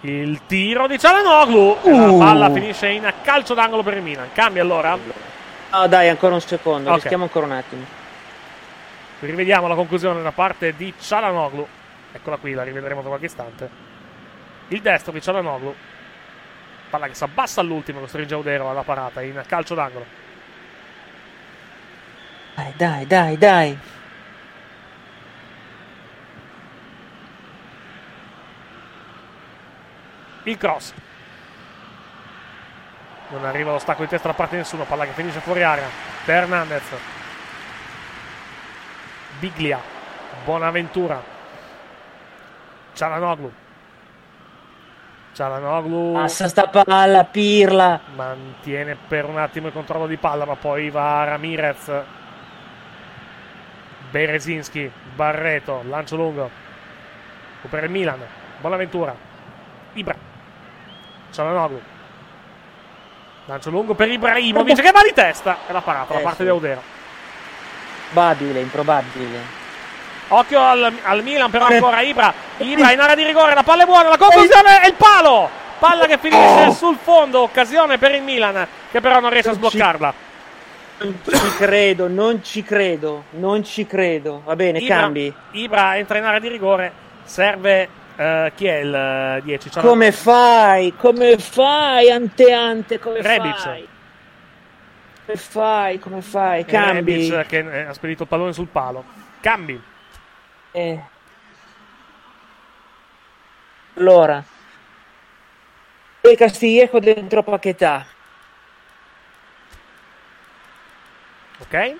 Il 0.01 0.41
tiro 0.47 0.87
di 0.87 0.97
Cialanoglu. 0.97 1.77
Uh. 1.83 2.17
La 2.17 2.25
palla 2.25 2.49
finisce 2.49 2.87
in 2.87 3.13
calcio 3.21 3.53
d'angolo 3.53 3.83
per 3.83 3.97
il 3.97 4.01
Milan. 4.01 4.29
Cambia 4.33 4.63
allora. 4.63 4.97
No, 5.71 5.87
dai, 5.87 6.09
ancora 6.09 6.33
un 6.33 6.41
secondo. 6.41 6.89
Ok. 6.89 6.95
Rischiamo 6.95 7.25
ancora 7.25 7.45
un 7.45 7.51
attimo. 7.51 7.85
Rivediamo 9.19 9.67
la 9.67 9.75
conclusione 9.75 10.23
da 10.23 10.31
parte 10.31 10.73
di 10.75 10.91
Cialanoglu. 10.99 11.67
Eccola 12.11 12.37
qui, 12.37 12.53
la 12.53 12.63
rivedremo 12.63 13.01
tra 13.01 13.09
qualche 13.09 13.27
istante. 13.27 13.69
Il 14.69 14.81
destro 14.81 15.11
di 15.11 15.21
Cialanoglu. 15.21 15.75
Palla 16.89 17.05
che 17.05 17.13
si 17.13 17.23
abbassa 17.23 17.61
all'ultimo, 17.61 17.99
costringe 17.99 18.33
Audero 18.33 18.67
alla 18.67 18.81
parata 18.81 19.21
in 19.21 19.43
calcio 19.45 19.75
d'angolo. 19.75 20.05
Dai, 22.55 22.73
dai, 22.75 23.05
dai, 23.05 23.37
dai. 23.37 23.77
Il 30.45 30.57
cross. 30.57 30.93
Non 33.29 33.45
arriva 33.45 33.71
lo 33.71 33.79
stacco 33.79 34.03
di 34.03 34.07
testa 34.07 34.27
da 34.27 34.33
parte 34.33 34.55
di 34.55 34.61
nessuno. 34.61 34.83
Palla 34.83 35.05
che 35.05 35.11
finisce 35.11 35.39
fuori 35.39 35.63
area. 35.63 35.87
Fernandez. 36.23 36.83
Biglia. 39.39 39.79
Bonaventura. 40.43 41.21
Cialanoglu. 42.93 43.51
Cialanoglu 45.33 46.13
Passa 46.13 46.47
sta 46.47 46.67
palla, 46.67 47.25
pirla. 47.25 47.99
mantiene 48.15 48.95
per 48.95 49.25
un 49.25 49.37
attimo 49.37 49.67
il 49.67 49.73
controllo 49.73 50.07
di 50.07 50.15
palla, 50.15 50.45
ma 50.45 50.55
poi 50.55 50.89
va 50.89 51.25
Ramirez. 51.25 51.91
Berezinski, 54.11 54.89
Barreto, 55.13 55.81
lancio 55.89 56.15
lungo. 56.15 56.49
Per 57.69 57.83
il 57.83 57.89
Milan. 57.89 58.19
Bonaventura. 58.61 59.13
Ibra. 59.93 60.15
Cialanoglu. 61.35 61.81
Lancio 63.47 63.69
lungo 63.69 63.93
per 63.93 64.09
Ibrahimovic 64.09 64.81
che 64.81 64.91
va 64.91 65.01
di 65.03 65.13
testa. 65.13 65.57
E 65.67 65.73
la 65.73 65.81
parata 65.81 66.13
da 66.13 66.19
Eh, 66.19 66.23
parte 66.23 66.37
sì. 66.37 66.43
di 66.43 66.49
Audero. 66.49 66.81
Probabile, 68.11 68.59
improbabile. 68.61 69.63
Occhio 70.29 70.59
al, 70.59 70.91
al 71.03 71.23
Milan, 71.23 71.51
però 71.51 71.65
ancora 71.65 72.01
Ibra. 72.01 72.33
Ibra 72.57 72.91
in 72.91 72.99
area 72.99 73.15
di 73.15 73.23
rigore, 73.25 73.53
la 73.53 73.63
palla 73.63 73.83
è 73.83 73.85
buona, 73.85 74.09
la 74.09 74.17
conclusione 74.17 74.81
è 74.81 74.87
il 74.87 74.93
palo. 74.93 75.49
Palla 75.77 76.05
che 76.07 76.17
finisce 76.17 76.71
sul 76.71 76.97
fondo, 76.99 77.41
occasione 77.41 77.97
per 77.97 78.15
il 78.15 78.23
Milan, 78.23 78.65
che 78.89 79.01
però 79.01 79.19
non 79.19 79.29
riesce 79.29 79.49
a 79.49 79.53
sbloccarla. 79.53 80.13
Non 80.97 81.19
ci 81.27 81.55
credo, 81.57 82.07
non 82.07 82.41
ci 82.43 82.63
credo, 82.63 83.25
non 83.31 83.63
ci 83.63 83.85
credo. 83.85 84.41
Va 84.45 84.55
bene, 84.55 84.79
Ibra, 84.79 84.95
cambi. 84.95 85.33
Ibra 85.51 85.97
entra 85.97 86.17
in 86.17 86.23
area 86.23 86.39
di 86.39 86.47
rigore, 86.47 86.91
serve 87.25 87.89
eh, 88.15 88.51
chi 88.55 88.65
è 88.65 88.77
il 88.77 88.93
eh, 88.93 89.41
10? 89.43 89.71
Ciao- 89.71 89.83
Come 89.83 90.11
fai? 90.11 90.93
Come 90.95 91.37
fai, 91.37 92.09
ante 92.09 92.51
ante? 92.51 92.99
Come 92.99 93.21
Rebic. 93.21 93.57
fai? 93.57 93.87
Come 95.25 95.37
fai? 95.37 95.99
Come 95.99 96.21
fai? 96.21 96.65
Cambi. 96.65 97.29
Rebic 97.29 97.47
che 97.47 97.57
eh, 97.57 97.81
ha 97.85 97.93
spedito 97.93 98.23
il 98.23 98.29
pallone 98.29 98.53
sul 98.53 98.67
palo. 98.67 99.03
Cambi. 99.41 99.81
Eh. 100.71 101.03
Allora. 103.97 104.43
E 106.21 106.35
Castiglieco 106.35 106.99
dentro 106.99 107.43
Paquetà. 107.43 108.05
Ok? 111.59 111.95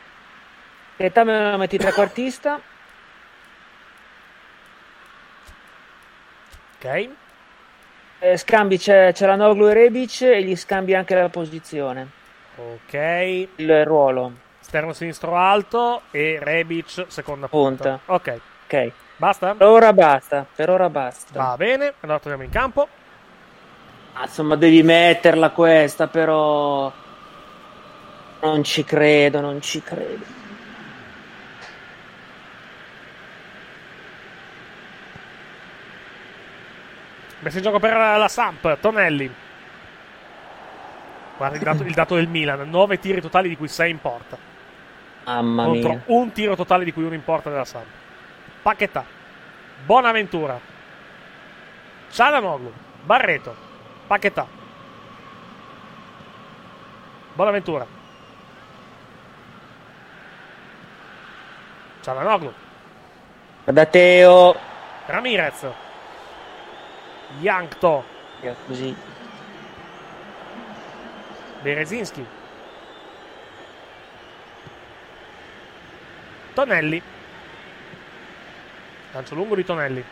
Paquetà 0.98 1.24
me 1.24 1.52
lo 1.52 1.58
metti 1.58 1.77
trequartista. 1.77 2.60
Ok. 6.86 7.10
Eh, 8.20 8.38
scambi 8.38 8.78
c'è, 8.78 9.12
c'è 9.12 9.26
la 9.26 9.36
Noglu 9.36 9.68
e 9.68 9.74
Rebic 9.74 10.22
e 10.22 10.44
gli 10.44 10.56
scambi 10.56 10.94
anche 10.94 11.16
la 11.16 11.30
posizione. 11.30 12.08
Ok. 12.58 12.94
Il 13.56 13.86
ruolo. 13.86 14.32
Esterno 14.62 14.94
sinistro 14.94 15.36
alto 15.36 16.04
e 16.12 16.38
Rebic 16.40 17.06
seconda 17.08 17.48
punta. 17.48 18.00
Punta. 18.06 18.14
Ok. 18.14 18.40
Ok. 18.66 18.92
Basta? 19.18 19.56
Per 19.56 19.68
ora 19.68 19.94
basta. 19.94 20.46
Per 20.56 20.70
ora 20.70 20.90
basta. 20.90 21.40
Va 21.40 21.56
bene, 21.58 21.94
allora 22.02 22.20
torniamo 22.20 22.44
in 22.44 22.50
campo. 22.50 22.88
Ah, 24.14 24.24
insomma, 24.24 24.56
devi 24.56 24.84
metterla 24.84 25.50
questa, 25.50 26.08
però. 26.08 26.92
Non 28.42 28.64
ci 28.64 28.84
credo, 28.84 29.42
non 29.42 29.62
ci 29.62 29.82
credo. 29.82 30.44
Messo 37.46 37.58
in 37.58 37.64
gioco 37.64 37.78
per 37.78 37.94
la 37.94 38.28
Samp, 38.28 38.80
Tonelli. 38.80 39.32
Guarda 41.38 41.58
il 41.58 41.62
dato, 41.62 41.84
il 41.84 41.94
dato 41.94 42.16
del 42.16 42.28
Milan, 42.28 42.68
9 42.68 42.98
tiri 42.98 43.22
totali 43.22 43.48
di 43.50 43.56
cui 43.56 43.68
6 43.68 43.92
in 43.92 44.02
porta. 44.02 44.36
Mamma 45.26 45.66
Contro 45.66 45.90
mia. 45.90 46.02
un 46.08 46.32
tiro 46.32 46.56
totale 46.56 46.84
di 46.84 46.92
cui 46.92 47.04
uno 47.04 47.14
in 47.14 47.24
porta 47.24 47.52
della 47.52 47.64
Samp. 47.64 47.86
Paquetà. 48.64 49.06
Bonaventura. 49.86 50.60
Cialanoglu. 52.10 52.74
Barreto. 53.04 53.56
Paquetà. 54.08 54.48
Bonaventura. 57.34 57.86
Cialanoglu. 62.02 62.54
Teo. 63.92 64.56
Ramirez. 65.06 65.85
Yankto. 67.40 68.04
Così. 68.68 68.96
Berezinski. 71.62 72.26
Tonelli. 76.54 77.02
Lancio 79.12 79.36
lungo 79.36 79.56
di 79.56 79.66
Tonelli. 79.66 80.04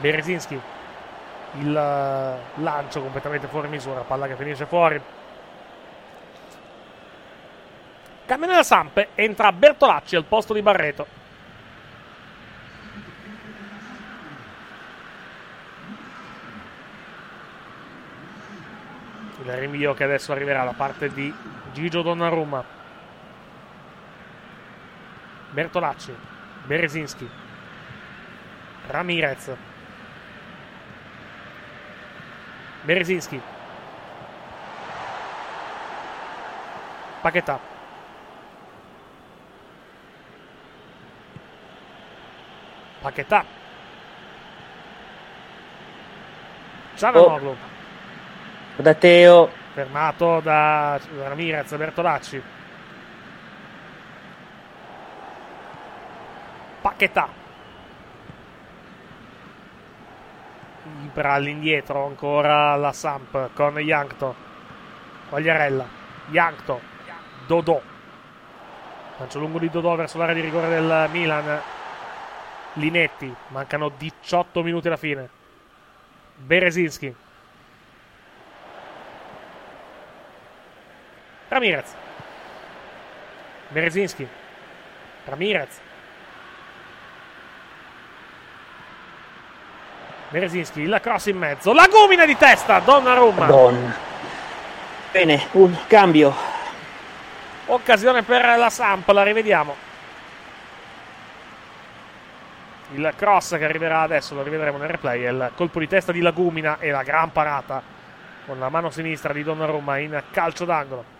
Berezinski. 0.00 0.60
Il 1.54 1.76
eh, 1.76 2.60
lancio 2.60 3.00
completamente 3.00 3.46
fuori 3.46 3.68
misura. 3.68 4.00
Palla 4.00 4.26
che 4.26 4.36
finisce 4.36 4.66
fuori. 4.66 5.00
Cambia 8.26 8.48
nella 8.48 8.62
Samp. 8.62 9.08
Entra 9.14 9.52
Bertolacci 9.52 10.16
al 10.16 10.24
posto 10.24 10.52
di 10.54 10.62
Barreto. 10.62 11.17
Il 19.48 19.54
rinvio 19.54 19.94
che 19.94 20.04
adesso 20.04 20.32
arriverà 20.32 20.62
da 20.62 20.74
parte 20.74 21.10
di 21.10 21.34
Gigio 21.72 22.02
Donnarumma. 22.02 22.62
Bertolacci. 25.52 26.14
Berezinski. 26.66 27.26
Ramirez. 28.88 29.56
Berezinski. 32.82 33.40
Paquetà. 37.22 37.58
Paquetà. 43.00 43.44
Cialanoglu. 46.96 47.76
Da 48.80 48.94
Teo. 48.94 49.50
Fermato 49.72 50.38
da 50.38 51.00
Ramirez, 51.18 51.74
Bertolacci. 51.74 52.40
Paquetà. 56.80 57.28
Ibra 61.02 61.32
all'indietro, 61.32 62.06
ancora 62.06 62.76
la 62.76 62.92
Samp 62.92 63.50
con 63.52 63.80
Yankto. 63.80 64.34
Quagliarella. 65.28 65.86
Yankto. 66.30 66.80
Dodò. 67.48 67.82
Lancio 69.18 69.40
lungo 69.40 69.58
di 69.58 69.70
Dodò 69.70 69.96
verso 69.96 70.18
l'area 70.18 70.34
di 70.34 70.40
rigore 70.40 70.68
del 70.68 71.08
Milan. 71.10 71.60
Linetti. 72.74 73.34
Mancano 73.48 73.88
18 73.88 74.62
minuti 74.62 74.86
alla 74.86 74.96
fine. 74.96 75.28
Berezinski. 76.36 77.26
Ramirez. 81.48 81.94
Berezinski. 83.68 84.28
Ramirez. 85.24 85.80
Berezinski, 90.30 90.86
la 90.86 91.00
cross 91.00 91.26
in 91.26 91.38
mezzo. 91.38 91.72
La 91.72 91.86
gomina 91.88 92.26
di 92.26 92.36
testa, 92.36 92.80
Donnarumma. 92.80 93.46
Madonna. 93.46 93.96
Bene, 95.10 95.46
un 95.52 95.74
cambio. 95.86 96.34
Occasione 97.66 98.22
per 98.22 98.58
la 98.58 98.70
Samp, 98.70 99.08
la 99.08 99.22
rivediamo. 99.22 99.86
Il 102.92 103.12
cross 103.16 103.56
che 103.56 103.64
arriverà 103.64 104.00
adesso, 104.00 104.34
lo 104.34 104.42
rivedremo 104.42 104.78
nel 104.78 104.88
replay, 104.88 105.22
è 105.22 105.30
il 105.30 105.52
colpo 105.54 105.78
di 105.78 105.88
testa 105.88 106.12
di 106.12 106.20
Lagumina 106.20 106.78
e 106.78 106.90
la 106.90 107.02
gran 107.02 107.32
parata 107.32 107.82
con 108.46 108.58
la 108.58 108.70
mano 108.70 108.88
sinistra 108.88 109.34
di 109.34 109.42
Donnarumma 109.42 109.98
in 109.98 110.22
calcio 110.30 110.64
d'angolo. 110.64 111.16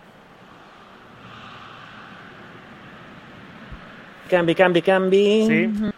Cambi, 4.29 4.53
cambi, 4.53 4.81
cambi. 4.83 5.43
Sì. 5.43 5.91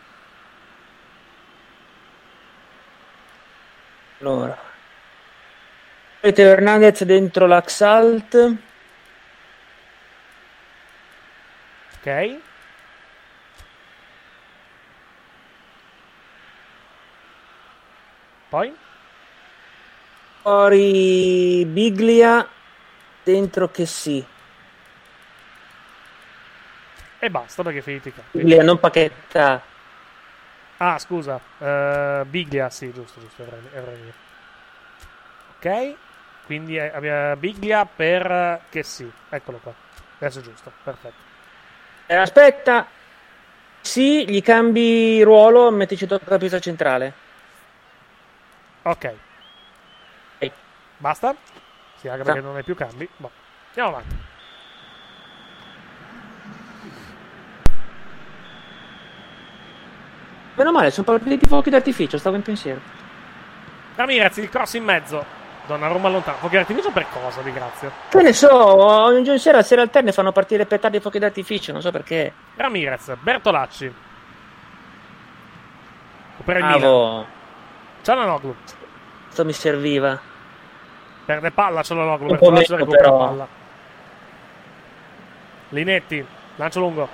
Allora. 4.21 4.57
Teo 6.21 6.51
Hernandez 6.51 7.03
dentro 7.03 7.45
l'Axalt. 7.45 8.55
Ok. 11.97 12.39
Poi? 18.47 18.73
Fuori 20.41 21.65
Biglia. 21.65 22.47
Dentro 23.23 23.69
che 23.71 23.85
sì. 23.85 24.25
E 27.23 27.29
basta 27.29 27.61
perché 27.61 27.79
è 27.79 27.81
finito 27.83 28.07
i 28.07 28.13
campi. 28.13 28.39
Biglia, 28.39 28.63
non 28.63 28.79
Paquetta. 28.79 29.61
Ah, 30.77 30.97
scusa. 30.97 31.39
eh, 31.59 32.23
Biglia, 32.25 32.71
sì, 32.71 32.91
giusto, 32.91 33.19
giusto. 33.19 33.43
avrei- 33.43 33.77
avrei. 33.77 34.13
Ok. 35.57 35.95
Quindi 36.47 36.77
eh, 36.77 36.91
abbiamo 36.91 37.35
Biglia 37.35 37.85
per 37.85 38.61
che 38.69 38.81
sì. 38.81 39.09
Eccolo 39.29 39.59
qua. 39.59 39.71
Adesso 40.17 40.39
è 40.39 40.41
giusto. 40.41 40.71
Perfetto. 40.83 41.21
Eh, 42.07 42.15
aspetta. 42.15 42.87
Sì, 43.81 44.27
gli 44.27 44.41
cambi 44.41 45.21
ruolo, 45.21 45.69
mettici 45.69 46.07
centrocampista 46.07 46.57
centrale. 46.59 47.13
Ok. 48.81 49.13
Basta? 50.97 51.35
Sì, 51.97 52.07
anche 52.07 52.23
perché 52.23 52.41
non 52.41 52.55
hai 52.55 52.63
più 52.63 52.75
cambi. 52.75 53.07
Boh. 53.17 53.31
Andiamo 53.67 53.89
avanti. 53.89 54.15
Meno 60.55 60.71
male, 60.71 60.91
sono 60.91 61.05
partiti 61.05 61.45
fuochi 61.47 61.69
d'artificio, 61.69 62.17
stavo 62.17 62.35
in 62.35 62.41
pensiero. 62.41 62.79
Ramirez, 63.95 64.37
il 64.37 64.49
cross 64.49 64.73
in 64.73 64.83
mezzo. 64.83 65.39
Donnarumma 65.65 66.09
lontano. 66.09 66.37
Fuochi 66.37 66.55
d'artificio 66.55 66.91
per 66.91 67.05
cosa, 67.09 67.41
di 67.41 67.53
grazia? 67.53 67.91
Che 68.09 68.21
ne 68.21 68.33
so, 68.33 68.53
ogni 68.53 69.23
giorno 69.23 69.39
sera, 69.39 69.59
a 69.59 69.63
sera 69.63 69.81
alterne 69.81 70.11
fanno 70.11 70.31
partire 70.31 70.65
petardi 70.65 70.97
e 70.97 71.01
fuochi 71.01 71.19
d'artificio, 71.19 71.71
non 71.71 71.81
so 71.81 71.91
perché. 71.91 72.33
Ramirez, 72.55 73.15
Bertolacci. 73.19 73.93
Per 76.43 76.57
il. 76.57 76.63
Milan. 76.65 77.25
Cialanoglu. 78.01 78.55
Questo 79.25 79.45
mi 79.45 79.53
serviva. 79.53 80.19
Perde 81.23 81.51
palla 81.51 81.83
Cialanoglu. 81.83 82.27
Bertolacci 82.27 82.75
recupera 82.75 83.03
però. 83.03 83.17
palla. 83.17 83.47
Linetti, 85.69 86.25
lancio 86.55 86.79
lungo. 86.79 87.07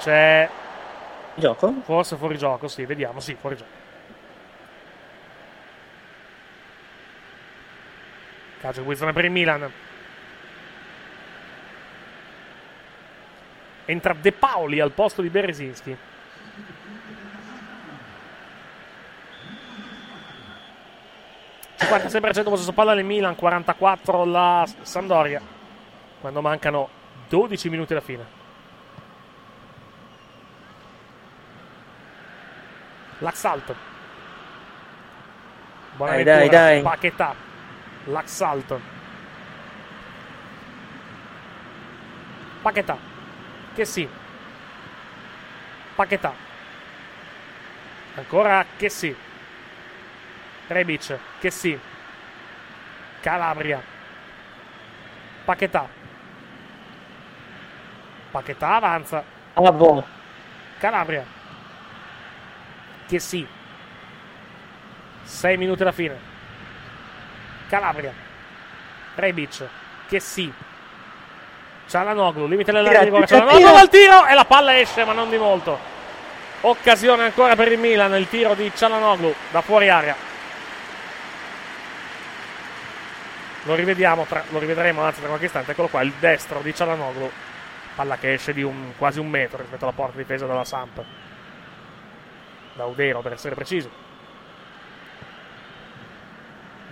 C'è 0.00 0.48
Gioco? 1.38 1.72
forse 1.84 2.16
fuori 2.16 2.36
gioco, 2.36 2.66
sì, 2.66 2.84
vediamo, 2.84 3.20
sì, 3.20 3.36
fuori 3.38 3.56
gioco. 3.56 3.70
Calcio 8.60 8.82
guizzone 8.82 9.12
per 9.12 9.24
il 9.24 9.30
Milan. 9.30 9.72
Entra 13.84 14.14
De 14.14 14.32
Paoli 14.32 14.80
al 14.80 14.92
posto 14.92 15.22
di 15.22 15.30
Berezinski. 15.30 15.96
...56% 21.78 22.42
possesso 22.42 22.72
palla 22.72 22.92
nel 22.92 23.04
Milan, 23.04 23.34
44 23.34 24.24
la 24.24 24.66
Sampdoria. 24.82 25.40
Quando 26.20 26.42
mancano 26.42 26.88
12 27.28 27.70
minuti 27.70 27.92
alla 27.92 28.02
fine. 28.02 28.37
L'assalto. 33.18 33.74
Buona 35.96 36.12
Dai, 36.12 36.24
dai, 36.24 36.48
dai. 36.48 36.82
Paquetà. 36.82 37.34
L'assalto. 38.04 38.80
Paquetà. 42.62 42.96
Che 43.74 43.84
sì. 43.84 44.08
Paquetà. 45.94 46.32
Ancora 48.14 48.64
che 48.76 48.88
sì. 48.88 49.14
Rebic. 50.68 51.18
Che 51.40 51.50
sì. 51.50 51.78
Calabria. 53.20 53.82
Paquetà. 55.44 55.88
Paquetà 58.30 58.74
avanza. 58.76 59.24
Ah, 59.54 59.72
boh. 59.72 60.04
Calabria. 60.78 61.37
Che 63.08 63.18
sì. 63.18 63.46
6 65.24 65.56
minuti 65.56 65.82
alla 65.82 65.92
fine. 65.92 66.16
Calabria. 67.68 68.12
Rebic. 69.14 69.66
Che 70.08 70.20
sì. 70.20 70.52
Cialanoglu, 71.86 72.46
limite 72.46 72.70
della 72.70 72.88
Tira, 72.88 73.02
rigore. 73.02 73.26
tira, 73.26 73.38
Cialanoglu 73.40 73.74
al 73.76 73.88
tiro 73.88 74.26
e 74.26 74.34
la 74.34 74.44
palla 74.44 74.78
esce, 74.78 75.04
ma 75.04 75.12
non 75.12 75.30
di 75.30 75.38
molto. 75.38 75.78
Occasione 76.60 77.24
ancora 77.24 77.56
per 77.56 77.72
il 77.72 77.78
Milan, 77.78 78.12
il 78.14 78.28
tiro 78.28 78.54
di 78.54 78.70
Cialanoglu 78.74 79.34
da 79.50 79.62
fuori 79.62 79.88
area. 79.88 80.14
Lo 83.64 83.74
rivediamo, 83.74 84.24
tra- 84.24 84.44
lo 84.50 84.58
rivedremo 84.58 85.02
anzi 85.02 85.18
tra 85.20 85.28
qualche 85.28 85.46
istante. 85.46 85.72
Eccolo 85.72 85.88
qua, 85.88 86.02
il 86.02 86.12
destro 86.18 86.60
di 86.60 86.74
Cialanoglu. 86.74 87.30
Palla 87.94 88.16
che 88.16 88.34
esce 88.34 88.52
di 88.52 88.62
un- 88.62 88.92
quasi 88.96 89.18
un 89.18 89.28
metro 89.28 89.58
rispetto 89.58 89.84
alla 89.84 89.92
porta 89.94 90.16
difesa 90.16 90.46
della 90.46 90.64
Samp. 90.64 91.02
Da 92.78 92.84
Udero, 92.84 93.22
per 93.22 93.32
essere 93.32 93.56
precisi. 93.56 93.90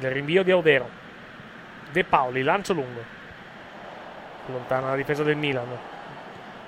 Il 0.01 0.11
rinvio 0.11 0.43
di 0.43 0.51
Audero. 0.51 0.89
De 1.93 2.03
Paoli, 2.03 2.43
lancio 2.43 2.73
lungo. 2.73 3.01
Lontana 4.47 4.89
la 4.91 4.97
difesa 4.97 5.23
del 5.23 5.37
Milan. 5.37 5.79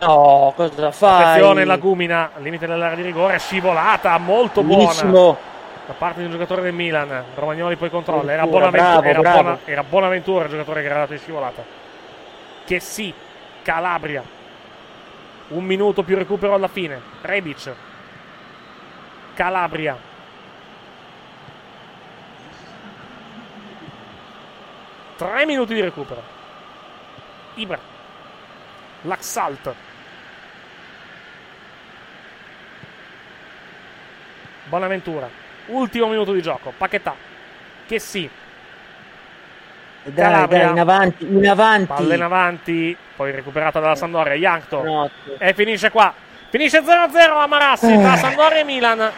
No, 0.02 0.52
cosa 0.55 0.92
fai? 0.92 1.22
Attenzione, 1.22 1.64
Lagumina, 1.64 2.30
limite 2.36 2.68
dell'area 2.68 2.94
di 2.94 3.02
rigore, 3.02 3.40
scivolata 3.40 4.16
molto 4.18 4.62
buona 4.62 4.84
Benissimo. 4.84 5.36
da 5.84 5.94
parte 5.94 6.20
di 6.20 6.26
un 6.26 6.30
giocatore 6.30 6.62
del 6.62 6.72
Milan. 6.72 7.24
Romagnoli 7.34 7.74
poi 7.74 7.90
controlla. 7.90 8.30
Era 8.30 8.42
Ventura, 8.42 8.70
Bonaventura, 8.70 9.00
bravo, 9.00 9.08
era, 9.08 9.20
bravo. 9.20 9.42
Bona- 9.42 9.58
era 9.64 9.82
Bonaventura 9.82 10.44
il 10.44 10.50
giocatore 10.50 10.80
che 10.82 10.86
era 10.86 10.98
dato 11.00 11.12
in 11.14 11.18
scivolata. 11.18 11.64
Che 12.64 12.78
sì, 12.78 13.12
Calabria. 13.62 14.22
Un 15.48 15.64
minuto 15.64 16.05
più 16.05 16.16
recupero 16.16 16.55
alla 16.55 16.68
fine. 16.68 17.00
Rebic. 17.22 17.74
Calabria. 19.39 19.97
Tre 25.17 25.47
minuti 25.47 25.75
di 25.75 25.81
recupero. 25.81 26.20
Ibra. 27.55 27.78
Laxalt. 29.02 29.75
Bonaventura. 34.65 35.31
Ultimo 35.67 36.08
minuto 36.08 36.33
di 36.33 36.42
gioco. 36.42 36.73
Paquetà. 36.76 37.15
Che 37.86 37.99
sì. 38.00 38.28
Dai, 40.02 40.49
dai, 40.49 40.70
in 40.70 40.81
avanti, 40.81 41.25
in 41.25 41.49
avanti. 41.49 41.86
Palla 41.86 42.15
in 42.17 42.23
avanti. 42.23 42.97
Poi 43.15 43.31
recuperata 43.31 43.78
dalla 43.78 43.94
Sandoria. 43.94 44.34
Yankto. 44.34 44.83
Notte. 44.83 45.36
E 45.39 45.55
finisce 45.55 45.92
qua. 45.92 46.12
Finisce 46.50 46.81
0-0 46.81 47.39
a 47.39 47.47
Marassi 47.47 47.97
tra 48.00 48.17
Sandoria 48.17 48.58
e 48.58 48.65
Milan. 48.65 49.12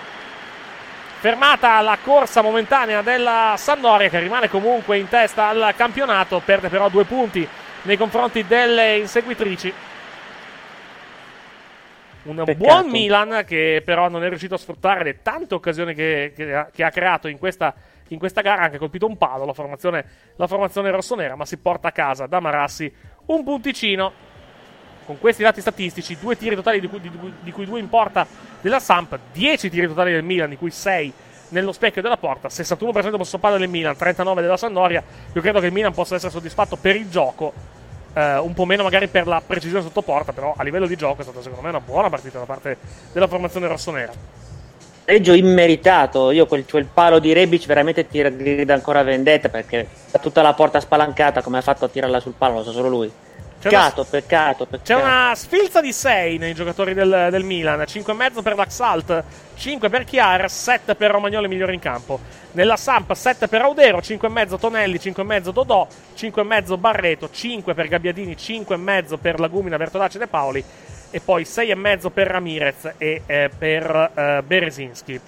Fermata 1.20 1.82
la 1.82 1.98
corsa 2.02 2.40
momentanea 2.40 3.02
della 3.02 3.52
Sandoria 3.58 4.08
che 4.08 4.18
rimane 4.20 4.48
comunque 4.48 4.96
in 4.96 5.06
testa 5.06 5.48
al 5.48 5.74
campionato, 5.76 6.40
perde 6.42 6.70
però 6.70 6.88
due 6.88 7.04
punti 7.04 7.46
nei 7.82 7.98
confronti 7.98 8.46
delle 8.46 8.96
inseguitrici. 8.96 9.70
Un 12.22 12.36
Peccato. 12.36 12.56
buon 12.56 12.88
Milan 12.88 13.44
che 13.46 13.82
però 13.84 14.08
non 14.08 14.24
è 14.24 14.28
riuscito 14.30 14.54
a 14.54 14.56
sfruttare 14.58 15.04
le 15.04 15.20
tante 15.20 15.54
occasioni 15.54 15.92
che, 15.92 16.32
che 16.34 16.54
ha, 16.54 16.70
che 16.72 16.84
ha 16.84 16.90
creato 16.90 17.28
in 17.28 17.36
questa, 17.36 17.74
in 18.08 18.18
questa 18.18 18.40
gara, 18.40 18.62
ha 18.62 18.64
anche 18.64 18.78
colpito 18.78 19.04
un 19.04 19.18
palo 19.18 19.44
la 19.44 19.52
formazione, 19.52 20.04
la 20.36 20.46
formazione 20.46 20.90
rossonera, 20.90 21.36
ma 21.36 21.44
si 21.44 21.58
porta 21.58 21.88
a 21.88 21.92
casa 21.92 22.26
da 22.28 22.40
Marassi 22.40 22.90
un 23.26 23.44
punticino 23.44 24.12
con 25.10 25.18
questi 25.18 25.42
dati 25.42 25.60
statistici, 25.60 26.16
due 26.20 26.36
tiri 26.36 26.54
totali 26.54 26.78
di 26.78 26.86
cui, 26.86 27.00
di, 27.00 27.10
di 27.40 27.50
cui 27.50 27.64
due 27.64 27.80
in 27.80 27.88
porta 27.88 28.24
della 28.60 28.78
Samp, 28.78 29.18
10 29.32 29.68
tiri 29.68 29.88
totali 29.88 30.12
del 30.12 30.22
Milan, 30.22 30.48
di 30.48 30.56
cui 30.56 30.70
6 30.70 31.12
nello 31.48 31.72
specchio 31.72 32.00
della 32.00 32.16
porta, 32.16 32.46
61% 32.46 32.92
possesso 33.16 33.38
palla 33.38 33.58
del 33.58 33.68
Milan, 33.68 33.96
39 33.96 34.40
della 34.40 34.56
Sandoria. 34.56 35.02
Io 35.32 35.40
credo 35.40 35.58
che 35.58 35.66
il 35.66 35.72
Milan 35.72 35.92
possa 35.92 36.14
essere 36.14 36.30
soddisfatto 36.30 36.76
per 36.76 36.94
il 36.94 37.10
gioco, 37.10 37.52
eh, 38.14 38.38
un 38.38 38.54
po' 38.54 38.64
meno 38.64 38.84
magari 38.84 39.08
per 39.08 39.26
la 39.26 39.42
precisione 39.44 39.82
sotto 39.82 40.02
porta, 40.02 40.32
però 40.32 40.54
a 40.56 40.62
livello 40.62 40.86
di 40.86 40.94
gioco 40.94 41.22
è 41.22 41.24
stata 41.24 41.42
secondo 41.42 41.64
me 41.64 41.70
una 41.70 41.80
buona 41.80 42.08
partita 42.08 42.38
da 42.38 42.44
parte 42.44 42.76
della 43.12 43.26
formazione 43.26 43.66
rossonera. 43.66 44.12
Reggio 45.06 45.32
immeritato. 45.32 46.30
Io 46.30 46.46
quel, 46.46 46.64
quel 46.70 46.84
palo 46.84 47.18
di 47.18 47.32
Rebic 47.32 47.66
veramente 47.66 48.06
ti 48.06 48.22
grida 48.22 48.74
ancora 48.74 49.02
vendetta 49.02 49.48
perché 49.48 49.88
ha 50.12 50.18
tutta 50.20 50.40
la 50.40 50.54
porta 50.54 50.78
spalancata. 50.78 51.42
Come 51.42 51.58
ha 51.58 51.62
fatto 51.62 51.86
a 51.86 51.88
tirarla 51.88 52.20
sul 52.20 52.34
palo? 52.38 52.58
Lo 52.58 52.62
sa 52.62 52.70
solo 52.70 52.88
lui. 52.88 53.10
Peccato, 53.60 54.04
peccato, 54.04 54.64
peccato. 54.64 54.82
C'è 54.84 54.94
una 54.94 55.34
sfilza 55.34 55.82
di 55.82 55.92
6 55.92 56.38
nei 56.38 56.54
giocatori 56.54 56.94
del, 56.94 57.28
del 57.30 57.44
Milan, 57.44 57.80
5,5 57.80 58.42
per 58.42 58.54
Laxalt, 58.54 59.24
5 59.54 59.88
per 59.90 60.04
Chiar, 60.04 60.50
7 60.50 60.94
per 60.94 61.10
Romagnoli 61.10 61.46
migliore 61.46 61.74
in 61.74 61.80
campo. 61.80 62.18
Nella 62.52 62.76
Samp 62.76 63.12
7 63.12 63.48
per 63.48 63.60
Audero, 63.60 63.98
5,5 63.98 64.58
Tonelli, 64.58 64.96
5,5 64.96 65.50
Dodò, 65.50 65.86
5,5 66.16 66.78
Barreto, 66.78 67.28
5 67.30 67.74
per 67.74 67.88
Gabbiadini, 67.88 68.34
5,5 68.34 69.18
per 69.18 69.38
Lagumina, 69.38 69.76
Bertolacci 69.76 70.16
e 70.16 70.20
De 70.20 70.26
Paoli 70.26 70.64
e 71.10 71.20
poi 71.20 71.42
6,5 71.42 72.10
per 72.10 72.26
Ramirez 72.28 72.94
e 72.96 73.22
eh, 73.26 73.50
per 73.56 74.12
eh, 74.14 74.42
Berezinski. 74.42 75.20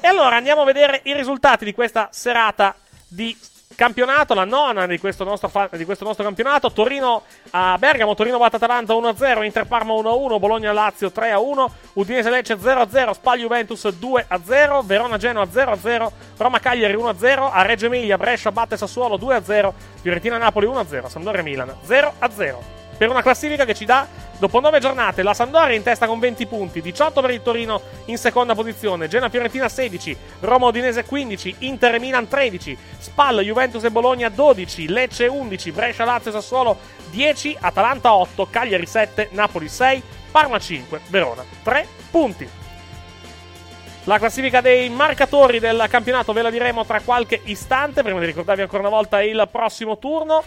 E 0.00 0.08
allora 0.08 0.34
andiamo 0.34 0.62
a 0.62 0.64
vedere 0.64 1.00
i 1.04 1.14
risultati 1.14 1.64
di 1.64 1.74
questa 1.74 2.08
serata 2.10 2.74
di 3.06 3.36
campionato, 3.74 4.34
la 4.34 4.44
nona 4.44 4.86
di 4.86 4.98
questo 4.98 5.24
nostro, 5.24 5.48
fa- 5.48 5.68
di 5.72 5.84
questo 5.84 6.04
nostro 6.04 6.24
campionato. 6.24 6.72
Torino 6.72 7.22
a 7.50 7.76
Bergamo, 7.78 8.14
Torino 8.14 8.38
batte 8.38 8.56
Atalanta 8.56 8.94
1-0, 8.94 9.42
Inter 9.42 9.66
Parma 9.66 9.92
1-1, 9.94 10.38
Bologna 10.38 10.72
Lazio 10.72 11.08
3-1, 11.08 11.70
Udinese 11.94 12.30
Lecce 12.30 12.56
0-0, 12.56 13.12
Spal 13.12 13.38
Juventus 13.38 13.84
2-0, 13.86 14.84
Verona 14.84 15.16
Genoa 15.16 15.44
0-0, 15.44 16.10
Roma 16.36 16.58
Cagliari 16.58 16.94
1-0, 16.94 17.50
a 17.52 17.62
Reggio 17.62 17.86
Emilia 17.86 18.18
Brescia 18.18 18.52
batte 18.52 18.76
Sassuolo 18.76 19.16
2-0, 19.16 19.72
Fiorentina 20.00 20.38
Napoli 20.38 20.66
1-0, 20.66 21.06
Sampdoria 21.06 21.42
Milan 21.42 21.74
0-0. 21.86 22.81
Per 23.02 23.10
una 23.10 23.20
classifica 23.20 23.64
che 23.64 23.74
ci 23.74 23.84
dà 23.84 24.06
Dopo 24.38 24.60
nove 24.60 24.78
giornate, 24.78 25.24
la 25.24 25.34
Sampdoria 25.34 25.74
in 25.74 25.82
testa 25.82 26.06
con 26.06 26.20
20 26.20 26.46
punti, 26.46 26.80
18 26.80 27.20
per 27.20 27.30
il 27.30 27.42
Torino 27.42 27.80
in 28.06 28.16
seconda 28.16 28.54
posizione, 28.54 29.08
Genoa 29.08 29.28
Fiorentina 29.28 29.68
16, 29.68 30.16
Roma 30.40 30.66
Udinese 30.66 31.04
15, 31.04 31.56
Inter 31.60 31.98
Milan 31.98 32.28
13, 32.28 32.76
Spal, 32.98 33.40
Juventus 33.40 33.82
e 33.84 33.90
Bologna 33.90 34.28
12, 34.28 34.88
Lecce 34.88 35.26
11, 35.26 35.72
Brescia 35.72 36.04
Lazio 36.04 36.30
e 36.30 36.32
Sassuolo 36.34 36.78
10, 37.10 37.56
Atalanta 37.60 38.14
8, 38.14 38.48
Cagliari 38.50 38.86
7, 38.86 39.28
Napoli 39.30 39.68
6, 39.68 40.02
Parma 40.32 40.58
5, 40.58 41.00
Verona 41.08 41.44
3 41.62 41.86
punti. 42.10 42.48
La 44.04 44.18
classifica 44.18 44.60
dei 44.60 44.88
marcatori 44.90 45.60
del 45.60 45.86
campionato 45.88 46.32
ve 46.32 46.42
la 46.42 46.50
diremo 46.50 46.84
tra 46.84 47.00
qualche 47.00 47.40
istante, 47.44 48.02
prima 48.02 48.18
di 48.18 48.26
ricordarvi 48.26 48.62
ancora 48.62 48.82
una 48.82 48.90
volta 48.90 49.22
il 49.22 49.48
prossimo 49.50 49.98
turno. 49.98 50.42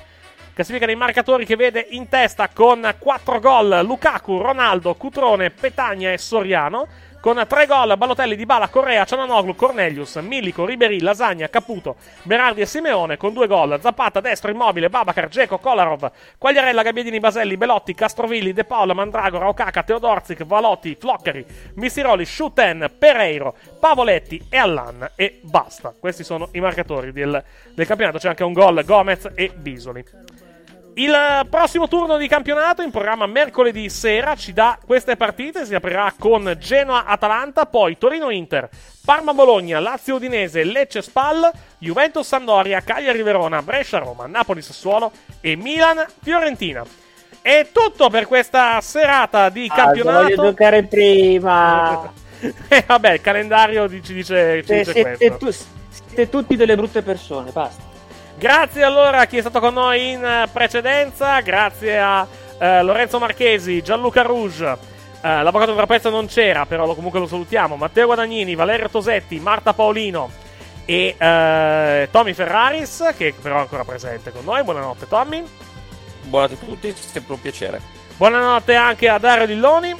Classifica 0.56 0.86
dei 0.86 0.96
marcatori 0.96 1.46
che 1.46 1.58
vede 1.58 1.86
in 1.90 2.08
testa 2.08 2.48
con 2.48 2.96
4 2.98 3.40
gol 3.42 3.82
Lukaku, 3.84 4.38
Ronaldo, 4.38 4.96
Cutrone, 4.96 5.50
Petagna 5.50 6.14
e 6.14 6.18
Soriano. 6.18 6.88
Con 7.20 7.44
3 7.46 7.66
gol 7.66 7.98
Balotelli, 7.98 8.38
Dybala, 8.38 8.70
Correa, 8.70 9.04
Ciananoglu, 9.04 9.54
Cornelius, 9.54 10.16
Milico, 10.18 10.64
Ribery, 10.64 11.02
Lasagna, 11.02 11.50
Caputo, 11.50 11.98
Berardi 12.24 12.62
e 12.62 12.66
Simeone. 12.66 13.18
Con 13.18 13.34
2 13.34 13.48
gol 13.48 13.80
Zapata, 13.82 14.22
Destro, 14.22 14.50
Immobile, 14.50 14.90
Babacar, 14.90 15.28
Geco, 15.28 15.58
Kolarov, 15.58 16.10
Quagliarella, 16.38 16.84
Gabbiadini, 16.84 17.20
Baselli, 17.20 17.58
Belotti, 17.58 17.94
Castrovilli, 17.94 18.54
De 18.54 18.64
Paola, 18.64 18.94
Mandragora, 18.94 19.50
Okaka, 19.50 19.84
Teodorzic, 19.84 20.46
Valotti, 20.46 20.96
Floccheri, 20.98 21.46
Mistiroli, 21.74 22.24
Schuten, 22.24 22.90
Pereiro, 22.98 23.58
Pavoletti 23.78 24.42
e 24.50 24.56
Allan. 24.56 25.12
E 25.16 25.42
basta. 25.42 25.94
Questi 26.00 26.24
sono 26.24 26.48
i 26.54 26.62
marcatori 26.62 27.12
del, 27.12 27.44
del 27.74 27.86
campionato. 27.86 28.20
C'è 28.20 28.30
anche 28.30 28.46
un 28.46 28.54
gol 28.54 28.86
Gomez 28.86 29.32
e 29.36 29.52
Bisoli. 29.54 30.35
Il 30.98 31.14
prossimo 31.50 31.90
turno 31.90 32.16
di 32.16 32.26
campionato 32.30 32.82
in 32.82 32.90
programma 32.90 33.26
mercoledì 33.26 33.90
sera 33.90 34.34
ci 34.36 34.54
dà 34.54 34.78
queste 34.86 35.18
partite. 35.18 35.66
Si 35.66 35.76
aprirà 35.76 36.14
con 36.18 36.56
Genoa-Atalanta, 36.58 37.66
poi 37.66 37.98
Torino-Inter, 37.98 38.70
Parma-Bologna, 39.04 39.80
Lazio-Udinese, 39.82 40.64
Lecce-Spal, 40.64 41.52
Juventus-Sandoria, 41.80 42.80
Cagliari-Verona, 42.80 43.62
Brescia-Roma, 43.62 44.26
Napoli-Sassuolo 44.28 45.12
e 45.42 45.58
Milan-Fiorentina. 45.58 46.84
È 47.42 47.68
tutto 47.74 48.10
per 48.10 48.26
questa 48.26 48.80
serata 48.80 49.50
di 49.50 49.68
Ah, 49.70 49.76
campionato. 49.76 50.24
voglio 50.24 50.36
giocare 50.44 50.84
prima. 50.84 52.12
Eh, 52.68 52.84
vabbè, 52.86 53.14
il 53.14 53.22
calendario 53.22 53.90
ci 53.90 54.14
dice, 54.14 54.62
ci 54.62 54.68
Se- 54.68 54.78
dice 54.78 54.92
siete, 54.92 55.16
questo. 55.18 55.38
tu- 55.38 55.52
siete 55.90 56.30
tutti 56.30 56.56
delle 56.56 56.76
brutte 56.76 57.02
persone, 57.02 57.50
basta. 57.52 57.85
Grazie 58.38 58.84
allora 58.84 59.22
a 59.22 59.26
chi 59.26 59.38
è 59.38 59.42
stato 59.42 59.62
con 59.62 59.74
noi 59.74 60.12
in 60.12 60.24
eh, 60.24 60.48
precedenza, 60.52 61.40
grazie 61.40 61.98
a 61.98 62.28
eh, 62.60 62.84
Lorenzo 62.84 63.18
Marchesi, 63.18 63.82
Gianluca 63.82 64.24
Rouge, 64.24 64.78
eh, 65.22 65.42
l'avvocato 65.42 65.72
di 65.72 65.78
Trapezzo 65.78 66.10
non 66.10 66.28
c'era, 66.28 66.66
però 66.66 66.86
lo- 66.86 66.96
comunque 66.96 67.20
lo 67.20 67.28
salutiamo, 67.28 67.78
Matteo 67.78 68.08
Guadagnini, 68.08 68.54
Valerio 68.56 68.90
Tosetti, 68.90 69.40
Marta 69.40 69.74
Paolino 69.74 70.30
e 70.84 71.16
eh, 71.18 72.10
Tommy 72.12 72.34
Ferraris, 72.34 73.14
che 73.18 73.34
però 73.42 73.56
è 73.58 73.62
ancora 73.62 73.86
presente 73.86 74.32
con 74.32 74.44
noi. 74.44 74.64
Buonanotte 74.64 75.08
Tommy. 75.08 75.44
Buonanotte 76.24 76.60
a 76.62 76.68
tutti, 76.68 76.94
sempre 76.96 77.34
un 77.34 77.42
piacere. 77.42 77.82
Buonanotte 78.18 78.76
anche 78.76 79.08
a 79.08 79.18
Dario 79.18 79.48
Dilloni. 79.48 79.96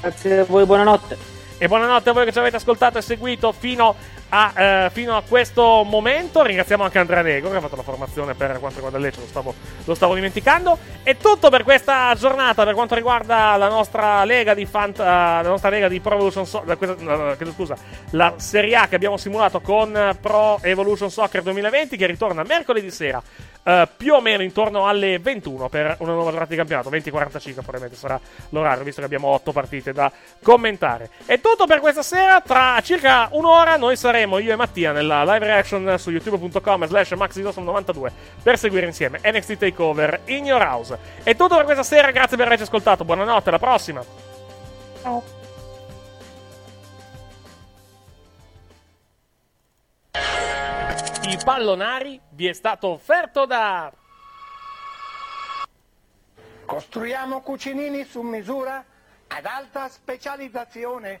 Grazie 0.00 0.40
a 0.40 0.44
voi, 0.44 0.64
buonanotte. 0.64 1.16
E 1.56 1.68
buonanotte 1.68 2.10
a 2.10 2.12
voi 2.12 2.24
che 2.24 2.32
ci 2.32 2.38
avete 2.38 2.56
ascoltato 2.56 2.98
e 2.98 3.02
seguito 3.02 3.52
fino 3.52 3.94
a, 4.30 4.52
eh, 4.56 4.90
fino 4.90 5.16
a 5.16 5.22
questo 5.26 5.84
momento. 5.84 6.42
Ringraziamo 6.42 6.82
anche 6.82 6.98
Andrea 6.98 7.22
Nego 7.22 7.50
che 7.50 7.56
ha 7.56 7.60
fatto 7.60 7.76
la 7.76 7.82
formazione 7.82 8.34
per 8.34 8.58
quanto 8.58 8.76
riguarda 8.76 8.98
il 8.98 9.04
Lecce, 9.04 9.20
lo 9.20 9.26
stavo, 9.26 9.54
lo 9.84 9.94
stavo 9.94 10.14
dimenticando. 10.14 10.78
È 11.02 11.16
tutto 11.16 11.50
per 11.50 11.62
questa 11.62 12.14
giornata 12.16 12.64
per 12.64 12.74
quanto 12.74 12.94
riguarda 12.94 13.56
la 13.56 13.68
nostra 13.68 14.24
lega 14.24 14.54
di, 14.54 14.66
fant- 14.66 14.98
eh, 14.98 15.04
la 15.04 15.42
nostra 15.42 15.68
lega 15.68 15.88
di 15.88 16.00
Pro 16.00 16.14
Evolution 16.14 16.46
Soccer. 16.46 17.46
scusa, 17.54 17.76
la 18.10 18.34
Serie 18.36 18.76
A 18.76 18.88
che 18.88 18.94
abbiamo 18.94 19.16
simulato 19.16 19.60
con 19.60 20.16
Pro 20.20 20.58
Evolution 20.62 21.10
Soccer 21.10 21.42
2020 21.42 21.96
che 21.96 22.06
ritorna 22.06 22.42
mercoledì 22.42 22.90
sera. 22.90 23.22
eh, 23.62 23.88
più 23.96 24.14
o 24.14 24.20
meno 24.20 24.42
intorno 24.42 24.86
alle 24.86 25.18
21 25.18 25.68
per 25.68 25.96
una 25.98 26.12
nuova 26.12 26.30
giornata 26.30 26.50
di 26.50 26.56
campionato 26.56 26.90
20.45 26.90 27.52
probabilmente 27.54 27.96
sarà 27.96 28.18
l'orario 28.50 28.84
visto 28.84 29.00
che 29.00 29.06
abbiamo 29.06 29.28
8 29.28 29.52
partite 29.52 29.92
da 29.92 30.10
commentare 30.42 31.10
è 31.26 31.40
tutto 31.40 31.66
per 31.66 31.80
questa 31.80 32.02
sera 32.02 32.40
tra 32.40 32.80
circa 32.82 33.28
un'ora 33.32 33.76
noi 33.76 33.96
saremo 33.96 34.19
io 34.22 34.52
e 34.52 34.56
Mattia 34.56 34.92
nella 34.92 35.24
live 35.24 35.46
reaction 35.46 35.98
su 35.98 36.10
youtube.com 36.10 36.86
slash 36.86 37.12
maxidosom92 37.12 38.10
per 38.42 38.58
seguire 38.58 38.86
insieme 38.86 39.20
NXT 39.24 39.56
TakeOver 39.56 40.20
in 40.26 40.46
your 40.46 40.62
house 40.62 40.98
è 41.22 41.36
tutto 41.36 41.56
per 41.56 41.64
questa 41.64 41.82
sera 41.82 42.10
grazie 42.10 42.36
per 42.36 42.46
averci 42.46 42.64
ascoltato 42.64 43.04
buonanotte 43.04 43.48
alla 43.48 43.58
prossima 43.58 44.04
Ciao. 45.02 45.22
il 51.24 51.40
pallonari 51.44 52.20
vi 52.30 52.46
è 52.46 52.52
stato 52.52 52.88
offerto 52.88 53.46
da 53.46 53.92
Costruiamo 56.70 57.40
cucinini 57.40 58.04
su 58.04 58.20
misura 58.20 58.84
ad 59.26 59.44
alta 59.44 59.88
specializzazione. 59.88 61.20